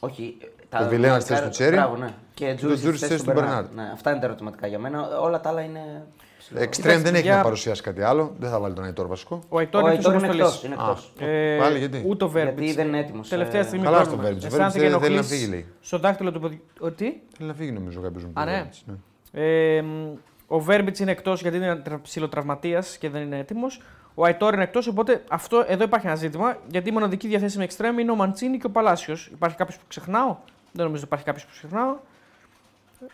Όχι, 0.01 0.37
Τα- 0.69 0.85
Ο 0.85 0.89
Βιλένα 0.89 1.15
ναι, 1.15 1.21
στη 1.21 1.29
θέση 1.29 1.41
κα- 1.41 1.47
του 1.47 1.53
Τσέρι. 1.53 1.77
Μπράβο, 1.77 1.97
ναι. 1.97 2.15
Και 2.35 2.45
Και 2.45 2.51
ο 2.53 2.55
Τζούρι 2.57 2.75
Τζούρις 2.75 2.99
στη 2.99 3.09
θέση 3.09 3.25
του 3.25 3.33
Μπερνάρντ. 3.33 3.49
Μπερνάρντ. 3.67 3.75
Ναι, 3.75 3.91
αυτά 3.93 4.11
είναι 4.11 4.19
τα 4.21 4.27
ερωτηματικά 4.27 4.67
για 4.67 4.79
μένα. 4.79 5.19
Όλα 5.21 5.41
τα 5.41 5.49
άλλα 5.49 5.61
είναι. 5.63 6.07
Εξτρέμ 6.55 7.03
δεν 7.03 7.15
έχει 7.15 7.23
για- 7.23 7.37
να 7.37 7.43
παρουσιάσει 7.43 7.83
κάτι 7.83 8.03
άλλο. 8.03 8.35
Δεν 8.39 8.51
θα 8.51 8.61
βάλει 8.61 8.75
τον 8.75 8.85
Αϊτόρ 8.85 9.07
βασικό. 9.07 9.35
Ο 9.35 9.47
Ο 9.49 9.59
Αϊτόρ 9.59 9.81
είναι 9.81 9.91
Αϊτόρ 9.91 10.15
εκτό 10.15 10.25
είναι 10.25 10.43
αποστολή. 10.43 10.49
εκτός, 10.49 10.65
είναι 10.65 10.75
Α. 10.79 10.91
εκτός. 10.91 11.13
Ε, 11.29 11.57
Πάλι 11.61 11.79
γιατί; 11.79 12.05
Ούτε 12.07 12.25
ο 12.25 12.29
Βέρμπιτς. 12.29 12.61
Γιατί 12.61 12.77
δεν 12.77 12.87
είναι 12.89 12.99
έτοιμος. 12.99 13.29
Τελευταία 13.29 13.63
στιγμή 13.63 13.85
Καλά 13.85 13.97
πρόβλημα. 13.97 14.23
στο 14.23 14.27
Βέρμπιτς. 14.29 14.45
Ο 14.45 14.47
Αισθάνεται 14.57 14.79
Βέρμπιτς 14.79 14.99
και 14.99 15.05
θέλει 15.05 15.15
να 15.15 15.21
ενοχλήσεις 15.21 15.39
φύγει, 15.39 15.51
λέει. 15.51 15.67
Στο 15.81 15.99
δάχτυλο 15.99 16.33
του 16.33 16.41
ποδιού. 16.41 16.61
Ότι. 16.81 17.23
Θέλει 17.37 17.49
να 17.49 17.55
φύγει 17.55 17.73
νομίζω 17.73 18.01
κάποιος 18.01 18.25
μου. 18.25 18.31
Α, 18.35 18.45
πει, 18.45 18.51
ναι. 18.51 18.65
έτσι, 18.67 18.83
ναι. 18.87 18.95
Ε, 19.77 19.83
μ, 19.83 20.15
ο 20.47 20.61
Βέρμπιτς 20.61 20.99
είναι 21.01 21.11
εκτός 21.11 21.43
γιατί 21.43 21.57
είναι 21.57 21.83
ψιλοτραυματίας 22.03 22.97
και 22.99 23.09
δεν 23.11 23.23
είναι 23.23 23.39
έτοιμος. 23.39 23.81
Ο 24.21 24.25
Αϊτόρ 24.25 24.55
είναι 24.55 24.63
εκτός, 24.63 24.87
οπότε 24.87 25.25
αυτό, 25.31 25.65
εδώ 25.69 25.85
υπάρχει 25.85 26.07
ένα 26.07 26.15
ζήτημα. 26.17 26.57
Γιατί 26.67 26.89
η 26.89 26.93
μοναδική 26.93 27.29
διαθέσιμη 27.29 27.65
εξτρέμ 27.65 27.99
είναι 27.99 28.11
ο 28.11 28.15
Μαντσίνη 28.15 28.59
και 28.59 28.67
ο 28.67 28.71
Παλάσιος. 28.71 29.27
Υπάρχει 29.27 29.57
κάποιος 29.57 29.77
που 29.77 29.85
ξεχνάω; 29.89 30.37
Δεν 30.73 30.85
νομίζω 30.85 30.97
ότι 30.97 31.05
υπάρχει 31.05 31.25
κάποιος 31.25 31.45
που 31.45 31.51
ξεχνάω. 31.53 31.97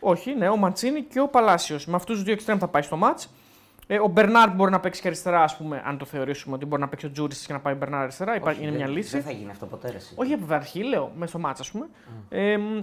Όχι, 0.00 0.34
ναι, 0.34 0.48
ο 0.48 0.56
Μαντσίνη 0.56 1.02
και 1.02 1.20
ο 1.20 1.28
Παλάσιος. 1.28 1.86
Με 1.86 1.94
αυτούς 1.96 2.14
τους 2.14 2.24
δύο 2.24 2.32
εξτρέμ 2.32 2.58
θα 2.58 2.68
πάει 2.68 2.82
στο 2.82 2.96
ματς. 2.96 3.20
Ε, 3.86 3.98
ο 3.98 4.06
Μπερνάρ 4.08 4.50
μπορεί 4.50 4.70
να 4.70 4.80
παίξει 4.80 5.00
και 5.00 5.06
αριστερά, 5.06 5.42
ας 5.42 5.56
πούμε, 5.56 5.82
αν 5.84 5.98
το 5.98 6.04
θεωρήσουμε 6.04 6.54
ότι 6.56 6.66
μπορεί 6.66 6.80
να 6.82 6.88
παίξει 6.88 7.06
ο 7.06 7.10
Τζούρι 7.10 7.34
και 7.46 7.52
να 7.52 7.60
πάει 7.60 7.74
ο 7.74 7.76
Μπερνάρ 7.76 8.00
αριστερά. 8.02 8.36
Υπάρχει, 8.36 8.60
είναι 8.62 8.70
δεν- 8.70 8.78
μια 8.80 8.88
λύση. 8.88 9.10
Δεν 9.10 9.22
θα 9.22 9.30
γίνει 9.30 9.50
αυτό 9.50 9.66
ποτέ. 9.66 9.90
ρε, 9.90 9.96
εσύ. 9.96 10.12
Όχι 10.16 10.32
από 10.32 10.54
αρχή, 10.54 10.82
λέω, 10.82 11.10
μέσα 11.16 11.26
στο 11.30 11.38
ματς, 11.38 11.62
ας 11.62 11.70
πούμε. 11.70 11.86
Ε, 12.28 12.56
μ, 12.56 12.82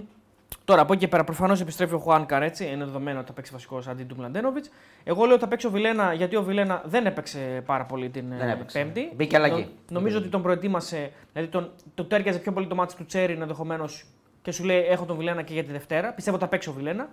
τώρα 0.64 0.80
από 0.80 0.92
εκεί 0.92 1.02
και 1.02 1.08
πέρα, 1.08 1.24
προφανώς 1.24 1.60
επιστρέφει 1.60 1.94
ο 1.94 1.98
Χουάνκαρ 1.98 2.42
έτσι. 2.42 2.66
Είναι 2.66 2.84
δεδομένο 2.84 3.18
ότι 3.18 3.26
θα 3.28 3.32
παίξει 3.32 3.52
βασικός 3.52 3.88
αντί 3.88 4.04
του 4.04 4.16
Μλαντένοβιτς. 4.18 4.70
Εγώ 5.04 5.24
λέω 5.24 5.32
ότι 5.32 5.42
θα 5.42 5.48
παίξει 5.48 5.66
ο 5.66 5.70
Βιλένα 5.70 6.12
γιατί 6.12 6.36
ο 6.36 6.42
Βιλένα 6.42 6.82
δεν 6.86 7.06
έπαιξε 7.06 7.62
πάρα 7.66 7.84
πολύ 7.84 8.08
την 8.10 8.24
Δεν 8.28 8.48
ε, 8.48 8.52
έπαιξε. 8.52 8.78
Πέμπτη. 8.78 9.12
Μπήκε 9.16 9.36
αλλαγή. 9.36 9.68
νομίζω 9.90 10.18
ότι 10.18 10.28
τον 10.28 10.42
προετοίμασε, 10.42 11.12
δηλαδή 11.32 11.50
τον, 11.50 11.70
του 11.94 12.06
ταίριαζε 12.06 12.38
πιο 12.38 12.52
πολύ 12.52 12.66
το 12.66 12.74
μάτι 12.74 12.94
του 12.96 13.04
Τσέριν 13.06 13.40
ενδεχομένως 13.42 14.06
και 14.42 14.52
σου 14.52 14.64
λέει: 14.64 14.80
Έχω 14.80 15.04
τον 15.04 15.16
Βιλένα 15.16 15.42
και 15.42 15.52
για 15.52 15.64
τη 15.64 15.72
Δευτέρα. 15.72 16.12
Πιστεύω 16.12 16.36
ότι 16.36 16.44
θα 16.44 16.50
παίξει 16.50 16.68
ο 16.68 16.72
Βιλένα. 16.72 17.08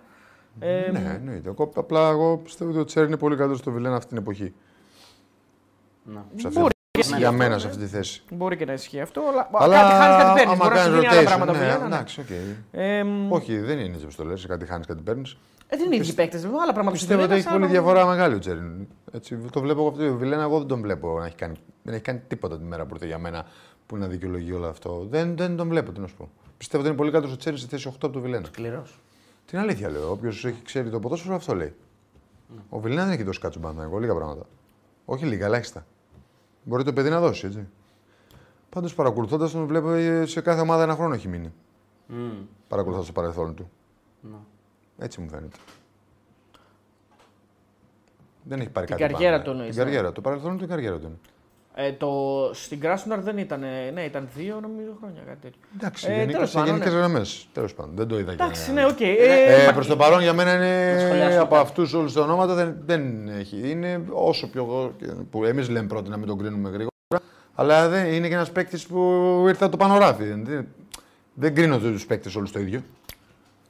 Ε, 0.60 0.90
Ναι, 0.92 1.14
εννοείται. 1.16 1.50
Εγώ, 1.50 1.72
απλά 1.76 2.10
εγώ 2.10 2.38
πιστεύω 2.38 2.70
ότι 2.70 2.80
ο 2.80 2.84
Τσέρι 2.86 3.08
είναι 3.08 3.18
πολύ 3.18 3.36
καλό 3.36 3.56
στο 3.56 3.72
Βιλένα 3.72 3.96
αυτή 3.96 4.08
την 4.10 4.18
εποχή. 4.18 4.54
Ναι. 6.04 6.20
Σε 6.36 6.48
αυτή- 6.48 6.60
Μπορεί 6.60 6.74
και 7.02 7.08
για 7.18 7.18
ισχύει 7.28 7.36
μένα 7.38 7.56
αυτό, 7.56 7.60
σε 7.60 7.66
ναι. 7.68 7.72
αυτή 7.84 7.86
τη 7.86 7.98
θέση. 7.98 8.22
Μπορεί 8.32 8.58
και 8.58 8.66
να 8.66 8.74
ισχύει 8.74 9.02
αυτό, 9.02 9.22
αλλά, 9.32 9.50
Αλλά 9.52 9.76
κάτι 9.82 9.94
χάνεις, 9.94 10.24
κάτι 10.24 10.34
παίρνεις. 10.40 10.54
άμα 10.54 10.64
Μπορεί 10.64 10.76
να 10.76 10.82
κάνεις 10.82 10.92
συμβεί 10.94 11.08
άλλα 11.08 11.22
rotation, 11.22 11.26
πράγματα. 11.26 11.52
ο 11.52 11.56
ναι, 11.56 11.60
Βιλένα, 11.60 11.80
ναι. 11.80 11.86
εντάξει, 11.96 12.20
οκ. 12.22 12.28
Ε, 12.72 13.04
μ, 13.04 13.32
Όχι, 13.32 13.58
δεν 13.60 13.80
είναι 13.80 13.94
έτσι 13.94 14.06
όπως 14.06 14.16
το 14.16 14.24
λες. 14.26 14.34
Κάτι 14.48 14.66
χάνεις, 14.66 14.86
κάτι 14.88 15.02
παίρνεις. 15.02 15.38
ε, 15.68 15.78
δεν 15.78 15.86
είναι 15.86 15.96
οι 15.96 15.98
ίδιοι 15.98 16.14
παίκτες, 16.14 16.42
βέβαια. 16.42 16.60
Άλλα 16.62 16.72
πράγματα 16.74 16.98
Πιστεύω 16.98 17.24
ότι 17.24 17.34
συμβαίνουν, 17.34 17.40
έχει 17.40 17.50
πολύ 17.54 17.64
άλλα- 17.64 17.94
διαφορά 17.94 18.06
μεγάλη 18.06 18.36
ο 18.36 18.40
Τσέριν. 18.40 18.88
Έτσι, 19.12 19.36
το 19.52 19.60
βλέπω 19.62 19.80
εγώ 19.80 19.90
αυτό. 19.90 20.04
Ο 20.14 20.18
Βιλένα, 20.18 20.42
εγώ 20.44 20.58
δεν 20.58 20.68
τον 20.68 20.82
βλέπω 20.82 21.20
να 21.20 21.26
έχει 21.26 21.36
κάνει, 21.36 21.56
δεν 21.84 21.94
έχει 21.94 22.04
κάνει 22.04 22.22
τίποτα 22.28 22.58
τη 22.58 22.64
μέρα 22.64 22.86
που 22.86 22.94
ήρθε 22.94 23.06
για 23.06 23.18
μένα 23.18 23.46
που 23.86 23.98
να 23.98 24.08
δικαιολογεί 24.08 24.52
όλο 24.52 24.68
αυτό. 24.68 25.08
Δεν, 25.10 25.38
δεν 25.38 25.56
τον 25.56 25.68
βλέπω, 25.68 25.92
τι 25.92 26.00
να 26.00 26.08
σου 26.08 26.16
πω. 26.16 26.30
Πιστεύω 26.58 26.82
ότι 26.84 26.92
είναι 26.92 26.98
πολύ 27.02 27.12
κάτω 27.12 27.28
ο 27.34 27.36
Τσέριν 27.38 27.60
στη 27.60 27.68
θέση 27.70 27.88
8 27.92 27.94
από 28.02 28.14
το 28.14 28.20
Βιλένα. 28.20 28.46
Σκληρός. 28.46 29.00
Την 29.46 29.60
αλήθεια 29.60 29.90
λέω. 29.90 30.12
Όποιος 30.12 30.46
έχει 30.46 30.62
ξέρει 30.64 30.90
το 30.90 31.00
ποδόσφαιρο 31.00 31.36
αυτό 31.36 31.56
λέει. 31.56 31.74
Ο 32.70 32.80
Βιλένα 32.80 33.04
δεν 33.04 33.14
έχει 33.14 33.24
δώσει 33.24 33.40
κάτι 33.40 33.52
στον 33.54 33.64
Παναθηναϊκό, 33.64 34.00
λίγα 34.00 34.14
πράγματα. 34.16 34.46
Όχι 35.06 35.26
λίγα, 35.26 35.46
ελάχιστα. 35.46 35.86
Μπορεί 36.70 36.84
το 36.84 36.94
παιδί 36.94 37.10
να 37.10 37.20
δώσει, 37.20 37.46
έτσι. 37.46 37.68
Πάντως 38.70 38.96
παρακολουθώντας 38.96 39.52
τον, 39.52 39.66
βλέπω 39.66 39.92
ε, 39.92 40.26
σε 40.26 40.42
κάθε 40.42 40.62
ομάδα 40.62 40.84
ένα 40.84 40.96
χρόνο 40.96 41.14
έχει 41.14 41.28
μείνει. 41.28 41.54
Παρακολουθώντας 42.68 43.08
το 43.14 43.14
παρελθόν 43.22 43.56
του. 43.56 43.70
Ναι. 44.22 44.38
Έτσι 44.98 45.22
μου 45.22 45.30
φαίνεται. 45.30 45.58
Δεν 48.44 48.60
έχει 48.60 48.70
πάρει 48.70 48.86
Την 48.88 48.96
κάτι 48.98 49.12
καριέρα 49.12 49.32
πάνω. 49.32 49.44
του 49.44 49.50
εννοείς, 49.50 49.70
Την 49.70 49.78
ναι. 49.80 49.84
καριέρα 49.84 50.08
του. 50.08 50.14
Το 50.14 50.22
παρελθόν 50.22 50.52
του, 50.52 50.58
την 50.58 50.68
καριέρα 50.68 50.98
του. 51.00 51.20
Είναι. 51.80 51.88
Ε, 51.88 51.92
το, 51.92 52.10
στην 52.54 52.80
Κράσνονταρ 52.80 53.24
δεν 53.24 53.38
ήταν. 53.38 53.60
Ναι, 53.94 54.02
ήταν 54.02 54.30
δύο 54.36 54.60
νομίζω 54.62 54.98
χρόνια 55.02 55.22
κάτι 55.28 55.38
τέτοιο. 55.42 55.60
Εντάξει, 55.78 56.08
Ε, 56.10 56.14
γενικά 56.16 56.32
τέλος 56.32 56.50
σε 56.50 56.58
πάντων, 56.58 56.72
γενικές 56.74 56.94
ναι. 56.94 57.00
γραμμές. 57.00 57.48
Τέλος 57.54 57.74
πάντων. 57.74 57.92
Δεν 57.96 58.08
το 58.08 58.20
είδα 58.20 58.36
και- 58.36 58.44
Εντάξει, 58.44 58.72
ναι, 58.74 58.86
οκ. 58.86 59.00
Ε, 59.02 59.68
Ε, 59.68 59.72
Προς 59.72 59.88
το 59.88 59.96
παρόν 59.96 60.22
για 60.22 60.34
μένα 60.34 60.58
Να 60.58 60.66
είναι 60.66 61.00
σχολιάσουμε 61.00 61.38
από 61.42 61.56
κάτι. 61.56 61.68
αυτούς 61.68 61.94
όλους 61.94 62.14
τα 62.14 62.22
ονόματα 62.22 62.54
δεν, 62.54 62.76
δεν 62.86 63.28
έχει. 63.28 63.70
Είναι 63.70 64.02
όσο 64.10 64.50
πιο. 64.50 64.94
που 65.32 65.46
εμείς 65.46 65.70
λέμε 65.70 65.88
πρώτα 65.88 66.10
να 66.10 66.18
μην 66.18 66.28
τον 66.28 66.38
κρίνουμε 66.38 66.68
γρήγορα. 66.70 66.90
Αλλά 67.56 67.90
δεν, 67.90 68.06
είναι 68.14 68.28
και 68.28 68.34
ένας 68.34 68.52
παίκτης 68.52 68.86
που 68.88 69.00
ήρθε 69.48 69.64
από 69.66 69.78
το 69.78 69.86
πανοράφι. 69.86 70.24
Δεν, 70.24 70.68
δεν 71.34 71.56
κρίνω 71.56 71.78
τους 71.78 72.06
παίκτες 72.06 72.36
όλους 72.36 72.52
το 72.52 72.60
ίδιο. 72.60 72.82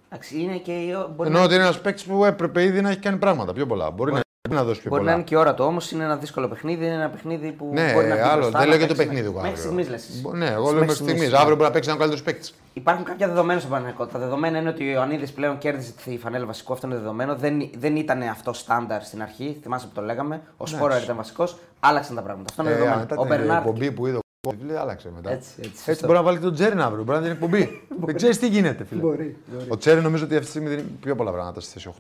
Εντάξει, 0.09 0.39
είναι 0.41 0.57
και. 0.57 0.71
η- 0.71 0.93
Μπορεί, 1.15 1.27
Εννοώ 1.29 1.39
να... 1.41 1.45
ότι 1.45 1.53
είναι 1.55 1.63
ένας 1.63 1.81
παίκτης 1.81 2.03
που 2.03 2.25
έπρεπε 2.25 2.63
ήδη 2.63 2.81
να 2.81 2.89
έχει 2.89 2.99
κάνει 2.99 3.17
πράγματα 3.17 3.53
πιο 3.53 3.65
πολλά. 3.65 3.91
Μπορεί, 3.91 4.11
να, 4.13 4.19
μπορεί 4.47 4.61
να 4.61 4.65
δώσει 4.67 4.79
πιο 4.81 4.89
μπορεί 4.89 5.01
να 5.03 5.07
πολλά. 5.07 5.19
είναι 5.21 5.27
και 5.29 5.35
η 5.35 5.37
ώρα 5.37 5.53
του 5.53 5.65
όμως. 5.65 5.91
Είναι 5.91 6.03
ένα 6.03 6.15
δύσκολο 6.17 6.47
παιχνίδι. 6.47 6.85
Είναι 6.85 6.93
ένα 6.93 7.09
παιχνίδι 7.09 7.51
που 7.51 7.69
Ναι, 7.73 7.93
μπορεί 7.93 8.07
να 8.07 8.15
βγει 8.15 8.23
άλλο. 8.23 8.33
μπροστά, 8.41 8.59
Δεν 8.59 8.59
να 8.59 8.65
λέω 8.67 8.77
για 8.77 8.87
το 8.87 8.93
παίξει 8.93 9.07
παιχνίδι 9.07 9.27
εγώ. 9.31 9.41
Μέχρι 9.41 9.49
αύριο. 9.49 9.63
στιγμής 9.63 9.89
λες. 9.89 10.21
Μπο- 10.21 10.33
Ναι, 10.33 10.45
εγώ 10.49 10.71
λέω 10.71 10.79
μέχρι 10.79 10.93
στιγμής. 10.95 11.33
Αύριο 11.33 11.55
μπορεί 11.55 11.67
να 11.67 11.71
παίξει 11.71 11.89
ένα 11.89 11.97
καλύτερο 11.99 12.21
παίκτη. 12.23 12.49
Υπάρχουν 12.73 13.05
κάποια 13.05 13.27
δεδομένα 13.27 13.59
στο 13.59 13.69
Παναγενικό. 13.69 14.05
Τα 14.05 14.19
δεδομένα 14.19 14.57
είναι 14.57 14.69
ότι 14.69 14.87
ο 14.87 14.91
Ιωαννίδης 14.91 15.31
πλέον 15.31 15.57
κέρδισε 15.57 15.91
τη 16.05 16.17
φανέλα 16.17 16.45
βασικό. 16.45 16.73
Αυτό 16.73 16.87
είναι 16.87 16.95
δεδομένο. 16.95 17.35
Δεν, 17.35 17.69
δεν 17.77 17.95
ήταν 17.95 18.21
αυτό 18.21 18.53
στάνταρ 18.53 19.03
στην 19.03 19.21
αρχή. 19.21 19.57
Θυμάσαι 19.61 19.85
που 19.87 19.91
το 19.95 20.01
λέγαμε. 20.01 20.41
Ο 20.57 20.65
Σπόρα 20.65 21.03
ήταν 21.03 21.15
βασικός. 21.15 21.57
Άλλαξαν 21.79 22.15
τα 22.15 22.21
πράγματα. 22.21 22.47
Αυτό 22.49 22.61
είναι 22.61 22.71
Ε, 22.71 22.73
δεδομένο. 22.73 22.99
μετά 22.99 23.15
ο 23.15 23.19
την 23.25 23.27
Μπερνάρ. 23.37 23.57
εκπομπή 23.57 23.91
που 23.91 24.07
είδε 24.07 24.17
ο 24.47 24.51
φίλε, 24.59 24.79
άλλαξε 24.79 25.11
μετά. 25.15 25.31
Έτσι, 25.31 25.49
έτσι, 25.57 25.69
έτσι 25.69 25.83
σωστό. 25.83 26.05
μπορεί 26.05 26.17
να 26.17 26.23
βάλει 26.25 26.39
τον 26.39 26.53
Τζέρι 26.53 26.79
αύριο, 26.81 27.03
μπορεί 27.03 27.17
να 27.17 27.23
την 27.23 27.31
εκπομπή. 27.33 27.81
δεν 28.05 28.15
ξέρεις 28.15 28.39
τι 28.39 28.47
γίνεται, 28.47 28.83
φίλε. 28.83 29.01
Μπορεί. 29.01 29.37
Ο 29.67 29.77
Τσέρι 29.77 30.01
νομίζω 30.01 30.23
ότι 30.23 30.33
αυτή 30.33 30.45
τη 30.45 30.51
στιγμή 30.51 30.69
δίνει 30.69 30.81
πιο 31.01 31.15
πολλά 31.15 31.31
πράγματα 31.31 31.59
στη 31.61 31.71
θέση 31.73 31.89
8 31.89 31.93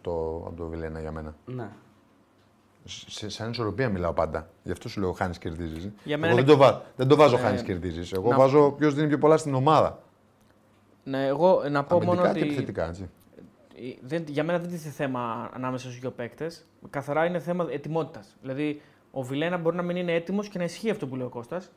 από 0.45 0.53
τον 0.57 0.69
Βιλένα 0.69 0.99
για 0.99 1.11
μένα. 1.11 1.33
Ναι. 1.45 1.67
Σε, 2.89 3.29
σαν 3.29 3.51
ισορροπία 3.51 3.89
μιλάω 3.89 4.13
πάντα. 4.13 4.49
Γι' 4.63 4.71
αυτό 4.71 4.89
σου 4.89 4.99
λέω 4.99 5.11
χάνεις 5.11 5.37
κερδίζεις. 5.37 5.89
Για 6.03 6.17
μένα 6.17 6.31
Εγώ 6.33 6.41
είναι- 6.41 6.47
δεν, 6.51 6.57
το 6.57 6.63
βα... 6.63 6.81
δεν 6.95 7.07
το 7.07 7.15
βάζω 7.15 7.35
Ε, 7.35 7.39
χάνεις 7.39 7.61
κερδίζεις. 7.61 8.11
Εγώ 8.11 8.29
να- 8.29 8.37
βάζω 8.37 8.71
ποιος 8.71 8.93
δίνει 8.93 9.07
πιο 9.07 9.17
πολλά 9.17 9.37
στην 9.37 9.53
ομάδα. 9.53 9.99
ναι, 11.03 11.25
εγώ 11.25 11.61
να 11.69 11.83
πω 11.83 11.95
μόνο 11.95 12.11
Αμυντικά 12.11 12.33
και 12.33 12.39
ότι. 12.39 12.47
επιθετικά. 12.47 12.87
Έτσι. 12.87 13.09
δεν, 14.01 14.23
για 14.27 14.43
μένα 14.43 14.59
δεν 14.59 14.69
τίθεται 14.69 14.93
θέμα 14.93 15.49
ανάμεσα 15.53 15.87
στους 15.87 15.99
δύο 15.99 16.11
παίκτες. 16.11 16.65
Καθαρά 16.89 17.25
είναι 17.25 17.39
θέμα 17.39 17.67
ετοιμότητας. 17.69 18.35
Δηλαδή, 18.41 18.81
ο 19.11 19.21
Βιλένα 19.23 19.57
μπορεί 19.57 19.75
να 19.75 19.81
μην 19.81 19.95
είναι 19.95 20.13
έτοιμος 20.13 20.49
και 20.49 20.57
να 20.57 20.63
ισχύει 20.63 20.89
αυτό 20.89 21.07
που 21.07 21.15
λέει 21.15 21.25
ο 21.25 21.29
Κώστας. 21.29 21.71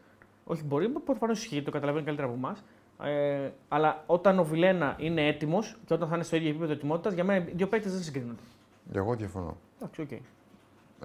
Όχι, 0.44 0.64
μπορεί, 0.64 0.88
προφανώς 0.88 1.38
ισχύει, 1.38 1.62
το 1.62 1.70
καταλαβαίνει 1.70 2.04
καλύτερα 2.04 2.28
από 2.28 2.36
εμάς. 2.36 2.62
Ε, 3.04 3.50
αλλά 3.68 4.02
όταν 4.06 4.38
ο 4.38 4.44
Βιλένα 4.44 4.96
είναι 4.98 5.26
έτοιμος 5.26 5.76
και 5.86 5.94
όταν 5.94 6.08
θα 6.08 6.14
είναι 6.14 6.24
στο 6.24 6.36
ίδιο 6.36 6.48
επίπεδο 6.48 6.72
ετοιμότητας, 6.72 7.12
για 7.12 7.24
μένα 7.24 7.44
οι 7.48 7.52
δύο 7.54 7.66
παίκτες 7.68 7.92
δεν 7.92 8.02
συγκρίνονται. 8.02 8.42
Εγώ 8.92 9.14
διαφωνώ. 9.14 9.56
Εντάξει, 9.76 10.00
οκ. 10.00 10.08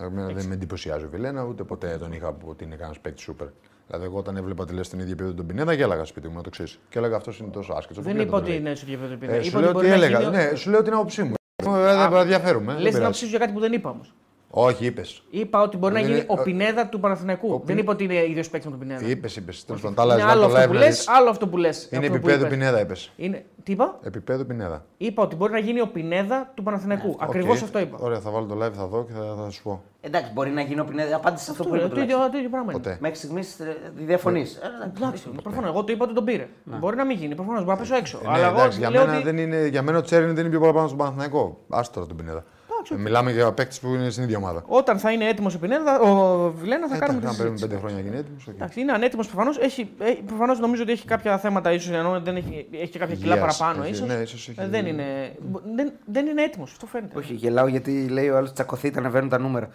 Εμένα 0.02 0.28
δεν 0.34 0.46
με 0.48 0.54
εντυπωσιάζει 0.54 1.06
ο 1.06 1.10
Βιλένα, 1.12 1.44
ούτε 1.44 1.64
ποτέ 1.64 1.98
τον 2.00 2.12
είχα 2.12 2.32
που 2.34 2.48
ότι 2.50 2.64
είναι 2.64 2.76
κανένας 2.76 3.00
παίκτης 3.00 3.24
σούπερ. 3.24 3.48
Δηλαδή, 3.88 4.06
εγώ 4.06 4.18
όταν 4.18 4.38
έβλεπα 4.38 4.66
τη 4.66 4.74
λε 4.74 4.84
στην 4.84 5.00
ίδια 5.00 5.12
επίπεδο 5.12 5.34
τον 5.34 5.46
Πινέδα, 5.46 5.74
γέλαγα 5.74 6.06
σπίτι 6.06 6.28
μου 6.28 6.36
να 6.36 6.42
το 6.42 6.50
ξέρεις. 6.50 6.80
Και 6.90 6.98
έλεγα 7.00 7.16
αυτός 7.16 7.40
είναι 7.40 7.50
τόσο 7.50 7.74
άσχετο. 7.74 8.02
Δεν 8.02 8.20
είπα 8.20 8.38
ότι 8.38 8.56
είναι 8.56 8.76
στο 8.76 8.86
ίδιο 8.92 9.06
επίπεδο. 9.06 9.32
Ε, 9.34 9.36
Είπα 9.36 9.46
σου 9.50 9.60
λέω 9.60 9.72
μπορεί 9.72 9.86
τι 9.86 9.90
να 9.90 9.96
έλεγα. 10.06 10.20
γίνει- 10.22 10.36
Ναι, 10.36 10.56
σου 10.56 10.70
λέω 10.70 10.82
την 10.82 10.94
άποψή 10.94 11.24
μου. 11.24 11.34
Ε, 11.56 11.66
Δεν 11.66 12.14
ενδιαφέρομαι. 12.14 12.66
δεν 12.74 12.74
Λες 12.74 12.76
την 12.76 12.84
πειράζει. 12.84 13.02
άποψή 13.04 13.24
σου 13.24 13.30
για 13.30 13.40
κάτι 13.40 13.52
που 13.52 13.60
δεν 13.60 13.74
είπα 13.74 13.90
όμως. 13.90 14.14
Όχι, 14.50 14.86
είπες. 14.86 15.24
Είπα 15.30 15.62
ότι 15.62 15.78
μπορεί 15.78 15.94
να 15.94 16.00
Δεν 16.00 16.10
γίνει 16.10 16.22
είναι- 16.30 16.40
ο 16.40 16.44
Πινέδα 16.44 16.88
του 16.88 17.00
Παναθηναϊκού. 17.00 17.48
ο 17.48 17.52
Δεν 17.52 17.66
Πινέ- 17.66 17.82
είπα 17.84 17.92
ότι 17.92 18.04
είναι 18.04 18.14
ίδιος 18.26 18.50
παίκτης 18.50 18.72
με 18.72 18.78
τον 18.78 18.88
Πινέδα. 18.88 19.08
Είπες, 19.10 19.36
είπες. 19.36 19.66
Τέλος 19.66 19.82
πάντων, 19.82 19.96
τα 19.96 20.02
άλλα 20.02 20.14
Είναι 20.14 20.22
ζητά 20.22 20.34
άλλο 20.34 20.42
το 20.42 20.48
αυτό 20.48 20.62
live 20.64 20.68
που 20.68 20.74
να 20.74 20.80
λες, 20.80 20.96
δεις. 20.96 21.08
άλλο 21.08 21.30
αυτό 21.30 21.48
που 21.48 21.58
λες. 21.58 21.88
Είναι 21.92 22.06
επίπεδο 22.06 22.48
Πινέδα, 22.48 22.80
είπες. 22.80 23.12
Είναι... 23.16 23.46
Τι 23.64 23.72
είπα; 23.72 24.00
Επίπεδο 24.04 24.44
Πινέδα. 24.44 24.86
Είπα 24.98 25.24
ότι 25.24 25.36
μπορεί 25.36 25.52
να 25.52 25.60
γίνει 25.60 25.82
ο 25.82 25.88
Πινέδα 25.88 26.52
του 26.56 26.64
Παναθηναϊκού. 26.64 27.16
Ακριβώς 27.20 27.58
Οκ. 27.58 27.64
αυτό 27.64 27.80
είπα. 27.80 27.98
Ωραία, 28.00 28.20
θα 28.20 28.30
βάλω 28.32 28.46
το 28.46 28.66
live, 28.66 28.72
θα 28.74 28.86
δω 28.88 29.04
και 29.06 29.14
θα, 29.14 29.44
θα 29.44 29.50
σου 29.50 29.64
πω. 29.64 29.82
Εντάξει, 30.02 30.32
μπορεί 30.34 30.50
να 30.50 30.62
γίνει 30.62 30.80
ο 30.80 30.86
Πινέδα. 30.86 31.16
Απάντησε 31.16 31.44
σε 31.46 31.52
αυτό 31.52 31.64
που 31.64 31.70
Το, 31.70 31.76
είπε. 31.76 31.88
το, 31.88 32.02
ίδιο, 32.02 32.04
τουλάχιστον. 32.04 32.32
το 32.32 32.38
ίδιο 32.38 32.50
πράγμα 32.50 32.72
είναι. 32.72 32.82
Ποτέ. 32.82 32.98
Μέχρι 33.02 33.18
στιγμής 33.18 33.58
διαφωνείς. 33.96 34.60
Εντάξει, 34.96 35.30
προφανώς. 35.44 35.70
Εγώ 35.70 35.84
το 35.84 35.92
είπα 35.92 36.06
ότι 36.06 36.14
τον 36.14 36.24
πήρε. 36.26 36.48
Μπορεί 36.64 36.96
να 36.96 37.06
μην 37.06 37.18
γίνει, 37.18 37.36
προφανώς. 37.36 37.60
Μπορεί 37.64 37.74
να 37.76 37.82
πέσω 37.82 37.96
έξω. 37.96 38.20
Ε, 38.24 38.28
Αλλά 38.28 38.38
ναι, 38.38 38.44
εγώ 38.48 38.60
εντάξει, 38.60 38.80
για, 38.80 38.90
λέω 38.90 39.06
μένα 39.06 39.16
ότι. 39.18 39.24
δεν 39.24 39.38
είναι, 39.38 39.68
για 39.68 39.82
μένα 39.82 39.98
ο 39.98 40.02
Τσέριν 40.02 40.28
δεν 40.28 40.40
είναι 40.40 40.50
πιο 40.50 40.60
πολλά 40.60 40.74
πάνω 40.74 40.86
στον 40.88 40.98
Παναθηναϊκό. 41.00 41.60
Άστο 41.70 41.94
τώρα 41.94 42.08
τον 42.08 42.18
Πινέδα. 42.18 42.44
Εντάξει, 42.92 42.94
Ε, 42.94 42.98
Μιλάμε 42.98 43.32
για 43.32 43.52
παίκτη 43.54 43.78
που 43.82 43.88
είναι 43.94 44.10
στην 44.10 44.24
ίδια 44.24 44.38
ομάδα. 44.38 44.64
Όταν 44.68 45.00
θα 45.00 45.12
είναι 45.12 45.28
έτοιμος 45.28 45.56
ο 45.56 45.60
Πινέδα, 45.60 46.00
ο 46.00 46.52
Βιλένα 46.52 46.88
θα 46.88 46.96
Ε, 46.96 47.00
κάνουμε 47.00 47.20
τη 47.20 47.26
να 47.26 47.32
παίρνουμε 47.32 47.58
συζήτηση. 47.58 47.68
πέντε 47.68 47.76
χρόνια 47.80 48.00
για 48.02 48.12
να 48.12 48.18
γίνει 48.18 48.18
έτοιμος. 48.20 48.48
Εντάξει, 48.48 48.80
είναι 48.82 48.92
ανέτοιμος 48.92 49.28
προφανώς. 49.28 49.58
Έχει, 49.58 49.90
έχει, 50.00 50.22
προφανώς 50.22 50.60
νομίζω 50.60 50.82
ότι 50.84 50.92
έχει 50.92 51.06
κάποια 51.06 51.38
θέματα, 51.38 51.72
ίσως 51.72 51.96
ενώ 51.96 52.20
δεν 52.22 52.36
έχει, 52.36 52.68
έχει 52.72 52.90
και 52.92 53.00
κάποια 53.00 53.16
κιλά 53.16 53.36
Υγείας. 53.36 53.58
παραπάνω. 53.58 53.84
Έχει- 53.84 53.92
Ίσως. 53.94 54.08
ναι, 54.08 54.14
ίσως 54.14 54.50
έχει- 54.50 54.60
Ε, 54.62 54.68
δεν, 54.68 54.86
είναι, 54.86 55.36
δεν, 55.76 55.92
δεν 56.06 56.26
είναι 56.28 56.44
έτοιμος. 56.44 56.72
Αυτό 56.72 56.86
φαίνεται. 56.86 57.18
Όχι, 57.18 57.34
γελάω 57.34 57.68
γιατί 57.68 58.08
λέει 58.08 58.30
ο 58.30 58.38
άλλος 58.38 58.54
τσακωθείτε, 58.54 59.00
ανεβαίνουν 59.00 59.30
τα 59.30 59.40
νούμερα. 59.40 59.70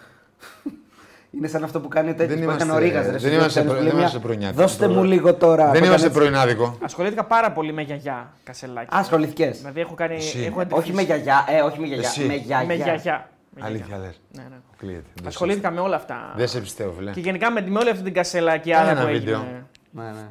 Είναι 1.37 1.47
σαν 1.47 1.63
αυτό 1.63 1.79
που 1.79 1.87
κάνει 1.87 2.09
ο 2.09 2.13
τέτοιος 2.15 2.39
Δεν 2.39 2.47
που 2.47 2.53
έκανε 2.53 2.71
ο 2.71 2.79
είμαστε- 2.79 3.03
Ρίγα. 3.03 3.19
δεν 3.19 3.33
είμαστε 3.33 3.61
προ- 3.63 3.81
δεν 3.83 3.97
είμαστε 3.97 4.19
πρωινιάτικοι. 4.19 4.61
Δώστε 4.61 4.87
μου 4.87 5.03
λίγο 5.03 5.33
τώρα. 5.33 5.71
Δεν 5.71 5.79
που 5.81 5.85
είμαστε 5.87 6.07
έκανε- 6.07 6.21
πρωινάδικο. 6.23 6.77
Ασχολήθηκα 6.81 7.23
πάρα 7.25 7.51
πολύ 7.51 7.73
με 7.73 7.81
γιαγιά 7.81 8.31
κασελάκι. 8.43 8.95
Α, 8.95 8.99
ασχοληθήκε. 8.99 9.49
Δηλαδή 9.49 9.81
έχω 9.81 9.93
κάνει. 9.93 10.15
Εσύ. 10.15 10.39
Έχω 10.39 10.59
Όχι 10.59 10.61
αντιφύσει. 10.61 10.93
με 10.93 11.01
γιαγιά, 11.01 11.45
ε, 11.49 11.61
όχι 11.61 11.79
με 11.79 11.85
γιαγιά. 11.87 12.07
Εσύ. 12.07 12.23
Με 12.25 12.33
γιαγιά. 12.35 12.65
Με 12.67 12.73
γιαγιά. 12.73 13.29
Με 13.55 13.61
Αλήθεια 13.65 13.85
γιαγιά. 13.87 14.05
λες. 14.05 14.21
Ναι, 14.31 14.41
ναι. 14.49 14.55
Κλείεται. 14.77 15.01
Δεν 15.13 15.21
σε- 15.21 15.27
Ασχολήθηκα 15.27 15.71
με 15.71 15.79
όλα 15.79 15.95
αυτά. 15.95 16.33
Δεν 16.35 16.47
σε 16.47 16.59
πιστεύω, 16.59 16.91
φίλε. 16.91 17.11
Και 17.11 17.19
γενικά 17.19 17.51
με, 17.51 17.61
με 17.61 17.79
όλη 17.79 17.89
αυτή 17.89 18.03
την 18.03 18.13
κασελάκι 18.13 18.69
Κάνε 18.71 18.81
άλλα 18.89 18.91
ένα 18.91 19.07
που 19.07 19.13
βίντεο. 19.13 19.35
έγινε. 19.39 19.65
Ναι, 19.91 20.03
ναι. 20.03 20.27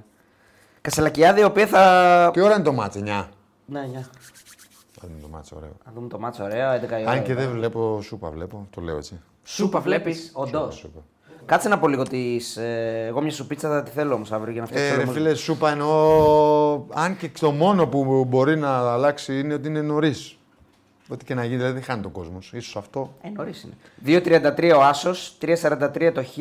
Κασελακιάδη, 0.80 1.40
η 1.40 1.44
οποία 1.44 1.66
θα. 1.66 2.30
Τι 2.32 2.40
ώρα 2.40 2.54
είναι 2.54 2.62
το 2.62 2.72
μάτς, 2.72 2.96
9. 2.96 3.28
Ναι, 3.66 3.80
ναι. 3.80 4.04
Θα 5.00 5.08
δούμε 5.08 5.20
το 5.22 5.28
μάτς, 5.28 5.52
ωραίο. 5.52 5.72
Να 5.86 5.92
δούμε 5.94 6.08
το 6.08 6.18
μάτσο, 6.18 6.44
ωραία, 6.44 6.72
11 6.74 6.98
η 6.98 7.02
ώρα. 7.02 7.10
Αν 7.10 7.22
και 7.22 7.34
δεν 7.34 7.50
βλέπω 7.50 8.00
σούπα, 8.02 8.30
βλέπω. 8.30 8.66
Το 8.74 8.80
λέω 8.80 8.96
έτσι. 8.96 9.20
Σούπα 9.44 9.80
βλέπεις. 9.80 10.30
Όντως. 10.34 10.74
Σούπα. 10.74 11.00
Κάτσε 11.46 11.68
να 11.68 11.78
πω 11.78 11.88
λίγο 11.88 12.02
τις. 12.02 12.56
Ε, 12.56 13.04
εγώ 13.08 13.20
μια 13.20 13.30
σουπίτσα 13.30 13.68
θα 13.68 13.82
τη 13.82 13.90
θέλω 13.90 14.14
όμως 14.14 14.32
αύριο 14.32 14.52
για 14.52 14.60
να 14.60 14.66
φτιάξω. 14.66 14.94
Ε, 14.94 14.96
ρε 14.96 15.04
το 15.04 15.10
φίλε, 15.12 15.34
σούπα 15.34 15.70
εννοώ. 15.70 16.84
Αν 16.92 17.16
και 17.16 17.30
το 17.40 17.50
μόνο 17.50 17.86
που 17.86 18.24
μπορεί 18.24 18.56
να 18.56 18.92
αλλάξει 18.92 19.38
είναι 19.38 19.54
ότι 19.54 19.68
είναι 19.68 19.80
νωρίς. 19.82 20.36
Ό,τι 21.08 21.24
και 21.24 21.34
να 21.34 21.44
γίνει, 21.44 21.56
δηλαδή 21.56 21.72
δεν 21.74 21.82
χάνει 21.82 22.02
τον 22.02 22.12
κόσμος. 22.12 22.52
σω 22.60 22.78
αυτό. 22.78 23.14
Ε, 23.22 23.28
νωρίς 23.28 23.62
είναι. 23.62 23.74
2.33 24.56 24.72
ο 24.76 24.82
Άσος, 24.82 25.36
3.43 25.40 26.10
το 26.14 26.22
Χ 26.24 26.36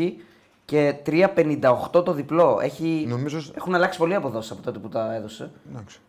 και 0.65 0.95
3.58 1.05 2.03
το 2.05 2.13
διπλό. 2.13 2.59
Έχει... 2.61 3.05
Νομίζω- 3.07 3.51
Έχουν 3.55 3.75
αλλάξει 3.75 3.97
πολλοί 3.97 4.15
αποδόσεις 4.15 4.51
από 4.51 4.61
τότε 4.61 4.79
που 4.79 4.89
τα 4.89 5.15
έδωσε. 5.15 5.51
Εντάξει. 5.71 5.99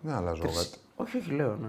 Δεν 0.00 0.14
αλλάζω 0.14 0.42
κάτι. 0.42 0.78
Όχι, 0.96 1.16
όχι, 1.16 1.30
λέω. 1.30 1.56
Ναι. 1.62 1.68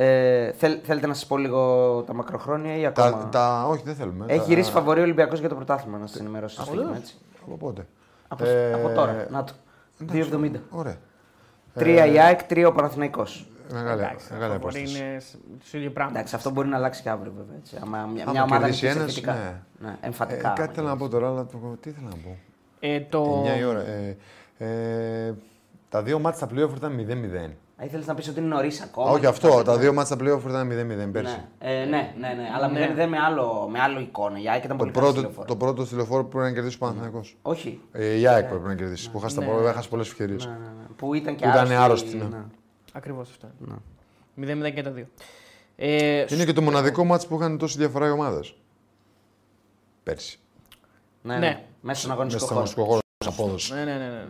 Ε, 0.00 0.52
θέλ- 0.52 0.80
θέλετε 0.84 1.06
να 1.06 1.14
σας 1.14 1.26
πω 1.26 1.36
λίγο 1.36 2.02
τα 2.06 2.14
μακροχρόνια 2.14 2.76
ή 2.76 2.86
ακόμα; 2.86 3.10
Τα, 3.10 3.28
τα, 3.28 3.66
όχι, 3.68 3.82
δεν 3.84 3.94
θέλουμε. 3.94 4.24
Έχει 4.28 4.38
τα- 4.38 4.44
γυρίσει 4.44 4.70
φαβορή 4.70 5.00
Ολυμπιακός 5.00 5.38
για 5.40 5.48
το 5.48 5.54
πρωτάθλημα, 5.54 5.98
να 5.98 6.06
σας 6.06 6.20
ενημερώσω. 6.20 6.54
στο 6.62 6.64
στοίχημα, 6.64 6.96
έτσι. 6.96 7.14
Από 7.46 7.56
πότε; 7.56 7.86
Από, 8.28 8.44
Ε, 8.44 8.72
από 8.72 8.88
τώρα. 8.88 9.26
Να 9.30 9.44
το. 9.44 9.52
2.70. 10.12 10.60
Ωραία. 10.70 10.96
3 11.74 12.06
η 12.12 12.18
ΑΕΚ, 12.20 12.40
3 12.48 12.64
ο 12.66 12.72
Παναθηναϊκός. 12.72 13.48
Μεγάλη, 13.72 14.00
Εντάξει, 14.02 14.32
μεγάλη 14.32 14.52
αυτό 14.52 14.66
μπορεί 14.66 14.78
απόσταση. 14.80 15.04
είναι 15.04 15.18
το 15.72 15.78
ίδιο 15.78 15.90
πράγμα. 15.90 16.12
Εντάξει, 16.14 16.34
αυτό 16.34 16.50
μπορεί 16.50 16.68
να 16.68 16.76
αλλάξει 16.76 17.02
και 17.02 17.08
αύριο 17.10 17.32
βέβαια. 17.36 17.56
Έτσι. 17.58 17.76
Άμα 17.82 17.98
μια, 18.12 18.22
Άμα 18.22 18.32
μια 18.32 18.42
ομάδα 18.42 18.62
κερδίσει 18.64 18.84
νικήσει 18.84 19.00
ένας, 19.00 19.14
θετικά. 19.14 19.32
ναι. 19.32 19.54
Ναι, 19.88 19.96
Ε, 20.00 20.06
εμφατικά. 20.06 20.48
κάτι 20.48 20.60
άμα 20.62 20.72
θέλω 20.72 20.86
να 20.88 20.96
πω 20.96 21.08
τώρα, 21.08 21.28
αλλά 21.28 21.46
το- 21.46 21.76
τι 21.80 21.88
ήθελα 21.88 22.08
να 22.08 22.14
πω; 22.16 22.36
Ε, 22.80 23.00
το... 23.00 23.44
9 23.46 23.58
η 23.58 23.64
ώρα. 23.64 23.80
Ε, 23.86 24.16
ε, 24.58 25.34
τα 25.88 26.02
δύο 26.02 26.18
μάτια 26.18 26.46
στα 26.46 26.48
playoff 26.54 26.76
ήταν 26.76 26.92
0-0. 26.92 27.50
Α, 27.80 27.84
ήθελες 27.84 28.06
να 28.06 28.14
πεις 28.14 28.28
ότι 28.28 28.38
είναι 28.40 28.48
νωρίς 28.48 28.80
ακόμα. 28.82 29.10
Όχι 29.10 29.20
και 29.20 29.26
αυτό, 29.26 29.48
αυτά, 29.48 29.62
τα 29.62 29.74
ναι. 29.74 29.80
δύο 29.80 29.92
μάτια 29.92 30.16
στα 30.16 30.24
playoff 30.24 30.48
ήταν 30.48 30.68
0-0 31.08 31.12
πέρσι. 31.12 31.34
Ναι, 31.34 31.70
ε, 31.70 31.84
ναι, 31.84 32.14
ναι, 32.18 32.28
ναι. 32.28 32.48
Αλλά 32.54 32.68
Ναι. 32.68 32.94
0-0 33.04 33.08
με, 33.08 33.18
άλλο, 33.18 33.68
με 33.70 33.80
άλλο 33.80 34.00
εικόνα. 34.00 34.40
Η 34.40 34.48
ΑΕΚ 34.48 34.64
ήταν 34.64 34.76
Το, 34.76 34.82
πολύ 34.84 34.90
καλή 34.94 35.04
πρώτο, 35.06 35.20
τηλεφόρα. 35.20 35.46
το 35.46 35.56
πρώτο 35.56 35.84
τηλεφόρο 35.84 36.22
που 36.22 36.28
πρέπει 36.28 36.44
να 36.48 36.52
κερδίσει 36.52 36.76
ο 36.76 36.78
Παναθηναϊκός. 36.78 37.36
Όχι. 37.42 37.80
Ε, 37.92 38.14
η 38.18 38.26
ΑΕΚ 38.26 38.48
πρέπει 38.48 38.64
να 38.66 38.74
κερδίσει. 38.74 39.10
Που 39.10 39.18
έχασε, 39.18 39.40
Ναι. 39.40 39.46
τα, 39.46 39.68
έχασε 39.68 39.88
πολλές 39.88 40.08
ευκαιρίες. 40.08 40.46
Ναι, 40.46 40.52
ναι, 40.52 40.58
ναι. 40.58 40.86
Που 40.96 41.14
ήταν 41.14 41.36
και 41.36 41.44
Που 41.44 41.50
ήταν 41.50 41.72
άρρωστη, 41.72 41.76
άρρωστη, 42.16 42.16
ναι. 42.16 42.42
Ακριβώς 42.92 43.30
αυτό. 43.30 43.48
Ναι. 43.58 43.74
0-0 44.68 44.74
και 44.74 44.82
τα 44.82 44.90
δύο. 44.90 45.06
Ε, 45.76 46.24
Είναι 46.30 46.44
και 46.44 46.52
το 46.52 46.62
μοναδικό 46.62 47.04
μάτς 47.04 47.26
που 47.26 47.36
είχαν 47.36 47.58
τόση 47.58 47.78
διαφορά 47.78 48.06
οι 48.06 48.10
ομάδες. 48.10 48.54
Πέρσι. 50.02 50.38
Ναι, 51.22 51.34
Ναι. 51.34 51.38
ναι. 51.38 51.62
Μέσα 51.80 52.00
στον 52.00 52.12
αγωνιστικό 52.12 52.44
Μέσα 52.44 52.54
χώρο. 52.54 52.66
στον 52.66 52.84
χώρο 52.84 52.98
απόδοσης. 53.26 53.70
ναι, 53.70 53.84
ναι, 53.84 53.92
ναι, 53.98 54.06
ναι. 54.08 54.24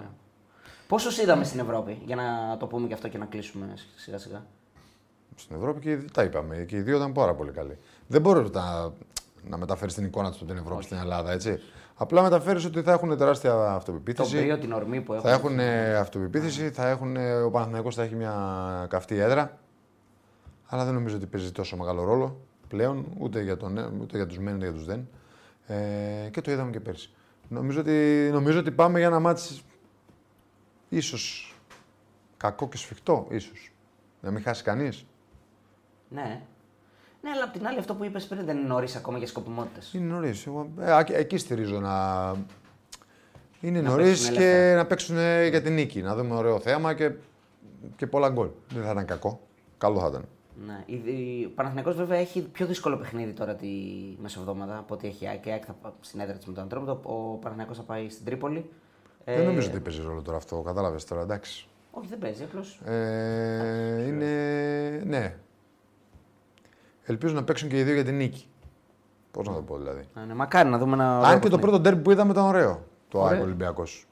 Πόσους 0.88 1.18
είδαμε 1.18 1.44
στην 1.44 1.60
Ευρώπη, 1.60 1.98
για 2.04 2.16
να 2.16 2.56
το 2.58 2.66
πούμε 2.66 2.86
και 2.86 2.94
αυτό 2.94 3.08
και 3.08 3.18
να 3.18 3.24
κλείσουμε 3.24 3.74
σιγά 3.96 4.18
σιγά; 4.18 4.44
Στην 5.34 5.56
Ευρώπη 5.56 5.80
και 5.80 5.90
οι 5.90 5.94
δύο- 5.94 6.10
τα 6.12 6.22
είπαμε. 6.22 6.56
Και 6.68 6.76
οι 6.76 6.80
δύο 6.80 6.96
ήταν 6.96 7.12
πάρα 7.12 7.34
πολύ 7.34 7.50
καλοί. 7.50 7.78
Δεν 8.06 8.20
μπορεί 8.20 8.50
να, 8.52 8.92
να 9.48 9.56
μεταφέρεις 9.56 9.94
την 9.94 10.04
εικόνα 10.04 10.30
τους 10.30 10.40
από 10.40 10.50
την 10.50 10.56
Ευρώπη 10.62 10.82
στην 10.82 10.96
Ελλάδα, 10.96 11.32
έτσι. 11.32 11.58
Απλά 11.94 12.22
μεταφέρεις 12.22 12.64
ότι 12.64 12.82
θα 12.82 12.92
έχουν 12.92 13.16
τεράστια 13.16 13.50
Το 13.50 13.62
αυτοπεποίθηση. 13.62 14.36
μπρίο, 14.36 14.58
την 14.58 14.72
ορμή 14.72 15.00
που 15.00 15.12
έχουμε. 15.14 15.30
Θα 15.30 15.36
έχουν 15.36 15.58
ε, 15.58 15.94
αυτοπεποίθηση, 15.96 16.70
θα 16.70 16.88
έχουν, 16.88 17.16
ε, 17.16 17.34
ο 17.40 17.50
Παναθηναϊκός 17.50 17.94
θα 17.94 18.02
έχει 18.02 18.14
μια 18.14 18.34
καυτή 18.90 19.18
έδρα. 19.18 19.58
Αλλά 20.66 20.84
δεν 20.84 20.94
νομίζω 20.94 21.16
ότι 21.16 21.26
παίζει 21.26 21.52
τόσο 21.52 21.76
μεγάλο 21.76 22.02
ρόλο 22.04 22.40
πλέον, 22.68 23.06
ούτε 23.18 23.40
για, 23.42 23.56
τον, 23.56 23.78
ε, 23.78 23.90
ούτε 24.00 24.16
για 24.16 24.26
τους 24.26 24.38
μεν, 24.38 24.54
ούτε 24.54 24.64
για 24.64 24.74
τους 24.74 24.84
δεν. 24.84 25.08
Ε, 25.66 26.28
και 26.30 26.40
το 26.40 26.50
είδαμε 26.50 26.70
και 26.70 26.80
πέρσι. 26.80 27.10
Νομίζω 27.48 27.80
ότι, 27.80 28.28
νομίζω 28.32 28.58
ότι 28.58 28.70
πάμε 28.70 28.98
για 28.98 29.06
ένα 29.06 29.18
μάτς 29.20 29.62
ίσως 30.88 31.54
κακό 32.36 32.68
και 32.68 32.76
σφιχτό, 32.76 33.26
ίσως. 33.30 33.72
Να 34.20 34.30
μην 34.30 34.42
χάσει 34.42 34.62
κανείς. 34.62 35.04
Ναι. 36.08 36.40
Ναι, 37.22 37.30
αλλά 37.30 37.44
απ' 37.44 37.52
την 37.52 37.66
άλλη 37.66 37.78
αυτό 37.78 37.94
που 37.94 38.04
είπες 38.04 38.26
πριν 38.26 38.44
δεν 38.44 38.56
είναι 38.56 38.66
νωρίς 38.66 38.96
ακόμα 38.96 39.18
για 39.18 39.26
σκοπιμότητες. 39.26 39.92
Είναι 39.94 40.12
νωρίς. 40.12 40.48
εκεί 41.12 41.38
στηρίζω 41.38 41.80
να. 41.80 42.34
Είναι 43.60 43.80
Να 43.80 43.88
νωρίς 43.90 44.06
παίξουν 44.06 44.34
και 44.34 44.42
ελεύθερα. 44.50 44.76
να 44.76 44.86
παίξουν 44.86 45.16
για 45.48 45.62
την 45.62 45.74
νίκη. 45.74 46.02
Να 46.02 46.14
δούμε 46.14 46.34
ωραίο 46.34 46.60
θέαμα 46.60 46.94
και, 46.94 47.12
και 47.96 48.06
πολλά 48.06 48.28
γκολ. 48.28 48.48
Δεν 48.72 48.82
θα 48.84 48.90
ήταν 48.90 49.04
κακό. 49.04 49.40
Καλό 49.78 50.00
θα 50.00 50.06
ήταν. 50.06 50.24
Ναι. 50.66 50.82
Η- 50.86 50.94
η- 51.40 51.44
Ο 51.44 51.50
Παναθηναϊκός 51.54 51.96
βέβαια 51.96 52.18
έχει 52.18 52.40
πιο 52.42 52.66
δύσκολο 52.66 52.96
παιχνίδι 52.96 53.32
τώρα 53.32 53.54
τη 53.54 53.68
μεσοβδόμαδα 54.22 54.78
από 54.78 54.94
ό,τι 54.94 55.06
έχει 55.06 55.24
η 55.24 55.28
ΑΕΚ. 55.28 55.46
Η 55.46 55.50
ΑΕΚ 55.50 55.62
θα 55.66 55.72
πά- 55.72 55.94
στην 56.00 56.20
έδρα 56.20 56.36
τη 56.36 56.48
με 56.48 56.54
τον 56.54 56.64
Αντρόμητο. 56.64 57.00
Ο 57.02 57.12
Παναθηναϊκός 57.36 57.76
θα 57.76 57.82
πάει 57.82 58.08
στην 58.08 58.24
Τρίπολη. 58.24 58.70
Δεν 59.34 59.40
Ε, 59.40 59.44
νομίζω 59.44 59.70
ότι 59.70 59.80
παίζει 59.80 60.02
ρόλο 60.02 60.22
τώρα 60.22 60.36
αυτό. 60.36 60.60
Κατάλαβες 60.60 61.04
τώρα, 61.04 61.20
εντάξει. 61.22 61.66
Όχι, 61.90 62.06
δεν 62.08 62.18
παίζει. 62.18 62.42
Απλώς. 62.42 62.80
Ε, 62.84 64.04
είναι. 64.06 64.26
Ναι. 65.06 65.34
Ελπίζω 67.04 67.34
να 67.34 67.44
παίξουν 67.44 67.68
και 67.68 67.78
οι 67.78 67.82
δύο 67.82 67.94
για 67.94 68.04
την 68.04 68.16
νίκη. 68.16 68.46
Πώς 69.30 69.46
να 69.48 69.54
το 69.54 69.62
πω 69.62 69.76
δηλαδή. 69.76 70.08
Ναι, 70.26 70.34
μακάρι 70.34 70.68
να 70.68 70.78
δούμε 70.78 70.92
ένα. 70.94 71.18
ωραίο 71.18 71.28
Αν 71.30 71.34
και 71.34 71.34
το 71.34 71.40
παιχνίδι. 71.40 71.60
πρώτο 71.62 71.78
ντέρμπι 71.80 72.02
που 72.02 72.10
είδαμε 72.10 72.30
ήταν 72.32 72.44
ωραίο. 72.44 72.82
Το 73.08 73.18
Ωραίο. 73.18 73.32
ΑΕΚ 73.34 73.42
Ολυμπιακός. 73.42 74.06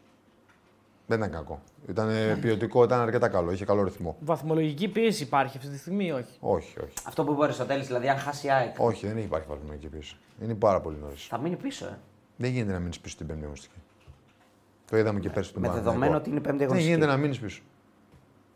Δεν 1.06 1.18
ήταν 1.18 1.30
κακό. 1.30 1.60
Ήταν 1.88 2.08
ποιοτικό, 2.40 2.84
ήταν 2.84 3.00
αρκετά 3.00 3.28
καλό. 3.28 3.52
Είχε 3.52 3.64
καλό 3.64 3.82
ρυθμό. 3.82 4.16
Βαθμολογική 4.20 4.88
πίεση 4.88 5.22
υπάρχει 5.22 5.56
αυτή 5.56 5.68
τη 5.70 5.78
στιγμή 5.78 6.06
ή 6.06 6.10
όχι; 6.10 6.36
Όχι, 6.40 6.78
όχι. 6.80 6.92
Αυτό 7.06 7.24
που 7.24 7.32
είπε 7.32 7.40
ο 7.40 7.44
Αριστοτέλης, 7.44 7.86
δηλαδή 7.86 8.08
αν 8.08 8.16
χάσει 8.18 8.46
η 8.46 8.50
ΑΕΚ. 8.50 8.74
Όχι, 8.78 9.06
δεν 9.06 9.16
έχει 9.16 9.26
υπάρχει 9.26 9.46
βαθμολογική 9.48 9.86
πίεση. 9.88 10.16
Είναι 10.42 10.54
πάρα 10.54 10.80
πολύ 10.80 10.96
νωρίς. 11.02 11.26
Θα 11.26 11.38
μείνει 11.38 11.56
πίσω, 11.56 11.86
ε. 11.86 11.98
Δεν 12.36 12.50
γίνεται 12.50 12.72
να 12.72 12.78
μείνεις 12.78 13.00
πίσω 13.00 13.14
στην 13.14 13.26
πέμπτη 13.26 13.42
αγωνιστική. 13.42 13.74
Το 14.90 14.96
είδαμε 14.96 15.20
και 15.20 15.30
πέρσι 15.30 15.52
του 15.54 15.60
Με 15.60 15.68
δεδομένο 15.70 16.16
ότι 16.16 16.28
είναι 16.30 16.38
η 16.38 16.40
πέμπτη 16.42 16.58
Δεν 16.58 16.66
αγωνιστική. 16.66 16.94
γίνεται 16.94 17.12
να 17.12 17.18
μείνεις 17.18 17.38
πίσω. 17.38 17.62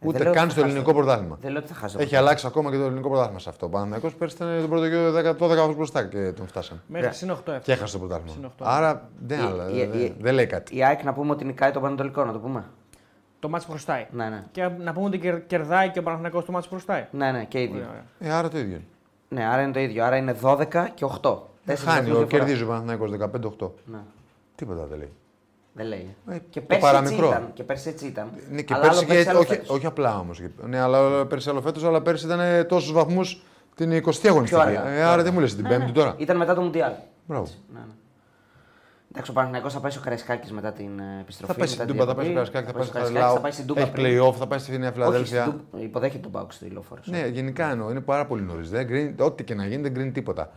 Ε, 0.02 0.06
Ούτε 0.06 0.16
δεν 0.18 0.26
λέω 0.26 0.34
καν 0.34 0.42
ότι 0.44 0.52
στο 0.52 0.60
θα 0.60 0.66
ελληνικό 0.66 0.90
χάσει. 0.90 1.02
πρωτάθλημα. 1.04 1.36
Δεν 1.40 1.50
λέω 1.52 1.60
ότι 1.60 1.68
θα 1.72 1.74
χάσει. 1.74 1.96
το 1.96 2.02
Έχει 2.02 2.16
αλλάξει 2.16 2.46
ακόμα 2.46 2.70
και 2.70 2.76
το 2.76 2.82
ελληνικό 2.84 3.08
πρωτάθλημα 3.08 3.38
σε 3.38 3.48
αυτό. 3.48 3.66
Ο 3.66 3.68
Παναθηναϊκός 3.68 4.14
πέρσι 4.14 4.36
ήταν 4.36 4.60
τον 4.60 4.68
πρώτο 4.68 4.84
γύρο 4.86 5.10
12 5.12 5.36
βαθμού 5.56 5.74
μπροστά 5.74 6.04
και 6.06 6.32
τον 6.32 6.46
φτάσαμε. 6.46 6.80
Μέχρι 6.86 7.14
συν 7.14 7.30
8 7.30 7.34
Και 7.44 7.50
έφτασε. 7.52 7.72
έχασε 7.72 7.92
το 7.92 7.98
πρωτάθλημα. 7.98 8.32
Συν 8.32 8.44
οκτώ. 8.44 8.64
Άρα 8.66 9.08
δεν, 9.26 9.38
Η- 9.38 9.42
άλλα, 9.42 9.70
η- 9.70 9.86
δεν- 9.86 10.00
η- 10.00 10.14
δεν 10.20 10.34
λέει 10.34 10.46
κάτι. 10.46 10.76
Η 10.76 10.84
ΑΕΚ 10.84 11.02
να 11.04 11.12
πούμε 11.12 11.30
ότι 11.32 11.44
νικάει 11.44 11.70
το 11.70 11.80
Πανατολικό, 11.80 12.24
να 12.24 12.32
το 12.32 12.38
πούμε. 12.38 12.64
Το 13.38 13.48
μάτι 13.48 13.64
χρωστάει. 13.68 14.06
Ναι, 14.10 14.28
ναι. 14.28 14.44
Και 14.52 14.68
να 14.78 14.92
πούμε 14.92 15.06
ότι 15.06 15.18
κερ- 15.18 15.46
κερδάει 15.46 15.90
και 15.90 15.98
ο 15.98 16.02
Παναθηναϊκός 16.02 16.44
το 16.44 16.52
μάτι 16.52 16.68
χρωστάει. 16.68 17.06
Ναι, 17.10 17.32
ναι, 17.32 17.44
και 17.44 17.60
οι 17.62 17.66
δύο. 17.66 17.74
Ωραία, 17.76 17.88
ωραία. 18.18 18.32
Ε, 18.32 18.36
άρα 18.38 18.48
το 18.48 18.58
ίδιο 18.58 18.74
είναι. 18.74 18.84
Ναι, 19.28 19.44
άρα 19.44 19.62
είναι 19.62 19.72
το 19.72 19.80
ίδιο. 19.80 20.04
Άρα 20.04 20.16
είναι 20.16 20.32
12 20.42 20.88
και 20.94 21.04
8. 21.04 21.42
Τέσσερις 21.64 21.92
Χάνει, 21.92 22.08
βαθμούς 22.08 22.22
ο, 22.22 22.26
διαφορά. 22.26 22.26
κερδίζει 22.44 22.62
ο 22.62 22.66
Παναθηναϊκός 22.66 23.10
15-8. 23.10 23.70
Ναι, 23.84 23.98
Τίποτα 24.54 24.86
δεν 24.86 24.98
λέει. 24.98 25.12
Δεν 25.72 25.86
λέει. 25.86 26.16
Ε, 26.28 26.38
και 26.50 26.60
το 26.60 26.66
πέρσι 26.66 26.86
έτσι 26.86 26.92
παραμικρό. 26.92 27.28
ήταν. 27.28 27.50
Και 27.54 27.62
πέρσι 27.62 27.88
έτσι 27.88 28.06
ήταν. 28.06 28.30
Ναι, 28.50 28.62
και 28.62 28.74
Αλλά 28.74 28.82
πέρσι 28.82 28.98
άλλο 28.98 29.06
πέρσι, 29.08 29.24
και, 29.24 29.30
άλλο 29.30 29.38
όχι, 29.38 29.48
φέτος. 29.48 29.68
όχι 29.68 29.86
απλά 29.86 30.18
όμως. 30.18 30.40
Ναι, 30.66 30.78
αλλά 30.80 31.26
πέρσι 31.26 31.48
άλλο 31.48 31.60
φέτος, 31.60 31.84
αλλά 31.84 32.02
πέρσι 32.02 32.26
ήταν 32.26 32.66
τόσους 32.66 32.92
βαθμούς 32.92 33.42
την 33.74 33.90
20η 33.92 34.26
αγωνιστική. 34.28 34.60
αργά, 34.62 34.86
Ε, 34.88 34.92
πιο 34.94 35.00
άρα 35.02 35.10
αργά. 35.10 35.22
δεν 35.22 35.32
μου 35.34 35.40
λες 35.40 35.54
την 35.54 35.62
Ναι, 35.62 35.68
Πέμπτη 35.68 35.84
ναι. 35.86 35.92
τώρα. 35.92 36.14
Ήταν 36.18 36.36
μετά 36.36 36.54
το 36.54 36.60
Μουντιάλ. 36.60 36.92
Μπράβο. 37.26 37.44
Ναι, 37.72 37.78
ναι. 37.78 37.84
Εντάξει, 39.12 39.30
ο 39.30 39.34
Παναθηναϊκός 39.34 39.72
θα 39.72 39.80
πάει 39.80 39.90
στο 39.90 40.00
Καραϊσκάκης 40.00 40.52
μετά 40.52 40.72
την 40.72 40.98
ε, 40.98 41.20
επιστροφή. 41.20 41.52
Θα 41.52 41.58
πάει 41.58 41.68
στην 41.68 41.80
μετά 41.80 41.92
Τούμπα, 41.92 42.04
την 42.04 42.08
θα 42.08 42.14
πάει 42.14 42.24
στο 42.24 42.32
διακοπή. 42.32 42.62
Καρασκάκι, 42.62 42.66
θα 42.66 42.72
πάει 42.72 42.82
στο 42.84 42.92
Καραϊσκάκη, 42.92 43.18
Χαριλάου. 43.18 43.34
Θα 43.34 43.40
πάει 43.40 43.52
στην 43.52 43.66
Τούμπα 43.66 43.80
Έχει 43.80 43.90
πριν. 43.90 44.22
playoff, 44.22 44.34
θα 44.38 44.46
πάει 44.46 44.58
στη 44.58 44.78
Νέα 44.78 44.88
Όχι, 44.88 44.92
Φιλαδέλφια. 44.98 45.40
στην 45.44 45.52
Τούμπα- 45.70 45.84
υποδέχεται 45.84 46.22
τον 46.22 46.30
Πάουκ 46.30 46.52
στο 46.52 46.66
ηλόφορο. 46.66 47.00
Ναι, 47.04 47.26
γενικά 47.26 47.70
εννοώ. 47.70 47.90
Είναι 47.90 48.00
πάρα 48.00 48.26
πολύ 48.26 48.42
νωρίς. 48.42 48.70
Δεν 48.70 48.86
κρίνει, 48.86 49.14
ό,τι 49.18 49.44
και 49.44 49.54
να 49.54 49.66
γίνει 49.66 49.82
δεν 49.82 49.94
κρίνει 49.94 50.10
τίποτα. 50.10 50.50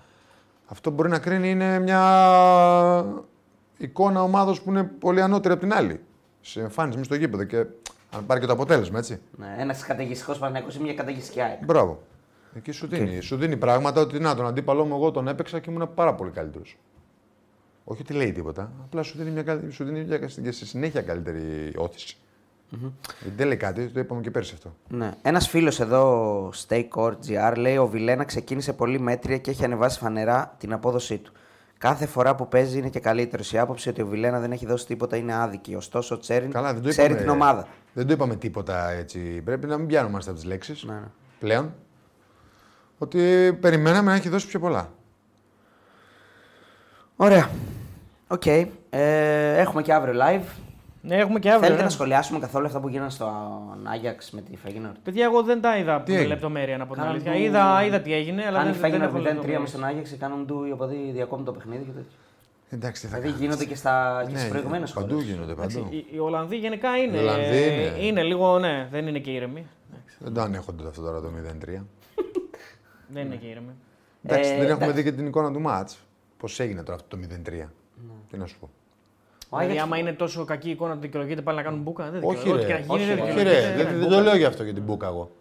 Αυτό 0.68 0.90
που 0.90 0.96
μπορεί 0.96 1.10
να 1.10 1.20
κρίνει 1.20 1.50
είναι 1.50 1.80
μια 1.80 2.02
εικόνα 3.86 4.24
ομάδος 4.24 4.62
που 4.62 4.70
είναι 4.70 4.84
πολύ 4.84 5.22
ανώτερη 5.22 5.54
από 5.54 5.64
την 5.64 5.74
άλλη. 5.74 6.00
Σε 6.42 6.62
εμφάνιση 6.62 7.04
στο 7.04 7.16
γήπεδο 7.16 7.44
και 7.44 7.58
αν 8.12 8.26
πάρει 8.26 8.40
και 8.40 8.46
το 8.46 8.54
αποτέλεσμα, 8.54 8.98
έτσι. 8.98 9.20
Ναι, 9.38 9.56
ένας 9.58 9.84
καταιγιστικός 9.84 10.38
Παναθηναϊκός 10.38 10.76
ή 10.76 10.82
μια 10.82 10.94
καταιγιστική 10.94 11.42
ΑΕΚ. 11.42 11.66
Μπράβο. 11.66 12.02
Εκεί 12.56 12.72
σου 12.72 12.88
δίνει, 12.88 13.20
σου 13.22 13.36
δίνει 13.38 13.58
πράγματα 13.58 14.02
ότι 14.02 14.20
να, 14.20 14.36
τον 14.36 14.46
αντίπαλό 14.46 14.86
μου 14.86 14.96
εγώ 14.96 15.12
τον 15.12 15.28
έπαιξα 15.28 15.60
και 15.60 15.72
ήμουν 15.72 15.94
πάρα 15.94 16.14
πολύ 16.16 16.32
καλύτερος. 16.32 16.78
Όχι 17.84 18.02
ότι 18.02 18.14
λέει 18.14 18.32
τίποτα. 18.32 18.72
Απλά 18.84 19.04
σου 19.04 19.18
δίνει, 19.18 19.30
μια, 19.32 19.44
καλ- 19.44 19.72
σου 19.72 19.84
δίνει 19.84 20.04
μια, 20.04 20.18
και 20.18 20.28
στη 20.28 20.66
συνέχεια 20.66 21.02
καλύτερη 21.02 21.74
όθηση. 21.78 22.18
Γιατί 23.22 23.36
Δεν 23.36 23.48
λέει 23.48 23.58
κάτι, 23.58 23.88
το 23.88 24.00
είπαμε 24.00 24.22
και 24.22 24.32
πέρσι 24.32 24.54
αυτό. 24.54 24.76
Ναι. 24.88 25.12
Ένας 25.22 25.48
φίλος 25.48 25.80
εδώ, 25.80 26.52
StayCourt.gr, 26.68 27.54
λέει: 27.58 27.78
Ο 27.78 27.88
Βιλένα 27.88 28.24
ξεκίνησε 28.24 28.74
πολύ 28.74 29.00
μέτρια 29.00 29.38
και 29.38 29.52
έχει 29.52 29.64
ανεβάσει 29.64 30.00
φανερά 30.00 30.56
την 30.58 30.74
απόδοσή 30.74 31.18
του. 31.18 31.32
Κάθε 31.84 32.06
φορά 32.06 32.36
που 32.36 32.48
παίζει 32.48 32.78
είναι 32.78 32.90
και 32.90 33.00
καλύτερος. 33.00 33.52
Η 33.54 33.58
άποψη 33.58 33.90
ότι 33.90 34.02
ο 34.02 34.06
Βιλένα 34.08 34.40
δεν 34.40 34.52
έχει 34.52 34.66
δώσει 34.66 34.86
τίποτα 34.86 35.16
είναι 35.18 35.34
άδικη. 35.34 35.76
Ωστόσο, 35.76 36.16
ο 36.16 36.18
Τσέριν 36.18 36.52
Καλά, 36.52 36.74
δεν 36.74 36.82
το 36.82 36.90
ξέρει 36.90 37.08
είπαμε, 37.08 37.22
την 37.22 37.30
ομάδα. 37.30 37.68
Δεν 37.94 38.08
το 38.08 38.14
είπαμε 38.14 38.36
τίποτα 38.36 38.90
έτσι. 38.90 39.20
Πρέπει 39.20 39.68
να 39.68 39.78
μην 39.78 39.88
πιανόμαστε 39.88 40.30
από 40.30 40.40
τις 40.40 40.48
λέξεις 40.48 40.84
Ναι, 40.84 40.94
ναι. 40.94 41.08
πλέον. 41.40 41.74
Ότι 42.98 43.54
περιμέναμε 43.62 44.12
να 44.12 44.18
έχει 44.18 44.30
δώσει 44.30 44.48
πιο 44.48 44.60
πολλά. 44.60 44.92
Ωραία. 47.16 47.50
Οκ. 48.28 48.46
Ε, 48.46 48.68
έχουμε 49.58 49.82
και 49.82 49.94
αύριο 49.94 50.22
live. 50.22 50.46
Ναι, 51.06 51.16
έχουμε 51.16 51.40
και 51.40 51.48
αύριο. 51.50 51.62
Θέλετε 51.64 51.82
ναι. 51.82 51.88
να 51.88 51.94
σχολιάσουμε 51.94 52.40
καθόλου 52.40 52.66
αυτά 52.66 52.80
που 52.80 52.88
γίνανε 52.90 53.10
στο 53.10 53.32
Άγιαξ 53.84 54.32
με 54.32 54.42
τη 54.42 54.56
Φέγγινορ. 54.58 54.92
Παιδιά, 55.04 55.24
εγώ 55.24 55.44
δεν 55.44 55.62
τα 55.62 55.78
είδα 55.78 55.98
με 56.08 56.14
έγινε; 56.14 56.28
λεπτομέρεια 56.28 56.78
να 56.78 56.86
πω 56.86 56.94
την 56.94 57.02
Κάνουν 57.02 57.16
αλήθεια. 57.16 57.32
του- 57.34 57.40
Είδα, 57.42 57.84
είδα 57.86 58.00
τι 58.02 58.14
έγινε, 58.14 58.46
αλλά 58.46 58.60
Αν 58.60 58.64
η 58.68 58.72
δεν, 58.72 58.80
δεν 58.80 58.82
Φέγγινορ 58.82 59.08
έχω 59.08 59.18
0-3 59.18 59.22
μες 59.24 59.34
λεπτομέρειες. 59.34 59.70
στον 59.70 59.84
Άγιαξ 59.84 60.10
και 60.10 60.16
κάνουν 60.16 60.46
του 60.48 60.66
οι 60.66 60.72
οπαδοί 60.72 61.12
διακόπτουν 61.14 61.46
το 61.46 61.52
παιχνίδι 61.52 61.84
και 61.84 61.92
τέτοια. 61.92 62.18
Εντάξει, 62.70 63.02
τι 63.02 63.08
θα 63.08 63.18
Δηλαδή 63.18 63.32
κάνεις. 63.34 63.46
γίνονται 63.46 63.66
και, 63.66 63.76
στα, 63.76 64.24
και 64.26 64.32
Ναι, 64.32 64.38
στις 64.38 64.50
προηγούμενε 64.50 64.88
Παντού 64.94 65.20
γίνονται, 65.20 65.52
Εντάξει, 65.52 65.78
παντού. 65.80 65.94
οι, 65.94 66.06
οι 66.12 66.20
Ολλανδοί 66.20 66.56
γενικά 66.58 66.98
είναι. 66.98 67.18
Οι 67.18 67.20
Ολλανδοί 67.20 67.58
είναι. 67.64 68.06
είναι 68.06 68.24
λίγο, 68.24 68.60
ναι, 68.60 68.88
δεν 68.92 69.08
είναι 69.08 69.20
και 69.20 69.32
ήρεμοι. 69.32 69.66
Εντάξει, 69.92 70.16
Δεν 70.20 70.34
το 70.34 70.42
ανέχονται 70.42 70.88
αυτό 70.88 71.02
τώρα 71.02 71.22
το 71.22 71.28
0-3. 71.28 71.84
Δεν 73.08 73.26
είναι 73.26 73.36
και 73.36 73.46
ήρεμοι. 73.48 73.72
Εντάξει, 74.24 74.50
Ε, 74.52 74.58
δεν 74.58 74.62
έχουμε 74.70 74.86
εντάξει. 74.86 75.02
δει 75.02 75.04
και 75.10 75.12
την 75.16 75.26
εικόνα 75.28 75.52
του 75.52 75.60
μάτς. 75.62 75.98
Πώς 76.38 76.60
έγινε 76.60 76.84
τώρα 76.84 76.96
αυτό 76.96 77.18
το 77.18 77.24
0-3. 77.24 77.70
Τι 78.32 78.38
να 78.38 78.46
σου 78.46 78.60
πω. 78.60 78.70
Ο 79.54 79.58
Δηλαδή, 79.58 79.66
Άγιαξ- 79.80 79.86
άμα 79.86 79.98
είναι 79.98 80.12
τόσο 80.12 80.46
κακή 80.46 80.70
εικόνα 80.70 80.92
ότι 80.92 81.02
δικαιολογείται 81.02 81.42
πάλι 81.42 81.58
να 81.58 81.64
κάνουν 81.64 81.80
μπουκα. 81.82 82.10
Δεν 82.12 82.22
Όχι, 82.24 82.38
δικαιολογείται. 82.38 82.74
ρε. 82.74 82.84
Ό,τι 82.88 83.04
και 83.04 83.08
να 83.10 83.14
γίνει, 83.16 83.30
Όχι, 83.30 83.44
δεν 83.44 83.44
ρε. 83.44 83.52
Όχι, 83.52 83.60
δικαιολογείται. 83.62 83.76
ρε. 83.78 83.84
Ναι, 83.84 83.90
Δεν, 83.90 84.00
δεν 84.00 84.10
το 84.10 84.20
λέω 84.24 84.36
για 84.36 84.48
αυτό 84.48 84.64
για 84.64 84.74
την 84.74 84.84
Μπούκα 84.84 85.08
εγώ. 85.08 85.32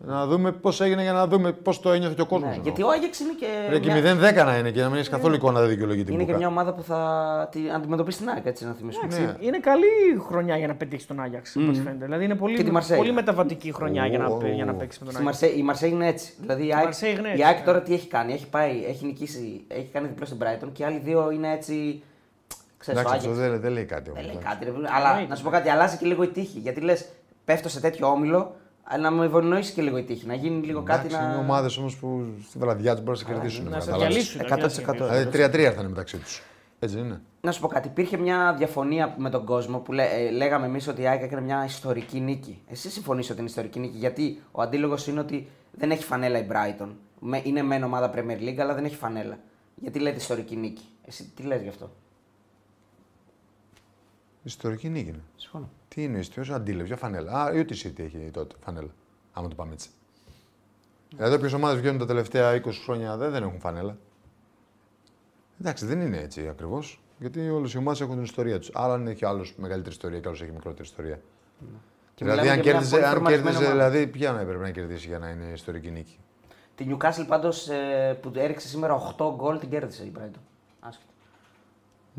Να 0.00 0.26
δούμε 0.26 0.52
πώς 0.52 0.80
έγινε 0.80 1.02
για 1.02 1.12
να 1.12 1.26
δούμε 1.26 1.52
πώς 1.52 1.80
το 1.80 1.90
ένιωθε 1.92 2.14
και 2.14 2.20
ο 2.20 2.26
κόσμος. 2.26 2.56
Ναι, 2.56 2.62
γιατί 2.62 2.82
ο 2.82 2.88
Άγιαξ 2.90 3.20
είναι 3.20 3.32
και. 3.38 3.46
Ρε, 3.70 3.78
και 3.78 3.90
μια- 3.92 4.00
0-10 4.02 4.44
να 4.44 4.58
είναι 4.58 4.70
και 4.70 4.80
να 4.80 4.86
μην 4.88 4.94
έχεις 4.96 5.08
καθόλου 5.08 5.34
εικόνα 5.34 5.60
δεν 5.60 5.68
δικαιολογεί 5.68 6.04
την 6.04 6.12
Είναι 6.14 6.22
και 6.22 6.26
Μπούκα. 6.32 6.38
μια 6.38 6.48
ομάδα 6.48 6.72
που 6.74 6.82
θα 6.82 7.48
την 7.52 7.72
αντιμετωπίσει 7.72 8.18
την 8.18 8.28
ΑΕΚ, 8.28 8.46
έτσι 8.46 8.64
να 8.66 8.72
θυμίσουμε. 8.72 9.04
Εντάξει, 9.06 9.24
Ναι. 9.24 9.46
Είναι 9.46 9.58
καλή 9.58 9.86
χρονιά 10.28 10.56
για 10.56 10.66
να 10.66 10.74
πετύχεις 10.74 11.06
τον 11.06 11.20
Άγιαξ. 11.20 11.56
Mm. 11.58 11.70
φαίνεται. 11.84 12.04
Δηλαδή 12.04 12.24
είναι 12.24 12.34
Και 12.34 12.38
τη 12.46 12.54
πολύ, 12.56 12.70
Μαρσέη. 12.70 12.96
πολύ 12.96 13.12
μεταβατική 13.12 13.72
χρονιά 13.72 14.06
για, 14.06 14.18
να, 14.18 14.26
Ω. 14.26 14.38
για 14.54 14.64
να 14.64 14.74
παίξεις 14.74 15.00
με 15.00 15.04
τον 15.06 15.14
Στη 15.14 15.22
Άγιαξ. 15.22 15.40
Μαρσέη, 15.40 15.58
η 15.60 15.62
Μαρσέη 15.62 15.90
είναι 15.90 16.06
έτσι. 16.06 16.32
Δηλαδή 16.40 16.66
η 16.66 16.72
ΑΕΚ, 16.74 16.84
Μαρσέη 16.84 17.10
είναι 17.18 17.28
η 17.28 17.30
έτσι, 17.30 17.42
ΑΕΚ 17.44 17.58
ναι. 17.58 17.64
τώρα 17.64 17.82
τι 17.82 17.92
έχει 17.94 18.08
κάνει. 18.08 18.32
Έχει 18.32 18.48
πάει, 18.48 18.84
έχει 18.88 19.06
νικήσει, 19.06 19.64
έχει 19.68 19.88
κάνει 19.92 20.06
διπλό 20.06 20.26
στην 20.26 20.38
Brighton 20.40 20.68
και 20.72 20.82
οι 20.82 20.84
άλλοι 20.86 21.00
δύο 21.04 21.30
είναι 21.30 21.52
έτσι. 21.52 22.02
Ξέρεις, 22.78 23.00
ο 23.00 23.02
Εντάξει, 23.02 23.16
αυτό 23.28 23.30
Άγιαξ 23.30 23.50
δεν, 23.50 23.60
δεν 23.60 23.72
λέει 23.72 23.84
κάτι 23.84 24.10
δεν 24.10 24.22
όμω. 24.24 24.32
λέει 24.32 24.42
κάτι. 24.44 24.64
Ρε, 24.64 24.70
φίλε. 24.72 24.88
αλλά 24.92 25.08
Εννοείται. 25.08 25.28
να 25.28 25.36
σου 25.36 25.42
πω 25.44 25.50
κάτι, 25.50 25.68
αλλάζει 25.68 25.96
και 25.96 26.06
λίγο 26.06 26.22
η 26.22 26.28
τύχη. 26.28 26.58
Γιατί 26.58 26.80
λες, 26.80 27.08
πέφτω 27.44 27.68
σε 27.68 27.80
τέτοιο 27.80 28.06
όμιλο, 28.10 28.54
αλλά 28.84 29.10
να 29.10 29.16
με 29.16 29.24
ευνοήσει 29.24 29.72
και 29.72 29.82
λίγο 29.82 29.96
η 29.96 30.02
τύχη. 30.02 30.26
Να 30.26 30.34
γίνει 30.34 30.66
λίγο 30.66 30.82
κάτι 30.82 31.12
να. 31.12 31.18
Είναι 31.22 31.36
ομάδες 31.36 31.76
όμως 31.76 31.96
που 31.96 32.24
στη 32.48 32.58
βραδιά 32.58 32.94
τους 32.94 33.04
μπορείς 33.04 33.20
να 33.22 33.26
σε 33.26 33.32
κερδίσουν. 33.34 33.68
Να 33.68 33.80
σε 33.80 33.90
καταλάβεις. 33.90 34.36
διαλύσουν. 34.36 34.90
100%. 34.90 34.92
Δηλαδή 34.92 35.28
3-3 35.32 35.58
ήρθαν 35.58 35.86
μεταξύ 35.86 36.16
τους. 36.16 36.42
Έτσι 36.78 36.96
δεν 36.96 37.04
είναι. 37.04 37.20
Να 37.40 37.52
σου 37.52 37.60
πω 37.60 37.68
κάτι, 37.68 37.88
υπήρχε 37.88 38.16
μια 38.16 38.54
διαφωνία 38.58 39.14
με 39.18 39.30
τον 39.30 39.44
κόσμο 39.44 39.78
που 39.78 39.92
λέ, 39.92 40.02
ε, 40.04 40.30
λέγαμε 40.30 40.66
εμείς 40.66 40.88
ότι 40.88 41.02
η 41.02 41.06
ΑΕΚ 41.06 41.22
έκανε 41.22 41.42
μια 41.42 41.64
ιστορική 41.64 42.20
νίκη. 42.20 42.62
Εσύ 42.70 42.90
συμφωνείς 42.90 43.30
ότι 43.30 43.38
είναι 43.40 43.48
ιστορική 43.48 43.78
νίκη, 43.78 43.96
γιατί 43.96 44.42
ο 44.52 44.62
αντίλογος 44.62 45.06
είναι 45.06 45.20
ότι 45.20 45.48
δεν 45.72 45.90
έχει 45.90 46.04
φανέλα 46.04 46.38
η 46.38 46.46
Brighton. 46.50 46.88
Με- 47.20 47.40
Είναι 47.44 47.62
μεν 47.62 47.82
ομάδα 47.82 48.10
Premier 48.14 48.42
League, 48.48 48.58
αλλά 48.58 48.74
δεν 48.74 48.84
έχει 48.84 48.96
φανέλα. 48.96 49.38
Γιατί 49.74 49.98
λέτε 49.98 50.16
ιστορική 50.16 50.56
νίκη. 50.56 50.84
Εσύ 51.06 51.32
τι 51.36 51.42
λες 51.42 51.62
γι' 51.62 51.68
αυτό; 51.68 51.90
Ιστορική 54.48 54.88
νίκη 54.88 55.08
είναι. 55.08 55.22
Συμφωνώ. 55.36 55.70
Τι 55.88 56.02
είναι 56.02 56.18
ιστορικός; 56.18 56.56
Αντίληψη, 56.56 56.86
για 56.86 56.96
φανέλα. 56.96 57.32
Α, 57.32 57.52
η 57.52 57.64
City 57.68 57.98
έχει 57.98 58.30
τότε 58.32 58.54
φανέλα. 58.60 58.88
Άμα 59.32 59.48
το 59.48 59.54
πάμε 59.54 59.72
έτσι. 59.72 59.88
Δηλαδή, 61.16 61.34
όποιε 61.34 61.54
ομάδες 61.54 61.80
βγαίνουν 61.80 61.98
τα 61.98 62.06
τελευταία 62.06 62.62
20 62.64 62.70
χρόνια 62.84 63.16
δεν, 63.16 63.30
δεν 63.30 63.42
έχουν 63.42 63.60
φανέλα. 63.60 63.96
Εντάξει, 65.60 65.86
δεν 65.86 66.00
είναι 66.00 66.18
έτσι 66.18 66.48
ακριβώς. 66.48 67.00
Γιατί 67.18 67.48
όλες 67.48 67.72
οι 67.72 67.78
ομάδες 67.78 68.00
έχουν 68.00 68.14
την 68.14 68.22
ιστορία 68.22 68.58
τους. 68.58 68.70
Άλλα 68.74 68.94
αν 68.94 69.06
έχει 69.06 69.24
άλλος 69.24 69.54
μεγαλύτερη 69.56 69.94
ιστορία 69.94 70.20
και 70.20 70.28
άλλος 70.28 70.42
έχει 70.42 70.50
μικρότερη 70.50 70.82
ιστορία. 70.82 71.20
Και 72.14 72.24
δηλαδή, 72.24 72.40
μιλάμε 72.40 72.56
αν 72.56 72.62
για 72.62 72.72
μια 72.72 72.72
κέρδιζε, 72.72 72.94
πολύ 72.94 73.04
αν 73.04 73.12
φορμαρισμένη 73.12 73.56
κέρδιζε 73.56 73.72
ομάδα. 73.72 73.90
δηλαδή, 73.90 74.12
ποια 74.12 74.32
να 74.32 74.40
έπρεπε 74.40 74.62
να 74.62 74.70
κερδίσει 74.70 75.06
για 75.06 75.18
να 75.18 75.28
είναι 75.28 75.44
ιστορική 75.52 75.90
νίκη; 75.90 76.18
Τη 76.74 76.86
Newcastle 76.88 77.24
πάντως 77.28 77.68
που 78.20 78.32
έριξε 78.34 78.68
σήμερα 78.68 79.14
8 79.18 79.34
γκολ 79.36 79.58
την 79.58 79.70
κέρδισε 79.70 80.04
η 80.04 80.12
Brighton. 80.16 80.40
Άσχετο. 80.80 81.12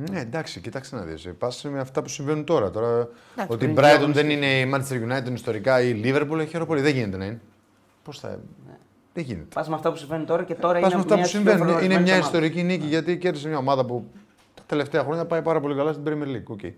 Ναι, 0.07 0.19
εντάξει, 0.19 0.59
κοιτάξτε 0.59 0.95
να 0.95 1.01
δεις. 1.01 1.29
Πας 1.37 1.63
με 1.63 1.79
αυτά 1.79 2.01
που 2.01 2.09
συμβαίνουν 2.09 2.43
τώρα. 2.43 2.71
τώρα 2.71 3.07
Εντάξει, 3.33 3.53
ότι 3.53 3.65
η 3.65 3.67
πριν 3.67 3.85
Brighton 3.85 3.97
δύο 3.97 4.13
δεν 4.13 4.29
είναι 4.29 4.59
η 4.59 4.71
Manchester 4.73 5.11
United 5.11 5.33
ιστορικά 5.33 5.81
ή 5.81 5.89
η 5.89 6.01
Liverpool, 6.03 6.45
χαίρομαι 6.47 6.65
πολύ. 6.65 6.81
Δεν 6.81 6.93
γίνεται 6.93 7.17
να 7.17 7.25
είναι. 7.25 7.39
Πώς 8.03 8.19
θα. 8.19 8.39
Δεν 9.13 9.23
γίνεται. 9.23 9.47
Πας 9.53 9.69
με 9.69 9.75
αυτά 9.75 9.91
που 9.91 9.97
συμβαίνουν 9.97 10.25
τώρα 10.25 10.43
και 10.43 10.55
τώρα 10.55 10.79
Πας 10.79 10.91
είναι 10.91 10.95
με 10.95 11.01
αυτά 11.01 11.15
μια 11.15 11.23
που 11.23 11.29
πιο 11.29 11.39
συμβαίνουν. 11.39 11.59
Είναι 11.59 11.71
φορμαρισμένη 11.71 12.03
μια 12.03 12.13
ομάδα. 12.13 12.27
ιστορική 12.27 12.63
νίκη 12.63 12.85
γιατί 12.85 13.17
κέρδισε 13.17 13.47
μια 13.47 13.57
ομάδα 13.57 13.85
που 13.85 14.05
τα 14.53 14.63
τελευταία 14.65 15.03
χρόνια 15.03 15.25
πάει 15.25 15.41
πάρα 15.41 15.59
πολύ 15.59 15.75
καλά 15.75 15.93
στην 15.93 16.03
Premier 16.07 16.27
League. 16.27 16.55
Okay. 16.55 16.73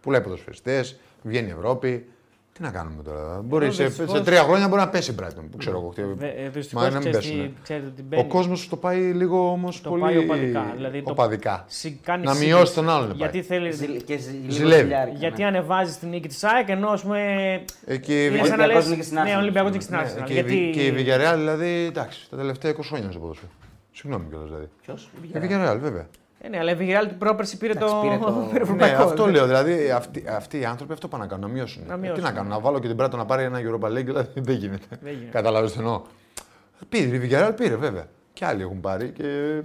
Πουλάει 0.00 0.20
ποδοσφαιριστές, 0.20 1.00
βγαίνει 1.22 1.48
η 1.48 1.50
Ευρώπη. 1.50 2.06
Τι 2.62 2.68
να 2.68 2.74
κάνουμε 2.74 3.02
τώρα. 3.02 3.40
Μπορεί 3.44 3.72
σε, 3.72 3.84
δυστυχώς- 3.84 4.16
σε 4.16 4.22
τρία 4.24 4.42
χρόνια 4.42 4.68
μπορεί 4.68 4.80
να 4.80 4.88
πέσει 4.88 5.10
η 5.10 5.14
Brighton. 5.20 5.44
Που 5.50 5.56
ξέρω 5.56 5.76
εγώ. 5.78 6.14
Βε- 6.16 6.38
ε, 6.38 6.42
Μα 6.42 6.48
Δυστυχώς 6.48 6.84
να 6.84 6.90
μην 6.90 6.98
ξέρεις 7.00 7.18
τι- 7.18 7.32
πέσουνε. 7.32 7.52
ξέρετε 7.62 7.88
τι 7.96 8.00
Ο 8.02 8.04
μπαίνει. 8.08 8.24
κόσμος 8.28 8.68
το 8.68 8.76
πάει 8.76 8.98
λίγο 9.00 9.50
όμως 9.50 9.80
Το 9.80 9.88
πολύ. 9.88 10.02
πάει 10.02 10.16
οπαδικά, 10.16 10.72
δηλαδή 10.76 11.02
το- 11.02 11.10
οπαδικά. 11.10 11.64
Συ- 11.68 11.96
κάνει 12.04 12.24
Να 12.24 12.32
σύγκριση. 12.32 12.54
μειώσει 12.54 12.74
τον 12.74 12.90
άλλον. 12.90 13.08
πάει. 13.08 13.16
Γιατί 13.16 13.42
θέλει. 13.42 13.70
Ζηλ- 13.72 14.04
και 14.04 14.16
ζη- 14.18 14.32
λίγο 14.40 14.50
Ζηλεύει. 14.52 14.80
χιλιάρικα, 14.82 15.16
Γιατί 15.18 15.40
ναι. 15.40 15.46
ανεβάζει 15.46 15.96
την 15.98 16.08
νίκη 16.08 16.28
της 16.28 16.44
ΑΕΚ 16.44 16.68
ενώ 16.68 16.88
ας 16.88 17.02
πούμε. 17.02 17.18
Εκεί 17.86 18.26
Είναι 18.26 18.36
σαν 18.36 18.46
να 18.46 18.52
Ολυμπιακός 18.54 18.74
λες, 18.74 18.88
νίκη 18.88 19.02
στην 19.02 19.16
Ναι, 19.22 19.32
Arsenal. 19.34 19.38
Ολυμπιακός 19.40 19.70
νίκη 19.70 19.82
στην 19.84 19.96
Ναι, 19.96 20.02
Arsenal. 20.02 20.24
και, 20.24 20.32
η 20.32 20.34
Γιατί. 20.34 20.48
Βι- 20.54 20.72
και 20.74 20.86
η 20.86 20.92
Villarreal, 20.96 21.34
δηλαδή, 21.36 21.84
εντάξει, 21.88 22.30
τα 22.30 22.36
τελευταία 22.36 22.70
20 22.70 22.88
χρόνια 22.88 23.10
στο 23.10 23.20
ποδόσφαιρο. 23.20 23.50
Συγγνώμη 23.92 24.24
κιόλας 24.28 24.46
δηλαδή. 24.48 24.68
Ποιος; 24.82 25.10
Η 25.22 25.28
Villarreal, 25.34 25.78
βέβαια. 25.80 26.06
Ε, 26.44 26.48
ναι, 26.48 26.58
αλλά 26.58 26.70
η 26.70 26.76
Villarreal 26.80 27.06
την 27.08 27.18
πρόπερση 27.18 27.56
πήρε 27.56 27.74
το. 27.74 27.84
Εντάξει, 27.84 28.00
πήρε 28.02 28.18
το- 28.18 28.32
πήρε 28.32 28.52
Ναι, 28.52 28.60
ευρωπαϊκό. 28.62 29.02
αυτό 29.02 29.26
λέω. 29.26 29.46
Δηλαδή, 29.46 29.90
αυτοί, 29.90 30.24
αυτοί 30.28 30.58
οι 30.58 30.64
άνθρωποι 30.64 30.92
αυτό 30.92 31.08
πάνε 31.08 31.22
να 31.24 31.28
κάνουν, 31.30 31.46
να 31.46 31.52
μειώσουν. 31.52 31.82
Να 31.86 31.94
Ε, 31.94 31.96
μειώσουν. 31.96 32.16
τι 32.16 32.22
να 32.22 32.32
κάνουν, 32.32 32.50
να 32.50 32.60
βάλω 32.60 32.78
και 32.78 32.86
την 32.86 32.96
Πράτο 32.96 33.16
να 33.16 33.24
πάρει 33.24 33.44
ένα 33.44 33.58
Europa 33.60 33.86
League, 33.88 34.04
δηλαδή 34.04 34.40
δεν 34.40 34.54
γίνεται. 34.56 34.86
Δεν 35.02 35.12
γίνεται. 35.12 35.30
Κατάλαβε 35.30 35.66
τι 35.66 35.74
εννοώ. 35.78 36.02
Πήρε, 36.88 37.16
η 37.16 37.28
Villarreal 37.30 37.52
πήρε, 37.56 37.76
βέβαια. 37.76 38.04
Και 38.32 38.44
άλλοι 38.44 38.62
έχουν 38.62 38.80
πάρει 38.80 39.08
και. 39.10 39.22
Δεν 39.22 39.64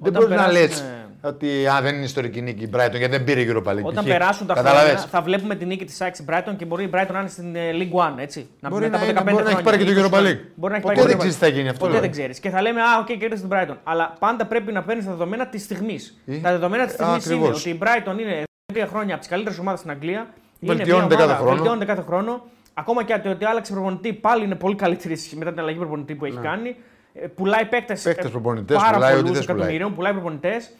Όταν 0.00 0.12
μπορεί 0.22 0.34
να 0.34 0.46
λες 0.52 0.66
περάσουν, 0.66 0.86
ε, 0.86 1.07
ότι 1.20 1.66
α, 1.66 1.80
δεν 1.82 1.94
είναι 1.94 2.04
ιστορική 2.04 2.40
νίκη 2.42 2.64
η 2.64 2.70
Brighton 2.74 2.90
γιατί 2.96 3.08
δεν 3.08 3.24
πήρε 3.24 3.40
η 3.40 3.46
Europa 3.52 3.70
League. 3.72 3.82
Όταν 3.82 4.04
π.χ. 4.04 4.10
περάσουν 4.10 4.46
τα 4.46 4.54
Κατάλαβες; 4.54 4.90
χρόνια, 4.90 5.06
θα 5.10 5.22
βλέπουμε 5.22 5.54
την 5.54 5.66
νίκη 5.66 5.84
της 5.84 6.00
ΑΕΚ 6.00 6.14
στην 6.14 6.26
Brighton 6.30 6.54
και 6.56 6.64
μπορεί 6.64 6.84
η 6.84 6.90
Brighton 6.94 7.10
να 7.12 7.18
είναι 7.18 7.28
στην 7.28 7.56
ε, 7.56 7.70
League 7.72 8.00
One. 8.06 8.12
Έτσι. 8.16 8.48
Να 8.60 8.68
Μπορεί 8.68 8.82
μετά 8.84 8.98
να 8.98 9.04
από 9.04 9.10
είναι- 9.10 9.20
15 9.20 9.32
μπορεί 9.32 9.44
να 9.44 9.50
έχει 9.50 9.62
χρόνια, 9.62 9.62
πάρει 9.62 9.78
και 9.78 9.84
το 9.84 10.00
20 10.00 10.04
Europa 10.04 10.10
χρόνια. 10.10 10.30
League. 10.30 10.44
Μπορεί 10.54 10.72
να 10.72 10.78
έχει 10.78 10.86
Ποτέ 10.86 11.00
πάρει 11.00 11.08
δεν 11.08 11.10
το 11.10 11.16
ξέρεις 11.18 11.36
Europa 11.36 11.38
τι 11.40 11.44
θα 11.44 11.48
γίνει, 11.48 11.68
αυτό 11.68 11.78
Ποτέ 11.80 11.92
λέω. 11.92 12.00
δεν 12.00 12.10
ξέρεις. 12.10 12.40
Και 12.40 12.50
θα 12.50 12.62
λέμε, 12.62 12.80
Α, 12.80 12.84
οκ, 13.00 13.06
κέρδισε 13.06 13.42
την 13.46 13.50
Brighton. 13.52 13.76
Αλλά 13.84 14.14
πάντα 14.18 14.46
πρέπει 14.46 14.72
να 14.72 14.82
παίρνεις 14.82 15.04
τα 15.04 15.10
δεδομένα 15.10 15.46
της 15.46 15.62
στιγμής. 15.62 16.20
Ή- 16.24 16.40
Τα 16.40 16.50
δεδομένα 16.50 16.84
της 16.84 16.92
Α, 16.94 16.96
στιγμής 16.96 17.24
είναι 17.26 17.34
ακριβώς. 17.34 17.60
ότι 17.60 17.68
η 17.70 17.78
Brighton 17.82 18.20
είναι 18.20 18.42
τρία 18.72 18.86
χρόνια 18.86 19.12
από 19.12 19.20
τις 19.22 19.30
καλύτερες 19.30 19.58
ομάδες 19.58 19.78
στην 19.80 19.90
Αγγλία. 19.90 20.26
Είναι 20.60 20.74
Βελτιώνεται 20.74 21.06
μια 21.06 21.16
ομάδα, 21.16 21.26
κάθε 21.32 21.40
χρόνο. 21.42 21.54
Βελτιώνεται 21.54 21.84
κάθε 21.84 22.02
χρόνο. 22.02 22.42
Ακόμα 22.74 23.02
και 23.04 23.20
ότι 23.28 23.44
άλλαξε 23.44 23.72
προπονητή, 23.72 24.12
πάλι 24.12 24.44
είναι 24.44 24.54
πολύ 24.54 24.74
καλύτερη 24.74 25.16
μετά 25.36 25.50
την 25.50 25.60
αλλαγή 25.60 25.78
προπονητή 25.78 26.14
που 26.14 26.24
έχει 26.24 26.36
κάνει. 26.42 26.76
Ε, 27.14 27.26
Πουλάει 27.26 27.64
παίκτες. 27.64 28.04
Ναι. 28.04 28.12
Παίκτες, 28.12 28.30
προπονητές, 28.30 28.76
Πάρα 28.76 28.92
πουλάει 28.92 29.12
ό,τι 29.12 29.20
πολλούς 29.22 29.36
θες, 29.36 29.46
πουλάει. 29.46 29.58
εκατομμυρίων, 29.60 29.94
πουλάει 29.94 30.12
προπονητές. 30.12 30.70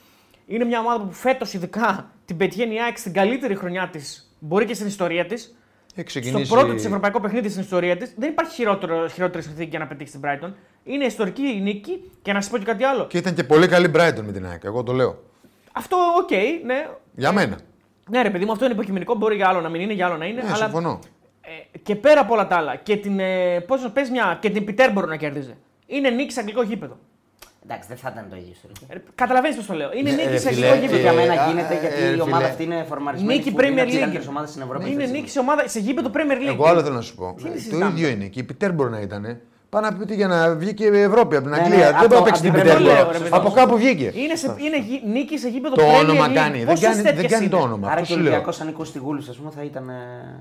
Είναι 0.50 0.64
μια 0.64 0.80
ομάδα 0.80 1.04
που 1.04 1.12
φέτος 1.12 1.52
ειδικά 1.52 2.10
την 2.24 2.36
πετυχαίνει 2.36 2.74
η 2.74 2.80
ΑΕΚ 2.80 2.98
στην 2.98 3.12
καλύτερη 3.12 3.54
χρονιά 3.54 3.88
της, 3.88 4.34
μπορεί 4.38 4.64
και 4.64 4.74
στην 4.74 4.86
ιστορία 4.86 5.26
της. 5.26 5.42
Έχει 5.94 6.10
Στο 6.10 6.20
ξεκινήσει. 6.20 6.52
πρώτο 6.52 6.74
της 6.74 6.84
ευρωπαϊκό 6.84 7.20
παιχνίδι 7.20 7.48
στην 7.48 7.62
ιστορία 7.62 7.96
της, 7.96 8.14
δεν 8.16 8.28
υπάρχει 8.30 8.54
χειρότερο, 8.54 9.08
χειρότερη 9.08 9.42
συνθήκη 9.42 9.68
για 9.68 9.78
να 9.78 9.86
πετύχει 9.86 10.10
την 10.10 10.20
Brighton. 10.24 10.52
Είναι 10.84 11.04
ιστορική 11.04 11.42
η 11.42 11.60
νίκη 11.60 12.10
και 12.22 12.32
να 12.32 12.40
σας 12.40 12.50
πω 12.50 12.58
και 12.58 12.64
κάτι 12.64 12.84
άλλο. 12.84 13.06
Και 13.06 13.18
ήταν 13.18 13.34
και 13.34 13.44
πολύ 13.44 13.68
καλή 13.68 13.90
Brighton 13.94 14.22
με 14.24 14.32
την 14.32 14.46
ΑΕΚ. 14.46 14.64
Εγώ 14.64 14.82
το 14.82 14.92
λέω. 14.92 15.22
Αυτό, 15.72 15.96
οκ, 16.22 16.30
ναι. 16.64 16.88
Για 17.14 17.32
μένα. 17.32 17.58
Ναι, 18.10 18.22
ρε 18.22 18.30
παιδί 18.30 18.44
μου, 18.44 18.52
αυτό 18.52 18.64
είναι 18.64 18.74
υποκειμενικό. 18.74 19.14
Μπορεί 19.14 19.36
για 19.36 19.48
άλλο 19.48 19.60
να 19.60 19.68
μην 19.68 19.80
είναι, 19.80 19.92
για 19.92 20.06
άλλο 20.06 20.16
να 20.16 20.24
είναι. 20.24 20.42
Ναι, 20.42 20.48
αλλά 20.48 20.56
συμφωνώ. 20.56 20.98
ε, 21.74 21.78
και 21.78 21.94
πέρα 21.96 22.20
από 22.20 22.32
όλα 22.34 22.46
τα 22.46 22.56
άλλα, 22.56 22.76
και 22.76 22.96
την, 22.96 23.20
ε, 23.20 23.60
πώς 23.60 23.82
να 23.82 23.90
πες 23.90 24.10
μια, 24.10 24.38
και 24.40 24.50
την 24.50 24.64
Πιτέρμπορο 24.64 25.06
να 25.06 25.16
κέρδιζε. 25.16 25.56
Είναι 25.86 26.10
νίκη 26.10 26.32
σε 26.32 26.40
αγγλικό 26.40 26.62
γήπεδο. 26.62 26.98
Εντάξει, 27.64 27.88
δεν 27.88 27.96
θα 27.96 28.08
ήταν 28.12 28.26
το 28.30 28.36
ίδιο 28.36 28.50
ιστορικό. 28.52 28.80
Ε, 28.88 29.02
Καταλαβαίνεις 29.14 29.56
πώς 29.56 29.66
το 29.66 29.74
λέω. 29.74 29.90
Είναι 29.92 30.10
Ναι, 30.10 30.16
νίκη 30.16 30.28
ρε 30.28 30.38
σε 30.38 30.52
φίλε, 30.52 30.66
αγγλικό 30.68 30.92
Και 30.92 30.96
γήπεδο. 30.98 31.14
για 31.14 31.22
ε, 31.22 31.26
μένα 31.26 31.42
ε, 31.42 31.50
γίνεται 31.50 31.74
ε, 31.74 31.80
γιατί 31.80 31.94
ε, 32.02 32.06
η 32.06 32.10
φίλε. 32.10 32.22
ομάδα 32.22 32.44
αυτή 32.46 32.62
είναι 32.62 32.84
φορμαρισμένη. 32.88 33.34
Νίκη 33.38 33.50
που 33.52 33.60
είναι 33.60 33.68
Premier 33.68 33.78
από 33.78 33.84
τις 33.86 33.94
League. 33.96 34.00
καλύτερες 34.00 34.26
ομάδες 34.28 34.50
στην 34.50 34.62
Ευρώπη. 34.62 34.84
Είναι 34.90 35.02
αυτή 35.02 35.04
τη 35.12 35.18
νίκη 35.18 35.28
στιγμή. 35.28 35.46
σε, 35.48 35.52
ομάδα, 35.52 35.68
σε 35.68 35.78
γήπεδο 35.80 36.10
Premier 36.14 36.42
League. 36.42 36.52
Εγώ 36.54 36.66
άλλο 36.66 36.82
θέλω 36.82 36.94
να 36.94 37.00
σου 37.00 37.14
πω. 37.14 37.34
Τι 37.36 37.42
Το 37.42 37.48
συζητάμε; 37.54 37.90
ίδιο 37.90 38.08
είναι. 38.08 38.26
Και 38.26 38.40
η 38.40 38.42
Πιτέρ 38.42 38.72
μπορεί 38.72 38.90
να 38.90 39.00
ήταν. 39.00 39.40
Πάει 39.70 39.82
να 39.82 39.92
πει 39.94 40.02
ότι 40.02 40.14
για 40.14 40.26
να 40.28 40.54
βγει 40.54 40.74
και 40.74 40.84
η 40.84 41.00
Ευρώπη 41.00 41.36
από 41.36 41.44
την 41.44 41.54
Ναι, 41.54 41.62
Αγγλία. 41.62 41.78
ναι, 41.78 41.84
Δεν 41.84 41.94
από- 41.94 42.08
πάει 42.08 42.18
να 42.18 42.24
παίξει 42.24 42.46
από 42.48 42.56
την 42.56 42.64
την 42.66 42.76
Πιτέρ. 42.76 42.76
Premier 42.78 43.00
League, 43.06 43.12
ρε 43.12 43.18
παιδί 43.18 43.28
Από 43.32 43.48
μου. 43.48 43.54
κάπου 43.54 43.76
βγήκε. 43.76 44.12
Είναι, 44.14 44.34
σε, 44.34 44.54
είναι 44.66 44.78
γη- 44.78 45.02
νίκης 45.06 45.40
σε 45.40 45.48
γήπεδο 45.48 45.74
Το 45.74 45.82
Premier 45.82 45.98
όνομα 46.00 46.26
League. 46.28 46.32
κάνει. 46.34 46.56
Δεν 46.58 46.66
Πόσες 46.66 46.80
κάνει, 46.88 47.02
δεν 47.02 47.14
τέτοιες 47.14 47.30
κάνει 47.32 47.48
το 47.48 47.56
είναι; 47.56 47.66
όνομα. 47.66 47.86
Άρα 47.90 47.94
Αυτό 48.00 48.06
και 48.06 48.12
ο 48.12 48.16
σου 48.16 48.22
λέω. 48.22 48.30
Ολυμπιακός 48.32 48.60
αν 48.60 48.66
νικούσε 48.66 48.92
τη 48.92 48.98
Γούλη, 48.98 49.24
ας 49.30 49.36
πούμε, 49.36 49.50
θα 49.56 49.62
ήταν 49.62 49.88
ε, 49.88 49.92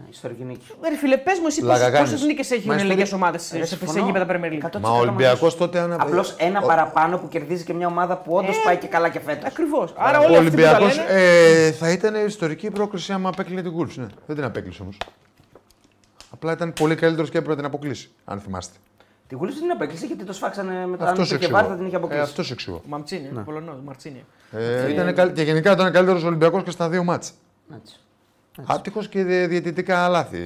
ιστορική 0.10 0.44
νίκη. 0.44 0.66
Ρε 0.90 0.98
φίλε, 0.98 1.18
πες 1.18 1.40
μου 1.40 1.46
εσύ 1.48 1.62
Λαγα 1.62 1.90
κάνεις. 1.90 2.00
πόσες 2.12 2.26
νίκες 2.26 2.52
έχουν 2.52 2.64
Μα 2.66 2.74
οι 2.74 2.78
ελληνικέ 2.80 3.02
ιστορία- 3.02 3.24
ομάδες 3.26 3.42
Ε, 3.52 3.58
σε, 3.58 3.66
σε 3.66 3.76
συμφωνώ. 3.78 4.06
γήπεδα 4.06 4.26
Premier 4.30 4.52
League; 4.54 4.66
100% 4.66 4.80
Μα 4.82 4.90
ο 4.90 5.00
Ολυμπιακός 5.00 5.58
τότε. 5.58 5.80
αν- 5.80 5.94
Απλώς 6.00 6.36
ένα 6.38 6.60
ο- 6.64 6.68
παραπάνω 6.68 7.18
που 7.18 7.28
κερδίζει 7.28 7.64
και 7.64 7.74
μια 7.74 7.88
ομάδα 7.88 8.18
που 8.18 8.34
όντως 8.36 8.56
Ε, 8.58 8.62
πάει 8.66 8.78
και 8.78 8.88
καλά 8.88 9.10
και 9.10 9.20
φέτος. 9.20 9.44
Ακριβώς. 9.46 9.94
Άρα 9.98 10.20
Ο 10.20 10.24
όλοι 10.24 10.36
αυτοί 10.38 10.50
που 10.50 10.56
τα 10.62 10.70
Ολυμπιακός 10.70 10.98
λένε. 10.98 11.10
ε, 11.68 11.72
θα 11.72 11.90
ήταν 11.92 12.16
ιστορική 12.26 12.70
πρόκληση 12.72 13.12
άμα 13.14 13.30
απέκλεινε 13.30 13.62
την 13.62 13.72
Wolves. 13.80 13.96
Ναι. 13.96 14.06
Δεν 14.26 14.36
την 14.36 14.46
απέκλεισε 14.46 14.82
όμως. 14.82 14.98
Απλά 16.34 16.52
ήταν 16.52 16.74
πολύ 16.74 16.96
καλύτερος 16.96 17.30
και 17.30 17.38
έπρεπε 17.38 17.56
να 17.56 17.62
την 17.62 17.76
αποκλείσει, 17.76 18.10
αν 18.26 18.40
θυμάστε. 18.40 18.78
Τη 19.28 19.36
Γούλη 19.36 19.52
δεν 19.52 19.62
την 19.62 19.72
απέκλεισε 19.72 20.06
γιατί 20.06 20.24
το 20.24 20.34
σφάξανε 20.34 20.88
μετά. 20.88 21.04
Αν 21.04 21.10
Αυτός 21.12 21.28
σου 21.28 21.34
υπήρχε 21.36 21.54
βάρη 21.54 21.68
θα 21.68 21.72
εξηγώ. 21.74 21.78
την 21.78 21.86
είχε 21.88 21.96
Ε, 21.96 22.00
αποκλείσει. 22.00 22.24
αυτός 22.24 22.46
σου 22.46 22.54
εξηγώ. 22.54 22.82
Μαμτσίνη, 22.88 23.28
Πολωνός, 23.46 23.76
Μαρτσίνη. 23.86 24.26
Ε, 24.52 24.92
ήταν 24.92 25.14
καλ- 25.14 25.34
Και 25.36 25.42
γενικά 25.42 25.72
ήταν 25.72 25.92
καλύτερος 25.92 26.24
Ολυμπιακός 26.24 26.64
και 26.64 26.72
στα 26.72 26.90
δύο 26.90 27.04
μάτσα. 27.04 27.32
Έτσι. 27.76 27.96
Άτυχο 28.66 29.04
και 29.04 29.24
δι- 29.24 29.48
διαιτητικά 29.50 30.08
λάθη 30.08 30.40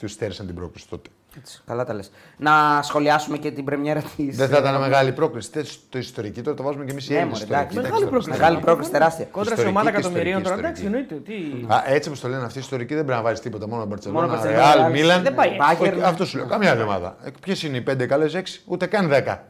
του 0.00 0.08
στέρισαν 0.08 0.46
την 0.46 0.54
πρόκληση 0.54 0.88
τότε. 0.88 1.08
Έτσι. 1.38 1.60
Καλά 1.66 1.84
τα 1.84 1.94
λες. 1.94 2.10
Να 2.36 2.80
σχολιάσουμε 2.82 3.36
και 3.38 3.50
την 3.50 3.64
πρεμιέρα 3.64 4.02
τη. 4.16 4.30
Δεν 4.30 4.48
θα 4.48 4.58
ήταν 4.58 4.80
μεγάλη 4.80 5.12
πρόκληση. 5.12 5.50
Τε- 5.50 5.66
Το 5.88 5.98
ιστορική 5.98 6.42
τώρα 6.42 6.56
το 6.56 6.62
βάζουμε 6.62 6.84
και 6.84 6.90
εμείς 6.90 7.08
οι 7.08 7.12
Ναι, 7.12 7.18
Έλληνε. 7.18 7.32
μωρέ, 7.38 7.44
εντάξει. 7.54 7.76
Μεγάλη 7.76 8.04
πρόκληση. 8.06 8.28
Μεγάλη 8.38 8.58
πρόκληση, 8.58 8.90
τεράστια. 8.90 9.24
Κόντρα 9.24 9.44
σε 9.44 9.50
Ιστορική 9.54 9.76
ομάδα 9.76 9.90
και 9.90 9.96
εκατομμυρίων 9.96 10.42
τώρα, 10.42 10.54
ιστορική, 10.56 10.86
εντάξει, 10.86 11.08
εννοείται. 11.08 11.14
Τι... 11.14 11.72
Α, 11.74 11.82
έτσι 11.94 12.08
όπως 12.08 12.20
το 12.20 12.28
λένε 12.28 12.44
αυτοί 12.44 12.58
οι 12.58 12.60
ιστορικοί 12.60 12.94
δεν 12.94 13.04
πρέπει 13.04 13.18
να 13.18 13.24
βάζεις 13.24 13.40
τίποτα. 13.40 13.66
Μόνο 13.68 13.76
Μόνο 13.78 13.90
Μπαρσελόνα, 13.94 14.26
Μπαρτσελόνα, 14.26 14.74
Ρεάλ, 14.74 14.88
Real, 14.88 14.92
Μίλαν. 14.92 15.22
δεν 15.22 15.34
πάει 15.34 15.48
έτσι. 15.48 15.92
Bayern. 15.96 16.00
Αυτό 16.04 16.24
σου 16.24 16.36
λέω. 16.36 16.46
Καμιά 16.46 16.70
άλλη 16.70 16.82
ομάδα. 16.82 17.16
Ποιες 17.40 17.62
είναι 17.62 17.76
οι 17.76 17.80
πέντε 17.80 18.06
καλές, 18.06 18.34
έξι, 18.34 18.60
ούτε 18.66 18.86
καν 18.86 19.08
δέκα. 19.08 19.44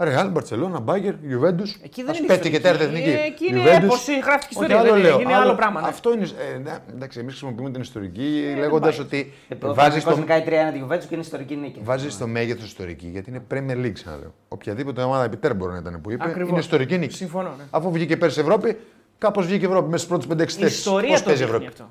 Ρεάλ, 0.00 0.28
Μπαρσελόνα, 0.30 0.80
Μπάγκερ, 0.80 1.14
Γιουβέντους. 1.22 1.78
Εκεί 1.82 2.02
δεν 2.02 2.14
Α 2.14 2.18
είναι 2.18 2.26
πέφτει 2.26 2.50
και 2.50 2.56
ιστορική. 2.56 2.78
τέταρτη 2.78 2.84
εθνική. 2.84 3.16
Ε, 3.18 3.26
εκεί 3.26 3.46
είναι 3.46 3.62
Juventus. 3.64 3.82
έπος, 3.84 4.06
η 4.08 4.18
γράφτηκε 4.18 4.54
Όχι, 4.58 4.64
ιστορία, 4.64 4.78
άλλο 4.78 4.92
δεν 4.92 5.00
λέω. 5.02 5.20
είναι 5.20 5.34
άλλο 5.34 5.54
πράγμα, 5.54 5.80
ναι. 5.80 5.86
Αυτό 5.88 6.12
είναι. 6.12 6.24
Ε, 6.54 6.58
ναι, 6.58 6.70
εντάξει, 6.94 7.18
εμείς 7.18 7.30
χρησιμοποιούμε 7.32 7.70
την 7.70 7.80
ιστορική 7.80 8.44
Ε, 8.56 8.58
λέγοντας 8.58 8.96
πάει. 8.96 9.06
ότι 9.06 9.32
Ο 9.50 9.56
βάζει 9.58 9.74
Παναθηναϊκός 9.76 10.14
το, 10.14 10.20
νικάει 10.20 10.42
3 10.46 10.52
έναντι 10.52 10.76
Γιουβέντους 10.76 11.06
και 11.06 11.14
είναι 11.14 11.22
ιστορική 11.22 11.56
νίκη. 11.56 11.80
Βάζει 11.82 12.16
το 12.16 12.26
μέγεθος 12.26 12.64
ιστορική 12.66 13.06
γιατί 13.06 13.30
είναι 13.30 13.42
Premier 13.50 13.84
League, 13.86 13.92
ξαναλέω. 13.92 14.34
Οποιαδήποτε 14.48 15.02
ομάδα 15.02 15.24
επιτέρ 15.24 15.54
μπορεί 15.54 15.72
να 15.72 15.78
ήταν 15.78 16.00
που 16.00 16.10
είπε 16.10 16.24
Ακριβώς. 16.24 16.50
είναι 16.50 16.58
ιστορική 16.58 16.98
νίκη. 16.98 17.14
Συμφωνώ, 17.14 17.54
ναι. 17.58 17.64
Αφού 17.70 17.90
βγήκε 17.92 18.16
πέρσι 18.16 18.40
Ευρώπη, 18.40 18.76
Κάπως 19.18 19.46
βγήκε 19.46 19.64
η 19.64 19.68
Ευρώπη 19.68 19.90
μέσα 19.90 20.04
στις 20.04 20.08
πρώτες 20.26 20.26
5-6 20.26 20.58
Η 20.58 20.62
θέσεις. 20.62 20.78
ιστορία 20.78 21.16
το 21.16 21.22
παίζει 21.24 21.42
η 21.42 21.46
δείχνει 21.46 21.64
Ευρώπη. 21.64 21.82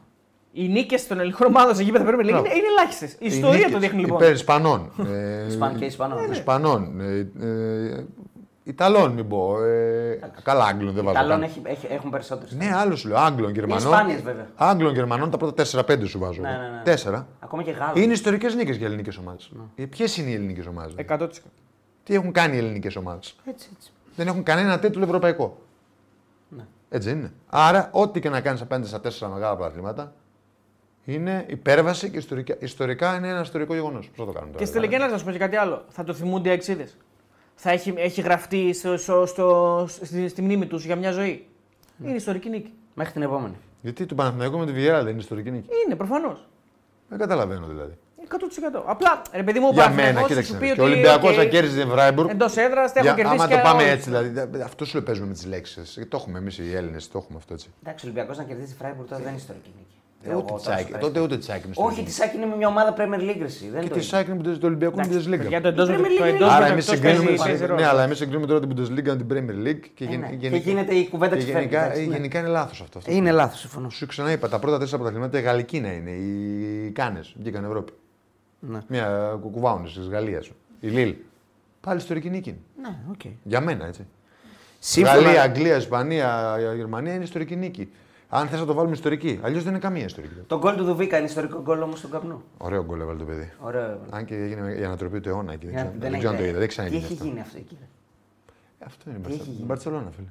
Αυτό. 0.58 0.62
Οι 0.62 0.68
νίκες 0.68 1.08
των 1.08 1.20
ελληνικών 1.20 1.48
ομάδων 1.48 1.76
σε 1.76 1.84
γήπεδα 1.84 2.06
Premier 2.06 2.20
League 2.20 2.24
Μπράβο. 2.24 2.46
είναι, 2.46 2.54
είναι 2.56 2.68
ελάχιστες. 2.78 3.12
Η 3.12 3.18
Οι 3.20 3.26
ιστορία 3.28 3.58
νίκες 3.58 3.72
το 3.72 3.80
δείχνει 3.80 4.00
λοιπόν. 4.00 4.18
Υπέρ 4.18 4.32
Ισπανών. 4.34 4.92
ε, 5.14 5.48
Ισπαν 5.48 5.76
και 5.76 5.86
Ισπανών. 5.86 6.26
ναι. 6.26 6.36
Ισπανών. 6.36 7.00
Ε, 7.00 7.46
ε, 7.46 8.06
Ιταλών, 8.64 9.12
μην 9.12 9.28
πω. 9.28 9.64
Ε, 9.64 10.20
καλά, 10.44 10.66
Άγγλων 10.66 10.94
δεν 10.94 11.04
βάζω. 11.04 11.18
Ιταλών 11.18 11.40
καν. 11.40 11.50
έχει, 11.50 11.62
έχει, 11.64 11.88
έχουν 11.90 12.10
περισσότερες. 12.10 12.54
Ναι, 12.54 12.72
άλλο 12.76 12.96
σου 12.96 13.08
λέω. 13.08 13.18
Άγγλων, 13.18 13.52
Γερμανών. 13.52 13.92
Ισπάνιες, 13.92 14.22
βέβαια. 14.22 14.48
Άγγλων, 14.56 14.94
Γερμανών 14.94 15.32
τα 15.32 15.38
πρώτα 15.38 15.66
4-5 15.72 16.08
σου 16.08 16.20
βάζω. 16.20 16.42
Ναι, 16.42 16.50
ναι, 16.50 16.56
ναι. 16.58 16.82
Τέσσερα. 16.84 17.28
Ακόμα 17.40 17.64
και 17.64 17.72
Γάλλοι. 17.72 18.04
Είναι 18.04 18.14
ιστορικές 18.14 18.56
νίκες 18.56 18.76
για 18.76 18.86
ελληνικές 18.86 19.18
ομάδες. 19.18 19.52
Ναι. 19.76 19.86
Ποιες 19.86 20.18
είναι 20.18 20.30
οι 20.30 20.34
ελληνικές 20.34 20.66
ομάδες. 20.66 20.94
100%. 21.10 21.28
Τι 22.04 22.14
έχουν 22.14 22.32
κάνει 22.32 22.56
οι 22.56 22.60
ελληνικές 22.60 22.96
ομάδες; 22.96 23.36
Έτσι, 23.46 23.70
έτσι. 23.76 23.92
Δεν 24.16 24.28
έχουν 24.28 24.44
κανένα 24.44 24.80
τίτλο 24.80 25.04
ευρωπαϊκό. 25.04 25.58
Ναι. 26.50 26.64
Έτσι 26.90 27.10
δεν 27.10 27.18
είναι. 27.18 27.32
Άρα, 27.48 27.90
ό,τι 27.92 28.20
και 28.20 28.30
να 28.30 28.42
κάνεις 28.42 28.62
απέναντι 28.62 28.88
στα 28.88 29.02
τέσσερα 29.02 29.32
μεγάλα 29.32 29.56
πρωταθλήματα 29.56 30.14
είναι 31.10 31.46
υπέρβαση 31.48 32.10
και 32.10 32.18
ιστορικά, 32.18 32.56
ιστορικά 32.60 33.16
είναι 33.16 33.28
ένα 33.28 33.42
ιστορικό 33.42 33.74
γεγονός. 33.74 34.06
Πώς 34.08 34.16
θα 34.18 34.26
το 34.26 34.32
κάνουμε 34.32 34.46
τώρα. 34.52 34.58
Και 34.58 34.66
στη 34.66 34.74
τελική 34.74 34.96
ανάλυση, 34.96 35.14
να 35.14 35.20
σου 35.20 35.26
πω 35.26 35.32
και 35.32 35.38
κάτι 35.38 35.56
άλλο. 35.56 35.86
Θα 35.90 36.04
το 36.04 36.14
θυμούνται 36.14 36.50
οι 36.50 36.52
ΑΕΚτσήδες. 36.52 36.88
Θα 37.56 37.72
έχει, 37.72 37.94
έχει 37.98 38.22
γραφτεί 38.22 38.74
στο, 38.74 38.98
στο, 38.98 39.26
στο- 39.26 39.86
στη, 39.90 40.28
στη 40.28 40.42
μνήμη 40.42 40.66
τους 40.66 40.86
για 40.86 40.96
μια 40.96 41.12
ζωή. 41.12 41.46
Ναι. 41.98 42.08
Είναι 42.08 42.18
ιστορική 42.18 42.50
νίκη. 42.50 42.74
Μέχρι 42.94 43.14
την 43.14 43.22
επόμενη. 43.22 43.54
Γιατί 43.82 44.06
το 44.06 44.16
Παναθηναϊκό 44.16 44.58
με 44.58 44.66
τη 44.66 44.72
Βιγιαρεάλ 44.72 45.04
δεν 45.04 45.12
είναι 45.12 45.22
ιστορική 45.22 45.52
νίκη; 45.52 45.68
Είναι 45.86 45.96
προφανώς. 45.96 46.48
Δεν 47.10 47.20
καταλαβαίνω 47.20 47.68
δηλαδή. 47.68 47.94
100%. 48.76 48.82
Απλά 48.86 49.22
ρε 49.34 49.44
παιδί 49.44 49.60
μου, 49.60 49.68
ο 49.70 49.74
Για 49.74 49.82
Παναθηναϊκός 49.84 50.30
μένα, 50.30 50.42
σου 50.44 50.48
κοίταξε. 50.48 50.58
πει 50.58 50.66
Και 50.66 50.72
ότι, 50.72 50.82
ο 50.82 50.84
Ολυμπιακός 50.84 51.30
οκ, 51.30 51.36
θα 51.36 51.46
κέρδιζε 51.46 51.80
την 51.82 51.90
Φράιμπουργκ. 51.90 52.30
Εντός 52.30 52.56
έδρας 52.58 52.94
τα 52.94 53.02
Για- 53.02 53.10
έχω 53.12 53.20
κερδίσει. 53.22 53.42
άμα 53.44 53.48
και 53.52 53.56
το 53.56 53.62
πάμε 53.64 53.82
όλοι. 53.84 53.92
έτσι, 53.92 54.04
δηλαδή. 54.10 54.30
δε- 54.30 54.64
Αυτό 54.64 54.86
σου 54.86 54.96
λέω 54.96 55.04
παίζουμε 55.06 55.28
με 55.28 55.34
τις 55.34 55.46
λέξεις. 55.46 56.06
Το 56.10 56.18
έχουμε 56.18 56.38
εμείς 56.40 56.58
οι 56.58 56.76
Έλληνες, 56.76 57.08
το 57.08 57.18
έχουμε 57.18 57.38
αυτό 57.38 57.54
έτσι. 57.54 57.68
Εντάξει, 57.84 58.06
ο 58.06 58.10
Ολυμπιακός 58.10 58.38
να 58.38 58.44
κερδίσει 58.44 58.72
τη 58.72 58.78
Φράιμπουργκ 58.78 59.08
τώρα 59.08 59.22
δεν 59.22 59.28
είναι 59.32 59.38
ιστορική 59.38 59.70
νίκη. 59.78 59.96
Ε, 60.24 60.30
Εγώ 60.30 60.38
Ούτε 60.40 60.48
τώρα 60.48 60.60
τσάκι. 60.62 60.90
στο 60.90 60.98
Τότε 61.00 61.20
ούτε 61.20 61.38
τσάκι. 61.38 61.64
είναι 61.66 61.74
Όχι, 61.78 61.88
ιστορική. 61.88 62.04
τη 62.10 62.12
Σάκη 62.16 62.36
είναι 62.38 62.56
μια 62.58 62.68
ομάδα 62.68 62.94
Premier 62.98 63.20
League. 63.30 63.36
ρε, 63.40 63.46
εσύ, 63.46 63.70
Δεν 63.70 63.82
Και 63.82 63.88
το 63.88 63.94
τη 63.94 64.00
είναι. 64.00 64.04
Σάκη 64.10 64.32
με 64.34 64.44
το 64.58 64.66
Ολυμπιακό 64.68 64.96
με 64.96 65.08
τη 65.08 65.18
Για 65.18 65.22
Bundesliga. 65.22 65.62
το 65.62 65.68
εντό 65.68 65.84
Η 65.84 65.88
Premier 65.88 66.24
League 66.24 66.36
είναι- 66.36 66.46
Άρα 66.46 66.66
εμεί 66.66 66.80
εκτός 66.80 67.00
παίζει- 67.00 67.18
συγκρίνουμε, 67.18 67.44
παίζει 67.46 67.66
ρόλο. 67.66 67.80
ναι, 67.80 67.88
αλλά 67.88 68.04
εμείς 68.04 68.18
συγκρίνουμε 68.18 68.48
τώρα 68.48 68.60
την 68.60 68.70
Bundesliga 68.76 69.04
με 69.08 69.16
την 69.16 69.28
Premier 69.32 69.68
League 69.68 69.80
και, 69.94 70.04
Ε, 70.04 70.08
γεν- 70.08 70.20
ναι. 70.20 70.28
γενικά- 70.40 70.50
Και 70.64 70.70
γίνεται 70.70 70.96
η 70.96 71.08
κουβέντα 71.10 71.36
και 71.38 71.44
της 71.44 71.52
γενικά, 71.52 71.80
φεύγει, 71.82 71.98
έτσι, 71.98 72.08
ναι. 72.10 72.16
γενικά 72.16 72.40
είναι 72.40 72.48
λάθος 72.48 72.82
αυτό. 72.82 72.98
αυτό. 72.98 73.12
Είναι 73.12 73.32
λάθος, 73.32 73.60
συμφωνώ. 73.60 73.90
Σου 73.90 74.06
ξαναείπα, 74.06 74.50
τα 74.50 74.60
πρώτα 74.60 74.78
τέσσερα 74.80 74.98
πρωταθλήματα 74.98 75.40
η 75.40 75.42
γαλλική 75.42 75.80
να 75.80 75.92
είναι. 75.92 76.12
Οι 76.12 76.92
Κάνες 76.92 77.36
βγήκαν 77.40 77.64
Ευρώπη. 77.66 77.92
Ναι. 78.60 78.80
Μια 78.88 79.38
κουκουβάουνε 79.42 79.88
της 79.88 80.08
Γαλλίας. 80.08 80.50
Η 80.80 80.88
Λίλ. 80.88 81.14
Πάλι 81.82 82.00
ιστορική 82.00 82.30
νίκη. 82.30 82.50
είναι. 82.50 82.60
Ναι, 82.82 82.96
οκ. 83.12 83.22
Για 83.44 83.62
μένα 83.62 83.86
έτσι. 83.86 84.06
Σύμφωνα- 84.80 85.20
Γαλλία, 85.22 85.42
Αγγλία, 85.42 85.76
Ισπανία, 85.78 86.56
Γερμανία 86.76 87.14
είναι 87.14 87.24
ιστορική 87.24 87.56
νίκη. 87.56 87.90
Αν 88.30 88.48
θες 88.48 88.60
να 88.60 88.66
το 88.66 88.74
βάλουμε 88.74 88.94
ιστορική. 88.94 89.40
Αλλιώς 89.44 89.64
δεν 89.64 89.72
είναι 89.72 89.82
καμία 89.82 90.06
ιστορική. 90.06 90.34
Το 90.48 90.58
γκολ 90.58 90.76
του 90.76 90.84
Δουβίκα 90.84 91.18
είναι 91.18 91.26
ιστορικό 91.26 91.62
γκολ 91.62 91.82
όμως 91.82 92.00
στον 92.00 92.12
καπνού. 92.12 92.44
Ωραίο 92.58 92.84
γκολ 92.86 93.00
έβαλε 93.02 93.20
το 93.20 93.26
παιδί. 93.26 93.52
Ωραίο. 93.60 94.00
Αν 94.10 94.26
και 94.26 94.36
έγινε 94.36 94.72
η 94.72 94.84
ανατροπή 94.84 95.20
του 95.20 95.30
αιώνα 95.30 95.54
εκεί. 95.54 95.66
Δεν 95.66 95.74
Για- 95.74 95.84
ξέρω- 95.84 95.92
δεν 95.92 96.02
δεν 96.02 96.14
έχει- 96.14 96.18
ξέρω 96.20 96.34
αν 96.34 96.40
το 96.40 96.44
είδα. 96.48 96.54
Δεν 96.58 96.62
Τι 96.62 96.68
ξαναγίνει. 96.68 97.04
έχει 97.04 97.14
αυτό. 97.14 97.26
γίνει 97.26 97.40
αυτό 97.40 97.58
εκεί; 97.58 97.78
Αυτό 98.86 99.10
είναι 99.10 99.20
η 99.20 99.22
Τι 99.22 99.28
έχει 99.34 99.38
Μπαρτσελόνα. 99.38 99.52
γίνει; 99.52 99.64
Η 99.64 99.66
Μπαρτσελόνα, 99.66 100.12
φίλε. 100.12 100.28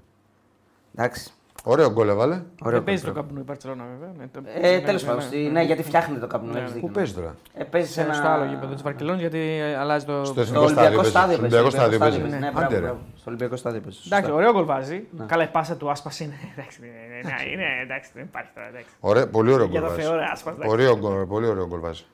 Εντάξει. 0.95 1.33
Ωραίο 1.69 1.91
γκολ 1.93 2.09
έβαλε. 2.09 2.43
Ωραίο 2.63 2.77
Δεν 2.79 2.85
παίζει 2.85 3.05
γκολ. 3.05 3.15
το 3.15 3.21
καπνού 3.21 3.41
η 3.41 3.43
Παρσελόνα 3.43 3.85
βέβαια. 3.93 4.15
Ναι, 4.19 4.27
το- 4.33 4.41
Ε, 4.61 4.71
ναι, 4.77 4.81
τέλος 4.81 5.03
ναι, 5.03 5.09
πάντων. 5.09 5.23
ναι, 5.23 5.29
στη- 5.29 5.37
ναι. 5.43 5.49
Ναι, 5.51 5.63
γιατί 5.63 5.83
φτιάχνει 5.83 6.19
το 6.19 6.27
καπνού. 6.27 6.53
Ναι, 6.53 6.59
έχεις 6.59 6.69
ναι. 6.69 6.75
δίκιο. 6.75 6.89
Πού 6.89 6.95
παίζει 6.95 7.13
τώρα; 7.15 7.35
Ε, 7.55 7.65
παίζει 7.65 7.87
σε 7.89 7.93
Σε- 7.93 8.01
ένα. 8.01 8.13
Στο 8.15 8.29
άλλο 8.29 8.45
γήπεδο 8.45 8.73
της 8.73 8.83
Βαρκελόνης 8.83 9.21
γιατί 9.21 9.61
αλλάζει 9.79 10.05
το. 10.05 10.13
Στο 10.25 10.33
Στο 10.33 10.41
εθνικό 10.41 10.63
Ολυμπιακό 10.63 10.91
στάδιο 10.91 11.05
στάδιο 11.05 11.39
παίζει. 11.39 11.41
παίζει. 11.41 11.57
Στο 11.57 11.57
Ολυμπιακό 11.57 11.71
στάδιο 11.71 11.99
παίζει. 11.99 12.19
παίζει. 12.21 12.39
Ναι, 12.39 12.47
Άντε, 12.47 12.57
μπράβο, 12.59 12.75
ρε. 12.75 12.81
μπράβο. 12.81 12.99
Στο 13.17 13.25
Ολυμπιακό 13.31 13.57
στάδιο 13.57 13.81
παίζει. 13.81 13.99
Εντάξει, 14.07 14.25
Σωστά. 14.29 14.39
ωραίο 14.41 14.53
γκολ 14.53 14.65
βάζει. 14.65 14.99
Ναι. 15.19 15.25
Καλά, 15.27 15.43
η 15.43 15.49
πάσα 15.57 15.77
του 15.77 15.91
άσπα 15.91 16.11
είναι. 16.19 16.35
Εντάξει, 16.57 16.79
είναι, 16.83 16.89
είναι, 17.23 17.51
είναι, 17.53 17.67
εντάξει, 17.83 18.11
δεν 18.15 18.25
υπάρχει 18.25 18.51
τώρα. 18.55 18.67
Εντάξει. 18.69 18.91
Ωραίο, 19.01 19.27
πολύ 19.27 19.53
ωραίο 19.53 19.67
Για 19.67 19.81
γκολ 19.81 19.89
το 19.89 19.95
βάζει. 19.95 20.07
Θεό, 20.09 20.17
ρε, 20.17 20.25
άσπας, 20.33 20.55
εντάξει. 20.55 20.73
Ωραίο 20.73 20.97
γκολ, 20.99 21.25
πολύ 21.27 21.47
ωραίο 21.47 21.67
γκολ 21.67 21.81
βάζει. 21.81 22.05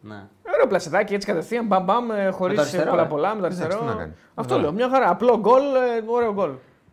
Ναι. 0.00 0.20
Ωραίο 0.54 0.66
πλασεδάκι 0.66 1.14
έτσι 1.14 1.26
κατευθείαν, 1.26 1.66
μπαμ 1.66 1.84
μπαμ, 1.84 2.06
χωρίς 2.30 2.54
το 2.56 2.60
αριστερό, 2.62 2.90
πολλά 2.90 3.02
ε. 3.02 3.06
πολλά, 3.06 3.28
με 3.34 3.40
το 3.40 3.46
Εντάξει, 3.46 3.62
αριστερό. 3.62 3.84
τι 3.90 3.94
να 3.94 4.00
κάνει. 4.00 4.12
Αυτό 4.34 4.54
Ναι. 4.54 4.60
λέω, 4.62 4.72
μια 4.72 4.88
χαρά. 4.88 5.10
Απλό 5.10 5.38
γκολ, 5.38 5.62
ε, 5.62 6.02
ωραίο 6.06 6.32
γκολ. 6.32 6.50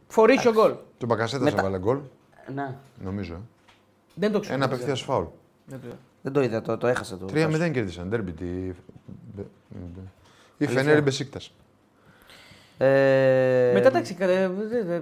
Φορήσιο 0.07 0.51
γκολ. 0.51 0.73
Του 0.97 1.05
Μπακασέτα 1.05 1.43
Μετά- 1.43 1.59
έβαλε 1.59 1.77
γκολ, 1.79 1.97
Ναι. 2.55 2.75
νομίζω. 3.03 3.33
ε. 3.33 3.37
Δεν 4.13 4.31
το 4.31 4.39
ξέρω. 4.39 4.55
Ένα 4.55 4.65
απευθεία 4.65 4.95
φάουλ. 4.95 5.25
Δεν 5.65 5.79
το- 5.89 5.95
Δεν 6.21 6.33
το 6.33 6.41
είδα, 6.41 6.61
το, 6.61 6.77
το 6.77 6.87
έχασα 6.87 7.17
το. 7.17 7.25
3-0 7.25 7.69
κέρδισαν. 7.71 8.07
Ντέρμπι. 8.09 8.31
τη- 8.31 8.45
Η 10.59 10.65
Αλήθεια. 10.65 10.81
Φενέρη 10.81 11.01
Μπεσίκτας. 11.01 11.51
Ε, 12.79 13.71
Μετά 13.73 13.87
εντάξει, 13.87 14.13
κα- 14.13 14.25
ε, 14.29 14.47
δε- 14.69 14.83
δε- 14.83 14.99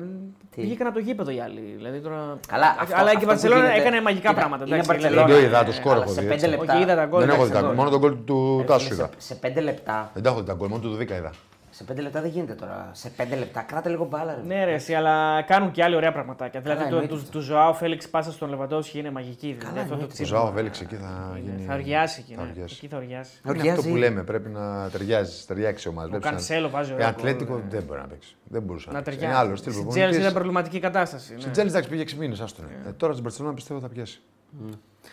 Τι; 0.56 0.62
βγήκαν 0.62 0.88
από 0.88 0.96
το 0.96 1.02
γήπεδο 1.02 1.32
οι 1.32 1.40
άλλοι. 1.42 1.74
Δηλαδή, 1.76 2.00
τώρα... 2.00 2.40
Καλά, 2.48 2.76
αυτό- 2.80 2.96
Αλλά 2.96 3.10
και 3.10 3.14
η 3.14 3.16
αυτό 3.16 3.28
Βαρσελόνα 3.28 3.60
που 3.60 3.66
γίνεται- 3.68 3.82
έκανε 3.88 4.02
μαγικά 4.02 4.28
Κοίτα, 4.30 4.40
πράγματα. 4.40 4.64
είναι 4.66 4.74
εντάξει, 4.76 4.92
Μπαρτσελόνα. 4.92 5.26
Δεν 5.26 5.34
το 5.36 5.40
δηλαδή, 5.40 5.56
είδα, 5.56 5.64
το 5.64 5.72
ε, 5.72 5.74
σκόρ 5.74 5.92
αλλά 5.94 6.04
έχω 6.04 6.14
σε 6.14 6.22
δει. 6.22 6.28
πέντε 6.28 6.46
έτσι. 6.46 6.58
λεπτά. 6.58 6.74
Όχι, 6.74 6.84
είδα 6.84 6.96
τα 6.96 7.06
γκολ. 7.06 7.20
Δεν 7.20 7.30
έχω 7.30 7.44
δει 7.44 7.50
εντάξει, 7.50 7.62
τα 7.62 7.68
γκολ. 7.68 7.76
Μόνο 7.76 7.90
τον 7.90 8.00
γκολ 8.00 8.16
του 8.26 8.60
Ε, 8.62 8.66
Τάσου 8.66 8.86
σε- 8.88 8.94
είδα. 8.94 9.10
Σε 9.18 9.36
5 9.36 9.62
λεπτά. 9.62 10.12
Δεν 10.14 10.24
τα 10.24 10.30
έχω 10.30 10.40
δει 10.40 10.46
τα 10.46 10.54
γκολ, 10.54 10.68
μόνο 10.70 10.82
του 10.82 10.90
Δουβίκα 10.90 11.16
είδα. 11.16 11.32
Σε 11.78 11.86
5 11.92 11.96
λεπτά 12.02 12.22
δεν 12.22 12.30
γίνεται 12.30 12.54
τώρα. 12.54 12.90
Σε 12.94 13.12
5 13.18 13.24
λεπτά 13.38 13.62
κράτα 13.62 13.90
λίγο 13.90 14.06
μπάλα. 14.06 14.36
Ρε. 14.36 14.42
Ναι, 14.42 14.64
ρε, 14.66 14.74
εσύ, 14.74 14.94
αλλά 14.94 15.42
κάνουν 15.42 15.72
και 15.72 15.84
άλλοι 15.84 15.96
ωραία 15.96 16.12
πραγματάκια. 16.12 16.62
Δηλαδή, 16.62 16.80
το, 16.80 16.86
εννοείται 16.88 17.08
του, 17.08 17.16
αυτό. 17.16 17.32
του 17.32 17.40
Ζωάου 17.40 17.74
Φέληξ 17.74 18.10
πάσα 18.10 18.32
στον 18.32 18.50
Λεβαντόφσκι 18.50 19.00
είναι 19.00 19.12
μαγική. 19.12 19.56
Δηλαδή, 19.60 19.80
αυτό 19.80 19.88
το 19.88 19.94
εννοείται. 19.94 20.04
Ο 20.04 20.08
ξύπνημα. 20.24 20.38
Ζάο 20.44 20.52
Βέληξ 20.52 20.82
εκεί 20.82 20.96
θα 20.96 21.36
Είναι- 21.40 21.52
γίνει. 21.56 21.66
Θα 21.68 21.74
οριάσει 21.74 22.20
εκεί. 22.24 22.34
θα 22.36 22.44
Ναι. 22.44 22.50
οριάσει. 22.52 22.76
Εκεί 22.78 22.88
θα 22.88 22.98
οριάσει. 22.98 23.32
Είναι 23.46 23.52
Οριάζει 23.58 23.70
αυτό 23.70 23.82
που 23.82 23.88
ήδη. 23.90 24.00
λέμε, 24.00 24.24
πρέπει 24.24 24.50
να 24.50 24.90
ταιριάζει, 24.90 25.46
ταιριάξει 25.46 25.88
η 25.88 25.92
ομάδα. 25.92 26.18
Ο 26.18 26.20
Κανσέλο 26.20 26.70
βάζει 26.70 26.92
Η 26.92 26.94
ωραία. 26.94 27.08
Ατλέτικο 27.08 27.52
γκολ, 27.52 27.62
ναι. 27.62 27.70
δεν 27.70 27.84
μπορεί 27.84 28.00
να 28.00 28.08
παίξει. 28.08 28.36
Δεν 28.44 28.62
μπορούσε 28.62 28.88
Να 28.88 28.94
να 28.98 29.02
παίξει. 29.02 29.20
ταιριάζει. 29.20 29.40
Είναι 29.40 29.48
άλλος 29.48 29.60
στυλ 29.60 29.72
Στην 29.72 29.84
προπονητής. 29.86 30.16
Chelsea 30.18 30.22
ήταν 30.22 30.34
προβληματική 30.34 30.80
κατάσταση. 30.80 31.34
ναι. 31.34 31.40
Στην 31.40 31.52
Τζέλη 31.52 31.70
εντάξει 31.70 31.90
πήγε 31.90 32.02
6 32.02 32.14
μήνες, 32.16 32.40
άστον. 32.42 32.66
Ε, 32.88 32.92
τώρα 32.92 33.12
στην 33.12 33.24
Παρσελόνα 33.24 33.54
πιστεύω 33.54 33.80
θα 33.80 33.88
πιάσει. 33.90 34.22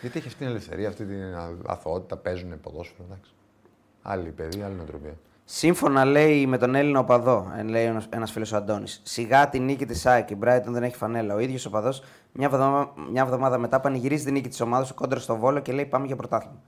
Γιατί 0.01 0.17
έχει 0.17 0.27
αυτή 0.27 0.39
την 0.39 0.47
ελευθερία, 0.47 0.87
αυτή 0.87 1.05
την 1.05 1.21
αθωότητα, 1.65 2.17
παίζουν 2.17 2.59
ποδόσφαιρο. 2.61 3.03
Εντάξει. 3.09 3.31
Άλλη 4.01 4.29
παιδί, 4.29 4.61
άλλη 4.61 4.75
νοοτροπία. 4.75 5.13
Σύμφωνα 5.45 6.05
λέει 6.05 6.45
με 6.47 6.57
τον 6.57 6.75
Έλληνα 6.75 6.99
οπαδό, 6.99 7.51
ε, 7.57 7.63
λέει 7.63 7.97
ένας 8.09 8.31
φίλος 8.31 8.51
ο 8.51 8.55
Αντώνης. 8.55 9.01
Σιγά 9.03 9.49
τη 9.49 9.59
νίκη 9.59 9.85
της 9.85 10.05
ΑΕΚ. 10.05 10.29
Η 10.29 10.37
Brighton 10.43 10.61
δεν 10.67 10.83
έχει 10.83 10.95
φανέλα. 10.95 11.35
Ο 11.35 11.39
ίδιος 11.39 11.65
οπαδός 11.65 12.03
μια, 12.31 12.45
εβδομάδα- 12.47 12.93
μια 13.11 13.21
εβδομάδα 13.21 13.57
μετά 13.57 13.79
πανηγυρίζει 13.79 14.25
τη 14.25 14.31
νίκη 14.31 14.47
της 14.49 14.61
ομάδας 14.61 14.87
του 14.87 14.93
κόντρα 14.93 15.19
στο 15.19 15.35
βόλο 15.35 15.59
και 15.59 15.71
λέει 15.71 15.85
πάμε 15.85 16.05
για 16.05 16.15
πρωτάθλημα. 16.15 16.61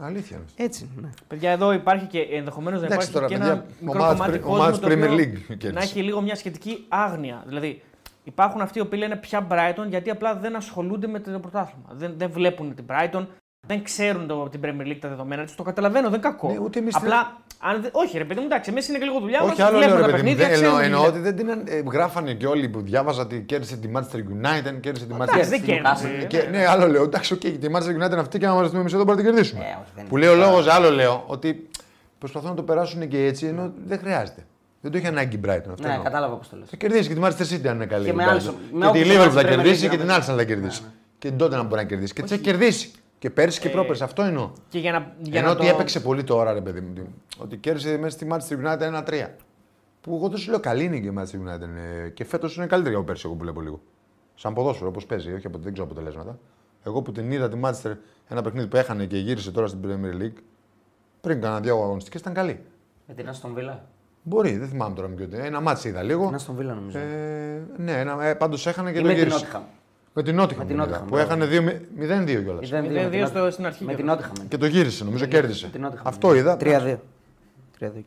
Αλήθεια 0.00 0.36
είναι. 0.36 0.46
Έτσι. 0.56 0.88
Ναι. 1.00 1.08
Παιδιά, 1.28 1.50
εδώ 1.50 1.72
υπάρχει 1.72 2.06
και 2.06 2.20
ενδεχομένως 2.20 2.80
να 2.80 2.86
Εντάξει 2.86 3.08
υπάρχει 3.10 3.26
τώρα, 3.26 3.26
και 3.26 3.34
παιδιά, 3.38 3.52
ένα 3.52 3.64
μικρό 3.80 4.00
ομάδα 4.00 4.12
της 4.14 4.20
κομμάτι 4.20 4.38
Pre- 4.38 4.40
κόσμου 4.42 4.56
ομάδα 4.58 4.78
το 4.78 4.86
της 4.86 4.96
οποίο 4.96 5.06
Premier 5.06 5.18
League 5.18 5.38
κέρδισε. 5.46 5.70
να 5.72 5.80
έχει 5.80 6.02
λίγο 6.02 6.20
μια 6.20 6.34
σχετική 6.34 6.84
άγνοια. 6.88 7.42
Δηλαδή, 7.46 7.82
υπάρχουν 8.24 8.60
αυτοί 8.60 8.78
οι 8.78 8.80
οποίοι 8.80 8.98
λένε 9.02 9.16
ποια 9.16 9.46
Brighton 9.50 9.86
γιατί 9.88 10.10
απλά 10.10 10.34
δεν 10.36 10.56
ασχολούνται 10.56 11.06
με 11.06 11.20
το 11.20 11.38
πρωτάθλημα. 11.38 11.88
Δεν, 11.92 12.14
δεν 12.16 12.30
βλέπουν 12.30 12.74
την 12.74 12.84
Brighton, 12.88 13.26
δεν 13.66 13.82
ξέρουν 13.84 14.26
το, 14.26 14.48
την 14.48 14.60
Premier 14.64 14.86
League 14.86 14.98
τα 15.00 15.08
δεδομένα 15.08 15.44
της. 15.44 15.54
Το 15.54 15.62
καταλαβαίνω, 15.62 16.10
δεν 16.10 16.20
κακό. 16.20 16.50
Ναι, 16.52 16.58
ούτε 16.58 16.78
εμείς 16.78 16.96
απλά, 16.96 17.36
αν, 17.60 17.80
δεν- 17.82 17.90
όχι, 17.92 18.18
ρε 18.18 18.24
παιδί 18.24 18.40
μου, 18.40 18.46
εντάξει, 18.46 18.70
εμείς 18.70 18.88
είναι 18.88 18.98
και 18.98 19.04
λίγο 19.04 19.18
δουλειά 19.20 19.42
μας, 19.42 19.50
Όχι 19.52 19.62
άλλο 19.62 19.78
λέω, 19.78 19.88
βλέπουμε 19.88 20.06
ρε 20.06 20.12
τα 20.12 20.16
παιδί 20.16 20.30
μου. 20.30 20.36
παιχνίδια, 20.36 20.56
Δεν 20.56 20.64
εννοώ, 20.64 20.78
ξέρουμε 20.78 20.80
τι 20.80 20.86
εννοώ 20.86 21.08
ότι 21.08 21.18
γίνεται. 21.18 21.54
δεν 21.54 21.64
την. 21.66 21.74
Ε, 21.86 21.90
γράφανε 21.92 22.32
και 22.34 22.46
όλοι 22.46 22.68
που 22.68 22.80
διάβαζα 22.80 23.22
ότι 23.22 23.40
κέρδισε 23.46 23.76
τη 23.76 23.88
Manchester 23.94 24.16
United, 24.16 24.80
κέρδισε 24.80 25.06
τη 25.06 25.14
Εντάξει, 25.14 25.34
Manchester 25.34 25.48
δεν 25.48 25.58
στην 25.60 25.62
κέρδισε. 25.64 26.08
Newcastle. 26.20 26.26
Και, 26.26 26.48
ναι, 26.50 26.66
άλλο 26.66 26.86
λέω. 26.88 27.02
Εντάξει, 27.02 27.32
οκ, 27.32 27.40
τη 27.40 27.58
Manchester 27.72 28.02
United 28.04 28.18
αυτή 28.18 28.38
και 28.38 28.46
να 28.46 28.52
μαζευτούμε 28.54 28.80
εμείς 28.82 28.90
εδώ 28.94 29.04
πρέπει 29.04 29.18
να 29.22 29.24
την 29.24 29.34
κερδίσουμε. 29.34 29.60
Ε, 29.60 29.64
όχι, 29.82 29.90
δεν 29.96 30.06
που 30.06 30.16
είναι. 30.16 30.26
λέει 30.26 30.34
ο 30.34 30.38
λόγος, 30.38 30.66
άλλο 30.68 30.90
λέω, 30.90 31.24
ότι 31.26 31.68
προσπαθούν 32.18 32.48
να 32.48 32.54
το 32.56 32.62
περάσουν 32.62 33.08
και 33.08 33.24
έτσι, 33.24 33.46
ενώ 33.46 33.72
δεν 33.86 33.98
χρειάζεται. 33.98 34.46
Δεν 34.80 34.90
το 34.90 34.96
έχει 34.98 35.06
ανάγκη 35.06 35.36
η 35.36 35.40
Brighton 35.46 35.70
αυτό. 35.70 35.82
Ναι, 35.82 35.88
εννοώ. 35.88 36.02
κατάλαβα 36.04 36.34
πώς 36.36 36.48
το 36.48 36.56
λες. 36.56 36.68
Θα 36.70 36.76
κερδίσει 36.76 37.08
και 37.08 37.14
τη 37.14 37.20
Manchester 37.24 37.54
City 37.54 37.66
αν 37.68 37.74
είναι 37.74 37.86
καλή. 37.86 38.04
Και 38.04 38.10
η 38.10 38.14
με 38.14 38.24
Brighton. 38.24 38.28
άλλες- 38.30 38.44
με 38.44 38.52
Και 38.72 38.78
τη 38.78 38.86
όποιες 38.86 39.06
Liverpool 39.06 39.14
ομάδες 39.14 39.34
θα 39.34 39.40
Premier 39.40 39.44
League 39.44 39.48
κερδίσει 39.56 39.84
να 39.84 39.90
και 39.90 39.96
την 39.96 40.06
παίξει. 40.06 40.30
Arsenal 40.32 40.36
θα 40.36 40.44
κερδίσει. 40.44 40.82
Και 41.18 41.28
την 41.28 41.36
τότε 41.38 41.56
να 41.56 41.62
μπορεί 41.62 41.74
να 41.82 41.84
κερδίσει. 41.88 42.12
Και 42.12 42.22
τι 42.22 42.28
θα 42.28 42.36
κερδίσει. 42.36 42.90
Και 43.18 43.30
πέρσι 43.30 43.60
και 43.60 43.68
πρόπερσι. 43.68 44.02
Αυτό 44.02 44.22
εννοώ. 44.22 44.50
Και 44.68 44.78
για 44.78 44.92
να, 44.92 45.14
για 45.18 45.38
Ενώ 45.38 45.48
να 45.48 45.54
ότι 45.54 45.66
το... 45.66 45.74
έπαιξε 45.74 46.00
πολύ 46.00 46.24
τώρα, 46.24 46.52
ρε 46.52 46.60
παιδί 46.60 46.80
μου. 46.80 46.92
Ότι 47.38 47.56
κέρδισε 47.56 47.96
μέσα 47.98 48.16
στη 48.16 48.26
Manchester 48.30 48.66
United 48.66 49.04
1-3. 49.04 49.28
Που 50.00 50.14
εγώ 50.14 50.28
δεν 50.28 50.38
σου 50.38 50.50
λέω 50.50 50.60
καλή 50.60 50.84
είναι 50.84 50.98
και 50.98 51.06
η 51.08 51.14
Manchester 51.18 51.48
United. 51.48 51.68
ε, 52.04 52.08
Και 52.08 52.24
φέτος 52.24 52.56
είναι 52.56 52.66
καλύτερη 52.66 52.94
από 52.94 53.04
πέρσι, 53.04 53.22
εγώ 53.26 53.34
που 53.34 53.42
βλέπω 53.42 53.60
λίγο. 53.60 53.80
Σαν 54.34 54.54
ποδόσφαιρο, 54.54 54.88
όπως 54.88 55.06
παίζει, 55.06 55.32
όχι 55.32 55.46
από, 55.46 55.58
δεν 55.58 55.72
ξέρω 55.72 55.88
αποτελέσματα. 55.90 56.38
Εγώ 56.84 57.02
που 57.02 57.12
την 57.12 57.30
είδα 57.30 57.48
τη 57.48 57.60
Manchester 57.62 57.92
ένα 58.28 58.42
παιχνίδι 58.42 58.66
που 58.66 58.76
έχανε 58.76 59.04
και 59.06 59.18
γύρισε 59.18 59.50
τώρα 59.50 59.66
στην 59.66 59.80
Premier 59.84 60.22
League, 60.22 60.40
πριν 61.20 61.40
κάνα 61.40 61.60
δύο 61.60 61.82
αγωνιστικές 61.82 62.20
ήταν 62.20 62.34
καλή. 62.34 62.60
Με 63.06 63.14
την 63.14 63.28
Αστον 63.28 63.54
Βίλα. 63.54 63.84
Μπορεί, 64.22 64.56
δεν 64.56 64.68
θυμάμαι 64.68 64.94
τώρα 64.94 65.08
με 65.08 65.14
ποιο. 65.14 65.28
Ένα 65.32 65.60
μάτσο 65.60 65.88
είδα 65.88 66.02
λίγο. 66.02 66.26
Την 66.26 66.34
Αστον 66.34 66.56
Βίλα 66.56 66.74
νομίζω. 66.74 66.98
Ε, 66.98 67.66
ναι, 67.76 67.92
ένα, 68.00 68.24
ε, 68.24 68.34
πάντως 68.34 68.66
έχανε 68.66 68.92
και 68.92 68.98
Ή 68.98 69.02
το 69.02 69.06
με 69.08 69.14
την 69.14 69.22
γύρισε. 69.22 69.46
Νότιχαμ. 70.22 70.26
Με 70.26 70.34
την 70.34 70.36
Νότιχαμ. 70.36 70.60
Με 70.60 70.66
την 70.66 70.76
τον 70.76 70.88
είδα, 70.88 71.04
Nottingham, 71.04 71.08
Που 71.08 71.16
έχανε 71.16 71.46
2-0-2 71.46 72.42
κιόλας. 72.42 72.70
0-2 72.70 73.26
στο- 73.26 73.50
στην 73.50 73.66
αρχή 73.66 73.84
Με 73.84 73.94
την 73.94 74.04
κιόλας. 74.04 74.22
Νότιχαμ. 74.26 74.48
Και 74.48 74.56
το 74.56 74.66
γύρισε, 74.66 75.04
νομίζω 75.04 75.26
κέρδισε. 75.26 75.66
Με 75.66 75.72
την 75.72 75.86
Nottingham. 75.86 76.00
Αυτό 76.02 76.34
είδα. 76.34 76.56
3-2. 76.56 77.00
3-2. 77.78 78.02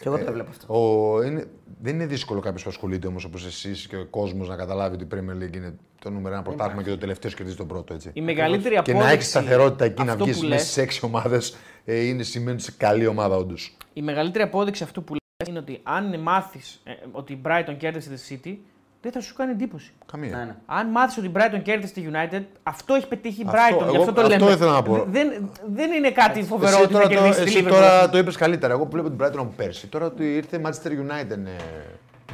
Και 0.00 0.08
εγώ 0.08 0.18
το 0.18 0.24
έβλεπα 0.28 0.50
αυτό. 0.50 0.74
Ο, 0.74 1.22
είναι, 1.22 1.44
δεν 1.82 1.94
είναι 1.94 2.06
δύσκολο 2.06 2.40
κάποιος 2.40 2.62
που 2.62 2.68
ασχολείται 2.70 3.06
όμως 3.06 3.24
όπως 3.24 3.46
εσείς 3.46 3.86
και 3.86 3.96
ο 3.96 4.04
κόσμος 4.10 4.48
να 4.48 4.56
καταλάβει 4.56 4.94
ότι 4.94 5.04
η 5.04 5.08
Premier 5.14 5.42
League 5.42 5.56
είναι 5.56 5.74
το 6.00 6.10
νούμερο 6.10 6.34
ένα 6.34 6.42
πρωτάθλημα 6.42 6.82
και 6.82 6.90
το 6.90 6.98
τελευταίο 6.98 7.30
κερδίζει 7.30 7.56
τον 7.56 7.66
πρώτο. 7.66 7.94
Έτσι. 7.94 8.10
Η 8.12 8.20
μεγαλύτερη 8.20 8.74
Και 8.74 8.78
απόδειξη. 8.80 9.04
να 9.06 9.10
έχεις 9.10 9.28
σταθερότητα 9.28 9.84
εκεί 9.84 10.02
να 10.04 10.12
αυτό 10.12 10.24
βγεις 10.24 10.36
που 10.38 10.42
μέσα 10.42 10.54
λες, 10.54 10.70
στι 10.70 10.80
έξι 10.80 11.04
ομάδες 11.04 11.56
ε, 11.84 12.00
είναι 12.06 12.22
σημαίνει 12.22 12.60
σε 12.60 12.72
καλή 12.76 13.06
ομάδα 13.06 13.36
όντως. 13.36 13.76
Η 13.92 14.02
μεγαλύτερη 14.02 14.44
απόδειξη 14.44 14.82
αυτού 14.82 15.04
που 15.04 15.12
λες 15.12 15.48
είναι 15.48 15.58
ότι 15.58 15.80
αν 15.82 16.20
μάθεις 16.20 16.82
ότι 17.12 17.32
η 17.32 17.40
Brighton 17.44 17.74
κέρδισε 17.78 18.10
τη 18.10 18.40
City, 18.44 18.54
δεν 19.02 19.12
θα 19.12 19.20
σου 19.20 19.34
κάνει 19.34 19.50
εντύπωση. 19.50 19.92
Καμία. 20.12 20.36
Ναι, 20.36 20.44
ναι. 20.44 20.54
Αν 20.66 20.86
μάθεις 20.88 21.16
ότι 21.16 21.26
η 21.26 21.32
Brighton 21.34 21.60
κέρδισε 21.62 21.92
τη 21.92 22.04
United, 22.12 22.42
αυτό 22.62 22.94
έχει 22.94 23.08
πετύχει 23.08 23.40
η 23.42 23.44
Αυτό- 23.48 23.58
Brighton. 23.58 23.88
γι' 23.88 23.94
εγώ- 23.94 24.00
αυτό 24.02 24.12
το 24.12 24.20
αυτό 24.20 24.38
λέμε. 24.38 24.50
ήθελα 24.50 24.72
να 24.72 24.82
πω. 24.82 25.04
Δεν, 25.10 25.50
δεν 25.74 25.92
είναι 25.92 26.10
κάτι 26.10 26.42
φοβερό 26.42 26.70
Εσύ 26.76 26.82
ότι 26.82 26.92
θα 26.92 26.98
τώρα, 27.00 27.08
το, 27.08 27.14
κερδίσει 27.14 27.42
τη 27.44 27.48
εσύ 27.50 27.64
Liverpool. 27.66 27.70
τώρα 27.70 28.08
το 28.10 28.18
είπες 28.18 28.36
καλύτερα. 28.36 28.72
Εγώ 28.72 28.84
που 28.86 28.90
βλέπω 28.90 29.08
την 29.10 29.18
Brighton 29.20 29.38
από 29.38 29.52
πέρσι. 29.56 29.86
Τώρα 29.86 30.06
ότι 30.06 30.34
ήρθε 30.36 30.56
η 30.56 30.60
Manchester 30.64 30.88
United 30.90 31.30
ε, 31.46 31.50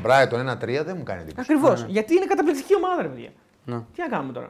Brighton 0.04 0.50
1-3 0.52 0.84
δεν 0.84 0.94
μου 0.96 1.02
κάνει 1.02 1.20
εντύπωση. 1.22 1.52
Ακριβώς. 1.52 1.84
Γιατί 1.88 2.14
είναι 2.14 2.24
καταπληκτική 2.24 2.74
ομάδα, 2.76 3.02
ρε 3.02 3.08
παιδιά. 3.08 3.28
Ναι. 3.64 3.76
Τι 3.94 4.00
να 4.00 4.08
κάνουμε 4.08 4.32
τώρα. 4.32 4.48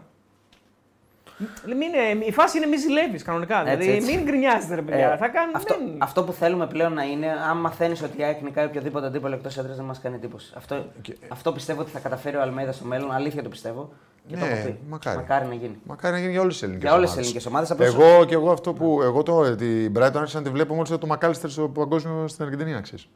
Μην, 1.67 2.21
η 2.29 2.33
φάση 2.33 2.57
είναι 2.57 2.67
μη 2.67 2.77
ζηλεύεις 2.77 3.23
κανονικά. 3.23 3.61
Έτσι, 3.61 3.77
δηλαδή, 3.77 3.97
έτσι. 3.97 4.17
μην 4.17 4.25
γκρινιάζετε, 4.25 4.75
ρε 4.75 4.83
παιδιά. 4.83 5.13
Ε, 5.13 5.17
θα 5.17 5.29
κάνουμε. 5.29 5.53
αυτό, 5.57 5.75
δεν- 5.79 5.97
αυτό 5.99 6.23
που 6.25 6.33
θέλουμε 6.33 6.67
πλέον 6.67 6.93
να 6.93 7.03
είναι, 7.03 7.27
αν 7.51 7.57
μαθαίνεις 7.57 8.03
ότι 8.03 8.21
η 8.21 8.23
ΑΕΚ 8.25 8.43
νικάει 8.43 8.67
οποιοδήποτε 8.67 9.07
αντίπαλο 9.07 9.35
εκτός 9.35 9.59
έδρας, 9.59 9.77
δεν 9.77 9.85
μας 9.85 10.01
κάνει 10.01 10.15
εντύπωση. 10.15 10.53
Αυτό, 10.57 10.85
αυτό 11.29 11.53
πιστεύω 11.53 11.81
ότι 11.81 11.91
θα 11.91 11.99
καταφέρει 11.99 12.37
ο 12.37 12.41
Αλμέδα 12.41 12.73
στο 12.73 12.85
μέλλον. 12.85 13.13
Αλήθεια 13.13 13.43
το 13.43 13.49
πιστεύω. 13.49 13.93
Και 14.27 14.37
το 14.37 14.45
Ναι, 14.45 14.51
έχω 14.51 14.67
πει. 14.67 14.79
μακάρι. 14.89 15.47
να 15.47 15.55
γίνει. 15.55 15.79
Μακάρι 15.85 16.15
να 16.15 16.21
γίνει 16.21 16.31
για 16.33 16.41
όλες 16.41 16.53
τις 16.53 16.63
ελληνικές 16.63 16.89
Για 16.89 16.97
όλες 16.99 17.09
τις 17.11 17.19
ελληνικές 17.19 17.47
ομάδες, 17.47 17.71
απλώς- 17.71 17.95
Εγώ 17.95 18.25
και 18.25 18.35
εγώ 18.35 18.51
αυτό 18.51 18.73
που. 18.73 19.03
Εγώ 19.03 19.23
το, 19.23 19.57
την 19.57 19.93
Brighton 19.97 20.13
άρχισα 20.17 20.39
να 20.39 20.45
τη 20.45 20.51
βλέπω 20.51 20.75
μόλις 20.75 20.91
το 20.99 21.07
Μακάλιστερ 21.07 21.51
στο 21.51 21.69
παγκόσμιο 21.69 22.29
στην 22.29 22.45
Αργεντινή, 22.45 22.75
αξίζει. 22.75 23.07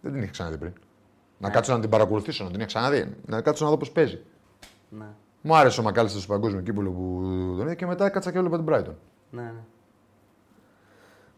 Δεν 0.00 0.12
την 0.12 0.22
είχα 0.22 0.30
ξαναδεί 0.30 0.56
πριν. 0.56 0.72
Να 1.38 1.50
κάτσω 1.50 1.72
να 1.72 1.80
την 1.80 1.88
παρακολουθήσω, 1.90 2.44
να 2.44 2.50
την 2.50 2.58
είχα 2.58 2.66
ξαναδεί. 2.68 3.16
Να 3.26 3.40
κάτσω 3.40 3.64
να 3.64 3.70
δω 3.70 3.76
πώς 3.76 3.90
παίζει. 3.90 4.18
Ναι, 4.88 5.04
Μου 5.40 5.56
άρεσε 5.56 5.80
ο 5.80 5.82
Μακάλιστερ 5.82 6.20
στο 6.20 6.32
παγκόσμιο 6.32 6.60
κύπουλο 6.62 6.90
που 6.90 7.20
τον 7.56 7.64
είδα 7.66 7.74
και 7.74 7.86
μετά 7.86 8.10
κάτσα 8.10 8.32
και 8.32 8.38
όλο 8.38 8.48
την 8.50 8.64
Brighton. 8.68 8.94
ναι, 9.30 9.42
ναι. 9.42 9.50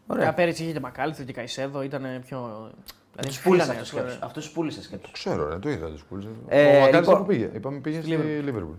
Ωραία. 0.07 0.21
Ωραία. 0.23 0.33
Πέρυσι 0.33 0.63
είχε 0.63 0.71
και 0.71 0.79
Μακάλιστερ 0.79 1.25
και 1.25 1.33
Καϊσέδο, 1.33 1.81
ήταν 1.81 2.03
πιο. 2.25 2.69
Τους 3.27 3.39
Δηλαδή, 3.39 3.43
πούλησες 3.43 3.67
φύγανε, 3.67 3.71
αυτού 3.71 3.81
ας 3.81 3.89
πούμε. 3.91 4.01
σκέψου. 4.01 4.25
Αυτούς 4.25 4.43
τους 4.43 4.53
πούλησες 4.53 4.83
σκέψου. 4.83 5.11
Ξέρω, 5.11 5.49
ρε, 5.49 5.57
το 5.59 5.69
είδα 5.69 5.87
τους 5.87 6.03
πούλησες. 6.03 6.31
Ε, 6.47 6.61
ο 6.61 6.69
Μακάλιστερ 6.69 6.99
λοιπόν- 7.01 7.17
που 7.17 7.25
πήγε. 7.25 7.49
Είπαμε 7.53 7.79
πήγε 7.79 8.01
στη 8.01 8.43
Liverpool. 8.45 8.75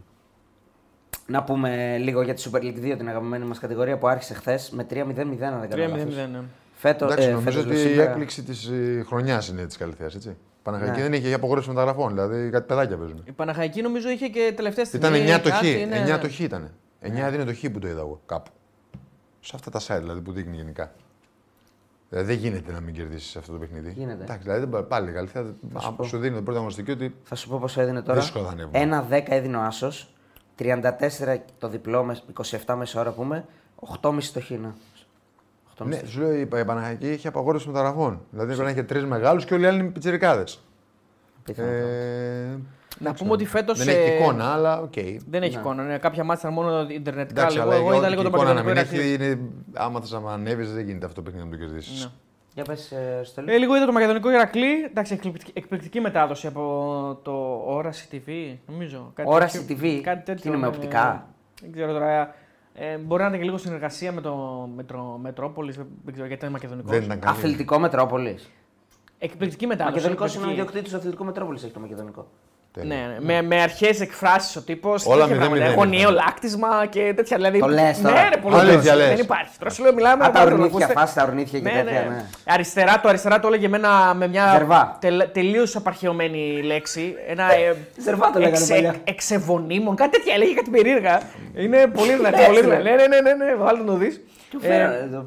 Να 1.26 1.42
πούμε 1.44 1.98
λίγο 1.98 2.22
για 2.22 2.34
τη 2.34 2.42
Super 2.50 2.58
League 2.58 2.78
2, 2.78 2.96
την 2.96 3.08
αγαπημένη 3.08 3.44
μας 3.44 3.58
κατηγορία 3.58 3.98
που 3.98 4.08
άρχισε 4.08 4.34
χθες 4.34 4.70
με 4.70 4.84
3-0-0, 4.84 5.52
αν 5.52 5.60
δεν 5.60 5.70
κάνω 5.70 5.82
3-0-0. 5.94 5.96
λάθος. 5.98 6.14
ναι. 6.32 6.40
Φέτο, 6.74 7.04
Εντάξει, 7.04 7.28
ε, 7.28 7.32
νομίζω 7.32 7.58
φέτος 7.60 7.70
ότι 7.70 7.80
η 7.80 7.86
σήμερα- 7.88 8.10
έκπληξη 8.10 8.42
της 8.42 8.70
χρονιάς 9.06 9.48
είναι 9.48 9.64
της 9.66 9.76
καλυθέας, 9.76 10.14
έτσι. 10.14 10.36
Παναγιακή 10.62 10.96
Ναι. 10.96 11.02
δεν 11.02 11.12
είχε 11.12 11.34
απογόρευση 11.34 11.68
μεταγραφών, 11.68 12.08
δηλαδή 12.12 12.50
κάτι 12.50 12.66
παιδάκια 12.66 12.96
παίζουν. 12.96 13.22
Η 13.24 13.32
Παναχαϊκή 13.32 13.82
νομίζω 13.82 14.08
είχε 14.08 14.28
και 14.28 14.52
τελευταία 14.56 14.84
στιγμή. 14.84 15.18
Ήταν 15.18 15.40
9 15.40 15.42
το 15.42 15.50
χ. 15.50 15.52
κάτι, 15.52 15.86
ναι, 15.88 16.02
9 16.02 16.06
ναι. 16.06 16.18
το 16.18 16.28
χ 16.28 16.38
ήταν. 16.40 16.70
9 17.02 17.28
δίνει 17.30 17.44
το 17.44 17.54
χ 17.54 17.60
που 17.72 17.78
το 17.78 17.88
είδα 17.88 18.00
εγώ 18.00 18.20
κάπου. 18.26 18.50
Σε 19.40 19.52
αυτά 19.54 19.70
τα 19.70 19.80
site 19.80 20.00
δηλαδή 20.00 20.20
που 20.20 20.32
δείχνει 20.32 20.56
γενικά. 20.56 20.92
Δηλαδή 22.08 22.32
δεν 22.34 22.36
γίνεται 22.42 22.72
να 22.72 22.80
μην 22.80 22.94
κερδίσεις 22.94 23.36
αυτό 23.36 23.52
το 23.52 23.58
παιχνίδι. 23.58 23.92
Γίνεται. 23.96 24.22
Εντάξει, 24.22 24.42
δηλαδή 24.42 24.60
δεν 24.60 24.68
μπορεί- 24.68 24.84
πάλι 24.86 25.10
η 25.10 25.12
Γαλλία 25.12 25.54
πω. 25.96 26.04
σου 26.04 26.18
δίνει 26.18 26.34
το 26.36 26.42
πρώτο 26.42 26.58
αγωνιστική 26.58 26.90
ότι. 26.90 27.14
Θα 27.22 27.34
σου 27.34 27.48
πω 27.48 27.58
πόσο 27.58 27.80
έδινε 27.80 28.02
τώρα. 28.02 28.20
Δύσκολο 28.20 28.44
θα 28.44 28.50
ανέβουν. 28.50 28.72
1-10 28.74 29.22
έδινε 29.28 29.56
ο 29.56 29.60
Άσος. 29.62 30.14
34 30.58 31.38
το 31.58 31.68
διπλό, 31.68 32.04
με 32.04 32.18
27 32.66 32.74
μέσα 32.76 33.00
ώρα 33.00 33.10
πούμε. 33.10 33.44
8,5 34.00 34.32
το 34.32 34.40
χίνα. 34.40 34.74
8,5 35.78 35.86
Ναι, 35.86 36.00
σου 36.06 36.20
λέω 36.20 36.34
η 36.34 36.46
Παναγιακή 36.46 37.10
είχε 37.10 37.28
απαγόρευση 37.28 37.68
μεταγραφών. 37.68 38.20
Δηλαδή 38.30 38.48
πρέπει 38.54 38.64
να 38.64 38.70
είχε 38.70 38.82
τρεις 38.82 39.04
μεγάλους 39.04 39.44
και 39.44 39.54
όλοι 39.54 39.62
οι 39.62 39.66
άλλοι 39.66 39.78
είναι 39.78 39.88
πιτσερικάδε. 39.90 40.44
Πιθανό. 41.44 41.68
Ε, 41.68 42.58
Να 42.98 43.12
πούμε 43.14 43.30
ότι 43.32 43.44
φέτος. 43.46 43.84
δεν 43.84 43.88
έχει 43.96 44.16
εικόνα, 44.16 44.52
αλλά 44.52 44.80
οκ. 44.80 44.92
Δεν 45.28 45.42
έχει 45.42 45.54
Ναι. 45.54 45.60
εικόνα. 45.60 45.82
Ναι. 45.82 45.98
Κάποια 45.98 46.24
μάτια 46.24 46.50
ήταν 46.50 46.64
μόνο 46.64 46.86
ιντερνετικά. 46.90 47.40
Εντάξει, 47.40 47.56
λίγο. 47.58 47.68
αλλά 47.70 47.78
Εγώ 47.80 47.88
για 47.88 47.96
είδα 47.98 48.06
ό,τι 48.06 48.16
λίγο 48.16 48.22
και 48.22 48.28
τον 48.36 48.40
εικόνα 48.40 48.54
να 48.62 48.64
Παγκοσμίο 48.64 49.00
μην 49.00 49.08
έχει, 49.08 49.14
είναι, 49.14 49.38
άμα 49.74 50.00
θες 50.00 50.10
να 50.10 50.32
ανέβεις 50.32 50.72
δεν 50.72 50.84
γίνεται 50.84 51.06
αυτό 51.06 51.22
το 51.22 51.30
παιχνίδι 51.30 51.48
να 51.48 51.56
το 51.56 51.64
κερδίσεις. 51.64 52.04
Ναι. 52.04 52.10
Για 52.54 52.64
πες, 52.64 52.90
ε, 52.92 53.20
στο 53.24 53.42
Ε, 53.46 53.56
λίγο 53.56 53.76
είδα 53.76 53.86
το 53.86 53.92
Μακεδονικό 53.92 54.30
Ηρακλή. 54.30 54.84
Εντάξει, 54.84 55.12
εκπληκτική, 55.14 55.50
εκπληκτική 55.54 56.00
μετάδοση 56.00 56.46
από 56.46 56.62
το 57.22 57.62
Όραση 57.66 58.08
TV, 58.12 58.58
νομίζω. 58.72 59.12
Κάτι 59.14 59.28
Όραση 59.32 59.64
τέτοιο. 59.64 59.76
TV. 59.82 60.00
Κάτι 60.02 60.24
τέτοιο, 60.24 60.42
Τι 60.42 60.48
είναι, 60.48 60.56
με 60.56 60.66
ε, 60.66 60.68
οπτικά; 60.68 61.26
Δεν 61.62 61.72
ξέρω 61.72 61.92
τώρα. 61.92 62.34
Ε, 62.74 62.96
μπορεί 62.96 63.22
να 63.22 63.28
ήταν 63.28 63.38
και 63.38 63.44
λίγο 63.44 63.58
συνεργασία 63.58 64.12
με 64.12 64.20
το 64.20 64.34
Μετρο, 64.74 65.18
Μετρόπολης. 65.22 65.76
Δεν 65.76 66.12
ξέρω 66.12 66.26
γιατί 66.26 66.44
είναι 66.44 66.54
Μακεδονικός. 66.54 66.90
Δεν 66.90 67.02
ήταν 67.02 67.18
καλή. 67.18 67.36
Αθλητικό 67.36 67.78
Μετρόπολης. 67.78 68.50
Εκπληκτική 69.18 69.66
μετάδοση. 69.66 69.94
Μακεδονικός 69.94 70.34
είναι 70.34 70.44
ο 70.44 70.48
εκπληκτική. 70.48 70.60
ιδιοκτήτης 70.60 70.92
του 70.92 70.98
Αθλητικού 70.98 71.24
Μετρόπολης, 71.24 71.62
έχει 71.62 71.72
το 71.72 71.80
Μακεδονικό. 71.80 72.26
Τέλεια. 72.72 72.96
Ναι, 72.96 73.02
ναι. 73.18 73.34
Με, 73.34 73.42
με 73.42 73.62
αρχές 73.62 74.00
εκφράσεις 74.00 74.56
ο 74.56 74.60
τύπος. 74.62 75.06
Όλα 75.06 75.26
μηδέν, 75.26 75.50
μηδέν, 75.50 75.74
Γωνιαίο 75.74 76.08
μηδέν. 76.10 76.24
λάκτισμα 76.24 76.86
και 76.90 77.12
τέτοια. 77.16 77.36
Δηλαδή, 77.36 77.58
Το 77.58 77.66
λες 77.68 78.00
τώρα. 78.00 78.14
Ναι, 78.22 78.28
ρε, 78.28 78.36
πολύ 78.40 78.54
Αλήθεια 78.56 78.78
ωραίο. 78.92 78.96
λες. 78.96 79.08
Δεν 79.16 79.24
υπάρχει. 79.24 79.58
Τώρα 79.58 79.70
σου 79.70 79.82
λέω, 79.82 79.92
μιλάμε. 79.94 80.24
Α, 80.24 80.30
τα 80.30 80.38
να 80.38 80.44
το 80.50 80.52
ορνήθια, 80.54 80.66
ακούσετε. 80.76 80.92
φάση 80.92 81.14
τα 81.14 81.22
ορνήθια 81.22 81.58
και 81.60 81.64
Ναι, 81.64 81.82
τέτοια, 81.82 82.00
ναι. 82.00 82.06
ναι. 82.14 82.24
Αριστερά, 82.46 83.00
το 83.00 83.08
αριστερά 83.08 83.40
το 83.40 83.46
έλεγε 83.46 83.68
με, 83.68 83.76
ένα, 83.76 84.14
με 84.14 84.28
μια 84.28 84.50
Ζερβά. 84.52 84.98
τελείως 85.32 85.76
απαρχαιωμένη 85.76 86.62
λέξη. 86.62 87.14
Ένα. 87.28 87.52
Ε, 87.54 87.76
Ζερβά 88.02 88.30
το 88.30 88.38
λέγανε 88.38 88.66
παλιά. 88.68 88.94
εξεβονίμων, 89.04 89.96
κάτι 89.96 90.10
τέτοια 90.10 90.34
έλεγε 90.34 90.54
κάτι 90.54 90.70
περίεργα. 90.70 91.20
Είναι 91.56 91.86
πολύ 91.86 92.12
δυνατή. 92.14 92.34
Έτσι, 92.42 92.46
πολύ 92.46 92.60
ρε. 92.60 92.66
δυνατή. 92.66 92.82
Ναι, 92.82 92.90
ναι, 92.94 93.06
ναι, 93.06 93.20
ναι, 93.20 93.44
ναι, 93.44 93.54
βάλτε 93.54 93.80
να 93.80 93.86
το 93.86 93.94
δεις. 93.96 94.20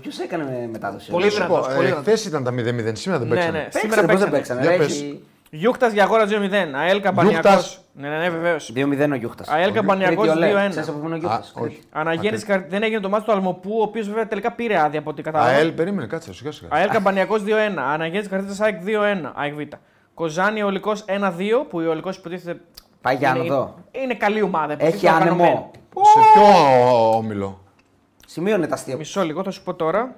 Ποιο 0.02 0.12
έκανε 0.24 0.44
με 0.44 0.68
μετάδοση; 0.72 1.12
πολύ 1.12 1.26
ε, 1.26 1.30
Σου 1.30 1.36
δυνατός, 1.36 1.60
πω, 1.68 1.74
πολύ 1.76 1.88
ε, 1.88 1.90
δυνατός. 1.90 2.04
χθες 2.14 2.26
ήταν 2.26 2.44
τα 2.44 2.52
0-0, 2.52 2.92
σήμερα 2.94 3.20
δεν 3.20 3.28
Ναι, 3.28 3.34
παίξανε. 3.36 3.58
ναι. 3.58 3.64
Παίξανε, 3.64 3.94
Σήμερα 3.94 4.08
πώς 4.08 4.20
δεν 4.20 4.30
παίξανε. 4.30 4.78
Παίξανε. 5.62 5.94
Για 5.94 6.06
ρε, 6.06 6.10
πες. 6.10 6.20
έχει 6.20 6.30
Γιούχτα 6.30 6.34
για 6.48 6.54
αγόρα 6.54 6.72
2-0. 6.74 6.76
ΑΕΛ 6.76 7.02
Καμπανιακό. 7.02 7.40
Γιούχτας. 7.42 7.80
Ναι, 7.94 8.10
ναι, 8.10 8.18
ναι, 8.18 8.30
βεβαίως. 8.30 8.72
2-0 8.76 9.12
ο 9.12 9.16
Γιούχτας. 9.16 9.50
ΑΕΛ 9.50 9.72
Καμπανιακό 9.72 10.24
2-1. 10.24 10.70
Ξέρεις 10.70 10.90
από 10.90 10.98
πού 11.00 11.06
είναι 11.06 11.14
ο 11.14 11.18
Α, 11.18 11.20
Γιούχτας. 11.20 11.54
όχι. 11.56 11.80
Αναγέννηση 11.92 12.46
καρ- 12.46 12.70
δεν 12.70 12.84
έγινε 12.84 13.00
το 13.00 13.10
μάτι 13.10 13.26
του 13.26 13.32
Αλμοπού, 13.32 13.78
ο 13.80 13.82
οποίος 13.82 14.08
βέβαια 14.08 14.28
τελικά 14.28 14.52
πήρε 14.52 14.80
άδεια 14.80 15.00
από 15.00 15.10
ό,τι 15.10 15.22
κατάλαβα. 15.22 15.50
ΑΕΛ, 15.52 15.72
περίμενε, 15.72 16.08
κάτσε, 16.08 16.34
σιγά 16.34 16.52
σιγά. 16.52 16.70
ΑΕΛ 16.72 16.90
Καμπανιακό 16.90 17.36
2-1. 17.36 17.92
Αναγέννηση 17.94 18.30
Καρτίτα 18.30 18.64
ΑΕΚ 18.66 18.82
2-1. 18.86 19.32
ΑΕΚ 19.36 19.54
Β. 19.54 19.60
Κοζάνη 20.14 20.62
Ολικός 20.64 21.06
1-2, 21.08 21.66
που 21.70 21.80
ο 21.80 21.90
Ολικός 21.90 22.18
υποτίθεται. 22.18 22.60
Πάει 23.02 23.16
για 23.16 23.30
είναι, 23.30 23.40
άνοδο. 23.40 23.76
είναι 23.92 24.14
καλή 24.14 24.42
ομάδα. 24.42 24.76
Έχει 24.78 25.06
υποτίθεται 25.06 25.14
οργανωμένη. 25.14 25.50
άνεμο. 25.50 25.72
Σε 26.04 26.20
ποιο 26.34 27.18
όμιλο; 27.18 27.64
Σημείωνε 28.28 28.68
τα 28.68 28.74
αστεία. 28.74 28.96
Μισό 28.98 29.24
λίγο, 29.24 29.44
θα 29.44 29.52
σου 29.52 29.64
πω 29.64 29.74
τώρα. 29.74 30.16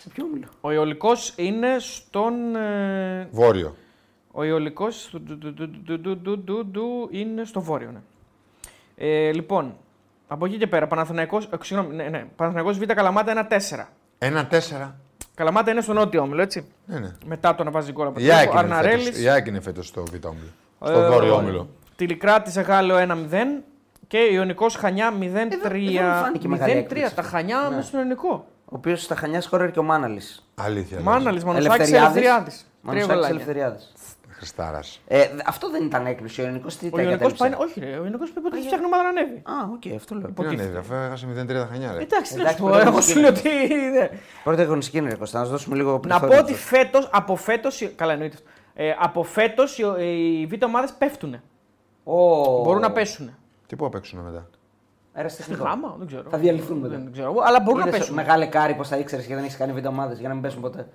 Σε 0.00 0.08
ποιο 0.08 0.24
όμιλο; 0.30 0.46
Ο 0.60 0.72
Ιωλικό 0.72 1.10
είναι 1.36 1.68
στον. 1.78 2.56
ε, 2.56 3.28
Βόρειο. 3.30 3.76
Ο 4.38 4.44
Ιωλικό 4.44 4.86
είναι 7.10 7.44
στο 7.44 7.60
βόρειο, 7.60 7.90
ναι. 7.92 7.98
Ε, 8.96 9.32
λοιπόν, 9.32 9.76
από 10.28 10.46
εκεί 10.46 10.56
και 10.56 10.66
πέρα, 10.66 10.86
Παναθηναϊκός, 10.86 11.44
ε, 11.44 11.56
συγγνώμη, 11.62 11.94
ναι, 11.94 12.02
ναι, 12.04 12.24
Παναθηναϊκός 12.36 12.78
Β 12.78 12.82
Καλαμάτα 12.84 13.46
1-4. 13.48 13.88
Ένα-τέσσερα. 14.18 14.96
Καλαμάτα 15.34 15.70
είναι 15.70 15.80
στο 15.80 15.92
νότιο 15.92 16.22
όμιλο, 16.22 16.42
έτσι. 16.42 16.66
Ναι, 16.86 16.98
ναι. 16.98 17.12
Μετά 17.26 17.54
το 17.54 17.64
να 17.64 17.70
βάζει 17.70 17.92
γκολ 17.92 18.06
από 18.06 18.20
Η 18.20 18.30
ΑΕΚ 18.32 18.44
το 18.46 18.50
είναι 18.50 18.60
Αρναρέλης. 18.60 19.04
φέτος- 19.04 19.20
Η 19.22 19.28
ΑΕΚ 19.28 19.46
είναι 19.46 19.60
φέτος 19.60 19.86
στο 19.86 20.02
Β' 20.02 20.26
όμιλο. 20.26 20.48
Στο 20.84 21.12
βόρειο 21.12 21.34
όμιλο. 21.34 21.68
Τηλικράτη 21.96 22.50
σε 22.50 22.60
Γάλλο 22.60 22.96
1-0 22.96 23.62
και 24.06 24.18
Ιωνικός 24.18 24.74
Χανιά 24.76 25.10
0-3. 25.10 25.96
εδώ 25.98 26.08
μου 26.08 26.14
φάνηκε 26.22 26.48
μεγάλη 26.48 26.72
0-3 26.72 26.76
έκπληξη 26.78 27.14
τα 27.14 27.20
αυτό. 27.20 27.36
Χανιά 27.36 27.66
Ναι. 27.70 27.76
με 27.76 27.82
στον 27.82 28.00
Ιωνικό. 28.00 28.46
Ο 28.64 28.74
οποίος 28.76 29.02
στα 29.02 29.14
Χανιά 29.14 29.40
σκόρερ 29.40 29.70
και 29.70 29.78
ο 29.78 29.82
Μάναλης. 29.82 30.48
Αλήθεια. 30.54 30.96
λες. 30.96 31.06
Μάναλη, 31.06 31.44
Μανουσάκης, 31.44 31.66
Ελευθεριάδης. 31.66 32.00
Ελευθεριάδης. 32.16 32.56
Τρία 32.56 32.66
Μανουσάκης 32.82 33.14
γολάκια. 33.14 33.34
Ελευθεριάδης. 33.34 33.92
Χριστάρας. 34.38 35.00
Ε, 35.06 35.26
αυτό 35.46 35.70
δεν 35.70 35.84
ήταν 35.84 36.06
έκπληξη. 36.06 36.40
Ο 36.40 36.44
Ιωνικό 36.44 36.68
τι 36.68 36.86
Ο 36.86 36.90
τα 36.90 37.02
Ιωνικό 37.02 37.08
εγκατέλειψε. 37.08 37.42
πάει. 37.48 37.52
Όχι, 37.66 37.80
ρε, 37.80 37.86
ο 37.86 38.04
Ιωνικό 38.04 38.24
πρέπει 38.32 38.46
ότι 38.46 38.60
φτιάχνει 38.66 38.86
ομάδα 38.86 39.02
να 39.02 39.08
ανέβει. 39.08 39.36
Α, 39.36 39.52
οκ, 39.72 39.94
αυτό 39.96 40.14
λέω. 40.14 40.28
Τι 40.30 40.42
να 40.42 40.48
ανέβει, 40.48 40.76
αφού 40.76 40.94
έχασε 40.94 41.26
0-3 41.26 41.46
τα 41.46 41.68
χανιά, 41.70 41.92
ρε. 41.92 42.02
Εντάξει, 42.02 42.32
τι 42.34 42.36
να 42.42 42.42
Εντάξει, 42.42 42.58
σου 42.58 42.62
πω. 42.64 42.68
πρώτα 42.70 42.82
Εγώ 42.86 42.90
μου 42.96 43.02
σου 43.02 43.18
λέω 43.20 43.28
ότι. 43.28 43.48
ναι. 43.92 44.08
Πρώτη 44.44 44.60
αγωνιστική 44.60 44.98
είναι, 44.98 45.08
ρε 45.08 45.16
Κώστα, 45.16 45.38
να 45.38 45.44
σου 45.44 45.50
δώσουμε 45.50 45.76
λίγο 45.76 45.92
Να 45.92 45.98
περιθώριο. 46.00 46.28
πω 46.36 46.42
ότι 46.42 46.54
φέτος, 46.54 47.08
από 47.12 47.36
φέτος. 47.36 47.90
Καλά, 47.96 48.12
εννοείται 48.12 48.34
αυτό. 48.36 48.48
Ε, 48.74 48.94
από 48.98 49.22
φέτος 49.22 49.78
οι, 49.78 49.82
οι 50.40 50.46
β' 50.46 50.64
ομάδες 50.64 50.92
πέφτουν. 50.98 51.34
Ω, 52.04 52.62
Μπορούν 52.62 52.80
να 52.80 52.92
πέσουν. 52.92 53.36
Τι 53.66 53.76
πού 53.76 53.88
παίξουν 53.88 54.18
μετά; 54.20 54.46
Στη 54.50 54.58
Αεραστεχνικό. 55.12 55.64
γάμα, 55.64 55.94
δεν 55.98 56.06
ξέρω. 56.06 56.22
Θα 56.30 56.38
διαλυθούν 56.38 56.78
μετά. 56.78 56.94
Δεν 56.94 57.12
ξέρω, 57.12 57.34
αλλά 57.44 57.60
μπορούν 57.60 57.80
να 57.80 57.86
Είδες 57.86 57.98
πέσουν. 57.98 58.14
Μεγάλε 58.14 58.46
κάρι 58.46 58.74
πώ 58.74 58.84
θα 58.84 58.96
ήξερες 58.96 59.26
και 59.26 59.34
δεν 59.34 59.44
έχεις 59.44 59.56
κάνει 59.56 59.72
βίντεο 59.72 59.90
ομάδες 59.90 60.18
για 60.18 60.28
να 60.28 60.34
μην 60.34 60.42
πέσουν 60.42 60.60
ποτέ. 60.60 60.88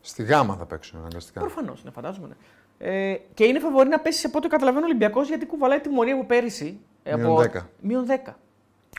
Στη 0.00 0.22
γάμα 0.22 0.54
θα 0.56 0.64
παίξουν 0.66 0.98
αναγκαστικά. 0.98 1.40
Προφανώς, 1.40 1.84
ναι, 1.84 1.90
φαντάζομαι. 1.90 2.26
Ναι. 2.28 2.34
Ε, 2.78 3.14
και 3.34 3.44
είναι 3.44 3.58
φαβορή 3.58 3.88
να 3.88 3.98
πέσει 3.98 4.26
από 4.26 4.38
ό,τι 4.38 4.48
καταλαβαίνω 4.48 4.84
ο 4.84 4.88
Ολυμπιακός 4.88 5.28
γιατί 5.28 5.46
κουβαλάει 5.46 5.80
τη 5.80 5.88
μορία 5.88 6.14
από 6.14 6.24
πέρυσι. 6.24 6.80
ε, 7.02 7.16
Μείον 7.16 7.42
από... 7.42 7.58
10. 7.58 7.62
Μείον 7.80 8.06
10. 8.26 8.32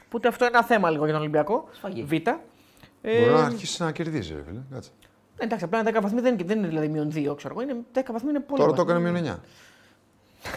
Οπότε 0.06 0.28
αυτό 0.28 0.46
είναι 0.46 0.58
ένα 0.58 0.66
θέμα 0.66 0.90
λίγο 0.90 1.04
για 1.04 1.14
τον 1.14 1.22
Ολυμπιακό. 1.22 1.70
Σφαγή. 1.72 2.04
Β. 2.04 2.12
Ε, 2.14 3.20
Μπορεί 3.20 3.32
να 3.32 3.44
αρχίσει 3.46 3.84
να 3.84 3.92
κερδίζει, 3.92 4.34
ρε 4.34 4.44
φίλε. 4.48 4.60
Κάτσε. 4.72 4.90
εντάξει, 5.38 5.64
απλά 5.66 5.80
είναι 5.80 5.92
10 5.98 6.02
βαθμοί 6.02 6.22
δεν, 6.22 6.34
είναι- 6.34 6.44
δεν 6.44 6.58
είναι 6.58 6.68
δηλαδή 6.68 6.88
μείον 6.88 7.08
2, 7.16 7.36
ξέρω 7.38 7.54
εγώ. 7.60 7.62
Είναι 7.72 7.76
10 7.94 8.02
βαθμοί 8.12 8.30
είναι 8.30 8.40
πολύ. 8.40 8.62
Τώρα 8.62 8.74
το 8.74 8.86
βαθμοί. 8.86 9.08
έκανε 9.10 9.22
μείον 9.22 9.36
9. 9.36 9.40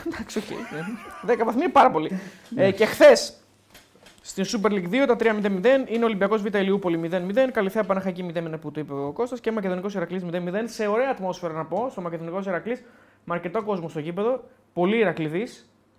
Εντάξει, 0.07 0.39
οκ. 0.39 0.44
ναι. 1.27 1.35
10 1.35 1.44
βαθμοί 1.44 1.62
είναι 1.62 1.73
πάρα 1.73 1.90
πολύ. 1.90 2.20
ε, 2.57 2.70
και 2.73 2.86
χθες 2.86 3.35
στην 4.24 4.44
Super 4.47 4.70
League 4.70 4.89
2 4.90 5.05
τα 5.07 5.16
3-0-0 5.19 5.65
είναι 5.86 6.05
Ολυμπιακός 6.05 6.43
Β' 6.43 6.55
Ηλιούπολη 6.55 7.11
0-0, 7.12 7.51
Καλλιθέα 7.53 7.85
Παναχαϊκή 7.85 8.32
0-1 8.35 8.55
που 8.61 8.70
το 8.70 8.81
είπε 8.81 8.93
ο 8.93 9.12
Κώστας 9.12 9.40
και 9.40 9.53
Μακεδονικός 9.53 9.94
Ηρακλής 9.94 10.23
0-0. 10.32 10.39
Σε 10.65 10.86
ωραία 10.86 11.11
ατμόσφαιρα 11.11 11.53
να 11.53 11.65
πω, 11.65 11.89
στο 11.90 12.01
Μακεδονικός 12.01 12.47
Ηρακλής, 12.47 12.82
με 13.24 13.35
αρκετό 13.35 13.62
κόσμο 13.62 13.89
στο 13.89 14.01
γήπεδο, 14.01 14.44
πολύ 14.73 14.97
Ηρακλειδή. 14.99 15.47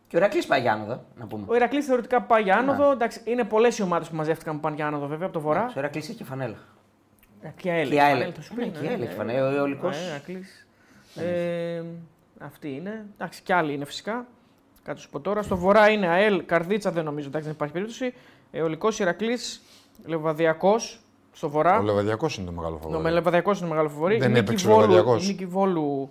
Και 0.07 0.17
ο 0.17 0.19
Ρακλή 0.19 0.43
πάει 0.47 0.61
για 0.61 0.73
άνοδο, 0.73 1.03
να 1.15 1.25
πούμε. 1.27 1.43
Ο 1.47 1.55
Ηρακλής 1.55 1.85
θεωρητικά 1.85 2.21
πάει 2.21 2.43
για 2.43 2.57
άνοδο. 2.57 2.91
Εντάξει, 2.91 3.21
είναι 3.23 3.43
πολλές 3.43 3.77
οι 3.77 3.81
ομάδες 3.81 4.09
που 4.09 4.15
μαζεύτηκαν 4.15 4.53
που 4.55 4.59
πάνε 4.59 4.75
για 4.75 4.87
άνοδο 4.87 5.07
βέβαια 5.07 5.25
από 5.25 5.33
το 5.33 5.39
βορρά. 5.41 5.71
Ο 5.77 5.79
Ρακλή 5.79 6.01
έχει 6.01 6.13
και 6.13 6.23
φανέλα. 6.23 6.55
Ε, 7.41 7.49
Και 7.55 7.67
η 7.67 7.71
ΑΕΛ. 7.71 7.87
Και 7.89 7.95
η 7.95 7.99
ΑΕΛ. 7.99 8.21
ΑΕΛ, 8.21 8.31
θα 8.35 8.41
σου 8.41 8.53
πει, 8.53 8.59
Ναι, 8.61 8.65
ναι, 8.65 8.71
και 8.79 8.85
η 8.85 8.87
ΑΕΛ 8.87 8.97
ναι, 8.99 9.05
έχει 9.05 9.13
ναι. 9.13 9.17
φανέλα. 9.17 9.47
Ο 9.47 9.51
Ιωλικός- 9.55 9.97
Ε, 9.97 10.09
Ηρακλής. 10.09 10.67
Ε, 11.15 11.81
αυτή 12.39 12.75
είναι. 12.75 13.05
Εντάξει, 13.17 13.41
κι 13.41 13.53
άλλοι 13.53 13.73
είναι 13.73 13.85
φυσικά. 13.85 14.25
Κάτω 14.83 15.01
σου 15.01 15.09
πω 15.09 15.19
τώρα. 15.19 15.41
Στο 15.41 15.57
βορρά 15.57 15.89
είναι 15.89 16.07
ΑΕΛ, 16.07 16.45
Καρδίτσα 16.45 16.91
δεν 16.91 17.03
νομίζω, 17.03 17.27
εντάξει 17.27 17.45
δεν 17.47 17.55
υπάρχει 17.55 17.73
περίπτωση. 17.73 18.13
Εολικό 18.51 18.87
Ηρακλής, 18.99 19.61
Λεβαδιακός 20.05 20.99
στο 21.31 21.49
βορρά. 21.49 21.79
Ο 21.79 21.83
Λεβαδιακός 21.83 22.37
είναι 22.37 22.45
το 22.45 22.51
μεγάλο 22.51 22.75
Ο 22.75 22.79
φαβορή. 22.79 23.11
Λεβαδιακός 23.13 23.59
είναι 23.59 23.69
μεγάλο 23.69 23.89
φαβορή. 23.89 24.17
Δεν 24.17 24.27
Νίκη 24.31 24.39
έπαιξε 24.39 24.67
ο 24.67 24.69
Βόλου- 24.73 24.89
Λεβαδιακός. 24.89 25.25
η 25.25 25.27
Νίκη 25.31 25.45
Βόλου. 25.45 26.09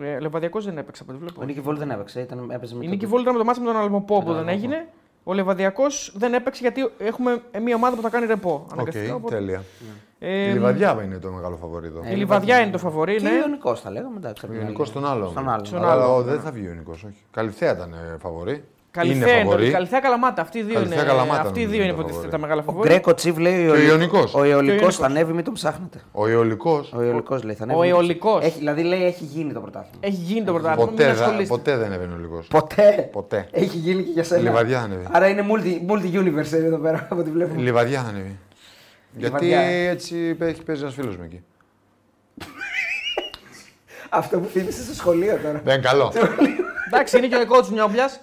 Ε, 0.00 0.20
Λεβαδιακός 0.20 0.64
δεν 0.64 0.78
έπαιξε 0.78 1.02
από 1.02 1.12
ό,τι 1.12 1.20
βλέπω. 1.22 1.40
Ο 1.42 1.44
Νίκη 1.44 1.60
Βόλου 1.60 1.78
δεν 1.78 1.90
έπαιξε. 1.90 2.20
Ήταν, 2.20 2.50
έπαιζε 2.50 2.74
με 2.74 2.80
Η 2.84 2.86
το- 2.86 2.90
Νίκη 2.92 3.06
Βόλου 3.06 3.22
ήταν 3.22 3.32
με 3.32 3.38
το 3.38 3.44
μάτι 3.44 3.60
με 3.60 3.66
τον 3.66 3.76
Αλμοπό 3.76 4.18
που 4.18 4.24
τον 4.24 4.34
δεν 4.34 4.48
Αλμοπό. 4.48 4.56
έγινε. 4.64 4.88
Ο 5.24 5.32
Λεβαδιακός 5.32 6.12
δεν 6.16 6.34
έπαιξε 6.34 6.60
γιατί 6.62 6.90
έχουμε 6.98 7.42
μια 7.62 7.74
ομάδα 7.74 7.96
που 7.96 8.02
θα 8.02 8.08
κάνει 8.08 8.26
ρεπό. 8.26 8.62
Οκ, 8.64 8.72
αναγκαστικά, 8.72 9.14
οπότε- 9.14 9.34
τέλεια. 9.36 9.62
Ε, 10.18 10.48
Η 10.48 10.52
Λιβαδιά 10.52 11.02
είναι 11.04 11.18
το 11.18 11.30
μεγάλο 11.30 11.56
φαβορή 11.56 11.86
εδώ. 11.86 12.02
η 12.10 12.14
Λιβαδιά 12.14 12.60
είναι 12.60 12.70
το 12.70 12.78
φαβορή, 12.78 13.16
Και 13.16 13.22
ναι. 13.22 13.30
ο 13.30 13.36
Ιωνικός 13.36 13.80
θα 13.80 13.90
λέγαμε. 13.90 14.16
Εντάξει, 14.16 14.44
Ο 14.44 14.48
από 14.48 14.56
την 14.56 14.64
Ιωνικός 14.66 14.88
άλλη. 14.90 14.96
στον 14.98 15.10
άλλο. 15.12 15.28
Στον 15.28 15.48
άλλο. 15.48 15.64
Στον 15.64 15.78
Αλλά 15.84 15.92
άλλο, 15.92 16.14
ο- 16.16 16.22
ναι. 16.22 16.30
δεν 16.30 16.40
θα 16.40 16.50
βγει 16.50 16.66
ο 16.66 16.68
Ιωνικός, 16.68 17.04
όχι. 17.04 17.16
Καλυθέα 17.30 17.72
ήταν 17.72 17.92
ε, 17.92 18.16
φαβορή. 18.20 18.64
Καλυθέα 18.90 19.22
είναι 19.28 19.30
είναι. 19.40 19.42
φαβορή. 19.50 19.70
Καλυθέα 19.70 20.00
Καλαμάτα. 20.00 20.42
Αυτοί 20.42 20.58
οι 20.58 20.62
δύο 20.62 20.74
Καλυθέα 20.74 20.98
είναι, 20.98 21.06
Καλαμάτα 21.06 21.40
αυτοί 21.40 21.60
οι 21.60 21.64
νομίζω 21.64 21.70
δύο 21.70 21.82
είναι 21.84 21.92
είναι 21.92 22.02
το 22.02 22.08
υποτίθεται 22.08 22.14
φαβορί. 22.14 22.30
τα 22.30 22.38
μεγάλα 22.38 22.60
Ο 22.60 22.64
φαβορή. 22.64 22.88
Γκρέκο 22.88 23.14
Τσίβ 23.14 23.38
λέει 23.38 23.64
Και 23.64 23.70
ο 23.70 23.76
Ιωνικός. 23.80 24.34
Ο 24.34 24.44
Ιωνικό 24.44 24.72
Ιωνικός. 24.72 24.96
θα 24.96 25.06
ανέβει, 25.06 25.32
μην 25.32 25.44
τον 25.44 25.54
ψάχνετε. 25.54 25.98
Ο 26.12 26.28
Ιωλικός 26.28 26.92
Ο 26.92 27.02
Ιωνικό 27.02 27.38
λέει 27.44 27.54
θα 27.54 27.62
ανέβει. 27.62 27.78
Ο 27.78 27.82
μην 27.82 27.90
τον 27.92 28.00
Ιωλικός. 28.00 28.30
ψάχνετε. 28.30 28.46
Έχει, 28.46 28.58
δηλαδή 28.58 28.82
λέει 28.82 29.04
έχει 29.06 29.24
γίνει 29.24 29.52
το 29.52 29.60
πρωτάθλημα. 29.60 29.96
Έχει 30.00 30.14
γίνει 30.16 30.44
το 30.44 30.52
πρωτάθλημα. 30.52 30.84
μην 30.86 30.96
ποτέ, 30.96 31.12
δεν- 31.12 31.22
ασχολείστε. 31.22 31.54
ποτέ 31.56 31.76
δεν 31.76 31.92
έβαινε 31.92 32.12
ο 32.12 32.14
Ιωλικός. 32.16 32.46
Ποτέ. 32.46 33.08
Ποτέ. 33.12 33.48
Έχει 33.50 33.76
γίνει 33.76 34.02
και 34.02 34.10
για 34.12 34.24
σένα. 34.24 34.40
Λιβαδιά 34.42 34.80
ανέβει. 34.80 35.04
Άρα 35.10 35.28
είναι 35.28 35.44
multi, 35.50 35.90
multi-universe 35.92 36.52
εδώ 36.52 36.76
πέρα 36.78 37.06
από 37.10 37.20
ό,τι 37.20 37.30
βλέπουμε. 37.30 37.62
Λιβαδιά 37.62 38.02
θα 38.02 38.08
ανέβει. 38.08 38.38
Γιατί 39.12 39.44
Λιβαδιά. 39.44 39.60
έτσι 39.90 40.36
έχει 40.40 40.62
παίζει 40.62 40.82
ένας 40.82 40.94
φίλος 40.94 41.16
μου 41.16 41.22
εκεί. 41.24 41.42
Αυτό 44.08 44.38
που 44.40 44.48
θύμισε 44.52 44.82
στο 44.82 44.94
σχολείο 44.94 45.38
τώρα. 45.42 45.60
Δεν 45.64 45.74
είναι 45.74 45.82
καλό. 45.86 46.12
Εντάξει, 46.92 47.18
είναι 47.18 47.26
και 47.26 47.36
ο 47.36 47.38
δικός 47.38 47.66
του 47.66 47.72
Νιόμπλιας. 47.72 48.20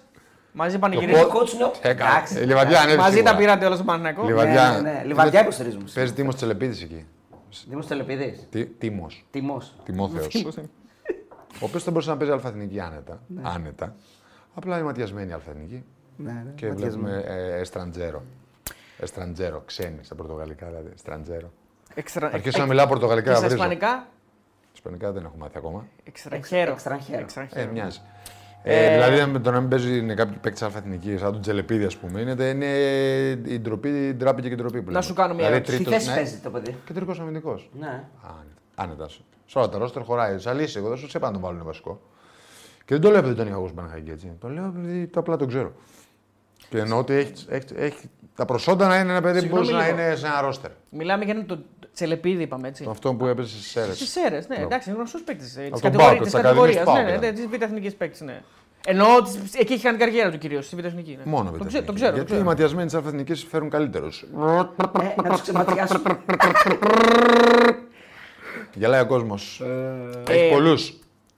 Μαζί 0.57 0.79
πανηγυρίζουν. 0.79 1.21
πο- 1.23 1.27
Κότσουνιο. 1.37 1.71
Ε, 1.81 1.93
καλά. 1.93 2.09
Εντάξει. 2.11 2.39
Η 2.39 2.45
Λιβαδιά 2.45 2.79
ανέβει. 2.81 2.97
Μαζί 2.97 3.13
σίγουρα. 3.15 3.31
τα 3.31 3.37
πήρατε 3.37 3.65
όλα 3.65 3.75
στο 3.75 3.83
Παναγενικό. 3.83 4.25
Λιβαδιά. 4.27 4.69
Ναι, 4.71 4.89
ναι, 4.91 4.97
ναι. 4.97 5.03
Λιβαδιά 5.05 5.41
υποστηρίζουμε. 5.41 5.83
Παίζει 5.93 6.13
Τίμο 6.13 6.33
Τσελεπίδης 6.33 6.81
εκεί. 6.83 7.05
Δήμος 7.67 7.87
Τελεπίδη. 7.87 8.47
Τίμος. 8.77 9.25
Τιμό. 9.31 9.61
Τιμόθεο. 9.83 10.27
Ο 11.59 11.65
οποίος 11.65 11.83
θα 11.83 11.91
μπορούσε 11.91 12.09
να 12.09 12.17
παίζει 12.17 12.33
αλφαθηνική 12.33 12.79
άνετα. 12.79 13.19
άνετα. 13.41 13.95
Απλά 14.53 14.75
είναι 14.75 14.85
ματιασμένη 14.85 15.33
αλφαθηνική. 15.33 15.83
Ναι, 16.17 16.31
ναι. 16.31 16.51
Και 16.55 16.69
βλέπουμε 16.71 17.23
ε, 17.27 17.59
εστραντζέρο. 17.59 18.23
Εστραντζέρο, 18.99 19.63
ξένοι 19.65 19.99
στα 20.01 20.15
πορτογαλικά 20.15 20.67
δηλαδή. 20.67 20.89
Εστραντζέρο. 20.93 21.51
Εξτρα... 21.93 22.29
Αρχίσω 22.33 22.59
να 22.59 22.65
μιλάω 22.65 22.87
πορτογαλικά. 22.87 23.29
Και 23.31 23.35
στα 23.37 23.47
βρίζω. 23.47 23.55
ισπανικά; 23.63 24.07
Ισπανικά 24.73 25.11
δεν 25.11 25.25
έχω 25.25 25.35
μάθει 25.37 25.57
ακόμα. 25.57 25.85
Εξτραχέρο. 26.03 26.71
Εξτραχέρο. 26.71 27.17
Ε, 27.19 27.21
Εξτραχέρο. 27.21 27.71
μοιάζει. 27.71 27.99
Ε, 28.69 28.93
δηλαδή 28.93 29.31
με 29.31 29.39
το 29.39 29.51
να 29.51 29.59
μην 29.59 29.69
παίζει 29.69 29.97
είναι 29.97 30.13
κάποιοι 30.13 30.37
παίκτες 30.41 30.61
αλφαθηνική, 30.61 31.17
σαν 31.17 31.31
τον 31.31 31.41
Τζελεπίδη, 31.41 31.85
ας 31.85 31.97
πούμε, 31.97 32.21
είναι, 32.21 32.43
είναι 32.43 32.65
η 33.53 33.59
ντροπή, 33.59 33.89
η 33.89 34.13
ντράπη 34.13 34.41
και 34.41 34.47
η 34.47 34.55
ντροπή. 34.55 34.81
που 34.81 34.89
λέμε. 34.89 35.01
σου 35.01 35.13
κάνω 35.13 35.33
μια 35.33 35.45
δηλαδή, 35.45 35.53
ερώτηση. 35.55 35.77
Τι 35.77 35.83
τρίτος- 35.83 36.03
θέση 36.03 36.09
ναι, 36.09 36.15
παίζει 36.15 36.37
το 36.37 36.49
παιδί; 36.49 36.75
Κεντρικός 36.85 37.19
αμυντικός. 37.19 37.69
Ναι. 37.79 38.03
Άνετα. 38.75 39.09
Σε 39.45 39.57
όλα 39.57 39.69
τα 39.69 39.77
ρόστερ 39.77 40.03
χωράει. 40.03 40.39
Σαν 40.39 40.57
λύση, 40.57 40.77
εγώ 40.77 40.87
δεν 40.89 40.97
σου 40.97 41.07
είπα 41.15 41.27
να 41.27 41.33
τον 41.33 41.41
βάλουν 41.41 41.63
βασικό. 41.63 42.01
Και 42.85 42.93
δεν 42.93 43.01
το 43.01 43.09
λέω 43.09 43.19
επειδή 43.19 43.35
τον 43.35 43.45
είχα 43.47 43.55
εγώ 43.55 43.63
στην 43.63 43.75
Παναχαϊκή 43.77 44.11
έτσι. 44.11 44.31
Το 44.39 44.49
λέω 44.49 44.65
επειδή 44.77 45.07
το 45.07 45.19
απλά 45.19 45.35
τον 45.37 45.47
ξέρω. 45.47 45.71
Και 46.69 46.77
εννοώ 46.79 46.99
ότι 46.99 47.13
έχει, 47.13 47.33
έχει, 47.49 47.65
έχει 47.75 48.09
τα 48.35 48.45
προσόντα 48.45 48.87
να 48.87 48.99
είναι 48.99 49.11
ένα 49.11 49.21
παιδί 49.21 49.33
που 49.33 49.39
Συγγνώμη 49.39 49.65
μπορούσε 49.71 49.85
να 49.91 49.93
λίγο. 49.97 50.07
είναι 50.07 50.15
σε 50.15 50.25
ένα 50.27 50.41
ρόστερ. 50.41 50.71
Μιλάμε 50.89 51.25
για 51.25 51.45
το 51.45 51.59
τσελεπίδι, 51.97 52.43
είπαμε 52.43 52.67
έτσι. 52.67 52.85
Αυτό 52.89 53.13
που 53.13 53.25
έπεσε 53.25 53.49
στις 53.57 53.75
αίρε. 53.75 53.93
Στις 53.93 54.15
αίρε, 54.15 54.39
ναι, 54.47 54.55
εντάξει, 54.55 54.89
είναι 54.89 54.97
γνωστό 54.97 55.19
παίκτη. 55.25 55.43
Της 55.43 55.57
Από 55.71 55.79
τον 55.81 55.91
Πάοκ, 55.91 56.21
της 56.21 56.31
κατηγορίας. 56.33 56.75
Ακαδημίας 56.75 56.75
Ναι, 56.75 56.83
Πάοκ 56.83 57.21
ναι, 57.21 57.27
ήταν. 57.27 57.35
της 57.35 57.47
β' 57.57 57.61
εθνικής 57.63 57.95
παίκτης. 57.95 58.21
Ναι. 58.21 58.41
Ενώ 58.85 59.05
της- 59.23 59.53
εκεί 59.55 59.73
έχει 59.73 59.83
κάνει 59.83 59.97
καριέρα 59.97 60.31
του 60.31 60.37
κυρίως, 60.37 60.65
στη 60.65 60.75
β' 60.75 60.85
εθνική. 60.85 61.17
Ναι. 61.23 61.31
Μόνο 61.31 61.51
το, 61.51 61.57
παιδί. 61.57 61.67
ξέρω, 61.67 61.85
το 61.85 61.93
ξέρω. 61.93 62.09
το 62.09 62.15
Γιατί 62.15 62.31
οι 62.31 62.33
ξέρω. 62.35 62.49
ματιασμένοι 62.49 62.85
της 62.85 62.95
άλφα 62.95 63.10
εθνικής 63.10 63.33
θέλουν 63.33 63.69
καλύτερους. 63.69 64.21
Ε, 64.21 64.27
να 65.23 65.29
τους 65.29 65.41
ξεματιάσουν. 65.41 66.01
Γελάει 68.73 69.01
ο 69.01 69.05
κόσμος. 69.05 69.61
Ε, 70.27 70.31
Έχει 70.33 70.49
πολλούς. 70.53 70.93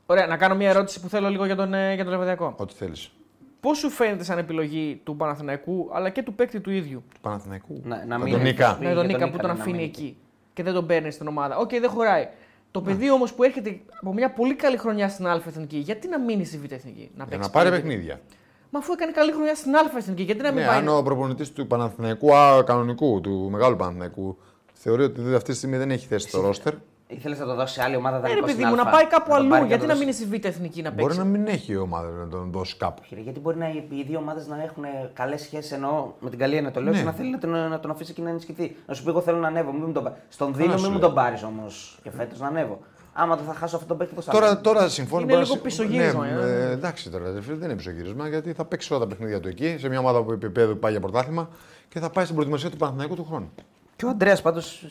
Ωραία, 0.05 0.27
να 0.27 0.37
κάνω 0.37 0.55
μια 0.55 0.69
ερώτηση 0.69 0.99
που 0.99 1.09
θέλω 1.09 1.29
λίγο 1.29 1.45
για 1.45 1.55
τον, 1.55 1.73
ε, 1.73 1.93
για 1.93 2.03
τον 2.03 2.13
Λεβαδιακό. 2.13 2.53
Ό,τι 2.57 2.73
θέλεις. 2.73 3.11
Πώς 3.59 3.77
σου 3.77 3.89
φαίνεται 3.89 4.23
σαν 4.23 4.37
επιλογή 4.37 5.01
του 5.03 5.15
Παναθηναϊκού 5.15 5.89
αλλά 5.93 6.09
και 6.09 6.21
του 6.23 6.33
παίκτη 6.33 6.59
του 6.59 6.71
ίδιου; 6.71 7.03
Του 7.13 7.19
Παναθηναϊκού. 7.21 7.81
Να- 7.83 8.05
να 8.05 8.17
Με 8.17 8.23
μην 8.23 8.31
τον 8.33 8.41
είναι- 8.41 8.49
Νίκα. 8.49 8.77
Με 8.81 8.93
τον 8.93 9.05
για 9.05 9.17
Νίκα 9.17 9.29
που 9.29 9.37
τον 9.37 9.47
να 9.47 9.53
αφήνει 9.53 9.71
μείνει 9.77 9.87
εκεί 9.87 10.17
και 10.59 10.65
δεν 10.65 10.73
τον 10.73 10.85
παίρνεις 10.85 11.13
στην 11.13 11.27
ομάδα. 11.27 11.57
Οκ, 11.57 11.69
δεν 11.69 11.89
χωράει. 11.89 12.27
Το 12.71 12.81
παιδί 12.81 13.11
όμως 13.11 13.33
που 13.33 13.43
έρχεται 13.43 13.79
από 14.01 14.13
μια 14.13 14.31
πολύ 14.31 14.55
καλή 14.55 14.77
χρονιά 14.77 15.09
στην 15.09 15.27
Α 15.27 15.41
Εθνική, 15.47 15.77
γιατί 15.77 16.07
να 16.07 16.19
μείνει 16.19 16.45
στη 16.45 16.57
Β' 16.57 16.71
Εθνική. 16.71 17.11
Να 17.15 17.23
Για 17.23 17.25
παίξει 17.25 17.39
να 17.39 17.49
πάρει 17.49 17.69
πάλι. 17.69 17.81
παιχνίδια. 17.81 18.21
Μα 18.69 18.79
αφού 18.79 18.91
έκανε 18.93 19.11
καλή 19.11 19.31
χρονιά 19.31 19.55
στην 19.55 19.75
Α 19.75 19.79
Εθνική, 19.97 20.23
γιατί 20.23 20.41
να 20.41 20.51
μην 20.51 20.61
Ναι, 20.61 20.67
πάει. 20.67 20.77
αν 20.77 20.87
ο 20.87 21.01
προπονητής 21.01 21.51
του 21.51 21.67
Παναθηναϊκού, 21.67 22.35
α, 22.35 22.63
κανονικού, 22.63 23.21
του 23.21 23.47
μεγάλου 23.51 23.75
Παναθηναϊκού, 23.75 24.37
θεωρεί 24.73 25.03
ότι 25.03 25.21
αυτή 25.35 25.51
τη 25.51 25.57
στιγμή 25.57 25.77
δεν 25.77 25.91
έχει 25.91 26.07
θέση 26.07 26.27
στο 26.27 26.41
ρόστερ, 26.41 26.73
Ήθελες 27.11 27.39
να 27.39 27.45
το 27.45 27.55
δώσει 27.55 27.73
σε 27.73 27.83
άλλη 27.83 27.95
ομάδα 27.95 28.15
Ε, 28.17 28.19
ρε 28.19 28.27
δανεικό 28.27 28.45
παιδί 28.45 28.57
στην 28.61 28.67
μου, 28.75 28.81
Α. 28.81 28.83
να 28.83 28.89
πάει 28.91 29.05
κάπου 29.07 29.29
τον 29.29 29.37
αλλού. 29.37 29.47
πάρει 29.49 29.61
και 29.61 29.67
Γιατί 29.67 29.81
το 29.81 29.87
να 29.87 29.93
δώσει. 29.93 30.05
μείνει 30.05 30.17
στη 30.17 30.25
Β' 30.37 30.45
Εθνική 30.45 30.81
να 30.81 30.89
μπορεί 30.91 31.03
παίξει; 31.03 31.17
να 31.17 31.23
μην 31.25 31.47
έχει 31.47 31.71
η 31.71 31.75
ομάδα 31.77 32.09
να 32.09 32.27
τον 32.27 32.51
δώσει 32.51 32.77
κάπου. 32.77 33.01
Κύριε, 33.07 33.23
Γιατί 33.23 33.39
μπορεί 33.39 33.57
να, 33.57 33.67
οι 33.69 34.03
δύο 34.07 34.17
ομάδες 34.19 34.47
να 34.47 34.63
έχουν 34.63 34.83
καλές 35.13 35.41
σχέσεις 35.41 35.71
ενώ 35.71 36.15
με 36.19 36.29
την 36.29 36.39
καλή 36.39 36.55
έννοια 36.55 36.71
το 36.71 36.81
λέω 36.81 36.91
Ναι. 36.93 36.99
και 36.99 37.05
να 37.05 37.11
θέλει 37.11 37.29
να 37.31 37.37
τον, 37.37 37.49
να 37.49 37.79
τον 37.79 37.91
αφήσει 37.91 38.11
εκεί 38.11 38.21
να 38.21 38.29
ενισχυθεί. 38.29 38.75
Να 38.85 38.93
σου 38.93 39.03
πει: 39.03 39.09
Εγώ 39.09 39.21
θέλω 39.21 39.37
να 39.37 39.47
ανέβω. 39.47 39.71
Μην 39.71 39.83
μου 39.85 39.91
τον... 39.91 40.03
πα- 40.03 40.17
Στον 40.29 40.51
Καλά 40.51 40.63
δίνω, 40.63 40.77
σου 40.77 40.83
μην 40.83 40.91
μου 40.93 40.97
λέω. 40.99 41.07
τον 41.07 41.15
πάρεις 41.15 41.43
όμως 41.43 41.99
και 42.03 42.11
φέτος 42.11 42.39
να 42.39 42.47
ανέβω. 42.47 42.79
Άμα 43.13 43.35
δεν 43.35 43.45
θα 43.45 43.53
χάσω 43.53 43.75
αυτό 43.75 43.87
τον 43.87 43.97
παίκτη, 43.97 44.15
πώς 44.15 44.25
θα 44.25 44.31
Τώρα, 44.31 44.45
ανέβω. 44.45 44.61
τώρα 44.61 44.89
συμφωνώ. 44.89 45.21
Είναι 45.21 45.31
μπορεί 45.33 45.43
λίγο 45.43 45.55
να- 45.55 45.61
πισωγύρισμα, 45.61 46.25
Ναι, 46.25 46.31
ε. 46.41 46.69
ε, 46.69 46.71
εντάξει 46.71 47.09
τώρα, 47.09 47.31
ρε 47.33 47.41
φίλε, 47.41 47.55
δεν 47.55 47.67
είναι 47.69 47.77
πισωγύρισμα 47.77 48.27
γιατί 48.27 48.53
θα 48.53 48.65
παίξει 48.65 48.93
όλα 48.93 49.01
τα 49.01 49.07
παιχνίδια 49.07 49.39
του 49.39 49.47
εκεί, 49.47 49.75
σε 49.79 49.89
μια 49.89 49.99
ομάδα 49.99 50.23
που 50.23 50.31
επίπεδο 50.31 50.75
πάει 50.75 50.91
για 50.91 50.99
πρωτάθλημα 51.01 51.49
και 51.89 51.99
θα 51.99 52.09
πάει 52.09 52.23
στην 52.23 52.35
προετοιμασία 52.35 52.69
του 52.69 52.77
Παναθηναϊκού 52.77 53.15
του 53.15 53.25
χρόνου. 53.29 53.51
Και 53.99 54.05
ο 54.05 54.09
Αντρέα 54.09 54.41
πάντως 54.41 54.85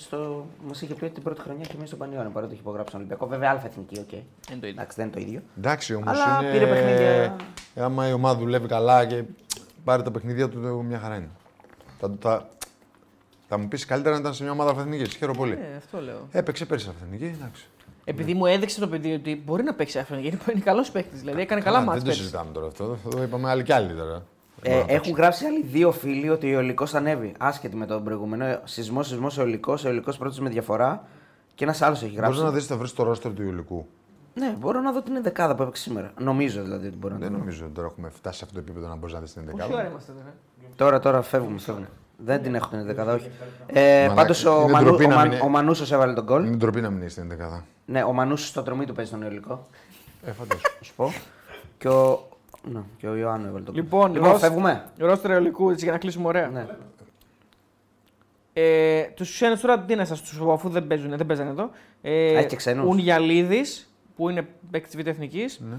μας 0.66 0.82
είχε 0.82 0.94
πει 0.94 1.04
ότι 1.04 1.14
την 1.14 1.22
πρώτη 1.22 1.40
χρονιά 1.40 1.64
έμεινε 1.64 1.86
στον 1.88 1.98
Πανιόνιο 1.98 2.30
παρότι 2.30 2.52
έχει 2.52 2.60
υπογράψει 2.60 2.90
τον 2.90 3.00
Ολυμπιακό. 3.00 3.26
Βέβαια, 3.26 3.50
αλφα 3.50 3.66
εθνική, 3.66 3.98
οκ. 4.00 4.12
Είναι 4.12 4.24
το 4.48 4.54
ίδιο. 4.56 4.68
Εντάξει, 4.68 4.96
δεν 4.96 5.06
είναι 5.06 5.14
το 5.14 5.20
ίδιο. 5.20 5.42
Εντάξει 5.58 5.94
όμως. 5.94 6.08
Αλλά 6.08 6.38
είναι... 6.42 6.52
πήρε 6.52 6.66
παιχνίδια. 6.66 7.36
Ε, 7.74 7.82
άμα 7.82 8.08
η 8.08 8.12
ομάδα 8.12 8.38
δουλεύει 8.38 8.66
καλά 8.66 9.06
και 9.06 9.24
πάρει 9.84 10.02
τα 10.02 10.10
παιχνίδια 10.10 10.48
του, 10.48 10.60
το- 10.60 10.68
μια 10.82 10.98
χαρά 10.98 11.16
είναι. 11.16 11.28
Θα, 12.00 12.14
θα, 12.20 12.48
θα 13.48 13.58
μου 13.58 13.68
πεις 13.68 13.84
καλύτερα 13.84 14.14
να 14.14 14.20
ήταν 14.20 14.34
σε 14.34 14.42
μια 14.42 14.52
ομάδα 14.52 14.70
αλφαθηνική. 14.70 15.16
Χαίρομαι 15.16 15.38
πολύ. 15.38 15.52
Ε, 15.52 15.76
αυτό 15.76 16.00
λέω. 16.00 16.28
Έπαιξε 16.30 16.64
πέρσι 16.66 16.88
αλφαθηνική, 16.88 17.24
εντάξει. 17.40 17.68
Επειδή 18.04 18.34
μου 18.34 18.46
έδειξε 18.46 18.80
το 18.80 18.88
παιδί 18.88 19.12
ότι 19.12 19.42
μπορεί 19.44 19.62
να 19.62 19.74
παίξει 19.74 19.98
αυτό. 19.98 20.14
Γιατί 20.14 20.38
είναι 20.52 20.60
καλός 20.60 20.90
παίκτης. 20.90 21.20
Δηλαδή 21.20 21.40
έκανε 21.40 21.60
καλά 21.60 21.78
δεν 21.78 21.86
μάτια. 21.86 22.02
το 22.04 22.12
συζητάμε 22.12 22.52
τώρα 22.52 22.66
αυτό. 22.66 22.98
Το 23.10 23.22
είπαμε 23.22 23.48
άλλοι 23.50 23.62
κι 23.62 23.72
άλλοι 23.72 23.94
τώρα. 23.94 24.22
Ε, 24.62 24.84
έχουν 24.86 25.12
γράψει 25.14 25.44
άλλοι 25.44 25.62
δύο 25.64 25.92
φίλοι 25.92 26.28
ότι 26.30 26.46
ο 26.46 26.50
Ιωλικό 26.50 26.86
θα 26.86 26.98
ανέβει. 26.98 27.32
Άσχετη 27.38 27.76
με 27.76 27.86
τον 27.86 28.04
προηγούμενο. 28.04 28.60
Σεισμός, 28.64 29.06
σεισμός, 29.08 29.36
Ιωλικό. 29.36 29.74
Ιωλικό 29.84 30.12
πρώτος 30.16 30.38
με 30.40 30.48
διαφορά. 30.48 31.04
Και 31.54 31.64
ένας 31.64 31.82
άλλος 31.82 32.02
έχει 32.02 32.14
γράψει. 32.14 32.32
Μπορεί 32.38 32.50
να 32.50 32.54
δεις 32.54 32.66
θα 32.66 32.76
βρει 32.76 32.90
το 32.90 33.02
ρόστερ 33.02 33.32
του 33.34 33.42
Ιουλικού. 33.42 33.86
Ναι, 34.34 34.54
μπορώ 34.58 34.80
να 34.80 34.92
δω 34.92 35.02
την 35.02 35.22
δεκάδα 35.22 35.54
που 35.54 35.62
έπαιξε 35.62 35.82
σήμερα. 35.82 36.12
Νομίζω 36.18 36.62
δηλαδή 36.62 36.86
ότι 36.86 36.96
μπορώ 36.96 37.14
να 37.14 37.20
Δεν 37.20 37.30
δω. 37.32 37.36
νομίζω 37.38 37.64
ότι 37.64 37.74
τώρα 37.74 37.86
έχουμε 37.86 38.08
φτάσει 38.08 38.38
σε 38.38 38.44
αυτό 38.44 38.56
το 38.56 38.64
επίπεδο 38.66 38.88
να 38.88 38.94
μπορείς 38.96 39.14
να 39.14 39.20
δεις 39.20 39.32
την 39.32 39.44
Πόση 39.44 39.56
ώρα 39.56 39.66
δεκάδα. 39.66 39.88
είμαστε 39.90 40.12
εδώ. 40.12 40.20
ε; 40.20 40.32
Τώρα, 40.76 40.98
τώρα 40.98 41.22
φεύγουμε. 41.22 41.58
φεύγουμε. 41.58 41.88
Δεν 42.16 42.42
την 42.42 42.54
έχω 42.54 42.68
την 42.68 42.84
δεκάδα, 42.84 43.14
όχι. 43.14 43.30
Ε, 43.66 43.98
Μαλάκα, 44.00 44.14
Πάντως 44.14 44.44
ο, 44.44 44.60
είναι 44.62 44.70
Μανού, 44.70 44.84
ντροπή 44.86 45.04
ο, 45.04 45.08
να 45.08 45.14
Μαν, 45.14 45.28
μην- 45.28 45.40
ο 45.42 45.48
Μανούσος 45.48 45.92
έβαλε 45.92 46.12
τον 46.12 46.24
γκολ. 46.24 46.44
Είναι 46.46 46.56
ντροπή 46.56 46.80
να 46.80 46.90
μην 46.90 47.00
είσαι 47.00 47.10
στην 47.10 47.28
δεκάδα. 47.28 47.64
Ναι, 47.86 48.02
ο 48.02 48.12
Μανούσος 48.12 48.48
στο 48.48 48.62
τρομή 48.62 48.84
του 48.86 48.92
παίζει 48.92 49.10
τον 49.10 49.22
Ιωλικό. 49.22 49.66
Ε, 50.24 50.32
φαντάζομαι. 50.32 50.68
Θα 50.78 50.84
σου 50.84 50.94
πω. 50.96 51.12
Και 51.78 51.88
ο, 51.88 52.27
ναι, 52.72 52.80
και 52.96 53.08
ο 53.08 53.16
Ιωάννου 53.16 53.46
έβαλε 53.46 53.64
τον 53.64 53.74
γκολ. 53.74 53.82
Λοιπόν, 53.82 54.12
λοιπόν 54.12 54.30
Ρος- 54.30 54.40
φεύγουμε. 54.40 54.84
Ρόστερ 54.98 55.30
Ελικού, 55.30 55.70
έτσι 55.70 55.84
για 55.84 55.92
να 55.92 55.98
κλείσουμε 55.98 56.26
ωραία. 56.26 56.48
Ναι. 56.48 56.66
Ε, 58.52 59.02
τους 59.02 59.32
ξένους 59.32 59.60
τώρα 59.60 59.80
τι 59.80 59.94
να 59.94 60.04
σας 60.04 60.20
τους 60.22 60.38
πω, 60.38 60.52
αφού 60.52 60.68
δεν 60.68 60.86
παίζουν, 60.86 61.16
δεν 61.16 61.26
παίζανε 61.26 61.50
εδώ. 61.50 61.70
Ε, 62.02 62.36
έχει 62.36 62.46
και 62.46 62.56
ξένους. 62.56 62.86
Ουνιαλίδης, 62.86 63.92
που 64.16 64.28
είναι 64.28 64.48
παίκτης 64.70 64.90
τη 64.94 65.02
Β' 65.02 65.06
Εθνικής. 65.06 65.60
Ναι. 65.60 65.76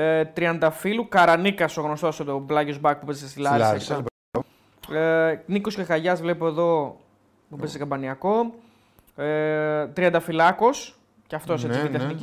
Ε, 0.00 0.24
Τριανταφύλου, 0.24 1.08
Καρανίκας, 1.08 1.76
ο 1.76 1.82
γνωστός 1.82 2.20
ο 2.20 2.40
πλάγιο 2.40 2.76
μπακ 2.80 2.98
που 2.98 3.06
παίζει 3.06 3.28
στη 3.28 3.40
Λάρισα. 3.40 3.66
Λάρισα. 3.66 4.04
Ε, 4.90 5.42
Νίκος 5.46 5.74
Κεχαγιά 5.74 6.14
βλέπω 6.14 6.46
εδώ 6.46 7.00
που 7.50 7.56
παίζει 7.56 7.72
σε 7.72 7.78
Καμπανιακό. 7.78 8.54
Ε, 9.16 9.86
Τριανταφυλάκος, 9.86 10.98
και 11.26 11.34
αυτός 11.34 11.64
έτσι 11.64 11.78
Ναι, 11.82 11.88
Β' 11.88 12.02
ναι. 12.02 12.14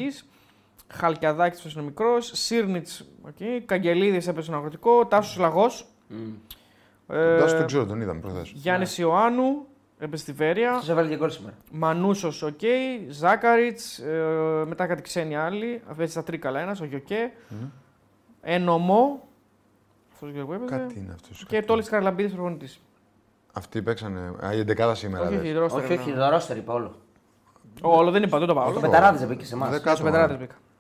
Εθνική. 0.94 1.06
Χαλκιαδάκης 1.06 1.62
που 1.62 1.70
είναι 1.74 1.82
μικρός. 1.86 2.32
Σύρνιτ, 2.34 2.88
okay. 3.28 3.62
Καγκελίδης 3.66 4.28
έπαιζε 4.28 4.46
στον 4.46 4.56
αγροτικό. 4.58 5.06
Τάσος 5.06 5.38
Λαγός. 5.38 5.86
Ε, 7.08 7.38
Τάσος 7.38 7.58
τον 7.58 7.66
ξέρω, 7.66 7.86
τον 7.86 8.02
είδαμε 8.02 8.20
προχθές. 8.20 8.52
Γιάννης 8.56 8.98
Ιωάννου, 8.98 9.66
έπαιζε 10.00 10.22
στη 10.24 10.32
Βέροια. 10.32 10.72
Αυτός 10.72 10.90
έβαλε 10.90 11.10
και 11.10 11.16
γκολ 11.18 11.30
σήμερα. 11.30 11.56
Μανούσος, 11.72 12.42
οκ. 12.42 12.60
Ζάκαριτς. 13.10 14.00
Ε, 14.00 14.64
μετά 14.68 14.88
κάτι 14.88 15.02
ξένοι 15.02 15.36
άλλοι. 15.36 15.82
Αυτό 15.90 16.08
στα 16.08 16.24
τρίκαλα 16.24 16.60
ένας, 16.60 16.82
ο 16.82 16.86
Γιοκέ. 16.86 17.32
Ενομό. 18.42 19.28
Αυτός 20.14 20.32
που 20.46 20.54
έπαιζε. 20.54 20.78
Κάτι 20.78 21.00
είναι 21.00 21.14
αυτός. 21.14 21.46
Και 21.48 21.62
Τόλι 21.62 21.84
Καρλαμπίδη 21.84 22.34
προπονητής. 22.34 22.80
Αυτοί 23.54 23.82
παίξανε. 23.82 24.20
Α, 24.46 24.54
η 24.54 24.60
11 24.60 24.96
σήμερα. 24.96 25.24
Όχι, 25.28 25.34
λες. 25.36 25.42
όχι, 25.44 25.52
ρόστερ, 25.52 25.84
Όχι, 25.84 25.94
όχι, 25.94 26.10
εννοώ. 26.10 26.26
δωρόστερ 26.26 26.58
είπα 26.58 26.74
όλο. 26.74 26.96
Όλο 27.82 28.12
δεν 28.12 28.24
είπα, 28.24 28.38
δεν 28.40 28.48
το 28.48 28.54
πάω. 28.54 28.64
Το 28.64 28.70
Όλο. 28.70 28.80
με- 28.80 28.88
Πεταράδε 28.88 29.26
μπήκε 29.26 29.46
σε 29.46 29.54
εμάς. 29.56 29.70
Δέκα 29.70 29.80
Στους 29.82 29.94
άτομα. 29.94 30.10
πετράδες 30.12 30.38
μπήκα. 30.38 30.54
Κάτω 30.54 30.62
μαλλί. 30.62 30.62
Ναι, 30.64 30.73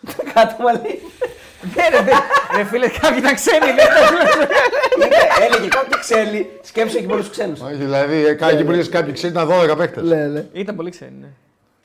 ρε, 1.92 2.02
δε- 2.04 2.56
ρε 2.56 2.64
φίλε, 2.64 2.88
κάποιοι 2.88 3.18
ήταν 3.18 3.34
ξένοι. 3.34 3.58
δεν 3.64 3.74
ήταν- 3.74 5.06
Είπε, 5.06 5.16
έλεγε 5.44 5.68
κάποιοι 5.68 5.98
ξένοι, 6.00 6.48
σκέψε 6.62 7.00
και 7.00 7.06
πολλούς 7.06 7.30
ξένους. 7.30 7.60
Όχι, 7.60 7.74
δηλαδή, 7.74 8.26
ε, 8.26 8.32
κάποιοι 8.32 8.64
που 8.64 8.70
λες 8.70 8.88
κάποιοι 8.88 9.12
ξέρουν 9.12 9.36
ήταν 9.36 9.48
12 9.48 9.76
παίχτε. 9.76 10.02
ναι. 10.02 10.44
Ήταν 10.52 10.76
πολύ 10.76 10.90
ξένοι, 10.90 11.16
ναι. 11.20 11.28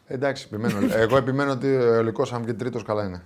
Εντάξει, 0.08 0.48
επιμένω. 0.52 0.78
Εγώ 0.96 1.18
επιμένω 1.18 1.52
ότι 1.52 1.76
ο 1.76 1.98
Ολικό, 1.98 2.26
αν 2.34 2.46
και 2.46 2.54
τρίτος, 2.54 2.84
καλά 2.84 3.04
είναι. 3.04 3.22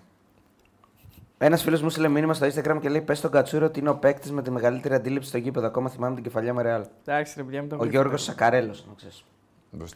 Ένας 1.37 1.61
φίλος 1.63 1.81
μου 1.81 1.89
στείλε 1.89 2.07
μήνυμα 2.07 2.33
στο 2.33 2.47
Instagram 2.47 2.77
και 2.81 2.89
λέει: 2.89 3.01
Πες 3.01 3.17
στον 3.17 3.31
Κατσούρο 3.31 3.65
ότι 3.65 3.79
είναι 3.79 3.89
ο 3.89 3.95
παίκτης 3.95 4.31
με 4.31 4.41
τη 4.41 4.51
μεγαλύτερη 4.51 4.93
αντίληψη 4.93 5.29
στο 5.29 5.37
γήπεδο. 5.37 5.67
Ακόμα 5.67 5.89
θυμάμαι 5.89 6.15
την 6.15 6.23
κεφαλιά 6.23 6.53
με 6.53 6.61
ρεάλ. 6.61 6.83
Εντάξει, 7.05 7.33
ρε 7.37 7.43
παιδιά, 7.43 7.59
μην 7.59 7.69
το 7.69 7.75
Ο 7.75 7.77
γλύφετε. 7.77 8.01
Γιώργος 8.01 8.23
Σακαρέλος, 8.23 8.85
να 8.87 8.93
ξέρεις. 8.95 9.23
Δεν 9.71 9.87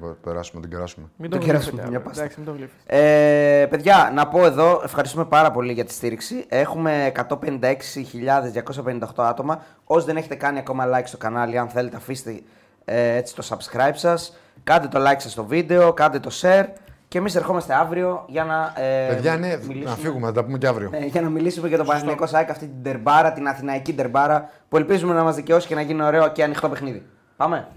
το 0.00 0.16
περάσουμε, 0.22 0.60
την 0.60 0.70
κεράσουμε. 0.70 1.06
Μην 1.16 1.30
Το 1.30 1.38
το 1.38 1.44
κεράσουμε, 1.44 1.70
γλύφετε. 1.82 1.88
μια 1.88 1.98
αύριο. 1.98 2.00
πάστα. 2.08 2.22
Εντάξει, 2.22 2.40
μην 2.40 2.48
το 2.48 2.54
γλύφετε. 2.56 3.60
Ε, 3.62 3.66
παιδιά, 3.66 4.10
να 4.14 4.28
πω 4.28 4.44
εδώ, 4.44 4.80
ευχαριστούμε 4.84 5.24
πάρα 5.24 5.50
πολύ 5.50 5.72
για 5.72 5.84
τη 5.84 5.92
στήριξη. 5.92 6.44
Έχουμε 6.48 7.12
156.258 7.16 8.98
άτομα. 9.16 9.62
Όσοι 9.84 10.06
δεν 10.06 10.16
έχετε 10.16 10.34
κάνει 10.34 10.58
ακόμα 10.58 10.84
like 10.94 11.02
στο 11.04 11.16
κανάλι, 11.16 11.58
αν 11.58 11.68
θέλετε, 11.68 11.96
αφήστε 11.96 12.40
ε, 12.84 13.14
έτσι 13.16 13.34
το 13.34 13.46
subscribe 13.48 13.94
σας. 13.94 14.36
Κάντε 14.64 14.88
το 14.88 15.10
like 15.10 15.16
σας 15.18 15.32
στο 15.32 15.44
βίντεο, 15.44 15.92
κάντε 15.92 16.18
το 16.18 16.30
share. 16.42 16.64
Και 17.08 17.18
εμείς 17.18 17.34
ερχόμαστε 17.34 17.74
αύριο 17.74 18.24
για 18.28 18.44
να 18.44 18.72
ε, 18.82 19.06
Παιδιά, 19.08 19.36
ναι, 19.36 19.56
μιλήσουμε. 19.66 19.90
να 19.90 19.96
φύγουμε, 19.96 20.26
θα 20.26 20.32
τα 20.32 20.44
πούμε 20.44 20.58
και 20.58 20.66
αύριο. 20.66 20.88
Ναι, 20.90 20.98
για 20.98 21.20
να 21.20 21.28
μιλήσουμε 21.28 21.68
για 21.68 21.78
το 21.78 21.84
Παναθηναϊκό 21.84 22.26
ΣΑΕΚ, 22.26 22.50
αυτή 22.50 22.66
την 22.66 22.82
τερμπάρα, 22.82 23.32
την 23.32 23.48
αθηναϊκή 23.48 23.92
τερμπάρα, 23.92 24.50
που 24.68 24.76
ελπίζουμε 24.76 25.14
να 25.14 25.22
μας 25.22 25.34
δικαιώσει 25.34 25.66
και 25.66 25.74
να 25.74 25.80
γίνει 25.80 26.02
ωραίο 26.02 26.28
και 26.28 26.42
ανοιχτό 26.42 26.68
παιχνίδι. 26.68 27.06
Πάμε. 27.36 27.68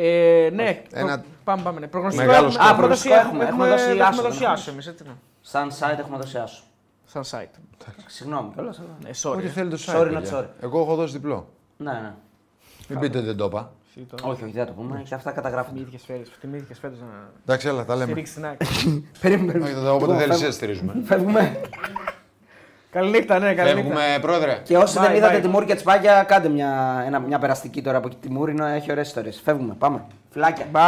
Ε, 0.00 0.50
ναι, 0.52 0.82
Ένα- 0.92 1.18
προ- 1.18 1.26
πάμε, 1.44 1.62
πάμε. 1.62 1.80
Ναι. 1.80 1.86
Προγνωστικό 1.86 2.26
Μεγάλος 2.26 2.54
έχουμε- 2.54 2.64
Α, 2.68 2.70
έχουμε 2.70 2.78
προγνωστικό 2.86 3.14
δώσει- 3.14 3.26
έχουμε, 3.28 3.44
έχουμε 3.44 3.68
δώσει 3.68 3.84
έχουμε 3.84 4.02
άσο, 4.04 4.22
δώσει 4.22 4.38
δεν 4.38 4.48
άσο 4.50 4.70
εμείς, 4.70 4.86
έτσι, 4.86 5.04
ναι. 5.04 5.12
Σαν 5.40 5.70
site 5.70 5.98
έχουμε 5.98 6.16
δώσει 6.16 6.38
άσο. 6.38 6.62
Σαν 7.04 7.22
site. 7.30 7.58
Συγγνώμη 8.06 8.50
κιόλας. 8.54 8.78
αλλά... 8.78 8.88
Ναι, 9.02 9.10
sorry. 9.22 9.36
Ό,τι 9.36 9.46
ε. 9.46 9.48
θέλει 9.48 9.70
το 9.70 9.78
site. 9.86 9.94
Sorry, 10.00 10.10
παιδιά. 10.12 10.30
not 10.30 10.34
sorry. 10.40 10.46
Εγώ 10.60 10.80
έχω 10.80 10.94
δώσει 10.94 11.12
διπλό. 11.12 11.48
Ναι, 11.76 11.92
ναι. 11.92 12.12
Μην 12.88 12.98
πείτε 12.98 13.18
ότι 13.18 13.26
δεν 13.26 13.36
το 13.36 13.44
είπα. 13.44 13.72
Εσύ 13.88 14.06
το- 14.06 14.28
Όχι, 14.28 14.42
όχι, 14.44 14.52
δεν 14.52 14.66
θα 14.66 14.72
το 14.74 14.82
πούμε. 14.82 15.02
Και 15.08 15.14
αυτά 15.14 15.30
καταγράφονται. 15.30 15.74
Θυμήθηκες 15.78 16.02
φέτος, 16.06 16.28
θυμήθηκες 16.40 16.78
φέτος 16.78 16.98
να 16.98 17.30
Εντάξει, 17.42 17.68
έλα, 17.68 17.84
τα 17.84 17.94
λέμε. 17.94 18.04
στηρίξεις 18.04 18.34
την 18.34 18.46
άκρη. 18.46 18.66
Περίμενε. 19.20 19.64
Όχι, 19.64 19.72
θα- 19.72 19.92
Όποτε 19.92 20.12
Λοιπόν, 20.12 20.16
θέλεις, 20.16 20.26
φεύγουμε. 20.28 20.50
σε 20.50 20.52
στηρίζουμε. 20.52 20.92
Φεύγουμε. 21.04 21.60
Καληνύχτα, 22.90 23.38
ναι, 23.38 23.54
καληνύχτα. 23.54 23.80
Φεύγουμε, 23.82 24.18
πρόεδρε. 24.20 24.58
Και 24.62 24.76
όσοι 24.76 24.96
Bye, 24.98 25.02
δεν 25.06 25.16
είδατε 25.16 25.38
bye. 25.38 25.42
τη 25.42 25.48
Μούρ 25.48 25.64
και 25.64 25.74
τη 25.74 25.80
Σπάγια, 25.80 26.22
κάντε 26.22 26.48
μια, 26.48 27.02
ένα, 27.06 27.18
μια 27.18 27.38
περαστική 27.38 27.82
τώρα 27.82 27.98
από 27.98 28.06
εκεί 28.06 28.16
τη 28.20 28.30
Μούρ. 28.30 28.48
είναι- 28.48 28.74
Έχει 28.74 28.90
ωραίες 28.90 29.06
ιστορίες. 29.06 29.40
Φεύγουμε. 29.44 29.74
Πάμε. 29.78 30.04
Φιλάκια. 30.30 30.66
Bye. 30.72 30.86